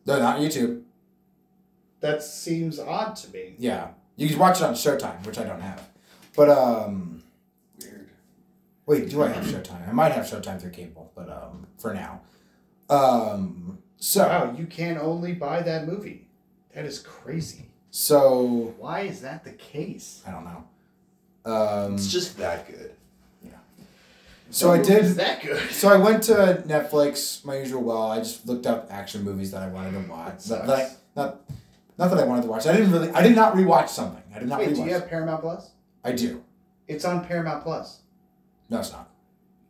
they're 0.05 0.19
not 0.19 0.39
YouTube. 0.39 0.83
That 1.99 2.23
seems 2.23 2.79
odd 2.79 3.15
to 3.17 3.31
me. 3.31 3.55
Yeah, 3.59 3.89
you 4.15 4.27
can 4.29 4.39
watch 4.39 4.57
it 4.57 4.63
on 4.63 4.73
Showtime, 4.73 5.25
which 5.25 5.37
I 5.37 5.43
don't 5.43 5.59
have. 5.61 5.87
But 6.35 6.49
um, 6.49 7.21
Weird. 7.81 8.09
wait, 8.85 9.09
do 9.09 9.21
I 9.23 9.27
have 9.27 9.43
Showtime? 9.43 9.87
I 9.87 9.91
might 9.91 10.13
have 10.13 10.25
Showtime 10.25 10.59
through 10.59 10.71
cable, 10.71 11.11
but 11.13 11.29
um, 11.29 11.67
for 11.77 11.93
now, 11.93 12.21
um, 12.89 13.79
so 14.01 14.27
Wow, 14.27 14.55
you 14.57 14.65
can 14.65 14.97
only 14.97 15.33
buy 15.33 15.61
that 15.61 15.87
movie. 15.87 16.25
That 16.73 16.85
is 16.85 16.99
crazy. 16.99 17.65
so 17.91 18.73
Why 18.79 19.01
is 19.01 19.21
that 19.21 19.43
the 19.43 19.51
case? 19.51 20.21
I 20.27 20.31
don't 20.31 20.43
know. 20.45 20.63
Um, 21.45 21.93
It's 21.95 22.11
just 22.11 22.37
that 22.37 22.67
good. 22.67 22.91
Yeah. 23.43 23.51
So 24.49 24.71
I 24.71 24.81
did. 24.81 25.05
that 25.15 25.41
good. 25.43 25.61
So 25.71 25.87
I 25.89 25.97
went 25.97 26.23
to 26.23 26.63
Netflix, 26.67 27.43
my 27.45 27.57
usual 27.57 27.81
well. 27.83 28.11
I 28.11 28.19
just 28.19 28.45
looked 28.47 28.65
up 28.67 28.87
action 28.91 29.23
movies 29.23 29.51
that 29.51 29.61
I 29.63 29.67
wanted 29.67 29.91
to 29.93 30.09
watch. 30.11 30.45
That 30.45 30.65
That, 30.67 30.67
that 30.67 30.79
I, 30.79 31.21
not, 31.21 31.41
not 31.97 32.09
that 32.11 32.19
I 32.19 32.25
wanted 32.25 32.43
to 32.43 32.47
watch. 32.47 32.65
I 32.67 32.73
didn't 32.73 32.91
really. 32.91 33.09
I 33.11 33.21
did 33.21 33.35
not 33.35 33.53
rewatch 33.55 33.89
something. 33.89 34.23
I 34.33 34.39
did 34.39 34.47
not 34.49 34.59
Wait, 34.59 34.69
rewatch. 34.69 34.75
do 34.75 34.83
you 34.83 34.93
have 34.93 35.07
Paramount 35.07 35.41
Plus? 35.41 35.71
I 36.03 36.11
do. 36.13 36.43
It's 36.87 37.05
on 37.05 37.23
Paramount 37.25 37.63
Plus. 37.63 38.01
No, 38.69 38.79
it's 38.79 38.91
not. 38.91 39.09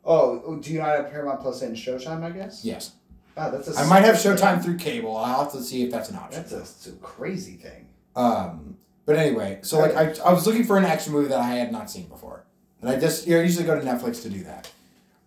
Oh, 0.06 0.42
oh, 0.46 0.56
do 0.58 0.72
you 0.72 0.80
not 0.80 0.90
have 0.90 1.10
Paramount 1.12 1.42
Plus 1.42 1.62
and 1.62 1.76
Showtime? 1.76 2.24
I 2.24 2.30
guess. 2.32 2.64
Yes, 2.66 2.92
Wow, 3.36 3.50
that's 3.52 3.76
a. 3.76 3.80
I 3.80 3.86
might 3.88 4.04
have 4.04 4.16
Showtime 4.16 4.56
thing. 4.56 4.64
through 4.64 4.78
cable. 4.78 5.16
I'll 5.18 5.44
have 5.44 5.52
to 5.54 5.62
see 5.64 5.84
if 5.84 5.92
that's 5.92 6.10
an 6.10 6.18
option. 6.18 6.42
That's 6.42 6.52
a, 6.54 6.60
it's 6.60 6.88
a 6.88 6.92
crazy 6.94 7.54
thing. 7.56 7.88
Um, 8.16 8.78
But 9.06 9.16
anyway, 9.16 9.60
so 9.62 9.80
like 9.80 9.96
I, 9.96 10.14
I 10.26 10.34
was 10.34 10.46
looking 10.46 10.64
for 10.64 10.78
an 10.78 10.86
action 10.86 11.14
movie 11.14 11.30
that 11.30 11.40
I 11.40 11.56
had 11.56 11.72
not 11.72 11.90
seen 11.90 12.08
before, 12.08 12.44
and 12.82 12.90
I 12.90 13.00
just 13.00 13.26
you 13.28 13.34
know, 13.36 13.40
I 13.42 13.44
usually 13.44 13.66
go 13.66 13.80
to 13.80 13.86
Netflix 13.86 14.22
to 14.24 14.30
do 14.30 14.44
that. 14.44 14.70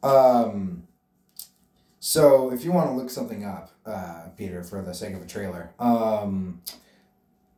Um, 0.03 0.87
so 2.01 2.53
if 2.53 2.65
you 2.65 2.73
want 2.73 2.91
to 2.91 2.95
look 2.95 3.09
something 3.11 3.45
up, 3.45 3.71
uh, 3.87 4.29
Peter, 4.37 4.63
for 4.63 4.83
the 4.83 4.93
sake 4.95 5.15
of 5.15 5.23
a 5.23 5.27
trailer, 5.27 5.71
um, 5.79 6.61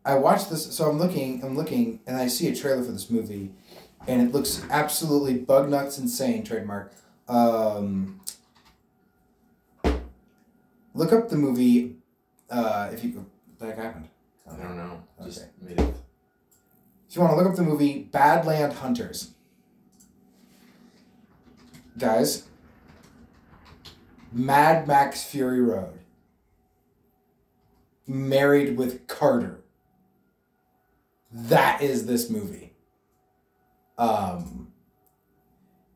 I 0.05 0.15
watched 0.15 0.51
this. 0.51 0.73
So 0.75 0.89
I'm 0.89 0.99
looking, 0.99 1.43
I'm 1.45 1.57
looking, 1.57 2.01
and 2.07 2.17
I 2.17 2.29
see 2.29 2.47
a 2.49 2.55
trailer 2.55 2.85
for 2.85 2.93
this 2.93 3.11
movie, 3.11 3.51
and 4.07 4.23
it 4.23 4.33
looks 4.33 4.65
absolutely 4.71 5.35
bug 5.39 5.69
nuts 5.69 5.99
insane. 5.99 6.45
Trademark. 6.45 6.93
Um, 7.29 8.21
look 10.97 11.13
up 11.13 11.29
the 11.29 11.37
movie. 11.37 11.97
Uh, 12.51 12.91
if 12.93 13.05
you 13.05 13.11
what 13.13 13.27
the 13.59 13.81
happened. 13.83 14.09
I 14.51 14.57
don't 14.57 14.77
know. 14.77 15.03
Just 15.25 15.41
Okay. 15.43 15.51
made 15.61 15.81
it. 15.81 15.95
If 17.09 17.17
you 17.17 17.23
want 17.23 17.33
to 17.33 17.37
look 17.37 17.47
up 17.51 17.57
the 17.57 17.63
movie 17.63 18.09
Badland 18.13 18.73
Hunters, 18.75 19.31
guys, 21.99 22.45
Mad 24.33 24.87
Max 24.87 25.25
Fury 25.25 25.61
Road, 25.61 25.99
Married 28.07 28.77
with 28.77 29.07
Carter. 29.09 29.61
That 31.33 31.83
is 31.83 32.07
this 32.07 32.31
movie. 32.31 32.73
Um, 33.99 34.69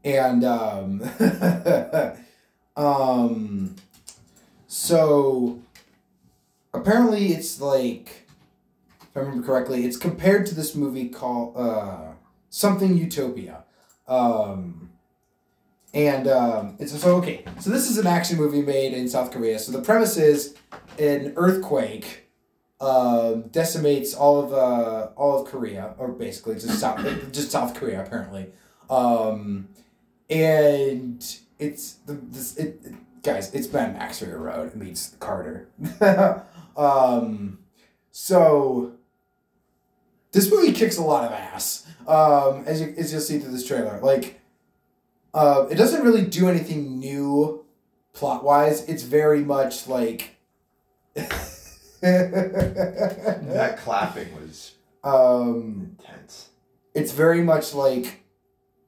and 0.04 0.42
um, 0.44 1.02
um, 2.76 3.76
so 4.72 5.60
apparently 6.72 7.32
it's 7.32 7.60
like 7.60 8.28
if 9.02 9.16
I 9.16 9.20
remember 9.20 9.44
correctly, 9.44 9.84
it's 9.84 9.96
compared 9.96 10.46
to 10.46 10.54
this 10.54 10.76
movie 10.76 11.08
called 11.08 11.56
uh, 11.56 12.12
something 12.50 12.96
Utopia. 12.96 13.64
Um, 14.06 14.90
and 15.92 16.28
um, 16.28 16.76
it's 16.78 16.96
so 16.96 17.16
okay. 17.16 17.44
So 17.58 17.70
this 17.70 17.90
is 17.90 17.98
an 17.98 18.06
action 18.06 18.38
movie 18.38 18.62
made 18.62 18.92
in 18.92 19.08
South 19.08 19.32
Korea. 19.32 19.58
So 19.58 19.72
the 19.72 19.82
premise 19.82 20.16
is 20.16 20.54
an 21.00 21.32
earthquake 21.36 22.26
um 22.80 23.42
decimates 23.50 24.14
all 24.14 24.40
of 24.40 24.52
uh, 24.54 25.08
all 25.16 25.42
of 25.42 25.48
Korea, 25.48 25.94
or 25.98 26.12
basically 26.12 26.54
just 26.54 26.78
South 26.78 27.04
just 27.32 27.50
South 27.50 27.74
Korea 27.74 28.04
apparently. 28.04 28.52
Um, 28.88 29.68
and 30.30 31.20
it's 31.58 31.94
the 32.06 32.12
this 32.14 32.56
it, 32.56 32.80
it- 32.84 32.94
guys. 33.22 33.52
It's 33.54 33.66
Ben 33.66 33.94
Max 33.94 34.18
Fury 34.18 34.38
Road 34.38 34.74
meets 34.74 35.14
Carter. 35.20 35.68
um, 36.76 37.58
so 38.10 38.92
this 40.32 40.50
movie 40.50 40.72
kicks 40.72 40.96
a 40.96 41.02
lot 41.02 41.24
of 41.24 41.32
ass. 41.32 41.86
Um, 42.06 42.64
as 42.66 42.80
you 42.80 42.94
as 42.96 43.12
you'll 43.12 43.20
see 43.20 43.38
through 43.38 43.52
this 43.52 43.66
trailer, 43.66 44.00
like, 44.02 44.40
uh, 45.34 45.66
it 45.70 45.76
doesn't 45.76 46.02
really 46.02 46.22
do 46.22 46.48
anything 46.48 46.98
new, 46.98 47.64
plot 48.12 48.42
wise. 48.44 48.88
It's 48.88 49.02
very 49.02 49.42
much 49.44 49.86
like. 49.86 50.36
That 52.02 53.76
clapping 53.76 54.34
was 54.34 54.72
um, 55.04 55.96
intense. 55.98 56.48
it's 56.94 57.12
very 57.12 57.42
much 57.42 57.74
like 57.74 58.24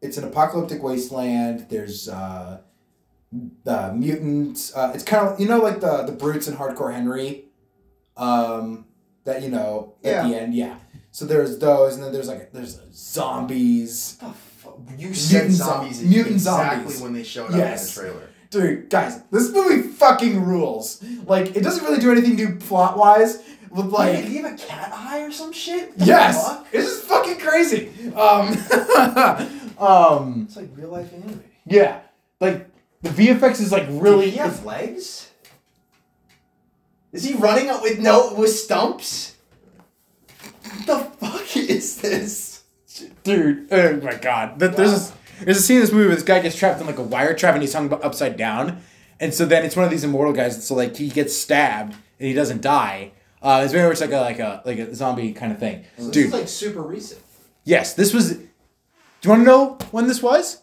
it's 0.00 0.16
an 0.16 0.24
apocalyptic 0.24 0.82
wasteland. 0.82 1.66
There's 1.68 2.08
uh, 2.08 2.62
the 3.64 3.92
mutants. 3.94 4.74
Uh, 4.76 4.92
it's 4.94 5.04
kind 5.04 5.26
of 5.28 5.40
you 5.40 5.46
know 5.48 5.58
like 5.60 5.80
the 5.80 6.02
the 6.04 6.12
brutes 6.12 6.46
and 6.48 6.56
Hardcore 6.58 6.92
Henry, 6.92 7.46
um, 8.16 8.86
that 9.24 9.42
you 9.42 9.48
know 9.50 9.94
at 10.04 10.10
Yeah. 10.10 10.28
the 10.28 10.40
end. 10.40 10.54
Yeah. 10.54 10.76
So 11.10 11.24
there's 11.26 11.58
those, 11.58 11.94
and 11.94 12.02
then 12.04 12.12
there's 12.12 12.28
like 12.28 12.52
there's 12.52 12.78
zombies. 12.92 14.16
What 14.20 14.32
the 14.32 14.38
fuck? 14.38 14.78
You 14.98 15.12
said 15.14 15.36
Mutant 15.48 15.52
zombies 15.56 16.02
mutant 16.02 16.34
exactly 16.36 16.78
zombies. 16.84 17.00
when 17.02 17.12
they 17.12 17.22
showed 17.22 17.54
Yes. 17.54 17.96
up 17.98 18.04
in 18.04 18.08
the 18.10 18.14
trailer. 18.14 18.28
Dude, 18.50 18.90
guys, 18.90 19.22
this 19.30 19.50
movie 19.50 19.82
fucking 19.88 20.44
rules. 20.44 21.02
Like, 21.26 21.56
it 21.56 21.62
doesn't 21.62 21.82
really 21.84 21.98
do 22.00 22.12
anything 22.12 22.34
new 22.36 22.56
plot 22.56 22.98
wise. 22.98 23.42
With 23.70 23.86
Like, 23.86 24.16
did 24.16 24.24
he 24.26 24.36
have 24.36 24.52
a 24.52 24.56
cat 24.56 24.92
eye 24.94 25.22
or 25.22 25.30
some 25.32 25.52
shit? 25.52 25.96
The 25.98 26.04
yes, 26.04 26.46
fuck? 26.46 26.66
it's 26.70 26.86
just 26.86 27.04
fucking 27.04 27.38
crazy. 27.38 27.88
Um, 28.14 28.48
um, 29.78 30.42
It's 30.46 30.56
like 30.56 30.68
real 30.76 30.90
life 30.90 31.10
anime. 31.14 31.42
yeah, 31.66 32.00
like 32.40 32.68
the 33.02 33.10
VFX 33.10 33.60
is 33.60 33.72
like 33.72 33.86
Really? 33.88 34.26
Did 34.26 34.32
he 34.34 34.38
have 34.38 34.64
legs? 34.64 35.30
Is 37.12 37.24
he 37.24 37.34
running 37.34 37.68
up 37.68 37.82
with 37.82 37.98
no 37.98 38.32
with 38.34 38.50
stumps? 38.50 39.36
What 40.64 40.86
the 40.86 40.98
fuck 41.26 41.56
is 41.56 42.00
this? 42.00 42.62
dude. 43.24 43.68
Oh 43.72 43.96
my 44.00 44.14
god, 44.14 44.58
Th- 44.60 44.72
there's 44.72 44.92
this, 44.92 45.12
there's 45.42 45.56
a 45.58 45.62
scene 45.62 45.76
in 45.76 45.82
this 45.82 45.92
movie 45.92 46.06
where 46.06 46.14
this 46.14 46.24
guy 46.24 46.40
gets 46.40 46.56
trapped 46.56 46.80
in 46.80 46.86
like 46.86 46.98
a 46.98 47.02
wire 47.02 47.34
trap 47.34 47.54
and 47.54 47.62
he's 47.62 47.72
hung 47.74 47.92
upside 47.92 48.36
down, 48.36 48.80
and 49.20 49.34
so 49.34 49.44
then 49.44 49.64
it's 49.64 49.74
one 49.76 49.84
of 49.84 49.90
these 49.90 50.04
immortal 50.04 50.32
guys. 50.32 50.66
So 50.66 50.74
like 50.74 50.96
he 50.96 51.08
gets 51.08 51.36
stabbed 51.36 51.92
and 52.18 52.28
he 52.28 52.32
doesn't 52.32 52.62
die. 52.62 53.12
Uh, 53.42 53.60
it's 53.64 53.72
very 53.72 53.88
much 53.88 54.00
like 54.00 54.12
a 54.12 54.20
like 54.20 54.38
a 54.38 54.62
like 54.64 54.78
a 54.78 54.94
zombie 54.94 55.32
kind 55.32 55.52
of 55.52 55.58
thing, 55.58 55.84
This 55.96 56.06
dude. 56.08 56.26
is 56.26 56.32
like 56.32 56.48
super 56.48 56.80
recent. 56.82 57.20
Yes, 57.64 57.94
this 57.94 58.14
was. 58.14 58.34
Do 58.36 58.48
you 59.22 59.30
want 59.30 59.40
to 59.42 59.46
know 59.46 59.78
when 59.90 60.06
this 60.06 60.22
was? 60.22 60.62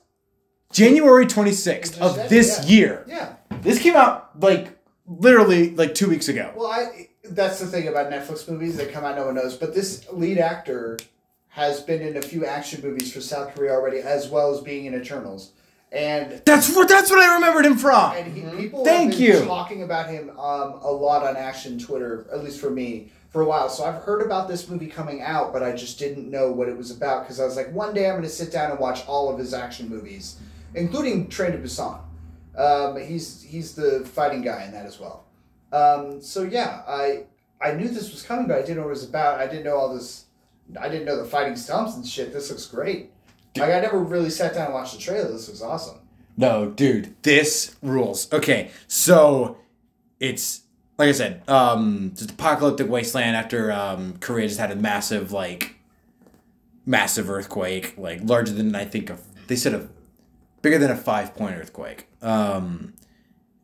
January 0.72 1.26
26th 1.26 2.00
of 2.00 2.16
said, 2.16 2.30
this 2.30 2.60
yeah. 2.64 2.70
year. 2.70 3.06
Yeah. 3.08 3.34
This 3.62 3.80
came 3.82 3.96
out 3.96 4.40
like 4.40 4.78
literally 5.08 5.72
like 5.76 5.96
two 5.96 6.10
weeks 6.10 6.28
ago. 6.28 6.54
Well, 6.56 6.72
I 6.72 7.10
that's 7.24 7.60
the 7.60 7.68
thing 7.68 7.88
about 7.88 8.12
Netflix 8.12 8.50
movies 8.50 8.78
that 8.78 8.92
come 8.92 9.04
out 9.04 9.16
no 9.16 9.26
one 9.26 9.36
knows. 9.36 9.56
But 9.56 9.74
this 9.74 10.08
lead 10.12 10.38
actor 10.38 11.00
has 11.50 11.82
been 11.82 12.02
in 12.02 12.18
a 12.18 12.22
few 12.22 12.46
action 12.46 12.82
movies 12.82 13.12
for 13.12 13.22
South 13.22 13.54
Korea 13.56 13.72
already, 13.72 14.00
as 14.00 14.30
well 14.30 14.54
as 14.54 14.62
being 14.62 14.86
in 14.86 14.96
Eternals. 14.96 15.52
And 15.92 16.44
That's 16.46 16.76
what 16.76 16.88
that's 16.88 17.10
what 17.10 17.20
I 17.20 17.34
remembered 17.34 17.66
him 17.66 17.76
from. 17.76 18.14
and 18.16 18.32
he, 18.32 18.44
people 18.62 18.86
Thank 18.86 19.20
you. 19.20 19.44
talking 19.46 19.82
about 19.82 20.08
him 20.08 20.30
um, 20.32 20.80
a 20.84 20.92
lot 20.92 21.26
on 21.26 21.36
Action 21.36 21.80
Twitter, 21.80 22.28
at 22.32 22.44
least 22.44 22.62
for 22.62 22.70
me, 22.70 23.12
for 23.32 23.42
a 23.42 23.46
while. 23.46 23.70
So 23.70 23.86
I've 23.86 24.04
heard 24.04 24.22
about 24.22 24.48
this 24.48 24.70
movie 24.70 24.86
coming 24.86 25.24
out, 25.24 25.52
but 25.52 25.64
I 25.64 25.76
just 25.76 25.98
didn't 25.98 26.30
know 26.30 26.52
what 26.52 26.70
it 26.70 26.78
was 26.78 26.92
about 26.92 27.24
because 27.24 27.40
I 27.40 27.46
was 27.46 27.56
like, 27.56 27.72
one 27.74 27.96
day 27.96 28.06
I'm 28.06 28.14
going 28.14 28.24
to 28.24 28.30
sit 28.30 28.52
down 28.52 28.70
and 28.70 28.80
watch 28.80 29.06
all 29.08 29.34
of 29.34 29.40
his 29.40 29.52
action 29.52 29.90
movies, 29.90 30.38
including 30.76 31.28
Train 31.28 31.52
to 31.52 31.58
Busan. 31.58 32.00
Um, 32.58 33.00
he's 33.00 33.42
he's 33.44 33.76
the 33.76 34.06
fighting 34.06 34.42
guy 34.42 34.64
in 34.66 34.72
that 34.72 34.86
as 34.86 35.00
well. 35.00 35.26
Um, 35.72 36.22
so 36.22 36.44
yeah, 36.44 36.82
I 36.88 37.26
I 37.62 37.74
knew 37.74 37.88
this 37.88 38.12
was 38.12 38.24
coming, 38.24 38.48
but 38.48 38.58
I 38.58 38.62
didn't 38.62 38.78
know 38.78 38.84
what 38.84 38.90
it 38.90 38.92
was 38.92 39.10
about. 39.10 39.40
I 39.40 39.48
didn't 39.48 39.66
know 39.66 39.78
all 39.78 39.94
this. 39.94 40.26
I 40.80 40.90
didn't 40.90 41.06
know 41.06 41.18
the 41.18 41.30
fighting 41.30 41.56
stumps 41.56 41.96
and 41.96 42.06
shit. 42.06 42.34
This 42.34 42.50
looks 42.50 42.66
great. 42.66 43.12
Like 43.58 43.72
I 43.72 43.80
never 43.80 44.00
really 44.00 44.30
sat 44.30 44.54
down 44.54 44.66
and 44.66 44.74
watched 44.74 44.94
the 44.94 45.00
trailer. 45.00 45.32
This 45.32 45.48
looks 45.48 45.62
awesome. 45.62 46.00
No, 46.38 46.70
dude, 46.70 47.16
this 47.24 47.76
rules. 47.82 48.32
Okay, 48.32 48.72
so 48.88 49.58
it's 50.20 50.62
like 50.98 51.10
I 51.10 51.12
said, 51.14 51.50
um, 51.50 52.12
just 52.16 52.32
apocalyptic 52.32 52.90
wasteland 52.90 53.36
after 53.36 53.72
um, 53.72 54.18
Korea 54.20 54.48
just 54.48 54.60
had 54.60 54.72
a 54.72 54.76
massive 54.76 55.32
like 55.32 55.76
massive 56.86 57.30
earthquake, 57.30 57.96
like 57.98 58.22
larger 58.24 58.54
than 58.54 58.76
I 58.76 58.86
think 58.86 59.10
of. 59.10 59.22
They 59.48 59.56
said 59.56 59.74
a 59.74 59.88
bigger 60.62 60.78
than 60.78 60.92
a 60.92 60.96
five 60.98 61.36
point 61.36 61.56
earthquake, 61.56 62.08
um, 62.22 62.94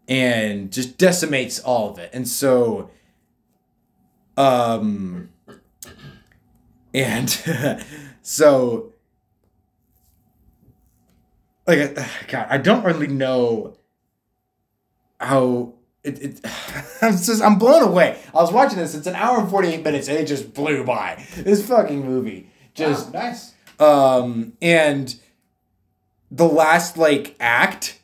and 0.08 0.72
just 0.72 0.98
decimates 0.98 1.60
all 1.60 1.90
of 1.92 2.00
it. 2.00 2.10
And 2.14 2.28
so, 2.28 2.90
um, 4.38 5.30
and 6.94 7.30
so 8.22 8.94
like 11.68 11.98
uh, 11.98 12.06
God, 12.28 12.48
I 12.50 12.58
don't 12.58 12.84
really 12.84 13.08
know 13.08 13.76
how 15.20 15.74
it. 16.04 16.22
it 16.22 16.42
I'm 17.02 17.14
just 17.14 17.42
I'm 17.42 17.58
blown 17.58 17.84
away. 17.84 18.18
I 18.34 18.38
was 18.38 18.52
watching 18.52 18.78
this. 18.78 18.96
It's 18.96 19.08
an 19.08 19.16
hour 19.16 19.40
and 19.40 19.50
forty 19.50 19.70
eight 19.70 19.84
minutes, 19.84 20.08
and 20.08 20.18
it 20.18 20.26
just 20.28 20.54
blew 20.54 20.84
by. 20.84 21.24
This 21.36 21.66
fucking 21.68 22.06
movie 22.06 22.50
just 22.74 23.14
Wow, 23.14 23.22
nice. 23.22 23.54
um 23.80 24.54
and 24.62 25.16
the 26.32 26.48
last 26.48 26.98
like 26.98 27.36
act 27.40 28.00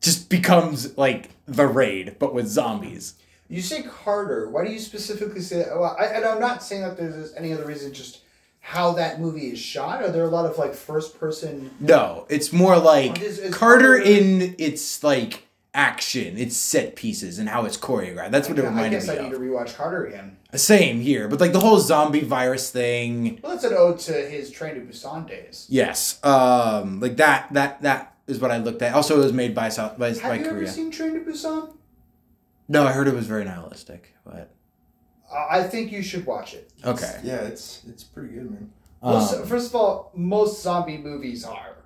just 0.00 0.30
becomes 0.30 0.96
like 0.96 1.30
the 1.46 1.66
raid, 1.66 2.16
but 2.18 2.32
with 2.34 2.46
zombies. 2.46 3.14
You 3.48 3.60
say 3.62 3.82
Carter. 3.82 4.48
Why 4.48 4.64
do 4.64 4.72
you 4.72 4.78
specifically 4.78 5.40
say 5.40 5.58
that? 5.58 5.78
Well, 5.78 5.96
I, 5.98 6.04
and 6.06 6.24
I'm 6.24 6.40
not 6.40 6.62
saying 6.62 6.82
that 6.82 6.96
there's 6.96 7.34
any 7.34 7.52
other 7.52 7.64
reason. 7.66 7.92
Just 7.92 8.20
how 8.60 8.92
that 8.92 9.20
movie 9.20 9.48
is 9.50 9.58
shot. 9.58 10.02
Are 10.02 10.10
there 10.10 10.24
a 10.24 10.28
lot 10.28 10.46
of 10.46 10.56
like 10.58 10.74
first 10.74 11.18
person? 11.18 11.70
No, 11.80 12.26
it's 12.28 12.52
more 12.52 12.78
like 12.78 13.20
Is- 13.20 13.38
is 13.38 13.54
Carter 13.54 13.96
Carter- 13.98 14.02
in 14.02 14.54
its 14.58 15.02
like 15.02 15.46
action, 15.74 16.36
its 16.36 16.56
set 16.56 16.96
pieces, 16.96 17.38
and 17.38 17.48
how 17.48 17.64
it's 17.64 17.76
choreographed. 17.76 18.30
That's 18.30 18.48
what 18.48 18.58
it 18.58 18.62
reminded 18.62 18.90
guess 18.98 19.06
me 19.06 19.12
I 19.12 19.16
guess 19.16 19.24
I 19.24 19.28
need 19.28 19.34
to 19.34 19.38
rewatch 19.40 19.74
Carter 19.74 20.06
again. 20.06 20.36
Same 20.54 21.00
here, 21.00 21.28
but 21.28 21.40
like 21.40 21.52
the 21.52 21.60
whole 21.60 21.78
zombie 21.78 22.20
virus 22.24 22.70
thing. 22.70 23.38
Well, 23.42 23.52
that's 23.52 23.64
an 23.64 23.74
ode 23.74 23.98
to 24.00 24.12
his 24.12 24.50
Train 24.50 24.74
to 24.74 24.80
Busan 24.80 25.28
days. 25.28 25.66
Yes, 25.68 26.18
um, 26.24 27.00
like 27.00 27.16
that. 27.18 27.52
That 27.52 27.82
that 27.82 28.16
is 28.26 28.40
what 28.40 28.50
I 28.50 28.56
looked 28.58 28.82
at. 28.82 28.94
Also, 28.94 29.16
it 29.20 29.22
was 29.22 29.32
made 29.32 29.54
by 29.54 29.68
South 29.68 29.96
by, 29.98 30.08
Have 30.08 30.22
by 30.22 30.34
you 30.36 30.44
Korea. 30.44 30.62
ever 30.62 30.66
seen 30.66 30.90
Train 30.90 31.14
to 31.14 31.20
Busan? 31.20 31.74
no, 32.68 32.84
I 32.86 32.92
heard 32.92 33.06
it 33.08 33.14
was 33.14 33.26
very 33.26 33.44
nihilistic, 33.44 34.14
but 34.24 34.50
I 35.32 35.58
I 35.58 35.62
think 35.62 35.92
you 35.92 36.02
should 36.02 36.26
watch 36.26 36.54
it. 36.54 36.72
Okay. 36.84 37.20
Yeah, 37.22 37.36
it's 37.42 37.82
it's 37.88 38.02
pretty 38.02 38.34
good, 38.34 38.50
man. 38.50 38.70
Most, 39.02 39.34
Um, 39.34 39.46
first 39.46 39.68
of 39.68 39.76
all, 39.76 40.10
most 40.14 40.62
zombie 40.62 40.98
movies 40.98 41.44
are. 41.44 41.76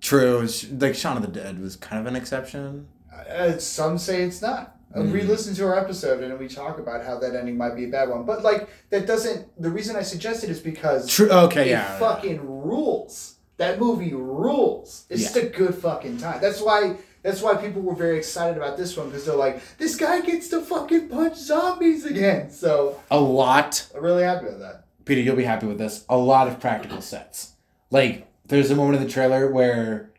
true. 0.00 0.46
Like 0.78 0.94
Shaun 0.94 1.16
of 1.16 1.22
the 1.22 1.28
Dead 1.28 1.60
was 1.60 1.74
kind 1.76 2.00
of 2.00 2.06
an 2.06 2.14
exception. 2.16 2.86
Uh, 3.28 3.58
some 3.58 3.98
say 3.98 4.22
it's 4.22 4.42
not. 4.42 4.76
Uh, 4.94 5.00
Mm. 5.00 5.12
Re-listen 5.12 5.54
to 5.56 5.64
our 5.66 5.76
episode 5.76 6.22
and 6.22 6.38
we 6.38 6.46
talk 6.46 6.78
about 6.78 7.04
how 7.04 7.18
that 7.18 7.34
ending 7.34 7.56
might 7.56 7.74
be 7.74 7.84
a 7.86 7.88
bad 7.88 8.08
one. 8.08 8.24
But 8.24 8.44
like 8.44 8.68
that 8.90 9.06
doesn't. 9.06 9.60
The 9.60 9.68
reason 9.70 9.96
I 9.96 10.02
suggest 10.02 10.44
it 10.44 10.50
is 10.50 10.60
because 10.60 11.08
True. 11.08 11.28
Okay. 11.30 11.62
it 11.66 11.70
Yeah. 11.70 11.98
fucking 11.98 12.40
rules. 12.46 13.34
That 13.56 13.80
movie 13.80 14.14
rules. 14.14 15.04
It's 15.10 15.22
just 15.22 15.36
a 15.36 15.46
good 15.46 15.74
fucking 15.74 16.18
time. 16.18 16.40
That's 16.40 16.60
why. 16.60 16.96
That's 17.24 17.40
why 17.40 17.56
people 17.56 17.80
were 17.80 17.94
very 17.94 18.18
excited 18.18 18.56
about 18.58 18.76
this 18.76 18.96
one 18.98 19.06
because 19.08 19.24
they're 19.24 19.34
like, 19.34 19.62
this 19.78 19.96
guy 19.96 20.20
gets 20.20 20.48
to 20.48 20.60
fucking 20.60 21.08
punch 21.08 21.36
zombies 21.38 22.04
again. 22.04 22.50
So 22.50 23.00
A 23.10 23.18
lot. 23.18 23.86
I'm 23.96 24.02
really 24.02 24.22
happy 24.24 24.44
with 24.44 24.60
that. 24.60 24.84
Peter, 25.06 25.22
you'll 25.22 25.34
be 25.34 25.44
happy 25.44 25.66
with 25.66 25.78
this. 25.78 26.04
A 26.10 26.16
lot 26.18 26.48
of 26.48 26.60
practical 26.60 27.00
sets. 27.00 27.52
Like, 27.90 28.26
there's 28.46 28.70
a 28.70 28.76
moment 28.76 28.98
in 28.98 29.04
the 29.04 29.10
trailer 29.10 29.50
where 29.50 30.10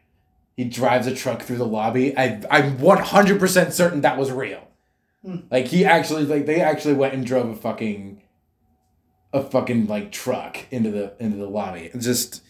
he 0.56 0.64
drives 0.64 1.06
a 1.08 1.14
truck 1.16 1.42
through 1.42 1.58
the 1.58 1.66
lobby. 1.66 2.18
I, 2.18 2.42
I'm 2.50 2.78
100% 2.78 3.72
certain 3.72 4.02
that 4.02 4.18
was 4.18 4.32
real. 4.32 4.68
Hmm. 5.24 5.38
Like, 5.52 5.68
he 5.68 5.84
actually, 5.86 6.26
like, 6.26 6.46
they 6.46 6.62
actually 6.62 6.94
went 6.94 7.14
and 7.14 7.26
drove 7.26 7.50
a 7.50 7.56
fucking, 7.56 8.22
a 9.34 9.44
fucking, 9.44 9.88
like, 9.88 10.12
truck 10.12 10.60
into 10.72 10.92
the, 10.92 11.14
into 11.20 11.38
the 11.38 11.48
lobby. 11.48 11.92
It's 11.94 12.06
just, 12.06 12.42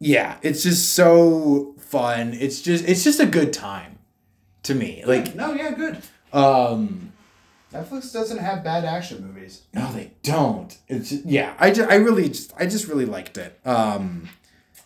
yeah, 0.00 0.38
it's 0.42 0.62
just 0.62 0.94
so 0.94 1.74
fun. 1.78 2.34
It's 2.34 2.60
just, 2.62 2.88
it's 2.88 3.04
just 3.04 3.20
a 3.20 3.26
good 3.26 3.52
time 3.52 3.98
to 4.64 4.74
me. 4.74 5.04
Like, 5.06 5.34
no, 5.34 5.52
yeah, 5.52 5.70
good. 5.72 6.02
um, 6.32 7.12
Netflix 7.72 8.12
doesn't 8.12 8.38
have 8.38 8.64
bad 8.64 8.84
action 8.84 9.26
movies. 9.26 9.62
no, 9.74 9.92
they 9.92 10.12
don't. 10.22 10.76
It's 10.88 11.12
yeah. 11.12 11.54
I 11.58 11.70
just, 11.70 11.90
I 11.90 11.96
really 11.96 12.28
just 12.30 12.54
I 12.56 12.64
just 12.64 12.88
really 12.88 13.04
liked 13.04 13.36
it. 13.36 13.60
Um, 13.64 14.28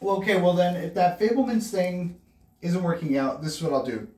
Well, 0.03 0.17
okay, 0.17 0.41
well 0.41 0.55
then, 0.55 0.77
if 0.77 0.95
that 0.95 1.19
Fabelman's 1.21 1.71
thing 1.71 2.17
isn't 2.61 2.83
working 2.83 3.17
out, 3.17 3.43
this 3.43 3.57
is 3.57 3.63
what 3.63 3.73
I'll 3.73 3.85
do. 3.87 4.09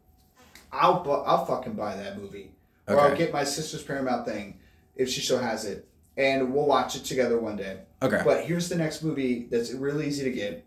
I'll 0.72 1.02
bu- 1.04 1.10
I'll 1.10 1.44
fucking 1.44 1.74
buy 1.74 1.94
that 1.96 2.18
movie, 2.18 2.50
or 2.88 2.98
I'll 3.00 3.16
get 3.16 3.32
my 3.32 3.44
sister's 3.44 3.82
Paramount 3.82 4.26
thing 4.26 4.58
if 4.96 5.08
she 5.08 5.20
still 5.20 5.38
has 5.38 5.64
it, 5.64 5.86
and 6.16 6.52
we'll 6.52 6.66
watch 6.66 6.96
it 6.96 7.04
together 7.04 7.38
one 7.38 7.56
day. 7.56 7.78
okay. 8.02 8.22
But 8.24 8.44
here's 8.44 8.68
the 8.68 8.76
next 8.76 9.02
movie 9.02 9.46
that's 9.50 9.72
really 9.72 10.06
easy 10.06 10.24
to 10.24 10.32
get. 10.32 10.64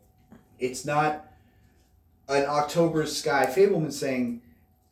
It's 0.59 0.85
not 0.85 1.25
an 2.29 2.45
October 2.45 3.05
Sky 3.05 3.45
Fabelman's 3.47 3.99
thing. 3.99 4.41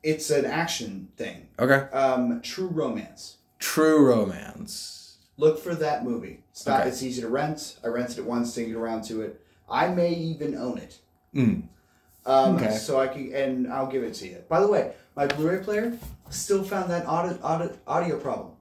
It's 0.04 0.30
an 0.30 0.46
action 0.46 1.10
thing. 1.18 1.48
Okay. 1.60 1.90
Um, 1.96 2.42
True 2.42 2.68
Romance. 2.68 3.38
True 3.60 4.06
romance. 4.06 5.18
Look 5.38 5.58
for 5.60 5.74
that 5.76 6.04
movie. 6.04 6.44
It's 6.52 6.66
not. 6.66 6.82
Okay. 6.82 6.90
It's 6.90 7.02
easy 7.02 7.22
to 7.22 7.28
rent. 7.28 7.78
I 7.84 7.88
rented 7.88 8.20
it 8.20 8.26
once. 8.26 8.54
Didn't 8.54 8.70
get 8.72 8.78
around 8.78 9.04
to 9.06 9.22
it. 9.22 9.42
I 9.70 9.88
may 9.90 10.14
even 10.14 10.56
own 10.56 10.78
it. 10.78 11.00
Mm. 11.34 11.64
Um, 12.26 12.56
Okay. 12.56 12.72
So 12.72 13.00
I 13.00 13.08
can, 13.08 13.34
and 13.34 13.72
I'll 13.72 13.88
give 13.88 14.04
it 14.04 14.14
to 14.16 14.28
you. 14.28 14.44
By 14.50 14.60
the 14.60 14.68
way, 14.68 14.94
my 15.16 15.28
Blu-ray 15.28 15.64
player 15.64 15.98
still 16.30 16.64
found 16.64 16.90
that 16.92 17.06
audio, 17.06 17.40
audio, 17.44 17.78
audio 17.88 18.20
problem. 18.20 18.54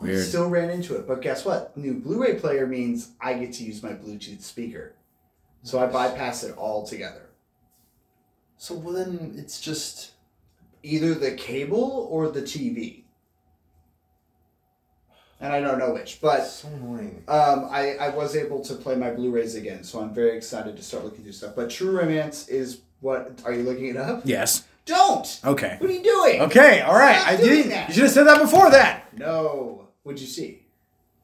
Weird. 0.00 0.26
Still 0.26 0.50
ran 0.50 0.70
into 0.70 0.94
it, 0.96 1.06
but 1.06 1.22
guess 1.22 1.44
what? 1.44 1.76
New 1.76 1.94
Blu-ray 1.94 2.38
player 2.38 2.66
means 2.66 3.12
I 3.20 3.34
get 3.34 3.52
to 3.54 3.64
use 3.64 3.82
my 3.82 3.92
Bluetooth 3.92 4.42
speaker, 4.42 4.94
so 5.62 5.78
I 5.78 5.86
bypass 5.86 6.44
it 6.44 6.56
altogether. 6.58 7.30
So 8.58 8.74
well, 8.74 8.94
then 8.94 9.34
it's 9.36 9.60
just 9.60 10.12
Either 10.86 11.14
the 11.14 11.32
cable 11.32 12.06
or 12.12 12.28
the 12.28 12.42
TV. 12.42 13.02
And 15.40 15.52
I 15.52 15.60
don't 15.60 15.78
know 15.78 15.92
which, 15.92 16.20
but 16.22 16.44
so 16.46 16.66
annoying. 16.68 17.22
Um, 17.28 17.68
I, 17.70 17.96
I 18.00 18.08
was 18.08 18.34
able 18.36 18.60
to 18.64 18.74
play 18.74 18.94
my 18.96 19.10
Blu-rays 19.10 19.54
again, 19.54 19.84
so 19.84 20.00
I'm 20.00 20.14
very 20.14 20.34
excited 20.36 20.76
to 20.78 20.82
start 20.82 21.04
looking 21.04 21.22
through 21.24 21.32
stuff. 21.32 21.54
But 21.54 21.68
True 21.70 21.90
Romance 21.98 22.48
is 22.48 22.80
what? 23.00 23.42
Are 23.44 23.52
you 23.52 23.62
looking 23.62 23.86
it 23.86 23.96
up? 23.98 24.22
Yes. 24.24 24.64
Don't. 24.86 25.40
Okay. 25.44 25.76
What 25.78 25.90
are 25.90 25.92
you 25.92 26.02
doing? 26.02 26.40
Okay. 26.42 26.80
All 26.80 26.94
right. 26.94 27.20
Stop 27.20 27.32
I 27.32 27.36
did. 27.36 27.70
that. 27.70 27.88
You 27.88 27.94
should 27.94 28.02
have 28.04 28.12
said 28.12 28.26
that 28.28 28.40
before 28.40 28.70
that. 28.70 29.12
No. 29.18 29.88
What'd 30.04 30.20
you 30.20 30.26
see? 30.26 30.66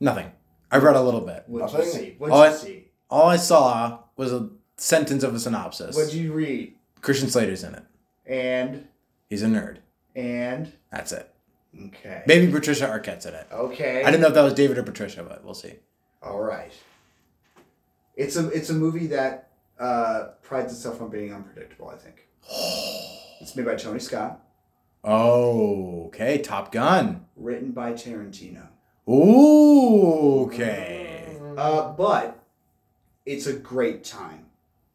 Nothing. 0.01 0.31
I 0.71 0.77
read 0.79 0.97
a 0.97 1.01
little 1.03 1.21
bit. 1.21 1.45
What'd 1.47 1.79
you 1.79 1.85
see? 1.91 2.15
What'd 2.19 2.35
Oh, 2.35 2.45
you 2.45 2.51
I- 2.51 2.53
see? 2.53 2.89
All 3.09 3.29
I 3.29 3.37
saw 3.37 4.01
was 4.17 4.33
a 4.33 4.49
sentence 4.77 5.23
of 5.23 5.35
a 5.35 5.39
synopsis. 5.39 5.95
What'd 5.97 6.13
you 6.15 6.33
read? 6.33 6.75
Christian 7.03 7.29
Slater's 7.31 7.63
in 7.65 7.75
it. 7.75 7.83
And 8.27 8.89
He's 9.29 9.43
a 9.43 9.47
nerd. 9.47 9.79
and 10.17 10.73
That's 10.91 11.13
it. 11.13 11.32
Okay. 11.87 12.23
Maybe 12.27 12.51
Patricia 12.51 12.87
Arquette's 12.87 13.27
in 13.27 13.35
it. 13.35 13.47
Okay. 13.53 14.03
I 14.03 14.11
didn't 14.11 14.21
know 14.23 14.29
if 14.29 14.35
that 14.35 14.43
was 14.43 14.55
David 14.55 14.79
or 14.79 14.83
Patricia, 14.83 15.23
but 15.23 15.45
we'll 15.45 15.55
see. 15.55 15.75
All 16.23 16.41
right. 16.41 16.73
It's 18.17 18.37
a 18.37 18.49
it's 18.51 18.71
a 18.71 18.75
movie 18.75 19.07
that 19.09 19.49
uh, 19.79 20.29
prides 20.43 20.73
itself 20.73 21.01
on 21.01 21.09
being 21.11 21.33
unpredictable. 21.33 21.89
I 21.89 21.97
think. 21.97 22.27
It's 23.41 23.57
made 23.57 23.67
by 23.67 23.75
Tony 23.75 23.99
Scott, 23.99 24.41
Oh, 25.03 26.05
okay. 26.07 26.39
Top 26.39 26.71
Gun. 26.71 27.27
written 27.35 27.73
by 27.73 27.93
Tarantino. 27.93 28.69
Ooh, 29.09 30.45
okay. 30.45 31.37
Uh, 31.57 31.91
but 31.93 32.39
it's 33.27 33.47
a 33.49 33.53
great 33.53 34.05
time. 34.05 34.47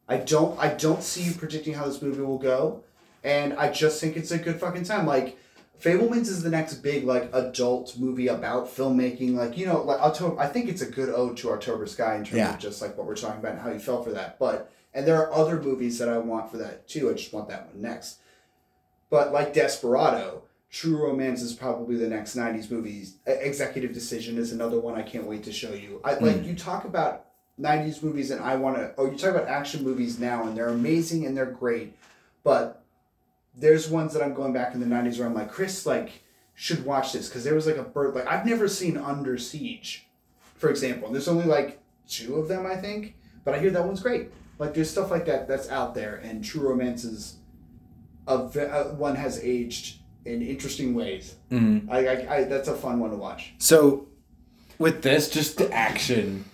I 0.08 0.16
don't 0.16 0.58
I 0.58 0.68
don't 0.72 1.02
see 1.02 1.24
you 1.24 1.32
predicting 1.32 1.74
how 1.74 1.84
this 1.86 2.00
movie 2.00 2.22
will 2.22 2.38
go, 2.38 2.84
and 3.22 3.52
I 3.52 3.70
just 3.70 4.00
think 4.00 4.16
it's 4.16 4.30
a 4.30 4.38
good 4.38 4.58
fucking 4.58 4.84
time. 4.84 5.04
Like 5.04 5.36
Fabelmans 5.80 6.26
is 6.26 6.42
the 6.42 6.50
next 6.50 6.74
big 6.74 7.04
like 7.04 7.30
adult 7.32 7.96
movie 7.98 8.26
about 8.28 8.66
filmmaking. 8.66 9.34
Like 9.34 9.56
you 9.56 9.66
know, 9.66 9.82
like 9.82 10.00
October. 10.00 10.40
I 10.40 10.46
think 10.46 10.68
it's 10.68 10.82
a 10.82 10.90
good 10.90 11.08
ode 11.08 11.36
to 11.38 11.52
October 11.52 11.86
Sky 11.86 12.16
in 12.16 12.24
terms 12.24 12.38
Yeah. 12.38 12.54
of 12.54 12.58
just 12.58 12.82
like 12.82 12.96
what 12.96 13.06
we're 13.06 13.16
talking 13.16 13.38
about 13.38 13.52
and 13.52 13.60
how 13.60 13.70
you 13.70 13.78
felt 13.78 14.04
for 14.04 14.12
that. 14.12 14.38
But 14.38 14.72
and 14.92 15.06
there 15.06 15.16
are 15.16 15.32
other 15.32 15.60
movies 15.60 15.98
that 15.98 16.08
I 16.08 16.18
want 16.18 16.50
for 16.50 16.56
that 16.56 16.88
too. 16.88 17.08
I 17.10 17.12
just 17.12 17.32
want 17.32 17.48
that 17.48 17.68
one 17.68 17.80
next. 17.80 18.18
But 19.10 19.32
like 19.32 19.54
Desperado, 19.54 20.42
True 20.70 20.96
Romance 21.00 21.42
is 21.42 21.52
probably 21.52 21.96
the 21.96 22.08
next 22.08 22.36
'90s 22.36 22.70
movies. 22.70 23.16
Executive 23.26 23.92
Decision 23.92 24.36
is 24.36 24.50
another 24.50 24.80
one 24.80 24.96
I 24.96 25.02
can't 25.02 25.26
wait 25.26 25.44
to 25.44 25.52
show 25.52 25.72
you. 25.72 26.00
I 26.02 26.14
like 26.14 26.40
hmm. 26.40 26.44
you 26.44 26.54
talk 26.56 26.84
about 26.86 27.26
'90s 27.60 28.02
movies, 28.02 28.32
and 28.32 28.42
I 28.42 28.56
want 28.56 28.76
to. 28.78 28.92
Oh, 28.98 29.08
you 29.08 29.16
talk 29.16 29.30
about 29.30 29.46
action 29.46 29.84
movies 29.84 30.18
now, 30.18 30.42
and 30.44 30.56
they're 30.56 30.68
amazing 30.70 31.24
and 31.24 31.36
they're 31.36 31.46
great, 31.46 31.96
but 32.42 32.77
there's 33.56 33.88
ones 33.88 34.12
that 34.14 34.22
I'm 34.22 34.34
going 34.34 34.52
back 34.52 34.74
in 34.74 34.80
the 34.80 34.86
'90s 34.86 35.18
where 35.18 35.26
I'm 35.26 35.34
like, 35.34 35.50
Chris, 35.50 35.84
like, 35.86 36.22
should 36.54 36.84
watch 36.84 37.12
this 37.12 37.28
because 37.28 37.44
there 37.44 37.54
was 37.54 37.66
like 37.66 37.76
a 37.76 37.82
bird. 37.82 38.14
Like 38.14 38.26
I've 38.26 38.46
never 38.46 38.68
seen 38.68 38.96
Under 38.96 39.38
Siege, 39.38 40.06
for 40.56 40.70
example. 40.70 41.06
And 41.06 41.14
there's 41.14 41.28
only 41.28 41.44
like 41.46 41.80
two 42.08 42.36
of 42.36 42.48
them, 42.48 42.66
I 42.66 42.76
think, 42.76 43.14
but 43.44 43.54
I 43.54 43.58
hear 43.58 43.70
that 43.70 43.84
one's 43.84 44.00
great. 44.02 44.30
Like 44.58 44.74
there's 44.74 44.90
stuff 44.90 45.10
like 45.10 45.24
that 45.26 45.46
that's 45.48 45.68
out 45.68 45.94
there, 45.94 46.16
and 46.16 46.44
True 46.44 46.68
Romance 46.68 47.04
is 47.04 47.36
a, 48.26 48.48
ve- 48.48 48.60
uh, 48.62 48.84
one 48.94 49.14
has 49.16 49.38
aged 49.42 49.98
in 50.24 50.42
interesting 50.42 50.94
ways. 50.94 51.36
Mhm. 51.50 51.88
I, 51.90 52.06
I, 52.06 52.36
I 52.38 52.44
that's 52.44 52.68
a 52.68 52.74
fun 52.76 52.98
one 53.00 53.10
to 53.10 53.16
watch. 53.16 53.54
So, 53.58 54.08
with 54.78 55.02
this, 55.02 55.30
just 55.30 55.58
the 55.58 55.72
action 55.72 56.44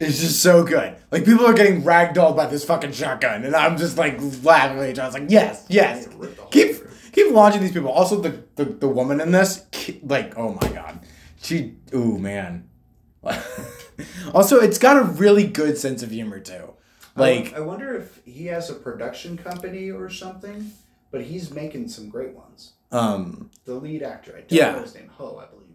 is 0.00 0.20
just 0.20 0.42
so 0.42 0.62
good. 0.64 0.96
Like 1.10 1.24
people 1.24 1.44
are 1.46 1.54
getting 1.54 1.82
ragdolled 1.82 2.36
by 2.36 2.46
this 2.46 2.64
fucking 2.64 2.92
shotgun, 2.92 3.44
and 3.44 3.54
I'm 3.56 3.76
just 3.76 3.96
like 3.98 4.18
laughing 4.44 4.78
at 4.78 4.88
each 4.90 4.98
other. 4.98 5.02
I 5.02 5.06
was 5.06 5.14
like, 5.14 5.30
yes, 5.30 5.66
yes. 5.68 6.08
Keep 6.50 6.76
keep 7.12 7.32
launching 7.32 7.60
these 7.62 7.72
people. 7.72 7.90
Also, 7.90 8.20
the 8.20 8.42
the, 8.56 8.64
the 8.64 8.88
woman 8.88 9.20
in 9.20 9.32
this, 9.32 9.64
like, 10.02 10.36
oh 10.38 10.58
my 10.60 10.68
god, 10.68 11.00
she, 11.42 11.76
ooh 11.94 12.18
man. 12.18 12.68
also, 14.34 14.60
it's 14.60 14.78
got 14.78 14.96
a 14.96 15.02
really 15.04 15.46
good 15.46 15.76
sense 15.76 16.02
of 16.02 16.10
humor 16.10 16.38
too. 16.40 16.74
Like, 17.16 17.52
I 17.54 17.60
wonder 17.60 17.96
if 17.96 18.20
he 18.24 18.46
has 18.46 18.70
a 18.70 18.74
production 18.74 19.36
company 19.36 19.90
or 19.90 20.08
something, 20.08 20.70
but 21.10 21.22
he's 21.22 21.50
making 21.50 21.88
some 21.88 22.08
great 22.08 22.32
ones. 22.32 22.74
um, 22.92 23.50
The 23.64 23.74
lead 23.74 24.04
actor, 24.04 24.34
I 24.36 24.40
don't 24.42 24.52
Yeah. 24.52 24.70
know 24.72 24.82
his 24.82 24.94
name, 24.94 25.10
Ho, 25.16 25.36
I 25.42 25.46
believe. 25.52 25.74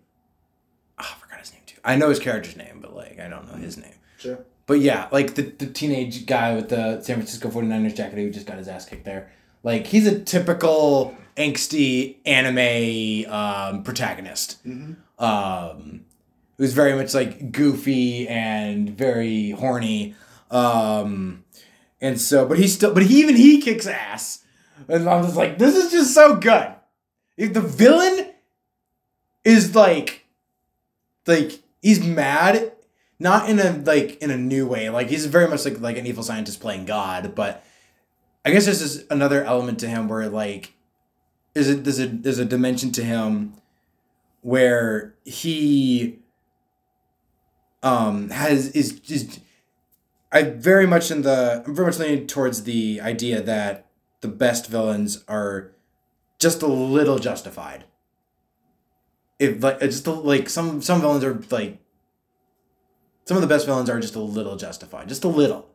oh, 0.99 1.03
I 1.13 1.19
forgot 1.19 1.39
his 1.41 1.51
name 1.51 1.63
too. 1.65 1.81
I 1.83 1.97
know 1.97 2.07
his 2.07 2.19
character's 2.19 2.55
name, 2.55 2.79
but 2.81 2.95
like, 2.95 3.19
I 3.19 3.27
don't 3.27 3.45
know 3.51 3.57
his 3.57 3.75
name. 3.77 3.93
Sure. 4.23 4.39
But 4.65 4.79
yeah, 4.79 5.09
like 5.11 5.35
the, 5.35 5.41
the 5.41 5.65
teenage 5.67 6.25
guy 6.25 6.55
with 6.55 6.69
the 6.69 7.01
San 7.01 7.17
Francisco 7.17 7.49
49ers 7.49 7.95
jacket 7.95 8.15
who 8.17 8.29
just 8.29 8.45
got 8.47 8.57
his 8.57 8.69
ass 8.69 8.85
kicked 8.85 9.03
there. 9.03 9.31
Like 9.61 9.85
he's 9.85 10.07
a 10.07 10.19
typical 10.19 11.15
angsty 11.35 12.17
anime 12.25 13.29
um, 13.31 13.83
protagonist. 13.83 14.65
Mhm. 14.65 14.95
Um, 15.19 16.05
who's 16.57 16.73
very 16.73 16.95
much 16.95 17.13
like 17.13 17.51
goofy 17.51 18.27
and 18.27 18.89
very 18.89 19.51
horny. 19.51 20.15
Um, 20.51 21.43
and 21.99 22.19
so, 22.19 22.45
but 22.45 22.57
he 22.57 22.67
still, 22.67 22.93
but 22.93 23.03
he, 23.03 23.19
even 23.19 23.35
he 23.35 23.61
kicks 23.61 23.87
ass. 23.87 24.43
And 24.87 25.09
I'm 25.09 25.23
just 25.23 25.35
like, 25.35 25.57
this 25.57 25.75
is 25.75 25.91
just 25.91 26.13
so 26.13 26.35
good. 26.35 26.73
If 27.37 27.53
the 27.53 27.61
villain 27.61 28.31
is 29.43 29.75
like, 29.75 30.25
like 31.25 31.61
he's 31.81 32.05
mad 32.05 32.72
not 33.23 33.49
in 33.49 33.59
a 33.59 33.71
like 33.85 34.21
in 34.21 34.29
a 34.29 34.37
new 34.37 34.67
way 34.67 34.89
like 34.89 35.09
he's 35.09 35.25
very 35.25 35.47
much 35.47 35.65
like 35.65 35.79
like 35.79 35.97
an 35.97 36.05
evil 36.05 36.23
scientist 36.23 36.59
playing 36.59 36.85
god 36.85 37.33
but 37.33 37.63
i 38.45 38.51
guess 38.51 38.65
there's 38.65 38.81
this 38.81 39.05
another 39.09 39.43
element 39.43 39.79
to 39.79 39.87
him 39.87 40.07
where 40.07 40.29
like 40.29 40.73
is 41.55 41.69
it 41.69 41.83
there's 41.83 41.99
a 41.99 42.07
there's 42.07 42.39
a 42.39 42.45
dimension 42.45 42.91
to 42.91 43.03
him 43.03 43.53
where 44.41 45.15
he 45.23 46.19
um 47.81 48.29
has 48.29 48.69
is 48.69 48.99
is 49.09 49.39
I 50.33 50.41
very 50.41 50.87
much 50.87 51.11
in 51.11 51.21
the 51.21 51.63
I'm 51.65 51.75
very 51.75 51.85
much 51.87 51.99
leaning 51.99 52.25
towards 52.25 52.63
the 52.63 52.99
idea 52.99 53.41
that 53.41 53.85
the 54.21 54.27
best 54.27 54.67
villains 54.67 55.23
are 55.27 55.71
just 56.39 56.63
a 56.63 56.67
little 56.67 57.19
justified. 57.19 57.83
If 59.37 59.63
like 59.63 59.79
just 59.79 60.07
a, 60.07 60.11
like 60.11 60.49
some 60.49 60.81
some 60.81 61.01
villains 61.01 61.23
are 61.23 61.39
like 61.51 61.77
some 63.25 63.37
of 63.37 63.41
the 63.41 63.47
best 63.47 63.65
villains 63.65 63.89
are 63.89 63.99
just 63.99 64.15
a 64.15 64.19
little 64.19 64.55
justified, 64.55 65.07
just 65.07 65.23
a 65.23 65.27
little. 65.27 65.69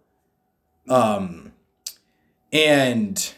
Um, 0.89 1.53
and 2.53 3.33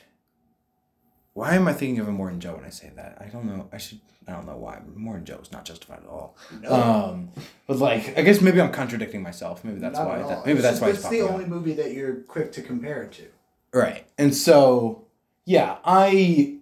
why 1.34 1.54
am 1.54 1.66
I 1.68 1.72
thinking 1.72 1.98
of 2.00 2.06
Immortan 2.06 2.38
Joe 2.38 2.54
when 2.56 2.64
I 2.64 2.70
say 2.70 2.90
that? 2.96 3.18
I 3.20 3.26
don't 3.26 3.44
know. 3.46 3.68
I 3.72 3.78
should. 3.78 4.00
I 4.28 4.32
don't 4.32 4.46
know 4.46 4.56
why. 4.56 4.78
Immortan 4.96 5.24
Joe 5.24 5.38
is 5.42 5.50
not 5.50 5.64
justified 5.64 6.00
at 6.04 6.06
all. 6.08 6.36
No. 6.60 6.70
Um, 6.72 7.30
but 7.66 7.78
like, 7.78 8.16
I 8.16 8.22
guess 8.22 8.40
maybe 8.40 8.60
I'm 8.60 8.70
contradicting 8.70 9.22
myself. 9.22 9.64
Maybe 9.64 9.80
that's 9.80 9.98
Not 9.98 10.06
why. 10.06 10.18
That, 10.22 10.46
maybe 10.46 10.58
It's 10.58 10.62
that's 10.62 10.74
just- 10.78 10.82
why 10.82 10.88
it's 10.90 10.98
It's 11.00 11.08
the 11.08 11.22
only 11.22 11.46
movie 11.46 11.72
that 11.74 11.92
you're 11.92 12.16
quick 12.16 12.52
to 12.52 12.62
compare 12.62 13.02
it 13.02 13.12
to. 13.12 13.24
Right. 13.72 14.06
And 14.18 14.34
so, 14.34 15.06
yeah, 15.46 15.78
I 15.84 16.58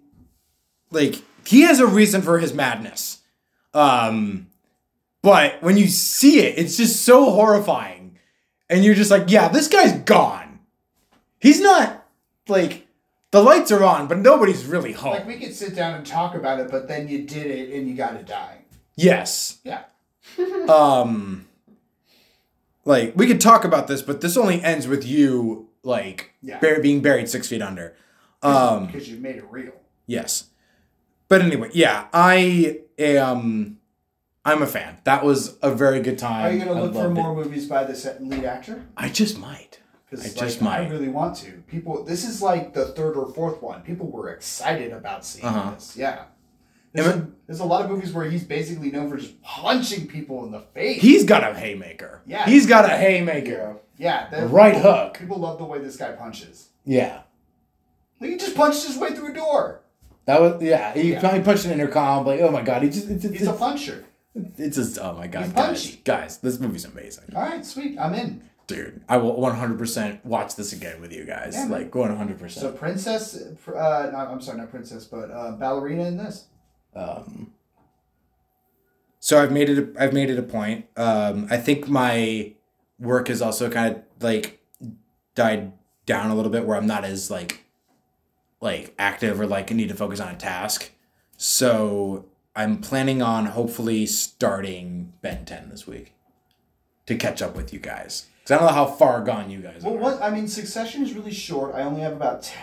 like 0.89 1.15
he 1.45 1.61
has 1.61 1.79
a 1.79 1.85
reason 1.87 2.21
for 2.23 2.39
his 2.39 2.53
madness. 2.53 3.19
Um 3.73 4.47
but 5.21 5.61
when 5.61 5.77
you 5.77 5.87
see 5.87 6.39
it, 6.39 6.57
it's 6.57 6.77
just 6.77 7.03
so 7.03 7.29
horrifying. 7.31 8.17
And 8.69 8.85
you're 8.85 8.95
just 8.95 9.11
like, 9.11 9.29
yeah, 9.31 9.47
this 9.47 9.67
guy's 9.67 9.93
gone. 10.01 10.59
He's 11.39 11.59
not 11.59 12.05
like 12.47 12.87
the 13.31 13.41
lights 13.41 13.71
are 13.71 13.83
on, 13.83 14.07
but 14.07 14.19
nobody's 14.19 14.65
really 14.65 14.91
home. 14.93 15.13
Like 15.13 15.27
we 15.27 15.39
could 15.39 15.53
sit 15.55 15.75
down 15.75 15.95
and 15.95 16.05
talk 16.05 16.35
about 16.35 16.59
it, 16.59 16.69
but 16.69 16.87
then 16.87 17.07
you 17.07 17.23
did 17.25 17.47
it 17.47 17.73
and 17.75 17.87
you 17.87 17.95
got 17.95 18.11
to 18.17 18.23
die. 18.23 18.59
yes. 18.95 19.59
Yeah. 19.63 19.83
Um 20.69 21.47
like 22.85 23.13
we 23.15 23.25
could 23.27 23.41
talk 23.41 23.63
about 23.65 23.87
this, 23.87 24.01
but 24.01 24.21
this 24.21 24.37
only 24.37 24.61
ends 24.61 24.87
with 24.87 25.05
you 25.05 25.69
like 25.83 26.33
Yeah. 26.41 26.59
bur- 26.59 26.81
being 26.81 27.01
buried 27.01 27.27
6 27.29 27.47
feet 27.47 27.61
under. 27.61 27.95
Um 28.43 28.85
because 28.87 29.09
you 29.09 29.17
made 29.17 29.37
it 29.37 29.45
real. 29.49 29.73
Yes. 30.05 30.45
But 31.27 31.41
anyway, 31.41 31.69
yeah, 31.73 32.07
I 32.13 32.79
am. 32.97 33.78
I'm 34.45 34.61
a 34.61 34.67
fan. 34.67 34.97
That 35.03 35.23
was 35.23 35.57
a 35.61 35.71
very 35.73 35.99
good 36.01 36.17
time. 36.17 36.45
Are 36.45 36.51
you 36.51 36.59
gonna 36.65 36.81
look 36.81 36.93
for 36.93 36.99
loved 37.03 37.17
it. 37.17 37.21
more 37.21 37.35
movies 37.35 37.67
by 37.67 37.83
the 37.83 37.95
set 37.95 38.23
lead 38.23 38.45
actor? 38.45 38.85
I 38.97 39.09
just 39.09 39.37
might. 39.37 39.79
I 40.11 40.15
like, 40.15 40.35
just 40.35 40.63
I 40.63 40.87
really 40.87 41.07
want 41.09 41.35
to. 41.37 41.51
People, 41.67 42.03
this 42.03 42.27
is 42.27 42.41
like 42.41 42.73
the 42.73 42.85
third 42.85 43.15
or 43.15 43.27
fourth 43.31 43.61
one. 43.61 43.81
People 43.83 44.09
were 44.09 44.29
excited 44.29 44.91
about 44.91 45.23
seeing 45.23 45.45
Uh-huh. 45.45 45.71
this. 45.75 45.95
Yeah. 45.95 46.23
There's, 46.93 47.07
a, 47.07 47.27
there's 47.45 47.59
a 47.59 47.65
lot 47.65 47.85
of 47.85 47.91
movies 47.91 48.11
where 48.13 48.27
he's 48.27 48.43
basically 48.43 48.89
known 48.89 49.11
for 49.11 49.17
just 49.17 49.39
punching 49.43 50.07
people 50.07 50.43
in 50.45 50.51
the 50.51 50.61
face. 50.61 50.99
He's 50.99 51.23
got 51.25 51.43
a 51.43 51.53
haymaker. 51.53 52.23
Yeah. 52.25 52.45
He's 52.47 52.65
got 52.65 52.85
a 52.85 52.97
haymaker. 52.97 53.77
yeah, 53.99 54.27
right 54.47 54.73
people- 54.73 54.91
hook. 54.91 55.19
People 55.19 55.37
love 55.37 55.59
the 55.59 55.65
way 55.65 55.77
this 55.77 55.97
guy 55.97 56.13
punches. 56.13 56.69
Yeah. 56.85 57.21
Like 58.19 58.31
he 58.31 58.37
just 58.37 58.55
punched 58.55 58.87
his 58.87 58.97
way 58.97 59.11
through 59.11 59.31
a 59.31 59.33
door. 59.35 59.81
That 60.25 60.41
was 60.41 60.61
yeah. 60.63 60.93
He 60.95 61.11
Yeah. 61.11 61.35
an 61.35 61.71
intercom. 61.71 62.25
Like 62.25 62.39
oh 62.41 62.49
my 62.49 62.63
god, 62.63 62.81
he 62.81 62.89
just 62.89 63.07
it's 63.09 63.23
it's, 63.23 63.37
He's 63.39 63.47
a 63.47 63.53
puncher. 63.53 64.05
It's 64.35 64.75
just 64.77 64.99
oh 64.99 65.13
my 65.13 65.27
god, 65.27 65.53
guys, 65.55 65.95
guys, 66.03 66.37
this 66.37 66.59
movie's 66.59 66.85
amazing, 66.85 67.25
All 67.35 67.41
right, 67.41 67.65
sweet. 67.65 67.97
I'm 67.99 68.13
in. 68.13 68.43
dude. 68.67 69.01
I 69.09 69.17
will 69.17 69.39
100 69.39 69.77
percent 69.77 70.25
watch 70.25 70.55
this 70.55 70.73
again 70.73 71.01
with 71.01 71.11
you 71.11 71.25
guys. 71.25 71.55
Yeah, 71.55 71.65
like 71.65 71.91
100%. 71.91 72.51
So 72.51 72.71
princess, 72.71 73.35
uh, 73.67 74.09
no, 74.11 74.17
I'm 74.17 74.41
sorry, 74.41 74.59
not 74.59 74.69
princess, 74.69 75.05
but 75.05 75.31
uh, 75.31 75.51
ballerina 75.53 76.05
in 76.05 76.17
this. 76.17 76.45
Um, 76.95 77.53
so 79.19 79.41
I've 79.41 79.51
made 79.51 79.69
it. 79.69 79.77
A, 79.79 80.03
I've 80.03 80.13
made 80.13 80.29
it 80.29 80.39
a 80.39 80.43
point. 80.43 80.85
Um, 80.95 81.47
I 81.49 81.57
think 81.57 81.87
my 81.87 82.53
work 82.99 83.27
has 83.27 83.41
also 83.41 83.69
kind 83.69 83.95
of 83.95 84.03
like 84.21 84.61
died 85.35 85.73
down 86.05 86.31
a 86.31 86.35
little 86.35 86.51
bit, 86.51 86.65
where 86.65 86.77
I'm 86.77 86.87
not 86.87 87.03
as 87.03 87.29
like 87.29 87.65
like 88.61 88.93
active 88.97 89.39
or 89.41 89.45
like 89.47 89.71
need 89.71 89.89
to 89.89 89.95
focus 89.95 90.19
on 90.19 90.33
a 90.33 90.37
task. 90.37 90.91
So 91.37 92.25
I'm 92.59 92.79
planning 92.81 93.21
on 93.21 93.45
hopefully 93.45 94.05
starting 94.05 95.13
Ben 95.21 95.45
Ten 95.45 95.69
this 95.69 95.87
week 95.87 96.11
to 97.05 97.15
catch 97.15 97.41
up 97.41 97.55
with 97.55 97.71
you 97.71 97.79
guys. 97.79 98.25
Because 98.43 98.51
I 98.51 98.57
don't 98.57 98.67
know 98.67 98.73
how 98.73 98.85
far 98.85 99.21
gone 99.23 99.49
you 99.49 99.61
guys 99.61 99.81
Well, 99.81 99.93
are. 99.93 99.97
what 99.97 100.21
I 100.21 100.29
mean, 100.29 100.45
Succession 100.45 101.01
is 101.01 101.13
really 101.13 101.31
short. 101.31 101.73
I 101.73 101.83
only 101.83 102.01
have 102.01 102.11
about 102.11 102.43
10, 102.43 102.61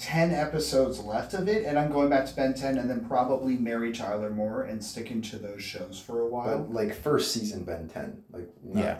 10 0.00 0.30
episodes 0.32 0.98
left 0.98 1.34
of 1.34 1.46
it, 1.48 1.64
and 1.64 1.78
I'm 1.78 1.92
going 1.92 2.08
back 2.10 2.26
to 2.26 2.34
Ben 2.34 2.52
10 2.52 2.78
and 2.78 2.90
then 2.90 3.04
probably 3.06 3.56
Mary 3.56 3.92
Tyler 3.92 4.28
Moore 4.30 4.62
and 4.62 4.82
sticking 4.84 5.22
to 5.22 5.36
those 5.38 5.62
shows 5.62 6.00
for 6.04 6.22
a 6.22 6.26
while. 6.26 6.58
But 6.64 6.72
like 6.74 6.92
first 6.92 7.30
season 7.32 7.62
Ben 7.62 7.88
ten, 7.88 8.24
like 8.32 8.48
not, 8.64 8.82
Yeah. 8.82 8.98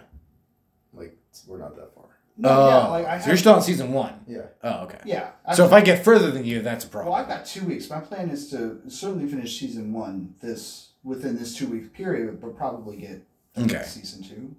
like 0.95 1.19
we're 1.49 1.59
not 1.59 1.75
that 1.75 1.93
far. 1.97 2.16
No, 2.39 2.49
Oh, 2.49 2.69
yeah, 2.69 2.87
like 2.89 3.07
I 3.07 3.19
so 3.21 3.29
you're 3.29 3.37
still 3.37 3.55
on 3.55 3.63
season 3.63 3.93
one. 3.93 4.21
Yeah. 4.27 4.43
Oh, 4.63 4.85
okay. 4.85 4.99
Yeah. 5.05 5.31
I- 5.45 5.55
So 5.55 5.65
if 5.67 5.73
I 5.73 5.81
get 5.81 6.05
further 6.05 6.31
than 6.31 6.45
you, 6.45 6.61
that's 6.63 6.85
a 6.85 6.89
problem. 6.89 7.13
well. 7.13 7.21
I've 7.23 7.29
got 7.29 7.47
two 7.47 7.65
weeks. 7.65 7.89
My 7.89 8.01
plan 8.01 8.31
is 8.31 8.51
to 8.51 8.81
certainly 8.89 9.27
finish 9.29 9.59
season 9.59 9.93
one 9.93 10.35
this 10.43 10.91
within 11.03 11.37
this 11.39 11.57
two 11.57 11.67
week 11.69 11.93
period, 11.95 12.41
but 12.41 12.57
probably 12.57 12.97
get 12.97 13.23
Okay. 13.57 13.83
season 13.85 14.23
two. 14.23 14.55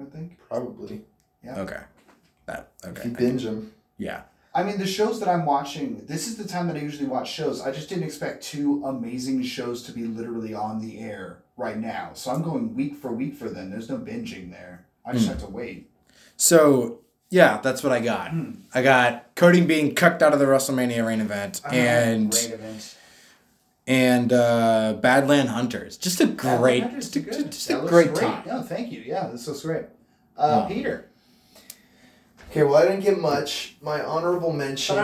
I 0.00 0.04
think. 0.04 0.38
Probably. 0.48 1.02
Yeah. 1.44 1.60
Okay. 1.60 1.80
That 2.46 2.72
If 2.82 2.90
okay. 2.90 3.08
you 3.08 3.14
binge 3.14 3.44
them. 3.44 3.72
Yeah. 3.98 4.22
I 4.52 4.64
mean, 4.64 4.78
the 4.78 4.86
shows 4.86 5.20
that 5.20 5.28
I'm 5.28 5.44
watching, 5.46 6.04
this 6.06 6.26
is 6.26 6.36
the 6.36 6.48
time 6.48 6.66
that 6.66 6.76
I 6.76 6.80
usually 6.80 7.06
watch 7.08 7.30
shows. 7.30 7.60
I 7.60 7.70
just 7.70 7.88
didn't 7.88 8.02
expect 8.04 8.42
two 8.42 8.82
amazing 8.84 9.42
shows 9.44 9.84
to 9.84 9.92
be 9.92 10.04
literally 10.04 10.54
on 10.54 10.80
the 10.80 10.98
air 10.98 11.42
right 11.56 11.78
now. 11.78 12.10
So 12.14 12.32
I'm 12.32 12.42
going 12.42 12.74
week 12.74 12.96
for 12.96 13.12
week 13.12 13.36
for 13.36 13.48
them. 13.48 13.70
There's 13.70 13.88
no 13.88 13.98
binging 13.98 14.50
there. 14.50 14.86
I 15.04 15.12
just 15.12 15.26
Hmm. 15.26 15.32
have 15.34 15.42
to 15.42 15.48
wait. 15.50 15.90
So 16.36 16.99
yeah, 17.30 17.60
that's 17.62 17.82
what 17.82 17.92
I 17.92 18.00
got. 18.00 18.30
Hmm. 18.30 18.50
I 18.74 18.82
got 18.82 19.34
Cody 19.36 19.60
being 19.60 19.94
cucked 19.94 20.22
out 20.22 20.32
of 20.32 20.38
the 20.38 20.44
WrestleMania 20.46 21.06
rain 21.06 21.20
event 21.20 21.60
and 21.70 22.30
Great 22.30 22.50
event. 22.52 22.96
and 23.86 24.32
uh, 24.32 24.96
Badland 25.00 25.46
Hunters. 25.46 25.96
Just 25.96 26.20
a 26.20 26.26
great, 26.26 26.84
Badlanders 26.84 26.94
just 26.96 27.16
a, 27.16 27.20
good. 27.20 27.52
just 27.52 27.70
a 27.70 27.78
looks 27.78 27.90
great 27.90 28.14
time. 28.14 28.42
No, 28.46 28.62
thank 28.62 28.90
you. 28.92 29.00
Yeah, 29.00 29.28
this 29.28 29.46
looks 29.48 29.62
great. 29.62 29.86
Uh, 30.36 30.62
Oh. 30.64 30.68
Peter. 30.68 31.06
Okay, 32.50 32.64
well 32.64 32.76
I 32.76 32.82
didn't 32.82 33.00
get 33.02 33.20
much. 33.20 33.76
My 33.80 34.02
honorable 34.02 34.52
mention 34.52 34.96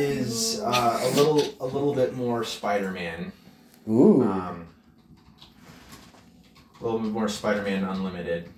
Is 0.00 0.60
uh, 0.64 1.00
a 1.02 1.08
little 1.16 1.42
a 1.60 1.66
little 1.66 1.94
bit 1.94 2.14
more 2.14 2.42
Spider-Man. 2.42 3.32
Ooh. 3.86 4.22
Um, 4.22 4.66
a 6.80 6.84
little 6.84 7.00
bit 7.00 7.12
more 7.12 7.28
Spider-Man 7.28 7.84
Unlimited. 7.84 8.48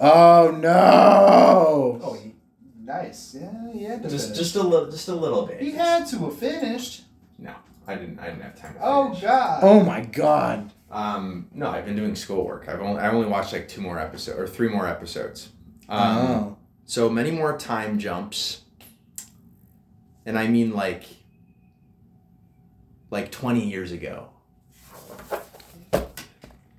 Oh 0.00 0.50
no. 0.60 2.00
Oh, 2.02 2.14
he, 2.22 2.34
nice. 2.82 3.36
Yeah, 3.38 3.50
yeah. 3.72 3.98
Just 4.02 4.26
finish. 4.26 4.38
just 4.38 4.56
a 4.56 4.62
little 4.62 4.90
just 4.90 5.08
a 5.08 5.14
little 5.14 5.46
bit. 5.46 5.60
he 5.60 5.72
had 5.72 6.06
to 6.08 6.18
have 6.18 6.36
finished. 6.38 7.02
No, 7.38 7.54
I 7.86 7.94
didn't. 7.96 8.18
I 8.18 8.26
didn't 8.28 8.42
have 8.42 8.60
time. 8.60 8.74
To 8.74 8.80
Oh 8.82 9.08
finish. 9.08 9.22
God. 9.22 9.60
Oh 9.62 9.82
my 9.82 10.00
god. 10.00 10.70
Um, 10.90 11.48
no, 11.54 11.68
I've 11.70 11.86
been 11.86 11.96
doing 11.96 12.14
schoolwork. 12.14 12.68
I've 12.68 12.80
only 12.80 13.00
I 13.00 13.10
only 13.10 13.26
watched 13.26 13.52
like 13.52 13.66
two 13.68 13.80
more 13.80 13.98
episodes 13.98 14.38
or 14.38 14.46
three 14.46 14.68
more 14.68 14.86
episodes. 14.86 15.48
Um, 15.88 16.16
oh. 16.18 16.56
So 16.84 17.08
many 17.08 17.30
more 17.30 17.56
time 17.56 17.98
jumps. 17.98 18.60
And 20.26 20.38
I 20.38 20.46
mean 20.48 20.72
like 20.74 21.04
like 23.10 23.30
20 23.30 23.64
years 23.66 23.90
ago. 23.92 24.28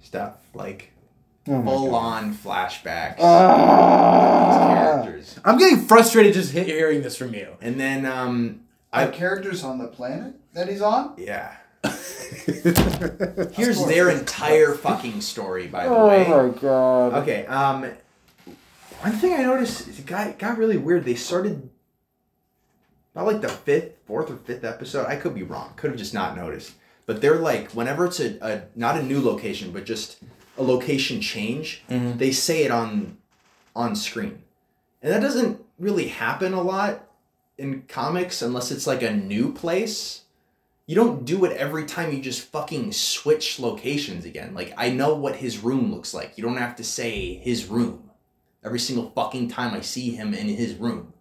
Stuff 0.01 0.35
like 0.53 0.92
Oh 1.47 1.61
full 1.63 1.91
God. 1.91 1.97
on 1.97 2.33
flashbacks. 2.33 3.17
These 3.17 4.77
characters. 4.77 5.39
I'm 5.43 5.57
getting 5.57 5.85
frustrated 5.85 6.33
just 6.33 6.51
hearing 6.53 7.01
this 7.01 7.17
from 7.17 7.33
you. 7.33 7.57
And 7.61 7.79
then 7.79 8.05
um 8.05 8.61
Are 8.93 9.03
I 9.03 9.07
characters 9.07 9.63
on 9.63 9.77
the 9.77 9.87
planet 9.87 10.35
that 10.53 10.69
he's 10.69 10.81
on? 10.81 11.15
yeah. 11.17 11.55
Here's 13.53 13.85
their 13.87 14.09
entire 14.09 14.73
fucking 14.73 15.19
story 15.19 15.67
by 15.67 15.83
the 15.83 15.89
oh 15.89 16.07
way. 16.07 16.25
Oh 16.27 16.47
my 16.47 16.57
god. 16.59 17.13
Okay, 17.23 17.45
um 17.47 17.81
one 19.01 19.11
thing 19.13 19.33
I 19.33 19.43
noticed 19.43 19.87
it 19.89 20.05
got 20.05 20.37
got 20.39 20.57
really 20.57 20.77
weird. 20.77 21.03
They 21.03 21.15
started 21.15 21.69
about 23.13 23.27
like 23.27 23.41
the 23.41 23.49
fifth, 23.49 23.97
fourth 24.07 24.31
or 24.31 24.37
fifth 24.37 24.63
episode. 24.63 25.07
I 25.07 25.17
could 25.17 25.35
be 25.35 25.43
wrong. 25.43 25.73
Could 25.75 25.91
have 25.91 25.99
just 25.99 26.13
not 26.13 26.37
noticed. 26.37 26.73
But 27.05 27.19
they're 27.19 27.35
like 27.37 27.71
whenever 27.71 28.05
it's 28.05 28.21
a, 28.21 28.37
a 28.41 28.61
not 28.77 28.97
a 28.97 29.03
new 29.03 29.19
location, 29.21 29.71
but 29.71 29.85
just 29.85 30.23
a 30.57 30.63
location 30.63 31.19
change, 31.21 31.83
Mhm. 31.89 32.17
they 32.17 32.31
say 32.31 32.63
it 32.63 32.71
on 32.71 33.17
on 33.75 33.95
screen. 33.95 34.43
And 35.01 35.11
that 35.11 35.21
doesn't 35.21 35.59
really 35.79 36.09
happen 36.09 36.53
a 36.53 36.61
lot 36.61 37.09
in 37.57 37.81
comics 37.87 38.41
unless 38.41 38.69
it's 38.71 38.85
like 38.85 39.01
a 39.01 39.11
new 39.13 39.51
place. 39.51 40.21
You 40.85 40.95
don't 40.95 41.25
do 41.25 41.43
it 41.45 41.57
every 41.57 41.85
time 41.85 42.11
you 42.13 42.21
just 42.21 42.41
fucking 42.41 42.91
switch 42.91 43.59
locations 43.59 44.25
again. 44.25 44.53
Like 44.53 44.73
I 44.77 44.89
know 44.89 45.15
what 45.15 45.37
his 45.37 45.57
room 45.59 45.91
looks 45.93 46.13
like. 46.13 46.33
You 46.37 46.43
don't 46.43 46.57
have 46.57 46.75
to 46.75 46.83
say 46.83 47.35
his 47.35 47.65
room 47.65 48.11
every 48.63 48.79
single 48.79 49.09
fucking 49.15 49.47
time 49.49 49.73
I 49.73 49.81
see 49.81 50.11
him 50.11 50.33
in 50.33 50.47
his 50.49 50.75
room. 50.75 51.13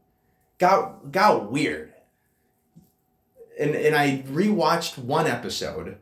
Got 0.58 1.10
got 1.10 1.50
weird. 1.50 1.94
And 3.58 3.74
and 3.74 3.94
I 3.94 4.22
rewatched 4.28 4.98
one 4.98 5.26
episode 5.26 5.96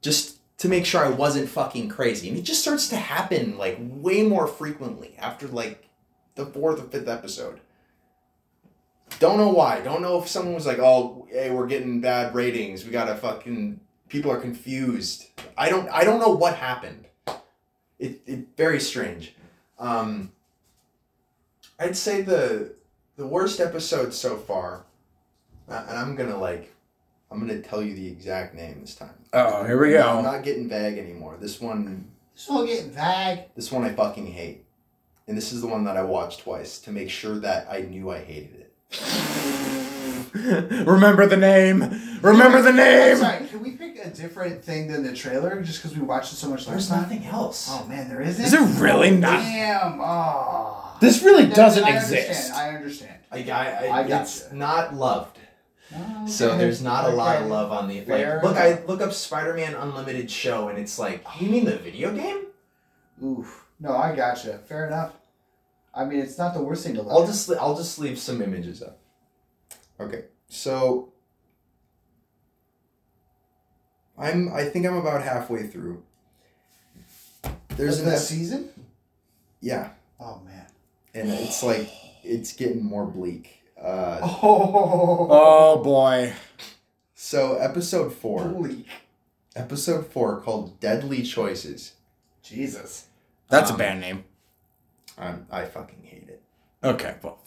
just 0.00 0.35
to 0.66 0.70
make 0.70 0.84
sure 0.84 1.04
I 1.04 1.08
wasn't 1.08 1.48
fucking 1.48 1.88
crazy. 1.88 2.28
And 2.28 2.36
it 2.36 2.42
just 2.42 2.60
starts 2.60 2.88
to 2.88 2.96
happen 2.96 3.56
like 3.56 3.78
way 3.80 4.22
more 4.22 4.46
frequently 4.46 5.14
after 5.18 5.46
like 5.46 5.88
the 6.34 6.46
fourth 6.46 6.80
or 6.80 6.88
fifth 6.88 7.08
episode. 7.08 7.60
Don't 9.18 9.38
know 9.38 9.48
why. 9.48 9.80
Don't 9.80 10.02
know 10.02 10.20
if 10.20 10.28
someone 10.28 10.54
was 10.54 10.66
like, 10.66 10.80
"Oh, 10.80 11.26
hey, 11.30 11.50
we're 11.50 11.68
getting 11.68 12.00
bad 12.00 12.34
ratings. 12.34 12.84
We 12.84 12.90
gotta 12.90 13.14
fucking 13.14 13.80
people 14.08 14.30
are 14.30 14.40
confused." 14.40 15.26
I 15.56 15.68
don't. 15.68 15.88
I 15.90 16.04
don't 16.04 16.20
know 16.20 16.34
what 16.34 16.56
happened. 16.56 17.06
It 17.98 18.20
it 18.26 18.48
very 18.56 18.80
strange. 18.80 19.34
Um, 19.78 20.32
I'd 21.78 21.96
say 21.96 22.22
the 22.22 22.74
the 23.16 23.26
worst 23.26 23.60
episode 23.60 24.12
so 24.12 24.36
far, 24.36 24.84
and 25.68 25.96
I'm 25.96 26.16
gonna 26.16 26.38
like, 26.38 26.74
I'm 27.30 27.38
gonna 27.38 27.62
tell 27.62 27.80
you 27.80 27.94
the 27.94 28.08
exact 28.08 28.54
name 28.54 28.80
this 28.80 28.96
time. 28.96 29.25
Oh, 29.38 29.64
here 29.64 29.78
we 29.78 29.90
go. 29.90 30.00
I'm 30.00 30.24
go. 30.24 30.32
not 30.32 30.42
getting 30.44 30.66
vague 30.66 30.96
anymore. 30.96 31.36
This 31.38 31.60
one, 31.60 32.10
It's 32.34 32.48
all 32.48 32.64
getting 32.66 32.90
vague. 32.90 33.40
this 33.54 33.70
one 33.70 33.84
I 33.84 33.92
fucking 33.92 34.26
hate, 34.28 34.64
and 35.28 35.36
this 35.36 35.52
is 35.52 35.60
the 35.60 35.66
one 35.66 35.84
that 35.84 35.94
I 35.94 36.02
watched 36.02 36.40
twice 36.40 36.78
to 36.80 36.90
make 36.90 37.10
sure 37.10 37.38
that 37.40 37.66
I 37.70 37.82
knew 37.82 38.10
I 38.10 38.20
hated 38.20 38.54
it. 38.60 38.72
Remember 40.86 41.26
the 41.26 41.36
name. 41.36 41.80
Remember 42.22 42.62
the 42.62 42.72
name. 42.72 43.16
sorry, 43.18 43.46
can 43.46 43.62
we 43.62 43.72
pick 43.72 43.98
a 44.02 44.08
different 44.08 44.64
thing 44.64 44.88
than 44.88 45.02
the 45.02 45.12
trailer 45.12 45.60
just 45.62 45.82
because 45.82 45.96
we 45.96 46.02
watched 46.02 46.32
it 46.32 46.36
so 46.36 46.48
much 46.48 46.60
last 46.60 46.70
There's 46.70 46.88
time? 46.88 47.02
nothing 47.02 47.26
else. 47.26 47.68
Oh 47.70 47.84
man, 47.86 48.08
there 48.08 48.22
isn't. 48.22 48.42
Is 48.44 48.54
it 48.54 48.80
really 48.80 49.10
not? 49.10 49.40
Damn. 49.40 49.98
Oh. 50.00 50.96
This 51.00 51.22
really 51.22 51.44
Then 51.44 51.56
doesn't 51.56 51.84
I 51.84 51.96
exist. 51.96 52.52
Understand, 52.52 52.54
I 52.54 52.74
understand. 52.76 53.18
I, 53.30 53.38
I, 53.50 53.86
I, 53.88 53.98
I 54.00 54.02
gotcha. 54.08 54.22
it's 54.22 54.52
not 54.52 54.94
loved. 54.94 55.38
Oh, 55.94 56.26
So 56.26 56.56
there's 56.58 56.82
not 56.82 57.04
a 57.04 57.08
lot 57.14 57.40
of 57.42 57.48
love 57.48 57.70
on 57.70 57.88
the 57.88 57.98
like. 57.98 58.06
Fair 58.06 58.40
Look, 58.42 58.56
I 58.56 58.82
look 58.86 59.00
up 59.00 59.12
Spider-Man 59.12 59.74
Unlimited 59.74 60.30
show, 60.30 60.68
and 60.68 60.78
it's 60.78 60.98
like, 60.98 61.24
you 61.40 61.48
mean 61.48 61.64
the 61.64 61.76
video 61.78 62.12
game? 62.12 62.46
Oof. 63.22 63.66
No, 63.78 63.94
I 63.96 64.14
gotcha. 64.16 64.58
Fair 64.66 64.86
enough. 64.86 65.12
I 65.94 66.04
mean, 66.04 66.20
it's 66.20 66.36
not 66.38 66.54
the 66.54 66.60
worst 66.62 66.84
thing 66.84 66.94
to 66.94 67.02
look 67.02 67.12
I'll 67.12 67.22
at. 67.22 67.26
just 67.28 67.50
I'll 67.52 67.76
just 67.76 67.98
leave 67.98 68.18
some 68.18 68.42
images 68.42 68.82
up. 68.82 68.98
Okay, 69.98 70.24
so 70.48 71.12
I'm 74.18 74.52
I 74.52 74.64
think 74.64 74.86
I'm 74.86 74.96
about 74.96 75.22
halfway 75.22 75.66
through. 75.66 76.02
There's 77.76 78.00
Of 78.00 78.08
an 78.08 78.18
season? 78.18 78.70
yeah, 79.60 79.90
Oh 80.20 80.40
man. 80.44 80.66
and 81.14 81.30
it's 81.30 81.62
like 81.62 81.90
it's 82.24 82.52
getting 82.52 82.84
more 82.84 83.06
bleak. 83.06 83.62
Uh, 83.86 84.18
Oh. 84.42 85.28
Oh 85.30 85.82
boy. 85.82 86.32
so 87.14 87.54
episode 87.58 88.12
four, 88.12 88.48
Bleak. 88.48 88.86
episode 89.54 90.06
four 90.12 90.40
called 90.40 90.80
Deadly 90.80 91.22
Choices. 91.22 91.92
Jesus. 92.42 93.06
That's 93.48 93.70
Um, 93.70 93.76
a 93.76 93.78
band 93.78 94.00
name. 94.00 94.24
I'm, 95.18 95.46
I 95.50 95.64
fucking 95.64 96.02
hate 96.02 96.28
it. 96.28 96.42
Okay, 96.82 97.14
well, 97.22 97.38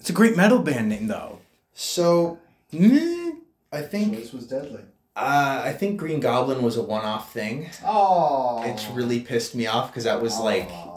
it's 0.00 0.10
a 0.10 0.12
great 0.12 0.36
metal 0.36 0.58
band 0.58 0.88
name 0.88 1.06
though. 1.06 1.38
So 1.72 2.38
Mm. 2.72 3.36
I 3.72 3.82
think 3.82 4.14
Choice 4.18 4.32
was 4.32 4.46
deadly. 4.46 4.82
uh, 5.16 5.62
I 5.64 5.72
think 5.72 5.98
Green 5.98 6.20
Goblin 6.20 6.62
was 6.62 6.76
a 6.76 6.82
one-off 6.82 7.32
thing. 7.32 7.70
Oh. 7.84 8.62
It's 8.64 8.86
really 8.88 9.20
pissed 9.20 9.54
me 9.54 9.66
off 9.66 9.90
because 9.90 10.04
that 10.04 10.20
was 10.20 10.38
like 10.38 10.64
Aw. 10.64 10.84
th- 10.84 10.87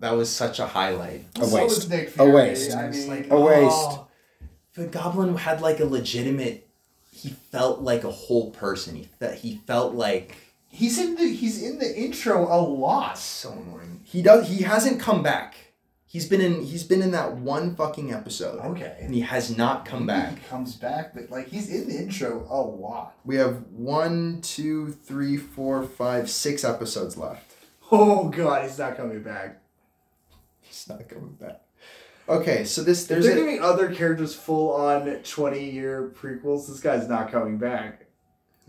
that 0.00 0.12
was 0.12 0.30
such 0.30 0.58
a 0.58 0.66
highlight. 0.66 1.24
A 1.40 1.46
So 1.46 1.56
waste. 1.56 1.76
was 1.76 1.88
Nick 1.90 2.18
A 2.18 2.28
waste. 2.28 2.76
I 2.76 2.88
mean, 2.90 3.08
like 3.08 3.26
A 3.26 3.30
oh, 3.34 3.44
waste. 3.44 3.66
oh, 3.70 4.08
the 4.74 4.86
Goblin 4.86 5.36
had 5.36 5.60
like 5.60 5.80
a 5.80 5.84
legitimate. 5.84 6.68
He 7.12 7.30
felt 7.30 7.80
like 7.80 8.04
a 8.04 8.10
whole 8.12 8.50
person. 8.50 8.94
He 8.96 9.08
felt 9.18 9.34
he 9.34 9.60
felt 9.66 9.94
like 9.94 10.36
he's 10.68 10.98
in 10.98 11.16
the 11.16 11.26
he's 11.28 11.62
in 11.62 11.78
the 11.78 11.96
intro 11.98 12.42
a 12.46 12.60
lot. 12.60 13.18
so 13.18 13.52
annoying. 13.52 14.00
He 14.04 14.22
does. 14.22 14.48
He 14.48 14.62
hasn't 14.62 15.00
come 15.00 15.22
back. 15.22 15.56
He's 16.06 16.26
been 16.26 16.40
in. 16.40 16.62
He's 16.62 16.84
been 16.84 17.02
in 17.02 17.10
that 17.10 17.34
one 17.36 17.74
fucking 17.76 18.14
episode, 18.14 18.60
Okay. 18.64 18.96
and 19.00 19.12
he 19.14 19.20
has 19.20 19.54
not 19.54 19.84
come 19.84 20.06
back. 20.06 20.38
He 20.38 20.44
comes 20.48 20.74
back, 20.74 21.12
but 21.12 21.28
like 21.30 21.48
he's 21.48 21.68
in 21.68 21.86
the 21.88 21.98
intro 21.98 22.46
a 22.48 22.62
lot. 22.62 23.14
We 23.26 23.36
have 23.36 23.64
one, 23.72 24.40
two, 24.40 24.92
three, 24.92 25.36
four, 25.36 25.82
five, 25.82 26.30
six 26.30 26.64
episodes 26.64 27.16
left. 27.18 27.52
Oh 27.92 28.28
god, 28.30 28.62
he's 28.62 28.78
not 28.78 28.96
coming 28.96 29.22
back. 29.22 29.60
He's 30.78 30.88
not 30.88 31.08
coming 31.08 31.32
back. 31.40 31.60
Okay, 32.28 32.64
so 32.64 32.82
this 32.82 33.02
If 33.02 33.08
there's 33.08 33.24
they're 33.24 33.32
a, 33.32 33.40
giving 33.40 33.60
other 33.62 33.92
characters 33.94 34.34
full 34.34 34.72
on 34.74 35.06
twenty 35.24 35.70
year 35.70 36.12
prequels, 36.14 36.68
this 36.68 36.80
guy's 36.80 37.08
not 37.08 37.32
coming 37.32 37.56
back. 37.58 38.04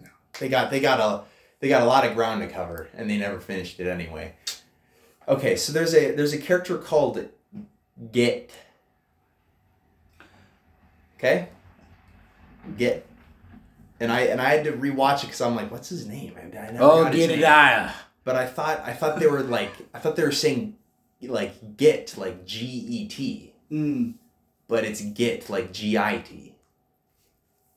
No, 0.02 0.08
They 0.40 0.48
got 0.50 0.72
they 0.72 0.80
got 0.80 1.00
a 1.00 1.24
they 1.60 1.68
got 1.68 1.82
a 1.82 1.86
lot 1.86 2.06
of 2.06 2.16
ground 2.16 2.42
to 2.42 2.48
cover, 2.48 2.88
and 2.96 3.10
they 3.10 3.18
never 3.18 3.40
finished 3.40 3.80
it 3.82 3.88
anyway. 3.88 4.34
Okay, 5.28 5.56
so 5.58 5.74
there's 5.74 5.94
a 5.94 6.12
there's 6.12 6.34
a 6.34 6.38
character 6.38 6.78
called 6.78 7.28
Get. 8.14 8.50
Okay. 11.18 11.50
Get. 12.78 13.06
And 14.00 14.10
I 14.12 14.22
and 14.22 14.40
I 14.40 14.50
had 14.56 14.64
to 14.64 14.72
rewatch 14.72 15.18
it 15.20 15.28
because 15.28 15.42
I'm 15.42 15.56
like, 15.56 15.70
what's 15.70 15.90
his 15.90 16.08
name? 16.08 16.34
I, 16.38 16.44
I 16.58 16.72
never 16.72 16.78
Oh, 16.84 17.04
got 17.04 17.14
his 17.14 17.28
get 17.28 17.32
it 17.38 17.42
name. 17.42 17.46
out. 17.46 17.92
But 18.24 18.38
I 18.38 18.46
thought 18.48 18.80
I 18.86 18.94
thought 18.94 19.20
they 19.20 19.28
were 19.28 19.42
like 19.42 19.72
I 19.94 20.00
thought 20.00 20.16
they 20.16 20.24
were 20.24 20.32
saying 20.32 20.76
like 21.22 21.78
get 21.78 22.18
like 22.18 22.46
G 22.46 22.66
E 22.66 23.08
T, 23.08 23.54
Mm. 23.72 24.14
but 24.68 24.84
it's 24.86 25.02
get 25.02 25.50
like 25.50 25.72
G 25.74 25.98
I 25.98 26.18
T. 26.20 26.56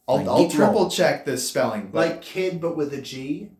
I'll, 0.09 0.16
Like 0.19 0.27
I'll 0.28 0.44
Gitmo. 0.47 0.52
triple 0.52 0.90
check 0.90 1.24
the 1.24 1.36
spelling. 1.36 1.89
But 1.93 2.09
Like 2.09 2.23
kid, 2.23 2.60
but 2.60 2.77
with 2.77 2.93
a 2.93 3.01
G. 3.01 3.51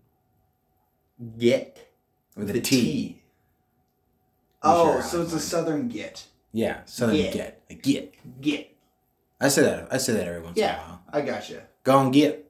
get 1.39 1.89
With 2.37 2.49
the 2.49 2.59
a 2.59 2.61
T. 2.63 3.19
Oh, 4.63 4.93
Sure, 4.95 5.03
so 5.03 5.21
I 5.21 5.25
it's 5.25 5.33
a 5.33 5.41
southern 5.41 5.89
git. 5.89 6.27
Yeah, 6.53 6.85
Southern 6.85 7.17
Get. 7.17 7.33
get. 7.33 7.63
A 7.71 7.75
get. 7.75 8.15
Git. 8.41 8.77
I 9.41 9.49
say 9.49 9.63
that. 9.63 9.89
I 9.93 9.97
say 9.97 10.13
that 10.13 10.27
every 10.29 10.41
once 10.43 10.57
in 10.57 10.63
a 10.63 10.67
Yeah, 10.67 10.79
while. 10.79 11.03
I 11.13 11.21
gotcha. 11.23 11.63
Go 11.83 11.99
and 12.01 12.13
get. 12.13 12.49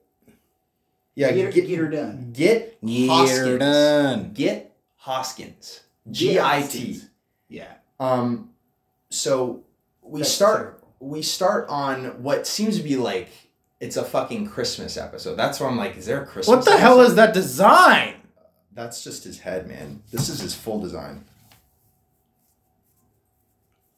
yeah 1.15 1.31
get, 1.31 1.45
her, 1.45 1.51
get 1.51 1.67
get 1.67 1.79
her 1.79 1.87
done. 1.89 2.31
get 2.33 2.79
Get 2.85 3.07
her 3.09 3.13
Hoskins. 3.15 3.59
done. 3.59 4.31
Get 4.33 4.75
Hoskins. 4.97 5.79
G 6.11 6.39
I 6.39 6.61
T. 6.61 7.01
Yeah. 7.53 7.71
Um, 7.99 8.49
so 9.11 9.63
we 10.01 10.21
That's 10.21 10.31
start 10.31 10.57
terrible. 10.59 10.87
we 10.99 11.21
start 11.21 11.67
on 11.69 12.23
what 12.23 12.47
seems 12.47 12.77
to 12.77 12.83
be 12.83 12.95
like 12.97 13.29
it's 13.79 13.95
a 13.97 14.03
fucking 14.03 14.47
Christmas 14.47 14.97
episode. 14.97 15.35
That's 15.35 15.59
where 15.59 15.69
I'm 15.69 15.77
like, 15.77 15.95
is 15.97 16.05
there 16.07 16.23
a 16.23 16.25
Christmas? 16.25 16.47
What 16.47 16.65
the 16.65 16.77
hell 16.77 17.01
is 17.01 17.15
that 17.15 17.33
design? 17.33 18.15
That's 18.73 19.03
just 19.03 19.23
his 19.23 19.39
head, 19.39 19.67
man. 19.67 20.01
This 20.11 20.29
is 20.29 20.39
his 20.39 20.55
full 20.55 20.79
design. 20.81 21.25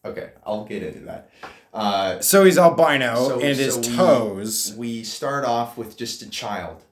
Okay, 0.03 0.31
I'll 0.45 0.65
get 0.65 0.83
into 0.83 0.99
that. 1.05 1.29
Uh, 1.73 2.19
So 2.19 2.43
he's 2.45 2.57
albino 2.57 3.15
So- 3.15 3.39
and 3.39 3.57
his 3.57 3.75
so 3.75 3.79
we- 3.81 3.95
toes. 3.95 4.73
we 4.77 5.03
start 5.03 5.45
off 5.45 5.77
with 5.77 5.95
just 5.97 6.21
a 6.21 6.29
child, 6.29 6.83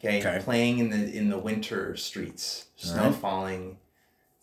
okay, 0.00 0.20
Okay. 0.20 0.40
playing 0.44 0.78
in 0.78 0.90
the 0.90 1.16
in 1.16 1.28
the 1.28 1.38
winter 1.38 1.96
streets, 1.96 2.66
snow 2.76 3.02
Alright. 3.04 3.14
falling. 3.20 3.78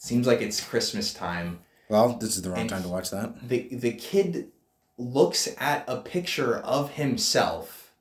Seems 0.02 0.26
like 0.26 0.42
it's 0.42 0.60
Christmas 0.68 1.14
time. 1.14 1.60
Well, 1.88 2.18
this 2.20 2.36
is 2.36 2.42
the 2.42 2.50
wrong 2.50 2.62
And 2.62 2.70
time 2.72 2.82
to 2.82 2.90
watch 2.90 3.12
that. 3.12 3.48
the 3.48 3.68
the 3.72 3.92
kid 3.94 4.52
looks 4.98 5.48
at 5.60 5.84
a 5.88 5.98
picture 5.98 6.58
of 6.58 6.92
himself 6.94 7.94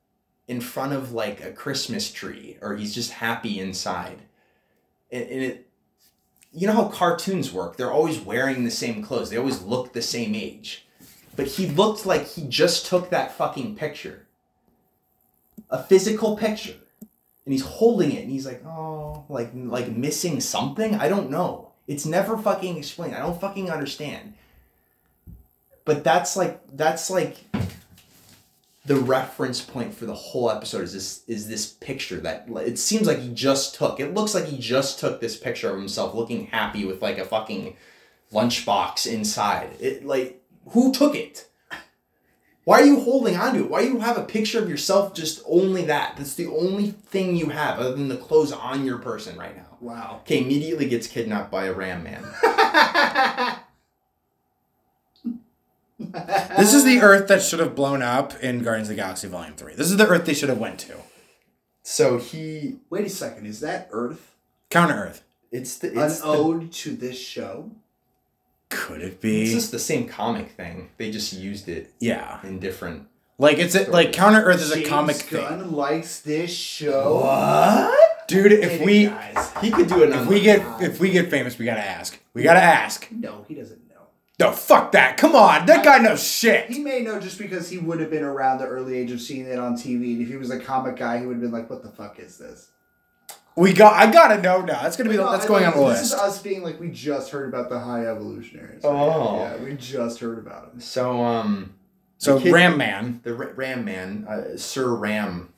in 0.48 0.62
front 0.62 0.94
of 0.94 1.12
like 1.12 1.44
a 1.44 1.52
Christmas 1.52 2.10
tree, 2.10 2.56
or 2.62 2.74
he's 2.76 2.94
just 2.94 3.10
happy 3.12 3.60
inside. 3.60 4.22
And, 5.12 5.24
and 5.24 5.42
it, 5.42 5.68
you 6.52 6.66
know 6.66 6.72
how 6.72 6.88
cartoons 6.88 7.52
work? 7.52 7.76
They're 7.76 7.92
always 7.92 8.18
wearing 8.18 8.64
the 8.64 8.70
same 8.70 9.02
clothes. 9.02 9.28
They 9.28 9.36
always 9.36 9.60
look 9.60 9.92
the 9.92 10.00
same 10.02 10.34
age. 10.34 10.86
But 11.36 11.48
he 11.48 11.66
looked 11.66 12.06
like 12.06 12.26
he 12.28 12.46
just 12.48 12.86
took 12.86 13.10
that 13.10 13.36
fucking 13.36 13.76
picture, 13.76 14.26
a 15.68 15.82
physical 15.82 16.34
picture, 16.36 16.76
and 17.44 17.52
he's 17.52 17.64
holding 17.64 18.10
it, 18.12 18.22
and 18.22 18.30
he's 18.30 18.46
like, 18.46 18.64
oh, 18.64 19.24
like 19.28 19.50
like 19.54 19.90
missing 19.90 20.40
something. 20.40 20.94
I 20.94 21.08
don't 21.10 21.30
know. 21.30 21.69
It's 21.90 22.06
never 22.06 22.38
fucking 22.38 22.76
explained. 22.76 23.16
I 23.16 23.18
don't 23.18 23.40
fucking 23.40 23.68
understand. 23.68 24.34
But 25.84 26.04
that's 26.04 26.36
like 26.36 26.60
that's 26.76 27.10
like 27.10 27.38
the 28.86 28.94
reference 28.94 29.60
point 29.60 29.92
for 29.92 30.06
the 30.06 30.14
whole 30.14 30.52
episode 30.52 30.82
is 30.82 30.92
this 30.92 31.24
is 31.26 31.48
this 31.48 31.66
picture 31.66 32.18
that 32.18 32.46
it 32.48 32.78
seems 32.78 33.08
like 33.08 33.18
he 33.18 33.30
just 33.34 33.74
took 33.74 33.98
it 33.98 34.14
looks 34.14 34.36
like 34.36 34.44
he 34.44 34.56
just 34.56 35.00
took 35.00 35.20
this 35.20 35.36
picture 35.36 35.68
of 35.68 35.78
himself 35.78 36.14
looking 36.14 36.46
happy 36.46 36.84
with 36.84 37.02
like 37.02 37.18
a 37.18 37.24
fucking 37.24 37.76
lunchbox 38.32 39.12
inside. 39.12 39.70
It 39.80 40.06
like 40.06 40.40
who 40.68 40.92
took 40.92 41.16
it? 41.16 41.48
Why 42.62 42.82
are 42.82 42.86
you 42.86 43.00
holding 43.00 43.36
on 43.36 43.54
to 43.54 43.64
it? 43.64 43.70
Why 43.70 43.82
do 43.82 43.88
you 43.88 43.98
have 43.98 44.16
a 44.16 44.22
picture 44.22 44.62
of 44.62 44.68
yourself 44.68 45.12
just 45.12 45.42
only 45.44 45.86
that? 45.86 46.16
That's 46.16 46.34
the 46.34 46.46
only 46.46 46.92
thing 46.92 47.34
you 47.34 47.48
have 47.48 47.80
other 47.80 47.96
than 47.96 48.06
the 48.06 48.16
clothes 48.16 48.52
on 48.52 48.84
your 48.84 48.98
person 48.98 49.36
right 49.36 49.56
now 49.56 49.69
Wow. 49.80 50.20
okay 50.22 50.42
immediately 50.42 50.88
gets 50.88 51.06
kidnapped 51.06 51.50
by 51.50 51.64
a 51.64 51.72
ram 51.72 52.02
man 52.02 52.24
This 56.58 56.74
is 56.74 56.84
the 56.84 57.00
Earth 57.00 57.28
that 57.28 57.42
should 57.42 57.60
have 57.60 57.74
blown 57.74 58.02
up 58.02 58.34
in 58.40 58.62
Guardians 58.62 58.88
of 58.88 58.96
the 58.96 59.02
Galaxy 59.02 59.28
Volume 59.28 59.54
3. 59.54 59.74
This 59.74 59.90
is 59.90 59.96
the 59.96 60.08
Earth 60.08 60.24
they 60.24 60.34
should 60.34 60.48
have 60.48 60.58
went 60.58 60.80
to. 60.80 60.96
So 61.82 62.18
he, 62.18 62.78
Wait 62.88 63.06
a 63.06 63.10
second, 63.10 63.46
is 63.46 63.60
that 63.60 63.88
Earth 63.90 64.34
Counter 64.70 64.94
Earth. 64.94 65.22
it's 65.50 65.78
the 65.78 65.92
an 65.92 65.98
it's 65.98 66.20
the, 66.20 66.26
ode 66.26 66.72
to 66.72 66.92
this 66.92 67.18
show? 67.18 67.70
Could 68.68 69.02
it 69.02 69.20
be? 69.20 69.42
It's 69.42 69.52
just 69.52 69.72
the 69.72 69.78
same 69.78 70.08
comic 70.08 70.50
thing. 70.50 70.90
They 70.96 71.10
just 71.10 71.32
used 71.32 71.68
it 71.68 71.92
yeah. 71.98 72.38
in 72.44 72.60
different. 72.60 73.08
Like 73.38 73.58
it's 73.58 73.74
a, 73.74 73.90
like 73.90 74.12
Counter 74.12 74.42
Earth 74.42 74.60
is 74.60 74.70
a 74.70 74.76
James 74.76 74.88
comic 74.88 75.28
Gunn 75.30 75.60
thing. 75.60 75.72
likes 75.72 76.20
this 76.20 76.54
show. 76.54 77.22
What? 77.22 77.99
Dude, 78.30 78.52
if 78.52 78.80
we 78.82 79.06
guys. 79.06 79.52
He 79.60 79.70
could 79.70 79.88
do 79.88 80.02
it. 80.02 80.10
if 80.10 80.26
we 80.26 80.40
get 80.40 80.82
if 80.82 81.00
we 81.00 81.10
get 81.10 81.30
famous, 81.30 81.58
we 81.58 81.64
gotta 81.66 81.84
ask. 81.84 82.18
We 82.34 82.42
gotta 82.42 82.62
ask. 82.62 83.06
no, 83.10 83.44
he 83.48 83.54
doesn't 83.54 83.78
know. 83.88 84.06
No, 84.38 84.52
fuck 84.52 84.92
that. 84.92 85.16
Come 85.18 85.34
on. 85.34 85.66
That 85.66 85.84
guy 85.84 85.98
knows 85.98 86.22
shit. 86.26 86.70
He 86.70 86.78
may 86.78 87.00
know 87.02 87.20
just 87.20 87.38
because 87.38 87.68
he 87.68 87.76
would 87.78 88.00
have 88.00 88.10
been 88.10 88.22
around 88.24 88.58
the 88.58 88.66
early 88.66 88.96
age 88.96 89.10
of 89.10 89.20
seeing 89.20 89.44
it 89.46 89.58
on 89.58 89.74
TV. 89.74 90.14
And 90.14 90.22
if 90.22 90.28
he 90.28 90.36
was 90.36 90.50
a 90.50 90.58
comic 90.58 90.96
guy, 90.96 91.18
he 91.20 91.26
would 91.26 91.34
have 91.34 91.42
been 91.42 91.50
like, 91.52 91.68
"What 91.68 91.82
the 91.82 91.90
fuck 91.90 92.18
is 92.18 92.38
this?" 92.38 92.68
We 93.56 93.72
got 93.74 93.94
I 93.94 94.10
gotta 94.10 94.40
know 94.40 94.60
now. 94.62 94.80
That's 94.82 94.96
gonna 94.96 95.10
be 95.10 95.16
No, 95.16 95.30
that's 95.30 95.44
I 95.44 95.48
going 95.48 95.64
on 95.64 95.72
think 95.72 95.84
the 95.84 95.92
This 95.92 96.02
is 96.04 96.12
list. 96.12 96.22
us 96.22 96.40
being 96.42 96.62
like, 96.62 96.78
we 96.80 96.88
just 96.88 97.30
heard 97.32 97.52
about 97.52 97.68
the 97.68 97.78
high 97.80 98.06
evolutionaries. 98.06 98.80
Oh. 98.84 99.38
yeah, 99.40 99.56
we 99.56 99.74
just 99.74 100.20
heard 100.20 100.38
about 100.38 100.70
them. 100.70 100.80
So 100.80 101.22
um, 101.22 101.74
So 102.16 102.40
kid- 102.40 102.52
Ram 102.52 102.78
Man. 102.78 103.20
the 103.24 103.34
Ram 103.34 103.84
Man, 103.84 104.24
uh, 104.28 104.56
Sir 104.56 104.94
Ram, 104.94 105.52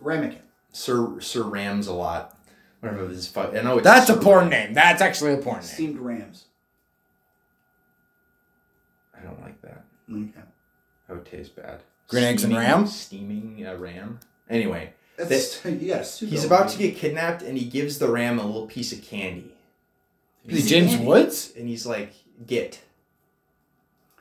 Ramekin. 0.00 0.36
Sir 0.74 1.20
Sir 1.20 1.42
Rams 1.44 1.86
a 1.86 1.94
lot. 1.94 2.36
Whatever 2.80 3.08
his 3.08 3.26
fuck. 3.26 3.54
I 3.54 3.62
know 3.62 3.78
it's 3.78 3.84
That's 3.84 4.10
a 4.10 4.14
Sir 4.14 4.20
porn 4.20 4.48
Ram. 4.48 4.50
name. 4.50 4.74
That's 4.74 5.00
actually 5.00 5.32
a 5.32 5.36
porn 5.38 5.60
name. 5.60 5.64
Steamed 5.64 5.98
rams. 5.98 6.44
I 9.18 9.22
don't 9.24 9.40
like 9.40 9.60
that. 9.62 9.84
Okay. 10.12 10.30
That 11.08 11.14
would 11.14 11.24
taste 11.26 11.56
bad. 11.56 11.82
Green 12.08 12.24
eggs 12.24 12.44
and 12.44 12.52
Steaming- 12.52 12.68
ram? 12.68 12.86
Steaming 12.86 13.66
a 13.66 13.76
ram. 13.76 14.20
Anyway, 14.50 14.92
That's, 15.16 15.64
you 15.64 15.88
gotta 15.88 16.04
he's 16.26 16.44
about 16.44 16.68
to 16.70 16.78
get 16.78 16.96
kidnapped, 16.96 17.40
and 17.42 17.56
he 17.56 17.64
gives 17.64 17.98
the 17.98 18.08
ram 18.10 18.38
a 18.38 18.44
little 18.44 18.66
piece 18.66 18.92
of 18.92 19.02
candy. 19.02 19.54
Is 20.46 20.64
he 20.64 20.70
James 20.70 20.96
Woods? 20.98 21.52
And 21.56 21.66
he's 21.68 21.86
like, 21.86 22.12
"Get." 22.46 22.80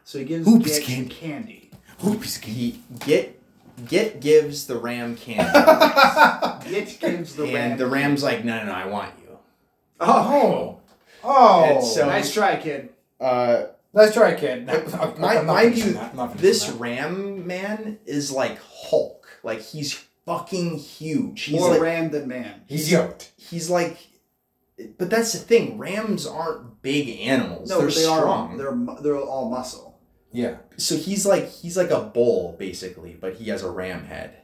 So 0.05 0.19
he 0.19 0.25
gives 0.25 0.47
Oops, 0.47 0.65
Get 0.80 0.84
candy. 0.84 1.09
candy. 1.09 1.71
Oops. 2.05 2.38
He 2.38 2.80
get 2.99 3.41
get 3.87 4.19
gives 4.21 4.67
the 4.67 4.77
ram 4.77 5.15
candy, 5.15 5.49
Get 6.69 6.97
gives 6.99 7.35
the 7.35 7.43
and 7.45 7.53
ram. 7.53 7.77
the 7.77 7.87
ram's 7.87 8.23
like, 8.23 8.43
"No, 8.45 8.57
no, 8.59 8.65
no, 8.65 8.71
I 8.71 8.85
want 8.87 9.11
you." 9.21 9.37
Oh, 9.99 10.79
Oh. 11.23 11.63
And 11.63 11.83
so- 11.83 12.07
nice 12.07 12.33
try, 12.33 12.57
kid. 12.57 12.89
Uh, 13.19 13.65
Let's 13.93 14.13
try, 14.15 14.33
kid. 14.35 14.65
But 14.65 14.93
I'm- 14.95 15.13
I'm 15.15 15.21
mind, 15.21 15.35
not 15.35 15.45
mind 15.45 15.69
finishing 15.73 15.87
you, 15.89 15.93
that. 15.95 16.11
I'm 16.11 16.17
not 16.17 16.27
finishing 16.31 16.47
this 16.49 16.65
that. 16.65 16.79
ram 16.79 17.47
man 17.47 17.99
is 18.05 18.31
like 18.31 18.59
Hulk. 18.61 19.27
Like 19.43 19.61
he's 19.61 19.93
fucking 20.25 20.77
huge. 20.79 21.43
He's 21.43 21.59
More 21.59 21.69
like 21.71 21.81
ram 21.81 22.09
than 22.11 22.27
man. 22.27 22.61
He's 22.67 22.91
yoked. 22.91 23.31
he's 23.37 23.69
like. 23.69 23.97
But 24.97 25.11
that's 25.11 25.31
the 25.33 25.39
thing. 25.39 25.77
Rams 25.77 26.25
aren't 26.25 26.81
big 26.81 27.07
animals. 27.21 27.69
No, 27.69 27.77
they're 27.77 27.87
but 27.87 27.95
they 27.95 28.01
strong. 28.01 28.53
are. 28.53 28.57
They're 28.57 28.75
mu- 28.75 29.01
they're 29.01 29.15
all 29.19 29.47
muscle. 29.49 29.93
Yeah. 30.34 30.57
so 30.77 30.97
he's 30.97 31.26
like 31.26 31.47
he's 31.49 31.77
like 31.77 31.91
a 31.91 32.01
bull 32.01 32.55
basically, 32.60 33.15
but 33.19 33.35
he 33.35 33.49
has 33.49 33.64
a 33.64 33.69
ram 33.69 34.03
head. 34.05 34.35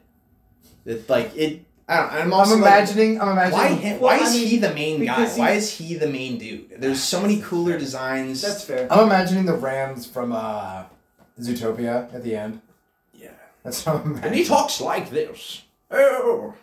It's 0.86 1.10
like 1.10 1.36
it. 1.36 1.66
I 1.88 1.98
don't, 1.98 2.14
I'm 2.14 2.34
also 2.34 2.54
I'm 2.56 2.62
like, 2.62 2.72
imagining. 2.84 3.20
I'm 3.20 3.30
imagining. 3.30 3.58
why 3.60 3.68
him? 3.70 4.00
Well, 4.00 4.16
why 4.16 4.24
I 4.24 4.28
is 4.28 4.34
mean, 4.36 4.48
he 4.48 4.58
the 4.58 4.74
main 4.76 5.04
guy? 5.04 5.28
Why 5.30 5.52
is 5.52 5.72
he 5.76 5.96
the 5.96 6.08
main 6.08 6.38
dude? 6.38 6.80
There's 6.80 7.02
so 7.02 7.20
many 7.20 7.42
cooler 7.42 7.80
designs. 7.80 8.42
That's 8.44 8.64
fair. 8.64 8.88
I'm 8.94 9.06
imagining 9.08 9.46
the 9.46 9.56
Rams 9.56 10.06
from 10.06 10.32
uh, 10.32 10.84
Zootopia 11.40 12.14
at 12.14 12.24
the 12.24 12.36
end. 12.36 12.62
yeah. 13.14 13.32
That's 13.64 13.84
how 13.84 13.94
I'm 13.96 14.02
imagining. 14.04 14.24
And 14.26 14.36
he 14.36 14.46
talks 14.46 14.80
like 14.80 15.10
this. 15.10 15.64
Oh. 15.90 16.54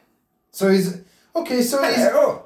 So 0.53 0.71
he's 0.71 1.03
okay. 1.35 1.61
So 1.63 1.83
he's 1.83 1.97
Hello. 1.97 2.46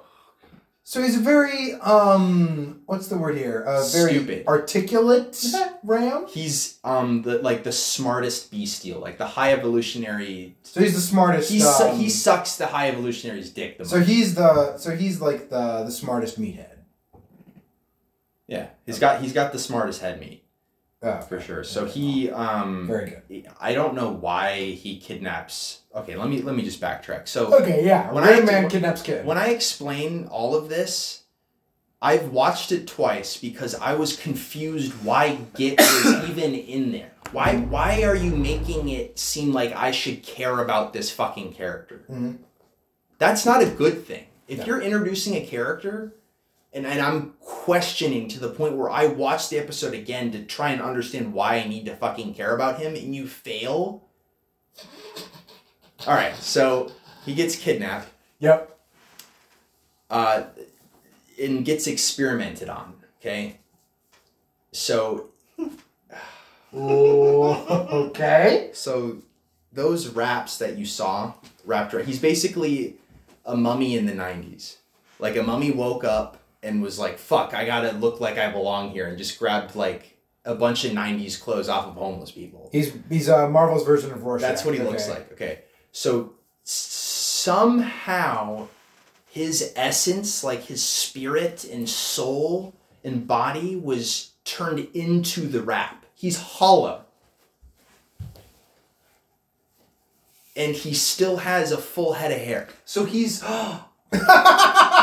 So 0.90 1.00
he's 1.00 1.16
a 1.16 1.20
very 1.20 1.74
um. 1.74 2.80
What's 2.86 3.06
the 3.06 3.16
word 3.16 3.38
here? 3.38 3.62
A 3.62 3.86
very 3.90 4.14
Stupid. 4.14 4.48
articulate 4.48 5.40
ram. 5.84 6.26
He's 6.26 6.80
um 6.82 7.22
the 7.22 7.38
like 7.38 7.62
the 7.62 7.70
smartest 7.70 8.50
bestial, 8.50 8.98
like 9.00 9.16
the 9.16 9.28
high 9.28 9.52
evolutionary. 9.52 10.56
So 10.64 10.80
he's 10.80 10.96
the 10.96 11.00
smartest. 11.00 11.48
He 11.48 11.60
su- 11.60 11.84
um, 11.84 11.96
he 11.96 12.10
sucks 12.10 12.56
the 12.56 12.66
high 12.66 12.88
evolutionary's 12.88 13.50
dick 13.50 13.78
the 13.78 13.84
most. 13.84 13.90
So 13.90 14.00
he's 14.00 14.34
the 14.34 14.78
so 14.78 14.96
he's 14.96 15.20
like 15.20 15.48
the 15.48 15.84
the 15.84 15.92
smartest 15.92 16.40
meathead. 16.40 16.78
yeah, 18.48 18.70
he's 18.84 18.98
got 18.98 19.22
he's 19.22 19.32
got 19.32 19.52
the 19.52 19.60
smartest 19.60 20.00
head 20.00 20.18
meat 20.18 20.39
Oh, 21.02 21.20
for 21.22 21.40
sure. 21.40 21.64
So 21.64 21.86
he 21.86 22.30
um 22.30 22.86
very 22.86 23.10
good. 23.28 23.48
I 23.60 23.72
don't 23.72 23.94
know 23.94 24.10
why 24.10 24.56
he 24.72 24.98
kidnaps. 24.98 25.80
Okay, 25.94 26.14
let 26.16 26.28
me 26.28 26.42
let 26.42 26.54
me 26.54 26.62
just 26.62 26.80
backtrack. 26.80 27.26
So 27.26 27.54
Okay, 27.54 27.84
yeah. 27.84 28.12
When 28.12 28.22
I- 28.24 28.40
Man 28.40 28.68
kidnaps 28.68 29.02
kid. 29.02 29.24
when 29.24 29.38
I 29.38 29.48
explain 29.48 30.26
all 30.30 30.54
of 30.54 30.68
this, 30.68 31.22
I've 32.02 32.30
watched 32.32 32.70
it 32.72 32.86
twice 32.86 33.36
because 33.36 33.74
I 33.74 33.94
was 33.94 34.16
confused 34.16 34.92
why 35.04 35.38
Git 35.56 35.78
was 35.80 36.24
even 36.30 36.54
in 36.54 36.92
there. 36.92 37.12
Why 37.32 37.56
why 37.56 38.02
are 38.02 38.16
you 38.16 38.36
making 38.36 38.90
it 38.90 39.18
seem 39.18 39.52
like 39.54 39.72
I 39.74 39.92
should 39.92 40.22
care 40.22 40.58
about 40.58 40.92
this 40.92 41.10
fucking 41.10 41.54
character? 41.54 42.02
Mhm. 42.10 42.38
That's 43.18 43.46
not 43.46 43.62
a 43.62 43.66
good 43.66 44.06
thing. 44.06 44.26
If 44.48 44.58
No. 44.60 44.64
you're 44.66 44.80
introducing 44.82 45.34
a 45.36 45.46
character 45.46 46.14
and, 46.72 46.86
and 46.86 47.00
I'm 47.00 47.34
questioning 47.40 48.28
to 48.28 48.40
the 48.40 48.50
point 48.50 48.76
where 48.76 48.90
I 48.90 49.06
watch 49.06 49.48
the 49.48 49.58
episode 49.58 49.94
again 49.94 50.30
to 50.32 50.44
try 50.44 50.70
and 50.70 50.80
understand 50.80 51.32
why 51.32 51.56
I 51.56 51.66
need 51.68 51.86
to 51.86 51.96
fucking 51.96 52.34
care 52.34 52.54
about 52.54 52.78
him 52.78 52.94
and 52.94 53.14
you 53.14 53.26
fail. 53.26 54.04
Alright, 56.06 56.36
so 56.36 56.90
he 57.26 57.34
gets 57.34 57.56
kidnapped 57.56 58.08
Yep. 58.38 58.78
uh, 60.08 60.44
and 61.40 61.64
gets 61.64 61.86
experimented 61.86 62.68
on. 62.68 62.94
Okay, 63.20 63.58
so 64.72 65.26
Ooh, 66.74 67.48
okay. 67.48 68.70
so 68.72 69.18
those 69.72 70.08
wraps 70.08 70.56
that 70.58 70.78
you 70.78 70.86
saw, 70.86 71.34
Raptor, 71.66 72.02
he's 72.04 72.18
basically 72.18 72.96
a 73.44 73.56
mummy 73.56 73.96
in 73.96 74.06
the 74.06 74.12
'90s. 74.12 74.76
Like 75.18 75.36
a 75.36 75.42
mummy 75.42 75.70
woke 75.70 76.02
up 76.04 76.39
and 76.62 76.82
was 76.82 76.98
like, 76.98 77.18
"Fuck, 77.18 77.54
I 77.54 77.64
gotta 77.64 77.92
look 77.92 78.20
like 78.20 78.38
I 78.38 78.50
belong 78.50 78.90
here," 78.90 79.06
and 79.06 79.18
just 79.18 79.38
grabbed 79.38 79.74
like 79.74 80.16
a 80.44 80.54
bunch 80.54 80.84
of 80.84 80.92
'90s 80.92 81.40
clothes 81.40 81.68
off 81.68 81.86
of 81.86 81.94
homeless 81.94 82.30
people. 82.30 82.68
He's 82.72 82.92
he's 83.08 83.28
uh, 83.28 83.48
Marvel's 83.48 83.84
version 83.84 84.12
of 84.12 84.22
Rorschach. 84.22 84.48
That's 84.48 84.64
what 84.64 84.74
he 84.74 84.80
looks 84.80 85.08
like. 85.08 85.32
Okay. 85.32 85.60
So 85.92 86.34
somehow 86.64 88.68
his 89.30 89.72
essence, 89.76 90.44
like 90.44 90.64
his 90.64 90.82
spirit 90.82 91.64
and 91.64 91.88
soul 91.88 92.74
and 93.04 93.26
body, 93.26 93.76
was 93.76 94.32
turned 94.44 94.88
into 94.94 95.46
the 95.46 95.62
rap. 95.62 96.04
He's 96.14 96.38
hollow. 96.38 97.04
And 100.56 100.74
he 100.74 100.92
still 100.92 101.38
has 101.38 101.72
a 101.72 101.78
full 101.78 102.14
head 102.14 102.32
of 102.32 102.38
hair. 102.38 102.68
So 102.84 103.04
he's. 103.04 103.42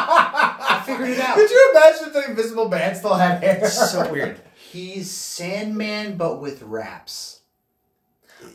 Figured 0.88 1.10
it 1.10 1.20
out. 1.20 1.36
Could 1.36 1.50
you 1.50 1.72
imagine 1.76 2.08
if 2.08 2.14
the 2.14 2.30
Invisible 2.30 2.70
Man 2.70 2.96
still 2.96 3.14
had 3.16 3.44
hair? 3.44 3.60
It's 3.64 3.92
so 3.92 4.12
weird. 4.12 4.40
He's 4.72 5.10
Sandman, 5.12 6.18
but 6.18 6.42
with 6.42 6.62
raps. 6.64 7.42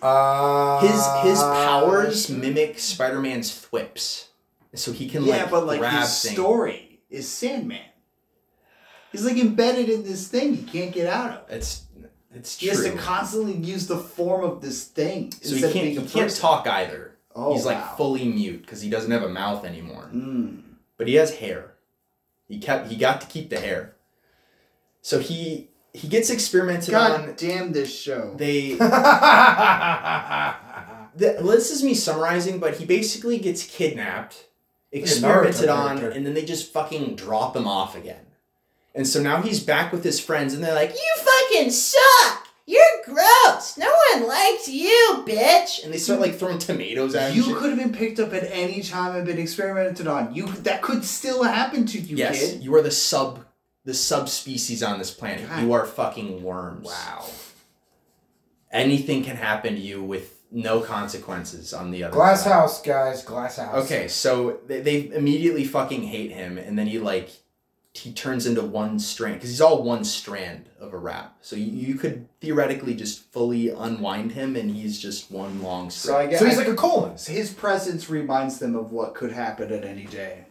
Uh, 0.00 0.80
His 0.80 1.30
his 1.30 1.38
powers 1.40 2.30
mimic 2.30 2.78
Spider-Man's 2.78 3.52
thwips. 3.54 4.28
So 4.74 4.92
he 4.92 5.08
can 5.08 5.24
yeah, 5.24 5.42
like 5.42 5.50
but 5.50 5.66
like 5.66 5.82
his 5.82 6.22
things. 6.22 6.34
story 6.34 7.00
is 7.10 7.28
Sandman. 7.28 7.80
He's 9.10 9.24
like 9.26 9.36
embedded 9.36 9.88
in 9.90 10.02
this 10.04 10.28
thing 10.28 10.54
he 10.54 10.62
can't 10.62 10.92
get 10.92 11.06
out 11.06 11.30
of. 11.42 11.50
It's 11.50 11.84
it's 12.34 12.58
He 12.58 12.68
has 12.68 12.82
to 12.84 12.92
constantly 12.96 13.54
use 13.54 13.86
the 13.86 13.98
form 13.98 14.44
of 14.44 14.60
this 14.62 14.84
thing 14.84 15.32
so 15.42 15.54
he 15.54 15.60
can't 15.60 15.74
being 15.74 15.86
he 15.90 15.96
a 15.98 16.00
can't 16.00 16.12
person. 16.26 16.40
talk 16.40 16.66
either. 16.66 17.18
Oh, 17.34 17.52
He's 17.54 17.66
like 17.66 17.96
fully 17.96 18.24
mute 18.26 18.62
because 18.62 18.80
he 18.82 18.88
doesn't 18.90 19.10
have 19.10 19.22
a 19.22 19.28
mouth 19.28 19.64
anymore. 19.64 20.10
Mm. 20.14 20.62
But 20.96 21.08
he 21.08 21.14
has 21.16 21.34
hair. 21.36 21.71
He 22.52 22.58
kept 22.58 22.88
he 22.88 22.96
got 22.96 23.22
to 23.22 23.26
keep 23.28 23.48
the 23.48 23.58
hair. 23.58 23.94
So 25.00 25.20
he 25.20 25.70
he 25.94 26.06
gets 26.06 26.28
experimented 26.28 26.90
God 26.90 27.20
on. 27.20 27.34
damn 27.34 27.72
this 27.72 27.98
show. 27.98 28.34
They 28.36 28.76
th- 31.18 31.38
this 31.40 31.70
is 31.70 31.82
me 31.82 31.94
summarizing, 31.94 32.58
but 32.58 32.76
he 32.76 32.84
basically 32.84 33.38
gets 33.38 33.64
kidnapped, 33.64 34.48
experimented 34.92 35.70
on, 35.70 35.96
character. 35.96 36.10
and 36.16 36.26
then 36.26 36.34
they 36.34 36.44
just 36.44 36.70
fucking 36.74 37.16
drop 37.16 37.56
him 37.56 37.66
off 37.66 37.96
again. 37.96 38.26
And 38.94 39.06
so 39.06 39.22
now 39.22 39.40
he's 39.40 39.60
back 39.60 39.90
with 39.90 40.04
his 40.04 40.20
friends, 40.20 40.52
and 40.52 40.62
they're 40.62 40.74
like, 40.74 40.92
"You 40.92 41.22
fucking 41.24 41.70
suck! 41.70 42.41
You're 42.72 43.14
gross! 43.14 43.76
No 43.76 43.92
one 44.14 44.26
likes 44.26 44.66
you, 44.68 45.24
bitch!" 45.26 45.84
And 45.84 45.92
they 45.92 45.98
start 45.98 46.20
like 46.20 46.36
throwing 46.36 46.58
tomatoes 46.58 47.14
at 47.14 47.34
you. 47.34 47.42
You 47.44 47.56
could 47.56 47.70
have 47.70 47.78
been 47.78 47.92
picked 47.92 48.18
up 48.18 48.32
at 48.32 48.44
any 48.50 48.82
time 48.82 49.14
and 49.14 49.26
been 49.26 49.38
experimented 49.38 50.06
on. 50.06 50.34
You 50.34 50.46
that 50.46 50.80
could 50.80 51.04
still 51.04 51.42
happen 51.42 51.84
to 51.86 51.98
you, 52.00 52.16
yes, 52.16 52.38
kid. 52.52 52.62
you 52.62 52.74
are 52.74 52.82
the 52.82 52.90
sub 52.90 53.44
the 53.84 53.94
subspecies 53.94 54.82
on 54.82 54.98
this 54.98 55.10
planet. 55.10 55.48
God. 55.48 55.62
You 55.62 55.72
are 55.72 55.84
fucking 55.84 56.42
worms. 56.42 56.86
Wow. 56.86 57.26
Anything 58.70 59.22
can 59.22 59.36
happen 59.36 59.74
to 59.74 59.80
you 59.80 60.02
with 60.02 60.38
no 60.50 60.80
consequences 60.80 61.74
on 61.74 61.90
the 61.90 62.04
other 62.04 62.14
Glass 62.14 62.44
side. 62.44 62.52
house, 62.52 62.82
guys. 62.82 63.22
Glass 63.22 63.56
house. 63.56 63.84
Okay, 63.84 64.08
so 64.08 64.60
they, 64.66 64.80
they 64.80 65.08
immediately 65.14 65.64
fucking 65.64 66.04
hate 66.04 66.30
him, 66.30 66.58
and 66.58 66.78
then 66.78 66.86
he 66.86 66.98
like 66.98 67.30
he 67.94 68.12
turns 68.12 68.46
into 68.46 68.62
one 68.62 68.98
strand 68.98 69.34
because 69.36 69.50
he's 69.50 69.60
all 69.60 69.82
one 69.82 70.02
strand 70.04 70.64
of 70.80 70.94
a 70.94 70.96
wrap. 70.96 71.36
So 71.42 71.56
you, 71.56 71.66
you 71.66 71.94
could 71.96 72.26
theoretically 72.40 72.94
just 72.94 73.20
fully 73.32 73.68
unwind 73.68 74.32
him, 74.32 74.56
and 74.56 74.70
he's 74.70 74.98
just 74.98 75.30
one 75.30 75.62
long 75.62 75.90
So 75.90 76.12
I 76.16 76.24
strand. 76.26 76.30
guess 76.30 76.40
So 76.40 76.46
he's 76.46 76.56
like 76.56 76.68
a 76.68 76.74
colon. 76.74 77.16
his 77.26 77.52
presence 77.52 78.08
reminds 78.08 78.58
them 78.58 78.74
of 78.74 78.92
what 78.92 79.14
could 79.14 79.32
happen 79.32 79.72
at 79.72 79.84
any 79.84 80.04
day. 80.06 80.46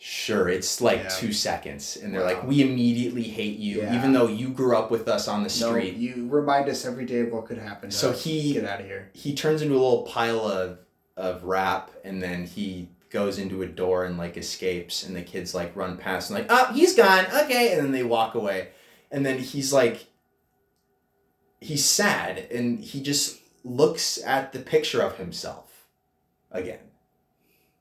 sure, 0.00 0.48
it's 0.48 0.80
like 0.80 1.00
Yeah. 1.02 1.08
two 1.08 1.32
seconds, 1.32 1.98
and 2.00 2.14
they're 2.14 2.20
Wow. 2.20 2.26
like, 2.28 2.46
"We 2.46 2.62
immediately 2.62 3.24
hate 3.24 3.58
you, 3.58 3.78
Yeah. 3.82 3.96
even 3.96 4.12
though 4.12 4.28
you 4.28 4.48
grew 4.50 4.76
up 4.76 4.92
with 4.92 5.08
us 5.08 5.26
on 5.26 5.42
the 5.42 5.48
No, 5.60 5.70
street." 5.70 5.96
you 5.96 6.28
remind 6.30 6.68
us 6.68 6.84
every 6.84 7.04
day 7.04 7.18
of 7.18 7.32
what 7.32 7.46
could 7.46 7.58
happen. 7.58 7.90
To 7.90 7.96
So 7.96 8.10
us. 8.10 8.22
he- 8.22 8.52
get 8.52 8.64
out 8.64 8.78
of 8.80 8.86
here. 8.86 9.10
he 9.12 9.34
turns 9.34 9.60
into 9.60 9.74
a 9.74 9.80
little 9.82 10.02
pile 10.02 10.40
of 10.46 10.78
of 11.16 11.42
wrap 11.42 11.90
and 12.04 12.22
then 12.22 12.44
he 12.46 12.90
goes 13.10 13.38
into 13.38 13.62
a 13.62 13.66
door 13.66 14.04
and 14.04 14.18
like 14.18 14.36
escapes 14.36 15.02
and 15.02 15.16
the 15.16 15.22
kids 15.22 15.54
like 15.54 15.74
run 15.76 15.96
past 15.96 16.30
and 16.30 16.38
like 16.38 16.46
oh 16.50 16.72
he's 16.72 16.94
gone 16.94 17.24
okay 17.42 17.72
and 17.72 17.82
then 17.84 17.92
they 17.92 18.02
walk 18.02 18.34
away 18.34 18.68
and 19.10 19.24
then 19.24 19.38
he's 19.38 19.72
like 19.72 20.06
he's 21.60 21.84
sad 21.84 22.38
and 22.52 22.80
he 22.80 23.00
just 23.02 23.38
looks 23.64 24.18
at 24.24 24.52
the 24.52 24.58
picture 24.58 25.02
of 25.02 25.16
himself 25.16 25.86
again 26.52 26.78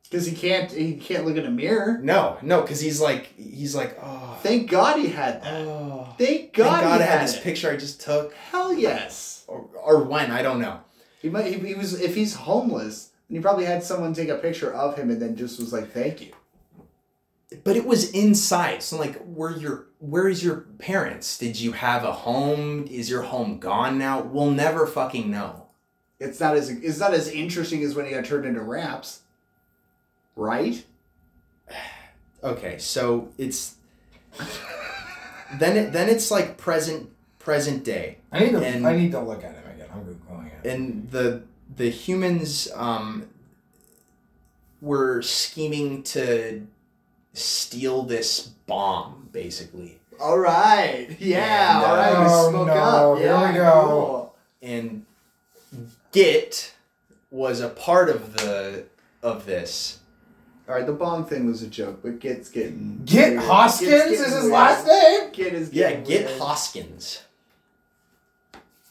Because 0.04 0.26
he 0.26 0.36
can't 0.36 0.72
he 0.72 0.96
can't 0.96 1.26
look 1.26 1.38
in 1.38 1.46
a 1.46 1.52
mirror. 1.52 2.00
no 2.02 2.38
no 2.42 2.62
because 2.62 2.80
he's 2.82 3.00
like 3.02 3.28
he's 3.38 3.76
like 3.76 3.98
oh 4.02 4.40
Thank 4.44 4.70
God 4.70 4.98
he 5.00 5.08
had 5.10 5.44
that. 5.44 5.54
oh 5.68 6.16
Thank 6.18 6.54
God, 6.54 6.70
thank 6.80 6.84
god 6.84 6.98
he 6.98 7.04
i 7.04 7.06
had 7.06 7.20
had 7.20 7.28
this 7.28 7.36
it. 7.38 7.44
picture 7.44 7.72
i 7.72 7.76
just 7.78 8.02
took 8.02 8.34
Hell 8.34 8.74
yes. 8.74 9.44
or, 9.48 9.68
or 9.84 10.04
when 10.04 10.32
i 10.32 10.42
don't 10.42 10.60
know 10.62 10.80
He 11.22 11.30
might. 11.30 11.46
He 11.54 11.74
was. 11.74 12.00
If 12.00 12.14
he's 12.16 12.36
homeless, 12.36 13.10
then 13.30 13.38
he 13.38 13.42
probably 13.42 13.66
had 13.66 13.84
someone 13.84 14.14
take 14.14 14.30
a 14.30 14.36
picture 14.38 14.74
of 14.74 14.96
him 14.98 15.10
and 15.10 15.22
then 15.22 15.36
just 15.36 15.60
was 15.60 15.74
like, 15.74 15.92
"Thank 15.92 16.22
you." 16.22 16.32
but 17.64 17.78
it 17.78 17.86
was 17.86 18.12
inside 18.12 18.84
so 18.84 18.98
like 18.98 19.16
where 19.24 19.52
your 19.52 19.86
where 20.00 20.28
is 20.28 20.44
your 20.44 20.66
parents 20.80 21.38
did 21.38 21.58
you 21.58 21.72
have 21.72 22.04
a 22.04 22.12
home 22.12 22.86
is 22.92 23.10
your 23.10 23.22
home 23.22 23.58
gone 23.58 23.98
now 23.98 24.20
we'll 24.20 24.52
never 24.52 24.86
fucking 24.86 25.32
know 25.32 25.66
It's 26.20 26.42
not 26.42 26.58
as. 26.58 26.70
It's 26.70 27.00
not 27.00 27.14
as 27.14 27.30
interesting 27.30 27.82
as 27.84 27.96
when 27.96 28.06
he 28.06 28.12
got 28.12 28.26
turned 28.26 28.46
into 28.46 28.60
raps. 28.60 29.22
Right. 30.36 30.84
okay 32.44 32.78
so 32.80 33.30
it's 33.38 33.76
then 35.60 35.78
it 35.78 35.94
then 35.94 36.10
it's 36.10 36.30
like 36.30 36.58
present 36.58 37.10
present 37.40 37.84
day 37.86 38.18
I 38.32 38.40
need 38.42 38.52
to. 38.52 38.60
And- 38.60 38.86
I 38.86 38.94
need 38.96 39.12
to 39.12 39.22
look 39.22 39.42
at 39.44 39.56
him 39.56 39.64
again. 39.74 39.88
I'm 39.94 40.04
googling 40.04 40.48
it. 40.48 40.70
and 40.70 41.10
the 41.12 41.44
the 41.76 41.90
humans 41.90 42.70
um 42.76 43.28
were 44.82 45.22
scheming 45.22 46.04
to 46.04 46.66
steal 47.34 48.04
this 48.04 48.40
bomb 48.68 49.30
basically 49.32 50.00
All 50.20 50.40
right. 50.40 51.16
Yeah. 51.20 51.78
And, 51.78 51.86
all 51.86 51.96
right. 51.96 52.14
uh, 52.14 52.20
we 52.22 52.26
oh, 52.30 52.50
spoke 52.50 52.68
no, 52.68 52.74
up. 53.14 53.18
here 53.20 53.28
Yeah. 53.28 53.52
we 53.52 53.58
go. 53.58 53.82
cool. 53.86 54.36
and 54.62 55.06
git 56.12 56.74
was 57.32 57.60
a 57.60 57.70
part 57.70 58.10
of 58.10 58.34
the 58.38 58.86
of 59.22 59.46
this 59.46 60.00
All 60.68 60.76
right. 60.76 60.86
The 60.86 60.94
bong 60.94 61.26
thing 61.26 61.46
was 61.48 61.62
a 61.64 61.68
joke, 61.68 62.00
but 62.04 62.20
Git's 62.20 62.50
getting. 62.50 63.02
Git 63.06 63.34
weird. 63.34 63.44
Hoskins 63.44 63.90
Git's 63.90 64.20
is 64.22 64.34
his 64.34 64.42
weird. 64.44 64.54
last 64.54 64.88
name. 64.88 65.32
Git 65.34 65.54
is. 65.54 65.74
yeah 65.74 65.90
getting 65.90 66.04
get 66.06 66.26
weird. 66.28 66.40
hoskins 66.42 67.22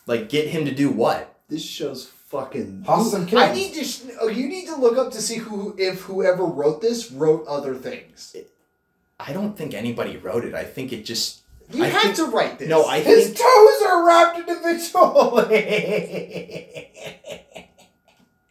like 0.07 0.29
get 0.29 0.49
him 0.49 0.65
to 0.65 0.75
do 0.75 0.91
what 0.91 1.35
This 1.49 1.65
show's 1.65 2.07
fucking. 2.27 2.85
Hoskins 2.87 3.33
I 3.35 3.49
Kids. 3.49 3.59
need 3.59 3.75
to. 3.75 3.85
Sh- 3.85 4.03
oh, 4.21 4.29
you 4.29 4.49
need 4.49 4.67
to 4.67 4.77
look 4.77 4.97
up 4.99 5.13
to 5.13 5.21
see 5.23 5.37
who, 5.37 5.75
if 5.79 6.03
whoever 6.03 6.45
wrote 6.45 6.81
this 6.81 7.11
wrote 7.13 7.47
other 7.47 7.75
things. 7.75 8.35
i 9.19 9.33
don't 9.33 9.57
think 9.57 9.73
anybody 9.75 10.17
wrote 10.19 10.45
it 10.45 10.53
i 10.55 10.63
think 10.65 10.93
it 10.93 11.05
just 11.07 11.41
You 11.73 11.83
I 11.85 11.89
had 11.89 12.03
think- 12.03 12.17
to 12.17 12.27
write 12.27 12.59
this. 12.59 12.69
no 12.69 12.85
i 12.87 13.01
think. 13.03 13.17
His 13.17 13.27
think 13.29 13.39
toes 13.39 13.83
are 13.89 14.07
wrapped 14.07 14.39
individually. 14.39 15.63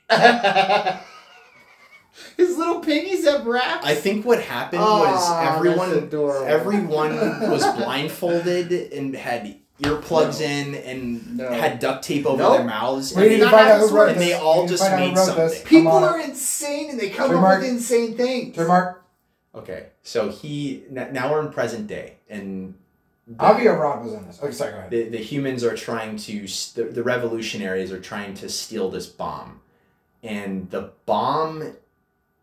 His 2.38 2.58
little 2.58 2.80
piggies 2.82 3.26
have 3.28 3.46
wraps. 3.46 3.86
i 3.86 3.94
think 3.96 4.26
what 4.26 4.42
happened 4.42 4.82
Aw, 4.82 5.00
was 5.00 5.24
ah, 5.24 5.42
that's 5.44 5.56
everyone 5.58 5.92
adorable. 5.94 6.48
everyone 6.48 7.16
was 7.50 7.64
blindfolded 7.78 8.72
and 8.94 9.16
had 9.16 9.56
earplugs 9.82 10.40
in 10.42 10.74
and 10.76 11.38
No. 11.38 11.52
had 11.52 11.80
duct 11.80 12.04
tape 12.04 12.26
over 12.26 12.38
Nope. 12.42 12.58
their 12.58 12.66
mouths 12.66 13.14
We 13.14 13.24
and 13.24 13.32
need 13.32 13.38
they, 13.42 13.46
to 13.46 13.52
find 13.52 13.68
out 13.70 13.78
that's 13.80 13.90
who 13.90 13.96
wrote 13.98 14.10
and 14.10 14.20
this. 14.20 14.28
they 14.30 14.34
all 14.34 14.62
We 14.64 14.70
just 14.70 14.84
find 14.84 14.94
out 14.94 15.00
who 15.00 15.06
made 15.08 15.18
wrote 15.18 15.36
this. 15.50 15.64
People 15.64 15.92
are 15.92 16.20
insane 16.20 16.90
and 16.92 17.00
they 17.00 17.10
come 17.10 17.28
Trademark. 17.30 17.56
up 17.56 17.62
with 17.62 17.70
insane 17.72 18.16
things. 18.16 18.56
Trademark. 18.56 19.04
okay 19.54 19.88
so 20.02 20.30
he 20.30 20.84
now 20.90 21.32
we're 21.32 21.42
in 21.46 21.52
present 21.52 21.88
day 21.88 22.16
and 22.30 22.74
the- 23.28 23.44
Avia 23.44 23.74
Rod 23.74 24.04
was 24.06 24.14
in 24.14 24.26
this. 24.28 24.40
Okay, 24.42 24.52
sorry. 24.52 24.72
Go 24.72 24.78
ahead. 24.78 24.92
the, 24.92 25.10
the 25.10 25.18
humans 25.18 25.64
are 25.64 25.76
trying 25.76 26.16
to 26.18 26.42
the, 26.76 26.84
the 26.92 27.04
revolutionaries 27.04 27.92
are 27.92 28.00
trying 28.00 28.34
to 28.36 28.48
steal 28.50 28.90
this 28.90 29.08
bomb 29.08 29.60
and 30.24 30.70
the 30.72 30.92
bomb 31.06 31.74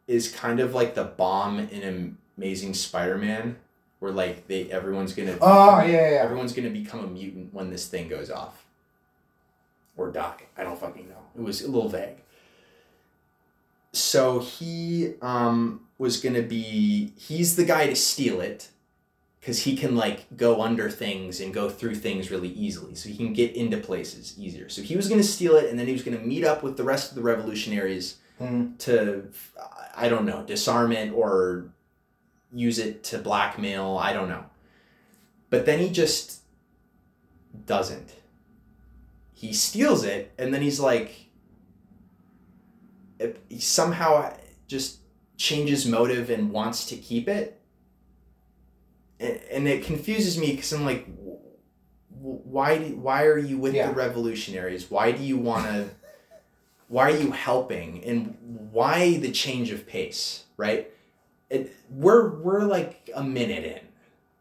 is 0.06 0.30
kind 0.30 0.60
of 0.60 0.74
like 0.74 0.94
the 0.96 1.04
bomb 1.04 1.60
in 1.60 2.16
amazing 2.36 2.74
spider-man 2.74 3.56
where 4.02 4.10
like 4.12 4.48
they 4.48 4.68
everyone's 4.72 5.12
gonna 5.14 5.38
Oh 5.40 5.78
yeah, 5.80 5.86
yeah. 5.86 6.10
yeah. 6.10 6.22
everyone's 6.22 6.52
gonna 6.52 6.70
become 6.70 7.04
a 7.04 7.06
mutant 7.06 7.54
when 7.54 7.70
this 7.70 7.86
thing 7.86 8.08
goes 8.08 8.30
off 8.32 8.64
or 9.96 10.10
die 10.10 10.42
i 10.58 10.64
don't 10.64 10.78
fucking 10.78 11.08
know 11.08 11.22
it 11.36 11.42
was 11.42 11.62
a 11.62 11.70
little 11.70 11.88
vague 11.88 12.16
so 13.92 14.40
he 14.40 15.14
um 15.22 15.80
was 15.98 16.20
gonna 16.20 16.42
be 16.42 17.12
he's 17.16 17.56
the 17.56 17.64
guy 17.64 17.86
to 17.86 17.94
steal 17.94 18.40
it 18.40 18.68
because 19.40 19.60
he 19.64 19.76
can 19.76 19.94
like 19.96 20.24
go 20.36 20.62
under 20.62 20.90
things 20.90 21.40
and 21.40 21.52
go 21.54 21.68
through 21.68 21.94
things 21.94 22.30
really 22.30 22.48
easily 22.48 22.94
so 22.94 23.08
he 23.08 23.16
can 23.16 23.32
get 23.32 23.54
into 23.54 23.76
places 23.76 24.34
easier 24.38 24.68
so 24.68 24.82
he 24.82 24.96
was 24.96 25.08
going 25.08 25.20
to 25.20 25.26
steal 25.26 25.56
it 25.56 25.68
and 25.68 25.78
then 25.78 25.86
he 25.86 25.92
was 25.92 26.02
going 26.02 26.16
to 26.16 26.24
meet 26.24 26.44
up 26.44 26.62
with 26.62 26.76
the 26.76 26.84
rest 26.84 27.10
of 27.10 27.16
the 27.16 27.22
revolutionaries 27.22 28.16
Mhm. 28.40 28.78
to 28.78 29.28
i 29.96 30.08
don't 30.08 30.24
know 30.24 30.42
disarm 30.44 30.90
it 30.92 31.12
or 31.12 31.66
use 32.54 32.78
it 32.78 33.02
to 33.02 33.18
blackmail 33.18 33.98
i 33.98 34.12
don't 34.12 34.28
know 34.28 34.44
but 35.50 35.66
then 35.66 35.78
he 35.78 35.90
just 35.90 36.40
doesn't 37.66 38.14
he 39.32 39.52
steals 39.52 40.04
it 40.04 40.32
and 40.38 40.52
then 40.52 40.62
he's 40.62 40.80
like 40.80 41.28
he 43.48 43.58
somehow 43.58 44.32
just 44.66 44.98
changes 45.36 45.86
motive 45.86 46.30
and 46.30 46.52
wants 46.52 46.86
to 46.86 46.96
keep 46.96 47.28
it 47.28 47.62
and, 49.22 49.68
it 49.68 49.84
confuses 49.84 50.38
me 50.38 50.52
because 50.52 50.72
I'm 50.72 50.84
like, 50.84 51.06
why 52.08 52.78
do, 52.78 52.96
why 52.96 53.24
are 53.24 53.38
you 53.38 53.58
with 53.58 53.74
Yeah. 53.74 53.88
the 53.88 53.94
revolutionaries? 53.94 54.90
Why 54.90 55.12
do 55.12 55.22
you 55.22 55.36
want 55.36 55.66
to? 55.66 55.90
why 56.88 57.10
are 57.10 57.16
you 57.16 57.30
helping? 57.30 58.02
And 58.04 58.36
why 58.72 59.18
the 59.18 59.30
change 59.30 59.70
of 59.70 59.86
pace? 59.86 60.44
Right? 60.56 60.91
It, 61.52 61.76
we're 61.90 62.30
we're 62.30 62.62
like 62.62 63.10
a 63.14 63.22
minute 63.22 63.64
in. 63.64 63.80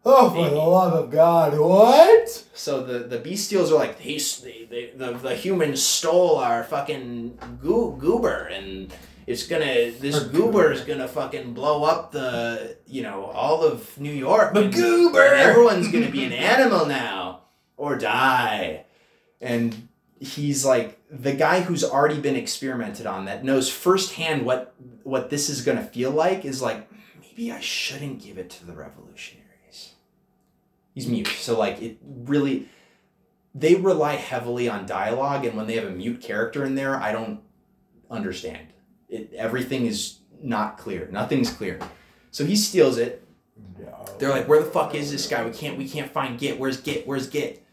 Oh, 0.03 0.29
for 0.31 0.49
the 0.49 0.55
love 0.55 0.93
of 0.93 1.11
God! 1.11 1.59
What? 1.59 2.29
So 2.53 2.83
the 2.83 2.99
the 2.99 3.19
bestials 3.19 3.69
are 3.69 3.75
like 3.75 3.99
they, 3.99 4.67
they, 4.69 4.93
the 4.95 5.11
the 5.11 5.35
humans 5.35 5.83
stole 5.83 6.37
our 6.37 6.63
fucking 6.63 7.37
goo, 7.61 7.97
goober 7.99 8.49
and 8.49 8.91
it's 9.27 9.45
gonna 9.45 9.91
this 9.91 10.23
goober 10.23 10.71
is 10.71 10.81
gonna 10.81 11.07
fucking 11.07 11.53
blow 11.53 11.83
up 11.83 12.11
the 12.11 12.77
you 12.87 13.03
know 13.03 13.25
all 13.25 13.63
of 13.63 13.99
New 13.99 14.13
York. 14.13 14.53
The 14.53 14.69
goober! 14.69 15.21
everyone's 15.21 15.91
gonna 15.91 16.09
be 16.09 16.23
an 16.23 16.33
animal 16.53 16.85
now 16.85 17.41
or 17.77 17.97
die. 17.97 18.85
And 19.39 19.89
he's 20.19 20.63
like 20.63 20.99
the 21.11 21.33
guy 21.33 21.61
who's 21.61 21.83
already 21.83 22.19
been 22.19 22.35
experimented 22.35 23.05
on 23.05 23.25
that 23.25 23.43
knows 23.43 23.69
firsthand 23.69 24.45
what 24.45 24.73
what 25.03 25.29
this 25.29 25.49
is 25.49 25.61
gonna 25.61 25.83
feel 25.83 26.11
like 26.11 26.45
is 26.45 26.61
like 26.61 26.87
maybe 27.31 27.51
I 27.51 27.59
shouldn't 27.59 28.23
give 28.23 28.37
it 28.37 28.49
to 28.51 28.65
the 28.65 28.73
revolutionaries. 28.73 29.93
He's 30.93 31.07
mute, 31.07 31.27
so 31.27 31.57
like 31.57 31.81
it 31.81 31.97
really 32.03 32.67
they 33.53 33.75
rely 33.75 34.15
heavily 34.15 34.69
on 34.69 34.85
dialogue, 34.85 35.45
and 35.45 35.55
when 35.55 35.67
they 35.67 35.75
have 35.75 35.85
a 35.85 35.91
mute 35.91 36.21
character 36.21 36.63
in 36.63 36.75
there, 36.75 36.95
I 36.95 37.11
don't 37.11 37.41
understand. 38.09 38.67
It 39.09 39.33
everything 39.33 39.85
is 39.85 40.19
not 40.41 40.77
clear. 40.77 41.07
Nothing's 41.11 41.51
clear. 41.51 41.79
So 42.31 42.45
he 42.45 42.55
steals 42.55 42.97
it. 42.97 43.25
They're 44.19 44.29
like, 44.29 44.47
"Where 44.47 44.61
the 44.61 44.69
fuck 44.69 44.95
is 44.95 45.11
this 45.11 45.27
guy? 45.27 45.45
We 45.45 45.51
can't 45.51 45.77
we 45.77 45.87
can't 45.87 46.11
find 46.11 46.39
Git. 46.39 46.59
Where's 46.59 46.79
Git? 46.79 47.07
Where's 47.07 47.27
Git? 47.27 47.63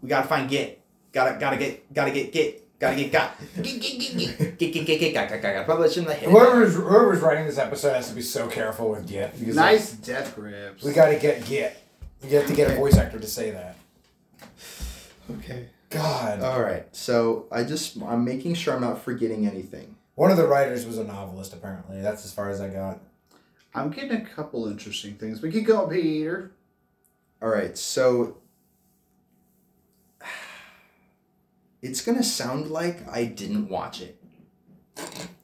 We 0.00 0.08
gotta 0.08 0.26
find 0.26 0.48
Git. 0.48 0.80
Gotta 1.12 1.38
gotta 1.38 1.56
get 1.56 1.92
gotta 1.92 2.10
get 2.10 2.32
Git. 2.32 2.61
Gotta 2.82 2.96
get 2.96 3.12
got. 3.12 3.38
Git 3.62 3.80
Git 3.80 4.00
Git 4.00 4.18
Git 4.18 4.58
Git 4.58 4.72
Git 4.72 4.86
Git 4.86 4.98
Git 4.98 5.14
got 5.14 5.28
got 5.28 5.40
got. 5.40 5.66
Publish 5.68 5.96
in 5.98 6.04
the 6.04 6.14
head. 6.14 6.28
Whoever's 6.28 6.74
whoever's 6.74 7.20
writing 7.20 7.46
this 7.46 7.56
episode 7.56 7.92
has 7.92 8.08
to 8.08 8.14
be 8.16 8.22
so 8.22 8.48
careful 8.48 8.90
with 8.90 9.06
Git 9.06 9.38
because 9.38 9.54
Nice 9.54 9.92
death 9.92 10.34
grips. 10.34 10.82
we 10.82 10.92
got 10.92 11.10
to 11.10 11.16
get 11.16 11.46
Git. 11.46 11.76
You 12.24 12.38
have 12.38 12.48
to 12.48 12.54
get 12.54 12.72
a 12.72 12.74
voice 12.74 12.96
actor 12.96 13.20
to 13.20 13.26
say 13.28 13.52
that. 13.52 13.76
Okay. 15.30 15.68
God. 15.90 16.42
All 16.42 16.60
right. 16.60 16.84
So 16.90 17.46
I 17.52 17.62
just 17.62 18.02
I'm 18.02 18.24
making 18.24 18.54
sure 18.54 18.74
I'm 18.74 18.80
not 18.80 19.00
forgetting 19.00 19.46
anything. 19.46 19.94
One 20.16 20.32
of 20.32 20.36
the 20.36 20.48
writers 20.48 20.84
was 20.84 20.98
a 20.98 21.04
novelist, 21.04 21.52
apparently. 21.52 22.02
That's 22.02 22.24
as 22.24 22.34
far 22.34 22.50
as 22.50 22.60
I 22.60 22.68
got. 22.68 22.98
I'm 23.76 23.90
getting 23.90 24.10
a 24.10 24.24
couple 24.24 24.66
interesting 24.66 25.14
things. 25.14 25.38
But 25.38 25.52
keep 25.52 25.66
going, 25.68 25.88
Peter. 25.88 26.50
All 27.40 27.48
right. 27.48 27.78
So 27.78 28.38
it's 31.82 32.00
gonna 32.00 32.22
sound 32.22 32.70
like 32.70 33.06
I 33.12 33.24
didn't 33.24 33.68
watch 33.68 34.00
it 34.00 34.22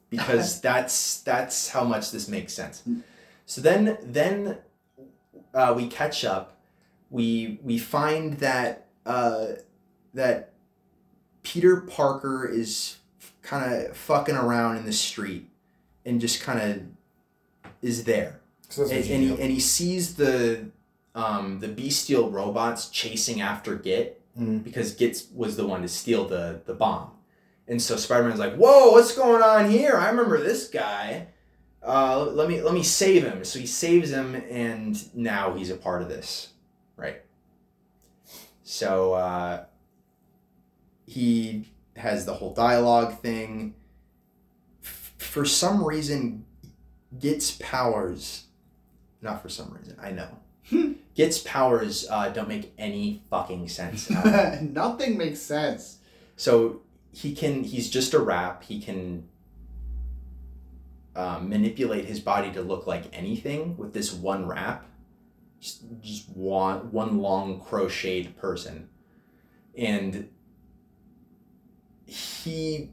because 0.09 0.61
that's 0.63 1.21
that's 1.21 1.69
how 1.71 1.85
much 1.85 2.13
this 2.13 2.29
makes 2.29 2.53
sense. 2.55 2.83
So 3.45 3.61
then 3.61 3.99
then 4.03 4.59
uh, 5.53 5.75
we 5.77 5.89
catch 5.89 6.25
up. 6.25 6.61
We 7.11 7.59
we 7.63 7.79
find 7.79 8.35
that 8.35 8.87
uh, 9.05 9.47
that 10.15 10.53
Peter 11.43 11.81
Parker 11.81 12.47
is 12.47 12.99
kind 13.43 13.73
of 13.73 13.97
fucking 13.97 14.37
around 14.37 14.77
in 14.77 14.85
the 14.85 14.93
street 14.93 15.49
and 16.05 16.21
just 16.21 16.43
kind 16.43 16.61
of 16.61 16.83
is 17.81 18.05
there 18.05 18.41
So 18.69 18.83
and, 18.83 18.93
and, 18.93 19.23
he, 19.23 19.31
and 19.31 19.51
he 19.51 19.61
sees 19.61 20.17
the 20.17 20.67
um, 21.15 21.61
the 21.61 21.69
bestial 21.69 22.31
robots 22.31 22.89
chasing 22.91 23.41
after 23.41 23.75
Git 23.75 24.18
Mhm. 24.39 24.63
because 24.63 24.95
Git 24.95 25.23
was 25.35 25.57
the 25.57 25.67
one 25.67 25.83
to 25.83 25.89
steal 25.89 26.27
the 26.29 26.61
the 26.67 26.75
bomb, 26.75 27.11
and 27.67 27.81
so 27.83 27.97
Spider 27.97 28.25
Man's 28.29 28.39
like, 28.39 28.55
"Whoa, 28.57 28.93
what's 28.93 29.15
going 29.15 29.43
on 29.43 29.71
here? 29.71 29.97
I 29.97 30.09
remember 30.11 30.39
this 30.43 30.69
guy. 30.69 31.29
Uh, 31.83 32.25
let 32.25 32.49
me 32.49 32.61
let 32.63 32.75
me 32.75 32.83
save 32.83 33.25
him." 33.25 33.45
So 33.45 33.59
he 33.59 33.67
saves 33.67 34.11
him, 34.11 34.35
and 34.35 35.15
now 35.15 35.55
he's 35.55 35.71
a 35.71 35.77
part 35.77 36.03
of 36.03 36.09
this, 36.09 36.49
right? 36.97 37.23
So 38.63 39.15
uh, 39.15 39.65
he 41.07 41.69
has 41.97 42.27
the 42.27 42.35
whole 42.35 42.53
dialogue 42.55 43.21
thing. 43.21 43.75
F- 44.85 45.15
for 45.19 45.45
some 45.45 45.83
reason, 45.85 46.45
Git's 47.19 47.53
powers, 47.53 48.45
not 49.23 49.43
for 49.43 49.49
some 49.49 49.73
reason, 49.73 49.97
I 50.01 50.13
know. 50.13 50.29
Git's 51.15 51.39
powers 51.39 52.07
uh, 52.11 52.29
don't 52.29 52.49
make 52.49 52.73
any 52.79 53.23
fucking 53.31 53.69
sense. 53.69 54.11
at 54.11 54.61
all. 54.61 54.63
Nothing 54.63 55.19
makes 55.19 55.41
sense. 55.41 55.99
so 56.37 56.83
he 57.13 57.35
can, 57.35 57.65
he's 57.65 57.91
just 57.91 58.15
a 58.15 58.19
rap. 58.19 58.63
He 58.63 58.81
can 58.81 59.29
uh, 61.17 61.41
manipulate 61.43 62.05
his 62.05 62.21
body 62.21 62.53
to 62.53 62.63
look 62.63 62.87
like 62.87 63.05
anything 63.13 63.77
with 63.77 63.93
this 63.93 64.13
one 64.13 64.47
wrap. 64.47 64.87
Just, 65.61 65.83
just 66.01 66.29
one, 66.29 66.93
one 66.93 67.19
long 67.19 67.61
crocheted 67.61 68.37
person. 68.37 68.89
And 69.77 70.29
he 72.07 72.91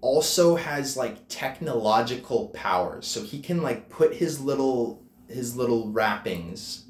also 0.00 0.56
has 0.56 0.96
like 0.96 1.28
technological 1.28 2.48
powers. 2.48 3.06
So 3.06 3.22
he 3.22 3.40
can 3.40 3.62
like 3.62 3.90
put 3.90 4.14
his 4.14 4.40
little 4.40 5.02
his 5.28 5.54
little 5.54 5.90
wrappings 5.92 6.86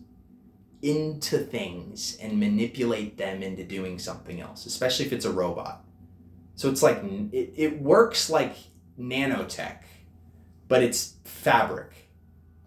into 0.83 1.39
things 1.39 2.17
and 2.21 2.39
manipulate 2.41 3.19
them 3.19 3.43
into 3.43 3.65
doing 3.65 3.99
something 3.99 4.41
else, 4.41 4.67
especially 4.67 5.07
if 5.07 5.13
it's 5.13 5.25
a 5.25 5.31
robot. 5.31 5.85
So 6.57 6.69
it's 6.69 6.83
like 6.83 7.03
it, 7.33 7.53
it 7.57 7.83
works 7.83 8.29
like 8.31 8.57
nanotech, 8.99 9.79
but 10.69 10.83
it's 10.83 11.15
fabric. 11.25 12.09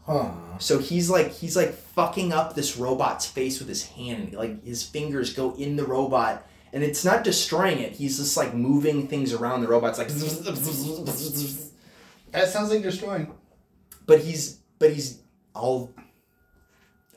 Huh. 0.05 0.31
So 0.59 0.79
he's 0.79 1.09
like 1.09 1.31
he's 1.31 1.55
like 1.55 1.73
fucking 1.73 2.33
up 2.33 2.55
this 2.55 2.77
robot's 2.77 3.25
face 3.25 3.59
with 3.59 3.67
his 3.69 3.87
hand. 3.89 4.33
Like 4.33 4.63
his 4.63 4.83
fingers 4.83 5.33
go 5.33 5.53
in 5.55 5.75
the 5.75 5.85
robot 5.85 6.45
and 6.73 6.83
it's 6.83 7.05
not 7.05 7.23
destroying 7.23 7.79
it. 7.79 7.93
He's 7.93 8.17
just 8.17 8.35
like 8.35 8.53
moving 8.53 9.07
things 9.07 9.31
around 9.31 9.61
the 9.61 9.67
robot. 9.67 9.91
It's 9.91 9.99
like 9.99 10.09
That 12.31 12.47
sounds 12.49 12.69
like 12.71 12.81
destroying. 12.81 13.33
but 14.05 14.19
he's 14.19 14.59
but 14.79 14.91
he's 14.91 15.19
all 15.53 15.93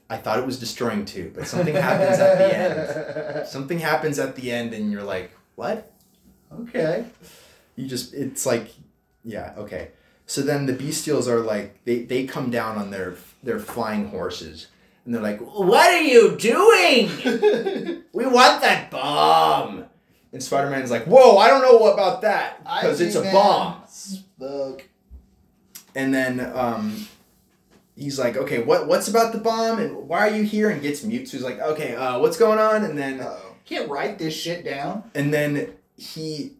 I 0.08 0.16
thought 0.18 0.38
it 0.38 0.46
was 0.46 0.58
destroying 0.58 1.04
too, 1.04 1.32
but 1.34 1.46
something 1.46 1.74
happens 1.74 2.18
at 2.18 2.38
the 2.38 2.56
end. 2.56 3.48
Something 3.48 3.78
happens 3.80 4.18
at 4.18 4.36
the 4.36 4.52
end 4.52 4.72
and 4.72 4.92
you're 4.92 5.02
like, 5.02 5.32
"What?" 5.56 5.92
Okay. 6.52 7.06
You 7.74 7.88
just 7.88 8.14
it's 8.14 8.46
like 8.46 8.72
yeah, 9.24 9.54
okay. 9.56 9.90
So 10.26 10.42
then 10.42 10.66
the 10.66 10.72
bestials 10.72 11.26
are 11.26 11.40
like 11.40 11.84
they 11.84 12.04
they 12.04 12.24
come 12.24 12.50
down 12.50 12.78
on 12.78 12.90
their 12.90 13.16
their 13.42 13.58
flying 13.58 14.08
horses 14.08 14.68
and 15.04 15.14
they're 15.14 15.22
like, 15.22 15.40
"What 15.40 15.92
are 15.92 16.02
you 16.02 16.36
doing? 16.36 18.04
we 18.12 18.26
want 18.26 18.60
that 18.60 18.90
bomb." 18.90 19.86
And 20.32 20.42
Spider-Man's 20.42 20.90
like, 20.90 21.04
"Whoa, 21.04 21.38
I 21.38 21.48
don't 21.48 21.62
know 21.62 21.92
about 21.92 22.22
that 22.22 22.62
because 22.62 23.00
it's 23.00 23.16
a 23.16 23.22
bomb." 23.22 23.82
Spoke. 23.88 24.84
And 25.94 26.12
then 26.12 26.40
um, 26.54 27.08
he's 27.96 28.18
like, 28.18 28.36
"Okay, 28.36 28.62
what 28.62 28.86
what's 28.86 29.08
about 29.08 29.32
the 29.32 29.38
bomb 29.38 29.78
and 29.80 30.08
why 30.08 30.28
are 30.28 30.34
you 30.36 30.44
here?" 30.44 30.70
And 30.70 30.80
gets 30.82 31.02
mute. 31.02 31.28
So 31.28 31.36
he's 31.36 31.44
like, 31.44 31.58
"Okay, 31.58 31.94
uh, 31.96 32.18
what's 32.20 32.36
going 32.36 32.58
on?" 32.58 32.84
And 32.84 32.96
then 32.98 33.20
Uh-oh. 33.20 33.54
Can't 33.64 33.90
write 33.90 34.18
this 34.18 34.34
shit 34.34 34.64
down. 34.64 35.10
and 35.14 35.32
then 35.34 35.74
he 35.96 36.52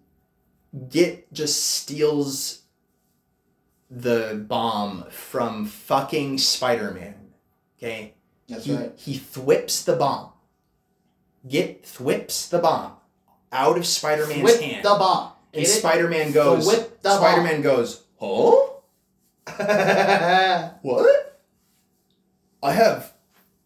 get 0.88 1.32
just 1.32 1.64
steals 1.64 2.62
the 3.90 4.44
bomb 4.48 5.04
from 5.10 5.66
fucking 5.66 6.38
Spider-Man. 6.38 7.14
Okay? 7.78 8.14
That's 8.48 8.64
he, 8.64 8.74
right. 8.74 8.92
he 8.96 9.14
thwips 9.18 9.84
the 9.84 9.94
bomb. 9.94 10.32
Get 11.48 11.86
thwips 11.86 12.48
the 12.48 12.58
bomb 12.58 12.94
out 13.52 13.78
of 13.78 13.86
Spider-Man's 13.86 14.42
Whip 14.42 14.60
hand. 14.60 14.84
the 14.84 14.88
bomb. 14.98 15.32
and 15.54 15.62
Get 15.64 15.70
it? 15.70 15.78
Spider-Man 15.78 16.32
goes 16.32 16.66
the 16.66 16.88
bomb. 17.04 17.18
Spider-Man 17.18 17.62
goes, 17.62 18.02
"Oh? 18.20 18.82
What? 20.82 21.25
I 22.62 22.72
have 22.72 23.12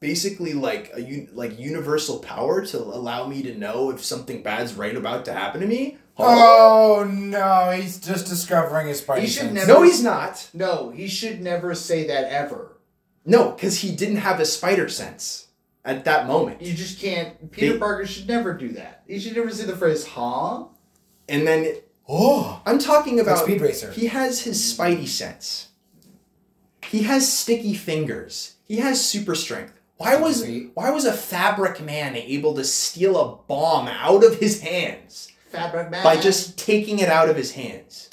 basically 0.00 0.52
like 0.54 0.90
a 0.94 1.00
un- 1.00 1.28
like 1.32 1.58
universal 1.58 2.18
power 2.18 2.64
to 2.66 2.78
allow 2.78 3.26
me 3.26 3.42
to 3.42 3.54
know 3.56 3.90
if 3.90 4.04
something 4.04 4.42
bad's 4.42 4.74
right 4.74 4.96
about 4.96 5.24
to 5.26 5.32
happen 5.32 5.60
to 5.60 5.66
me. 5.66 5.98
Huh? 6.16 6.24
Oh 6.26 7.04
no, 7.10 7.70
he's 7.70 7.98
just 7.98 8.26
discovering 8.26 8.88
his 8.88 8.98
spider 9.00 9.20
He 9.22 9.26
should 9.26 9.42
sense. 9.42 9.54
never- 9.54 9.72
no, 9.72 9.82
he's 9.82 10.02
not. 10.02 10.48
no, 10.52 10.90
he 10.90 11.06
should 11.08 11.40
never 11.40 11.74
say 11.74 12.06
that 12.08 12.24
ever. 12.30 12.76
No, 13.24 13.50
because 13.52 13.78
he 13.80 13.94
didn't 13.94 14.16
have 14.16 14.40
a 14.40 14.44
spider 14.46 14.88
sense 14.88 15.48
at 15.84 16.04
that 16.04 16.26
moment. 16.26 16.60
You 16.62 16.74
just 16.74 16.98
can't. 17.00 17.50
Peter 17.50 17.74
They- 17.74 17.78
Parker 17.78 18.06
should 18.06 18.28
never 18.28 18.54
do 18.54 18.68
that. 18.72 19.02
He 19.06 19.18
should 19.18 19.36
never 19.36 19.50
say 19.50 19.64
the 19.64 19.76
phrase 19.76 20.06
"huh." 20.06 20.64
And 21.28 21.46
then 21.46 21.76
Oh, 22.12 22.60
I'm 22.66 22.78
talking 22.80 23.20
about 23.20 23.44
Speed 23.44 23.60
Racer. 23.60 23.92
he 23.92 24.06
has 24.08 24.40
his 24.40 24.58
spidey 24.60 25.06
sense. 25.06 25.68
He 26.86 27.04
has 27.04 27.32
sticky 27.32 27.74
fingers. 27.74 28.56
He 28.70 28.76
has 28.76 29.04
super 29.04 29.34
strength. 29.34 29.72
Why 29.96 30.14
was 30.14 30.46
why 30.74 30.90
was 30.90 31.04
a 31.04 31.12
fabric 31.12 31.80
man 31.80 32.14
able 32.14 32.54
to 32.54 32.62
steal 32.62 33.20
a 33.20 33.34
bomb 33.48 33.88
out 33.88 34.22
of 34.22 34.38
his 34.38 34.60
hands? 34.60 35.32
Fabric 35.48 35.90
man. 35.90 36.04
by 36.04 36.16
just 36.16 36.56
taking 36.56 37.00
it 37.00 37.08
out 37.08 37.28
of 37.28 37.34
his 37.34 37.50
hands. 37.54 38.10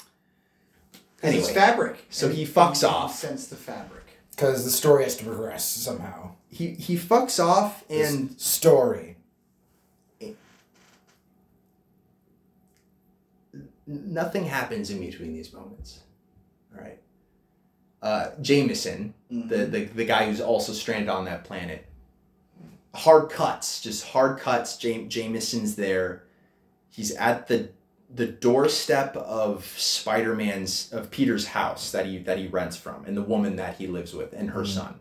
'Cause 1.20 1.32
it's 1.34 1.46
Anyway, 1.48 1.54
fabric. 1.54 1.96
so 2.10 2.26
And 2.26 2.34
he 2.36 2.44
fucks 2.44 2.80
he 2.80 2.86
off. 2.86 3.16
Sense 3.16 3.46
the 3.46 3.54
fabric. 3.54 4.02
Because 4.30 4.64
the 4.64 4.72
story 4.72 5.04
has 5.04 5.14
to 5.18 5.24
progress 5.24 5.64
somehow. 5.64 6.32
he 6.50 6.70
he 6.74 6.96
fucks 6.96 7.38
off 7.38 7.84
and 7.88 8.30
This 8.30 8.42
story. 8.42 9.16
n- 10.20 10.34
nothing 13.86 14.44
happens 14.46 14.90
in 14.90 14.98
between 14.98 15.34
these 15.34 15.52
moments. 15.52 16.00
All 16.74 16.82
right. 16.82 16.98
Uh, 18.00 18.30
Jameson, 18.40 19.12
the, 19.30 19.66
the 19.66 19.84
the 19.86 20.04
guy 20.04 20.26
who's 20.26 20.40
also 20.40 20.72
stranded 20.72 21.08
on 21.08 21.24
that 21.24 21.44
planet. 21.44 21.84
Hard 22.94 23.28
cuts, 23.30 23.80
just 23.80 24.06
hard 24.08 24.38
cuts. 24.38 24.76
Jam- 24.76 25.08
Jameson's 25.08 25.74
there. 25.76 26.24
He's 26.90 27.12
at 27.16 27.48
the 27.48 27.70
the 28.14 28.26
doorstep 28.26 29.14
of 29.16 29.66
Spider-Man's 29.76 30.90
of 30.92 31.10
Peter's 31.10 31.48
house 31.48 31.90
that 31.92 32.06
he 32.06 32.18
that 32.18 32.38
he 32.38 32.46
rents 32.46 32.76
from, 32.76 33.04
and 33.04 33.16
the 33.16 33.22
woman 33.22 33.56
that 33.56 33.76
he 33.76 33.86
lives 33.86 34.14
with, 34.14 34.32
and 34.32 34.50
her 34.50 34.62
Mhm. 34.62 34.74
son. 34.74 35.00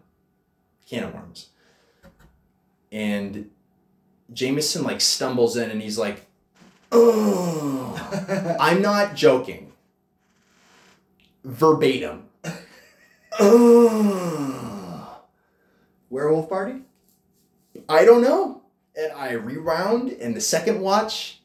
Can 0.90 1.04
of 1.04 1.14
worms. 1.14 1.50
And 2.92 3.52
Jameson 4.34 4.84
like 4.84 5.02
stumbles 5.02 5.56
in, 5.56 5.70
and 5.70 5.82
he's 5.82 5.98
like, 6.00 6.26
"Ugh." 6.92 8.00
I'm 8.60 8.82
not 8.82 9.16
joking. 9.16 9.72
Verbatim. 11.44 12.24
Ugh. 13.40 15.08
Werewolf 16.10 16.50
party. 16.50 16.82
I 17.88 18.06
don't 18.06 18.22
know. 18.22 18.64
And 18.96 19.12
I 19.14 19.34
rewound, 19.34 20.10
and 20.10 20.36
the 20.36 20.42
second 20.42 20.82
watch, 20.82 21.42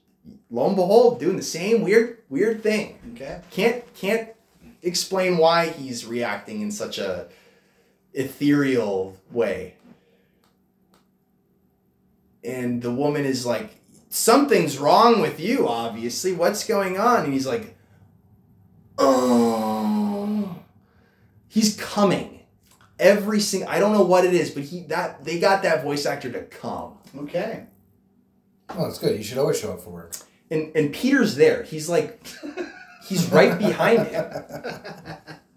lo 0.51 0.67
and 0.67 0.77
behold, 0.77 1.21
doing 1.21 1.37
the 1.37 1.43
same 1.43 1.83
weird, 1.83 2.19
weird 2.29 2.63
thing. 2.63 2.99
Okay. 3.13 3.41
Can't 3.51 3.95
can't 3.95 4.31
explain 4.83 5.37
why 5.37 5.69
he's 5.69 6.07
reacting 6.07 6.63
in 6.63 6.71
such 6.71 6.99
a 6.99 7.29
ethereal 8.15 9.17
way. 9.31 9.75
And 12.43 12.83
the 12.83 12.91
woman 12.91 13.25
is 13.25 13.45
like 13.47 13.77
something's 14.09 14.79
wrong 14.79 15.21
with 15.21 15.39
you, 15.39 15.69
obviously. 15.69 16.33
What's 16.33 16.67
going 16.67 16.99
on? 16.99 17.25
And 17.25 17.33
he's 17.33 17.47
like, 17.47 17.77
oh. 18.99 19.72
He's 21.53 21.77
coming. 21.77 22.41
Every 22.99 23.41
single, 23.41 23.69
I 23.69 23.79
don't 23.79 23.93
know 23.93 24.05
what 24.05 24.25
it 24.25 24.33
is, 24.33 24.51
but 24.51 24.63
he 24.63 24.85
that 24.85 25.23
they 25.23 25.39
got 25.39 25.63
that 25.65 25.83
voice 25.83 26.07
actor 26.07 26.33
to 26.33 26.45
come. 26.45 26.97
Okay. 27.15 27.67
Oh, 28.71 28.85
that's 28.85 28.99
good. 28.99 29.19
You 29.19 29.23
should 29.23 29.37
always 29.37 29.61
show 29.61 29.75
up 29.75 29.83
for 29.83 29.91
work. 29.91 30.17
And 30.51 30.75
and 30.75 30.95
Peter's 30.95 31.37
there. 31.37 31.63
He's 31.63 31.91
like, 31.91 32.27
he's 33.07 33.31
right 33.31 33.59
behind 33.59 34.07
him. 34.07 34.33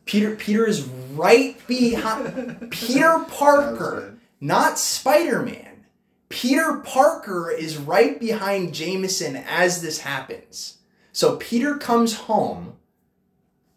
Peter 0.03 0.35
Peter 0.35 0.67
is 0.67 0.83
right 1.13 1.65
behind 1.65 2.71
Peter 2.71 3.25
Parker, 3.29 4.17
not 4.41 4.77
Spider 4.77 5.43
Man. 5.43 5.85
Peter 6.27 6.81
Parker 6.83 7.49
is 7.49 7.77
right 7.77 8.19
behind 8.19 8.73
Jameson 8.73 9.37
as 9.37 9.81
this 9.81 9.99
happens. 9.99 10.79
So 11.13 11.37
Peter 11.37 11.77
comes 11.77 12.15
home, 12.15 12.73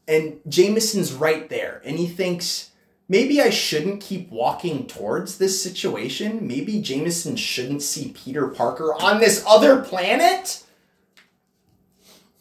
and 0.09 0.41
Jameson's 0.49 1.13
right 1.13 1.49
there, 1.49 1.83
and 1.85 1.99
he 1.99 2.09
thinks 2.09 2.71
maybe 3.09 3.41
I 3.41 3.51
shouldn't 3.51 4.01
keep 4.01 4.31
walking 4.31 4.87
towards 4.87 5.39
this 5.39 5.63
situation. 5.63 6.47
Maybe 6.47 6.81
Jameson 6.81 7.37
shouldn't 7.37 7.83
see 7.83 8.13
Peter 8.17 8.49
Parker 8.49 8.95
on 8.95 9.21
this 9.21 9.45
other 9.47 9.83
planet. 9.83 10.65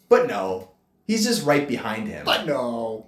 But 0.08 0.26
no, 0.26 0.70
he's 1.06 1.26
just 1.26 1.44
right 1.44 1.68
behind 1.68 2.08
him. 2.08 2.24
But 2.24 2.46
no. 2.46 3.07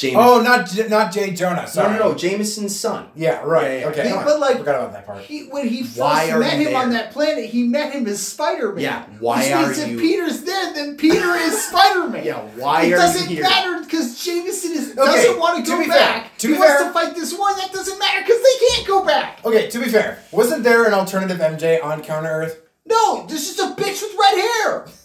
Jameson. 0.00 0.20
Oh, 0.22 0.40
not 0.40 0.66
J- 0.66 0.88
not 0.88 1.12
Jay 1.12 1.32
Jonah. 1.32 1.62
no, 1.62 1.66
Sorry. 1.68 1.98
no, 1.98 2.10
no, 2.10 2.14
Jameson's 2.14 2.78
son. 2.78 3.08
Yeah, 3.14 3.42
right. 3.44 3.64
Yeah, 3.72 3.78
yeah, 3.80 3.86
Okay. 3.88 4.10
on. 4.12 4.24
But, 4.24 4.40
like- 4.40 4.58
forgot 4.58 4.76
about 4.76 4.92
that 4.94 5.06
part. 5.06 5.20
He 5.22 5.42
when 5.42 5.68
he 5.68 5.82
first 5.82 5.98
Why 5.98 6.36
met 6.38 6.58
you 6.58 6.68
him 6.68 6.76
on 6.76 6.90
that 6.90 7.12
planet, 7.12 7.44
he 7.46 7.64
met 7.64 7.92
him 7.92 8.06
as 8.06 8.26
Spider 8.26 8.72
Man. 8.72 8.82
Yeah, 8.84 9.04
why 9.18 9.42
Which 9.44 9.52
are 9.52 9.66
means 9.66 9.78
you? 9.86 9.94
if 9.96 10.00
Peter's 10.00 10.40
there, 10.42 10.72
then 10.74 10.96
Peter 10.96 11.34
is 11.36 11.62
Spider 11.68 12.08
Man. 12.08 12.24
Yeah, 12.24 12.38
why 12.56 12.82
are? 12.82 12.86
it 12.86 12.92
are 12.94 12.96
doesn't 12.96 13.40
matter 13.40 13.80
because 13.84 14.24
Jameson 14.24 14.72
is, 14.72 14.90
Okay, 14.92 15.04
doesn't 15.04 15.38
want 15.38 15.64
to 15.64 15.70
go 15.70 15.78
be 15.78 15.84
fair, 15.86 15.98
back. 15.98 16.38
to 16.38 16.46
he 16.48 16.52
be 16.54 16.58
wants 16.58 16.74
fair- 16.74 16.86
to 16.86 16.92
fight 16.92 17.14
this 17.14 17.36
war. 17.36 17.48
That 17.54 17.72
doesn't 17.72 17.98
matter 17.98 18.20
because 18.24 18.42
they 18.42 18.66
can't 18.68 18.86
go 18.86 19.04
back. 19.04 19.40
Okay, 19.44 19.68
to 19.68 19.78
be 19.78 19.88
fair, 19.88 20.18
wasn't 20.32 20.62
there 20.64 20.84
an 20.86 20.94
alternative 20.94 21.38
MJ 21.38 21.82
on 21.82 22.02
Counter 22.02 22.30
Earth? 22.30 22.60
No, 22.86 23.26
this 23.26 23.50
is 23.50 23.58
a 23.60 23.74
bitch 23.74 24.00
with 24.02 24.14
red 24.18 24.38
hair. 24.38 24.86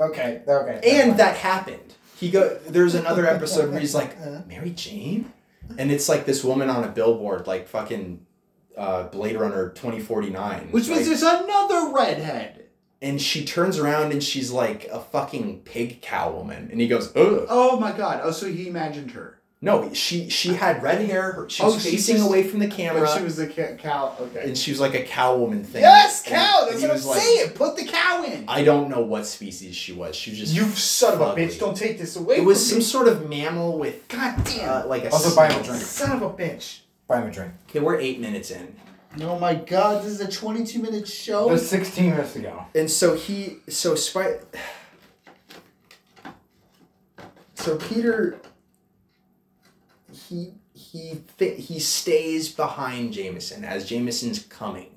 Okay, 0.00 0.40
okay. 0.48 0.80
And 1.00 1.18
that 1.18 1.36
happened. 1.36 1.83
He 2.18 2.30
go. 2.30 2.58
There's 2.68 2.94
another 2.94 3.26
episode 3.26 3.70
where 3.70 3.80
he's 3.80 3.94
like, 3.94 4.16
Mary 4.46 4.70
Jane, 4.70 5.32
and 5.78 5.90
it's 5.90 6.08
like 6.08 6.26
this 6.26 6.44
woman 6.44 6.70
on 6.70 6.84
a 6.84 6.88
billboard, 6.88 7.46
like 7.46 7.68
fucking 7.68 8.24
uh, 8.76 9.04
Blade 9.08 9.36
Runner 9.36 9.70
twenty 9.70 10.00
forty 10.00 10.30
nine. 10.30 10.68
Which 10.70 10.88
means 10.88 11.06
there's 11.06 11.22
another 11.22 11.92
redhead. 11.92 12.66
and 13.02 13.20
she 13.20 13.44
turns 13.44 13.78
around 13.78 14.12
and 14.12 14.22
she's 14.22 14.50
like 14.50 14.86
a 14.90 15.00
fucking 15.00 15.60
pig 15.64 16.00
cow 16.02 16.32
woman, 16.32 16.68
and 16.70 16.80
he 16.80 16.88
goes, 16.88 17.08
ugh. 17.16 17.46
Oh 17.48 17.78
my 17.78 17.92
god. 17.92 18.20
Oh, 18.22 18.30
so 18.30 18.46
he 18.46 18.68
imagined 18.68 19.10
her. 19.12 19.40
No, 19.64 19.92
she 19.94 20.28
she 20.28 20.52
had 20.54 20.82
red 20.82 21.00
hair. 21.06 21.32
her- 21.32 21.48
She 21.48 21.62
was 21.64 21.76
Oh, 21.76 21.78
she 21.78 21.92
facing 21.92 22.16
just- 22.16 22.28
away 22.28 22.42
from 22.42 22.58
the 22.60 22.66
camera, 22.68 23.08
she 23.16 23.24
was 23.24 23.38
a 23.38 23.46
ca- 23.46 23.76
cow. 23.76 24.14
Okay. 24.20 24.44
and 24.44 24.58
she 24.58 24.70
was 24.70 24.78
like 24.78 24.94
a 24.94 25.02
cow 25.02 25.36
woman 25.36 25.64
thing. 25.64 25.80
Yes, 25.80 26.22
cow. 26.22 26.60
and 26.62 26.68
That's 26.72 26.80
he 26.82 26.86
what 26.86 26.90
I'm 26.90 26.96
was 26.96 27.06
like, 27.06 27.20
saying. 27.22 27.50
Put 27.52 27.76
the 27.76 27.84
cow 27.86 28.24
in. 28.24 28.44
I 28.46 28.62
don't 28.62 28.90
know 28.90 29.00
what 29.00 29.26
species 29.26 29.74
she 29.74 29.92
was. 29.92 30.14
She 30.14 30.30
was 30.30 30.38
just 30.38 30.54
You 30.54 30.66
son 30.68 31.14
of 31.14 31.20
a 31.22 31.34
bitch! 31.34 31.58
Don't 31.58 31.76
take 31.76 31.98
this 31.98 32.14
away. 32.16 32.36
It 32.36 32.44
was 32.44 32.58
from 32.60 32.68
some 32.68 32.78
me. 32.80 32.84
sort 32.84 33.08
of 33.08 33.28
mammal 33.28 33.78
with 33.78 34.06
God 34.08 34.44
damn. 34.44 34.68
uh, 34.68 34.86
like 34.86 35.04
a 35.04 35.10
Also 35.10 35.34
buy 35.34 35.50
him 35.50 35.60
a 35.60 35.64
drink. 35.64 35.82
son 35.82 36.12
of 36.12 36.22
a 36.22 36.30
bitch. 36.30 36.80
Buy 37.08 37.22
him 37.22 37.28
a 37.28 37.32
drink. 37.32 37.52
Okay, 37.70 37.80
we're 37.80 37.98
eight 37.98 38.20
minutes 38.20 38.50
in. 38.50 38.76
Oh 39.22 39.38
my 39.38 39.54
god, 39.54 40.02
this 40.04 40.12
is 40.12 40.20
a 40.20 40.30
22 40.30 40.82
minute 40.82 41.08
show. 41.08 41.48
There's 41.48 41.66
16 41.68 42.10
minutes 42.10 42.32
to 42.34 42.40
go. 42.40 42.66
And 42.74 42.90
so 42.90 43.14
he, 43.14 43.58
so 43.68 43.94
Spy, 43.94 44.38
so 47.54 47.76
Peter, 47.76 48.38
he 50.34 50.54
he 50.72 51.22
th- 51.38 51.66
he 51.66 51.78
stays 51.78 52.50
behind 52.50 53.12
Jameson 53.12 53.64
as 53.64 53.88
Jameson's 53.88 54.40
coming, 54.40 54.90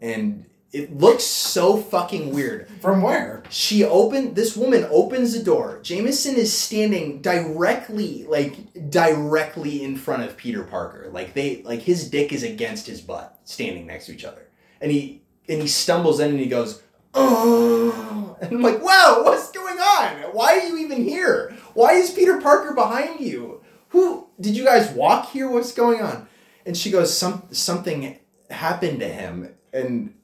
and 0.00 0.46
it 0.72 0.96
looks 0.96 1.22
so 1.22 1.76
fucking 1.76 2.34
weird. 2.34 2.68
From 2.80 3.02
where? 3.02 3.44
She 3.50 3.84
opened 3.84 4.34
this 4.34 4.56
woman 4.56 4.86
opens 4.90 5.32
the 5.34 5.44
door. 5.44 5.78
Jameson 5.82 6.34
is 6.34 6.52
standing 6.56 7.22
directly 7.22 8.24
like 8.24 8.90
directly 8.90 9.84
in 9.84 9.96
front 9.96 10.24
of 10.24 10.36
Peter 10.36 10.64
Parker. 10.64 11.08
Like 11.12 11.34
they 11.34 11.62
like 11.62 11.80
his 11.80 12.10
dick 12.10 12.32
is 12.32 12.42
against 12.42 12.86
his 12.86 13.00
butt, 13.00 13.38
standing 13.44 13.86
next 13.86 14.06
to 14.06 14.14
each 14.14 14.24
other. 14.24 14.48
And 14.80 14.90
he 14.90 15.22
and 15.48 15.62
he 15.62 15.68
stumbles 15.68 16.18
in 16.18 16.30
and 16.30 16.40
he 16.40 16.46
goes, 16.46 16.82
"Oh." 17.14 18.08
And 18.42 18.54
I'm 18.54 18.60
like, 18.62 18.82
wow, 18.82 19.20
what's 19.22 19.52
going 19.52 19.78
on? 19.78 20.16
Why 20.32 20.58
are 20.58 20.66
you 20.66 20.76
even 20.78 21.04
here? 21.04 21.56
Why 21.74 21.92
is 21.92 22.10
Peter 22.10 22.40
Parker 22.40 22.74
behind 22.74 23.20
you? 23.20 23.62
Who 23.92 24.26
did 24.40 24.56
you 24.56 24.64
guys 24.64 24.90
walk 24.90 25.30
here? 25.30 25.48
What's 25.48 25.72
going 25.72 26.00
on?" 26.00 26.28
And 26.66 26.76
she 26.76 26.90
goes, 26.90 27.16
"Some 27.16 27.44
something 27.50 28.18
happened 28.50 29.00
to 29.00 29.08
him." 29.08 29.54
And 29.72 30.14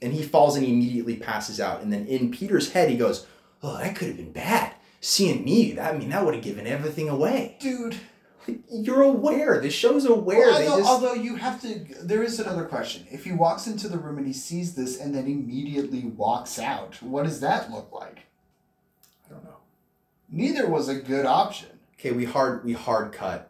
and 0.00 0.12
he 0.12 0.22
falls 0.22 0.56
and 0.56 0.64
he 0.64 0.72
immediately 0.72 1.16
passes 1.16 1.60
out. 1.60 1.82
And 1.82 1.92
then 1.92 2.06
in 2.06 2.30
Peter's 2.30 2.72
head, 2.72 2.90
he 2.90 2.96
goes, 2.96 3.26
"Oh, 3.62 3.78
that 3.78 3.96
could 3.96 4.08
have 4.08 4.16
been 4.16 4.32
bad. 4.32 4.74
Seeing 5.00 5.44
me, 5.44 5.72
that 5.72 5.94
I 5.94 5.98
mean, 5.98 6.10
that 6.10 6.24
would 6.24 6.34
have 6.34 6.44
given 6.44 6.66
everything 6.66 7.08
away." 7.08 7.56
Dude. 7.60 7.96
You're 8.70 9.02
aware. 9.02 9.60
The 9.60 9.68
show's 9.68 10.06
aware. 10.06 10.38
Well, 10.38 10.54
although, 10.54 10.78
just 10.78 10.90
although 10.90 11.12
you 11.12 11.36
have 11.36 11.60
to, 11.60 11.84
there 12.02 12.22
is 12.22 12.40
another 12.40 12.64
question. 12.64 13.06
If 13.10 13.24
he 13.24 13.32
walks 13.32 13.66
into 13.66 13.88
the 13.88 13.98
room 13.98 14.16
and 14.16 14.26
he 14.26 14.32
sees 14.32 14.74
this 14.74 14.98
and 14.98 15.14
then 15.14 15.26
immediately 15.26 16.04
walks 16.04 16.58
out, 16.58 17.02
what 17.02 17.24
does 17.24 17.40
that 17.40 17.70
look 17.70 17.92
like? 17.92 18.20
I 19.26 19.34
don't 19.34 19.44
know. 19.44 19.58
Neither 20.30 20.66
was 20.66 20.88
a 20.88 20.94
good 20.94 21.26
option. 21.26 21.68
Okay, 21.98 22.12
we 22.12 22.24
hard 22.24 22.64
we 22.64 22.72
hard 22.72 23.12
cut 23.12 23.47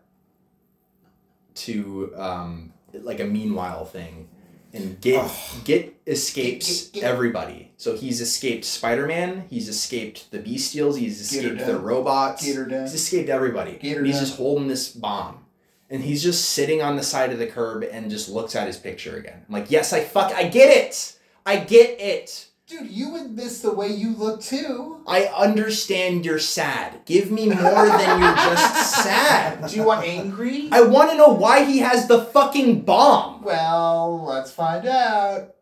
to 1.68 2.12
um 2.16 2.72
like 2.92 3.20
a 3.20 3.24
meanwhile 3.24 3.84
thing, 3.84 4.28
and 4.72 5.00
get 5.00 5.30
get 5.64 5.94
escapes 6.06 6.90
everybody. 6.96 7.72
So 7.76 7.96
he's 7.96 8.20
escaped 8.20 8.64
Spider 8.64 9.06
Man. 9.06 9.44
He's 9.48 9.68
escaped 9.68 10.30
the 10.30 10.38
Bestials. 10.38 10.98
He's 10.98 11.20
escaped 11.20 11.64
the 11.64 11.78
robots. 11.78 12.44
He's 12.44 12.56
escaped 12.94 13.28
everybody. 13.28 13.78
Gator 13.80 14.04
he's 14.04 14.18
just 14.18 14.36
holding 14.36 14.68
this 14.68 14.88
bomb. 14.88 15.44
And 15.90 16.02
he's 16.02 16.22
just 16.22 16.50
sitting 16.50 16.82
on 16.82 16.96
the 16.96 17.02
side 17.02 17.32
of 17.32 17.38
the 17.38 17.46
curb 17.46 17.82
and 17.82 18.10
just 18.10 18.28
looks 18.28 18.54
at 18.54 18.66
his 18.66 18.76
picture 18.76 19.16
again. 19.16 19.42
I'm 19.48 19.52
like, 19.54 19.70
yes, 19.70 19.94
I 19.94 20.04
fuck 20.04 20.32
I 20.34 20.48
get 20.48 20.70
it. 20.76 21.16
I 21.46 21.56
get 21.56 21.98
it. 21.98 22.46
Dude, 22.68 22.90
you 22.90 23.10
would 23.12 23.30
miss 23.30 23.62
the 23.62 23.72
way 23.72 23.88
you 23.88 24.14
look 24.14 24.42
too. 24.42 25.00
I 25.06 25.24
understand 25.24 26.26
you're 26.26 26.38
sad. 26.38 27.00
Give 27.06 27.30
me 27.30 27.46
more 27.48 27.86
than 27.86 28.20
you're 28.20 28.34
just 28.34 28.92
sad. 29.04 29.66
Do 29.70 29.74
you 29.76 29.84
want 29.84 30.04
angry? 30.06 30.68
I 30.70 30.82
want 30.82 31.10
to 31.10 31.16
know 31.16 31.28
why 31.32 31.64
he 31.64 31.78
has 31.78 32.06
the 32.08 32.20
fucking 32.26 32.82
bomb. 32.82 33.42
well, 33.42 34.22
let's 34.26 34.50
find 34.52 34.86
out. 34.86 35.54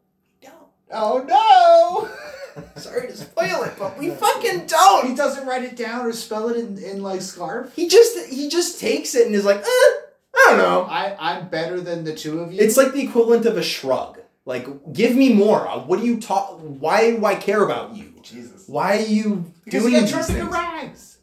No. 0.42 0.50
Oh 0.90 2.10
no! 2.56 2.62
Sorry 2.80 3.06
to 3.06 3.16
spoil 3.16 3.62
it, 3.62 3.74
but 3.78 3.96
we 3.98 4.10
fucking 4.10 4.66
don't. 4.66 5.08
he 5.08 5.14
doesn't 5.14 5.46
write 5.46 5.62
it 5.62 5.76
down 5.76 6.06
or 6.06 6.12
spell 6.12 6.48
it 6.48 6.56
in, 6.56 6.76
in 6.78 7.02
like 7.04 7.20
scarf. 7.22 7.72
He 7.76 7.86
just 7.88 8.28
he 8.28 8.48
just 8.48 8.80
takes 8.80 9.14
it 9.14 9.26
and 9.26 9.34
is 9.36 9.44
like, 9.44 9.58
eh, 9.58 9.64
I 9.64 10.46
don't 10.48 10.58
know. 10.58 10.82
I 10.90 11.14
I'm 11.20 11.48
better 11.50 11.80
than 11.80 12.02
the 12.02 12.16
two 12.16 12.40
of 12.40 12.52
you. 12.52 12.58
It's 12.60 12.76
like 12.76 12.92
the 12.94 13.02
equivalent 13.02 13.46
of 13.46 13.56
a 13.56 13.62
shrug. 13.62 14.18
Like, 14.46 14.92
give 14.92 15.14
me 15.16 15.34
more. 15.34 15.66
Uh, 15.68 15.80
What 15.80 15.98
do 16.00 16.06
you 16.06 16.20
talk? 16.20 16.58
Why 16.60 17.10
do 17.10 17.26
I 17.26 17.34
care 17.34 17.62
about 17.64 17.94
you? 17.96 18.14
Jesus. 18.22 18.66
Why 18.68 18.96
are 18.96 19.00
you 19.00 19.52
Because 19.64 19.82
doing 19.82 19.94
got 19.94 20.02
these 20.12 20.26
things? 20.28 20.48
rags. 20.48 21.18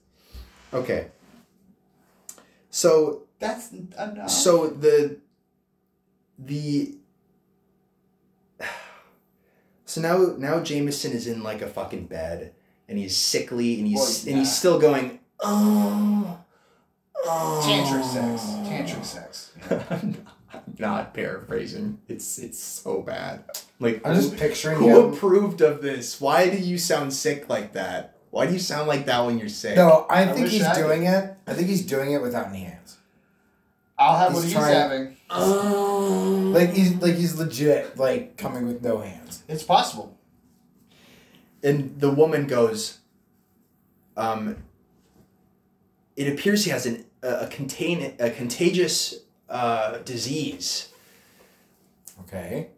Okay. 0.74 1.08
So 2.70 3.24
That's 3.40 3.72
enough. 3.72 4.30
so 4.30 4.68
the 4.68 5.18
the 6.38 6.98
so 9.86 10.02
now 10.02 10.34
now 10.38 10.60
Jameson 10.60 11.12
is 11.14 11.28
in 11.28 11.44
like 11.44 11.62
a 11.62 11.68
fucking 11.68 12.08
bed 12.08 12.54
and 12.90 12.98
he's 12.98 13.16
sickly 13.16 13.80
and 13.80 13.88
he's 13.88 14.26
and 14.28 14.38
he's 14.38 14.54
still 14.54 14.80
going 14.80 15.20
oh, 15.40 16.40
oh. 17.24 17.62
tantric 17.64 18.04
sex. 18.04 18.42
Tantric 18.68 19.06
sex. 19.06 19.52
I'm 20.54 20.62
not 20.80 21.14
paraphrasing. 21.14 22.00
It's 22.08 22.38
it's 22.38 22.60
so 22.62 23.02
bad. 23.02 23.44
Like 23.80 24.02
I'm 24.06 24.16
who, 24.16 24.22
just 24.22 24.38
picturing 24.38 24.78
who 24.78 24.90
him. 25.08 25.14
approved 25.14 25.62
of 25.62 25.82
this? 25.82 26.22
Why 26.22 26.50
do 26.50 26.58
you 26.58 26.78
sound 26.78 27.14
sick 27.14 27.50
like 27.50 27.74
that? 27.74 28.18
Why 28.30 28.46
do 28.48 28.54
you 28.54 28.60
sound 28.60 28.88
like 28.88 29.06
that 29.06 29.26
when 29.26 29.38
you're 29.40 29.50
sick? 29.50 29.76
No, 29.76 30.06
I 30.10 30.24
I 30.24 30.28
think 30.34 30.48
he's 30.48 30.64
I 30.64 30.76
doing 30.76 31.04
it. 31.06 31.36
I 31.48 31.54
think 31.54 31.68
he's 31.68 31.86
doing 31.86 32.12
it 32.14 32.22
without 32.22 32.48
any 32.48 32.64
hands. 32.64 32.98
I'll 33.98 34.18
have 34.18 34.30
He's 34.34 34.36
what 34.36 34.44
he's 34.46 34.54
trying- 34.54 34.74
having. 34.76 35.18
Like 36.54 36.74
he's 36.74 36.94
like 36.96 37.16
he's 37.16 37.36
legit 37.40 37.98
like 37.98 38.38
coming 38.38 38.68
with 38.68 38.84
no 38.84 39.00
hands. 39.00 39.44
It's 39.48 39.64
possible. 39.64 40.18
and 41.64 42.00
the 42.00 42.12
woman 42.12 42.46
goes 42.46 43.00
um 44.18 44.58
it 46.16 46.32
appears 46.32 46.66
he 46.66 46.70
has 46.72 46.86
an 46.86 47.06
a, 47.24 47.46
a 47.46 47.48
contain 47.48 48.14
a 48.20 48.30
contagious 48.30 49.16
uh, 49.50 49.98
disease 50.00 50.90
Okay. 52.22 52.70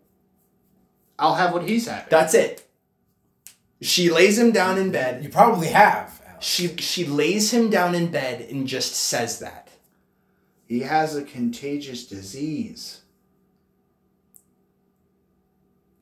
I'll 1.19 1.35
have 1.35 1.53
what 1.53 1.67
he's 1.67 1.87
having. 1.87 2.07
That's 2.09 2.33
it. 2.33 2.67
She 3.81 4.09
lays 4.09 4.37
him 4.39 4.51
down 4.51 4.77
in 4.77 4.91
bed. 4.91 5.23
You 5.23 5.29
probably 5.29 5.67
have. 5.67 6.21
Alex. 6.27 6.45
She 6.45 6.75
she 6.77 7.05
lays 7.05 7.51
him 7.53 7.69
down 7.69 7.95
in 7.95 8.09
bed 8.11 8.41
and 8.49 8.67
just 8.67 8.93
says 8.95 9.39
that. 9.39 9.69
he 10.67 10.79
has 10.81 11.15
a 11.15 11.23
contagious 11.23 12.05
disease. 12.07 13.01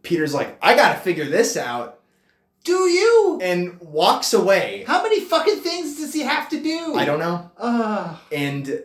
Peter's 0.03 0.33
like, 0.33 0.57
I 0.61 0.75
gotta 0.75 0.99
figure 0.99 1.25
this 1.25 1.55
out, 1.57 1.99
Do 2.63 2.87
you? 2.87 3.39
and 3.41 3.79
walks 3.81 4.33
away. 4.33 4.83
How 4.87 5.01
many 5.01 5.19
fucking 5.21 5.57
things 5.61 5.97
does 5.97 6.13
he 6.13 6.21
have 6.21 6.49
to 6.49 6.61
do? 6.61 6.95
I 6.95 7.05
don't 7.05 7.19
know. 7.19 7.51
Uh, 7.57 8.17
And 8.31 8.83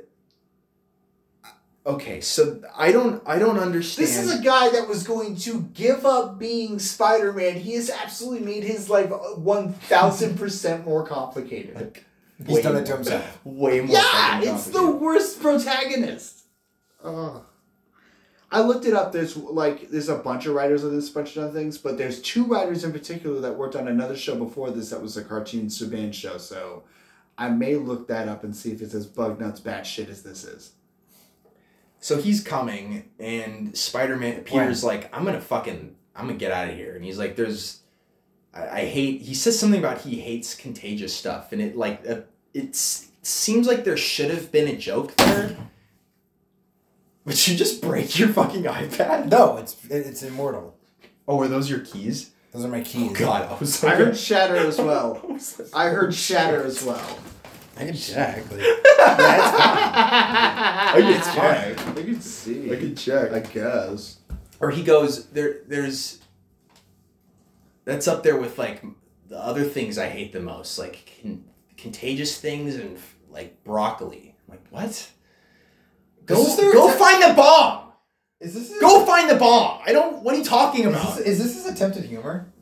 okay, 1.89 2.20
so 2.20 2.60
I 2.77 2.93
don't 2.93 3.23
I 3.27 3.39
don't 3.39 3.59
understand. 3.59 4.06
this 4.06 4.16
is 4.16 4.39
a 4.39 4.43
guy 4.43 4.70
that 4.70 4.86
was 4.86 5.02
going 5.02 5.36
to 5.36 5.62
give 5.74 6.06
up 6.06 6.39
being 6.39 6.78
Spider 6.78 7.32
Man. 7.32 7.56
He 7.56 7.74
has 7.74 7.90
absolutely 7.90 8.44
made 8.47 8.62
his 8.62 8.89
life 8.89 9.10
uh, 9.10 9.16
one 9.36 9.73
thousand 9.73 10.39
percent 10.39 10.85
more 10.85 11.05
complicated. 11.06 12.01
He's 12.39 12.56
way 12.56 12.62
done 12.62 12.77
it 12.77 12.86
to 12.86 12.94
himself. 12.94 13.40
way 13.44 13.81
more. 13.81 13.97
Yeah, 13.97 14.40
it's 14.43 14.66
the 14.66 14.89
worst 14.90 15.40
protagonist. 15.40 16.43
Ugh. 17.02 17.43
I 18.51 18.62
looked 18.62 18.86
it 18.86 18.94
up. 18.94 19.12
There's 19.12 19.36
like 19.36 19.90
there's 19.90 20.09
a 20.09 20.16
bunch 20.16 20.47
of 20.47 20.55
writers 20.55 20.85
on 20.85 20.94
this, 20.94 21.10
bunch 21.10 21.36
of 21.36 21.44
other 21.44 21.52
things, 21.52 21.77
but 21.77 21.98
there's 21.98 22.23
two 22.23 22.44
writers 22.44 22.85
in 22.85 22.93
particular 22.93 23.40
that 23.40 23.56
worked 23.56 23.77
on 23.77 23.89
another 23.89 24.16
show 24.16 24.36
before 24.36 24.70
this 24.70 24.90
that 24.90 25.02
was 25.02 25.16
a 25.16 25.24
cartoon 25.24 25.66
Saban 25.66 26.15
show. 26.15 26.39
So 26.39 26.85
I 27.36 27.51
may 27.51 27.74
look 27.77 28.09
that 28.09 28.28
up 28.28 28.44
and 28.44 28.56
see 28.56 28.73
if 28.73 28.81
it's 28.81 28.94
as 28.94 29.06
bug 29.06 29.39
nuts 29.39 29.60
bad 29.60 29.86
shit 29.86 30.09
as 30.09 30.23
this 30.23 30.44
is. 30.44 30.73
So 32.01 32.20
he's 32.20 32.43
coming, 32.43 33.09
and 33.19 33.77
Spider 33.77 34.16
Man 34.16 34.43
Peter's 34.43 34.85
like, 34.85 35.15
I'm 35.15 35.25
gonna 35.25 35.41
fucking 35.41 35.97
I'm 36.15 36.27
gonna 36.27 36.39
get 36.39 36.53
out 36.53 36.69
of 36.69 36.75
here, 36.77 36.95
and 36.95 37.05
he's 37.05 37.19
like, 37.19 37.37
there's. 37.37 37.81
I, 38.55 38.69
I 38.69 38.85
hate. 38.87 39.23
He 39.23 39.35
says 39.35 39.59
something 39.59 39.79
about 39.81 40.01
he 40.03 40.20
hates 40.20 40.55
contagious 40.55 41.15
stuff, 41.15 41.53
and 41.53 41.61
it 41.61 41.77
like 41.77 42.03
uh, 42.09 42.20
it's 42.55 43.09
seems 43.23 43.66
like 43.66 43.85
there 43.85 43.97
should 43.97 44.31
have 44.31 44.51
been 44.53 44.69
a 44.69 44.77
joke 44.77 45.15
there. 45.16 45.57
Would 47.25 47.47
you 47.47 47.57
just 47.57 47.83
break 47.83 48.19
your 48.19 48.29
fucking 48.29 48.62
iPad? 48.62 49.27
No, 49.31 49.57
it's 49.59 49.85
it- 49.87 50.07
it's 50.07 50.23
immortal. 50.23 50.77
Oh, 51.27 51.37
were 51.37 51.49
those 51.49 51.69
your 51.69 51.81
keys? 51.81 52.31
Those 52.53 52.65
are 52.65 52.69
my 52.69 52.81
keys. 52.81 53.11
Oh 53.11 53.15
God, 53.15 53.51
I 53.53 53.59
was. 53.59 53.85
I 53.85 53.95
heard 53.97 54.16
shatter 54.16 54.57
as 54.57 54.79
well. 54.79 55.20
I 55.75 55.89
heard 55.91 56.15
shatter 56.15 56.62
as 56.65 56.83
well. 56.83 57.19
I 57.81 57.85
can 57.85 57.95
check. 57.95 58.51
Like, 58.51 58.61
I 60.91 60.95
can 61.01 61.23
check. 61.35 61.79
I 61.97 62.03
can 62.03 62.21
see. 62.21 62.73
I 62.73 62.77
can 62.77 62.97
check. 62.97 63.33
I 63.33 63.41
guess. 63.41 64.19
or 64.61 64.71
he 64.71 64.83
goes 64.83 65.27
there 65.31 65.61
there's 65.69 66.19
that's 67.85 68.09
up 68.09 68.23
there 68.23 68.37
with 68.37 68.59
like 68.59 68.83
the 69.29 69.39
other 69.39 69.65
things 69.65 69.97
i 69.99 70.09
hate 70.09 70.33
the 70.33 70.41
most 70.41 70.79
like 70.79 71.11
con- 71.23 71.45
contagious 71.77 72.39
things 72.41 72.75
and 72.75 72.99
like 73.31 73.63
broccoli 73.65 74.35
I'm 74.49 74.55
like 74.55 74.67
what 74.71 75.11
go, 76.27 76.41
is 76.41 76.57
their 76.57 76.73
go 76.73 76.87
attempt- 76.89 77.03
find 77.03 77.23
the 77.23 77.35
bomb 77.35 77.93
is 78.41 78.55
this 78.55 78.69
his, 78.71 78.81
go 78.81 79.07
find 79.07 79.31
the 79.31 79.37
bomb 79.37 79.81
i 79.87 79.93
don't 79.93 80.23
what 80.23 80.35
are 80.35 80.39
you 80.39 80.45
talking 80.45 80.87
about? 80.87 81.01
Is 81.01 81.05
about 81.05 81.17
this, 81.19 81.27
is 81.29 81.39
this 81.39 81.55
his 81.65 81.67
attempted 81.75 82.05
humor? 82.05 82.53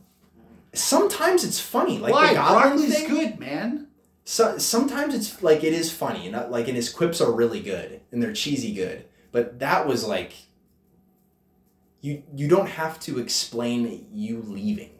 sometimes 0.75 1.43
it's 1.45 1.59
funny 1.59 1.99
like 1.99 2.13
Why? 2.13 2.29
the 2.29 2.35
goblin 2.35 2.77
Broccoli's 2.77 2.95
thing 2.99 3.09
good, 3.09 3.41
man. 3.41 3.86
So, 4.29 4.59
sometimes 4.59 5.15
it's 5.15 5.41
like 5.43 5.63
it 5.63 5.73
is 5.73 5.93
funny 5.93 6.29
not 6.31 6.47
uh, 6.47 6.49
like 6.49 6.67
and 6.67 6.77
his 6.77 6.89
quips 6.89 7.21
are 7.21 7.31
really 7.33 7.61
good 7.61 8.01
and 8.11 8.21
they're 8.23 8.33
cheesy 8.33 8.75
good 8.75 9.05
but 9.33 9.59
that 9.61 9.87
was 9.87 10.05
like 10.05 10.33
you 12.01 12.23
you 12.35 12.49
don't 12.49 12.69
have 12.69 12.99
to 13.01 13.19
explain 13.19 14.07
you 14.13 14.43
leaving 14.43 14.91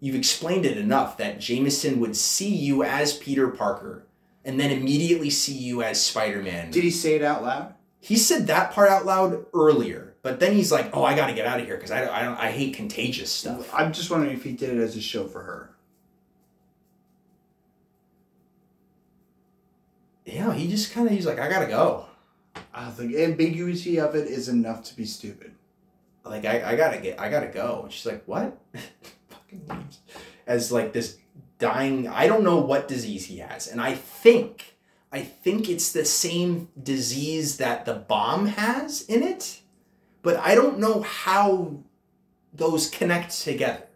you've 0.00 0.16
explained 0.16 0.64
it 0.66 0.76
enough 0.78 1.16
that 1.18 1.38
jameson 1.38 2.00
would 2.00 2.16
see 2.16 2.54
you 2.54 2.82
as 2.82 3.16
peter 3.18 3.48
parker 3.48 4.06
and 4.44 4.58
then 4.58 4.70
immediately 4.70 5.30
see 5.30 5.54
you 5.56 5.82
as 5.82 6.02
spider-man 6.02 6.70
Did 6.70 6.82
he 6.82 6.90
say 6.90 7.14
it 7.14 7.22
out 7.22 7.42
loud? 7.42 7.74
he 8.00 8.16
said 8.16 8.46
that 8.48 8.72
part 8.72 8.88
out 8.90 9.04
loud 9.06 9.44
earlier 9.54 10.14
but 10.22 10.40
then 10.40 10.54
he's 10.54 10.72
like 10.72 10.90
oh 10.96 11.04
i 11.04 11.14
gotta 11.14 11.34
get 11.34 11.46
out 11.46 11.60
of 11.60 11.66
here 11.66 11.76
because 11.76 11.90
I, 11.90 12.00
don't- 12.00 12.14
I 12.14 12.22
don't 12.24 12.38
i 12.38 12.50
hate 12.50 12.74
contagious 12.74 13.30
stuff 13.30 13.68
I'm 13.72 13.92
just 13.92 14.10
wondering 14.10 14.34
if 14.34 14.42
he 14.42 14.52
did 14.52 14.70
it 14.70 14.78
as 14.80 14.96
a 14.96 15.00
show 15.00 15.26
for 15.28 15.42
her. 15.42 15.71
Yeah 20.24 20.52
he 20.54 20.68
just 20.68 20.92
kind 20.92 21.06
of 21.06 21.12
he's 21.12 21.26
like 21.26 21.38
i 21.38 21.48
gotta 21.48 21.66
go 21.66 22.06
Uh, 22.74 22.90
the 22.92 23.24
ambiguity 23.24 23.98
of 23.98 24.14
it 24.14 24.28
is 24.28 24.48
enough 24.48 24.84
to 24.84 24.94
be 24.96 25.04
stupid. 25.06 25.52
like 26.24 26.44
I, 26.44 26.72
I 26.72 26.76
gotta 26.76 26.98
get 26.98 27.18
I 27.18 27.30
gotta 27.30 27.48
go. 27.48 27.80
And 27.84 27.92
she's 27.92 28.04
like, 28.06 28.22
what? 28.26 28.58
Fucking 29.30 29.62
leaves. 29.68 30.00
As 30.46 30.70
like 30.70 30.92
this 30.92 31.16
dying 31.58 32.08
I 32.08 32.26
don't 32.26 32.44
know 32.44 32.58
what 32.58 32.88
disease 32.88 33.24
he 33.26 33.38
has. 33.38 33.66
And 33.68 33.80
I 33.80 33.94
think 33.94 34.76
I 35.10 35.20
think 35.22 35.68
it's 35.68 35.92
the 35.92 36.04
same 36.04 36.68
disease 36.82 37.56
that 37.56 37.84
the 37.86 37.94
bomb 37.94 38.46
has 38.46 39.02
in 39.02 39.22
it. 39.22 39.60
But 40.22 40.36
I 40.36 40.54
don't 40.54 40.78
know 40.78 41.00
how 41.02 41.76
those 42.52 42.90
connect 42.90 43.32
together. 43.40 43.88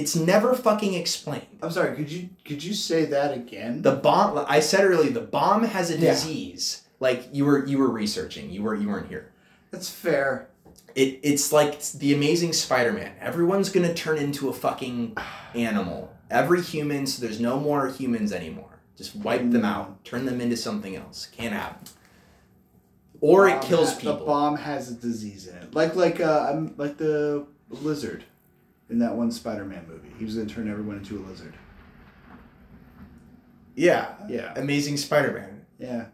It's 0.00 0.16
never 0.16 0.54
fucking 0.54 0.94
explained. 0.94 1.46
I'm 1.62 1.70
sorry. 1.70 1.94
Could 1.96 2.10
you 2.10 2.30
could 2.46 2.62
you 2.64 2.72
say 2.74 3.04
that 3.06 3.34
again? 3.34 3.82
The 3.82 3.92
bomb 3.92 4.44
I 4.48 4.60
said 4.60 4.84
earlier, 4.84 5.10
the 5.10 5.20
bomb 5.20 5.64
has 5.64 5.90
a 5.90 5.94
Yeah. 5.98 6.12
disease. 6.12 6.82
Like 7.00 7.28
you 7.32 7.44
were 7.44 7.66
you 7.66 7.78
were 7.78 7.90
researching. 7.90 8.50
You 8.50 8.62
were 8.62 8.74
you 8.74 8.88
weren't 8.88 9.08
here. 9.08 9.30
That's 9.70 9.90
fair. 9.90 10.48
It 10.94 11.20
it's 11.22 11.52
like 11.52 11.82
the 12.02 12.14
Amazing 12.14 12.52
Spider-Man. 12.54 13.12
Everyone's 13.20 13.68
gonna 13.68 13.94
turn 13.94 14.18
into 14.18 14.48
a 14.48 14.52
fucking 14.52 15.16
animal. 15.54 16.10
Every 16.30 16.62
human, 16.62 17.06
so 17.06 17.20
there's 17.22 17.40
no 17.40 17.58
more 17.60 17.88
humans 17.88 18.32
anymore. 18.32 18.80
Just 18.96 19.16
wipe 19.16 19.50
them 19.50 19.64
out. 19.64 20.04
Turn 20.04 20.24
them 20.26 20.40
into 20.40 20.56
something 20.56 20.94
else. 20.96 21.26
Can't 21.36 21.52
happen. 21.52 21.86
Or 23.20 23.48
it 23.48 23.60
kills 23.62 23.92
ha- 23.92 23.98
people. 23.98 24.16
The 24.18 24.24
bomb 24.24 24.56
has 24.56 24.90
a 24.90 24.94
disease 24.94 25.46
in 25.46 25.56
it, 25.56 25.74
like 25.74 25.94
like 25.94 26.20
uh 26.20 26.60
like 26.76 26.96
the 26.96 27.46
lizard 27.70 28.24
in 28.90 28.98
that 28.98 29.14
one 29.14 29.30
Spider-Man 29.30 29.86
movie. 29.88 30.10
He 30.18 30.24
was 30.24 30.34
gonna 30.36 30.48
turn 30.48 30.68
everyone 30.70 30.96
into 30.96 31.18
a 31.18 31.22
lizard. 31.26 31.54
Yeah. 33.74 34.08
Yeah, 34.28 34.52
Amazing 34.56 34.96
Spider-Man. 34.98 35.64
yeah. 35.78 36.06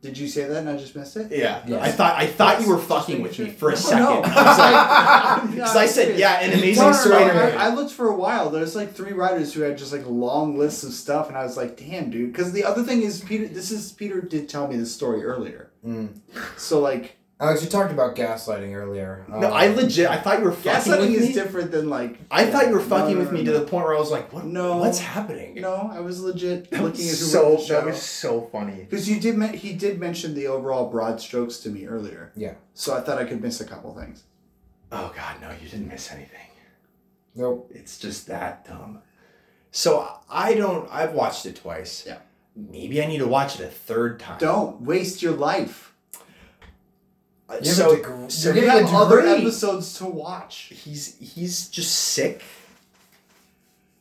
Did 0.00 0.18
you 0.18 0.26
say 0.26 0.46
that 0.46 0.56
and 0.56 0.68
I 0.68 0.76
just 0.76 0.96
missed 0.96 1.16
it? 1.16 1.30
Yeah. 1.30 1.62
Yes. 1.64 1.80
I 1.80 1.92
thought 1.92 2.16
I 2.16 2.26
thought 2.26 2.60
you 2.60 2.68
were 2.68 2.78
fucking 2.78 3.22
with 3.22 3.38
me 3.38 3.50
for 3.50 3.68
a 3.68 3.72
No, 3.74 3.76
second. 3.78 4.04
no. 4.04 4.22
I 4.24 4.48
was 4.48 4.58
like, 4.58 5.44
No, 5.44 5.50
because 5.54 5.76
I 5.76 5.86
said, 5.86 6.18
yeah, 6.18 6.40
an 6.40 6.58
Amazing 6.58 6.82
No, 6.82 6.90
no, 6.90 6.96
no, 6.96 7.04
Spider-Man. 7.04 7.56
I, 7.58 7.66
I 7.66 7.74
looked 7.74 7.92
for 7.92 8.08
a 8.08 8.16
while. 8.16 8.50
There's 8.50 8.74
like 8.74 8.94
three 8.94 9.12
writers 9.12 9.54
who 9.54 9.60
had 9.60 9.78
just 9.78 9.92
like 9.92 10.04
long 10.08 10.58
lists 10.58 10.82
of 10.82 10.90
stuff, 10.92 11.28
and 11.28 11.36
I 11.38 11.44
was 11.44 11.56
like, 11.56 11.76
"Damn, 11.76 12.10
dude!" 12.10 12.32
Because 12.32 12.50
the 12.52 12.64
other 12.64 12.82
thing 12.82 13.02
is, 13.02 13.20
Peter. 13.20 13.46
This 13.46 13.70
is 13.70 13.92
Peter 13.92 14.20
did 14.20 14.48
tell 14.48 14.66
me 14.66 14.76
this 14.76 14.92
story 14.92 15.22
earlier. 15.22 15.70
Mm. 15.86 16.18
So 16.56 16.80
like, 16.80 17.16
Alex, 17.42 17.62
you 17.64 17.68
talked 17.68 17.90
about 17.90 18.14
gaslighting 18.14 18.72
earlier. 18.72 19.24
no, 19.28 19.48
Um, 19.48 19.52
I 19.52 19.66
legit 19.66 20.08
I 20.08 20.16
thought 20.20 20.38
you 20.38 20.44
were 20.44 20.52
fucking 20.52 20.92
gaslighting 20.92 21.00
with 21.10 21.22
is 21.22 21.28
me. 21.28 21.32
different 21.34 21.72
than 21.72 21.90
like. 21.90 22.18
I 22.30 22.46
thought 22.46 22.68
you 22.68 22.72
were 22.72 22.78
No, 22.78 22.84
fucking 22.84 23.14
no, 23.14 23.18
with 23.18 23.32
no, 23.32 23.38
me 23.38 23.42
no. 23.42 23.52
to 23.52 23.58
the 23.58 23.64
point 23.66 23.84
where 23.84 23.96
I 23.96 23.98
was 23.98 24.12
like, 24.12 24.32
what, 24.32 24.44
No. 24.44 24.76
what's 24.76 25.00
happening? 25.00 25.54
No, 25.60 25.90
I 25.92 25.98
was 26.00 26.20
legit 26.20 26.70
That 26.70 26.82
looking 26.82 27.00
at 27.04 27.10
was 27.10 27.20
who 27.20 27.26
so 27.26 27.56
the 27.56 27.62
show. 27.62 27.74
that 27.74 27.84
was 27.86 28.00
so 28.00 28.42
funny. 28.52 28.86
Because 28.88 29.08
you 29.10 29.18
did, 29.18 29.36
men- 29.36 29.54
he 29.54 29.72
did 29.72 29.98
mention 29.98 30.34
the 30.34 30.46
overall 30.46 30.88
broad 30.88 31.20
strokes 31.20 31.58
to 31.58 31.68
me 31.68 31.86
earlier. 31.86 32.30
Yeah. 32.36 32.54
So 32.74 32.96
I 32.96 33.00
thought 33.00 33.18
I 33.18 33.24
could 33.24 33.42
miss 33.42 33.60
a 33.60 33.64
couple 33.64 33.92
things. 33.92 34.22
Oh 34.92 35.12
god, 35.16 35.40
no, 35.40 35.50
you 35.60 35.68
didn't 35.68 35.88
miss 35.88 36.12
anything. 36.12 36.38
Nope. 37.34 37.72
It's 37.74 37.98
just 37.98 38.26
that 38.28 38.66
dumb. 38.66 39.00
So 39.72 40.06
I 40.30 40.54
don't. 40.54 40.88
I've 40.92 41.12
watched 41.14 41.44
it 41.46 41.56
twice. 41.56 42.04
Yeah. 42.06 42.18
Maybe 42.54 43.02
I 43.02 43.06
need 43.06 43.18
to 43.18 43.26
watch 43.26 43.58
it 43.58 43.64
a 43.64 43.68
third 43.68 44.20
time. 44.20 44.38
Don't 44.38 44.82
waste 44.82 45.22
your 45.22 45.32
life. 45.32 45.91
You 47.60 47.70
So, 47.70 47.96
degree- 47.96 48.30
so 48.30 48.52
You 48.52 48.68
have 48.68 48.92
other 48.94 49.20
episodes 49.20 49.94
to 49.98 50.06
watch. 50.06 50.72
he's 50.84 51.16
he's 51.18 51.68
just 51.68 51.94
sick. 51.94 52.42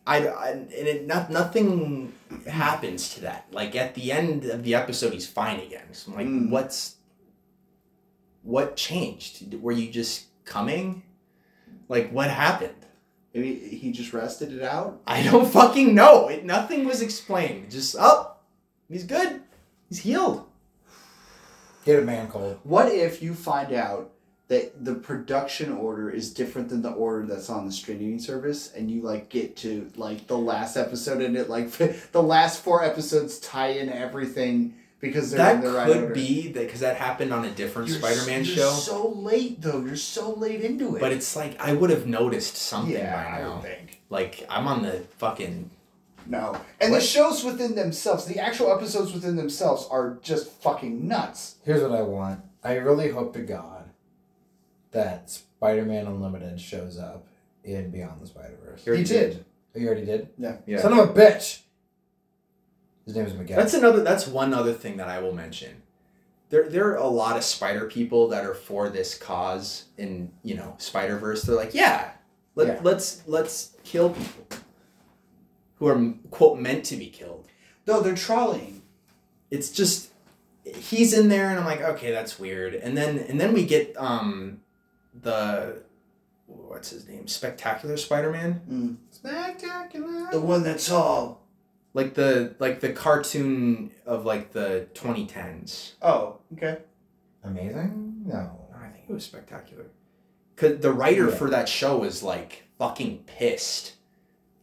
I, 0.07 0.27
I 0.27 0.49
and 0.51 0.71
it 0.71 1.05
not 1.07 1.29
nothing 1.29 2.13
happens 2.47 3.13
to 3.15 3.21
that. 3.21 3.47
Like 3.51 3.75
at 3.75 3.93
the 3.95 4.11
end 4.11 4.45
of 4.45 4.63
the 4.63 4.73
episode, 4.75 5.13
he's 5.13 5.27
fine 5.27 5.59
again. 5.59 5.93
So 5.93 6.11
I'm 6.11 6.17
like, 6.17 6.27
Mm. 6.27 6.49
what's 6.49 6.95
what 8.43 8.75
changed? 8.75 9.53
Were 9.61 9.71
you 9.71 9.91
just 9.91 10.25
coming? 10.45 11.03
Like 11.87 12.11
what 12.11 12.29
happened? 12.29 12.73
Maybe 13.33 13.53
he 13.55 13.91
just 13.91 14.11
rested 14.13 14.51
it 14.53 14.63
out. 14.63 15.01
I 15.07 15.23
don't 15.23 15.47
fucking 15.47 15.93
know. 15.95 16.27
It 16.27 16.43
nothing 16.45 16.85
was 16.85 17.01
explained. 17.01 17.71
Just 17.71 17.95
oh, 17.99 18.33
he's 18.89 19.03
good. 19.05 19.41
He's 19.87 19.99
healed. 19.99 20.45
Get 21.85 21.99
a 21.99 22.01
man 22.03 22.27
cold. 22.29 22.59
What 22.63 22.91
if 22.91 23.21
you 23.21 23.33
find 23.33 23.73
out 23.73 24.11
that 24.47 24.83
the 24.83 24.95
production 24.95 25.71
order 25.71 26.09
is 26.09 26.33
different 26.33 26.67
than 26.69 26.81
the 26.81 26.91
order 26.91 27.25
that's 27.25 27.49
on 27.49 27.65
the 27.65 27.71
streaming 27.71 28.19
service, 28.19 28.71
and 28.73 28.91
you 28.91 29.01
like 29.01 29.29
get 29.29 29.55
to 29.57 29.89
like 29.95 30.27
the 30.27 30.37
last 30.37 30.75
episode, 30.77 31.21
and 31.21 31.35
it 31.37 31.49
like 31.49 31.71
the 32.11 32.21
last 32.23 32.61
four 32.63 32.83
episodes 32.83 33.39
tie 33.39 33.69
in 33.69 33.89
everything 33.89 34.75
because 34.99 35.31
they're 35.31 35.39
that 35.39 35.55
in 35.55 35.61
the 35.61 35.71
right 35.71 35.87
could 35.87 36.01
order. 36.03 36.13
be 36.13 36.51
that 36.51 36.65
because 36.65 36.81
that 36.81 36.97
happened 36.97 37.33
on 37.33 37.45
a 37.45 37.49
different 37.51 37.87
You're 37.87 37.97
Spider-Man 37.97 38.41
s- 38.41 38.47
show. 38.47 38.61
You're 38.61 38.71
so 38.73 39.09
late 39.09 39.61
though. 39.61 39.79
You're 39.83 39.95
so 39.95 40.33
late 40.33 40.61
into 40.61 40.95
it. 40.95 40.99
but 40.99 41.11
it's 41.11 41.35
like 41.35 41.59
I 41.59 41.73
would 41.73 41.89
have 41.89 42.05
noticed 42.05 42.55
something 42.57 42.93
yeah, 42.93 43.23
by 43.23 43.37
I 43.37 43.41
now. 43.41 43.53
would 43.55 43.63
think. 43.63 44.01
Like 44.09 44.45
I'm 44.49 44.67
on 44.67 44.83
the 44.83 44.99
fucking 45.17 45.71
No, 46.27 46.55
and 46.79 46.91
What? 46.91 46.99
the 46.99 47.05
shows 47.05 47.43
within 47.43 47.75
themselves, 47.75 48.25
the 48.25 48.39
actual 48.39 48.71
episodes 48.71 49.13
within 49.13 49.35
themselves, 49.35 49.87
are 49.89 50.17
just 50.21 50.49
fucking 50.61 51.07
nuts. 51.07 51.55
Here's 51.63 51.81
what 51.81 51.91
I 51.91 52.01
want. 52.01 52.41
I 52.63 52.75
really 52.75 53.09
hope 53.09 53.33
to 53.33 53.41
God 53.41 53.89
that 54.91 55.29
Spider-Man 55.29 56.05
Unlimited 56.07 56.59
shows 56.59 56.97
up 56.97 57.27
in 57.63 57.89
Beyond 57.91 58.21
the 58.21 58.27
Spider-Verse. 58.27 58.83
Here 58.83 58.93
he 58.95 59.01
it 59.01 59.07
did. 59.07 59.45
Oh, 59.75 59.79
you 59.79 59.87
already 59.87 60.05
did? 60.05 60.29
Yeah. 60.37 60.57
Yeah. 60.65 60.81
Son 60.81 60.93
of 60.93 61.09
a 61.09 61.13
bitch! 61.13 61.61
His 63.05 63.15
name 63.15 63.25
is 63.25 63.33
Miguel. 63.33 63.57
That's 63.57 63.73
another. 63.73 64.03
That's 64.03 64.27
one 64.27 64.53
other 64.53 64.73
thing 64.73 64.97
that 64.97 65.07
I 65.07 65.19
will 65.19 65.33
mention. 65.33 65.81
There, 66.49 66.67
there 66.69 66.87
are 66.91 66.95
a 66.97 67.07
lot 67.07 67.37
of 67.37 67.43
Spider 67.43 67.85
people 67.87 68.27
that 68.29 68.45
are 68.45 68.53
for 68.53 68.89
this 68.89 69.17
cause 69.17 69.85
in 69.97 70.31
you 70.43 70.55
know 70.55 70.75
Spider 70.77 71.17
Verse. 71.17 71.41
They're 71.43 71.55
like, 71.55 71.73
yeah, 71.73 72.11
let, 72.55 72.67
Yeah. 72.67 72.79
let's 72.83 73.23
let's 73.25 73.75
kill 73.83 74.09
people 74.11 74.45
who 75.81 75.87
are 75.87 76.13
quote 76.29 76.59
meant 76.59 76.85
to 76.85 76.95
be 76.95 77.07
killed. 77.07 77.47
No, 77.87 78.01
they're 78.01 78.13
trolleying. 78.15 78.83
It's 79.49 79.71
just 79.71 80.11
he's 80.63 81.11
in 81.11 81.27
there, 81.27 81.49
and 81.49 81.59
I'm 81.59 81.65
like, 81.65 81.81
okay, 81.81 82.11
that's 82.11 82.37
weird. 82.39 82.75
And 82.75 82.95
then 82.95 83.17
and 83.17 83.41
then 83.41 83.51
we 83.51 83.65
get 83.65 83.97
um 83.97 84.61
the 85.19 85.81
what's 86.45 86.91
his 86.91 87.07
name, 87.07 87.27
Spectacular 87.27 87.97
Spider 87.97 88.31
Man, 88.31 88.61
Mm. 88.69 88.95
spectacular. 89.09 90.29
The 90.31 90.39
one 90.39 90.61
that's 90.63 90.89
all. 90.91 91.41
like 91.93 92.13
the 92.13 92.55
like 92.59 92.79
the 92.79 92.93
cartoon 92.93 93.89
of 94.05 94.23
like 94.23 94.51
the 94.53 94.87
2010s. 94.93 95.93
Oh, 96.01 96.37
okay. 96.53 96.77
Amazing? 97.43 98.21
No. 98.27 98.51
I 98.75 98.87
think 98.89 99.05
it 99.09 99.13
was 99.13 99.25
spectacular. 99.25 99.85
Cause 100.55 100.77
the 100.79 100.93
writer 100.93 101.29
Yeah. 101.29 101.35
for 101.35 101.49
that 101.49 101.67
show 101.67 101.97
was 101.97 102.21
like 102.21 102.63
fucking 102.77 103.23
pissed 103.25 103.93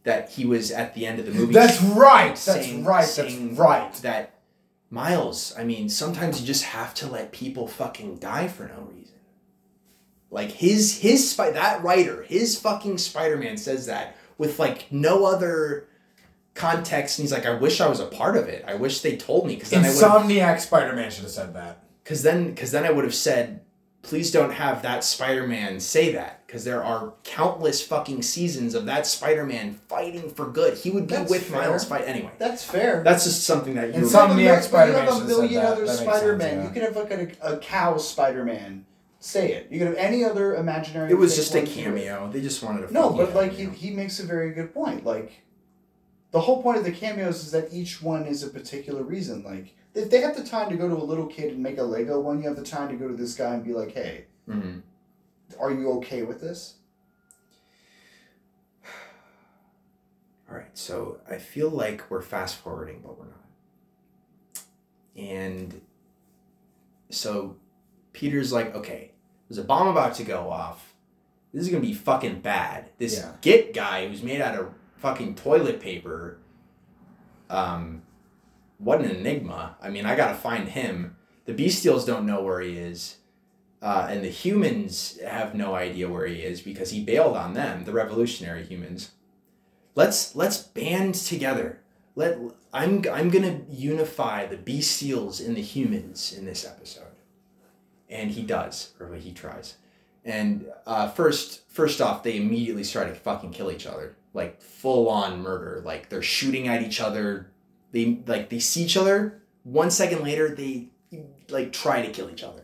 that 0.09 0.31
he 0.31 0.45
was 0.45 0.71
at 0.71 0.95
the 0.95 1.05
end 1.05 1.19
of 1.19 1.25
the 1.27 1.31
movie. 1.31 1.53
That's 1.53 1.79
right. 1.81 2.35
That's 2.35 2.71
right. 2.71 3.05
saying 3.05 3.55
That's 3.55 3.59
right. 3.59 3.93
That 4.01 4.33
Miles, 4.89 5.55
I 5.55 5.63
mean, 5.63 5.87
sometimes 5.87 6.41
you 6.41 6.47
just 6.47 6.63
have 6.63 6.95
to 6.95 7.07
let 7.07 7.31
people 7.31 7.67
fucking 7.67 8.17
die 8.17 8.47
for 8.47 8.63
no 8.63 8.89
reason. 8.91 9.13
Like 10.31 10.49
his 10.51 10.99
his 11.01 11.29
spy 11.29 11.51
that 11.51 11.83
writer, 11.83 12.23
his 12.23 12.59
fucking 12.59 12.97
Spider 12.97 13.37
Man 13.37 13.55
says 13.57 13.85
that 13.85 14.15
with 14.39 14.57
like 14.57 14.91
no 14.91 15.25
other 15.25 15.87
context, 16.55 17.19
and 17.19 17.23
he's 17.23 17.31
like, 17.31 17.45
I 17.45 17.53
wish 17.53 17.79
I 17.79 17.87
was 17.87 17.99
a 17.99 18.07
part 18.07 18.35
of 18.35 18.47
it. 18.47 18.65
I 18.67 18.73
wish 18.75 19.01
they 19.01 19.15
told 19.15 19.45
me 19.45 19.55
because 19.55 19.69
then 19.69 19.85
I 19.85 19.89
Insomniac 19.89 20.59
Spider-Man 20.59 21.11
should 21.11 21.23
have 21.23 21.31
said 21.31 21.53
that. 21.53 21.83
because 22.03 22.23
then 22.23 22.49
because 22.49 22.71
then 22.71 22.85
I 22.85 22.91
would 22.91 23.05
have 23.05 23.15
said, 23.15 23.61
please 24.01 24.31
don't 24.31 24.51
have 24.51 24.81
that 24.81 25.03
Spider-Man 25.03 25.79
say 25.79 26.13
that 26.13 26.45
because 26.47 26.63
there 26.63 26.83
are 26.83 27.13
countless 27.23 27.85
fucking 27.85 28.21
seasons 28.21 28.73
of 28.73 28.85
that 28.85 29.05
Spider-Man 29.05 29.73
fighting 29.87 30.29
for 30.29 30.47
good. 30.47 30.77
He 30.77 30.89
would 30.89 31.07
be 31.07 31.15
That's 31.15 31.29
with 31.29 31.43
fair. 31.47 31.61
Miles 31.61 31.85
fight 31.85 32.05
anyway. 32.07 32.31
That's 32.39 32.63
fair. 32.63 33.03
That's 33.03 33.23
just 33.25 33.43
something 33.43 33.75
that 33.75 33.89
you. 33.89 33.93
And 33.95 34.07
some- 34.07 34.31
Insomniac 34.31 34.39
You 34.41 34.47
have 34.47 34.59
a- 34.59 34.63
Spider-Man 34.63 35.05
You 35.05 35.11
have 35.11 35.21
a 35.21 35.25
million 35.27 35.65
other 35.65 35.87
Spider-Man. 35.87 36.57
yeah. 36.57 36.63
You 36.63 36.69
could 36.69 36.81
have 36.83 36.95
like 36.95 37.11
a, 37.11 37.53
a 37.55 37.57
cow 37.57 37.97
Spider-Man. 37.97 38.85
Say 39.21 39.51
it. 39.51 39.67
You 39.69 39.79
could 39.79 39.89
have 39.89 39.97
any 39.97 40.23
other 40.23 40.55
imaginary. 40.55 41.11
it 41.11 41.15
was 41.15 41.35
just 41.35 41.53
a 41.53 41.61
cameo. 41.61 42.29
They 42.31 42.39
just 42.41 42.63
wanted 42.63 42.87
to. 42.87 42.93
No, 42.93 43.11
but 43.11 43.35
like 43.35 43.51
he, 43.51 43.65
he 43.65 43.91
makes 43.91 44.19
a 44.19 44.25
very 44.25 44.51
good 44.53 44.73
point. 44.73 45.05
Like 45.05 45.41
the 46.31 46.39
whole 46.39 46.63
point 46.63 46.77
of 46.77 46.85
the 46.85 46.91
cameos 46.93 47.43
is 47.43 47.51
that 47.51 47.73
each 47.73 48.01
one 48.01 48.25
is 48.25 48.43
a 48.43 48.47
particular 48.47 49.03
reason. 49.03 49.43
Like 49.43 49.75
if 49.95 50.09
they 50.09 50.21
have 50.21 50.35
the 50.35 50.43
time 50.43 50.69
to 50.69 50.75
go 50.77 50.87
to 50.87 50.95
a 50.95 51.03
little 51.03 51.27
kid 51.27 51.53
and 51.53 51.61
make 51.63 51.77
a 51.77 51.83
Lego 51.83 52.19
one, 52.19 52.41
you 52.41 52.47
have 52.47 52.57
the 52.57 52.63
time 52.63 52.89
to 52.89 52.95
go 52.95 53.07
to 53.07 53.15
this 53.15 53.35
guy 53.35 53.53
and 53.53 53.63
be 53.63 53.73
like, 53.73 53.91
"Hey, 53.91 54.25
Mhm. 54.47 54.81
are 55.59 55.71
you 55.71 55.91
okay 55.93 56.23
with 56.23 56.41
this?" 56.41 56.75
All 60.49 60.55
right, 60.55 60.75
so 60.77 61.19
I 61.29 61.37
feel 61.37 61.69
like 61.69 62.09
we're 62.09 62.21
fast 62.21 62.55
forwarding, 62.57 63.01
but 63.03 63.17
we're 63.17 63.25
not. 63.25 63.35
And 65.15 65.81
so 67.09 67.57
Peter's 68.13 68.51
like, 68.53 68.73
okay, 68.75 69.11
there's 69.47 69.57
a 69.57 69.63
bomb 69.63 69.87
about 69.87 70.15
to 70.15 70.23
go 70.23 70.49
off. 70.49 70.93
This 71.53 71.63
is 71.63 71.69
gonna 71.69 71.81
be 71.81 71.93
fucking 71.93 72.41
bad. 72.41 72.89
This 72.99 73.17
Yeah. 73.17 73.33
Git 73.41 73.73
guy 73.73 74.07
who's 74.07 74.21
made 74.23 74.41
out 74.41 74.55
of 74.57 74.73
fucking 74.97 75.35
toilet 75.35 75.79
paper, 75.79 76.37
um, 77.49 78.03
what 78.79 79.01
an 79.01 79.11
enigma. 79.11 79.77
I 79.81 79.89
mean, 79.89 80.05
I 80.05 80.15
gotta 80.15 80.35
find 80.35 80.69
him. 80.69 81.15
The 81.45 81.53
Bestials 81.53 82.05
don't 82.05 82.25
know 82.25 82.41
where 82.41 82.61
he 82.61 82.77
is. 82.77 83.17
Uh, 83.81 84.07
and 84.09 84.23
the 84.23 84.29
humans 84.29 85.17
have 85.25 85.55
no 85.55 85.73
idea 85.73 86.09
where 86.09 86.25
he 86.25 86.41
is 86.41 86.59
because 86.61 86.91
he 86.91 87.01
bailed 87.01 87.37
on 87.37 87.53
them, 87.53 87.85
the 87.85 87.93
revolutionary 87.93 88.65
humans 88.65 89.11
let's 89.99 90.35
let's 90.35 90.57
band 90.57 91.15
together. 91.15 91.79
Let 92.15 92.37
I'm 92.73 93.03
I'm 93.11 93.29
gonna 93.29 93.61
unify 93.69 94.45
the 94.45 94.57
bestials 94.57 95.45
and 95.45 95.55
the 95.55 95.61
humans 95.61 96.33
in 96.35 96.45
this 96.45 96.65
episode, 96.65 97.15
and 98.09 98.31
he 98.31 98.43
does, 98.43 98.93
or 98.99 99.13
he 99.15 99.31
tries. 99.31 99.75
And 100.25 100.67
uh, 100.85 101.09
first 101.09 101.69
first 101.69 102.01
off, 102.01 102.23
they 102.23 102.37
immediately 102.37 102.83
start 102.83 103.09
to 103.09 103.15
fucking 103.15 103.51
kill 103.51 103.71
each 103.71 103.85
other, 103.85 104.15
like 104.33 104.61
full 104.61 105.09
on 105.09 105.41
murder. 105.41 105.81
Like 105.83 106.09
they're 106.09 106.21
shooting 106.21 106.67
at 106.67 106.81
each 106.81 107.01
other. 107.01 107.51
They 107.91 108.19
like 108.27 108.49
they 108.49 108.59
see 108.59 108.83
each 108.83 108.97
other. 108.97 109.41
One 109.63 109.91
second 109.91 110.23
later, 110.23 110.53
they 110.53 110.87
like 111.49 111.73
try 111.73 112.01
to 112.05 112.11
kill 112.11 112.29
each 112.29 112.43
other. 112.43 112.63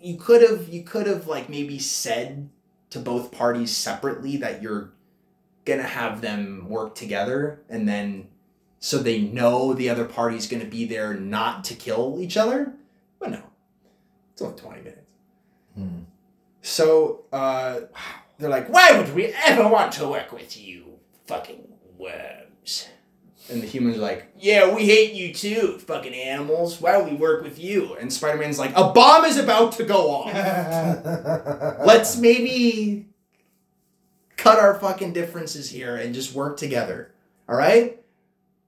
You 0.00 0.16
could 0.16 0.42
have 0.42 0.68
you 0.68 0.82
could 0.82 1.06
have 1.06 1.26
like 1.26 1.48
maybe 1.48 1.78
said 1.78 2.48
to 2.90 2.98
both 2.98 3.32
parties 3.32 3.76
separately 3.76 4.36
that 4.38 4.62
you're 4.62 4.92
gonna 5.64 5.82
have 5.82 6.20
them 6.22 6.66
work 6.68 6.94
together 6.94 7.60
and 7.68 7.86
then 7.88 8.26
so 8.80 8.98
they 8.98 9.20
know 9.20 9.74
the 9.74 9.90
other 9.90 10.06
party's 10.06 10.48
gonna 10.48 10.64
be 10.64 10.86
there 10.86 11.14
not 11.14 11.62
to 11.64 11.74
kill 11.74 12.16
each 12.18 12.36
other 12.36 12.72
but 13.20 13.30
no 13.30 13.42
it's 14.32 14.42
only 14.42 14.58
20 14.58 14.80
minutes 14.80 14.96
Hmm. 15.76 16.00
so 16.62 17.24
uh 17.32 17.80
they're 18.38 18.50
like 18.50 18.68
why 18.72 18.98
would 18.98 19.14
we 19.14 19.26
ever 19.46 19.68
want 19.68 19.92
to 19.92 20.08
work 20.08 20.32
with 20.32 20.56
you 20.58 20.98
fucking 21.26 21.62
worms 21.98 22.88
and 23.50 23.62
the 23.62 23.66
humans 23.66 23.96
are 23.96 24.00
like 24.00 24.26
yeah 24.38 24.72
we 24.74 24.84
hate 24.86 25.12
you 25.12 25.34
too 25.34 25.78
fucking 25.78 26.14
animals 26.14 26.80
why 26.80 26.96
would 26.96 27.10
we 27.10 27.16
work 27.16 27.42
with 27.42 27.58
you 27.58 27.94
and 27.94 28.12
spider-man's 28.12 28.58
like 28.58 28.70
a 28.76 28.92
bomb 28.92 29.24
is 29.24 29.36
about 29.36 29.72
to 29.72 29.84
go 29.84 30.10
off 30.10 30.32
let's 31.84 32.16
maybe 32.16 33.06
cut 34.40 34.58
our 34.58 34.74
fucking 34.74 35.12
differences 35.12 35.70
here 35.70 35.96
and 35.96 36.14
just 36.14 36.34
work 36.34 36.56
together. 36.56 37.12
All 37.48 37.56
right? 37.56 38.00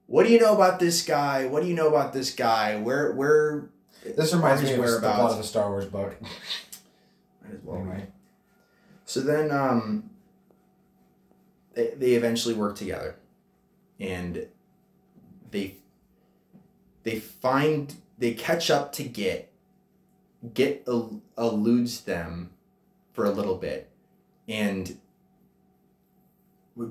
What 0.05 0.25
do 0.25 0.31
you 0.31 0.39
know 0.39 0.53
about 0.53 0.79
this 0.79 1.03
guy? 1.03 1.47
What 1.47 1.63
do 1.63 1.67
you 1.67 1.73
know 1.73 1.87
about 1.87 2.13
this 2.13 2.33
guy? 2.33 2.77
Where 2.77 3.11
where 3.13 3.69
This 4.03 4.33
reminds 4.33 4.61
me 4.61 4.73
of 4.73 4.81
the 4.83 4.99
plot 4.99 5.31
of 5.31 5.39
a 5.39 5.43
Star 5.43 5.69
Wars 5.69 5.85
book. 5.85 6.21
Might 6.21 7.53
as 7.55 7.63
well 7.63 7.77
Anyway. 7.77 8.01
be. 8.01 8.11
So 9.05 9.21
then 9.21 9.51
um 9.51 10.09
they, 11.73 11.93
they 11.97 12.11
eventually 12.11 12.53
work 12.53 12.75
together 12.75 13.15
and 13.99 14.47
they 15.53 15.75
they 17.03 17.19
find 17.19 17.95
they 18.17 18.33
catch 18.33 18.69
up 18.69 18.91
to 18.93 19.03
Git. 19.03 19.51
Git 20.53 20.83
el- 20.87 21.21
eludes 21.37 22.01
them 22.01 22.49
for 23.13 23.23
a 23.23 23.31
little 23.31 23.55
bit 23.55 23.89
and 24.49 24.97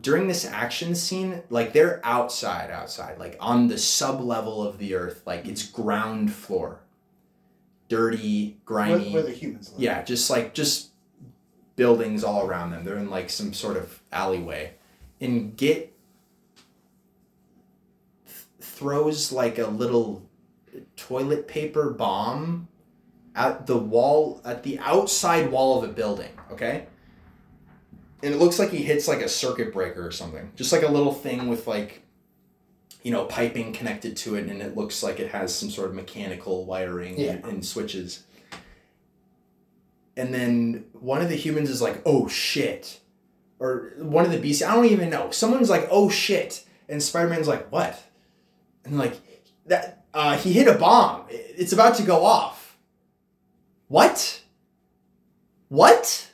during 0.00 0.28
this 0.28 0.46
action 0.46 0.94
scene 0.94 1.42
like 1.50 1.72
they're 1.72 2.00
outside 2.04 2.70
outside 2.70 3.18
like 3.18 3.36
on 3.40 3.66
the 3.68 3.76
sub 3.76 4.20
level 4.20 4.62
of 4.66 4.78
the 4.78 4.94
earth 4.94 5.22
like 5.26 5.46
it's 5.46 5.64
ground 5.68 6.32
floor 6.32 6.80
dirty 7.88 8.56
Where, 8.64 8.86
grimy 8.86 9.12
where 9.12 9.22
the 9.22 9.32
humans 9.32 9.70
live. 9.72 9.80
yeah, 9.82 10.02
just 10.02 10.30
like 10.30 10.54
just 10.54 10.92
buildings 11.76 12.24
all 12.24 12.46
around 12.46 12.70
them. 12.70 12.84
They're 12.84 12.96
in 12.96 13.10
like 13.10 13.28
some 13.28 13.52
sort 13.52 13.76
of 13.76 14.00
alleyway. 14.10 14.72
And 15.20 15.54
Git 15.56 15.91
throws 18.82 19.30
like 19.30 19.58
a 19.58 19.66
little 19.68 20.28
toilet 20.96 21.46
paper 21.46 21.90
bomb 21.90 22.66
at 23.36 23.66
the 23.66 23.78
wall 23.78 24.40
at 24.44 24.62
the 24.64 24.78
outside 24.80 25.50
wall 25.52 25.82
of 25.82 25.88
a 25.88 25.92
building, 25.92 26.30
okay? 26.50 26.86
And 28.24 28.34
it 28.34 28.38
looks 28.38 28.58
like 28.58 28.70
he 28.70 28.82
hits 28.82 29.06
like 29.08 29.20
a 29.20 29.28
circuit 29.28 29.72
breaker 29.72 30.06
or 30.06 30.10
something. 30.10 30.50
Just 30.56 30.72
like 30.72 30.82
a 30.82 30.90
little 30.90 31.12
thing 31.14 31.48
with 31.48 31.66
like 31.66 32.02
you 33.04 33.10
know, 33.10 33.24
piping 33.24 33.72
connected 33.72 34.16
to 34.16 34.36
it 34.36 34.46
and 34.48 34.62
it 34.62 34.76
looks 34.76 35.02
like 35.02 35.18
it 35.18 35.30
has 35.32 35.52
some 35.54 35.68
sort 35.70 35.88
of 35.88 35.94
mechanical 35.94 36.64
wiring 36.64 37.18
Yeah. 37.18 37.32
and, 37.32 37.44
and 37.44 37.66
switches 37.66 38.22
and 40.16 40.32
then 40.34 40.84
one 40.92 41.22
of 41.22 41.28
the 41.28 41.36
humans 41.36 41.70
is 41.70 41.80
like, 41.80 42.02
"Oh 42.04 42.28
shit," 42.28 43.00
or 43.58 43.92
one 43.98 44.24
of 44.26 44.30
the 44.30 44.38
beasts. 44.38 44.62
I 44.62 44.74
don't 44.74 44.84
even 44.86 45.08
know. 45.08 45.30
Someone's 45.30 45.70
like, 45.70 45.88
"Oh 45.90 46.10
shit," 46.10 46.64
and 46.88 47.02
Spider 47.02 47.28
Man's 47.30 47.48
like, 47.48 47.72
"What?" 47.72 47.98
And 48.84 48.98
like 48.98 49.20
that 49.66 50.04
uh, 50.14 50.36
he 50.36 50.52
hit 50.52 50.68
a 50.68 50.74
bomb. 50.74 51.24
It's 51.30 51.72
about 51.72 51.96
to 51.96 52.02
go 52.02 52.24
off. 52.24 52.76
What? 53.88 54.42
What? 55.68 56.30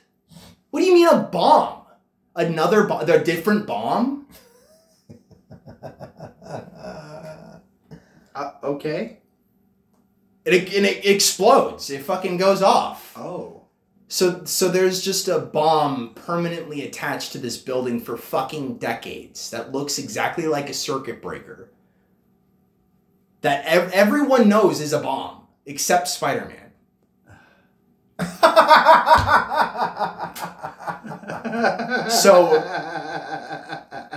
What 0.69 0.79
do 0.79 0.85
you 0.85 0.93
mean 0.93 1.07
a 1.07 1.19
bomb? 1.23 1.83
Another 2.35 2.83
bomb? 2.83 3.09
A 3.09 3.23
different 3.23 3.65
bomb? 3.67 4.27
Uh, 8.35 8.51
okay. 8.63 9.17
And 10.45 10.55
it, 10.55 10.73
and 10.73 10.85
it 10.85 11.05
explodes. 11.05 11.89
It 11.89 12.03
fucking 12.03 12.37
goes 12.37 12.61
off. 12.61 13.13
Oh. 13.17 13.65
So 14.07 14.43
so 14.45 14.69
there's 14.69 15.01
just 15.01 15.27
a 15.27 15.39
bomb 15.39 16.13
permanently 16.15 16.83
attached 16.83 17.33
to 17.33 17.37
this 17.37 17.57
building 17.57 17.99
for 17.99 18.17
fucking 18.17 18.77
decades 18.77 19.51
that 19.51 19.71
looks 19.71 19.99
exactly 19.99 20.47
like 20.47 20.69
a 20.69 20.73
circuit 20.73 21.21
breaker. 21.21 21.69
That 23.41 23.63
ev- 23.65 23.91
everyone 23.93 24.49
knows 24.49 24.81
is 24.81 24.93
a 24.93 24.99
bomb 24.99 25.43
except 25.65 26.07
Spider-Man. 26.07 26.55
So- 32.09 32.51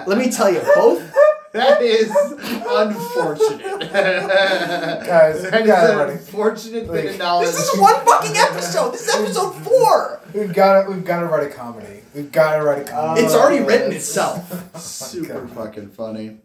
Let 0.07 0.19
me 0.19 0.31
tell 0.31 0.53
you, 0.53 0.61
both 0.75 1.13
That 1.53 1.83
is 1.83 2.11
unfortunate. 2.11 3.81
Guys, 3.93 5.43
that 5.43 5.61
is 5.61 5.67
gotta 5.67 5.93
an 5.93 5.99
ready. 5.99 6.13
unfortunate 6.13 6.89
Like, 6.89 7.03
bit 7.03 7.13
of 7.13 7.19
knowledge. 7.19 7.49
This 7.49 7.59
is 7.69 7.79
one 7.81 7.95
fucking 8.07 8.37
episode. 8.37 8.93
This 8.93 9.07
is 9.07 9.15
episode 9.15 9.53
4. 9.63 10.21
We've 10.35 10.55
got 10.55 10.85
to 10.85 10.91
we've 10.91 11.05
got 11.05 11.21
to 11.21 11.27
write 11.27 11.47
a 11.47 11.51
comedy. 11.55 12.01
We've 12.15 12.33
got 12.33 12.57
to 12.57 12.63
write 12.65 12.89
a 12.89 12.91
comedy. 12.91 13.21
It's 13.23 13.35
already 13.35 13.63
written 13.63 13.93
itself. 13.93 14.51
super 14.81 15.35
Okay. 15.35 15.55
fucking 15.55 15.91
funny. 15.91 16.39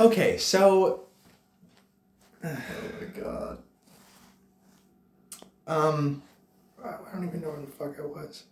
Okay, 0.00 0.36
so 0.38 1.04
Oh 2.42 2.48
my 3.00 3.20
god. 3.20 3.58
um 5.66 6.22
I 6.82 6.92
don't 7.14 7.28
even 7.28 7.40
know 7.42 7.48
where 7.50 7.60
the 7.60 7.66
fuck 7.66 7.98
I 7.98 8.06
was. 8.06 8.44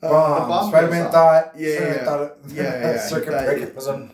bomb. 0.00 0.48
bomb 0.48 0.68
Spider-Man 0.68 1.10
thought. 1.10 1.52
Yeah, 1.56 1.70
Spider-Man 1.76 1.96
yeah. 1.98 2.04
thought 2.04 2.20
it, 2.22 2.38
Yeah, 2.48 2.62
yeah, 2.62 2.80
yeah. 2.92 2.98
Circuit 3.08 3.44
breaker 3.44 3.72
was 3.74 3.86
a. 3.88 4.10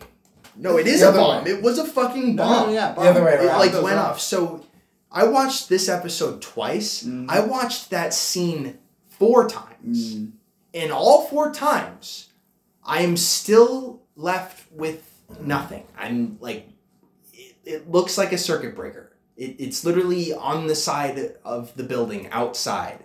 No, 0.55 0.77
it 0.77 0.87
is 0.87 1.01
a 1.03 1.11
bomb. 1.11 1.43
way. 1.43 1.51
It 1.51 1.61
was 1.61 1.77
a 1.79 1.85
fucking 1.85 2.35
bomb. 2.35 2.67
no, 2.69 2.73
yeah, 2.73 2.93
The 2.93 3.01
other 3.01 3.23
way 3.23 3.33
around. 3.35 3.45
It 3.45 3.71
like 3.71 3.83
went 3.83 3.97
off. 3.99 4.11
off. 4.13 4.21
So 4.21 4.65
I 5.11 5.25
watched 5.25 5.69
this 5.69 5.87
episode 5.89 6.41
twice. 6.41 7.03
Mhm. 7.03 7.27
I 7.29 7.41
watched 7.41 7.91
that 7.91 8.13
scene 8.13 8.79
four 9.07 9.47
times. 9.47 10.15
Mm. 10.15 10.31
And 10.73 10.91
all 10.91 11.27
four 11.27 11.51
times, 11.53 12.29
I 12.83 13.01
am 13.03 13.15
still 13.17 14.01
left 14.15 14.71
with 14.71 15.07
nothing. 15.39 15.85
I'm 15.95 16.37
like, 16.39 16.67
it, 17.63 17.89
looks 17.89 18.17
like 18.17 18.31
a 18.31 18.37
circuit 18.37 18.75
breaker. 18.75 19.11
It, 19.37 19.55
it's 19.59 19.83
literally 19.83 20.33
on 20.33 20.67
the 20.67 20.75
side 20.75 21.35
of 21.43 21.75
the 21.75 21.83
building 21.83 22.27
outside, 22.31 23.03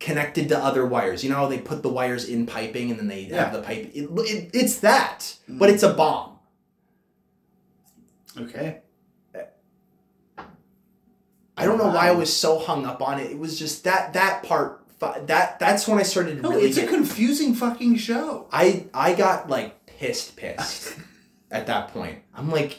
connected 0.00 0.48
to 0.50 0.58
other 0.58 0.84
wires. 0.86 1.24
You 1.24 1.30
know 1.30 1.36
how 1.36 1.46
they 1.48 1.58
put 1.58 1.82
the 1.82 1.88
wires 1.88 2.28
in 2.28 2.46
piping 2.46 2.90
and 2.90 2.98
then 2.98 3.08
they 3.08 3.22
Yeah. 3.22 3.44
have 3.44 3.52
the 3.52 3.62
pipe? 3.62 3.90
It, 3.94 4.08
it, 4.10 4.50
it's 4.52 4.78
that, 4.80 5.36
but 5.48 5.70
mm. 5.70 5.72
it's 5.72 5.82
a 5.82 5.92
bomb. 5.94 6.38
Okay. 8.38 8.80
I 11.56 11.64
don't 11.66 11.78
know 11.78 11.86
why 11.86 12.08
I 12.08 12.12
was 12.12 12.34
so 12.34 12.58
hung 12.58 12.84
up 12.84 13.00
on 13.00 13.20
it. 13.20 13.30
It 13.30 13.38
was 13.38 13.58
just 13.58 13.84
that 13.84 14.12
that 14.14 14.42
part. 14.42 14.80
That 15.26 15.58
that's 15.58 15.86
when 15.86 15.98
I 15.98 16.02
started 16.02 16.42
No, 16.42 16.50
really 16.50 16.68
it's 16.68 16.78
a 16.78 16.82
get. 16.82 16.88
confusing 16.90 17.54
fucking 17.54 17.96
show. 17.96 18.48
I 18.50 18.86
I 18.92 19.14
got 19.14 19.48
like 19.48 19.86
pissed, 19.86 20.34
pissed 20.36 20.96
at 21.50 21.66
that 21.66 21.88
point. 21.92 22.18
I'm 22.34 22.50
like, 22.50 22.78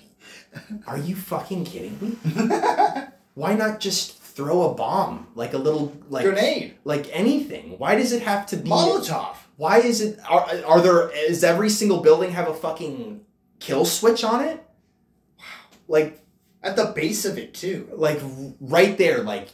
are 0.87 0.97
you 0.97 1.15
fucking 1.15 1.65
kidding 1.65 1.99
me? 1.99 2.17
Why 3.33 3.55
not 3.55 3.79
just 3.79 4.17
throw 4.21 4.69
a 4.69 4.73
bomb, 4.73 5.27
like 5.35 5.53
a 5.53 5.57
little 5.57 5.95
like 6.09 6.25
Grenade. 6.25 6.75
like 6.83 7.07
anything? 7.11 7.77
Why 7.77 7.95
does 7.95 8.11
it 8.11 8.21
have 8.23 8.45
to 8.47 8.57
be? 8.57 8.69
Molotov. 8.69 9.35
Why 9.57 9.79
is 9.79 10.01
it? 10.01 10.19
Are, 10.27 10.47
are 10.65 10.81
there? 10.81 11.09
Is 11.09 11.43
every 11.43 11.69
single 11.69 11.99
building 12.01 12.31
have 12.31 12.47
a 12.47 12.53
fucking 12.53 13.21
kill 13.59 13.85
switch 13.85 14.23
on 14.23 14.43
it? 14.43 14.63
Like 15.87 16.19
At 16.63 16.75
the 16.75 16.85
base 16.95 17.25
of 17.25 17.37
it 17.37 17.53
too. 17.53 17.89
like 17.93 18.19
right 18.59 18.97
there, 18.97 19.21
like 19.23 19.49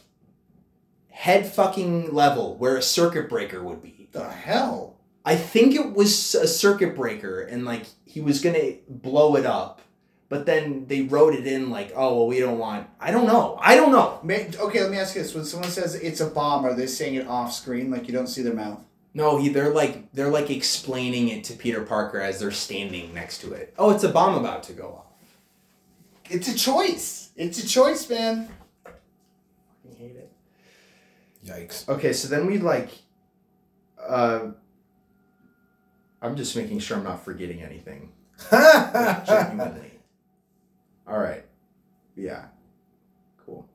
head 1.10 1.46
fucking 1.46 2.12
level 2.12 2.56
where 2.56 2.76
a 2.76 2.82
circuit 2.82 3.28
breaker 3.28 3.62
would 3.62 3.82
be. 3.82 4.08
The 4.12 4.28
hell? 4.30 4.98
I 5.24 5.36
think 5.36 5.74
it 5.74 5.92
was 5.94 6.34
a 6.34 6.48
circuit 6.48 6.96
breaker 6.96 7.40
and 7.42 7.64
like 7.64 7.86
he 8.04 8.20
was 8.20 8.40
gonna 8.40 8.74
blow 8.88 9.36
it 9.36 9.46
up, 9.46 9.80
but 10.32 10.46
then 10.46 10.86
they 10.86 11.02
wrote 11.02 11.34
it 11.34 11.46
in 11.46 11.68
like, 11.68 11.92
oh 11.94 12.16
well, 12.16 12.26
we 12.26 12.40
don't 12.40 12.56
want. 12.58 12.88
I 12.98 13.10
don't 13.10 13.26
know. 13.26 13.58
I 13.60 13.76
don't 13.76 13.92
know. 13.92 14.18
May- 14.22 14.48
Okay, 14.58 14.80
let 14.80 14.90
me 14.90 14.96
ask 14.96 15.14
you 15.14 15.20
this: 15.22 15.34
When 15.34 15.44
someone 15.44 15.68
says 15.68 15.94
it's 15.94 16.22
a 16.22 16.26
bomb, 16.26 16.64
are 16.64 16.72
they 16.72 16.86
saying 16.86 17.16
it 17.16 17.26
off 17.28 17.52
screen, 17.52 17.90
like 17.90 18.06
you 18.08 18.14
don't 18.14 18.28
see 18.28 18.40
their 18.40 18.54
mouth? 18.54 18.82
No, 19.12 19.36
he, 19.36 19.50
they're 19.50 19.74
like 19.74 20.10
they're 20.14 20.30
like 20.30 20.48
explaining 20.50 21.28
it 21.28 21.44
to 21.44 21.52
Peter 21.52 21.82
Parker 21.82 22.18
as 22.18 22.40
they're 22.40 22.50
standing 22.50 23.12
next 23.12 23.42
to 23.42 23.52
it. 23.52 23.74
Oh, 23.76 23.90
it's 23.90 24.04
a 24.04 24.08
bomb 24.08 24.34
about 24.42 24.62
to 24.62 24.72
go 24.72 25.04
off. 25.04 25.12
It's 26.30 26.48
a 26.48 26.54
choice. 26.56 27.28
It's 27.36 27.62
a 27.62 27.68
choice, 27.68 28.08
man. 28.08 28.48
I 28.86 29.94
hate 29.98 30.16
it. 30.16 30.32
Yikes. 31.44 31.86
Okay, 31.90 32.14
so 32.14 32.26
then 32.26 32.46
we 32.46 32.56
like. 32.56 32.88
Uh, 34.00 34.52
I'm 36.22 36.36
just 36.36 36.56
making 36.56 36.78
sure 36.78 36.96
I'm 36.96 37.04
not 37.04 37.22
forgetting 37.22 37.60
anything. 37.60 38.12
Genuinely. 38.50 39.91
All 41.06 41.18
right. 41.18 41.44
Yeah. 42.16 42.46
Cool. 43.44 43.68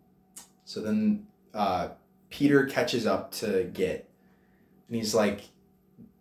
So 0.66 0.82
then 0.82 1.28
uh, 1.54 1.90
Peter 2.30 2.66
catches 2.66 3.06
up 3.06 3.32
to 3.34 3.64
Git, 3.74 4.10
and 4.88 4.96
he's 4.96 5.14
like, 5.14 5.42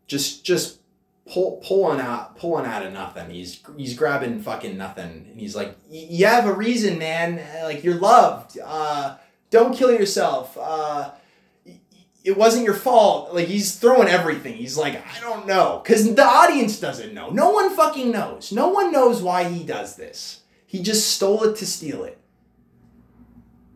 just 0.06 0.44
just 0.44 0.80
pull 1.28 1.60
pulling 1.66 2.00
out 2.00 2.36
pulling 2.36 2.66
out 2.66 2.84
of 2.84 2.92
nothing. 2.92 3.30
He's 3.30 3.60
he's 3.76 3.96
grabbing 3.96 4.40
fucking 4.40 4.76
nothing, 4.76 5.26
and 5.30 5.40
he's 5.40 5.56
like, 5.56 5.76
you 5.90 6.26
have 6.26 6.46
a 6.46 6.52
reason, 6.52 6.98
man. 6.98 7.40
Like 7.64 7.84
you're 7.84 7.94
loved. 7.96 8.58
Uh, 8.62 9.16
don't 9.50 9.76
kill 9.76 9.92
yourself. 9.92 10.56
Uh, 10.60 11.10
it 12.24 12.36
wasn't 12.36 12.64
your 12.64 12.74
fault. 12.74 13.32
Like 13.34 13.46
he's 13.46 13.76
throwing 13.76 14.08
everything. 14.08 14.54
He's 14.54 14.76
like, 14.76 14.94
I 14.94 15.20
don't 15.20 15.46
know, 15.46 15.80
because 15.82 16.12
the 16.14 16.24
audience 16.24 16.80
doesn't 16.80 17.14
know. 17.14 17.30
No 17.30 17.50
one 17.50 17.74
fucking 17.74 18.10
knows. 18.10 18.52
No 18.52 18.68
one 18.68 18.92
knows 18.92 19.22
why 19.22 19.44
he 19.44 19.64
does 19.64 19.96
this. 19.96 20.40
He 20.66 20.82
just 20.82 21.08
stole 21.08 21.44
it 21.44 21.56
to 21.56 21.66
steal 21.66 22.04
it. 22.04 22.18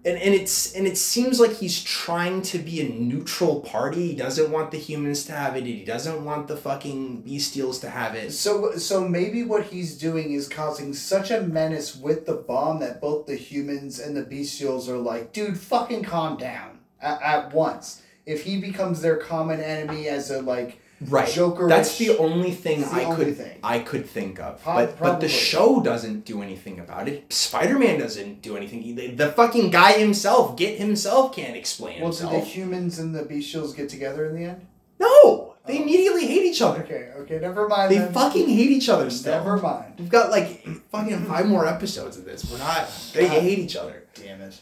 And 0.02 0.16
and 0.16 0.34
it's 0.34 0.74
and 0.74 0.86
it 0.86 0.96
seems 0.96 1.38
like 1.38 1.52
he's 1.52 1.82
trying 1.84 2.40
to 2.42 2.58
be 2.58 2.80
a 2.80 2.88
neutral 2.88 3.60
party. 3.60 4.08
He 4.08 4.16
doesn't 4.16 4.50
want 4.50 4.70
the 4.70 4.78
humans 4.78 5.24
to 5.26 5.32
have 5.32 5.56
it. 5.56 5.66
He 5.66 5.84
doesn't 5.84 6.24
want 6.24 6.48
the 6.48 6.56
fucking 6.56 7.22
bestials 7.22 7.82
to 7.82 7.90
have 7.90 8.14
it. 8.14 8.32
So, 8.32 8.76
so 8.76 9.06
maybe 9.06 9.42
what 9.42 9.66
he's 9.66 9.98
doing 9.98 10.32
is 10.32 10.48
causing 10.48 10.94
such 10.94 11.30
a 11.30 11.42
menace 11.42 11.94
with 11.94 12.24
the 12.24 12.36
bomb 12.36 12.80
that 12.80 13.02
both 13.02 13.26
the 13.26 13.36
humans 13.36 13.98
and 13.98 14.16
the 14.16 14.24
bestials 14.24 14.88
are 14.88 14.96
like, 14.96 15.34
dude, 15.34 15.58
fucking 15.58 16.04
calm 16.04 16.38
down 16.38 16.78
at, 17.02 17.20
at 17.20 17.52
once. 17.52 18.00
If 18.24 18.44
he 18.44 18.58
becomes 18.58 19.02
their 19.02 19.18
common 19.18 19.60
enemy 19.60 20.08
as 20.08 20.30
a 20.30 20.40
like 20.40 20.79
Right. 21.02 21.28
Joker, 21.32 21.66
That's 21.66 21.96
the 21.96 22.18
only 22.18 22.50
thing 22.50 22.82
the 22.82 22.88
I 22.88 23.04
only 23.04 23.24
could 23.26 23.36
thing. 23.38 23.58
I 23.62 23.78
could 23.78 24.06
think 24.06 24.38
of. 24.38 24.62
But 24.64 24.98
but 24.98 25.20
the 25.20 25.28
show 25.30 25.80
doesn't 25.80 26.26
do 26.26 26.42
anything 26.42 26.78
about 26.78 27.08
it. 27.08 27.32
Spider 27.32 27.78
Man 27.78 27.98
doesn't 27.98 28.42
do 28.42 28.54
anything. 28.56 28.94
The, 28.94 29.12
the 29.12 29.32
fucking 29.32 29.70
guy 29.70 29.92
himself, 29.92 30.56
Git 30.58 30.78
himself, 30.78 31.34
can't 31.34 31.56
explain 31.56 32.02
Well, 32.02 32.12
do 32.12 32.28
the 32.28 32.40
humans 32.40 32.98
and 32.98 33.14
the 33.14 33.22
bestials 33.22 33.74
get 33.74 33.88
together 33.88 34.26
in 34.26 34.34
the 34.36 34.44
end? 34.44 34.66
no, 34.98 35.54
they 35.64 35.78
Oh. 35.78 35.82
immediately 35.82 36.26
hate 36.26 36.44
each 36.44 36.60
other. 36.60 36.82
Okay, 36.82 37.08
okay, 37.20 37.38
never 37.38 37.66
mind. 37.66 37.90
They 37.90 37.98
then. 37.98 38.12
fucking 38.12 38.48
hate 38.48 38.70
each 38.70 38.90
other 38.90 39.08
still. 39.08 39.32
Never 39.38 39.56
mind. 39.56 39.94
We've 39.98 40.10
got 40.10 40.30
like 40.30 40.66
fucking 40.92 41.24
five 41.24 41.46
more 41.46 41.66
episodes 41.66 42.18
of 42.18 42.26
this. 42.26 42.50
We're 42.50 42.58
not. 42.58 42.86
They 43.14 43.26
hate 43.26 43.58
each 43.58 43.76
other. 43.76 44.04
Damn 44.14 44.42
it. 44.42 44.60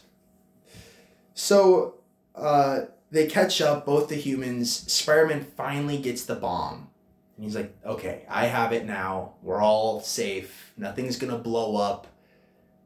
So, 1.33 1.95
uh, 2.35 2.81
they 3.11 3.27
catch 3.27 3.61
up, 3.61 3.85
both 3.85 4.09
the 4.09 4.15
humans. 4.15 4.91
Spider 4.91 5.27
Man 5.27 5.43
finally 5.43 5.97
gets 5.97 6.25
the 6.25 6.35
bomb. 6.35 6.89
And 7.35 7.45
he's 7.45 7.55
like, 7.55 7.75
okay, 7.85 8.25
I 8.29 8.45
have 8.45 8.73
it 8.73 8.85
now. 8.85 9.33
We're 9.41 9.61
all 9.61 10.01
safe. 10.01 10.73
Nothing's 10.77 11.17
going 11.17 11.31
to 11.31 11.39
blow 11.39 11.77
up. 11.77 12.07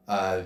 Uh, 0.06 0.42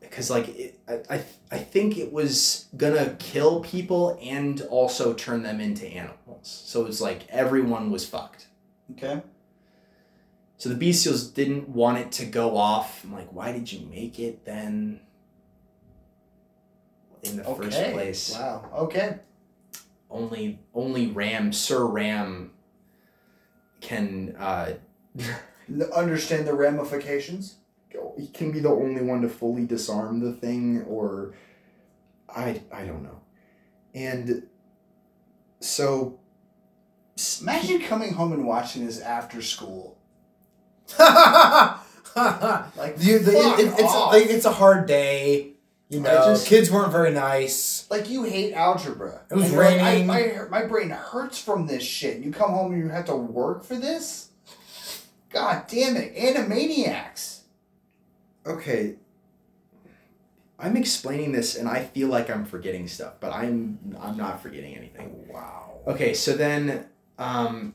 because, 0.00 0.30
like, 0.30 0.48
it, 0.48 0.78
I, 0.86 1.00
I, 1.08 1.24
I 1.50 1.58
think 1.58 1.96
it 1.96 2.12
was 2.12 2.66
going 2.76 2.94
to 2.94 3.14
kill 3.16 3.60
people 3.60 4.18
and 4.22 4.60
also 4.62 5.14
turn 5.14 5.42
them 5.42 5.60
into 5.60 5.86
animals. 5.86 6.62
So 6.66 6.84
it's 6.86 7.00
like 7.00 7.26
everyone 7.30 7.90
was 7.90 8.06
fucked. 8.06 8.48
Okay. 8.92 9.22
So 10.58 10.68
the 10.68 10.86
bestials 10.86 11.32
didn't 11.32 11.68
want 11.68 11.98
it 11.98 12.12
to 12.12 12.26
go 12.26 12.56
off. 12.56 13.02
I'm 13.04 13.12
like, 13.12 13.32
why 13.32 13.52
did 13.52 13.72
you 13.72 13.86
make 13.86 14.18
it 14.18 14.44
then? 14.44 15.00
In 17.24 17.36
the 17.38 17.46
Okay. 17.46 17.64
first 17.70 17.92
place, 17.92 18.32
Wow. 18.38 18.70
Okay. 18.74 19.18
only 20.10 20.58
only 20.74 21.06
Ram, 21.08 21.52
Sir 21.52 21.84
Ram, 21.86 22.52
can 23.80 24.34
uh, 24.38 24.72
understand 25.94 26.46
the 26.46 26.54
ramifications. 26.54 27.56
he 28.18 28.26
can 28.28 28.50
be 28.52 28.60
the 28.60 28.68
only 28.68 29.02
one 29.02 29.22
to 29.22 29.28
fully 29.28 29.64
disarm 29.66 30.20
the 30.20 30.32
thing, 30.32 30.82
or 30.82 31.34
I 32.28 32.60
I 32.72 32.84
don't 32.84 33.02
know. 33.02 33.20
And 33.94 34.46
so 35.60 36.18
Imagine 37.40 37.80
coming 37.80 38.12
home 38.14 38.32
and 38.32 38.44
watching 38.44 38.84
this 38.84 39.00
after 39.00 39.40
school. 39.40 39.96
like 40.98 42.96
you, 42.98 43.18
the, 43.20 43.32
fuck 43.32 43.58
it, 43.60 43.66
it's 43.66 43.82
off. 43.82 44.12
like 44.12 44.26
it's 44.26 44.44
a 44.44 44.52
hard 44.52 44.86
day. 44.86 45.53
You 45.90 46.00
know, 46.00 46.10
just- 46.10 46.46
kids 46.46 46.70
weren't 46.70 46.90
very 46.92 47.10
nice. 47.12 47.86
Like 47.90 48.08
you 48.08 48.22
hate 48.24 48.54
algebra. 48.54 49.20
It 49.30 49.34
was 49.34 49.44
And 49.44 49.52
you're 49.54 49.64
like, 49.64 49.80
I- 49.80 49.84
raining. 49.92 50.06
my 50.06 50.32
my 50.50 50.64
brain 50.64 50.90
hurts 50.90 51.38
from 51.38 51.66
this 51.66 51.82
shit. 51.82 52.18
You 52.20 52.32
come 52.32 52.50
home 52.52 52.72
and 52.72 52.82
you 52.82 52.88
have 52.88 53.04
to 53.06 53.16
work 53.16 53.64
for 53.64 53.76
this. 53.76 54.28
God 55.30 55.64
damn 55.68 55.96
it, 55.96 56.16
Animaniacs. 56.16 57.40
okay. 58.46 58.96
I'm 60.58 60.76
explaining 60.76 61.32
this 61.32 61.56
and 61.56 61.68
I 61.68 61.82
feel 61.84 62.08
like 62.08 62.30
I'm 62.30 62.44
forgetting 62.44 62.86
stuff, 62.88 63.14
but 63.20 63.32
I'm 63.32 63.78
I'm 64.00 64.16
not 64.16 64.40
forgetting 64.42 64.76
anything. 64.76 65.26
Wow. 65.28 65.80
Okay, 65.86 66.14
so 66.14 66.32
then 66.34 66.86
um, 67.18 67.74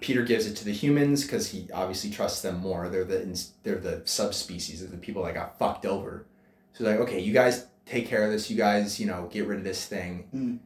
Peter 0.00 0.22
gives 0.22 0.46
it 0.46 0.54
to 0.56 0.64
the 0.64 0.72
humans 0.72 1.22
because 1.22 1.48
he 1.50 1.68
obviously 1.72 2.10
trusts 2.10 2.42
them 2.42 2.58
more. 2.60 2.88
They're 2.88 3.04
the 3.04 3.40
they're 3.62 3.78
the 3.78 4.02
subspecies. 4.04 4.80
They're 4.80 4.90
the 4.90 4.96
people 4.98 5.22
that 5.24 5.32
got 5.34 5.58
fucked 5.58 5.86
over. 5.86 6.26
So 6.72 6.84
like, 6.84 7.00
okay, 7.00 7.20
you 7.20 7.32
guys 7.32 7.66
take 7.86 8.06
care 8.08 8.24
of 8.24 8.30
this. 8.32 8.50
You 8.50 8.56
guys, 8.56 8.98
you 9.00 9.06
know, 9.06 9.28
get 9.30 9.46
rid 9.46 9.58
of 9.58 9.64
this 9.64 9.86
thing. 9.86 10.28
Mm. 10.34 10.58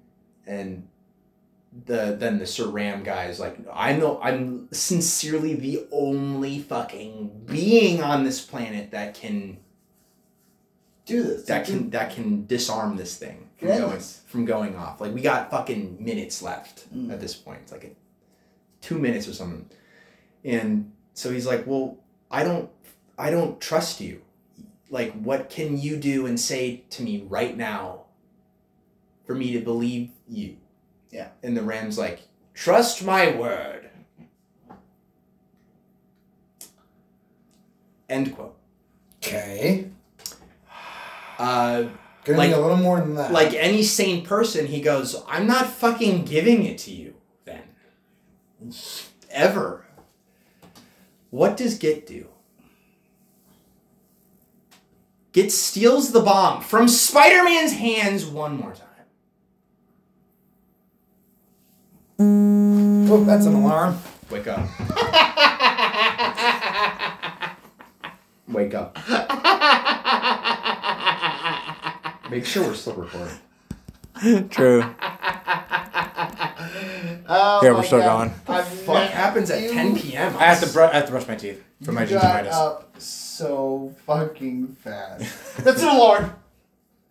And 0.47 0.89
the 1.87 2.17
then 2.19 2.39
the 2.39 2.47
Sir 2.47 2.69
Ram 2.69 3.03
guy 3.03 3.25
is 3.27 3.39
like, 3.41 3.59
I 3.73 3.93
know 3.95 4.21
I'm 4.23 4.69
sincerely 4.73 5.55
the 5.55 5.87
only 5.93 6.61
fucking 6.61 7.43
being 7.47 8.03
on 8.03 8.25
this 8.25 8.41
planet 8.41 8.93
that 8.93 9.15
can 9.15 9.59
Do 11.05 11.23
this. 11.23 11.45
that 11.47 11.67
can 11.67 11.91
that 11.91 12.15
can 12.15 12.47
disarm 12.47 12.97
this 12.97 13.17
thing 13.17 13.49
from 13.59 13.69
going 13.69 14.01
from 14.27 14.45
going 14.45 14.77
off. 14.77 15.01
Like 15.01 15.13
we 15.15 15.21
got 15.21 15.51
fucking 15.51 15.99
minutes 16.01 16.41
left 16.43 16.93
Mm. 16.95 17.13
at 17.13 17.21
this 17.21 17.35
point. 17.35 17.61
It's 17.65 17.73
like 17.73 17.85
a, 17.85 17.91
two 18.81 18.99
minutes 18.99 19.27
or 19.29 19.33
something. 19.35 19.69
And 20.45 20.93
so 21.15 21.31
he's 21.33 21.47
like, 21.47 21.67
"Well, 21.67 21.99
I 22.31 22.45
don't 22.45 22.71
I 23.19 23.31
don't 23.31 23.61
trust 23.61 24.01
you. 24.01 24.23
Like 24.91 25.13
what 25.15 25.51
can 25.51 25.79
you 25.79 25.97
do 25.97 26.27
and 26.27 26.39
say 26.39 26.85
to 26.91 27.03
me 27.03 27.25
right 27.29 27.57
now 27.57 28.05
for 29.27 29.35
me 29.35 29.53
to 29.53 29.61
believe 29.61 30.11
you?" 30.29 30.57
Yeah. 31.11 31.29
And 31.43 31.57
the 31.57 31.63
Ram's 31.63 31.99
like, 31.99 32.21
"Trust 32.55 33.05
my 33.05 33.37
word." 33.37 33.91
End 38.09 38.35
quote. 38.35 38.57
Okay. 39.23 39.91
Uh 41.39 41.89
Gonna 42.25 42.39
Like- 42.39 42.53
a 42.55 42.59
little 42.59 42.77
more 42.77 42.99
than 43.01 43.15
that. 43.15 43.31
like 43.33 43.55
any 43.55 43.85
sane 43.85 44.25
person, 44.27 44.67
he 44.67 44.81
goes, 44.81 45.23
I'm 45.29 45.47
not 45.47 45.67
fucking 45.69 46.25
giving 46.25 46.65
it 46.65 46.77
to 46.79 46.91
you 46.91 47.15
then. 47.45 47.63
Ever. 49.31 49.87
What 51.31 51.57
does 51.57 51.79
Git 51.79 52.05
do? 52.07 52.27
Git 55.37 55.53
steals 55.53 56.11
the 56.13 56.21
bomb 56.21 56.63
from 56.63 56.89
Spider 56.89 57.45
Man's 57.45 57.75
hands 57.75 58.25
one 58.25 58.57
more 58.57 58.73
time. 58.73 58.89
oh, 63.11 63.23
that's 63.23 63.45
an 63.45 63.53
alarm. 63.53 63.99
Wake 64.31 64.47
up. 64.47 64.67
Wake 68.49 68.73
up. 68.73 68.97
Make 72.31 72.47
sure 72.47 72.63
we're 72.63 72.73
still 72.73 72.95
recording. 72.95 74.49
True. 74.49 74.95
Oh 77.29 77.61
Yeah, 77.63 77.73
we're 77.73 77.83
still 77.85 77.99
God. 78.01 78.29
going. 78.47 78.59
I've 78.59 78.67
Fuck 78.69 79.11
happens 79.11 79.51
at 79.51 79.63
you- 79.63 79.73
10 79.73 79.97
p.m. 79.97 80.37
I 80.39 80.45
have 80.45 80.61
to 80.67 80.73
br- 80.73 80.83
I 80.83 80.95
have 80.95 81.07
to 81.07 81.11
brush 81.13 81.27
my 81.29 81.35
teeth 81.37 81.63
for 81.83 81.93
my 81.93 82.05
you 82.05 82.11
got 82.19 82.45
gingivitis. 82.45 82.53
up 82.53 83.01
so 83.01 83.95
fucking 84.07 84.77
fast. 84.83 85.57
That's 85.65 85.83
an 85.83 85.89
alarm. 85.89 86.35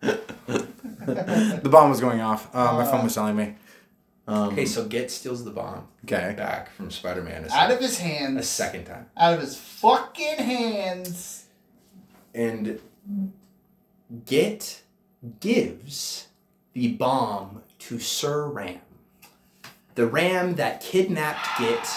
the 0.00 1.68
bomb 1.70 1.90
was 1.90 2.00
going 2.00 2.20
off. 2.20 2.54
Uh, 2.54 2.74
my 2.74 2.84
phone 2.84 3.04
was 3.04 3.14
telling 3.14 3.36
me. 3.36 3.54
Um, 4.28 4.48
Okay, 4.50 4.66
so 4.66 4.84
Git 4.86 5.10
steals 5.12 5.44
the 5.44 5.52
bomb 5.52 5.86
okay. 6.04 6.34
back 6.36 6.70
from 6.72 6.90
Spider 6.90 7.22
Man 7.22 7.42
a, 7.44 7.46
Out 7.46 7.68
sec- 7.68 7.70
of 7.76 7.80
his 7.80 7.98
hands. 7.98 8.38
a 8.40 8.42
second 8.42 8.84
time. 8.84 9.06
Out 9.16 9.34
of 9.34 9.40
his 9.40 9.56
fucking 9.56 10.38
hands. 10.38 11.44
And 12.34 12.80
Git 14.24 14.82
gives 15.40 16.26
the 16.72 16.88
bomb 16.88 17.62
to 17.78 17.98
Sir 18.00 18.46
Ram. 18.48 18.80
The 19.96 20.06
Ram 20.06 20.56
that 20.56 20.82
kidnapped 20.82 21.58
Git 21.58 21.88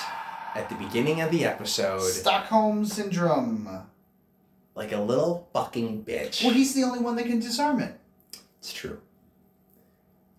at 0.56 0.69
the 0.69 0.76
beginning 0.76 1.19
of 1.19 1.32
the 1.32 1.44
episode 1.44 2.00
Stockholm 2.00 2.86
syndrome. 2.86 3.84
like 4.74 4.94
a 4.94 5.02
little 5.02 5.50
fucking 5.52 6.06
bitch. 6.06 6.42
Well, 6.42 6.53
he's 6.53 6.74
the 6.74 6.84
only 6.84 7.00
one 7.00 7.18
that 7.18 7.26
can 7.26 7.40
disarm 7.42 7.82
it. 7.82 8.00
It's 8.60 8.72
true. 8.72 9.02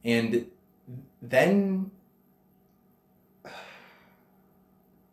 And 0.02 0.46
then 1.20 1.90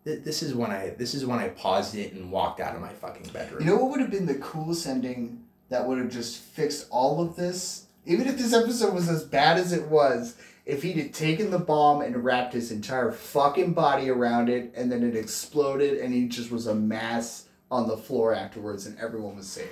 this 0.06 0.42
is 0.42 0.56
when 0.56 0.72
I 0.72 0.92
this 0.98 1.14
is 1.14 1.26
when 1.26 1.40
I 1.40 1.50
paused 1.50 1.96
it 1.96 2.14
and 2.14 2.32
walked 2.32 2.62
out 2.62 2.76
of 2.76 2.82
my 2.82 2.94
fucking 2.94 3.30
bedroom. 3.34 3.60
You 3.60 3.68
know 3.68 3.76
what 3.76 3.92
would 3.92 4.00
have 4.00 4.12
been 4.12 4.26
the 4.26 4.36
coolest 4.36 4.88
ending 4.88 5.44
that 5.68 5.86
would 5.86 5.98
have 5.98 6.10
just 6.10 6.38
fixed 6.38 6.88
all 6.92 7.22
of 7.22 7.36
this? 7.36 7.88
Even 8.06 8.26
if 8.26 8.38
this 8.38 8.54
episode 8.54 8.94
was 8.94 9.10
as 9.10 9.26
bad 9.26 9.58
as 9.58 9.74
it 9.74 9.86
was, 9.90 10.38
if 10.68 10.84
he'd 10.84 10.98
have 10.98 11.12
taken 11.14 11.50
the 11.50 11.58
bomb 11.60 12.02
and 12.02 12.24
wrapped 12.24 12.54
his 12.54 12.72
entire 12.72 13.12
fucking 13.12 13.74
body 13.74 14.10
around 14.10 14.50
it 14.50 14.74
and 14.76 14.92
then 14.92 15.02
it 15.04 15.16
exploded 15.16 15.98
and 16.00 16.14
he 16.14 16.28
just 16.28 16.52
was 16.52 16.68
a 16.68 16.76
mass 16.76 17.46
on 17.72 17.88
the 17.88 17.96
floor 17.98 18.34
afterwards 18.34 18.86
and 18.86 19.00
everyone 19.00 19.36
was 19.38 19.48
saved. 19.48 19.70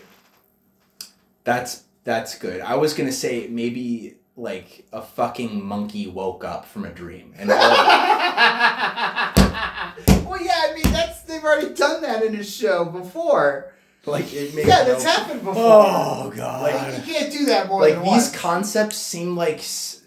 That's 1.44 1.84
that's 2.06 2.38
good. 2.40 2.62
I 2.62 2.76
was 2.76 2.94
gonna 2.94 3.12
say 3.12 3.48
maybe 3.50 4.16
like 4.38 4.86
a 4.92 5.02
fucking 5.02 5.64
monkey 5.66 6.08
woke 6.08 6.44
up 6.44 6.66
from 6.66 6.86
a 6.86 6.90
dream 6.92 7.34
and 7.38 7.50
all, 7.52 7.58
well, 10.26 10.42
yeah, 10.42 10.62
I 10.70 10.74
mean 10.76 10.92
that's 10.94 11.22
they've 11.22 11.44
already 11.44 11.74
done 11.74 12.02
that 12.02 12.24
in 12.24 12.36
a 12.36 12.44
show 12.44 12.86
before. 12.86 13.74
like 14.06 14.32
it 14.34 14.54
made 14.56 14.68
Yeah, 14.68 14.80
no- 14.80 14.86
that's 14.86 15.04
happened 15.04 15.44
before. 15.44 15.56
Oh 15.58 16.32
god. 16.36 16.62
Like 16.64 16.98
you 17.08 17.14
can't 17.14 17.32
do 17.32 17.46
that 17.48 17.68
more 17.68 17.82
like 17.82 17.96
these 17.96 18.06
once. 18.06 18.36
concepts 18.36 18.98
seem 18.98 19.36
like 19.36 19.60
s- 19.60 20.02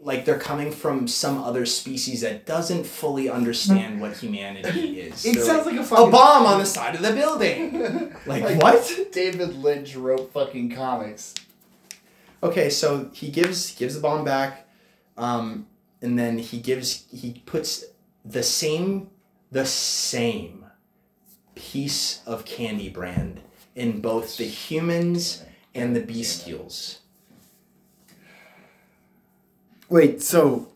like 0.00 0.24
they're 0.24 0.38
coming 0.38 0.70
from 0.70 1.08
some 1.08 1.38
other 1.42 1.66
species 1.66 2.20
that 2.20 2.46
doesn't 2.46 2.84
fully 2.86 3.28
understand 3.28 4.00
what 4.00 4.16
humanity 4.16 5.00
is. 5.00 5.24
it 5.26 5.34
sounds 5.40 5.66
like, 5.66 5.74
like 5.74 5.80
a 5.80 5.84
fucking 5.84 6.08
a 6.08 6.10
bomb 6.10 6.46
on 6.46 6.58
the 6.60 6.66
side 6.66 6.94
of 6.94 7.02
the 7.02 7.12
building. 7.12 8.14
Like, 8.26 8.42
Like- 8.44 8.62
what? 8.62 8.98
David 9.12 9.54
Lynch 9.56 9.96
wrote 9.96 10.32
fucking 10.32 10.70
comics. 10.70 11.34
Okay, 12.42 12.70
so 12.70 13.10
he 13.12 13.30
gives 13.30 13.74
gives 13.74 13.94
the 13.94 14.00
bomb 14.00 14.24
back, 14.24 14.68
um, 15.16 15.66
and 16.00 16.16
then 16.18 16.38
he 16.38 16.60
gives 16.60 17.06
he 17.10 17.42
puts 17.46 17.84
the 18.24 18.42
same 18.44 19.10
the 19.50 19.64
same 19.66 20.64
piece 21.56 22.22
of 22.26 22.44
candy 22.44 22.88
brand 22.88 23.40
in 23.74 24.00
both 24.00 24.36
the 24.36 24.44
humans 24.44 25.44
and 25.74 25.96
the 25.96 26.00
bestials. 26.00 26.98
Wait, 29.88 30.22
so 30.22 30.68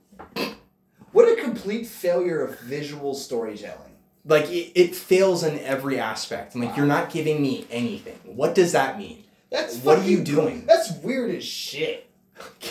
What 1.13 1.29
a 1.39 1.41
complete 1.43 1.87
failure 1.87 2.43
of 2.45 2.59
visual 2.61 3.15
storytelling. 3.15 3.93
Like 4.25 4.49
it, 4.51 4.73
it 4.75 4.95
fails 4.95 5.43
in 5.43 5.59
every 5.61 5.99
aspect. 5.99 6.55
I'm 6.55 6.63
like, 6.63 6.77
you're 6.77 6.87
not 6.87 7.11
giving 7.11 7.43
me 7.43 7.67
anything. 7.71 8.19
What 8.25 8.55
does 8.55 8.73
that 8.73 8.99
mean? 8.99 9.25
That's 9.51 9.77
What 9.79 9.99
are 9.99 10.05
you 10.05 10.23
doing? 10.23 10.61
cool. 10.61 10.67
That's 10.69 10.93
weird 11.03 11.35
as 11.35 11.45
shit. 11.45 12.09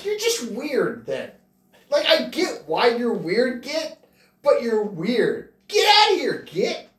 You're 0.04 0.18
just 0.18 0.50
weird 0.52 1.06
then. 1.06 1.32
Like 1.90 2.06
I 2.08 2.30
get 2.30 2.64
why 2.68 2.88
you're 2.96 3.14
weird, 3.14 3.62
Git, 3.64 3.98
but 4.42 4.62
you're 4.62 4.84
weird. 4.84 5.50
Get 5.68 5.88
out 5.88 6.14
of 6.14 6.20
here, 6.20 6.48
Git. 6.50 6.90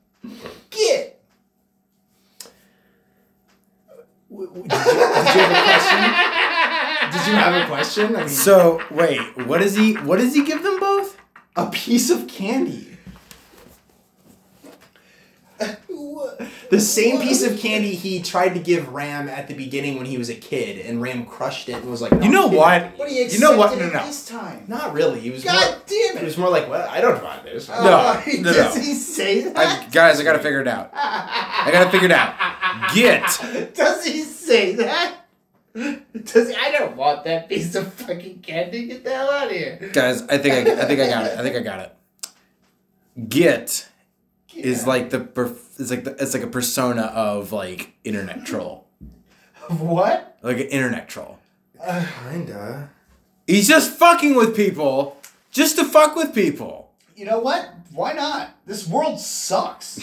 Git. 0.71 1.19
W- 4.31 4.49
w- 4.49 4.69
Did 4.69 4.79
you, 4.79 4.85
did 4.85 4.95
you 4.95 5.01
have 5.01 5.51
a 5.51 5.63
question? 5.63 6.29
Did 7.25 7.31
you 7.31 7.35
have 7.37 7.65
a 7.65 7.67
question? 7.67 8.15
I 8.17 8.21
mean, 8.21 8.29
so 8.29 8.81
wait, 8.91 9.21
what 9.47 9.61
does 9.61 9.75
he 9.77 9.95
what 9.95 10.19
does 10.19 10.35
he 10.35 10.45
give 10.45 10.63
them 10.63 10.79
both? 10.81 11.19
a 11.55 11.67
piece 11.71 12.09
of 12.11 12.27
candy. 12.29 12.89
The 16.71 16.81
same 16.81 17.21
piece 17.21 17.43
of 17.45 17.59
candy 17.59 17.95
he 17.95 18.23
tried 18.23 18.55
to 18.55 18.59
give 18.61 18.89
Ram 18.89 19.29
at 19.29 19.47
the 19.47 19.55
beginning 19.55 19.97
when 19.99 20.07
he 20.07 20.17
was 20.17 20.31
a 20.31 20.35
kid, 20.35 20.85
and 20.87 21.03
Ram 21.03 21.27
crushed 21.27 21.69
it 21.69 21.75
and 21.75 21.91
was 21.91 22.01
like, 22.01 22.11
no, 22.13 22.21
You 22.23 22.31
know 22.33 22.49
I'm 22.49 22.55
what? 22.55 22.83
kidding. 22.83 22.99
What 22.99 23.09
do 23.11 23.15
you 23.15 23.25
You 23.27 23.39
know 23.39 23.57
what? 23.59 23.73
accepted 23.73 23.93
No, 23.93 24.01
no. 24.01 24.07
this 24.07 24.27
time? 24.27 24.65
Not 24.69 24.93
really. 24.95 25.21
He 25.21 25.31
was 25.31 25.45
God 25.45 25.71
more. 25.71 25.83
damn 25.87 26.17
It 26.17 26.23
it. 26.23 26.25
was 26.25 26.39
more 26.39 26.49
like, 26.49 26.69
well, 26.71 26.89
I 26.91 27.01
don't 27.03 27.23
want 27.23 27.45
this. 27.45 27.69
Uh, 27.69 27.85
No, 27.85 28.23
no, 28.41 28.53
Does 28.53 28.77
he 28.77 28.95
say 28.95 29.43
that? 29.43 29.57
I, 29.57 29.87
guys, 29.91 30.19
I 30.19 30.25
gotta 30.25 30.39
figure 30.39 30.61
it 30.63 30.67
out. 30.69 30.91
I 30.95 31.69
gotta 31.71 31.91
figure 31.91 32.07
it 32.07 32.13
out. 32.13 32.35
Get. 32.95 33.75
Does 33.75 34.05
he 34.07 34.23
say 34.23 34.75
that? 34.77 35.22
Does 35.75 36.49
he? 36.51 36.55
I 36.55 36.71
don't 36.71 36.97
want 36.97 37.25
that 37.25 37.49
piece 37.49 37.75
of 37.75 37.93
fucking 37.95 38.41
candy. 38.41 38.87
Get 38.87 39.05
the 39.05 39.11
hell 39.11 39.31
out 39.31 39.47
of 39.47 39.53
here. 39.53 39.91
Guys, 39.93 40.23
I 40.23 40.39
think 40.39 40.69
I, 40.69 40.83
I 40.83 40.85
think 40.85 41.01
I 41.01 41.07
got 41.07 41.27
it. 41.27 41.39
I 41.39 41.43
think 41.43 41.57
I 41.57 41.61
got 41.61 41.81
it. 41.81 43.29
Git 43.29 43.89
is 44.55 44.87
like 44.87 45.11
the 45.11 45.21
perf- 45.21 45.81
it's 45.81 45.91
like 45.91 46.05
the, 46.05 46.11
it's 46.23 46.35
like 46.35 46.43
a 46.43 46.49
persona 46.49 47.03
of 47.03 47.53
like 47.53 47.95
internet 48.05 48.45
troll, 48.45 48.87
what? 49.69 50.37
like 50.43 50.59
an 50.59 50.67
internet 50.67 51.09
troll. 51.09 51.39
Uh, 51.83 52.05
kinda. 52.31 52.91
He's 53.47 53.67
just 53.67 53.93
fucking 53.99 54.35
with 54.35 54.55
people, 54.55 55.17
just 55.51 55.77
to 55.77 55.85
fuck 55.85 56.15
with 56.17 56.35
people. 56.35 56.93
You 57.17 57.27
know 57.27 57.39
what? 57.39 57.71
Why 57.93 58.13
not? 58.13 58.57
This 58.67 58.87
world 58.87 59.21
sucks. 59.21 60.01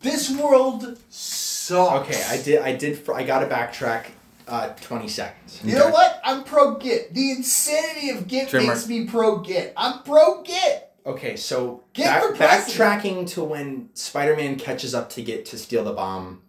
This 0.00 0.30
world 0.30 0.98
sucks. 1.08 2.08
Okay, 2.08 2.22
I 2.28 2.42
did. 2.42 2.60
I 2.60 2.76
did. 2.76 3.08
I 3.10 3.24
got 3.24 3.40
to 3.40 3.46
backtrack. 3.46 4.06
Uh, 4.46 4.68
twenty 4.80 5.08
seconds. 5.08 5.60
You 5.64 5.74
know 5.78 5.88
what? 5.88 6.20
I'm 6.24 6.44
pro 6.44 6.76
Git. 6.76 7.14
The 7.14 7.30
insanity 7.30 8.10
of 8.10 8.26
Git 8.28 8.48
Trademark. 8.50 8.76
makes 8.76 8.88
me 8.88 9.06
pro 9.06 9.38
Git. 9.40 9.72
I'm 9.76 10.02
pro 10.02 10.42
Git. 10.42 10.90
Okay, 11.06 11.36
so 11.36 11.82
Get 11.92 12.06
back, 12.06 12.22
for 12.22 12.32
backtracking 12.34 13.26
to 13.30 13.44
when 13.44 13.90
Spider-Man 13.94 14.56
catches 14.56 14.94
up 14.94 15.10
to 15.10 15.22
Git 15.22 15.44
to 15.46 15.58
steal 15.58 15.84
the 15.84 15.92
bomb. 15.92 16.42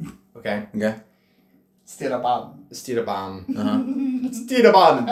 Okay, 0.36 0.66
Okay. 0.74 0.94
Steal 1.84 2.12
a 2.14 2.18
bomb. 2.20 2.64
steal 2.72 2.98
a 3.00 3.02
bomb. 3.02 3.44
Uh-huh. 3.56 3.82
steal 4.32 4.62
the 4.62 4.70
bomb. 4.72 5.06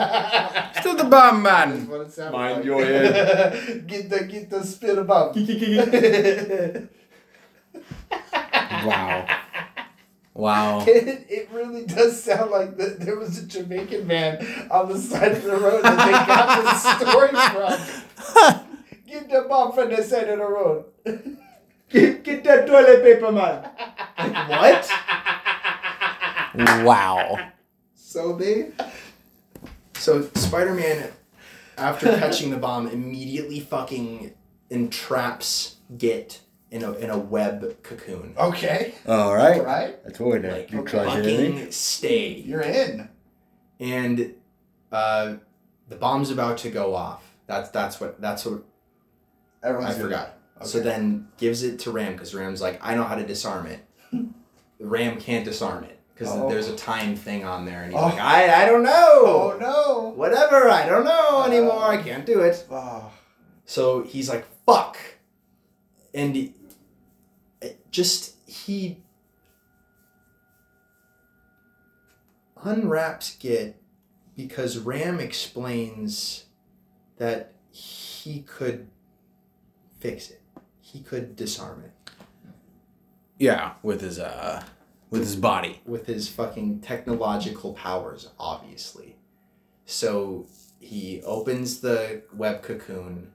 steal 0.79 0.95
the 0.95 1.03
bomb 1.03 1.41
man. 1.43 1.87
what 1.89 2.01
it 2.01 2.11
sounds 2.13 2.31
Mind 2.31 2.55
like. 2.55 2.65
your 2.65 2.83
head. 2.85 3.85
get 3.87 4.09
the 4.09 4.23
get 4.23 4.49
the 4.49 4.63
spit 4.65 4.97
a 4.97 5.03
bomb. 5.03 5.33
Wow. 8.85 9.25
Wow. 10.39 10.85
It, 10.87 11.25
it 11.29 11.49
really 11.51 11.85
does 11.85 12.23
sound 12.23 12.51
like 12.51 12.77
the, 12.77 12.95
there 12.97 13.17
was 13.17 13.37
a 13.39 13.45
Jamaican 13.45 14.07
man 14.07 14.45
on 14.71 14.87
the 14.87 14.97
side 14.97 15.33
of 15.33 15.43
the 15.43 15.57
road 15.57 15.83
that 15.83 16.05
they 16.05 16.11
got 16.11 16.63
the 16.63 16.75
story 16.97 17.27
from. 17.29 18.77
Get 19.05 19.29
the 19.29 19.45
bomb 19.49 19.73
from 19.73 19.89
the 19.89 20.01
side 20.01 20.29
of 20.29 20.39
the 20.39 20.45
road. 20.45 20.85
get, 21.89 22.23
get 22.23 22.43
that 22.45 22.67
toilet 22.67 23.03
paper, 23.03 23.31
man. 23.33 23.69
what? 24.49 24.89
Wow. 26.85 27.51
So 27.95 28.33
they. 28.33 28.71
So 29.95 30.29
Spider-Man, 30.35 31.11
after 31.77 32.05
catching 32.19 32.49
the 32.49 32.57
bomb, 32.57 32.87
immediately 32.87 33.59
fucking 33.59 34.33
entraps 34.69 35.75
Git 35.97 36.41
in 36.71 36.83
a 36.83 36.91
in 36.93 37.09
a 37.09 37.17
web 37.17 37.81
cocoon. 37.83 38.33
Okay. 38.37 38.93
All 39.07 39.29
All 39.29 39.35
right. 39.35 39.63
right. 39.63 40.03
That's 40.03 40.19
what 40.19 40.41
we 40.41 40.47
Like 40.49 40.71
You 40.71 40.85
fucking 40.85 41.71
stay. 41.71 42.35
You're 42.35 42.61
in. 42.61 43.09
and 43.79 44.33
uh, 44.91 45.35
the 45.87 45.95
bomb's 45.95 46.29
about 46.31 46.57
to 46.59 46.69
go 46.69 46.93
off. 46.95 47.23
That's 47.47 47.69
that's 47.69 47.99
what 47.99 48.19
that's 48.21 48.45
what 48.45 48.63
Everyone's 49.63 49.95
I 49.95 49.97
good. 49.97 50.03
forgot. 50.03 50.35
So 50.63 50.79
then 50.81 51.29
gives 51.37 51.63
it 51.63 51.79
to 51.79 51.91
Ram 51.91 52.13
because 52.13 52.35
Ram's 52.35 52.61
like, 52.61 52.79
I 52.85 52.93
know 52.93 53.03
how 53.05 53.15
to 53.15 53.25
disarm 53.25 53.65
it. 53.67 53.79
Ram 54.79 55.17
can't 55.17 55.45
disarm 55.45 55.85
it 55.85 55.99
because 56.13 56.33
Oh. 56.33 56.49
there's 56.49 56.67
a 56.67 56.75
time 56.75 57.15
thing 57.15 57.45
on 57.45 57.65
there, 57.65 57.83
and 57.83 57.93
he's 57.93 58.01
Oh. 58.01 58.05
like, 58.05 58.19
I 58.19 58.63
I 58.63 58.65
don't 58.65 58.83
know. 58.83 58.91
Oh 58.93 59.57
no. 59.59 60.09
Whatever, 60.15 60.69
I 60.69 60.85
don't 60.85 61.05
know 61.05 61.43
anymore. 61.45 61.83
I 61.85 61.97
can't 62.01 62.25
do 62.25 62.41
it. 62.41 62.65
Oh. 62.69 63.11
So 63.65 64.03
he's 64.03 64.27
like, 64.29 64.45
fuck. 64.65 64.97
And 66.13 66.35
he, 66.35 66.41
it 66.41 66.58
just, 67.91 68.35
he 68.47 68.97
unwraps 72.63 73.35
Git 73.35 73.81
because 74.35 74.77
Ram 74.77 75.19
explains 75.19 76.45
that 77.17 77.53
he 77.71 78.41
could 78.41 78.87
fix 79.99 80.29
it. 80.29 80.41
He 80.81 81.01
could 81.01 81.35
disarm 81.35 81.83
it 81.85 82.11
Yeah, 83.37 83.73
with 83.83 84.01
his 84.01 84.17
uh, 84.19 84.63
with 85.09 85.21
his 85.21 85.35
body. 85.35 85.81
with 85.85 86.07
his 86.07 86.27
fucking 86.29 86.79
technological 86.81 87.73
powers, 87.73 88.29
obviously. 88.39 89.17
So 89.85 90.47
he 90.79 91.21
opens 91.23 91.81
the 91.81 92.23
web 92.33 92.61
cocoon, 92.63 93.31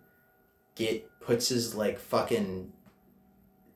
Git 0.75 1.09
puts 1.21 1.49
his 1.49 1.75
like 1.75 1.99
fucking 1.99 2.73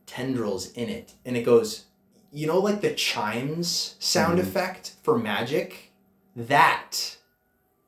tendrils 0.09 0.73
in 0.73 0.89
it, 0.89 1.13
and 1.25 1.37
it 1.37 1.43
goes, 1.45 1.85
you 2.33 2.47
know, 2.47 2.59
like 2.59 2.81
the 2.81 2.93
chimes 2.95 3.95
sound 4.01 4.39
Mhm. 4.39 4.43
effect 4.43 4.95
for 5.03 5.17
magic. 5.19 5.93
That 6.35 7.17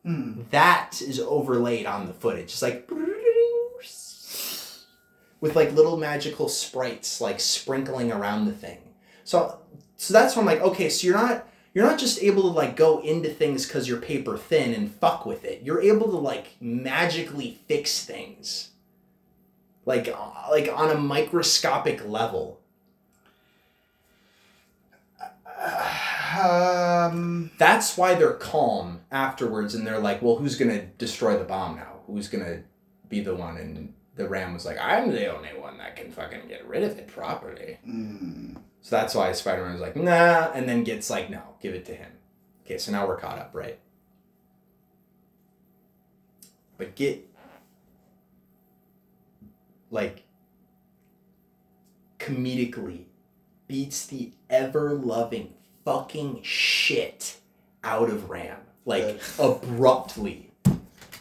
Hmm. 0.04 0.42
that 0.50 1.02
is 1.02 1.18
overlaid 1.20 1.84
on 1.86 2.06
the 2.06 2.14
footage. 2.14 2.52
It's 2.52 2.62
like 2.62 2.88
with 5.40 5.56
like 5.56 5.72
little 5.72 5.96
magical 5.96 6.48
sprites 6.48 7.20
like 7.20 7.40
sprinkling 7.40 8.12
around 8.12 8.46
the 8.46 8.52
thing. 8.52 8.78
So 9.24 9.58
so 9.96 10.12
that's 10.14 10.34
why 10.34 10.40
I'm 10.40 10.46
like, 10.46 10.60
okay, 10.62 10.88
so 10.88 11.06
you're 11.06 11.16
not 11.16 11.46
you're 11.74 11.86
not 11.86 11.98
just 11.98 12.22
able 12.22 12.42
to 12.42 12.48
like 12.48 12.76
go 12.76 13.00
into 13.00 13.28
things 13.30 13.66
because 13.66 13.86
you're 13.88 14.00
paper 14.00 14.36
thin 14.36 14.74
and 14.74 14.92
fuck 14.94 15.24
with 15.26 15.44
it. 15.44 15.62
You're 15.62 15.80
able 15.82 16.08
to 16.10 16.16
like 16.16 16.56
magically 16.60 17.58
fix 17.68 18.04
things. 18.04 18.69
Like 19.90 20.06
like 20.48 20.70
on 20.72 20.90
a 20.90 20.94
microscopic 20.94 22.08
level. 22.08 22.60
Um. 26.38 27.50
That's 27.58 27.96
why 27.98 28.14
they're 28.14 28.34
calm 28.34 29.00
afterwards 29.10 29.74
and 29.74 29.84
they're 29.84 29.98
like, 29.98 30.22
well, 30.22 30.36
who's 30.36 30.56
gonna 30.56 30.86
destroy 30.96 31.36
the 31.36 31.44
bomb 31.44 31.74
now? 31.74 32.00
Who's 32.06 32.28
gonna 32.28 32.62
be 33.08 33.20
the 33.20 33.34
one? 33.34 33.56
And 33.56 33.92
the 34.14 34.28
Ram 34.28 34.54
was 34.54 34.64
like, 34.64 34.78
I'm 34.80 35.10
the 35.10 35.34
only 35.34 35.48
one 35.58 35.78
that 35.78 35.96
can 35.96 36.12
fucking 36.12 36.46
get 36.46 36.68
rid 36.68 36.84
of 36.84 36.96
it 36.96 37.08
properly. 37.08 37.78
hmm. 37.84 38.54
So 38.82 38.96
that's 38.96 39.14
why 39.14 39.32
Spider 39.32 39.64
Man 39.64 39.72
was 39.72 39.80
like, 39.80 39.96
nah, 39.96 40.52
and 40.54 40.68
then 40.68 40.84
gets 40.84 41.10
like, 41.10 41.30
no, 41.30 41.42
give 41.60 41.74
it 41.74 41.84
to 41.86 41.94
him. 41.94 42.12
Okay, 42.64 42.78
so 42.78 42.92
now 42.92 43.06
we're 43.08 43.18
caught 43.18 43.38
up, 43.38 43.50
right? 43.52 43.78
But 46.78 46.94
Git 46.94 47.29
like 49.90 50.24
comedically 52.18 53.04
beats 53.66 54.06
the 54.06 54.32
ever 54.48 54.92
loving 54.94 55.54
fucking 55.84 56.40
shit 56.42 57.38
out 57.82 58.10
of 58.10 58.30
Ram. 58.30 58.58
Like 58.84 59.20
abruptly. 59.38 60.52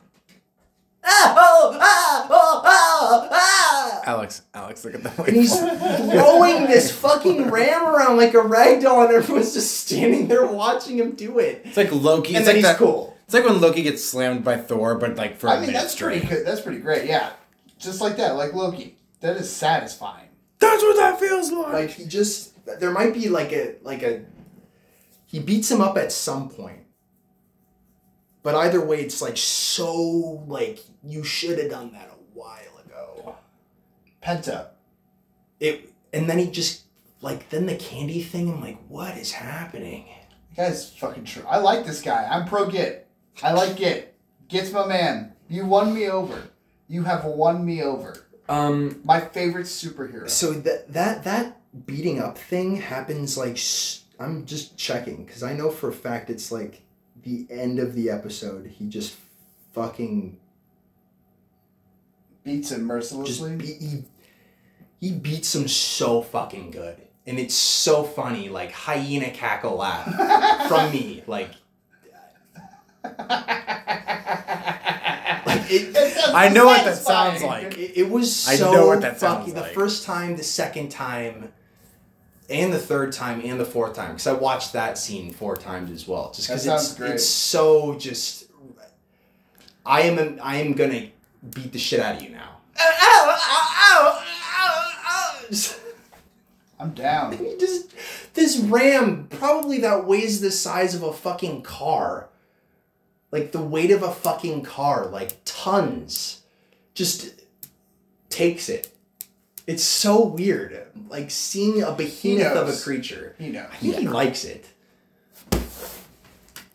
Ah, 1.05 1.35
oh, 1.37 1.77
ah, 1.81 2.27
oh, 2.29 2.61
ah, 2.65 3.29
oh, 3.31 4.01
Alex, 4.05 4.41
Alex, 4.53 4.85
look 4.85 4.95
at 4.95 5.03
that. 5.03 5.19
And 5.27 5.35
he's 5.35 5.57
throwing 5.59 6.65
this 6.67 6.91
fucking 6.91 7.49
ram 7.51 7.83
around 7.87 8.17
like 8.17 8.33
a 8.33 8.41
rag 8.41 8.81
doll, 8.81 9.03
and 9.03 9.13
everyone's 9.13 9.53
just 9.53 9.79
standing 9.85 10.27
there 10.27 10.45
watching 10.45 10.97
him 10.97 11.11
do 11.11 11.39
it. 11.39 11.61
It's 11.65 11.77
like 11.77 11.91
Loki. 11.91 12.35
And 12.35 12.37
It's 12.37 12.45
then 12.45 12.47
like 12.47 12.55
he's 12.55 12.63
that. 12.65 12.77
cool. 12.77 13.17
It's 13.25 13.33
like 13.33 13.45
when 13.45 13.59
Loki 13.61 13.81
gets 13.83 14.03
slammed 14.03 14.43
by 14.43 14.57
Thor, 14.57 14.95
but 14.95 15.15
like 15.15 15.37
for 15.39 15.47
a 15.47 15.51
I 15.51 15.53
mean, 15.55 15.67
minute 15.67 15.73
that's 15.73 15.93
straight. 15.93 16.21
pretty 16.23 16.35
good. 16.35 16.47
That's 16.47 16.61
pretty 16.61 16.79
great. 16.79 17.07
Yeah. 17.09 17.31
Just 17.79 17.99
like 18.01 18.17
that, 18.17 18.35
like 18.35 18.53
Loki. 18.53 18.97
That 19.21 19.37
is 19.37 19.49
satisfying. 19.49 20.27
That's 20.59 20.83
what 20.83 20.97
that 20.97 21.19
feels 21.19 21.51
like. 21.51 21.73
Like 21.73 21.89
he 21.91 22.05
just, 22.05 22.51
there 22.79 22.91
might 22.91 23.13
be 23.13 23.29
like 23.29 23.51
a 23.53 23.75
like 23.83 24.03
a, 24.03 24.23
he 25.25 25.39
beats 25.39 25.69
him 25.71 25.81
up 25.81 25.97
at 25.97 26.11
some 26.11 26.49
point. 26.49 26.79
But 28.43 28.55
either 28.55 28.85
way, 28.85 28.99
it's 28.99 29.21
like 29.21 29.37
so 29.37 30.43
like 30.47 30.79
you 31.03 31.23
should 31.23 31.57
have 31.57 31.71
done 31.71 31.93
that 31.93 32.09
a 32.09 32.37
while 32.37 32.77
ago. 32.85 33.35
Penta. 34.21 34.67
It 35.59 35.91
and 36.11 36.29
then 36.29 36.37
he 36.37 36.51
just 36.51 36.83
like 37.21 37.49
then 37.49 37.65
the 37.65 37.75
candy 37.75 38.21
thing. 38.21 38.49
I'm 38.51 38.61
like, 38.61 38.79
what 38.87 39.17
is 39.17 39.31
happening? 39.31 40.07
The 40.49 40.63
guy's 40.63 40.89
fucking 40.93 41.23
true. 41.23 41.45
I 41.47 41.57
like 41.57 41.85
this 41.85 42.01
guy. 42.01 42.27
I'm 42.29 42.45
pro 42.45 42.69
Git. 42.69 43.07
I 43.41 43.53
like 43.53 43.77
Git. 43.77 44.13
Git's 44.49 44.71
my 44.71 44.85
man. 44.85 45.33
You 45.47 45.65
won 45.65 45.93
me 45.93 46.09
over. 46.09 46.49
You 46.87 47.03
have 47.03 47.23
won 47.25 47.65
me 47.65 47.81
over. 47.81 48.27
Um, 48.49 49.01
My 49.05 49.21
favorite 49.21 49.65
superhero. 49.65 50.29
So 50.29 50.51
that 50.51 50.91
that 50.93 51.23
that 51.23 51.61
beating 51.85 52.19
up 52.19 52.37
thing 52.37 52.75
happens 52.75 53.37
like 53.37 53.57
I'm 54.19 54.45
just 54.45 54.77
checking 54.77 55.25
because 55.25 55.43
I 55.43 55.53
know 55.53 55.71
for 55.71 55.89
a 55.89 55.93
fact 55.93 56.29
it's 56.29 56.51
like 56.51 56.82
the 57.23 57.47
end 57.49 57.79
of 57.79 57.95
the 57.95 58.09
episode. 58.09 58.67
He 58.67 58.87
just 58.87 59.15
fucking 59.73 60.37
Beats 62.43 62.71
him 62.71 62.79
just 62.79 63.13
mercilessly. 63.13 63.57
he, 63.65 64.03
he 64.99 65.11
beats 65.13 65.55
him 65.55 65.67
so 65.67 66.21
fucking 66.21 66.71
good. 66.71 66.97
and 67.25 67.39
it's 67.39 67.55
so 67.55 68.03
funny, 68.03 68.49
like 68.49 68.71
hyena 68.71 69.29
cackle 69.31 69.75
laugh 69.77 70.05
from 70.67 70.91
me, 70.91 71.23
like. 71.27 71.49
Like 75.45 75.65
it, 75.69 76.17
I 76.33 76.49
know 76.49 76.65
what 76.65 76.83
that 76.85 76.97
sounds 76.97 77.43
like. 77.43 77.77
it, 77.77 77.97
it 77.97 78.09
was 78.09 78.47
I 78.47 78.55
so 78.55 78.71
know 78.73 78.87
what 78.87 79.01
that 79.01 79.19
fucking- 79.19 79.53
sounds 79.53 79.67
The 79.67 79.73
first 79.73 80.05
time, 80.05 80.35
the 80.37 80.43
second 80.43 80.89
time, 80.89 81.51
and 82.49 82.73
the 82.73 82.79
third 82.79 83.11
time, 83.11 83.41
and 83.43 83.59
the 83.59 83.65
fourth 83.65 83.95
time, 83.95 84.11
because 84.11 84.27
I 84.27 84.33
watched 84.33 84.73
that 84.73 84.97
scene 84.97 85.31
four 85.31 85.55
times 85.55 85.91
as 85.91 86.07
well. 86.07 86.31
Just 86.33 86.47
because 86.47 86.65
it's 86.65 86.93
great. 86.95 87.11
it's 87.11 87.25
so 87.25 87.97
just. 87.97 88.45
I 89.85 90.01
am 90.01 90.39
I 90.41 90.57
am 90.57 90.73
gonna 90.73 91.09
beat 91.53 91.73
the 91.73 91.79
shit 91.79 91.99
out 91.99 92.15
of 92.15 92.21
you 92.21 92.29
now. 92.29 92.57
Ow, 92.79 92.93
ow, 93.01 93.39
ow, 93.79 94.23
ow, 94.57 95.43
ow. 95.51 95.75
I'm 96.79 96.91
down. 96.91 97.31
he 97.37 97.57
just 97.59 97.93
this 98.33 98.57
ram 98.57 99.27
probably 99.29 99.79
that 99.79 100.05
weighs 100.05 100.41
the 100.41 100.51
size 100.51 100.95
of 100.95 101.03
a 101.03 101.13
fucking 101.13 101.61
car 101.61 102.29
like 103.31 103.51
the 103.51 103.61
weight 103.61 103.91
of 103.91 104.03
a 104.03 104.11
fucking 104.11 104.63
car 104.63 105.07
like 105.07 105.37
tons 105.45 106.43
just 106.93 107.41
takes 108.29 108.69
it 108.69 108.92
it's 109.67 109.83
so 109.83 110.25
weird 110.25 110.85
like 111.09 111.31
seeing 111.31 111.81
a 111.83 111.91
behemoth 111.91 112.47
of 112.55 112.67
a 112.67 112.71
knows. 112.71 112.83
creature 112.83 113.35
You 113.39 113.53
know. 113.53 113.65
i 113.71 113.75
think 113.77 113.95
he 113.95 114.07
likes 114.07 114.43
it 114.45 114.65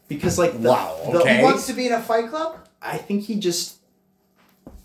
because 0.08 0.38
like 0.38 0.60
the, 0.60 0.68
Wow, 0.70 0.98
the- 1.12 1.20
okay. 1.20 1.36
He 1.38 1.42
wants 1.42 1.66
to 1.66 1.72
be 1.74 1.86
in 1.86 1.92
a 1.92 2.00
fight 2.00 2.30
club? 2.30 2.56
I 2.80 2.96
think 2.96 3.24
he 3.24 3.38
just 3.38 3.76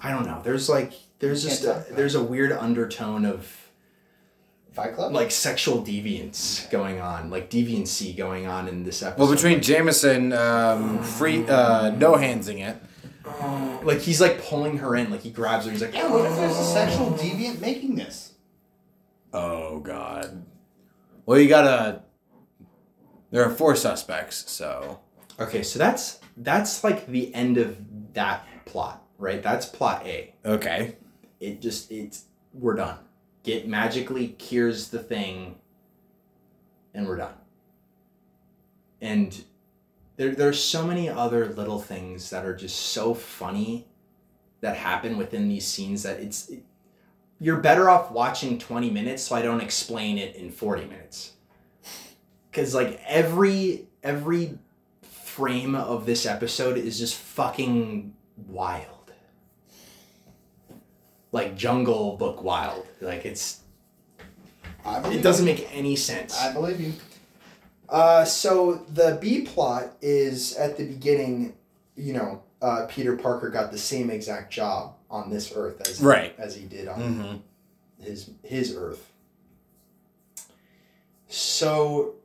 I 0.01 0.11
don't 0.11 0.25
know. 0.25 0.41
There's 0.43 0.67
like 0.67 0.91
there's 1.19 1.43
You 1.45 1.49
just 1.49 1.63
can't 1.63 1.77
a, 1.77 1.79
talk 1.79 1.87
about 1.87 1.97
there's 1.97 2.15
a 2.15 2.23
weird 2.23 2.51
undertone 2.51 3.25
of 3.25 3.59
Fight 4.73 4.95
club? 4.95 5.13
like 5.13 5.31
sexual 5.31 5.81
deviance 5.83 6.69
going 6.71 6.99
on, 6.99 7.29
like 7.29 7.49
deviancy 7.49 8.17
going 8.17 8.47
on 8.47 8.67
in 8.67 8.83
this 8.83 9.01
episode. 9.03 9.23
Well, 9.23 9.31
between 9.33 9.61
Jameson 9.61 10.33
um, 10.33 11.01
free 11.03 11.45
uh, 11.47 11.91
no 11.91 12.15
handsing 12.15 12.59
it. 12.59 12.75
Like 13.83 13.99
he's 13.99 14.19
like 14.19 14.43
pulling 14.43 14.77
her 14.77 14.95
in, 14.95 15.09
like 15.09 15.21
he 15.21 15.29
grabs 15.29 15.65
her. 15.65 15.71
He's 15.71 15.81
like, 15.81 15.93
yeah, 15.93 16.11
what 16.11 16.25
if 16.25 16.35
there's 16.35 16.57
a 16.57 16.63
sexual 16.63 17.11
deviant 17.11 17.61
making 17.61 17.95
this? 17.95 18.33
Oh 19.33 19.79
God. 19.79 20.45
Well, 21.25 21.39
you 21.39 21.47
gotta. 21.47 22.03
There 23.31 23.43
are 23.43 23.49
four 23.49 23.75
suspects, 23.75 24.51
so 24.51 24.99
okay, 25.39 25.63
so 25.63 25.79
that's 25.79 26.19
that's 26.37 26.83
like 26.83 27.07
the 27.07 27.33
end 27.33 27.57
of 27.57 27.77
that 28.13 28.45
plot, 28.65 29.03
right? 29.17 29.41
That's 29.41 29.65
plot 29.65 30.05
A. 30.05 30.35
okay. 30.45 30.97
It 31.39 31.61
just 31.61 31.91
it's 31.91 32.25
we're 32.53 32.75
done. 32.75 32.99
Git 33.43 33.67
magically 33.67 34.29
cures 34.29 34.89
the 34.89 34.99
thing, 34.99 35.55
and 36.93 37.07
we're 37.07 37.17
done. 37.17 37.33
And 39.01 39.43
there 40.15 40.35
there's 40.35 40.63
so 40.63 40.85
many 40.85 41.09
other 41.09 41.47
little 41.53 41.79
things 41.79 42.29
that 42.29 42.45
are 42.45 42.55
just 42.55 42.77
so 42.77 43.13
funny 43.13 43.87
that 44.61 44.77
happen 44.77 45.17
within 45.17 45.49
these 45.49 45.65
scenes 45.65 46.03
that 46.03 46.19
it's 46.19 46.49
it, 46.49 46.63
you're 47.39 47.57
better 47.57 47.89
off 47.89 48.11
watching 48.11 48.57
20 48.57 48.89
minutes 48.89 49.23
so 49.23 49.35
I 49.35 49.41
don't 49.41 49.61
explain 49.61 50.17
it 50.17 50.35
in 50.35 50.51
40 50.51 50.85
minutes. 50.85 51.33
Cuz 52.51 52.73
like 52.73 53.01
every 53.07 53.87
every 54.03 54.57
frame 55.01 55.73
of 55.75 56.05
this 56.05 56.25
episode 56.25 56.77
is 56.77 56.99
just 56.99 57.15
fucking 57.15 58.13
wild. 58.47 58.87
Like 61.31 61.57
Jungle 61.57 62.17
Book 62.17 62.43
wild. 62.43 62.85
Like 63.01 63.25
it's 63.25 63.61
I 64.85 64.99
believe 64.99 65.19
it 65.19 65.23
doesn't 65.23 65.45
make 65.45 65.67
any 65.75 65.95
sense. 65.95 66.39
I 66.39 66.53
believe 66.53 66.79
you. 66.79 66.93
Uh, 67.89 68.25
so 68.25 68.75
the 68.89 69.17
B 69.21 69.41
plot 69.41 69.95
is 70.01 70.55
at 70.55 70.77
the 70.77 70.85
beginning, 70.85 71.53
you 71.95 72.13
know, 72.13 72.41
uh, 72.61 72.85
Peter 72.89 73.15
Parker 73.15 73.49
got 73.49 73.71
the 73.71 73.77
same 73.77 74.09
exact 74.09 74.51
job 74.51 74.95
on 75.09 75.29
this 75.29 75.51
Earth 75.55 75.81
as 75.87 76.01
Right. 76.01 76.33
as 76.39 76.55
he 76.55 76.65
did 76.65 76.87
on 76.87 76.99
Mm-hmm. 76.99 78.03
his 78.03 78.29
his 78.43 78.75
Earth. 78.75 79.11
So, 81.27 82.15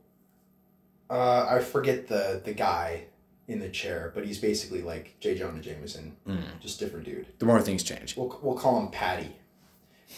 uh, 1.09 1.47
I 1.49 1.59
forget 1.59 2.07
the 2.07 2.41
the 2.43 2.53
guy 2.53 3.05
in 3.47 3.59
the 3.59 3.69
chair, 3.69 4.11
but 4.13 4.25
he's 4.25 4.37
basically 4.37 4.81
like 4.83 5.19
J. 5.19 5.35
Jonah 5.37 5.59
Jameson, 5.61 6.15
Mm. 6.27 6.59
just 6.59 6.79
different 6.79 7.05
dude. 7.05 7.27
The 7.39 7.45
more 7.47 7.59
things 7.61 7.81
change. 7.83 8.15
We'll, 8.15 8.39
we'll 8.43 8.55
call 8.57 8.79
him 8.79 8.89
Patty. 8.91 9.35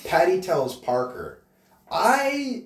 Patty 0.03 0.41
tells 0.41 0.75
Parker, 0.75 1.41
I 1.89 2.65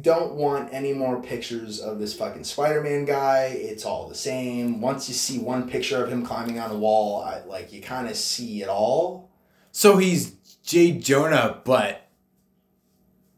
don't 0.00 0.34
want 0.34 0.72
any 0.72 0.92
more 0.92 1.20
pictures 1.22 1.80
of 1.80 1.98
this 1.98 2.14
fucking 2.14 2.44
Spider 2.44 2.82
Man 2.82 3.04
guy. 3.04 3.46
It's 3.46 3.84
all 3.84 4.08
the 4.08 4.14
same. 4.14 4.80
Once 4.80 5.08
you 5.08 5.14
see 5.14 5.38
one 5.38 5.68
picture 5.68 6.02
of 6.02 6.10
him 6.12 6.24
climbing 6.24 6.58
on 6.58 6.70
a 6.70 6.76
wall, 6.76 7.22
I, 7.22 7.42
like 7.44 7.72
you 7.72 7.80
kind 7.80 8.08
of 8.08 8.16
see 8.16 8.62
it 8.62 8.68
all. 8.68 9.30
So 9.72 9.96
he's 9.96 10.32
Jay 10.62 10.92
Jonah, 10.92 11.60
but 11.64 12.08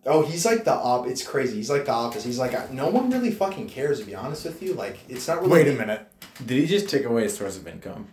Oh, 0.06 0.22
he's 0.24 0.46
like 0.46 0.64
the 0.64 0.72
op. 0.72 1.06
It's 1.06 1.22
crazy. 1.22 1.56
He's 1.56 1.70
like 1.70 1.84
the 1.84 1.92
opposite. 1.92 2.26
He's 2.26 2.38
like, 2.38 2.72
no 2.72 2.88
one 2.88 3.10
really 3.10 3.30
fucking 3.30 3.68
cares, 3.68 4.00
to 4.00 4.06
be 4.06 4.14
honest 4.14 4.44
with 4.46 4.62
you. 4.62 4.72
Like, 4.72 4.98
it's 5.08 5.28
not 5.28 5.40
really. 5.40 5.52
wait 5.52 5.68
a 5.68 5.72
minute. 5.74 6.10
Did 6.44 6.58
he 6.58 6.66
just 6.66 6.88
take 6.88 7.04
away 7.04 7.24
his 7.24 7.36
source 7.36 7.58
of 7.58 7.68
income? 7.68 8.08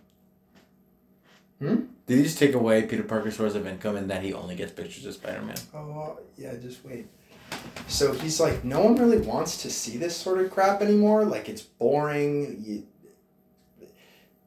Hmm? 1.59 1.85
Did 2.06 2.17
he 2.17 2.24
just 2.24 2.38
take 2.38 2.53
away 2.53 2.83
Peter 2.83 3.03
Parker's 3.03 3.38
source 3.38 3.56
of 3.56 3.66
income 3.66 3.95
and 3.95 4.09
that 4.11 4.22
he 4.22 4.33
only 4.33 4.56
gets 4.56 4.74
pictures 4.74 5.06
of 5.06 5.14
Spider 5.14 5.41
Man? 5.41 5.56
Oh, 5.74 6.19
yeah, 6.38 6.56
just 6.56 6.83
wait. 6.85 7.07
So 7.88 8.14
he's 8.14 8.40
like, 8.40 8.64
no 8.64 8.82
one 8.82 8.95
really 8.95 9.17
wants 9.17 9.61
to 9.61 9.69
see 9.69 9.98
this 9.98 10.16
sort 10.16 10.40
of 10.40 10.51
crap 10.51 10.82
anymore. 10.82 11.24
Like, 11.24 11.48
it's 11.48 11.61
boring. 11.61 12.64
You, 12.66 12.84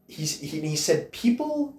he's, 0.07 0.39
he, 0.39 0.61
he 0.61 0.77
said, 0.77 1.11
people, 1.11 1.75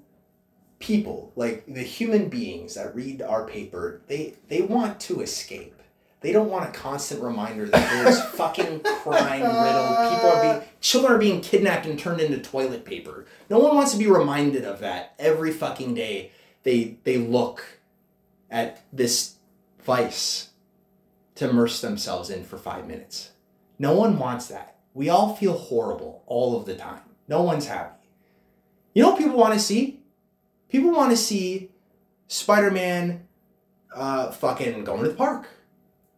people, 0.80 1.32
like 1.36 1.66
the 1.68 1.84
human 1.84 2.30
beings 2.30 2.74
that 2.76 2.96
read 2.96 3.22
our 3.22 3.46
paper, 3.46 4.02
they, 4.08 4.34
they 4.48 4.62
want 4.62 5.00
to 5.02 5.22
escape. 5.22 5.76
They 6.22 6.32
don't 6.32 6.50
want 6.50 6.70
a 6.70 6.72
constant 6.72 7.22
reminder 7.22 7.66
that 7.68 8.04
there's 8.04 8.22
fucking 8.36 8.82
crime 8.82 9.42
riddled. 9.42 10.14
People 10.14 10.30
are 10.30 10.42
being, 10.42 10.62
children 10.80 11.14
are 11.14 11.18
being 11.18 11.42
kidnapped 11.42 11.86
and 11.86 11.98
turned 11.98 12.22
into 12.22 12.40
toilet 12.40 12.86
paper. 12.86 13.26
No 13.50 13.60
one 13.60 13.76
wants 13.76 13.92
to 13.92 13.98
be 13.98 14.08
reminded 14.08 14.64
of 14.64 14.80
that 14.80 15.14
every 15.20 15.52
fucking 15.52 15.94
day. 15.94 16.32
They, 16.64 16.98
they 17.04 17.18
look 17.18 17.80
at 18.52 18.84
this 18.94 19.36
vice 19.84 20.51
to 21.42 21.50
immerse 21.50 21.82
themselves 21.82 22.30
in 22.30 22.44
for 22.44 22.56
five 22.56 22.88
minutes. 22.88 23.32
No 23.80 23.96
one 23.96 24.20
wants 24.20 24.46
that. 24.50 24.76
We 24.94 25.10
all 25.10 25.36
feel 25.36 25.54
horrible 25.54 26.24
all 26.28 26.56
of 26.56 26.68
the 26.68 26.76
time. 26.76 27.02
No 27.28 27.42
one's 27.42 27.66
happy. 27.66 28.08
You 28.94 29.02
know 29.02 29.10
what 29.10 29.18
people 29.18 29.38
want 29.38 29.56
to 29.56 29.60
see? 29.60 30.04
People 30.70 30.92
want 30.92 31.10
to 31.10 31.18
see 31.18 31.72
Spider 32.28 32.70
Man 32.70 33.28
uh, 33.96 34.30
fucking 34.30 34.84
going 34.84 35.02
to 35.02 35.10
the 35.10 35.16
park. 35.16 35.48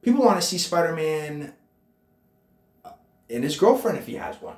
People 0.02 0.26
want 0.26 0.42
to 0.42 0.46
see 0.46 0.58
Spider 0.58 0.94
Man 0.94 1.54
and 3.30 3.44
his 3.46 3.56
girlfriend 3.56 3.98
if 3.98 4.06
he 4.06 4.16
has 4.16 4.42
one. 4.42 4.58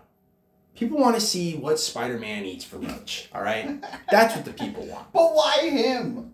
People 0.73 0.97
want 0.97 1.13
to 1.13 1.21
see 1.21 1.57
what 1.57 1.79
Spider 1.79 2.17
Man 2.17 2.43
eats 2.43 2.65
for 2.65 2.77
lunch, 2.77 3.29
all 3.35 3.43
right? 3.43 3.83
That's 4.11 4.35
what 4.35 4.45
the 4.45 4.53
people 4.53 4.87
want. 4.87 5.13
But 5.13 5.35
why 5.35 5.69
him? 5.69 6.33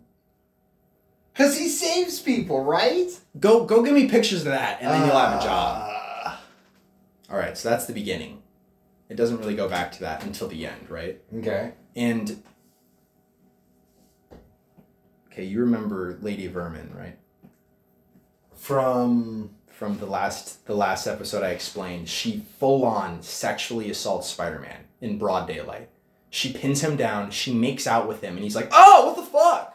Because 1.33 1.57
he 1.57 1.69
saves 1.69 2.19
people, 2.19 2.63
right? 2.63 3.09
Go 3.39 3.65
go 3.65 3.81
give 3.83 3.93
me 3.93 4.07
pictures 4.09 4.41
of 4.41 4.47
that 4.51 4.81
and 4.81 4.91
then 4.91 5.05
you'll 5.07 5.17
have 5.17 5.39
a 5.39 5.43
job. 5.43 5.89
Uh, 6.25 6.37
All 7.31 7.37
right, 7.37 7.57
so 7.57 7.69
that's 7.69 7.85
the 7.85 7.93
beginning. 7.93 8.41
It 9.09 9.15
doesn't 9.15 9.37
really 9.39 9.55
go 9.55 9.67
back 9.69 9.91
to 9.93 9.99
that 10.01 10.23
until 10.23 10.47
the 10.47 10.65
end, 10.65 10.89
right? 10.89 11.21
Okay. 11.37 11.73
And 11.95 12.41
okay, 15.31 15.43
you 15.45 15.59
remember 15.61 16.17
Lady 16.21 16.47
Vermin, 16.47 16.91
right? 16.97 17.17
From 18.55 19.51
From 19.67 19.97
the 19.99 20.05
last 20.05 20.65
the 20.65 20.75
last 20.75 21.07
episode 21.07 21.43
I 21.43 21.49
explained, 21.49 22.07
she 22.09 22.45
full 22.59 22.85
on 22.85 23.21
sexually 23.21 23.89
assaults 23.89 24.27
Spider-Man 24.29 24.85
in 25.01 25.17
broad 25.17 25.47
daylight. 25.47 25.89
She 26.29 26.53
pins 26.53 26.81
him 26.81 26.95
down, 26.95 27.31
she 27.31 27.53
makes 27.53 27.87
out 27.87 28.07
with 28.07 28.21
him, 28.21 28.35
and 28.35 28.43
he's 28.43 28.55
like, 28.55 28.69
"Oh, 28.71 29.07
what 29.07 29.15
the 29.17 29.23
fuck?" 29.23 29.70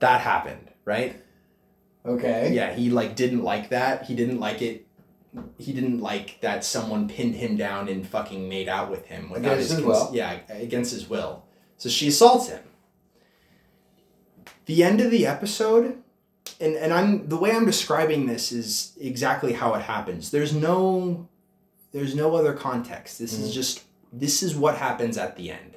That 0.00 0.20
happened, 0.20 0.70
right? 0.84 1.22
okay. 2.04 2.52
Yeah, 2.52 2.72
he 2.72 2.90
like 2.90 3.16
didn't 3.16 3.42
like 3.42 3.70
that. 3.70 4.04
He 4.04 4.14
didn't 4.14 4.38
like 4.38 4.62
it. 4.62 4.86
He 5.58 5.72
didn't 5.72 6.00
like 6.00 6.40
that 6.40 6.64
someone 6.64 7.08
pinned 7.08 7.34
him 7.34 7.56
down 7.56 7.88
and 7.88 8.06
fucking 8.06 8.48
made 8.48 8.68
out 8.68 8.90
with 8.90 9.06
him 9.06 9.28
without 9.28 9.54
Against 9.54 9.70
his 9.72 9.80
cons- 9.80 9.86
will. 9.86 10.10
Yeah, 10.14 10.38
against 10.48 10.92
his 10.92 11.08
will. 11.10 11.44
So 11.78 11.88
she 11.88 12.08
assaults 12.08 12.48
him. 12.48 12.62
The 14.66 14.82
end 14.82 15.00
of 15.00 15.10
the 15.10 15.26
episode, 15.26 16.02
and 16.60 16.74
and 16.76 16.92
I'm 16.92 17.28
the 17.28 17.36
way 17.36 17.52
I'm 17.52 17.66
describing 17.66 18.26
this 18.26 18.50
is 18.52 18.92
exactly 19.00 19.52
how 19.52 19.74
it 19.74 19.82
happens. 19.82 20.30
There's 20.30 20.54
no, 20.54 21.28
there's 21.92 22.14
no 22.14 22.34
other 22.34 22.52
context. 22.52 23.18
This 23.18 23.32
is 23.38 23.50
Mhm. 23.50 23.54
just 23.54 23.82
this 24.12 24.42
is 24.42 24.54
what 24.56 24.76
happens 24.76 25.18
at 25.18 25.36
the 25.36 25.50
end. 25.50 25.76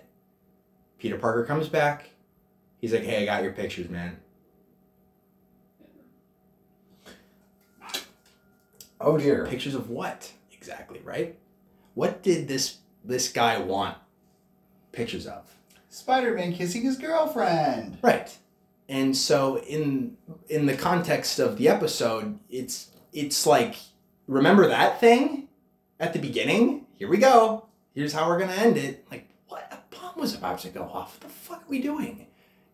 Peter 1.00 1.18
Parker 1.18 1.44
comes 1.46 1.68
back. 1.68 2.10
He's 2.80 2.94
like, 2.94 3.04
hey, 3.04 3.24
I 3.24 3.26
got 3.26 3.44
your 3.44 3.52
pictures, 3.54 3.90
man. 3.90 4.18
Oh 9.02 9.18
dear. 9.18 9.46
Pictures 9.46 9.76
of 9.76 9.90
what 9.90 10.32
exactly, 10.52 11.00
right? 11.04 11.38
What 11.94 12.22
did 12.22 12.48
this 12.48 12.78
this 13.04 13.32
guy 13.32 13.58
want 13.60 13.98
pictures 14.92 15.26
of? 15.26 15.56
Spider-Man 15.90 16.54
kissing 16.54 16.84
his 16.84 16.98
girlfriend. 16.98 17.98
Right. 18.02 18.38
And 18.88 19.16
so 19.16 19.60
in 19.60 20.18
in 20.50 20.66
the 20.66 20.76
context 20.76 21.40
of 21.40 21.58
the 21.58 21.70
episode, 21.70 22.40
it's 22.50 22.90
it's 23.14 23.46
like 23.46 23.76
remember 24.28 24.68
that 24.68 25.00
thing 25.00 25.48
at 26.00 26.14
the 26.14 26.20
beginning? 26.20 26.86
Here 26.98 27.08
we 27.08 27.18
go. 27.18 27.66
Here's 27.94 28.14
how 28.14 28.28
we're 28.28 28.38
going 28.38 28.52
to 28.52 28.60
end 28.60 28.78
it. 28.78 29.06
Like 29.10 29.28
what 29.48 29.68
a 29.72 29.96
bomb 29.96 30.14
was 30.18 30.36
about 30.36 30.60
to 30.60 30.70
go 30.70 30.84
off. 30.84 31.16
What 31.16 31.22
the 31.22 31.36
fuck 31.36 31.64
are 31.64 31.70
we 31.70 31.80
doing? 31.82 32.28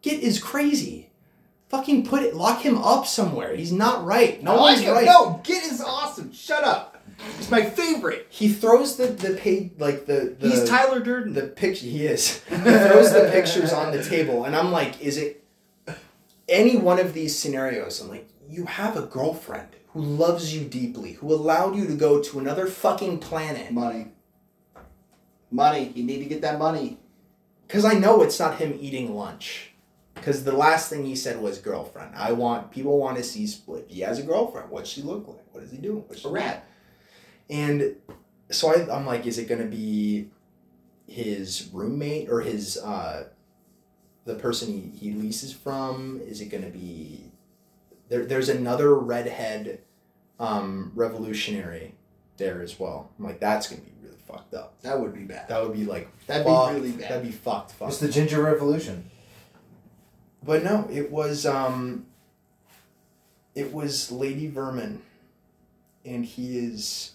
Git 0.06 0.22
is 0.22 0.38
crazy. 0.40 1.10
Fucking 1.70 2.06
put 2.06 2.22
it 2.22 2.36
lock 2.36 2.62
him 2.62 2.78
up 2.78 3.08
somewhere. 3.08 3.56
He's 3.56 3.72
not 3.72 4.06
right. 4.06 4.42
No 4.44 4.52
I 4.56 4.60
one's 4.60 4.86
right. 4.86 5.06
No, 5.06 5.42
Git 5.44 5.64
is 5.64 5.82
awesome. 5.82 6.32
Shut 6.32 6.64
up. 6.64 7.04
It's 7.40 7.50
my 7.50 7.64
favorite. 7.64 8.28
He 8.30 8.50
throws 8.50 8.98
the 8.98 9.08
the 9.08 9.34
page 9.34 9.72
like 9.80 10.06
the, 10.06 10.36
the 10.40 10.48
He's 10.50 10.70
Tyler 10.70 11.00
Durden. 11.00 11.34
the 11.34 11.48
picture 11.48 11.88
he 11.88 12.06
is 12.06 12.44
he 12.44 12.56
throws 12.56 13.12
the 13.14 13.30
pictures 13.34 13.74
on 13.74 13.92
the 13.94 14.04
table 14.04 14.44
and 14.46 14.56
i'm 14.56 14.72
like 14.72 15.02
is 15.02 15.18
it 15.18 15.44
any 16.48 16.76
one 16.76 17.00
of 17.00 17.14
these 17.14 17.34
scenarios 17.38 18.02
i'm 18.02 18.10
like 18.10 18.28
you 18.50 18.66
have 18.66 18.96
a 18.98 19.04
girlfriend 19.04 19.70
who 19.94 20.02
loves 20.02 20.54
you 20.56 20.66
deeply 20.68 21.14
who 21.14 21.34
allowed 21.34 21.76
you 21.76 21.88
to 21.88 21.96
go 21.96 22.22
to 22.22 22.38
another 22.38 22.68
fucking 22.68 23.18
planet 23.20 23.72
money. 23.72 24.12
Money. 25.52 25.92
You 25.96 26.04
need 26.04 26.20
to 26.20 26.26
get 26.26 26.42
that 26.42 26.60
money. 26.60 26.98
because 27.68 27.86
i 27.86 27.94
know 27.94 28.22
it's 28.22 28.40
not 28.40 28.58
him 28.58 28.78
eating 28.80 29.16
lunch 29.16 29.72
because 30.16 30.44
the 30.44 30.52
last 30.56 30.90
thing 30.90 31.06
he 31.06 31.16
said 31.16 31.40
was 31.40 31.58
girlfriend 31.60 32.12
i 32.16 32.32
want 32.32 32.72
people 32.72 32.98
want 32.98 33.16
to 33.18 33.24
see 33.24 33.46
split 33.46 33.86
he 33.88 34.02
has 34.02 34.18
a 34.20 34.24
girlfriend 34.24 34.70
what's 34.70 34.90
she 34.90 35.02
look 35.02 35.28
like 35.28 35.46
what 35.52 35.64
is 35.64 35.72
he 35.72 35.78
doing 35.78 36.04
What's 36.08 36.22
she 36.22 36.28
A 36.28 36.32
rat. 36.32 36.68
And 37.50 37.96
so 38.50 38.70
I, 38.70 38.96
I'm 38.96 39.06
like, 39.06 39.26
is 39.26 39.38
it 39.38 39.48
going 39.48 39.62
to 39.62 39.68
be 39.68 40.30
his 41.08 41.70
roommate 41.72 42.30
or 42.30 42.42
his 42.42 42.78
uh, 42.78 43.26
the 44.26 44.36
person 44.36 44.68
he, 44.74 44.98
he 44.98 45.14
leases 45.14 45.54
from? 45.54 46.20
Is 46.26 46.42
it 46.42 46.48
going 46.48 46.64
to 46.64 46.70
be 46.72 47.32
there? 48.10 48.26
There's 48.26 48.50
another 48.50 48.96
redhead 48.96 49.82
um, 50.40 50.92
revolutionary 50.96 51.94
there 52.38 52.62
as 52.62 52.80
well. 52.80 53.12
I'm 53.20 53.26
like, 53.26 53.40
that's 53.40 53.68
going 53.68 53.82
to 53.82 53.88
be 53.88 53.94
really 54.02 54.18
fucked 54.28 54.54
up. 54.56 54.82
That 54.82 55.00
would 55.00 55.14
be 55.14 55.24
bad. 55.24 55.48
That 55.48 55.62
would 55.64 55.74
be 55.78 55.86
like 55.86 56.10
That'd 56.28 56.46
fucked. 56.46 56.74
be 56.74 56.82
really 56.82 56.92
bad. 56.98 57.12
That'd 57.12 57.24
be 57.26 57.32
fucked. 57.32 57.74
Fucked. 57.74 57.92
It's 57.92 58.00
the 58.00 58.10
Ginger 58.10 58.42
Revolution. 58.42 59.10
But 60.46 60.64
no, 60.64 60.88
it 60.92 61.12
was 61.12 61.46
um 61.46 62.06
it 63.56 63.74
was 63.74 64.12
Lady 64.12 64.48
Vermin 64.48 65.02
and 66.06 66.24
he 66.24 66.60
is 66.60 67.14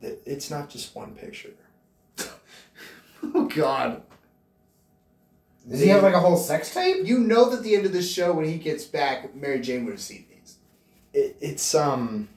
it's 0.00 0.50
not 0.50 0.68
just 0.68 0.94
one 0.94 1.14
picture. 1.14 1.54
Oh 3.34 3.46
God. 3.46 4.02
Does 5.70 5.80
he 5.80 5.88
have 5.90 6.02
like 6.02 6.12
a 6.12 6.18
whole 6.18 6.36
sex 6.36 6.74
tape? 6.74 7.06
You 7.06 7.20
know 7.20 7.48
that 7.50 7.62
the 7.62 7.76
end 7.76 7.86
of 7.86 7.92
the 7.92 8.02
show 8.02 8.32
when 8.32 8.46
he 8.46 8.58
gets 8.58 8.84
back, 8.84 9.32
Mary 9.36 9.60
Jane 9.60 9.84
would 9.84 9.92
have 9.92 10.00
seen 10.00 10.26
these. 10.28 10.56
It, 11.14 11.36
it's 11.40 11.72
um 11.72 12.28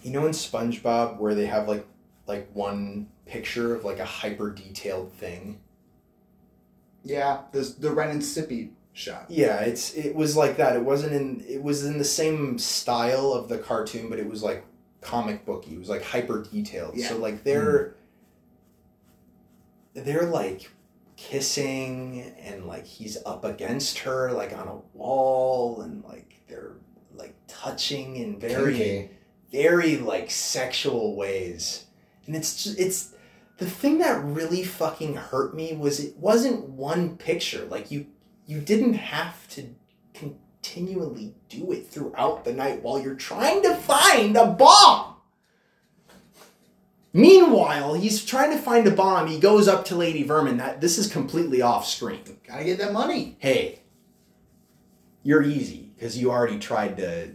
you 0.00 0.12
know 0.12 0.26
in 0.26 0.32
SpongeBob 0.32 1.18
where 1.18 1.34
they 1.34 1.46
have 1.46 1.66
like 1.66 1.84
like 2.28 2.48
one 2.52 3.08
picture 3.26 3.74
of 3.74 3.84
like 3.84 3.98
a 3.98 4.04
hyper 4.04 4.50
detailed 4.50 5.12
thing. 5.14 5.58
Yeah, 7.04 7.42
the 7.52 7.74
the 7.78 7.90
Ren 7.90 8.10
and 8.10 8.22
Stimpy 8.22 8.70
shot. 8.92 9.26
Yeah, 9.28 9.60
it's 9.60 9.94
it 9.94 10.14
was 10.14 10.36
like 10.36 10.56
that. 10.56 10.76
It 10.76 10.84
wasn't 10.84 11.12
in 11.12 11.44
it 11.48 11.62
was 11.62 11.84
in 11.84 11.98
the 11.98 12.04
same 12.04 12.58
style 12.58 13.32
of 13.32 13.48
the 13.48 13.58
cartoon, 13.58 14.10
but 14.10 14.18
it 14.18 14.28
was 14.28 14.42
like 14.42 14.64
comic 15.00 15.46
booky. 15.46 15.74
It 15.74 15.78
was 15.78 15.88
like 15.88 16.02
hyper 16.02 16.42
detailed. 16.42 16.96
Yeah. 16.96 17.08
So 17.08 17.18
like 17.18 17.44
they're 17.44 17.94
hmm. 19.94 20.02
they're 20.02 20.26
like 20.26 20.70
kissing 21.18 22.32
and 22.40 22.66
like 22.66 22.86
he's 22.86 23.18
up 23.26 23.44
against 23.44 23.98
her 23.98 24.30
like 24.32 24.52
on 24.52 24.68
a 24.68 24.96
wall 24.96 25.80
and 25.82 26.04
like 26.04 26.40
they're 26.46 26.74
like 27.16 27.34
touching 27.48 28.14
in 28.16 28.38
very 28.38 28.76
Kinky. 28.76 29.10
very 29.50 29.96
like 29.96 30.30
sexual 30.30 31.16
ways 31.16 31.86
and 32.26 32.36
it's 32.36 32.62
just 32.62 32.78
it's 32.78 33.14
the 33.58 33.68
thing 33.68 33.98
that 33.98 34.22
really 34.24 34.62
fucking 34.64 35.14
hurt 35.16 35.54
me 35.54 35.74
was 35.74 36.00
it 36.00 36.16
wasn't 36.16 36.68
one 36.68 37.16
picture 37.16 37.64
like 37.66 37.90
you 37.90 38.06
you 38.46 38.60
didn't 38.60 38.94
have 38.94 39.46
to 39.48 39.74
continually 40.14 41.34
do 41.48 41.70
it 41.72 41.86
throughout 41.88 42.44
the 42.44 42.52
night 42.52 42.82
while 42.82 43.00
you're 43.00 43.14
trying 43.14 43.62
to 43.62 43.74
find 43.74 44.36
a 44.36 44.46
bomb 44.46 45.16
meanwhile 47.12 47.94
he's 47.94 48.24
trying 48.24 48.50
to 48.50 48.58
find 48.58 48.86
a 48.86 48.90
bomb 48.90 49.26
he 49.26 49.38
goes 49.40 49.66
up 49.66 49.84
to 49.84 49.94
lady 49.96 50.22
vermin 50.22 50.56
that 50.58 50.80
this 50.80 50.98
is 50.98 51.10
completely 51.10 51.62
off 51.62 51.86
screen 51.86 52.20
Gotta 52.46 52.64
get 52.64 52.78
that 52.78 52.92
money. 52.92 53.36
hey 53.38 53.80
you're 55.22 55.42
easy 55.42 55.90
because 55.94 56.16
you 56.16 56.30
already 56.30 56.58
tried 56.58 56.96
to 56.98 57.30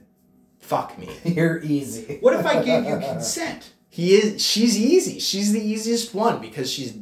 fuck 0.60 0.98
me 0.98 1.10
You're 1.26 1.62
easy. 1.62 2.20
What 2.22 2.34
if 2.40 2.46
I 2.46 2.64
gave 2.64 2.86
you 2.86 2.98
consent? 3.06 3.74
He 3.94 4.16
is. 4.16 4.42
She's 4.44 4.76
easy. 4.76 5.20
She's 5.20 5.54
the 5.54 5.62
easiest 5.62 6.16
one 6.16 6.42
because 6.42 6.72
she's 6.74 6.98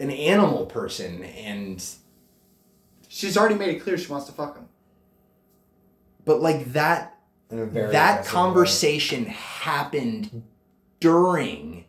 an 0.00 0.10
animal 0.10 0.64
person, 0.64 1.22
and 1.24 1.84
She's 3.06 3.36
already 3.36 3.56
made 3.56 3.76
it 3.76 3.80
clear 3.80 3.98
she 3.98 4.10
wants 4.10 4.24
to 4.28 4.32
fuck 4.32 4.56
him. 4.56 4.66
but 6.24 6.40
like 6.40 6.72
that 6.72 7.18
In 7.50 7.58
a 7.58 7.66
very 7.66 7.92
that 7.92 8.12
aggressive 8.20 8.32
conversation 8.32 9.26
happened 9.26 10.42
during 11.00 11.84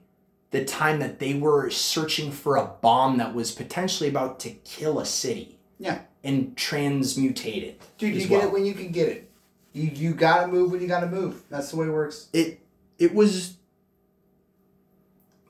the 0.51 0.65
time 0.65 0.99
that 0.99 1.19
they 1.19 1.35
were 1.35 1.69
searching 1.69 2.31
for 2.31 2.57
a 2.57 2.65
bomb 2.81 3.17
that 3.19 3.33
was 3.33 3.53
potentially 3.53 4.09
about 4.09 4.41
to 4.41 4.49
kill 4.49 4.99
a 4.99 5.05
city. 5.05 5.57
Yeah. 5.79 5.99
And 6.23 6.53
transmutate 6.57 7.63
it. 7.63 7.81
Dude, 7.97 8.13
you 8.15 8.21
as 8.23 8.27
get 8.27 8.39
well. 8.39 8.47
it 8.47 8.51
when 8.53 8.65
you 8.65 8.73
can 8.73 8.91
get 8.91 9.07
it. 9.07 9.31
You 9.71 9.83
you 9.83 10.13
gotta 10.13 10.47
move 10.47 10.71
when 10.73 10.81
you 10.81 10.87
gotta 10.89 11.07
move. 11.07 11.43
That's 11.49 11.71
the 11.71 11.77
way 11.77 11.87
it 11.87 11.91
works. 11.91 12.27
it 12.33 12.59
it 12.97 13.13
was 13.15 13.55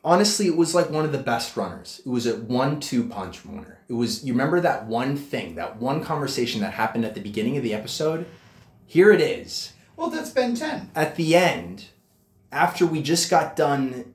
honestly 0.10 0.48
it 0.48 0.58
was 0.58 0.74
like 0.74 0.90
one 0.90 1.06
of 1.06 1.12
the 1.12 1.18
best 1.32 1.56
runners. 1.56 2.02
It 2.06 2.10
was 2.10 2.26
a 2.26 2.36
one-two 2.36 3.04
punch 3.08 3.46
runner 3.46 3.80
it 3.90 3.94
was 3.94 4.24
you 4.24 4.34
remember 4.34 4.62
that 4.62 4.86
one 4.86 5.18
thing 5.18 5.56
that 5.56 5.78
one 5.78 6.04
conversation 6.04 6.62
that 6.62 6.74
happened 6.74 7.04
at 7.04 7.16
the 7.16 7.22
beginning 7.22 7.58
of 7.58 7.64
the 7.64 7.74
episode? 7.74 8.26
Here 8.86 9.12
it 9.12 9.20
is. 9.22 9.74
Well, 9.96 10.10
that's 10.10 10.30
Ben 10.30 10.56
10. 10.56 10.92
at 10.96 11.16
the 11.16 11.36
end 11.36 11.86
after 12.52 12.86
we 12.86 13.02
just 13.02 13.30
got 13.30 13.56
done 13.56 14.14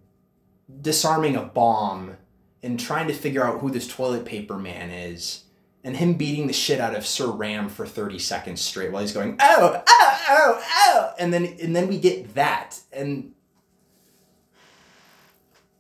disarming 0.80 1.36
a 1.36 1.42
bomb 1.42 2.16
and 2.62 2.80
trying 2.80 3.06
to 3.08 3.14
figure 3.14 3.44
out 3.44 3.60
who 3.60 3.70
this 3.70 3.86
toilet 3.86 4.24
paper 4.24 4.56
man 4.56 4.90
is 4.90 5.44
and 5.82 5.96
him 5.98 6.14
beating 6.14 6.46
the 6.46 6.52
shit 6.52 6.80
out 6.80 6.94
of 6.94 7.06
Sir 7.06 7.30
Ram 7.30 7.68
for 7.68 7.86
30 7.86 8.18
seconds 8.18 8.62
straight 8.62 8.90
while 8.92 9.02
he's 9.02 9.12
going 9.12 9.36
oh 9.40 9.82
oh 9.86 10.20
oh 10.30 10.62
oh 10.86 11.12
and 11.18 11.34
then 11.34 11.44
and 11.60 11.74
then 11.74 11.88
we 11.88 11.98
get 11.98 12.34
that 12.34 12.80
and 12.92 13.33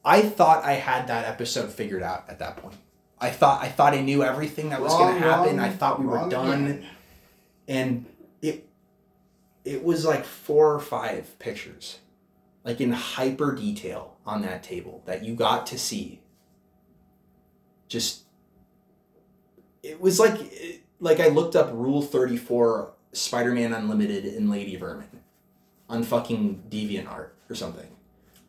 I 0.04 0.22
thought 0.22 0.64
I 0.64 0.72
had 0.74 1.06
that 1.08 1.24
episode 1.26 1.72
figured 1.72 2.02
out 2.02 2.24
at 2.28 2.38
that 2.40 2.56
point. 2.58 2.76
I 3.18 3.30
thought 3.30 3.62
I 3.62 3.68
thought 3.68 3.94
I 3.94 4.00
knew 4.02 4.22
everything 4.22 4.70
that 4.70 4.80
was 4.80 4.92
going 4.92 5.14
to 5.14 5.20
happen. 5.20 5.56
wrong, 5.56 5.64
I 5.66 5.70
thought 5.70 6.00
we 6.00 6.06
were 6.06 6.28
done 6.28 6.64
again. 6.66 6.86
and 7.68 8.06
it 8.42 8.68
it 9.64 9.82
was 9.82 10.04
like 10.04 10.24
four 10.24 10.74
or 10.74 10.80
five 10.80 11.38
pictures 11.38 12.00
like 12.64 12.80
in 12.80 12.92
hyper 12.92 13.54
detail 13.54 14.16
on 14.26 14.42
that 14.42 14.62
table 14.62 15.02
that 15.06 15.24
you 15.24 15.34
got 15.34 15.66
to 15.68 15.78
see 15.78 16.20
just 17.88 18.24
it 19.82 20.00
was 20.00 20.18
like 20.18 20.82
like 21.00 21.20
i 21.20 21.28
looked 21.28 21.56
up 21.56 21.70
rule 21.72 22.02
34 22.02 22.92
spider-man 23.12 23.72
unlimited 23.72 24.24
and 24.24 24.50
lady 24.50 24.76
vermin 24.76 25.08
on 25.88 26.02
fucking 26.02 26.62
deviantart 26.68 27.28
or 27.48 27.54
something 27.54 27.88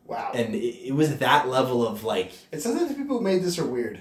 Wow. 0.06 0.30
and 0.34 0.54
it, 0.54 0.88
it 0.88 0.94
was 0.94 1.18
that 1.18 1.48
level 1.48 1.86
of 1.86 2.04
like 2.04 2.32
It 2.52 2.60
says 2.62 2.78
that 2.78 2.88
the 2.88 2.94
people 2.94 3.18
who 3.18 3.24
made 3.24 3.42
this 3.42 3.58
are 3.58 3.66
weird. 3.66 4.00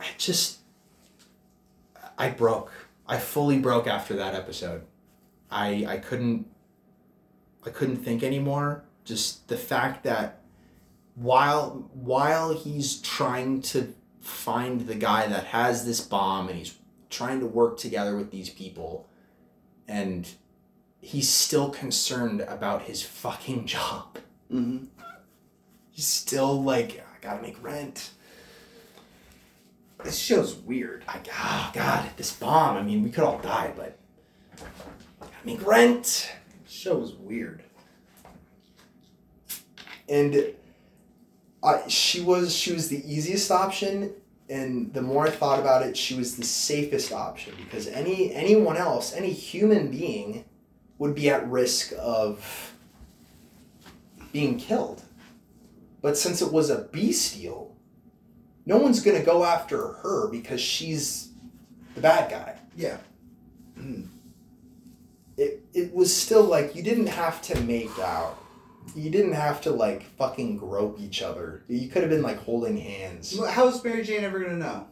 I 0.00 0.06
just 0.18 0.58
I 2.18 2.30
broke. 2.30 2.72
I 3.06 3.18
fully 3.18 3.58
broke 3.58 3.86
after 3.86 4.16
that 4.16 4.34
episode. 4.34 4.82
I 5.50 5.86
I 5.88 5.96
couldn't 5.98 6.46
I 7.64 7.70
couldn't 7.70 7.98
think 7.98 8.22
anymore. 8.22 8.84
Just 9.04 9.48
the 9.48 9.56
fact 9.56 10.04
that 10.04 10.40
while 11.14 11.88
while 11.92 12.54
he's 12.54 13.00
trying 13.00 13.62
to 13.62 13.94
find 14.20 14.86
the 14.86 14.94
guy 14.94 15.26
that 15.26 15.44
has 15.44 15.84
this 15.84 16.00
bomb 16.00 16.48
and 16.48 16.58
he's 16.58 16.76
trying 17.10 17.40
to 17.40 17.46
work 17.46 17.78
together 17.78 18.16
with 18.16 18.30
these 18.30 18.50
people 18.50 19.08
and 19.86 20.28
he's 21.00 21.28
still 21.28 21.70
concerned 21.70 22.40
about 22.42 22.82
his 22.82 23.02
fucking 23.02 23.66
job. 23.66 24.18
Mm-hmm. 24.52 24.86
He's 25.90 26.06
still 26.06 26.62
like 26.62 27.00
I 27.00 27.20
got 27.24 27.36
to 27.36 27.42
make 27.42 27.62
rent. 27.62 28.10
This 30.04 30.18
show's 30.18 30.54
weird. 30.54 31.04
I, 31.08 31.20
oh 31.32 31.70
God, 31.72 32.10
this 32.16 32.32
bomb. 32.32 32.76
I 32.76 32.82
mean, 32.82 33.02
we 33.02 33.10
could 33.10 33.24
all 33.24 33.38
die, 33.38 33.72
but 33.76 33.98
I 34.60 35.24
gotta 35.24 35.32
make 35.46 35.66
rent. 35.66 36.32
Show 36.68 36.98
was 36.98 37.14
weird. 37.14 37.62
and 40.08 40.52
I, 41.62 41.88
she 41.88 42.20
was 42.20 42.54
she 42.54 42.72
was 42.72 42.88
the 42.88 43.02
easiest 43.12 43.50
option 43.50 44.12
and 44.48 44.92
the 44.94 45.02
more 45.02 45.26
i 45.26 45.30
thought 45.30 45.58
about 45.58 45.82
it 45.84 45.96
she 45.96 46.14
was 46.14 46.36
the 46.36 46.44
safest 46.44 47.12
option 47.12 47.54
because 47.56 47.88
any 47.88 48.32
anyone 48.32 48.76
else 48.76 49.12
any 49.14 49.30
human 49.32 49.90
being 49.90 50.44
would 50.98 51.14
be 51.14 51.28
at 51.30 51.46
risk 51.48 51.92
of 51.98 52.72
being 54.32 54.58
killed 54.58 55.02
but 56.02 56.16
since 56.16 56.42
it 56.42 56.52
was 56.52 56.70
a 56.70 56.78
bestial 56.92 57.76
no 58.66 58.76
one's 58.78 59.00
going 59.02 59.18
to 59.18 59.24
go 59.24 59.44
after 59.44 59.88
her 60.02 60.28
because 60.28 60.60
she's 60.60 61.30
the 61.94 62.00
bad 62.00 62.30
guy 62.30 62.58
Yeah. 62.76 62.98
Hmm. 63.76 64.02
it, 65.36 65.62
it 65.74 65.94
was 65.94 66.14
still 66.14 66.44
like 66.44 66.74
you 66.74 66.82
didn't 66.82 67.06
have 67.08 67.40
to 67.42 67.60
make 67.62 67.96
out 67.98 68.38
you 68.94 69.10
didn't 69.10 69.32
have 69.32 69.60
to 69.62 69.70
like 69.70 70.04
fucking 70.16 70.56
grope 70.58 70.98
each 71.00 71.22
other 71.22 71.62
you 71.68 71.88
could 71.88 72.02
have 72.02 72.10
been 72.10 72.22
like 72.22 72.38
holding 72.38 72.76
hands 72.76 73.38
How's 73.50 73.82
Mary 73.84 74.02
Jane 74.04 74.24
ever 74.24 74.38
gonna 74.40 74.56
know? 74.56 74.86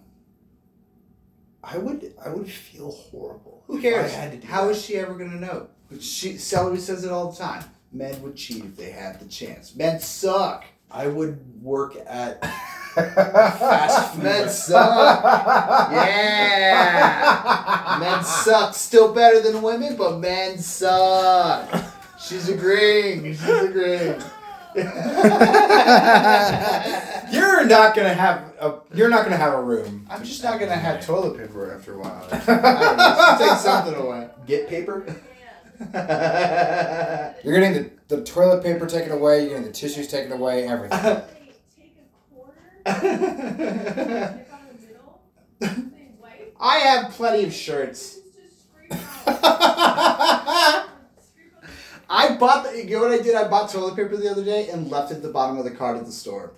i 1.62 1.78
would 1.78 2.12
i 2.24 2.28
would 2.28 2.50
feel 2.50 2.90
horrible 2.90 3.62
Who 3.66 3.80
cares? 3.80 4.12
I 4.12 4.16
had 4.16 4.32
to 4.32 4.38
do 4.38 4.46
How 4.46 4.64
that. 4.66 4.72
is 4.72 4.84
she 4.84 4.96
ever 4.96 5.14
gonna 5.14 5.40
know? 5.40 5.68
She 6.00 6.38
Celery 6.38 6.78
says 6.78 7.04
it 7.04 7.12
all 7.12 7.32
the 7.32 7.38
time. 7.38 7.64
Men 7.92 8.20
would 8.22 8.36
cheat 8.36 8.64
if 8.64 8.76
they 8.76 8.90
had 8.90 9.20
the 9.20 9.26
chance. 9.26 9.74
Men 9.74 10.00
suck. 10.00 10.64
i 10.90 11.06
would 11.06 11.62
work 11.62 11.96
at 12.06 12.42
Fast 12.94 14.18
Men 14.22 14.48
suck. 14.48 15.22
Yeah. 15.92 17.96
Men 18.00 18.24
suck. 18.24 18.74
Still 18.74 19.12
better 19.12 19.40
than 19.40 19.60
women, 19.62 19.96
but 19.96 20.18
men 20.18 20.58
suck. 20.58 21.70
She's 22.20 22.48
agreeing. 22.48 23.22
She's 23.24 23.44
agreeing. 23.44 24.20
You're 24.76 24.88
not 27.64 27.94
gonna 27.94 28.12
have 28.12 28.52
a. 28.60 28.74
You're 28.92 29.08
not 29.08 29.22
gonna 29.24 29.36
have 29.36 29.54
a 29.54 29.62
room. 29.62 30.04
I'm 30.10 30.24
just 30.24 30.42
not 30.42 30.58
gonna 30.58 30.74
have 30.74 31.06
toilet 31.06 31.38
paper 31.38 31.72
after 31.72 31.94
a 31.94 31.98
while. 31.98 32.26
I 32.32 32.38
don't 32.38 32.96
know, 32.96 33.36
take 33.38 33.56
something 33.58 33.94
away. 33.94 34.28
get 34.46 34.68
paper 34.68 35.06
You're 35.80 37.58
getting 37.58 37.72
the, 37.72 37.90
the 38.08 38.22
toilet 38.22 38.62
paper 38.62 38.86
taken 38.86 39.10
away. 39.10 39.40
You're 39.40 39.50
getting 39.50 39.64
the 39.64 39.72
tissues 39.72 40.06
taken 40.06 40.30
away. 40.30 40.68
Everything. 40.68 41.00
Take 41.76 41.96
a 41.98 42.34
quarter, 42.34 42.52
stick 42.84 43.02
on 44.52 44.60
the 44.68 44.74
middle, 44.86 45.20
they 45.58 46.10
wipe, 46.20 46.54
I 46.60 46.78
have 46.78 47.10
plenty 47.12 47.44
of 47.44 47.52
shirts. 47.52 48.20
just 48.36 48.68
scrape 48.68 48.92
out. 48.92 50.88
Scrape 51.18 51.52
out 51.56 51.68
I 52.08 52.36
bought 52.36 52.64
the, 52.70 52.84
you 52.84 52.96
know 52.96 53.02
what 53.02 53.10
I 53.10 53.18
did? 53.22 53.34
I 53.34 53.48
bought 53.48 53.70
toilet 53.70 53.96
paper 53.96 54.16
the 54.16 54.30
other 54.30 54.44
day 54.44 54.68
and 54.68 54.88
left 54.88 55.10
it 55.10 55.16
at 55.16 55.22
the 55.22 55.30
bottom 55.30 55.58
of 55.58 55.64
the 55.64 55.72
cart 55.72 55.96
at 55.96 56.06
the 56.06 56.12
store. 56.12 56.52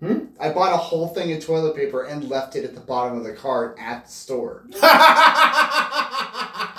Hmm? 0.00 0.24
I 0.40 0.48
bought 0.50 0.72
a 0.72 0.78
whole 0.78 1.08
thing 1.08 1.32
of 1.32 1.44
toilet 1.44 1.76
paper 1.76 2.04
and 2.04 2.30
left 2.30 2.56
it 2.56 2.64
at 2.64 2.74
the 2.74 2.80
bottom 2.80 3.18
of 3.18 3.24
the 3.24 3.34
cart 3.34 3.76
at 3.78 4.06
the 4.06 4.10
store. 4.10 4.64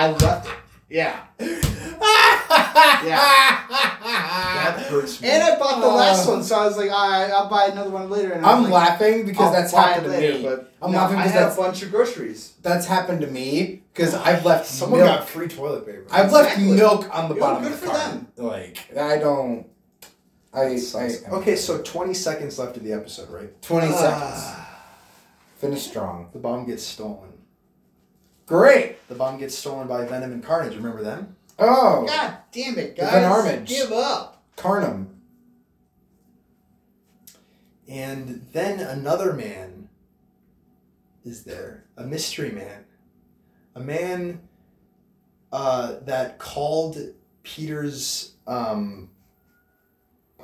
I 0.00 0.10
left 0.12 0.46
it. 0.46 0.52
Yeah. 0.88 1.20
that 3.70 4.86
hurts 4.88 5.20
me 5.20 5.28
And 5.28 5.42
I 5.42 5.58
bought 5.58 5.80
the 5.80 5.86
last 5.88 6.26
one, 6.28 6.42
so 6.42 6.56
I 6.56 6.66
was 6.66 6.76
like, 6.76 6.90
I, 6.90 7.30
I'll 7.30 7.48
buy 7.48 7.66
another 7.66 7.90
one 7.90 8.10
later. 8.10 8.32
And 8.32 8.44
I 8.44 8.52
I'm 8.52 8.62
was 8.62 8.70
like, 8.70 8.88
laughing 9.00 9.26
because 9.26 9.46
I'll 9.46 9.52
that's 9.52 9.72
buy 9.72 9.90
it 9.90 9.94
happened 9.94 10.04
to 10.06 10.10
later, 10.18 10.38
me. 10.38 10.42
But 10.44 10.72
I'm 10.82 10.92
no, 10.92 10.98
laughing 10.98 11.16
I 11.18 11.22
because 11.22 11.32
had 11.32 11.42
a 11.42 11.44
that's 11.46 11.56
bunch 11.56 11.82
of 11.82 11.90
groceries. 11.90 12.54
that's 12.62 12.86
happened 12.86 13.20
to 13.22 13.26
me 13.28 13.82
because 13.92 14.14
I've 14.14 14.44
left 14.44 14.66
someone 14.66 15.00
milk. 15.00 15.18
got 15.20 15.28
free 15.28 15.48
toilet 15.48 15.86
paper 15.86 16.06
I've 16.10 16.32
left 16.32 16.52
Exactly. 16.58 16.76
milk 16.76 17.16
on 17.16 17.28
the 17.28 17.34
Yo, 17.34 17.40
bottom 17.40 17.62
good 17.62 17.72
of 17.72 17.80
the 17.80 17.86
for 17.86 17.92
cart. 17.92 18.10
them. 18.12 18.26
Like 18.36 18.96
I 18.96 19.18
don't. 19.18 19.66
I, 20.52 20.62
I, 20.96 21.10
okay 21.34 21.54
so 21.54 21.80
20 21.80 22.12
seconds 22.12 22.58
left 22.58 22.76
of 22.76 22.82
the 22.82 22.92
episode 22.92 23.30
right 23.30 23.62
twenty 23.62 23.86
Ah. 23.94 24.34
seconds. 24.34 24.66
Finish 25.58 25.82
strong. 25.86 26.28
the 26.32 26.38
bomb 26.40 26.66
gets 26.66 26.82
stolen 26.82 27.29
Great. 28.50 29.08
the 29.08 29.14
bomb 29.14 29.38
gets 29.38 29.56
stolen 29.56 29.86
by 29.88 30.04
venom 30.04 30.32
and 30.32 30.42
carnage 30.44 30.74
remember 30.76 31.02
them 31.02 31.36
Oh, 31.58 32.04
God 32.06 32.36
damn 32.52 32.78
it, 32.78 32.96
guys. 32.96 33.10
Van 33.10 33.30
Armage. 33.30 33.66
Give 33.66 33.92
up. 33.92 34.42
Carnum. 34.56 35.08
And 37.88 38.46
then 38.52 38.80
another 38.80 39.32
man 39.32 39.88
is 41.24 41.44
there, 41.44 41.84
a 41.96 42.04
mystery 42.04 42.50
man, 42.50 42.84
a 43.74 43.80
man 43.80 44.40
uh, 45.52 45.96
that 46.04 46.38
called 46.38 46.96
Peter's. 47.42 48.34
Um, 48.46 49.10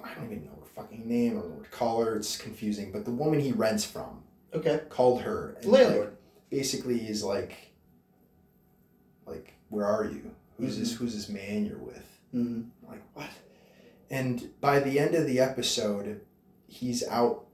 I 0.05 0.13
don't 0.15 0.27
even 0.33 0.45
know 0.45 0.51
her 0.61 0.67
fucking 0.83 1.09
name. 1.09 1.39
or 1.39 1.43
what 1.49 1.65
to 1.65 1.71
call 1.71 2.05
her. 2.05 2.17
It's 2.17 2.37
confusing. 2.37 2.93
But 2.93 3.05
the 3.05 3.11
woman 3.11 3.41
he 3.41 3.53
rents 3.53 3.85
from 3.85 4.23
Okay. 4.55 4.81
called 4.89 5.23
her. 5.23 5.57
and, 5.63 5.67
like, 5.73 5.83
Landlord. 5.85 6.17
basically, 6.51 7.07
is 7.09 7.23
like, 7.23 7.66
where 9.69 9.87
are 9.87 10.05
you? 10.05 10.31
Who's 10.59 10.79
this? 10.79 10.95
Who's 10.95 11.15
this 11.15 11.29
man 11.29 11.67
you're 11.67 11.79
with? 11.79 12.21
Mm-hmm. 12.35 12.63
Like 12.89 13.03
what 13.15 13.29
and 14.11 14.51
by 14.61 14.81
the 14.81 14.99
end 14.99 15.15
of 15.15 15.27
the 15.27 15.41
episode 15.41 16.21
he's 16.67 17.07
out 17.09 17.47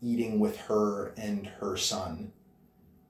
eating 0.00 0.40
with 0.40 0.56
her 0.62 1.08
and 1.16 1.46
her 1.60 1.76
son 1.76 2.32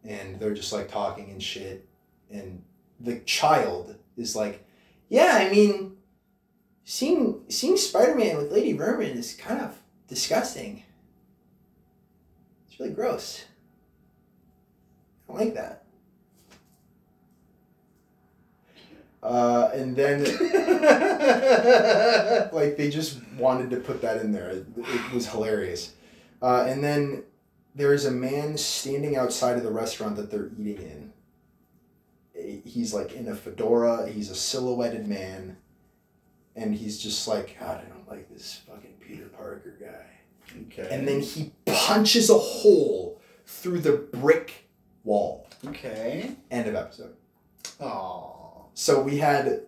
and 0.05 0.39
they're 0.39 0.55
just 0.55 0.73
like 0.73 0.91
talking 0.91 1.31
and 1.31 1.43
shit 1.43 1.89
and 2.31 2.63
the 3.01 3.19
child 3.21 3.97
is 4.17 4.37
like 4.37 4.65
yeah 5.09 5.39
i 5.41 5.51
mean 5.51 5.97
seeing 6.85 7.41
seeing 7.49 7.77
spider-man 7.77 8.37
with 8.37 8.53
lady 8.53 8.73
vermin 8.73 9.17
is 9.17 9.35
kind 9.35 9.61
of 9.61 9.79
disgusting 10.09 10.83
it's 12.69 12.79
really 12.79 12.93
gross 12.93 13.47
i 15.29 15.33
don't 15.33 15.41
like 15.41 15.55
that 15.55 15.82
uh, 19.23 19.71
and 19.73 19.95
then 19.95 20.21
like 22.53 22.77
they 22.77 22.91
just 22.91 23.21
wanted 23.39 23.71
to 23.71 23.77
put 23.77 24.03
that 24.03 24.19
in 24.19 24.33
there. 24.33 24.51
It, 24.51 24.67
it 24.77 25.13
was 25.13 25.29
hilarious. 25.29 25.93
Uh, 26.41 26.65
and 26.69 26.83
then 26.83 27.23
there 27.75 27.95
is 27.95 28.05
a 28.05 28.11
man 28.11 28.59
standing 28.59 29.17
outside 29.17 29.57
of 29.57 29.63
the 29.63 29.71
restaurant 29.71 30.17
that 30.17 30.31
they're 30.31 30.51
eating 30.59 30.77
in. 30.77 31.13
He's 32.65 32.93
like 32.93 33.13
in 33.13 33.29
a 33.29 33.37
fedora. 33.37 34.11
He's 34.11 34.29
a 34.29 34.35
silhouetted 34.35 35.07
man, 35.07 35.57
and 36.57 36.75
he's 36.75 37.01
just 37.01 37.29
like, 37.29 37.57
God, 37.61 37.81
I 37.87 37.89
don't 37.89 38.09
like 38.09 38.29
this 38.29 38.61
fucking 38.69 38.95
Peter 38.99 39.27
Parker 39.27 39.77
guy. 39.81 40.63
Okay. 40.63 40.89
And 40.91 41.07
then 41.07 41.21
he 41.21 41.53
punches 41.65 42.29
a 42.29 42.39
hole 42.39 43.21
through 43.47 43.81
the 43.81 43.93
brick 43.93 44.69
wall. 45.05 45.49
Okay. 45.67 46.33
End 46.51 46.69
of 46.69 46.75
episode. 46.75 47.15
Oh. 47.81 48.42
So 48.75 49.03
we 49.03 49.19
had 49.19 49.63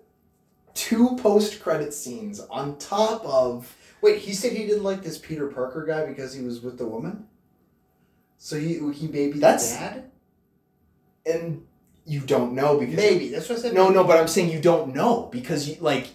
two 0.74 1.16
post 1.16 1.62
credit 1.62 1.92
scenes 1.94 2.40
on 2.40 2.76
top 2.78 3.24
of 3.24 3.76
Wait, 4.02 4.18
he 4.18 4.34
said 4.34 4.52
he 4.52 4.66
didn't 4.66 4.82
like 4.84 5.02
this 5.02 5.16
Peter 5.16 5.46
Parker 5.46 5.84
guy 5.86 6.04
because 6.04 6.34
he 6.34 6.42
was 6.44 6.60
with 6.60 6.76
the 6.76 6.84
woman. 6.86 7.26
So 8.38 8.58
he 8.58 8.80
he 8.92 9.06
be 9.06 9.30
That's- 9.32 9.72
the 9.72 9.78
dad. 9.78 10.10
and 11.26 11.66
you 12.06 12.20
don't 12.20 12.52
know 12.52 12.78
because 12.78 12.96
Maybe 12.96 13.28
that's 13.30 13.48
what 13.48 13.58
I 13.58 13.62
said. 13.62 13.72
no 13.74 13.84
maybe. 13.84 13.94
no 13.94 14.04
but 14.04 14.18
i'm 14.18 14.28
saying 14.28 14.50
you 14.50 14.60
don't 14.60 14.94
know 14.94 15.30
because 15.32 15.66
you 15.66 15.76
like 15.80 16.08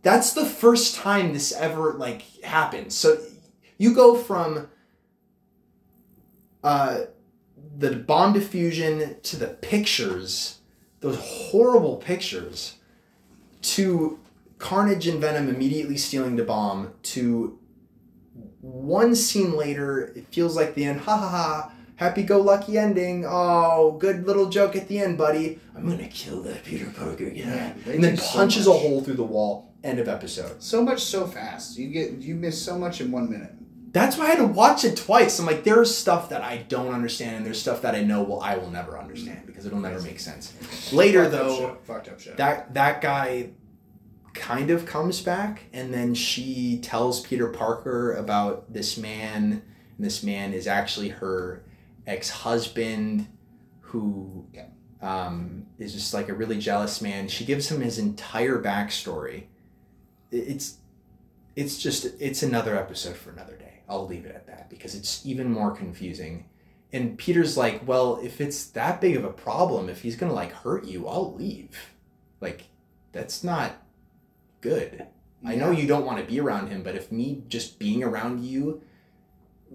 that's 0.00 0.32
the 0.32 0.46
first 0.46 0.94
time 0.94 1.34
this 1.34 1.52
ever 1.52 1.92
like 1.98 2.22
happened 2.42 2.94
so 2.94 3.18
you 3.76 3.92
go 3.94 4.14
from 4.16 4.68
uh 6.64 7.00
the 7.76 7.90
bomb 7.96 8.32
diffusion 8.32 9.16
to 9.22 9.36
the 9.36 9.48
pictures 9.48 10.57
those 11.00 11.18
horrible 11.18 11.96
pictures 11.96 12.76
to 13.60 14.18
carnage 14.58 15.06
and 15.06 15.20
venom 15.20 15.48
immediately 15.48 15.96
stealing 15.96 16.36
the 16.36 16.44
bomb 16.44 16.92
to 17.02 17.58
one 18.60 19.14
scene 19.14 19.56
later 19.56 20.12
it 20.16 20.26
feels 20.28 20.56
like 20.56 20.74
the 20.74 20.84
end 20.84 21.00
ha 21.00 21.16
ha 21.16 21.28
ha 21.28 21.72
happy 21.98 22.22
go 22.22 22.40
lucky 22.40 22.78
ending. 22.78 23.24
Oh 23.28 23.96
good 24.00 24.26
little 24.26 24.48
joke 24.48 24.74
at 24.74 24.88
the 24.88 24.98
end 24.98 25.18
buddy. 25.18 25.60
I'm 25.76 25.88
gonna 25.88 26.08
kill 26.08 26.42
that 26.42 26.64
peter 26.64 26.86
parker 26.86 27.28
guy. 27.28 27.36
Yeah, 27.36 27.72
and 27.86 28.02
then 28.02 28.14
do 28.14 28.20
so 28.22 28.38
punches 28.38 28.66
a 28.66 28.72
hole 28.72 29.02
through 29.02 29.14
the 29.14 29.24
wall. 29.24 29.74
End 29.84 29.98
of 29.98 30.08
episode. 30.08 30.62
So 30.62 30.82
much 30.82 31.02
so 31.04 31.26
fast. 31.26 31.78
You 31.78 31.88
get 31.88 32.12
you 32.12 32.34
miss 32.34 32.60
so 32.60 32.78
much 32.78 33.00
in 33.00 33.12
one 33.12 33.30
minute. 33.30 33.52
That's 33.92 34.16
why 34.16 34.26
i 34.26 34.28
had 34.28 34.38
to 34.38 34.46
watch 34.46 34.84
it 34.84 34.96
twice 34.96 35.38
i'm 35.38 35.46
like 35.46 35.64
there's 35.64 35.94
stuff 35.94 36.28
that 36.28 36.42
i 36.42 36.58
don't 36.68 36.92
understand 36.92 37.36
and 37.36 37.46
there's 37.46 37.60
stuff 37.60 37.82
that 37.82 37.94
i 37.94 38.02
know 38.02 38.22
will 38.22 38.40
i 38.40 38.56
will 38.56 38.70
never 38.70 38.98
understand 38.98 39.42
because 39.46 39.66
it'll 39.66 39.80
never 39.80 40.00
make 40.02 40.20
sense 40.20 40.52
later 40.92 41.24
Fucked 41.24 41.32
though 41.32 41.56
show. 41.56 41.76
Fucked 41.84 42.08
up 42.08 42.20
show. 42.20 42.34
that 42.34 42.74
that 42.74 43.00
guy 43.00 43.50
kind 44.34 44.70
of 44.70 44.86
comes 44.86 45.20
back 45.20 45.64
and 45.72 45.92
then 45.92 46.14
she 46.14 46.78
tells 46.80 47.20
Peter 47.20 47.48
Parker 47.48 48.12
about 48.14 48.72
this 48.72 48.96
man 48.96 49.62
and 49.96 50.06
this 50.06 50.22
man 50.22 50.52
is 50.52 50.66
actually 50.68 51.08
her 51.08 51.64
ex-husband 52.06 53.26
who 53.80 54.46
um, 55.00 55.66
is 55.78 55.92
just 55.92 56.14
like 56.14 56.28
a 56.28 56.34
really 56.34 56.58
jealous 56.58 57.00
man. 57.00 57.28
She 57.28 57.44
gives 57.44 57.70
him 57.70 57.80
his 57.80 57.98
entire 57.98 58.62
backstory. 58.62 59.44
It's 60.30 60.76
it's 61.56 61.78
just 61.78 62.06
it's 62.20 62.42
another 62.42 62.76
episode 62.76 63.16
for 63.16 63.30
another 63.30 63.56
day. 63.56 63.67
I'll 63.88 64.06
leave 64.06 64.26
it 64.26 64.34
at 64.34 64.46
that 64.46 64.68
because 64.68 64.94
it's 64.94 65.24
even 65.24 65.50
more 65.50 65.70
confusing. 65.70 66.46
And 66.92 67.18
Peter's 67.18 67.56
like, 67.56 67.86
well, 67.86 68.18
if 68.22 68.40
it's 68.40 68.64
that 68.68 69.00
big 69.00 69.16
of 69.16 69.24
a 69.24 69.30
problem, 69.30 69.88
if 69.88 70.02
he's 70.02 70.16
gonna 70.16 70.32
like 70.32 70.52
hurt 70.52 70.84
you, 70.84 71.06
I'll 71.06 71.34
leave. 71.34 71.90
Like, 72.40 72.64
that's 73.12 73.42
not 73.42 73.82
good. 74.60 75.06
I 75.44 75.54
know 75.54 75.70
you 75.70 75.86
don't 75.86 76.04
want 76.04 76.18
to 76.18 76.24
be 76.24 76.40
around 76.40 76.68
him, 76.68 76.82
but 76.82 76.96
if 76.96 77.12
me 77.12 77.42
just 77.48 77.78
being 77.78 78.02
around 78.02 78.44
you 78.44 78.82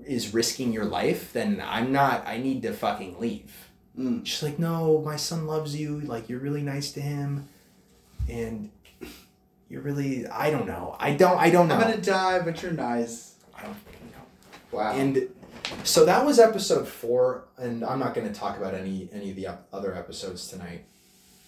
is 0.05 0.33
risking 0.33 0.73
your 0.73 0.85
life, 0.85 1.31
then 1.33 1.63
I'm 1.65 1.91
not. 1.91 2.27
I 2.27 2.37
need 2.37 2.61
to 2.63 2.73
fucking 2.73 3.19
leave. 3.19 3.69
Mm. 3.97 4.25
She's 4.25 4.43
like, 4.43 4.59
no, 4.59 5.01
my 5.01 5.15
son 5.15 5.45
loves 5.47 5.75
you. 5.75 6.01
Like, 6.01 6.27
you're 6.27 6.39
really 6.39 6.63
nice 6.63 6.91
to 6.93 7.01
him, 7.01 7.47
and 8.29 8.71
you're 9.69 9.81
really. 9.81 10.27
I 10.27 10.49
don't 10.49 10.67
know. 10.67 10.95
I 10.99 11.13
don't. 11.13 11.39
I 11.39 11.49
don't 11.49 11.67
know. 11.67 11.75
I'm 11.75 11.81
gonna 11.81 12.01
die, 12.01 12.39
but 12.39 12.61
you're 12.61 12.71
nice. 12.71 13.35
I 13.55 13.63
don't. 13.63 13.77
Wow. 14.73 14.91
And 14.93 15.29
so 15.83 16.05
that 16.05 16.25
was 16.25 16.39
episode 16.39 16.87
four, 16.87 17.45
and 17.57 17.83
I'm 17.85 17.99
not 17.99 18.13
going 18.13 18.27
to 18.27 18.33
talk 18.37 18.57
about 18.57 18.73
any 18.73 19.09
any 19.13 19.29
of 19.29 19.35
the 19.35 19.47
ep- 19.47 19.67
other 19.71 19.95
episodes 19.95 20.47
tonight, 20.47 20.85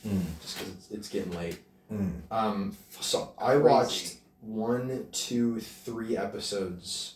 Mm. 0.08 0.22
just 0.42 0.58
because 0.60 0.74
it's, 0.74 0.92
it's 0.92 1.10
getting 1.10 1.32
late. 1.34 1.60
Mm. 1.92 2.12
Um, 2.32 2.78
so 3.02 3.34
I 3.38 3.58
watched 3.58 4.18
one, 4.42 5.08
two, 5.12 5.60
three 5.60 6.16
episodes 6.18 7.16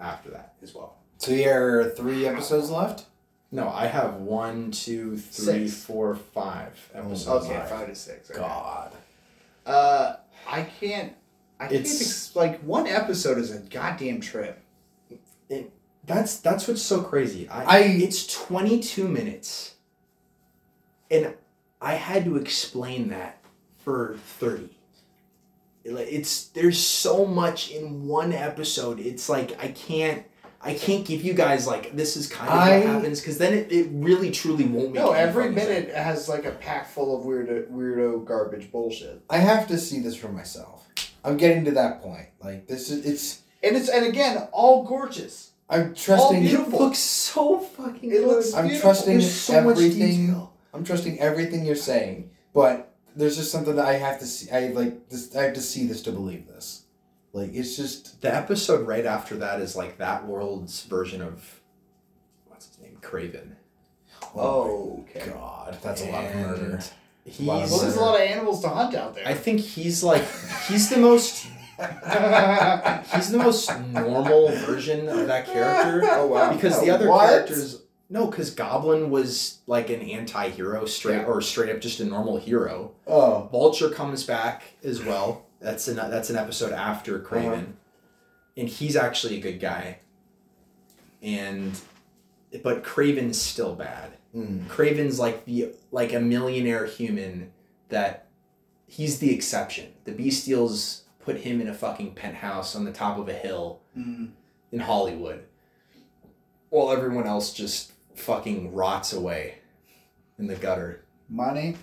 after 0.00 0.30
that 0.30 0.54
as 0.62 0.74
well. 0.74 0.96
So 1.18 1.30
there 1.32 1.80
are 1.80 1.90
three 1.90 2.26
episodes 2.26 2.70
left. 2.70 3.06
No, 3.50 3.68
I 3.68 3.86
have 3.86 4.14
one, 4.16 4.70
two, 4.72 5.16
three, 5.16 5.68
Six. 5.68 5.84
four, 5.84 6.14
five 6.16 6.72
episodes. 6.92 7.44
okay, 7.46 7.56
left. 7.56 7.70
five 7.70 7.86
to 7.86 7.94
six. 7.94 8.30
okay. 8.30 8.40
God. 8.40 8.92
Uh, 9.64 10.16
I 10.48 10.62
can't. 10.62 11.12
I 11.60 11.64
can't. 11.68 11.72
It's- 11.80 12.00
Ex- 12.00 12.36
like 12.36 12.60
one 12.62 12.86
episode 12.86 13.38
is 13.38 13.52
a 13.52 13.58
goddamn 13.60 14.20
trip. 14.20 14.60
That's 16.06 16.38
that's 16.38 16.68
what's 16.68 16.82
so 16.82 17.02
crazy. 17.02 17.48
I, 17.48 17.64
I- 17.64 17.78
it's 17.80 18.26
twenty 18.26 18.80
two 18.80 19.08
minutes, 19.08 19.74
and 21.10 21.34
I 21.80 21.94
had 21.94 22.24
to 22.26 22.36
explain 22.36 23.08
that 23.08 23.38
for 23.78 24.16
thirty. 24.38 24.76
Like, 25.86 26.08
It's 26.10 26.46
there's 26.48 26.78
so 26.78 27.26
much 27.26 27.70
in 27.70 28.06
one 28.06 28.32
episode. 28.32 29.00
It's 29.00 29.28
like 29.28 29.62
I 29.62 29.68
can't 29.68 30.24
I 30.60 30.74
can't 30.74 31.04
give 31.06 31.22
you 31.22 31.32
guys 31.34 31.66
like 31.66 31.94
this 31.96 32.16
is 32.16 32.26
kind 32.26 32.50
of 32.50 32.58
I- 32.58 32.78
what 32.78 32.86
happens 32.86 33.20
because 33.20 33.38
then 33.38 33.52
it, 33.54 33.70
it 33.72 33.88
really 33.92 34.30
truly 34.30 34.64
won't 34.64 34.92
make 34.92 35.02
No, 35.02 35.12
every 35.12 35.50
minute 35.50 35.86
sense. 35.86 35.94
has 35.96 36.28
like 36.28 36.44
a 36.46 36.52
pack 36.52 36.88
full 36.88 37.18
of 37.18 37.24
weirdo, 37.26 37.70
weirdo 37.70 38.24
garbage 38.26 38.70
bullshit. 38.72 39.22
I 39.30 39.38
have 39.38 39.66
to 39.68 39.78
see 39.78 40.00
this 40.00 40.16
for 40.16 40.28
myself. 40.28 40.86
I'm 41.24 41.36
getting 41.38 41.64
to 41.66 41.70
that 41.72 42.02
point. 42.02 42.28
Like 42.42 42.66
this 42.66 42.90
is 42.90 43.06
it's. 43.06 43.40
And 43.64 43.76
it's 43.76 43.88
and 43.88 44.04
again 44.06 44.48
all 44.52 44.84
gorgeous. 44.84 45.52
I'm 45.68 45.94
trusting. 45.94 46.40
beautiful. 46.42 46.74
It 46.78 46.82
looks 46.82 46.98
so 46.98 47.58
fucking 47.58 48.10
It 48.10 48.18
good. 48.18 48.26
looks 48.28 48.52
I'm 48.54 48.66
beautiful. 48.66 48.90
trusting 48.90 49.18
There's 49.18 49.32
so 49.34 49.62
much 49.62 49.76
everything. 49.76 50.26
detail. 50.26 50.52
I'm 50.74 50.84
trusting 50.84 51.18
everything 51.20 51.64
you're 51.64 51.74
saying, 51.76 52.30
but 52.52 52.94
there's 53.16 53.36
just 53.36 53.50
something 53.50 53.76
that 53.76 53.86
I 53.86 53.94
have 53.94 54.18
to 54.18 54.26
see. 54.26 54.50
I 54.50 54.68
like 54.68 55.08
this. 55.08 55.34
I 55.34 55.44
have 55.44 55.54
to 55.54 55.60
see 55.62 55.86
this 55.86 56.02
to 56.02 56.12
believe 56.12 56.46
this. 56.46 56.82
Like 57.32 57.50
it's 57.54 57.76
just. 57.76 58.20
The 58.20 58.34
episode 58.34 58.86
right 58.86 59.06
after 59.06 59.36
that 59.36 59.60
is 59.60 59.74
like 59.76 59.98
that 59.98 60.26
world's 60.26 60.82
version 60.84 61.22
of 61.22 61.60
what's 62.46 62.66
his 62.68 62.78
name, 62.80 62.98
Kraven. 63.00 63.52
Oh, 64.34 64.40
oh, 64.40 64.96
my 64.96 65.20
okay. 65.20 65.30
God, 65.30 65.78
that's 65.82 66.02
a 66.02 66.10
lot 66.10 66.24
of 66.24 66.34
murder. 66.36 66.80
He's, 67.24 67.46
Well, 67.46 67.60
there's 67.78 67.96
a 67.96 68.00
lot 68.00 68.16
of 68.16 68.20
animals 68.22 68.60
to 68.62 68.68
hunt 68.68 68.94
out 68.94 69.14
there. 69.14 69.26
I 69.26 69.34
think 69.34 69.60
he's 69.60 70.02
like 70.04 70.24
he's 70.68 70.90
the 70.90 70.98
most 70.98 71.46
he's 73.14 73.30
the 73.30 73.38
most 73.38 73.70
normal 73.90 74.48
version 74.66 75.08
of 75.08 75.26
that 75.26 75.46
character 75.46 76.02
oh 76.12 76.26
wow. 76.26 76.52
because 76.52 76.80
the 76.80 76.90
other 76.90 77.08
What? 77.08 77.28
characters 77.28 77.82
no 78.10 78.26
because 78.26 78.50
Goblin 78.50 79.10
was 79.10 79.58
like 79.66 79.90
an 79.90 80.00
anti-hero 80.02 80.84
straight 80.86 81.16
Yeah. 81.16 81.24
or 81.24 81.40
straight 81.40 81.74
up 81.74 81.80
just 81.80 82.00
a 82.00 82.04
normal 82.04 82.36
hero. 82.36 82.92
Oh, 83.06 83.48
Vulture 83.50 83.88
comes 83.90 84.24
back 84.24 84.62
as 84.84 85.02
well. 85.02 85.46
That's 85.60 85.88
an 85.88 85.96
that's 85.96 86.28
an 86.30 86.36
episode 86.36 86.72
after 86.72 87.18
Kraven, 87.18 87.72
and 88.56 88.68
he's 88.68 88.94
actually 88.94 89.38
a 89.38 89.40
good 89.40 89.58
guy. 89.58 90.00
And, 91.22 91.72
but 92.62 92.84
Kraven's 92.84 93.40
still 93.40 93.74
bad. 93.74 94.12
mm. 94.36 94.66
Kraven's 94.68 95.18
like 95.18 95.46
the 95.46 95.70
like 95.90 96.12
a 96.12 96.20
millionaire 96.20 96.84
human 96.84 97.50
that 97.88 98.26
he's 98.86 99.18
the 99.18 99.34
exception. 99.34 99.94
The 100.04 100.12
Bestials 100.12 101.00
put 101.24 101.36
him 101.38 101.60
in 101.60 101.68
a 101.68 101.74
fucking 101.74 102.14
penthouse 102.14 102.74
on 102.76 102.84
the 102.84 102.92
top 102.92 103.18
of 103.18 103.28
a 103.28 103.32
hill 103.32 103.80
Mm. 103.96 104.30
in 104.72 104.80
Hollywood, 104.80 105.44
while 106.70 106.90
everyone 106.92 107.26
else 107.26 107.52
just 107.52 107.92
fucking 108.14 108.72
rots 108.74 109.12
away 109.12 109.58
in 110.38 110.46
the 110.48 110.56
gutter. 110.56 111.04
Money. 111.28 111.76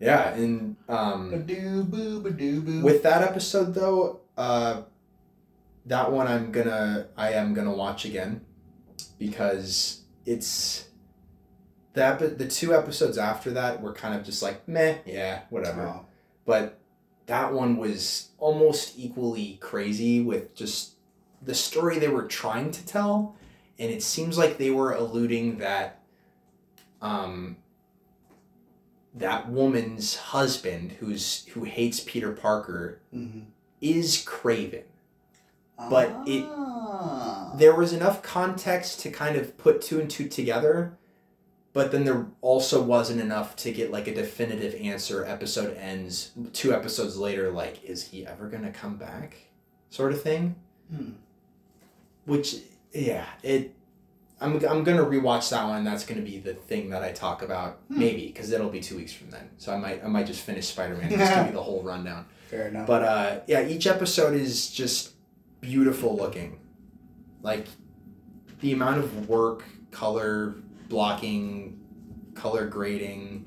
Yeah, 0.00 0.34
and 0.34 0.76
um. 0.88 1.30
Ba-doo 1.30 1.84
boo 1.84 2.20
ba-doo 2.20 2.60
boo. 2.60 2.82
With 2.82 3.02
that 3.04 3.22
episode 3.22 3.74
though, 3.74 4.20
uh, 4.36 4.82
that 5.86 6.12
one 6.12 6.26
I'm 6.26 6.52
gonna 6.52 7.08
I 7.16 7.32
am 7.32 7.54
gonna 7.54 7.72
watch 7.74 8.04
again 8.04 8.42
because 9.18 10.02
it's 10.26 10.86
that 11.94 12.18
but 12.18 12.38
the 12.38 12.48
two 12.48 12.74
episodes 12.74 13.18
after 13.18 13.50
that 13.52 13.80
were 13.82 13.92
kind 13.92 14.14
of 14.18 14.24
just 14.24 14.42
like 14.42 14.66
meh 14.66 14.96
yeah 15.06 15.42
whatever 15.50 15.86
Oh. 15.86 16.06
but 16.46 16.78
that 17.26 17.52
one 17.52 17.76
was 17.76 18.28
almost 18.38 18.94
equally 18.98 19.58
crazy 19.60 20.20
with 20.20 20.54
just 20.54 20.92
the 21.42 21.54
story 21.54 21.98
they 21.98 22.08
were 22.08 22.26
trying 22.26 22.70
to 22.70 22.84
tell 22.86 23.36
and 23.78 23.90
it 23.90 24.02
seems 24.02 24.36
like 24.38 24.56
they 24.58 24.70
were 24.70 24.92
alluding 24.92 25.58
that 25.58 26.00
um 27.02 27.56
that 29.14 29.48
woman's 29.48 30.16
husband 30.16 30.92
who's 31.00 31.44
who 31.46 31.64
hates 31.64 32.00
Peter 32.00 32.32
Parker 32.32 33.00
Mhm. 33.14 33.44
is 33.80 34.24
Kraven. 34.24 34.84
But 35.90 36.10
it- 36.26 36.44
Ah. 36.48 37.52
There 37.56 37.74
was 37.74 37.92
enough 37.92 38.22
context 38.22 39.00
to 39.00 39.10
kind 39.10 39.36
of 39.36 39.56
put 39.58 39.80
two 39.82 40.00
and 40.00 40.10
two 40.10 40.28
together, 40.28 40.96
but 41.74 41.92
then 41.92 42.04
there 42.04 42.26
also 42.40 42.80
wasn't 42.82 43.20
enough 43.20 43.54
to 43.56 43.70
get 43.72 43.90
like 43.92 44.06
a 44.08 44.14
definitive 44.14 44.74
answer. 44.80 45.26
Episode 45.26 45.76
ends 45.76 46.30
two 46.54 46.72
episodes 46.72 47.18
later, 47.18 47.50
like, 47.50 47.84
is 47.84 48.04
he 48.04 48.26
ever 48.26 48.48
gonna 48.48 48.70
come 48.70 48.96
back? 48.96 49.36
Sort 49.90 50.12
of 50.12 50.22
thing. 50.22 50.54
Hmm. 50.90 51.10
Which, 52.24 52.56
yeah, 52.92 53.26
it. 53.42 53.74
I'm, 54.40 54.54
I'm 54.66 54.82
gonna 54.84 55.04
rewatch 55.04 55.50
that 55.50 55.66
one. 55.66 55.84
That's 55.84 56.04
gonna 56.06 56.22
be 56.22 56.38
the 56.38 56.54
thing 56.54 56.90
that 56.90 57.02
I 57.02 57.12
talk 57.12 57.42
about, 57.42 57.78
Hmm. 57.88 57.98
maybe, 57.98 58.26
because 58.28 58.50
it'll 58.52 58.70
be 58.70 58.80
two 58.80 58.96
weeks 58.96 59.12
from 59.12 59.30
then. 59.30 59.50
So 59.58 59.72
I 59.72 59.76
might 59.76 60.02
I 60.04 60.08
might 60.08 60.26
just 60.26 60.40
finish 60.42 60.66
Spider 60.68 60.94
Man 60.94 61.08
and 61.08 61.18
just 61.18 61.34
give 61.34 61.46
you 61.46 61.52
the 61.60 61.62
whole 61.62 61.82
rundown. 61.82 62.26
Fair 62.48 62.68
enough. 62.68 62.86
But 62.86 63.02
uh, 63.02 63.40
yeah, 63.46 63.66
each 63.66 63.86
episode 63.86 64.34
is 64.34 64.70
just 64.70 65.12
beautiful 65.60 66.16
looking. 66.16 66.58
Like 67.42 67.66
the 68.60 68.72
amount 68.72 68.98
of 68.98 69.28
work, 69.28 69.64
color 69.90 70.54
blocking, 70.88 71.80
color 72.34 72.66
grading, 72.66 73.46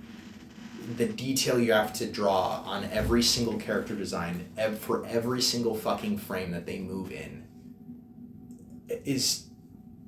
the 0.95 1.07
detail 1.07 1.59
you 1.59 1.73
have 1.73 1.91
to 1.93 2.05
draw 2.07 2.61
on 2.65 2.85
every 2.85 3.21
single 3.21 3.57
character 3.57 3.93
design 3.93 4.47
ev- 4.57 4.79
for 4.79 5.05
every 5.05 5.41
single 5.41 5.75
fucking 5.75 6.17
frame 6.17 6.51
that 6.51 6.65
they 6.65 6.79
move 6.79 7.11
in 7.11 7.45
is 9.03 9.47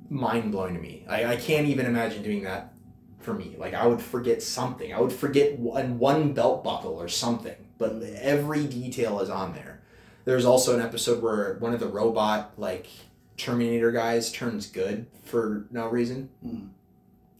mind 0.09 0.51
blowing 0.51 0.75
to 0.75 0.81
me. 0.81 1.05
I, 1.07 1.25
I 1.25 1.35
can't 1.35 1.67
even 1.67 1.85
imagine 1.85 2.23
doing 2.23 2.43
that 2.43 2.73
for 3.19 3.33
me. 3.33 3.55
Like 3.57 3.73
I 3.73 3.85
would 3.85 4.01
forget 4.01 4.41
something. 4.41 4.93
I 4.93 4.99
would 4.99 5.11
forget 5.11 5.59
one, 5.59 5.99
one 5.99 6.33
belt 6.33 6.63
buckle 6.63 6.93
or 6.93 7.07
something. 7.07 7.55
But 7.77 8.01
every 8.21 8.65
detail 8.65 9.19
is 9.19 9.29
on 9.29 9.53
there. 9.53 9.81
There's 10.25 10.45
also 10.45 10.75
an 10.75 10.81
episode 10.81 11.21
where 11.21 11.55
one 11.59 11.73
of 11.73 11.79
the 11.79 11.87
robot 11.87 12.53
like 12.57 12.87
Terminator 13.37 13.91
guys 13.91 14.31
turns 14.31 14.67
good 14.67 15.07
for 15.23 15.65
no 15.71 15.87
reason. 15.87 16.29
Hmm. 16.41 16.67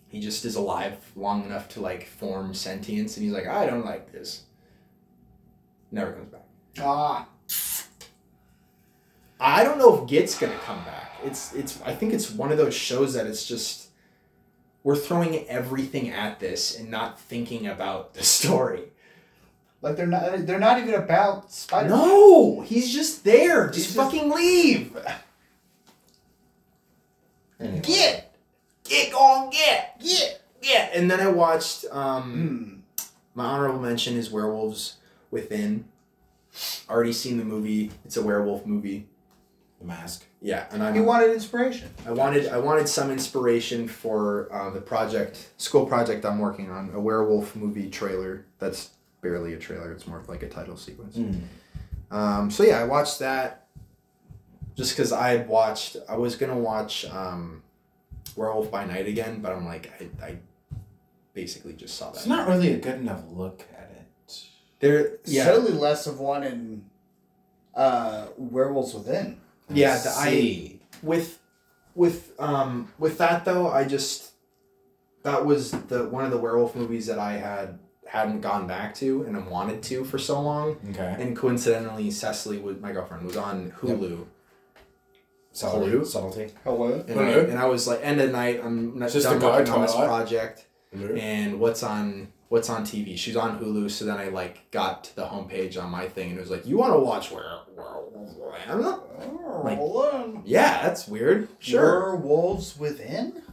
He 0.10 0.20
just 0.20 0.44
is 0.44 0.56
alive 0.56 0.98
long 1.16 1.46
enough 1.46 1.70
to 1.70 1.82
like 1.82 2.06
form 2.08 2.54
sentience, 2.54 3.16
and 3.16 3.24
he's 3.24 3.34
like, 3.34 3.48
I 3.48 3.66
don't 3.66 3.86
like 3.86 4.12
this. 4.12 4.44
Never 5.92 6.12
comes 6.14 6.30
back. 6.32 6.46
ah. 6.82 7.28
I 9.40 9.64
don't 9.64 9.78
know 9.78 10.02
if 10.04 10.10
Git's 10.10 10.38
gonna 10.38 10.58
come 10.66 10.84
back. 10.84 11.12
It's 11.24 11.54
it's 11.54 11.82
I 11.84 11.96
think 11.96 12.12
it's 12.14 12.30
one 12.30 12.52
of 12.52 12.58
those 12.58 12.74
shows 12.76 13.14
that 13.14 13.26
it's 13.26 13.46
just 13.48 13.88
we're 14.84 14.96
throwing 14.98 15.48
everything 15.48 16.10
at 16.10 16.40
this 16.40 16.78
and 16.78 16.90
not 16.92 17.20
thinking 17.20 17.68
about 17.68 18.14
the 18.16 18.24
story. 18.24 18.84
Like 19.82 19.96
they're 19.96 20.08
not. 20.08 20.46
They're 20.46 20.60
not 20.60 20.80
even 20.80 20.94
about 20.96 21.52
Spider. 21.54 21.88
No, 21.90 22.60
he's 22.62 22.92
just 22.92 23.24
there. 23.24 23.68
Just 23.68 23.76
He's 23.78 23.86
just- 23.86 23.98
fucking 23.98 24.30
leave. 24.30 24.98
Anyway. 27.62 27.80
Get, 27.82 28.29
get, 28.90 29.12
go 29.12 29.20
on, 29.20 29.50
get, 29.52 30.00
get, 30.02 30.42
get, 30.62 30.92
and 30.96 31.10
then 31.10 31.20
I 31.20 31.28
watched 31.28 31.86
um, 31.92 32.84
Hmm. 32.98 33.06
my 33.36 33.46
honorable 33.46 33.80
mention 33.80 34.18
is 34.18 34.30
Werewolves 34.32 34.98
Within. 35.32 35.86
Already 36.90 37.14
seen 37.14 37.38
the 37.38 37.46
movie. 37.46 37.92
It's 38.04 38.18
a 38.18 38.24
werewolf 38.24 38.66
movie. 38.66 39.08
The 39.80 39.86
mask. 39.86 40.26
Yeah, 40.42 40.66
and 40.72 40.84
I 40.84 40.92
He 40.92 41.00
wanted 41.00 41.32
inspiration. 41.32 41.90
I 42.06 42.12
wanted 42.12 42.48
I 42.50 42.58
wanted 42.58 42.90
some 42.90 43.12
inspiration 43.12 43.88
for 43.88 44.52
uh, 44.52 44.70
the 44.72 44.82
project 44.82 45.50
school 45.58 45.86
project 45.86 46.26
I'm 46.26 46.40
working 46.40 46.70
on 46.70 46.92
a 46.94 47.00
werewolf 47.00 47.56
movie 47.56 47.90
trailer. 47.90 48.46
That's 48.58 48.90
barely 49.22 49.54
a 49.54 49.58
trailer. 49.58 49.92
It's 49.94 50.06
more 50.08 50.22
like 50.28 50.44
a 50.44 50.50
title 50.50 50.76
sequence. 50.76 51.18
Mm. 51.18 51.42
Um, 52.12 52.52
so 52.52 52.64
yeah, 52.64 52.80
I 52.80 52.84
watched 52.86 53.20
that 53.20 53.68
just 54.76 54.96
because 54.98 55.14
I 55.14 55.30
had 55.30 55.48
watched. 55.48 55.96
I 56.10 56.18
was 56.18 56.36
gonna 56.36 56.58
watch 56.58 57.06
um, 57.06 57.62
Werewolf 58.40 58.72
by 58.72 58.86
Night 58.86 59.06
again, 59.08 59.42
but 59.42 59.52
I'm 59.52 59.66
like 59.66 59.92
I, 60.00 60.26
I 60.26 60.38
basically 61.34 61.74
just 61.74 61.98
saw 61.98 62.10
that. 62.12 62.18
It's 62.20 62.26
not 62.26 62.48
really 62.48 62.72
a 62.74 62.78
good 62.78 62.96
enough 63.00 63.24
look 63.30 63.66
at 63.78 63.92
it. 63.92 64.40
there. 64.80 65.18
Yeah, 65.26 65.44
Certainly 65.44 65.74
less 65.74 66.08
of 66.08 66.20
one 66.20 66.44
in 66.44 66.86
uh, 67.76 68.28
Werewolves 68.38 68.94
Within. 68.94 69.40
Yeah, 69.70 69.98
the- 70.02 70.14
I- 70.16 70.76
with 71.04 71.40
with 71.96 72.32
um 72.40 72.92
with 72.98 73.18
that 73.18 73.44
though, 73.46 73.70
I 73.70 73.84
just 73.84 74.32
that 75.24 75.46
was 75.46 75.72
the 75.72 76.08
one 76.08 76.24
of 76.26 76.32
the 76.32 76.38
werewolf 76.38 76.76
movies 76.76 77.08
that 77.08 77.20
I 77.20 77.34
had 77.34 77.78
hadn't 78.08 78.42
gone 78.42 78.66
back 78.68 78.96
to 78.96 79.24
and 79.24 79.36
I 79.38 79.40
wanted 79.42 79.84
to 79.84 80.04
for 80.06 80.18
so 80.18 80.42
long. 80.42 80.78
Okay. 80.90 81.16
And 81.20 81.36
coincidentally, 81.38 82.10
Cecily 82.10 82.58
was 82.58 82.78
my 82.80 82.92
girlfriend 82.94 83.26
was 83.26 83.38
on 83.38 83.72
Hulu, 83.80 84.26
Subtlety. 85.60 85.92
Hello? 85.92 86.04
Subtlety. 86.04 86.54
Hello. 86.64 87.04
and, 87.08 87.20
I, 87.20 87.30
and 87.32 87.60
I 87.60 87.66
was 87.66 87.88
like, 87.88 88.00
end 88.04 88.22
of 88.22 88.32
night, 88.32 88.62
I'm 88.64 88.98
not 88.98 89.12
Just 89.12 89.26
done 89.26 89.38
a 89.38 89.40
guy 89.40 89.58
working 89.58 89.74
on 89.74 89.82
this 89.82 89.94
twilight. 89.94 90.10
project, 90.28 90.66
and 90.94 91.60
what's 91.60 91.84
on 91.84 92.28
what's 92.50 92.70
on 92.70 92.84
TV? 92.84 93.18
She's 93.18 93.36
on 93.36 93.60
Hulu, 93.60 93.92
so 93.92 94.06
then 94.06 94.18
I 94.18 94.30
like 94.30 94.72
got 94.72 95.04
to 95.06 95.16
the 95.16 95.26
homepage 95.26 95.82
on 95.82 95.90
my 95.92 96.08
thing 96.08 96.30
and 96.32 96.38
it 96.40 96.42
was 96.42 96.50
like, 96.50 96.66
you 96.66 96.78
want 96.78 96.94
to 96.94 97.00
watch 97.00 97.30
where? 97.32 97.44
Werewolves? 97.76 98.36
I'm 98.68 98.82
not- 98.82 99.04
oh, 99.22 99.62
Like- 99.64 99.78
Like, 99.80 100.42
Yeah, 100.46 100.82
that's 100.82 101.08
weird. 101.08 101.48
Sure, 101.60 102.16
Werewolves 102.16 102.76
Within? 102.80 103.44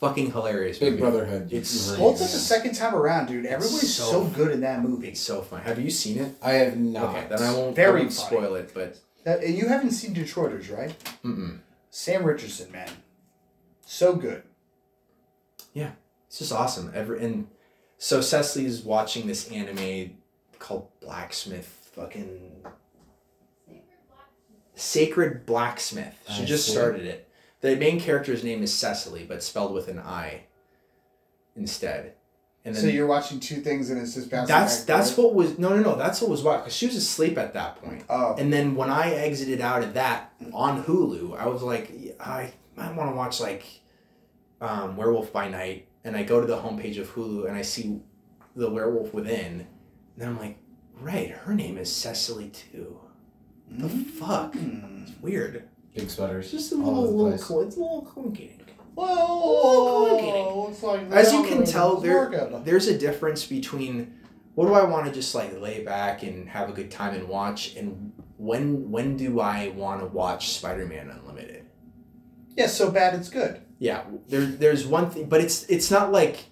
fucking 0.00 0.30
hilarious. 0.32 0.78
Big 0.78 0.92
movie. 0.92 1.02
Brotherhood. 1.02 1.52
It's- 1.52 1.88
Really 1.90 2.00
Well, 2.02 2.12
it's 2.12 2.20
like 2.22 2.30
the 2.30 2.36
second 2.38 2.74
time 2.74 2.94
around, 2.94 3.26
dude. 3.26 3.44
Everybody's 3.44 3.94
so 3.94 4.12
so, 4.12 4.24
good 4.24 4.52
in 4.52 4.60
that 4.60 4.80
movie. 4.82 5.08
It's 5.08 5.20
so 5.20 5.42
fun. 5.42 5.60
Have 5.62 5.78
you 5.80 5.90
seen 5.90 6.18
it? 6.18 6.36
I 6.40 6.52
have 6.52 6.76
not. 6.78 7.16
Okay, 7.16 7.26
then 7.28 7.42
I 7.42 7.52
won't, 7.52 7.76
Very 7.76 8.00
I 8.00 8.02
won't 8.04 8.12
funny. 8.14 8.26
spoil 8.36 8.54
it, 8.54 8.70
but 8.72 8.96
That, 9.24 9.42
and 9.42 9.56
you 9.56 9.68
haven't 9.68 9.90
seen 9.92 10.14
Detroiters, 10.14 10.74
right? 10.74 10.94
mm-mm. 11.24 11.58
Sam 11.90 12.24
Richardson, 12.24 12.70
man. 12.70 12.90
So 13.84 14.14
good. 14.14 14.42
Yeah, 15.72 15.92
it's 16.26 16.38
just 16.38 16.52
awesome. 16.52 16.92
Every 16.94 17.22
and 17.24 17.48
so 17.98 18.20
Cecily's 18.20 18.82
watching 18.82 19.26
this 19.26 19.50
anime 19.50 20.18
called 20.58 20.88
Blacksmith, 21.00 21.90
fucking 21.94 22.64
Sacred 24.74 25.46
Blacksmith. 25.46 26.14
She 26.28 26.42
I 26.42 26.46
just 26.46 26.66
see. 26.66 26.72
started 26.72 27.04
it. 27.04 27.28
The 27.60 27.74
main 27.76 27.98
character's 28.00 28.44
name 28.44 28.62
is 28.62 28.72
Cecily, 28.72 29.24
but 29.24 29.42
spelled 29.42 29.74
with 29.74 29.88
an 29.88 29.98
I 29.98 30.42
instead. 31.56 32.14
And 32.68 32.76
then 32.76 32.82
so 32.82 32.88
you're 32.88 33.06
watching 33.06 33.40
two 33.40 33.56
things 33.60 33.90
and 33.90 34.00
it's 34.00 34.14
just 34.14 34.30
bouncing 34.30 34.54
that's 34.54 34.78
back 34.78 34.86
that's 34.86 35.10
forth? 35.10 35.26
what 35.26 35.34
was 35.34 35.58
no 35.58 35.70
no 35.70 35.82
no 35.82 35.96
that's 35.96 36.20
what 36.20 36.30
was 36.30 36.42
wild 36.42 36.62
because 36.62 36.76
she 36.76 36.86
was 36.86 36.96
asleep 36.96 37.38
at 37.38 37.54
that 37.54 37.82
point. 37.82 38.04
Oh. 38.08 38.34
And 38.38 38.52
then 38.52 38.74
when 38.74 38.90
I 38.90 39.12
exited 39.12 39.60
out 39.60 39.82
of 39.82 39.94
that 39.94 40.32
on 40.52 40.84
Hulu, 40.84 41.38
I 41.38 41.46
was 41.46 41.62
like, 41.62 41.90
I 42.20 42.52
I 42.76 42.92
want 42.92 43.10
to 43.10 43.16
watch 43.16 43.40
like 43.40 43.64
um, 44.60 44.96
Werewolf 44.96 45.32
by 45.32 45.48
Night, 45.48 45.86
and 46.04 46.16
I 46.16 46.22
go 46.24 46.40
to 46.40 46.46
the 46.46 46.58
homepage 46.58 46.98
of 46.98 47.08
Hulu 47.14 47.46
and 47.48 47.56
I 47.56 47.62
see 47.62 48.00
the 48.54 48.70
Werewolf 48.70 49.14
Within, 49.14 49.60
and 49.60 49.66
then 50.16 50.28
I'm 50.28 50.38
like, 50.38 50.58
right, 51.00 51.30
her 51.30 51.54
name 51.54 51.78
is 51.78 51.94
Cecily 51.94 52.50
too. 52.50 52.98
The 53.70 53.88
fuck? 53.88 54.54
Hmm. 54.54 55.04
It's 55.06 55.20
weird. 55.20 55.68
Big 55.94 56.10
sweaters. 56.10 56.46
It's 56.46 56.52
just 56.52 56.72
a 56.72 56.76
little, 56.76 57.04
over 57.04 57.12
little, 57.12 57.38
co- 57.38 57.60
it's 57.60 57.76
a 57.76 57.80
little 57.80 58.02
coincidence. 58.02 58.57
Well, 58.98 60.68
it's 60.70 60.82
like 60.82 61.10
As 61.10 61.32
you 61.32 61.44
can 61.44 61.64
tell, 61.64 61.96
there 61.96 62.30
there's 62.64 62.88
a 62.88 62.98
difference 62.98 63.46
between 63.46 64.18
what 64.54 64.66
do 64.66 64.74
I 64.74 64.84
want 64.84 65.06
to 65.06 65.12
just 65.12 65.34
like 65.34 65.60
lay 65.60 65.84
back 65.84 66.24
and 66.24 66.48
have 66.48 66.68
a 66.68 66.72
good 66.72 66.90
time 66.90 67.14
and 67.14 67.28
watch, 67.28 67.76
and 67.76 68.12
when 68.36 68.90
when 68.90 69.16
do 69.16 69.38
I 69.40 69.68
want 69.68 70.00
to 70.00 70.06
watch 70.06 70.50
Spider-Man 70.50 71.10
Unlimited? 71.10 71.66
Yeah, 72.56 72.66
so 72.66 72.90
bad 72.90 73.14
it's 73.14 73.28
good. 73.28 73.60
Yeah, 73.78 74.02
there, 74.26 74.44
there's 74.44 74.84
one 74.84 75.10
thing, 75.10 75.28
but 75.28 75.40
it's 75.40 75.62
it's 75.66 75.92
not 75.92 76.10
like 76.10 76.46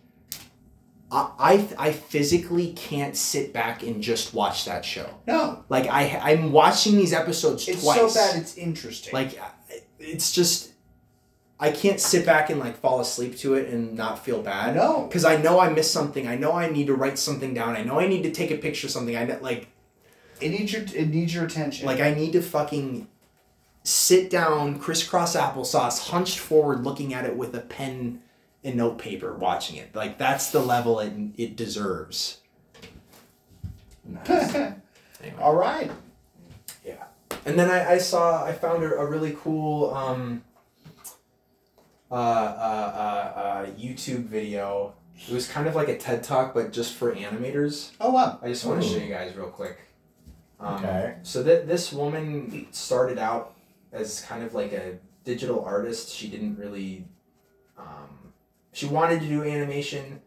I, 1.10 1.31
I 1.39 1.68
I 1.89 1.92
physically 1.92 2.75
can't 2.75 3.16
sit 3.16 3.52
back 3.52 3.83
and 3.83 4.00
just 4.00 4.34
watch 4.34 4.66
that 4.66 4.84
show. 4.84 5.08
No, 5.26 5.65
Like 5.68 5.89
I 5.89 6.16
I'm 6.23 6.52
watching 6.52 6.97
these 6.97 7.12
episodes 7.12 7.66
it's 7.66 7.83
twice. 7.83 7.99
It's 8.00 8.15
so 8.15 8.20
bad 8.20 8.41
it's 8.41 8.57
interesting. 8.57 9.12
Like 9.12 9.36
it's 9.99 10.31
just 10.31 10.75
I 11.58 11.70
can't 11.70 11.98
sit 11.98 12.26
back 12.26 12.50
and 12.50 12.60
like 12.60 12.76
fall 12.76 13.00
asleep 13.00 13.36
to 13.38 13.54
it 13.54 13.68
and 13.72 13.94
not 13.94 14.24
feel 14.24 14.42
bad. 14.42 14.76
no, 14.76 15.04
Because 15.06 15.24
I 15.24 15.36
know 15.36 15.58
I 15.58 15.70
missed 15.70 15.90
something. 15.92 16.28
I 16.28 16.36
know 16.36 16.52
I 16.52 16.68
need 16.68 16.86
to 16.88 16.94
write 16.94 17.18
something 17.18 17.54
down. 17.54 17.76
I 17.76 17.82
know 17.82 17.98
I 17.98 18.06
need 18.06 18.22
to 18.24 18.30
take 18.30 18.50
a 18.50 18.58
picture 18.58 18.88
of 18.88 18.90
something. 18.90 19.16
I 19.16 19.24
know, 19.24 19.38
like 19.40 19.68
it 20.40 20.50
needs 20.50 20.72
your 20.72 20.82
it 20.94 21.08
needs 21.08 21.34
your 21.34 21.46
attention. 21.46 21.86
like 21.86 22.00
I 22.00 22.12
need 22.12 22.32
to 22.32 22.42
fucking 22.42 23.08
sit 23.84 24.28
down, 24.28 24.78
crisscross 24.78 25.34
applesauce, 25.34 26.10
hunched 26.10 26.38
forward, 26.38 26.84
looking 26.84 27.14
at 27.14 27.24
it 27.24 27.36
with 27.36 27.54
a 27.54 27.60
pen 27.60 28.20
and 28.62 28.76
notepaper, 28.76 29.32
watching 29.34 29.76
it. 29.76 29.94
Like 29.94 30.18
that's 30.18 30.50
the 30.50 30.60
level 30.60 31.00
it 31.00 31.12
it 31.38 31.56
deserves. 31.56 32.40
Nice. 34.04 34.54
Anyway. 34.54 34.74
all 35.40 35.54
right. 35.54 35.90
Yeah. 36.84 37.04
And 37.46 37.58
then 37.58 37.70
I, 37.70 37.92
I 37.92 37.98
saw 37.98 38.44
I 38.44 38.52
found 38.52 38.82
a, 38.84 38.94
a 38.98 39.06
really 39.06 39.34
cool 39.40 39.94
um, 39.94 40.42
uh, 42.10 42.14
uh, 42.14 42.16
uh, 42.16 43.38
uh, 43.40 43.66
YouTube 43.70 44.24
video. 44.26 44.94
It 45.28 45.32
was 45.32 45.48
kind 45.48 45.66
of 45.66 45.74
like 45.74 45.88
a 45.88 45.96
TED 45.96 46.22
talk, 46.22 46.54
but 46.54 46.72
just 46.72 46.94
for 46.94 47.14
animators. 47.14 47.92
Oh 48.00 48.10
wow. 48.10 48.38
I 48.42 48.48
just 48.48 48.64
want 48.64 48.82
to 48.82 48.88
show 48.88 48.98
you 48.98 49.08
guys 49.08 49.34
real 49.34 49.48
quick. 49.48 49.78
Um, 50.60 50.76
Okay. 50.76 51.16
So 51.22 51.42
that 51.42 51.66
this 51.66 51.92
woman 51.92 52.66
started 52.70 53.18
out 53.18 53.56
as 53.92 54.20
kind 54.22 54.42
of 54.42 54.54
like 54.54 54.72
a 54.72 54.98
digital 55.24 55.64
artist. 55.64 56.12
She 56.12 56.28
didn't 56.28 56.56
really. 56.56 57.06
Um, 57.78 58.32
she 58.72 58.86
wanted 58.86 59.20
to 59.20 59.26
do 59.26 59.42
animation, 59.42 60.20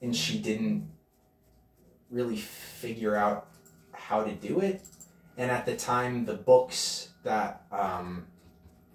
and 0.00 0.14
she 0.14 0.38
didn't 0.38 0.88
really 2.10 2.36
figure 2.36 3.16
out 3.16 3.48
how 3.92 4.22
to 4.24 4.32
do 4.32 4.60
it. 4.60 4.82
And 5.36 5.50
at 5.50 5.66
the 5.66 5.76
time, 5.76 6.24
the 6.24 6.34
books 6.34 7.10
that 7.22 7.64
um, 7.70 8.26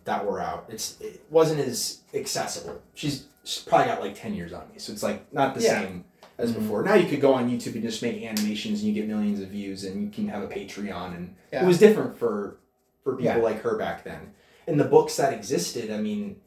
that 0.06 0.26
were 0.26 0.40
out, 0.42 0.66
it's 0.70 1.00
it 1.00 1.24
wasn't 1.30 1.60
as 1.62 2.00
accessible. 2.14 2.82
She's 2.94 3.26
she's 3.44 3.64
probably 3.64 3.88
got 3.88 4.02
like 4.02 4.16
ten 4.20 4.34
years 4.34 4.54
on 4.54 4.68
me, 4.72 4.78
so 4.80 4.92
it's 4.94 5.04
like 5.04 5.32
not 5.34 5.56
the 5.56 5.62
Yeah. 5.62 5.82
same 5.82 6.06
as 6.38 6.52
Mhm. 6.52 6.56
before. 6.56 6.84
Now 6.84 6.96
you 6.96 7.08
could 7.08 7.22
go 7.22 7.34
on 7.34 7.50
YouTube 7.50 7.74
and 7.76 7.84
just 7.84 8.02
make 8.02 8.22
animations, 8.24 8.80
and 8.80 8.88
you 8.88 8.94
get 8.94 9.08
millions 9.08 9.40
of 9.40 9.50
views, 9.50 9.84
and 9.84 10.02
you 10.04 10.10
can 10.10 10.28
have 10.30 10.44
a 10.44 10.48
Patreon, 10.48 11.16
and 11.16 11.36
Yeah. 11.52 11.64
it 11.64 11.68
was 11.68 11.78
different 11.80 12.18
for 12.18 12.58
for 13.04 13.14
people 13.18 13.26
Yeah. 13.36 13.38
like 13.38 13.62
her 13.64 13.76
back 13.78 14.04
then. 14.06 14.34
And 14.66 14.80
the 14.80 14.86
books 14.86 15.18
that 15.18 15.34
existed, 15.34 15.92
I 15.92 15.98
mean, 16.02 16.38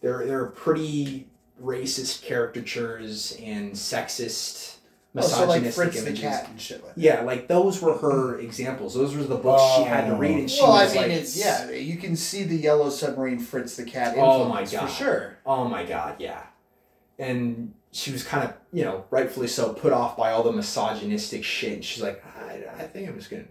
they're 0.00 0.24
they're 0.26 0.46
pretty 0.46 1.28
racist 1.62 2.24
caricatures 2.26 3.36
and 3.40 3.72
sexist, 3.72 4.73
Oh, 5.16 5.20
so 5.20 5.46
like 5.46 5.62
misogynistic 5.62 6.02
Fritz 6.02 6.20
the 6.20 6.26
cat 6.26 6.48
and 6.48 6.60
shit 6.60 6.84
like 6.84 6.96
that. 6.96 7.00
Yeah, 7.00 7.20
like 7.20 7.46
those 7.46 7.80
were 7.80 7.96
her 7.98 8.38
examples. 8.40 8.94
Those 8.94 9.14
were 9.16 9.22
the 9.22 9.36
books 9.36 9.62
she 9.76 9.84
had 9.84 10.06
to 10.06 10.14
oh. 10.14 10.18
read, 10.18 10.38
and 10.38 10.50
she 10.50 10.60
Well, 10.60 10.72
I 10.72 10.84
was 10.84 10.92
mean, 10.92 11.02
like, 11.02 11.12
it's 11.12 11.36
yeah. 11.38 11.70
You 11.70 11.96
can 11.98 12.16
see 12.16 12.42
the 12.42 12.56
yellow 12.56 12.90
submarine 12.90 13.38
Fritz 13.38 13.76
the 13.76 13.84
cat. 13.84 14.16
Oh 14.18 14.48
my 14.48 14.64
God. 14.64 14.88
for 14.88 14.94
sure. 14.94 15.38
Oh 15.46 15.68
my 15.68 15.84
god, 15.84 16.16
yeah. 16.18 16.42
And 17.16 17.74
she 17.92 18.10
was 18.10 18.24
kind 18.24 18.42
of, 18.42 18.54
you 18.72 18.84
know, 18.84 19.04
rightfully 19.10 19.46
so, 19.46 19.72
put 19.72 19.92
off 19.92 20.16
by 20.16 20.32
all 20.32 20.42
the 20.42 20.50
misogynistic 20.50 21.44
shit. 21.44 21.74
And 21.74 21.84
she's 21.84 22.02
like, 22.02 22.24
I, 22.36 22.64
I 22.76 22.82
think 22.88 23.08
I'm 23.08 23.16
just 23.16 23.30
gonna 23.30 23.44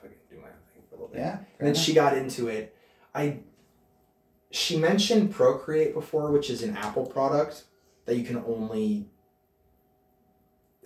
fucking 0.00 0.16
do 0.30 0.36
my 0.36 0.42
own 0.42 0.52
thing 0.72 0.82
for 0.88 0.94
a 0.94 0.98
little 0.98 1.12
bit. 1.12 1.18
Yeah. 1.18 1.38
And 1.58 1.66
then 1.66 1.74
she 1.74 1.94
got 1.94 2.16
into 2.16 2.46
it. 2.46 2.76
I. 3.14 3.38
She 4.50 4.78
mentioned 4.78 5.32
Procreate 5.32 5.92
before, 5.92 6.30
which 6.30 6.48
is 6.48 6.62
an 6.62 6.76
Apple 6.76 7.04
product 7.04 7.64
that 8.06 8.16
you 8.16 8.24
can 8.24 8.36
only. 8.46 9.08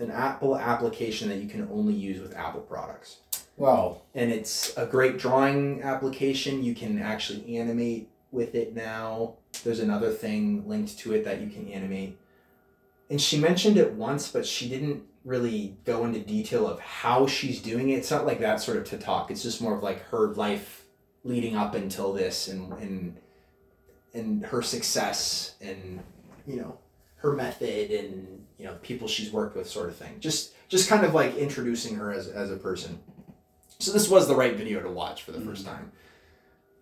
An 0.03 0.11
Apple 0.11 0.59
application 0.59 1.29
that 1.29 1.39
you 1.39 1.49
can 1.49 1.69
only 1.73 1.95
use 1.95 2.21
with 2.21 2.37
Apple 2.37 2.63
products 2.63 3.19
Well, 3.57 4.05
and 4.15 4.33
it's 4.33 4.77
a 4.77 4.85
great 4.85 5.19
drawing 5.19 5.83
application. 5.83 6.63
You 6.65 6.75
can 6.75 7.01
actually 7.01 7.57
animate 7.57 8.09
with 8.33 8.55
it 8.55 8.75
now. 8.75 9.35
There's 9.63 9.81
another 9.81 10.11
thing 10.11 10.67
linked 10.67 10.99
to 11.01 11.15
it 11.15 11.25
that 11.25 11.41
you 11.41 11.49
can 11.49 11.69
animate. 11.69 12.19
And 13.11 13.21
she 13.21 13.39
mentioned 13.39 13.77
it 13.77 13.93
once, 13.93 14.33
but 14.33 14.47
she 14.47 14.69
didn't 14.69 15.05
really 15.25 15.77
go 15.85 16.05
into 16.05 16.19
detail 16.19 16.67
of 16.67 16.81
how 16.81 17.27
she's 17.27 17.61
doing 17.61 17.91
it. 17.91 17.99
It's 17.99 18.11
not 18.11 18.27
like 18.27 18.41
that 18.41 18.61
sort 18.61 18.79
of 18.79 18.85
to 18.87 18.99
talk. 18.99 19.31
It's 19.31 19.43
just 19.43 19.61
more 19.61 19.77
of 19.77 19.83
like 19.83 20.03
her 20.07 20.29
life 20.29 20.85
leading 21.25 21.57
up 21.57 21.75
until 21.75 22.13
this 22.13 22.49
and 22.49 22.73
and 22.75 23.17
and 24.15 24.45
her 24.47 24.63
success 24.63 25.55
and 25.61 26.03
you 26.47 26.57
know 26.57 26.79
her 27.17 27.33
method 27.33 27.91
and 27.93 28.45
you 28.63 28.69
know 28.69 28.77
people 28.83 29.09
she's 29.09 29.33
worked 29.33 29.57
with 29.57 29.69
sort 29.69 29.89
of 29.89 29.97
thing. 29.97 30.21
Just 30.21 30.53
just 30.69 30.89
kind 30.89 31.05
of 31.05 31.13
like 31.15 31.35
introducing 31.37 31.97
her 31.97 32.13
as, 32.13 32.29
as 32.29 32.51
a 32.53 32.57
person. 32.57 32.99
So 33.81 33.93
this 33.93 34.09
was 34.09 34.29
the 34.29 34.37
right 34.37 34.55
video 34.57 34.81
to 34.81 34.89
watch 34.91 35.25
for 35.25 35.33
the 35.33 35.41
first 35.41 35.67
time. 35.67 35.91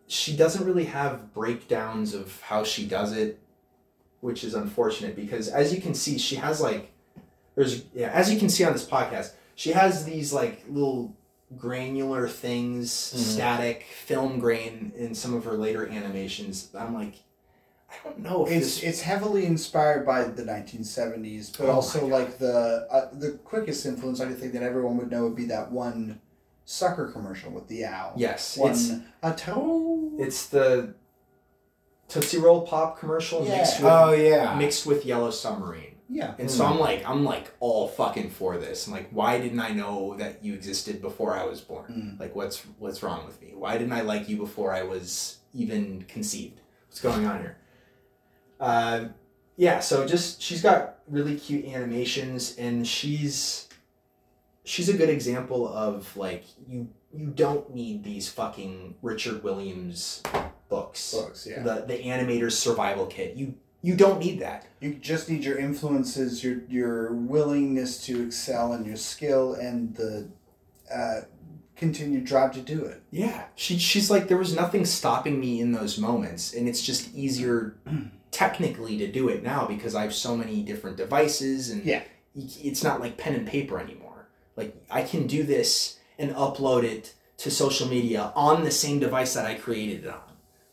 She 0.06 0.36
doesn't 0.36 0.64
really 0.66 0.84
have 0.84 1.32
breakdowns 1.32 2.14
of 2.14 2.40
how 2.42 2.64
she 2.64 2.86
does 2.86 3.12
it 3.16 3.38
which 4.20 4.44
is 4.44 4.52
unfortunate 4.52 5.16
because 5.16 5.48
as 5.48 5.72
you 5.74 5.80
can 5.80 5.94
see 5.94 6.18
she 6.18 6.36
has 6.36 6.60
like 6.60 6.92
there's 7.54 7.84
yeah 7.94 8.10
as 8.10 8.30
you 8.30 8.38
can 8.38 8.50
see 8.50 8.62
on 8.64 8.72
this 8.74 8.84
podcast 8.84 9.32
she 9.54 9.72
has 9.72 10.04
these 10.04 10.30
like 10.30 10.62
little 10.68 11.16
granular 11.56 12.28
things 12.28 12.90
Mhm. 12.92 13.16
static 13.18 13.86
film 14.04 14.38
grain 14.38 14.92
in 14.96 15.14
some 15.14 15.32
of 15.32 15.44
her 15.46 15.54
later 15.54 15.88
animations. 15.88 16.68
I'm 16.74 16.92
like 16.94 17.14
i 17.92 18.08
don't 18.08 18.18
know 18.20 18.46
if 18.46 18.52
It's 18.52 18.66
this 18.76 18.82
it's 18.82 19.00
heavily 19.02 19.46
inspired 19.46 20.06
by 20.06 20.24
the 20.24 20.42
1970s, 20.42 21.56
but 21.56 21.66
Oh 21.68 21.72
also 21.72 22.06
like 22.06 22.38
the 22.38 22.86
uh, 22.90 23.08
the 23.12 23.32
quickest 23.44 23.86
influence 23.86 24.20
I 24.20 24.32
think 24.32 24.52
that 24.52 24.62
everyone 24.62 24.96
would 24.98 25.10
know 25.10 25.24
would 25.24 25.36
be 25.36 25.46
that 25.46 25.70
one 25.72 26.20
sucker 26.64 27.08
commercial 27.08 27.50
with 27.50 27.66
the 27.68 27.84
owl. 27.84 28.12
yes 28.16 28.56
One 28.56 28.70
it's 28.72 28.92
a 29.22 29.32
toe. 29.34 30.12
it's 30.18 30.46
the 30.48 30.94
tootsie 32.08 32.38
roll 32.38 32.62
pop 32.62 32.98
commercial 32.98 33.44
Yeah. 33.44 33.56
mixed 33.58 33.80
with 33.80 33.92
Oh 33.92 34.12
yeah. 34.12 34.54
mixed 34.56 34.86
with 34.86 35.04
yellow 35.04 35.30
submarine 35.30 35.86
yeah. 36.12 36.34
And 36.40 36.50
so 36.50 36.66
I'm 36.66 36.80
like, 36.80 37.08
I'm 37.08 37.24
like 37.24 37.52
all 37.60 37.86
fucking 37.86 38.30
for 38.30 38.58
this. 38.58 38.88
I'm 38.88 38.92
like, 38.92 39.10
why 39.12 39.38
didn't 39.38 39.60
I 39.60 39.70
know 39.70 40.16
that 40.18 40.42
you 40.44 40.54
existed 40.54 41.00
before 41.00 41.36
I 41.36 41.44
was 41.44 41.60
born? 41.60 42.16
Mm. 42.16 42.18
Like, 42.20 42.34
what's 42.34 42.62
what's 42.80 43.00
wrong 43.04 43.24
with 43.26 43.40
me? 43.40 43.52
Why 43.54 43.78
didn't 43.78 43.92
I 43.92 44.00
like 44.00 44.28
you 44.28 44.36
before 44.36 44.72
I 44.74 44.82
was 44.82 45.38
even 45.54 46.04
conceived? 46.08 46.58
What's 46.88 47.00
going 47.00 47.26
on 47.26 47.38
here? 47.38 47.58
Uh, 48.60 49.06
yeah. 49.56 49.80
So 49.80 50.06
just 50.06 50.40
she's 50.40 50.62
got 50.62 50.98
really 51.08 51.36
cute 51.36 51.64
animations, 51.64 52.56
and 52.56 52.86
she's 52.86 53.68
she's 54.64 54.88
a 54.88 54.96
good 54.96 55.08
example 55.08 55.66
of 55.66 56.16
like 56.16 56.44
you 56.68 56.88
you 57.12 57.26
don't 57.26 57.74
need 57.74 58.04
these 58.04 58.28
fucking 58.28 58.94
Richard 59.02 59.42
Williams 59.42 60.22
books. 60.68 61.12
Books, 61.12 61.46
yeah. 61.50 61.62
The 61.62 61.84
the 61.86 62.04
animator's 62.04 62.56
survival 62.56 63.06
kit. 63.06 63.36
You 63.36 63.54
you 63.82 63.96
don't 63.96 64.20
need 64.20 64.40
that. 64.40 64.66
You 64.80 64.94
just 64.94 65.28
need 65.28 65.44
your 65.44 65.58
influences, 65.58 66.44
your 66.44 66.60
your 66.68 67.12
willingness 67.12 68.04
to 68.06 68.22
excel 68.22 68.72
and 68.72 68.86
your 68.86 68.96
skill, 68.96 69.54
and 69.54 69.94
the 69.96 70.28
uh, 70.94 71.22
continued 71.76 72.24
drive 72.24 72.52
to 72.52 72.60
do 72.60 72.84
it. 72.84 73.02
Yeah, 73.10 73.44
she 73.54 73.78
she's 73.78 74.10
like 74.10 74.28
there 74.28 74.36
was 74.36 74.54
nothing 74.54 74.84
stopping 74.84 75.40
me 75.40 75.60
in 75.60 75.72
those 75.72 75.98
moments, 75.98 76.52
and 76.54 76.68
it's 76.68 76.82
just 76.82 77.14
easier 77.14 77.76
technically 78.30 78.96
to 78.98 79.06
do 79.10 79.28
it 79.28 79.42
now 79.42 79.66
because 79.66 79.94
I 79.94 80.02
have 80.02 80.14
so 80.14 80.36
many 80.36 80.62
different 80.62 80.96
devices, 80.96 81.70
and 81.70 81.84
Yeah. 81.84 82.02
it's 82.34 82.82
not 82.84 83.00
like 83.00 83.16
pen 83.16 83.34
and 83.34 83.46
paper 83.46 83.78
anymore. 83.78 84.28
Like 84.56 84.74
I 84.90 85.02
can 85.02 85.26
do 85.26 85.42
this 85.42 85.98
and 86.18 86.34
upload 86.34 86.84
it 86.84 87.14
to 87.38 87.50
social 87.50 87.88
media 87.88 88.32
on 88.36 88.64
the 88.64 88.70
same 88.70 88.98
device 88.98 89.34
that 89.34 89.46
I 89.46 89.54
created 89.54 90.04
it 90.04 90.10
on. 90.10 90.20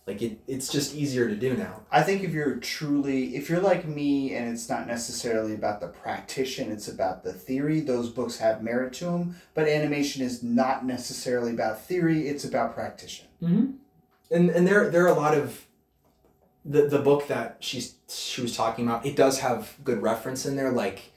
Like 0.05 0.21
it, 0.21 0.39
it's 0.47 0.71
just 0.71 0.95
easier 0.95 1.27
to 1.27 1.35
do 1.35 1.53
now. 1.55 1.81
I 1.91 2.01
think 2.01 2.23
if 2.23 2.31
you're 2.31 2.55
truly, 2.55 3.35
if 3.35 3.49
you're 3.49 3.59
like 3.59 3.85
me, 3.85 4.33
and 4.33 4.47
it's 4.53 4.69
not 4.69 4.87
necessarily 4.87 5.53
about 5.53 5.81
the 5.81 5.87
practitioner, 5.87 6.71
it's 6.71 6.87
about 6.87 7.23
the 7.25 7.33
theory. 7.33 7.81
Those 7.81 8.09
books 8.09 8.37
have 8.37 8.63
merit 8.63 8.93
to 8.93 9.05
them, 9.05 9.35
but 9.53 9.67
animation 9.67 10.23
is 10.23 10.41
not 10.41 10.85
necessarily 10.85 11.51
about 11.51 11.81
theory; 11.81 12.29
it's 12.29 12.45
about 12.45 12.73
practitioner. 12.73 13.29
Mm-hmm. 13.43 13.71
And 14.31 14.49
and 14.49 14.65
there 14.65 14.89
there 14.89 15.03
are 15.03 15.13
a 15.13 15.19
lot 15.19 15.37
of 15.37 15.66
the 16.67 16.83
the 16.87 16.99
book 16.99 17.27
that 17.27 17.57
she's 17.59 17.95
she 18.09 18.41
was 18.41 18.55
talking 18.55 18.85
about. 18.87 19.05
It 19.05 19.15
does 19.15 19.39
have 19.39 19.75
good 19.83 20.01
reference 20.01 20.45
in 20.45 20.55
there, 20.55 20.71
like 20.71 21.11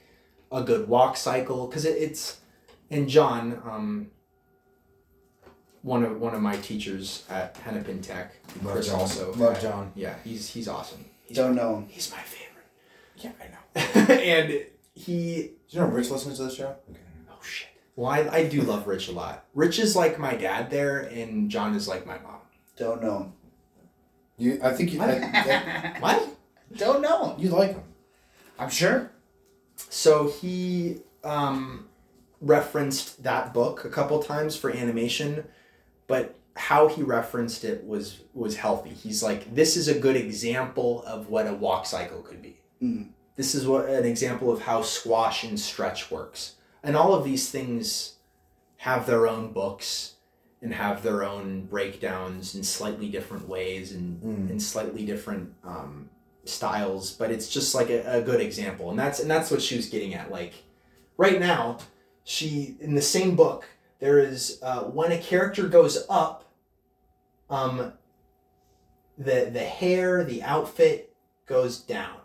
a 0.51 0.63
good 0.63 0.87
walk 0.87 1.17
cycle, 1.17 1.67
because 1.67 1.85
it, 1.85 1.97
it's 1.97 2.39
and 2.89 3.07
John, 3.09 3.61
um, 3.65 4.11
one 5.81 6.03
of 6.03 6.19
one 6.19 6.33
of 6.33 6.41
my 6.41 6.55
teachers 6.57 7.23
at 7.29 7.57
Hennepin 7.57 8.01
Tech, 8.01 8.33
Love 8.63 8.73
Chris 8.73 8.87
John. 8.87 8.99
also. 8.99 9.33
Love 9.35 9.61
John. 9.61 9.91
Yeah, 9.95 10.15
he's 10.23 10.49
he's 10.49 10.67
awesome. 10.67 11.05
He's, 11.23 11.37
Don't 11.37 11.55
know 11.55 11.77
him. 11.77 11.87
he's 11.89 12.11
my 12.11 12.21
favorite. 12.21 12.47
Yeah, 13.17 13.31
I 13.39 13.47
know. 13.51 14.13
and 14.15 14.65
he 14.93 15.51
Do 15.69 15.77
you 15.77 15.79
know 15.79 15.87
Rich 15.87 16.09
listens 16.09 16.37
to 16.37 16.43
the 16.43 16.51
show? 16.51 16.75
Okay. 16.89 16.99
oh 17.29 17.39
shit. 17.43 17.69
Well, 17.95 18.09
I, 18.11 18.27
I 18.29 18.47
do 18.47 18.61
love 18.61 18.87
Rich 18.87 19.09
a 19.09 19.11
lot. 19.11 19.45
Rich 19.53 19.79
is 19.79 19.95
like 19.95 20.17
my 20.19 20.35
dad 20.35 20.69
there, 20.71 20.99
and 20.99 21.49
John 21.49 21.75
is 21.75 21.87
like 21.87 22.05
my 22.05 22.17
mom. 22.19 22.39
Don't 22.77 23.01
know 23.01 23.17
him. 23.19 23.33
You, 24.37 24.59
I 24.63 24.71
think 24.73 24.93
you, 24.93 25.01
I, 25.01 25.11
I- 25.11 25.97
What? 25.99 26.27
Don't 26.77 27.01
know 27.01 27.31
him. 27.31 27.39
you 27.39 27.49
like 27.49 27.71
him. 27.71 27.83
I'm 28.57 28.69
sure. 28.69 29.11
So 29.75 30.29
he 30.29 30.99
um, 31.23 31.87
referenced 32.39 33.23
that 33.23 33.53
book 33.53 33.83
a 33.85 33.89
couple 33.89 34.21
times 34.23 34.55
for 34.55 34.71
animation, 34.71 35.43
but 36.07 36.35
how 36.55 36.87
he 36.87 37.01
referenced 37.03 37.63
it 37.63 37.85
was 37.85 38.21
was 38.33 38.55
healthy. 38.57 38.91
He's 38.91 39.21
like, 39.23 39.53
this 39.53 39.75
is 39.75 39.87
a 39.87 39.97
good 39.99 40.15
example 40.15 41.03
of 41.03 41.29
what 41.29 41.47
a 41.47 41.53
walk 41.53 41.85
cycle 41.85 42.21
could 42.21 42.41
be. 42.41 42.57
Mm. 42.81 43.09
This 43.35 43.55
is 43.55 43.65
what 43.67 43.85
an 43.89 44.05
example 44.05 44.51
of 44.51 44.61
how 44.61 44.81
squash 44.81 45.43
and 45.43 45.59
stretch 45.59 46.11
works, 46.11 46.55
and 46.83 46.95
all 46.95 47.13
of 47.13 47.23
these 47.23 47.49
things 47.49 48.15
have 48.77 49.05
their 49.07 49.27
own 49.27 49.51
books 49.53 50.15
and 50.61 50.73
have 50.73 51.01
their 51.01 51.23
own 51.23 51.65
breakdowns 51.65 52.53
in 52.55 52.63
slightly 52.63 53.09
different 53.09 53.47
ways 53.47 53.91
and 53.93 54.21
Mm. 54.21 54.49
in 54.51 54.59
slightly 54.59 55.05
different 55.05 55.53
um, 55.63 56.09
styles, 56.45 57.11
but 57.11 57.31
it's 57.31 57.49
just 57.49 57.73
like 57.73 57.89
a, 57.89 58.17
a 58.19 58.21
good 58.21 58.41
example, 58.41 58.89
and 58.89 58.99
that's 58.99 59.19
and 59.19 59.29
that's 59.29 59.49
what 59.51 59.61
she 59.61 59.75
was 59.75 59.87
getting 59.87 60.13
at. 60.13 60.31
Like 60.31 60.53
right 61.17 61.39
now, 61.39 61.79
she 62.23 62.75
in 62.79 62.93
the 62.95 63.01
same 63.01 63.35
book 63.35 63.65
there 63.99 64.19
is 64.19 64.59
uh, 64.63 64.81
when 64.83 65.11
a 65.11 65.17
character 65.19 65.67
goes 65.67 66.05
up, 66.09 66.45
um, 67.49 67.93
the 69.17 69.49
the 69.51 69.59
hair, 69.59 70.23
the 70.23 70.41
outfit 70.43 71.13
goes 71.45 71.79
down, 71.79 72.17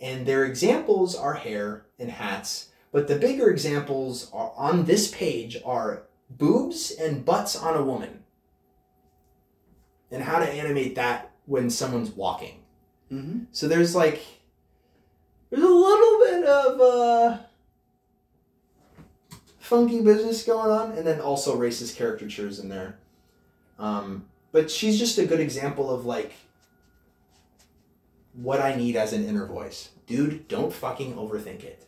and 0.00 0.26
their 0.26 0.44
examples 0.44 1.14
are 1.16 1.34
hair 1.34 1.86
and 1.98 2.10
hats. 2.10 2.68
But 2.92 3.08
the 3.08 3.16
bigger 3.16 3.50
examples 3.50 4.30
are 4.32 4.52
on 4.56 4.84
this 4.84 5.10
page 5.10 5.58
are 5.64 6.04
boobs 6.30 6.90
and 6.90 7.24
butts 7.24 7.56
on 7.56 7.76
a 7.76 7.82
woman, 7.82 8.24
and 10.10 10.22
how 10.22 10.38
to 10.38 10.50
animate 10.50 10.94
that 10.96 11.32
when 11.46 11.70
someone's 11.70 12.10
walking. 12.10 12.62
Mm-hmm. 13.12 13.44
So 13.52 13.68
there's 13.68 13.94
like 13.94 14.22
there's 15.50 15.62
a 15.62 15.68
little 15.68 16.18
bit 16.20 16.44
of 16.44 16.80
uh 16.80 17.38
funky 19.58 20.00
business 20.00 20.44
going 20.44 20.70
on 20.70 20.92
and 20.92 21.06
then 21.06 21.20
also 21.20 21.56
racist 21.58 21.96
caricatures 21.96 22.58
in 22.58 22.68
there. 22.68 22.98
Um 23.78 24.26
but 24.52 24.70
she's 24.70 24.98
just 24.98 25.18
a 25.18 25.26
good 25.26 25.40
example 25.40 25.90
of 25.90 26.04
like 26.06 26.32
what 28.32 28.60
I 28.60 28.74
need 28.74 28.96
as 28.96 29.12
an 29.12 29.24
inner 29.24 29.46
voice. 29.46 29.90
Dude, 30.06 30.46
don't 30.48 30.72
fucking 30.72 31.14
overthink 31.14 31.64
it. 31.64 31.86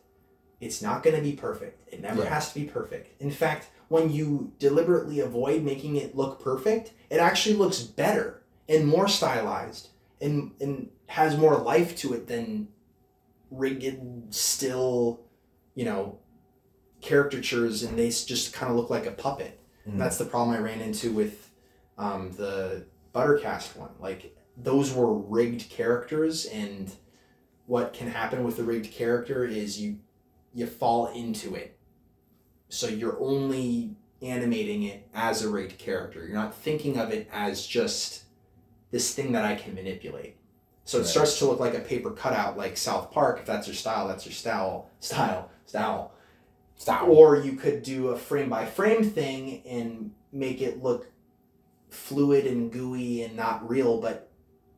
It's 0.61 0.83
not 0.83 1.03
going 1.03 1.15
to 1.15 1.23
be 1.23 1.33
perfect. 1.33 1.93
It 1.93 2.01
never 2.01 2.23
Yeah. 2.25 2.31
has 2.31 2.53
to 2.53 2.59
be 2.59 2.65
perfect. 2.67 3.21
In 3.23 3.31
fact, 3.31 3.69
when 3.89 4.11
you 4.11 4.53
deliberately 4.59 5.21
avoid 5.21 5.63
making 5.63 5.97
it 5.97 6.17
look 6.17 6.43
perfect, 6.43 6.93
it 7.11 7.19
actually 7.19 7.57
looks 7.57 7.81
better 7.81 8.43
and 8.69 8.87
more 8.87 9.09
stylized 9.09 9.89
and 10.21 10.53
and 10.61 10.91
has 11.07 11.37
more 11.37 11.57
life 11.57 11.97
to 11.97 12.13
it 12.13 12.27
than 12.27 12.69
rigid, 13.51 14.27
still, 14.31 15.21
you 15.75 15.85
know, 15.85 16.19
caricatures, 17.01 17.83
and 17.83 17.99
they 17.99 18.09
just 18.09 18.53
kind 18.53 18.71
of 18.71 18.77
look 18.77 18.91
like 18.91 19.07
a 19.07 19.11
puppet. 19.11 19.59
Mm. 19.89 19.99
That's 19.99 20.19
the 20.19 20.25
problem 20.25 20.57
I 20.57 20.61
ran 20.61 20.81
into 20.81 21.13
with 21.13 21.51
um, 21.97 22.33
the 22.33 22.85
Buttercast 23.15 23.77
one. 23.77 23.91
Like 24.01 24.37
those 24.57 24.93
were 24.93 25.15
rigged 25.15 25.71
characters, 25.71 26.47
and 26.47 26.93
what 27.67 27.93
can 27.93 28.09
happen 28.09 28.45
with 28.45 28.59
a 28.59 28.63
rigged 28.63 28.93
character 28.93 29.45
is 29.45 29.81
you 29.81 29.99
you 30.53 30.67
fall 30.67 31.07
into 31.09 31.55
it. 31.55 31.78
So 32.69 32.87
you're 32.87 33.19
only 33.21 33.97
animating 34.21 34.83
it 34.85 35.09
as 35.15 35.43
a 35.43 35.49
rigged 35.49 35.79
character. 35.79 36.25
You're 36.25 36.35
not 36.37 36.55
thinking 36.55 36.99
of 36.99 37.11
it 37.11 37.29
as 37.33 37.67
just 37.67 38.25
this 38.91 39.15
thing 39.15 39.33
that 39.33 39.45
I 39.45 39.55
can 39.55 39.75
manipulate. 39.75 40.37
So 40.85 40.99
it 40.99 41.03
Right. 41.03 41.11
starts 41.11 41.39
to 41.39 41.47
look 41.47 41.61
like 41.61 41.75
a 41.75 41.81
paper 41.81 42.11
cutout, 42.11 42.57
like 42.57 42.77
South 42.77 43.11
Park. 43.11 43.41
If 43.41 43.47
that's 43.47 43.67
your 43.67 43.75
style, 43.77 44.09
that's 44.09 44.25
your 44.25 44.33
style, 44.33 44.91
style, 45.01 45.51
style. 45.67 46.13
Stop. 46.77 47.09
Or 47.09 47.37
you 47.37 47.53
could 47.53 47.83
do 47.83 48.09
a 48.09 48.17
frame 48.19 48.49
by 48.49 48.65
frame 48.65 49.03
thing 49.05 49.63
and 49.67 50.13
make 50.33 50.61
it 50.63 50.83
look 50.83 51.11
fluid 51.91 52.47
and 52.47 52.71
gooey 52.73 53.23
and 53.23 53.37
not 53.37 53.69
real, 53.69 54.01
but 54.01 54.31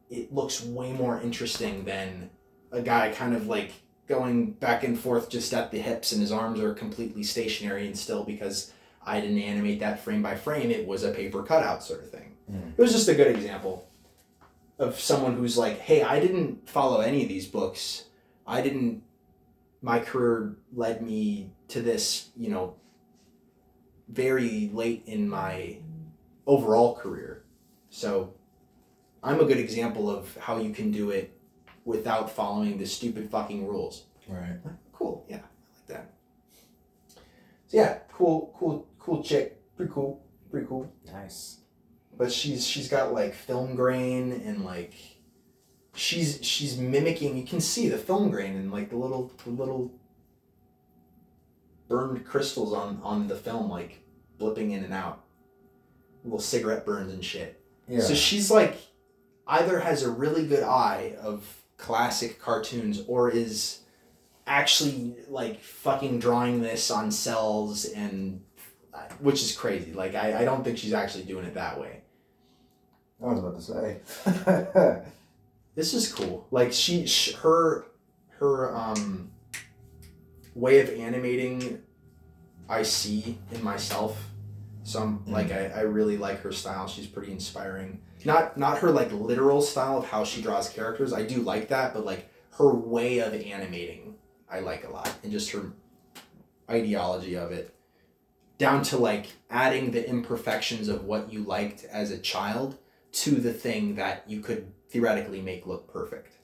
it 0.09 0.33
looks 0.33 0.65
way 0.65 0.93
more 0.93 1.21
interesting 1.21 1.85
than 1.85 2.31
a 2.73 2.81
guy 2.83 3.13
kind 3.13 3.35
of 3.35 3.47
like 3.47 3.73
going 4.11 4.51
back 4.51 4.83
and 4.83 4.99
forth 4.99 5.31
just 5.31 5.55
at 5.55 5.71
the 5.71 5.79
hips 5.79 6.11
and 6.11 6.21
his 6.21 6.33
arms 6.33 6.59
are 6.59 6.75
completely 6.75 7.23
stationary 7.23 7.87
and 7.87 7.97
still 7.97 8.25
because 8.25 8.73
I 9.07 9.21
didn't 9.21 9.39
animate 9.39 9.79
that 9.81 10.01
frame 10.01 10.21
by 10.21 10.35
frame, 10.35 10.73
it 10.73 10.85
was 10.85 11.05
a 11.05 11.13
paper 11.13 11.45
cutout 11.45 11.85
sort 11.85 12.03
of 12.03 12.11
thing. 12.11 12.35
Mm. 12.51 12.73
It 12.77 12.83
was 12.83 12.91
just 12.91 13.07
a 13.09 13.15
good 13.15 13.29
example 13.29 13.89
of 14.81 14.99
someone 14.99 15.37
who's 15.37 15.57
like, 15.57 15.79
hey, 15.79 16.03
I 16.03 16.19
didn't 16.19 16.69
follow 16.69 17.01
any 17.01 17.23
of 17.23 17.29
these 17.29 17.47
books, 17.47 18.07
I 18.47 18.61
didn't. 18.61 19.05
My 19.81 20.01
career 20.01 20.57
led 20.75 21.03
me 21.03 21.53
to 21.69 21.81
this, 21.81 22.31
you 22.37 22.51
know, 22.51 22.75
very 24.09 24.71
late 24.75 25.05
in 25.07 25.29
my 25.29 25.79
overall 26.47 26.97
career. 26.97 27.45
So 27.91 28.35
I'm 29.23 29.41
a 29.41 29.45
good 29.45 29.57
example 29.57 30.11
of 30.11 30.37
how 30.37 30.59
you 30.59 30.75
can 30.75 30.91
do 30.91 31.11
it 31.11 31.40
without 31.85 32.31
following 32.31 32.79
the 32.79 32.87
stupid 32.87 33.31
fucking 33.31 33.67
rules. 33.67 34.05
Right. 34.29 34.59
Cool. 34.93 35.25
Yeah, 35.29 35.37
I 35.37 35.41
like 35.41 35.87
that. 35.89 36.15
So 37.67 37.77
yeah, 37.77 37.99
cool, 38.13 38.55
cool, 38.59 38.89
cool 38.99 39.23
chick. 39.23 39.61
Pretty 39.77 39.93
cool. 39.93 40.23
Pretty 40.51 40.67
cool. 40.67 40.93
Nice. 41.13 41.59
But 42.17 42.33
she's 42.33 42.67
she's 42.67 42.89
got 42.89 43.13
like 43.13 43.35
film 43.35 43.75
grain 43.75 44.33
and 44.45 44.65
like 44.65 44.93
she's 45.95 46.39
she's 46.43 46.77
mimicking. 46.77 47.37
You 47.37 47.45
can 47.45 47.61
see 47.61 47.89
the 47.89 47.99
film 47.99 48.31
grain 48.31 48.57
and 48.57 48.73
like 48.73 48.91
the 48.91 48.97
little 48.97 49.33
the 49.45 49.51
little 49.51 49.93
burned 51.89 52.25
crystals 52.27 52.73
on 52.73 53.01
on 53.03 53.27
the 53.27 53.37
film 53.37 53.71
like 53.71 54.03
blipping 54.39 54.73
in 54.73 54.85
and 54.85 54.93
out. 54.93 55.25
Little 56.25 56.41
cigarette 56.41 56.85
burns 56.85 57.13
and 57.13 57.25
shit. 57.25 57.63
Yeah. 57.89 58.01
So 58.01 58.15
she's 58.15 58.51
like 58.51 58.77
either 59.47 59.81
has 59.81 60.03
a 60.03 60.11
really 60.11 60.47
good 60.47 60.63
eye 60.63 61.15
of 61.21 61.60
classic 61.81 62.41
cartoons 62.41 63.03
or 63.09 63.31
is 63.31 63.81
actually 64.47 65.17
like 65.29 65.61
fucking 65.61 66.19
drawing 66.19 66.61
this 66.61 66.91
on 66.91 67.11
cells 67.11 67.85
and 67.87 68.43
which 69.21 69.43
is 69.43 69.57
crazy. 69.57 69.93
Like 69.93 70.15
I, 70.15 70.41
I 70.41 70.45
don't 70.45 70.63
think 70.63 70.79
she's 70.79 70.93
actually 70.93 71.25
doing 71.25 71.45
it 71.45 71.55
that 71.55 71.81
way. 71.81 72.03
I 73.23 73.27
was 73.27 73.39
about 73.39 73.57
to 73.57 73.63
say. 73.63 75.03
This 75.75 75.95
is 75.95 76.13
cool. 76.13 76.47
Like 76.51 76.73
she, 76.73 77.07
sh 77.07 77.35
her 77.37 77.87
her 78.39 78.77
um 78.77 79.31
way 80.55 80.81
of 80.81 80.91
animating 80.91 81.81
I 82.69 82.83
see 82.83 83.39
in 83.53 83.63
myself. 83.63 84.23
So 84.83 85.01
I'm 85.01 85.25
like 85.27 85.53
I, 85.53 85.69
I 85.69 85.81
really 85.83 86.19
like 86.19 86.41
her 86.43 86.53
style. 86.53 86.87
She's 86.89 87.07
pretty 87.07 87.33
inspiring. 87.33 88.01
Not 88.25 88.57
not 88.57 88.79
her 88.79 88.91
like 88.91 89.13
literal 89.13 89.63
style 89.63 89.99
of 89.99 90.07
how 90.07 90.25
she 90.25 90.43
draws 90.43 90.69
characters. 90.69 91.13
I 91.13 91.23
do 91.23 91.43
like 91.43 91.69
that, 91.69 91.95
but 91.95 92.05
like 92.05 92.31
her 92.59 92.75
way 92.75 93.19
of 93.19 93.35
animating 93.35 94.11
I 94.51 94.61
like 94.61 94.85
a 94.85 94.91
lot. 94.91 95.13
And 95.23 95.31
just 95.31 95.51
her 95.53 95.73
ideology 96.69 97.37
of 97.37 97.53
it. 97.53 97.75
Down 98.59 98.83
to 98.85 98.99
like 98.99 99.27
adding 99.49 99.91
the 99.91 100.07
imperfections 100.07 100.89
of 100.89 101.05
what 101.05 101.33
you 101.33 101.43
liked 101.45 101.85
as 101.85 102.11
a 102.11 102.19
child 102.19 102.77
to 103.13 103.37
the 103.37 103.53
thing 103.53 103.95
that 103.95 104.25
you 104.29 104.41
could 104.41 104.73
theoretically 104.91 105.41
make 105.41 105.67
look 105.67 105.91
perfect. 105.91 106.37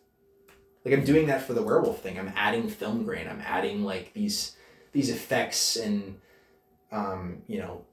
Like 0.85 0.95
I'm 0.95 1.05
doing 1.05 1.27
that 1.27 1.43
for 1.43 1.53
the 1.53 1.63
werewolf 1.63 2.01
thing. 2.03 2.19
I'm 2.19 2.33
adding 2.37 2.69
film 2.69 3.05
grain. 3.05 3.29
I'm 3.29 3.43
adding 3.45 3.85
like 3.85 4.13
these 4.15 4.57
these 4.93 5.11
effects 5.11 5.77
and 5.77 6.21
um, 6.91 7.43
you 7.47 7.59
know 7.59 7.85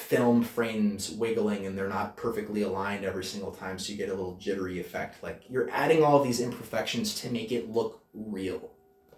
film 0.00 0.42
frames 0.42 1.10
wiggling 1.10 1.66
and 1.66 1.76
they're 1.76 1.88
not 1.88 2.16
perfectly 2.16 2.62
aligned 2.62 3.04
every 3.04 3.24
single 3.24 3.52
time 3.52 3.78
so 3.78 3.92
you 3.92 3.98
get 3.98 4.08
a 4.08 4.14
little 4.14 4.36
jittery 4.36 4.80
effect. 4.80 5.22
Like 5.22 5.42
you're 5.48 5.68
adding 5.70 6.02
all 6.02 6.22
these 6.22 6.40
imperfections 6.40 7.14
to 7.22 7.30
make 7.30 7.52
it 7.52 7.70
look 7.70 8.02
real, 8.14 8.70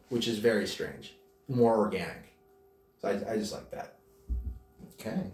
which 0.09 0.29
is 0.29 0.39
very 0.39 0.67
strange. 0.67 1.15
More 1.49 1.77
organic. 1.79 2.35
So 3.01 3.09
I, 3.09 3.33
I 3.33 3.37
just 3.39 3.53
like 3.53 3.71
that. 3.71 3.97
okay. 5.01 5.31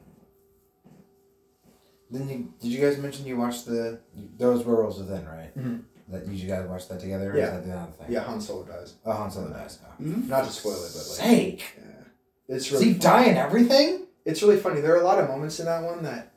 Then 2.11 2.29
you 2.29 2.53
did 2.61 2.69
you 2.73 2.81
guys 2.81 2.97
mention 2.99 3.27
you 3.27 3.37
watched 3.37 3.67
the 3.67 4.01
those 4.39 4.65
werewolves 4.65 4.99
within 4.99 5.27
right? 5.27 5.57
Mhm. 5.57 5.83
That 6.09 6.27
you 6.27 6.49
guys 6.49 6.67
watched 6.67 6.89
that 6.89 7.01
together? 7.01 7.33
Or 7.33 7.37
Yeah. 7.37 7.45
Is 7.45 7.51
that 7.53 7.67
the 7.67 7.73
other 7.77 7.93
thing? 7.93 8.07
Yeah, 8.09 8.21
Han 8.25 8.41
Solo 8.41 8.65
dies. 8.65 8.95
Oh, 9.05 9.13
Han 9.13 9.31
Solo 9.31 9.51
dies. 9.51 9.79
Oh. 9.85 10.03
Not 10.03 10.45
to 10.47 10.51
spoil 10.51 10.73
it, 10.73 10.91
but 10.95 11.07
like 11.07 11.19
Sake. 11.19 11.65
yeah. 11.79 12.55
It's 12.57 12.73
really 12.73 12.85
he 12.87 12.95
die 12.95 13.25
in 13.25 13.37
everything? 13.37 14.07
It's 14.29 14.43
really 14.43 14.59
funny. 14.59 14.83
There 14.83 14.93
are 14.95 15.01
a 15.01 15.05
lot 15.05 15.19
of 15.19 15.27
moments 15.27 15.59
in 15.59 15.65
that 15.65 15.83
one 15.83 16.03
that 16.03 16.35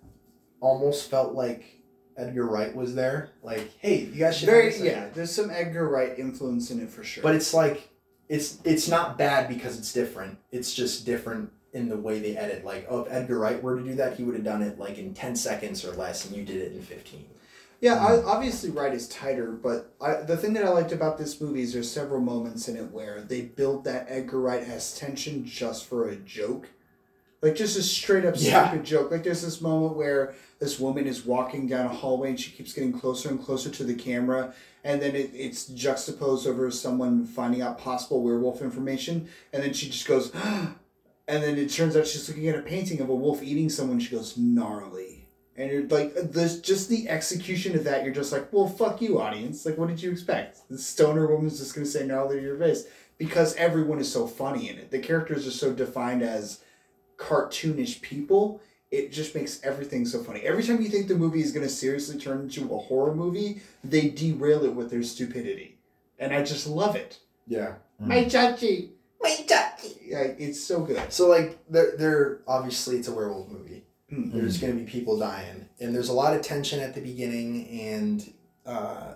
almost 0.62 1.10
felt 1.10 1.34
like 1.34 1.84
Edgar 2.16 2.46
Wright 2.46 2.74
was 2.74 2.96
there. 2.96 3.32
Like, 3.44 3.70
hey, 3.80 4.06
you 4.06 4.18
guys 4.18 4.38
should 4.38 4.46
Very 4.46 4.74
yeah. 4.78 5.10
There's 5.14 5.32
some 5.32 5.50
Edgar 5.50 5.90
Wright 5.90 6.18
influence 6.18 6.72
in 6.72 6.82
it 6.82 6.90
for 6.90 7.04
sure. 7.04 7.22
But 7.22 7.36
it's 7.36 7.54
like 7.54 7.90
it's 8.30 8.60
it's 8.64 8.88
not 8.88 9.18
bad 9.18 9.50
because 9.50 9.78
it's 9.78 9.92
different. 9.92 10.40
It's 10.52 10.74
just 10.74 11.06
different 11.06 11.52
in 11.74 11.90
the 11.90 11.98
way 11.98 12.20
they 12.20 12.38
edit. 12.38 12.64
Like, 12.64 12.88
oh, 12.90 13.02
if 13.02 13.12
Edgar 13.12 13.40
Wright 13.40 13.62
were 13.62 13.78
to 13.78 13.84
do 13.84 13.96
that, 13.96 14.16
he 14.16 14.24
would 14.24 14.36
have 14.36 14.46
done 14.46 14.62
it 14.62 14.80
like 14.80 14.98
in 14.98 15.14
ten 15.14 15.36
seconds 15.36 15.84
or 15.84 15.92
less, 15.92 16.26
and 16.26 16.34
you 16.34 16.46
did 16.46 16.62
it 16.62 16.72
in 16.72 16.82
fifteen. 16.82 17.26
Yeah, 17.82 17.96
I, 17.96 18.12
mm. 18.12 18.26
obviously 18.26 18.70
Wright 18.70 18.94
is 18.94 19.10
tighter, 19.10 19.52
but 19.52 19.94
I, 20.00 20.22
the 20.22 20.38
thing 20.38 20.54
that 20.54 20.64
I 20.64 20.70
liked 20.70 20.94
about 20.94 21.18
this 21.18 21.42
movie 21.42 21.64
is 21.64 21.74
there's 21.74 21.92
several 21.92 22.22
moments 22.22 22.70
in 22.70 22.78
it 22.78 22.90
where 22.92 23.22
they 23.22 23.42
build 23.42 23.84
that 23.84 24.06
Edgar 24.08 24.40
Wright 24.40 24.64
has 24.64 24.98
tension 24.98 25.44
just 25.44 25.88
for 25.88 26.08
a 26.08 26.16
joke. 26.16 26.70
Like 27.42 27.56
just 27.56 27.78
a 27.78 27.82
straight 27.84 28.26
up 28.26 28.36
Yeah. 28.38 28.70
stupid 28.70 28.86
joke. 28.86 29.12
Like 29.12 29.24
there's 29.24 29.42
this 29.42 29.62
moment 29.62 29.96
where 29.96 30.36
this 30.60 30.80
woman 30.80 31.08
is 31.08 31.26
walking 31.26 31.68
down 31.68 31.88
a 31.88 31.90
hallway 31.90 32.30
and 32.30 32.40
she 32.40 32.52
keeps 32.52 32.74
getting 32.74 32.94
closer 32.94 33.30
and 33.30 33.44
closer 33.44 33.70
to 33.70 33.84
the 33.84 33.96
camera 33.96 34.54
and 34.84 35.02
then 35.02 35.16
it, 35.16 35.32
it's 35.34 35.66
juxtaposed 35.66 36.48
over 36.48 36.70
someone 36.72 37.26
finding 37.26 37.62
out 37.62 37.78
possible 37.80 38.22
werewolf 38.24 38.62
information 38.62 39.28
and 39.54 39.64
then 39.64 39.74
she 39.74 39.90
just 39.90 40.08
goes 40.08 40.32
and 41.28 41.44
then 41.44 41.58
it 41.58 41.70
turns 41.72 41.96
out 41.96 42.06
she's 42.06 42.28
looking 42.30 42.48
at 42.48 42.56
a 42.56 42.62
painting 42.62 43.02
of 43.02 43.10
a 43.10 43.16
wolf 43.16 43.42
eating 43.42 43.70
someone 43.70 44.00
she 44.00 44.12
goes 44.16 44.38
gnarly 44.38 45.22
and 45.58 45.70
you're 45.70 45.88
like, 45.88 46.14
there's 46.16 46.62
just 46.62 46.90
the 46.90 47.10
execution 47.10 47.76
of 47.76 47.84
that. 47.84 48.06
You're 48.06 48.14
just 48.14 48.32
like, 48.32 48.52
well, 48.54 48.68
fuck 48.68 49.02
you, 49.02 49.20
audience. 49.20 49.66
Like, 49.66 49.78
what 49.78 49.90
did 49.90 50.02
you 50.02 50.10
expect? 50.10 50.60
The 50.70 50.78
stoner 50.78 51.28
woman's 51.28 51.60
just 51.60 51.76
gonna 51.76 51.86
say 51.86 52.06
gnarly 52.08 52.38
to 52.38 52.42
your 52.42 52.58
face 52.58 52.86
because 53.18 53.54
everyone 53.56 54.00
is 54.00 54.12
so 54.12 54.26
funny 54.28 54.70
in 54.70 54.78
it. 54.78 54.92
The 54.92 55.00
characters 55.00 55.46
are 55.46 55.52
so 55.52 55.74
defined 55.74 56.24
as 56.24 56.62
cartoonish 57.22 58.02
people. 58.02 58.62
It 58.90 59.12
just 59.12 59.34
makes 59.36 59.64
everything 59.64 60.06
so 60.06 60.22
funny. 60.22 60.42
Every 60.42 60.64
time 60.64 60.82
you 60.82 60.90
think 60.90 61.08
the 61.08 61.16
movie 61.16 61.42
is 61.42 61.52
gonna 61.54 61.70
seriously 61.70 62.20
turn 62.20 62.42
into 62.42 62.74
a 62.74 62.78
horror 62.78 63.16
movie, 63.16 63.62
they 63.84 64.10
derail 64.10 64.66
it 64.66 64.74
with 64.76 64.90
their 64.92 65.04
stupidity, 65.04 65.78
and 66.20 66.34
I 66.34 66.44
just 66.44 66.68
love 66.68 66.96
it. 66.96 67.20
Yeah. 67.48 67.76
My 68.00 68.26
chachi, 68.26 68.90
My 69.22 69.38
ducky. 69.48 69.96
yeah, 70.04 70.24
it's 70.38 70.60
so 70.60 70.82
good. 70.82 71.14
So 71.14 71.28
like, 71.30 71.60
they're, 71.70 71.96
they're 71.96 72.40
obviously 72.48 72.98
it's 72.98 73.08
a 73.08 73.14
werewolf 73.14 73.50
movie. 73.50 73.84
Mm. 74.12 74.34
There's 74.34 74.58
going 74.58 74.74
to 74.74 74.84
be 74.84 74.90
people 74.90 75.18
dying, 75.20 75.70
and 75.80 75.94
there's 75.96 76.10
a 76.10 76.14
lot 76.14 76.36
of 76.36 76.42
tension 76.42 76.80
at 76.80 76.96
the 76.96 77.02
beginning, 77.02 77.70
and 77.70 78.34
uh, 78.66 79.14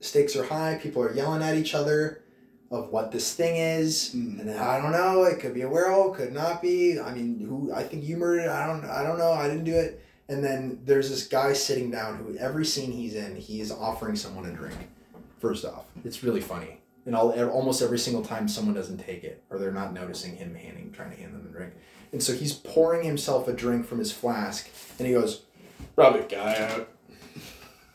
stakes 0.00 0.34
are 0.36 0.44
high. 0.44 0.78
People 0.82 1.02
are 1.02 1.14
yelling 1.14 1.42
at 1.42 1.54
each 1.56 1.74
other 1.74 2.22
of 2.70 2.90
what 2.90 3.10
this 3.10 3.34
thing 3.34 3.56
is, 3.56 4.10
Mm. 4.14 4.40
and 4.40 4.50
I 4.52 4.80
don't 4.80 4.92
know. 4.92 5.24
It 5.24 5.40
could 5.40 5.54
be 5.54 5.62
a 5.62 5.68
werewolf, 5.68 6.16
could 6.16 6.32
not 6.32 6.62
be. 6.62 7.00
I 7.00 7.12
mean, 7.12 7.40
who? 7.40 7.72
I 7.72 7.82
think 7.82 8.04
you 8.04 8.16
murdered. 8.16 8.48
I 8.48 8.66
don't. 8.66 8.84
I 8.84 9.02
don't 9.02 9.18
know. 9.18 9.32
I 9.32 9.48
didn't 9.48 9.64
do 9.64 9.74
it. 9.74 10.00
And 10.28 10.44
then 10.44 10.80
there's 10.84 11.10
this 11.10 11.26
guy 11.26 11.52
sitting 11.52 11.90
down 11.90 12.18
who 12.18 12.36
every 12.36 12.64
scene 12.64 12.92
he's 12.92 13.16
in, 13.16 13.34
he 13.34 13.60
is 13.60 13.72
offering 13.72 14.14
someone 14.14 14.46
a 14.46 14.52
drink. 14.52 14.76
First 15.40 15.64
off, 15.64 15.86
it's 16.04 16.22
really 16.22 16.40
funny, 16.40 16.78
and 17.06 17.16
all 17.16 17.32
almost 17.50 17.82
every 17.82 17.98
single 17.98 18.22
time 18.22 18.46
someone 18.46 18.74
doesn't 18.74 18.98
take 18.98 19.24
it 19.24 19.42
or 19.50 19.58
they're 19.58 19.72
not 19.72 19.92
noticing 19.92 20.36
him 20.36 20.54
handing, 20.54 20.92
trying 20.92 21.10
to 21.10 21.16
hand 21.16 21.34
them 21.34 21.44
a 21.48 21.52
drink. 21.52 21.72
And 22.12 22.22
so 22.22 22.32
he's 22.32 22.52
pouring 22.52 23.02
himself 23.04 23.48
a 23.48 23.52
drink 23.52 23.86
from 23.86 23.98
his 23.98 24.12
flask, 24.12 24.68
and 24.98 25.08
he 25.08 25.14
goes, 25.14 25.42
"Rub 25.96 26.14
it, 26.14 26.28
guy 26.28 26.56
out." 26.56 26.88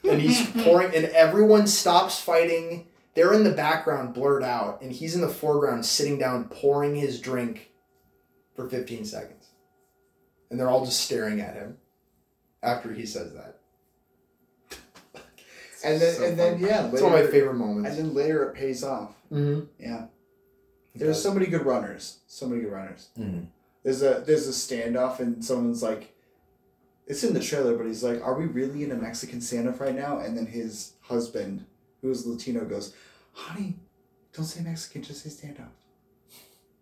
And 0.04 0.22
he's 0.22 0.46
pouring, 0.64 0.94
and 0.94 1.06
everyone 1.06 1.66
stops 1.68 2.20
fighting. 2.20 2.88
They're 3.16 3.34
in 3.34 3.44
the 3.44 3.52
background, 3.52 4.14
blurred 4.14 4.44
out, 4.44 4.82
and 4.82 4.92
he's 4.92 5.16
in 5.16 5.22
the 5.22 5.30
foreground, 5.30 5.86
sitting 5.86 6.20
down, 6.20 6.46
pouring 6.50 6.96
his 6.96 7.22
drink 7.22 7.72
for 8.56 8.68
15 8.68 9.06
seconds. 9.06 9.48
And 10.50 10.60
they're 10.60 10.70
all 10.70 10.86
just 10.86 11.00
staring 11.00 11.40
at 11.40 11.56
him 11.56 11.78
after 12.62 12.94
he 12.94 13.06
says 13.06 13.34
that. 13.34 13.60
And 15.84 16.02
then, 16.02 16.16
So 16.16 16.26
and 16.26 16.40
then, 16.40 16.60
yeah, 16.60 16.88
It's 16.92 17.00
one 17.02 17.14
of 17.14 17.26
my 17.26 17.32
favorite 17.32 17.54
moments. 17.54 17.92
And 17.92 18.08
then 18.10 18.16
later 18.16 18.44
it 18.44 18.56
pays 18.56 18.84
off. 18.84 19.12
Mm-hmm. 19.32 19.66
Yeah. 19.80 20.08
There's 20.96 21.22
so 21.22 21.32
many 21.34 21.46
good 21.46 21.66
runners. 21.66 22.20
So 22.28 22.48
many 22.48 22.62
good 22.62 22.72
runners. 22.72 23.10
Mm. 23.20 23.48
There's 23.84 24.02
a 24.02 24.24
there's 24.26 24.48
a 24.48 24.52
standoff 24.52 25.20
and 25.20 25.44
someone's 25.46 25.84
like, 25.84 26.16
it's 27.06 27.24
in 27.24 27.34
the 27.36 27.40
trailer, 27.40 27.78
but 27.78 27.86
he's 27.86 28.04
like, 28.04 28.20
"Are 28.24 28.34
we 28.34 28.46
really 28.46 28.84
in 28.84 28.92
a 28.92 28.96
Mexican 28.96 29.40
standoff 29.40 29.80
right 29.80 29.94
now?" 29.94 30.18
And 30.18 30.36
then 30.36 30.48
his 30.48 30.94
husband, 31.02 31.66
who 32.06 32.12
is 32.12 32.26
Latino, 32.26 32.64
goes, 32.66 32.94
"Honey, 33.34 33.76
don't 34.34 34.46
say 34.46 34.62
Mexican, 34.62 35.02
just 35.04 35.24
say 35.24 35.30
standoff." 35.30 35.70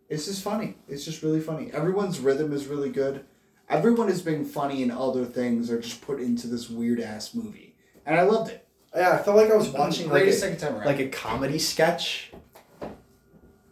It's 0.09 0.25
just 0.25 0.41
funny. 0.43 0.75
It's 0.87 1.05
just 1.05 1.23
really 1.23 1.39
funny. 1.39 1.71
Everyone's 1.71 2.19
rhythm 2.19 2.53
is 2.53 2.67
really 2.67 2.89
good. 2.89 3.25
Everyone 3.69 4.09
is 4.09 4.21
being 4.21 4.45
funny 4.45 4.83
in 4.83 4.91
other 4.91 5.25
things 5.25 5.71
or 5.71 5.79
just 5.79 6.01
put 6.01 6.19
into 6.19 6.47
this 6.47 6.69
weird 6.69 6.99
ass 6.99 7.33
movie, 7.33 7.75
and 8.05 8.19
I 8.19 8.23
loved 8.23 8.51
it. 8.51 8.67
Yeah, 8.95 9.11
I 9.13 9.17
felt 9.23 9.37
like 9.37 9.49
I 9.49 9.55
was 9.55 9.69
watching 9.69 10.09
like 10.09 10.23
Greatest 10.23 10.37
a, 10.39 10.41
second 10.41 10.57
time 10.59 10.75
around. 10.75 10.85
like 10.85 10.99
a 10.99 11.07
comedy 11.09 11.57
sketch 11.57 12.31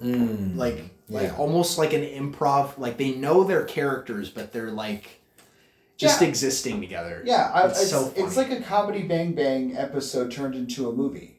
Mm. 0.02 0.56
like 0.58 0.84
like 1.10 1.24
Yeah. 1.26 1.36
almost 1.38 1.78
like 1.78 1.94
an 1.94 2.02
improv 2.02 2.80
like 2.80 2.98
they 2.98 3.12
know 3.14 3.44
their 3.44 3.64
characters 3.66 4.30
but 4.32 4.52
they're 4.52 4.72
like 4.72 5.22
just 5.98 6.22
Yeah. 6.22 6.28
existing 6.28 6.82
together 6.82 7.22
Yeah, 7.24 7.52
I, 7.54 7.68
It's 7.68 7.82
it's, 7.82 7.92
so 7.92 8.12
it's 8.16 8.36
like 8.36 8.50
a 8.50 8.62
comedy 8.62 9.04
Bang 9.04 9.34
Bang 9.34 9.78
episode 9.78 10.32
turned 10.32 10.56
into 10.56 10.90
a 10.90 10.92
movie. 10.94 11.38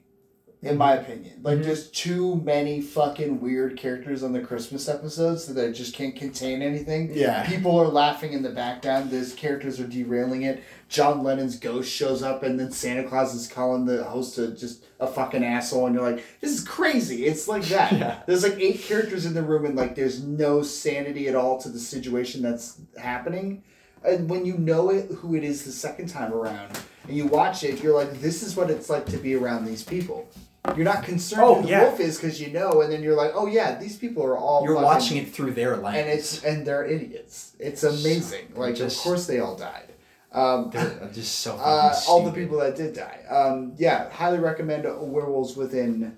In 0.62 0.78
my 0.78 0.94
opinion. 0.94 1.40
Like, 1.42 1.54
Mm-hmm. 1.56 1.62
there's 1.64 1.90
too 1.90 2.36
many 2.36 2.80
fucking 2.80 3.40
weird 3.40 3.76
characters 3.76 4.22
on 4.22 4.32
the 4.32 4.40
Christmas 4.40 4.88
episodes 4.88 5.46
that 5.52 5.62
I 5.68 5.72
just 5.72 5.92
can't 5.94 6.14
contain 6.14 6.62
anything. 6.62 7.10
Yeah. 7.12 7.44
People 7.46 7.76
are 7.80 7.88
laughing 7.88 8.32
in 8.32 8.42
the 8.42 8.50
background. 8.50 9.10
These 9.10 9.34
characters 9.34 9.80
are 9.80 9.86
derailing 9.88 10.42
it. 10.42 10.62
John 10.88 11.22
Lennon's 11.24 11.58
ghost 11.58 11.90
shows 11.90 12.22
up, 12.22 12.42
and 12.44 12.60
then 12.60 12.70
Santa 12.70 13.02
Claus 13.08 13.34
is 13.34 13.48
calling 13.48 13.86
the 13.86 14.04
host 14.04 14.38
a, 14.38 14.48
just 14.48 14.84
a 15.00 15.06
fucking 15.06 15.42
asshole, 15.44 15.86
and 15.86 15.94
you're 15.96 16.08
like, 16.08 16.24
this 16.40 16.52
is 16.52 16.62
crazy. 16.66 17.26
It's 17.26 17.48
like 17.48 17.64
that. 17.64 17.92
Yeah. 18.02 18.22
There's 18.26 18.42
like 18.44 18.58
eight 18.60 18.80
characters 18.82 19.26
in 19.26 19.34
the 19.34 19.42
room, 19.42 19.64
and 19.64 19.74
like 19.74 19.94
there's 19.96 20.22
no 20.22 20.62
sanity 20.62 21.28
at 21.28 21.34
all 21.34 21.60
to 21.62 21.68
the 21.70 21.78
situation 21.80 22.40
that's 22.42 22.80
happening. 22.98 23.64
And 24.04 24.28
when 24.28 24.44
you 24.44 24.58
know 24.58 24.90
it, 24.90 25.10
who 25.12 25.34
it 25.36 25.44
is 25.44 25.64
the 25.64 25.72
second 25.72 26.08
time 26.08 26.32
around, 26.32 26.78
and 27.08 27.16
you 27.16 27.26
watch 27.26 27.62
it, 27.64 27.82
you're 27.82 27.94
like, 27.94 28.20
this 28.20 28.42
is 28.42 28.54
what 28.56 28.70
it's 28.70 28.88
like 28.90 29.06
to 29.06 29.16
be 29.16 29.34
around 29.34 29.64
these 29.64 29.82
people. 29.82 30.28
You're 30.76 30.84
not 30.84 31.02
concerned 31.02 31.42
Oh, 31.42 31.54
who 31.56 31.62
the 31.62 31.68
yeah. 31.70 31.82
wolf 31.84 31.98
is 31.98 32.18
because 32.18 32.40
you 32.40 32.52
know, 32.52 32.82
and 32.82 32.92
then 32.92 33.02
you're 33.02 33.16
like, 33.16 33.32
oh 33.34 33.46
yeah, 33.46 33.78
these 33.78 33.96
people 33.96 34.22
are 34.24 34.36
all. 34.38 34.62
You're 34.64 34.74
fucking- 34.74 34.84
watching 34.84 35.16
it 35.18 35.32
through 35.34 35.52
their 35.54 35.76
lens. 35.76 35.96
and 35.96 36.08
it's 36.08 36.44
and 36.44 36.64
they're 36.66 36.84
idiots. 36.84 37.56
It's 37.58 37.82
amazing. 37.82 38.52
Like 38.54 38.76
just- 38.76 38.98
of 38.98 39.02
course 39.02 39.26
they 39.26 39.40
all 39.40 39.56
died. 39.56 39.88
Um, 40.30 40.70
They're 40.72 41.10
just 41.12 41.40
so 41.40 41.56
uh, 41.56 41.94
all 42.08 42.24
the 42.24 42.32
people 42.32 42.58
that 42.60 42.74
did 42.74 42.94
die. 42.94 43.18
Um, 43.28 43.74
yeah, 43.76 44.08
highly 44.08 44.38
recommend 44.38 44.84
Werewolves 44.84 45.56
Within. 45.58 46.16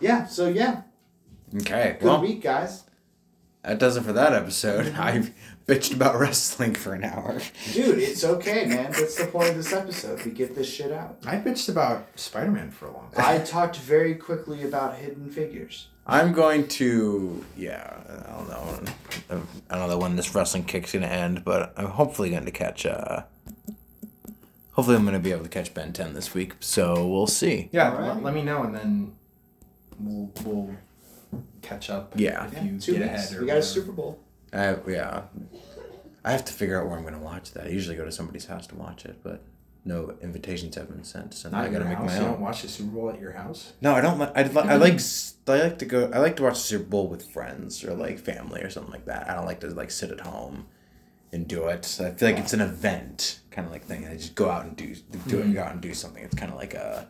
Yeah, 0.00 0.26
so 0.26 0.48
yeah, 0.48 0.82
Okay, 1.58 1.96
good 2.00 2.06
well, 2.08 2.20
week, 2.20 2.42
guys. 2.42 2.82
that 3.62 3.78
does 3.78 3.96
it 3.96 4.02
for 4.02 4.12
that 4.12 4.32
episode. 4.32 4.92
I 4.98 5.30
bitched 5.66 5.94
about 5.94 6.18
wrestling 6.20 6.74
for 6.74 6.94
an 6.94 7.04
hour. 7.04 7.40
Dude, 7.72 7.98
it's 7.98 8.24
okay, 8.24 8.66
man. 8.66 8.92
That's 8.92 9.16
the 9.16 9.26
point 9.26 9.50
of 9.50 9.56
this 9.56 9.72
episode. 9.72 10.24
We 10.24 10.30
get 10.32 10.54
this 10.54 10.72
shit 10.72 10.92
out. 10.92 11.18
I 11.26 11.36
bitched 11.36 11.68
about 11.68 12.06
Spider 12.18 12.50
Man 12.50 12.70
for 12.70 12.86
a 12.86 12.92
long 12.92 13.10
time. 13.12 13.40
I 13.40 13.44
talked 13.44 13.76
very 13.78 14.14
quickly 14.14 14.62
about 14.62 14.96
Hidden 14.96 15.30
Figures. 15.30 15.88
I'm 16.06 16.32
going 16.34 16.68
to, 16.68 17.42
yeah, 17.56 17.96
I 18.28 18.30
don't 18.36 18.48
know. 18.50 19.40
I 19.70 19.78
don't 19.78 19.88
know 19.88 19.96
when 19.98 20.16
this 20.16 20.34
wrestling 20.34 20.64
kick's 20.64 20.92
gonna 20.92 21.06
end, 21.06 21.44
but 21.44 21.72
I'm 21.78 21.86
hopefully 21.86 22.28
going 22.30 22.44
to 22.44 22.50
catch. 22.50 22.84
uh 22.84 23.22
Hopefully, 24.72 24.96
I'm 24.96 25.02
going 25.04 25.14
to 25.14 25.20
be 25.20 25.30
able 25.30 25.44
to 25.44 25.48
catch 25.48 25.72
Ben 25.72 25.92
10 25.92 26.14
this 26.14 26.34
week. 26.34 26.54
So 26.58 27.06
we'll 27.06 27.28
see. 27.28 27.68
Yeah, 27.72 27.92
Alright. 27.92 28.14
let, 28.16 28.22
let 28.24 28.34
me 28.34 28.42
know 28.42 28.64
and 28.64 28.74
then 28.74 29.12
we'll 30.00 30.30
we'll 30.44 30.74
catch 31.62 31.88
up. 31.90 32.12
Yeah. 32.16 32.46
if 32.48 32.52
Yeah, 32.54 32.64
you 32.64 32.80
two 32.80 32.92
get 32.94 33.02
weeks. 33.02 33.14
ahead 33.30 33.38
or 33.38 33.40
We 33.42 33.46
got 33.46 33.56
a. 33.58 33.62
Super 33.62 33.92
Bowl. 33.92 34.18
I, 34.54 34.76
yeah, 34.88 35.22
I 36.24 36.32
have 36.32 36.44
to 36.44 36.52
figure 36.52 36.80
out 36.80 36.86
where 36.86 36.96
I'm 36.96 37.02
going 37.02 37.14
to 37.14 37.20
watch 37.20 37.52
that. 37.52 37.66
I 37.66 37.68
usually 37.70 37.96
go 37.96 38.04
to 38.04 38.12
somebody's 38.12 38.46
house 38.46 38.66
to 38.68 38.74
watch 38.76 39.04
it, 39.04 39.18
but 39.22 39.42
no 39.84 40.14
invitations 40.22 40.76
have 40.76 40.88
been 40.88 41.04
sent, 41.04 41.34
so 41.34 41.50
now 41.50 41.60
I 41.60 41.68
got 41.68 41.80
to 41.80 41.84
make 41.84 41.98
house. 41.98 42.06
my 42.06 42.14
You 42.14 42.20
don't 42.20 42.34
own. 42.36 42.40
watch 42.40 42.62
the 42.62 42.68
Super 42.68 42.90
Bowl 42.90 43.10
at 43.10 43.20
your 43.20 43.32
house. 43.32 43.74
No, 43.82 43.94
I 43.94 44.00
don't. 44.00 44.20
I, 44.20 44.32
I 44.34 44.44
mm-hmm. 44.44 44.80
like. 44.80 44.94
s- 44.94 45.34
I 45.46 45.60
like 45.60 45.78
to 45.80 45.84
go. 45.84 46.10
I 46.14 46.18
like 46.18 46.36
to 46.36 46.42
watch 46.42 46.54
the 46.54 46.60
Super 46.60 46.84
Bowl 46.84 47.08
with 47.08 47.30
friends 47.30 47.84
or 47.84 47.92
like 47.94 48.18
family 48.18 48.62
or 48.62 48.70
something 48.70 48.92
like 48.92 49.04
that. 49.04 49.28
I 49.28 49.34
don't 49.34 49.44
like 49.44 49.60
to 49.60 49.68
like 49.68 49.90
sit 49.90 50.10
at 50.10 50.20
home 50.20 50.66
and 51.32 51.46
do 51.46 51.66
it. 51.66 51.98
I 52.00 52.12
feel 52.12 52.30
like 52.30 52.38
it's 52.38 52.54
an 52.54 52.62
event 52.62 53.40
kind 53.50 53.66
of 53.66 53.72
like 53.72 53.84
thing. 53.84 54.06
I 54.06 54.14
just 54.14 54.34
go 54.34 54.48
out 54.48 54.64
and 54.64 54.74
do 54.74 54.94
do 54.94 55.40
it. 55.40 55.44
Mm-hmm. 55.44 55.52
Go 55.52 55.62
out 55.62 55.72
and 55.72 55.80
do 55.82 55.92
something. 55.92 56.24
It's 56.24 56.34
kind 56.34 56.50
of 56.50 56.56
like 56.56 56.72
a. 56.72 57.08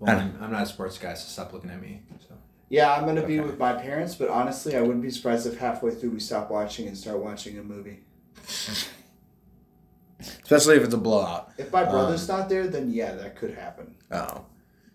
Well, 0.00 0.18
I'm, 0.18 0.36
I'm 0.40 0.50
not 0.50 0.62
a 0.64 0.66
sports 0.66 0.98
guy, 0.98 1.14
so 1.14 1.28
stop 1.28 1.52
looking 1.52 1.70
at 1.70 1.80
me. 1.80 2.02
So 2.28 2.31
Yeah, 2.72 2.90
I'm 2.94 3.04
gonna 3.04 3.26
be 3.26 3.38
Okay. 3.38 3.46
with 3.50 3.58
my 3.58 3.74
parents, 3.74 4.14
but 4.14 4.30
honestly, 4.30 4.74
I 4.74 4.80
wouldn't 4.80 5.02
be 5.02 5.10
surprised 5.10 5.46
if 5.46 5.58
halfway 5.58 5.90
through 5.90 6.10
we 6.10 6.20
stop 6.20 6.50
watching 6.50 6.88
and 6.88 6.96
start 6.96 7.18
watching 7.18 7.58
a 7.58 7.62
movie. 7.62 8.00
Especially 10.42 10.76
if 10.76 10.84
it's 10.84 10.94
a 10.94 10.98
blowout. 10.98 11.50
If 11.58 11.70
my 11.72 11.84
brother's 11.84 12.28
Um, 12.30 12.38
not 12.38 12.48
there, 12.48 12.66
then 12.68 12.90
yeah, 12.90 13.14
that 13.14 13.36
could 13.36 13.54
happen. 13.54 13.94
Oh. 14.10 14.46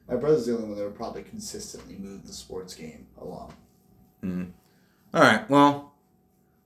My 0.10 0.16
brother's 0.16 0.46
the 0.48 0.56
only 0.56 0.70
one 0.70 0.78
that 0.78 0.86
would 0.86 0.96
probably 0.96 1.22
consistently 1.22 1.98
move 2.00 2.26
the 2.26 2.34
sports 2.34 2.74
game 2.74 3.06
along. 3.22 3.54
All 5.14 5.22
right. 5.22 5.48
Well, 5.50 5.94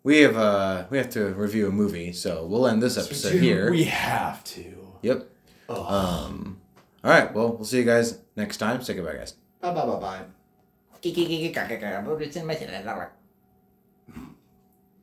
we 0.04 0.20
have 0.22 0.38
uh 0.38 0.86
we 0.90 0.98
have 0.98 1.10
to 1.12 1.26
review 1.34 1.68
a 1.68 1.72
movie, 1.72 2.14
so 2.14 2.46
we'll 2.46 2.68
end 2.68 2.82
this 2.82 2.98
episode 2.98 3.40
here. 3.40 3.70
We 3.70 3.84
have 3.84 4.44
to. 4.46 4.94
Yep. 5.02 5.28
Um. 5.70 6.62
All 7.04 7.12
right. 7.12 7.34
Well, 7.34 7.50
we'll 7.54 7.66
see 7.66 7.80
you 7.80 7.86
guys 7.86 8.18
next 8.36 8.58
time. 8.58 8.82
Say 8.82 8.94
goodbye, 8.94 9.16
guys. 9.18 9.34
Bye 9.60 9.74
bye 9.74 9.86
bye 9.86 10.00
bye. 10.00 10.22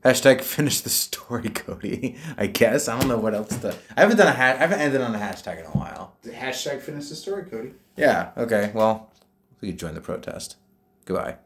Hashtag 0.04 0.42
finish 0.42 0.80
the 0.80 0.90
story, 0.90 1.48
Cody. 1.48 2.16
I 2.36 2.46
guess 2.46 2.88
I 2.88 2.98
don't 2.98 3.08
know 3.08 3.18
what 3.18 3.34
else 3.34 3.48
to. 3.58 3.74
I 3.96 4.02
haven't 4.02 4.16
done 4.16 4.28
a 4.28 4.32
hat. 4.32 4.56
I 4.56 4.60
haven't 4.60 4.80
ended 4.80 5.00
on 5.00 5.14
a 5.14 5.18
hashtag 5.18 5.58
in 5.58 5.66
a 5.66 5.70
while. 5.70 6.16
Hashtag 6.24 6.80
finish 6.80 7.08
the 7.08 7.16
story, 7.16 7.44
Cody. 7.44 7.74
Yeah. 7.96 8.30
Okay. 8.36 8.70
Well, 8.72 9.10
we 9.60 9.68
could 9.70 9.78
join 9.78 9.94
the 9.94 10.00
protest. 10.00 10.56
Goodbye. 11.04 11.38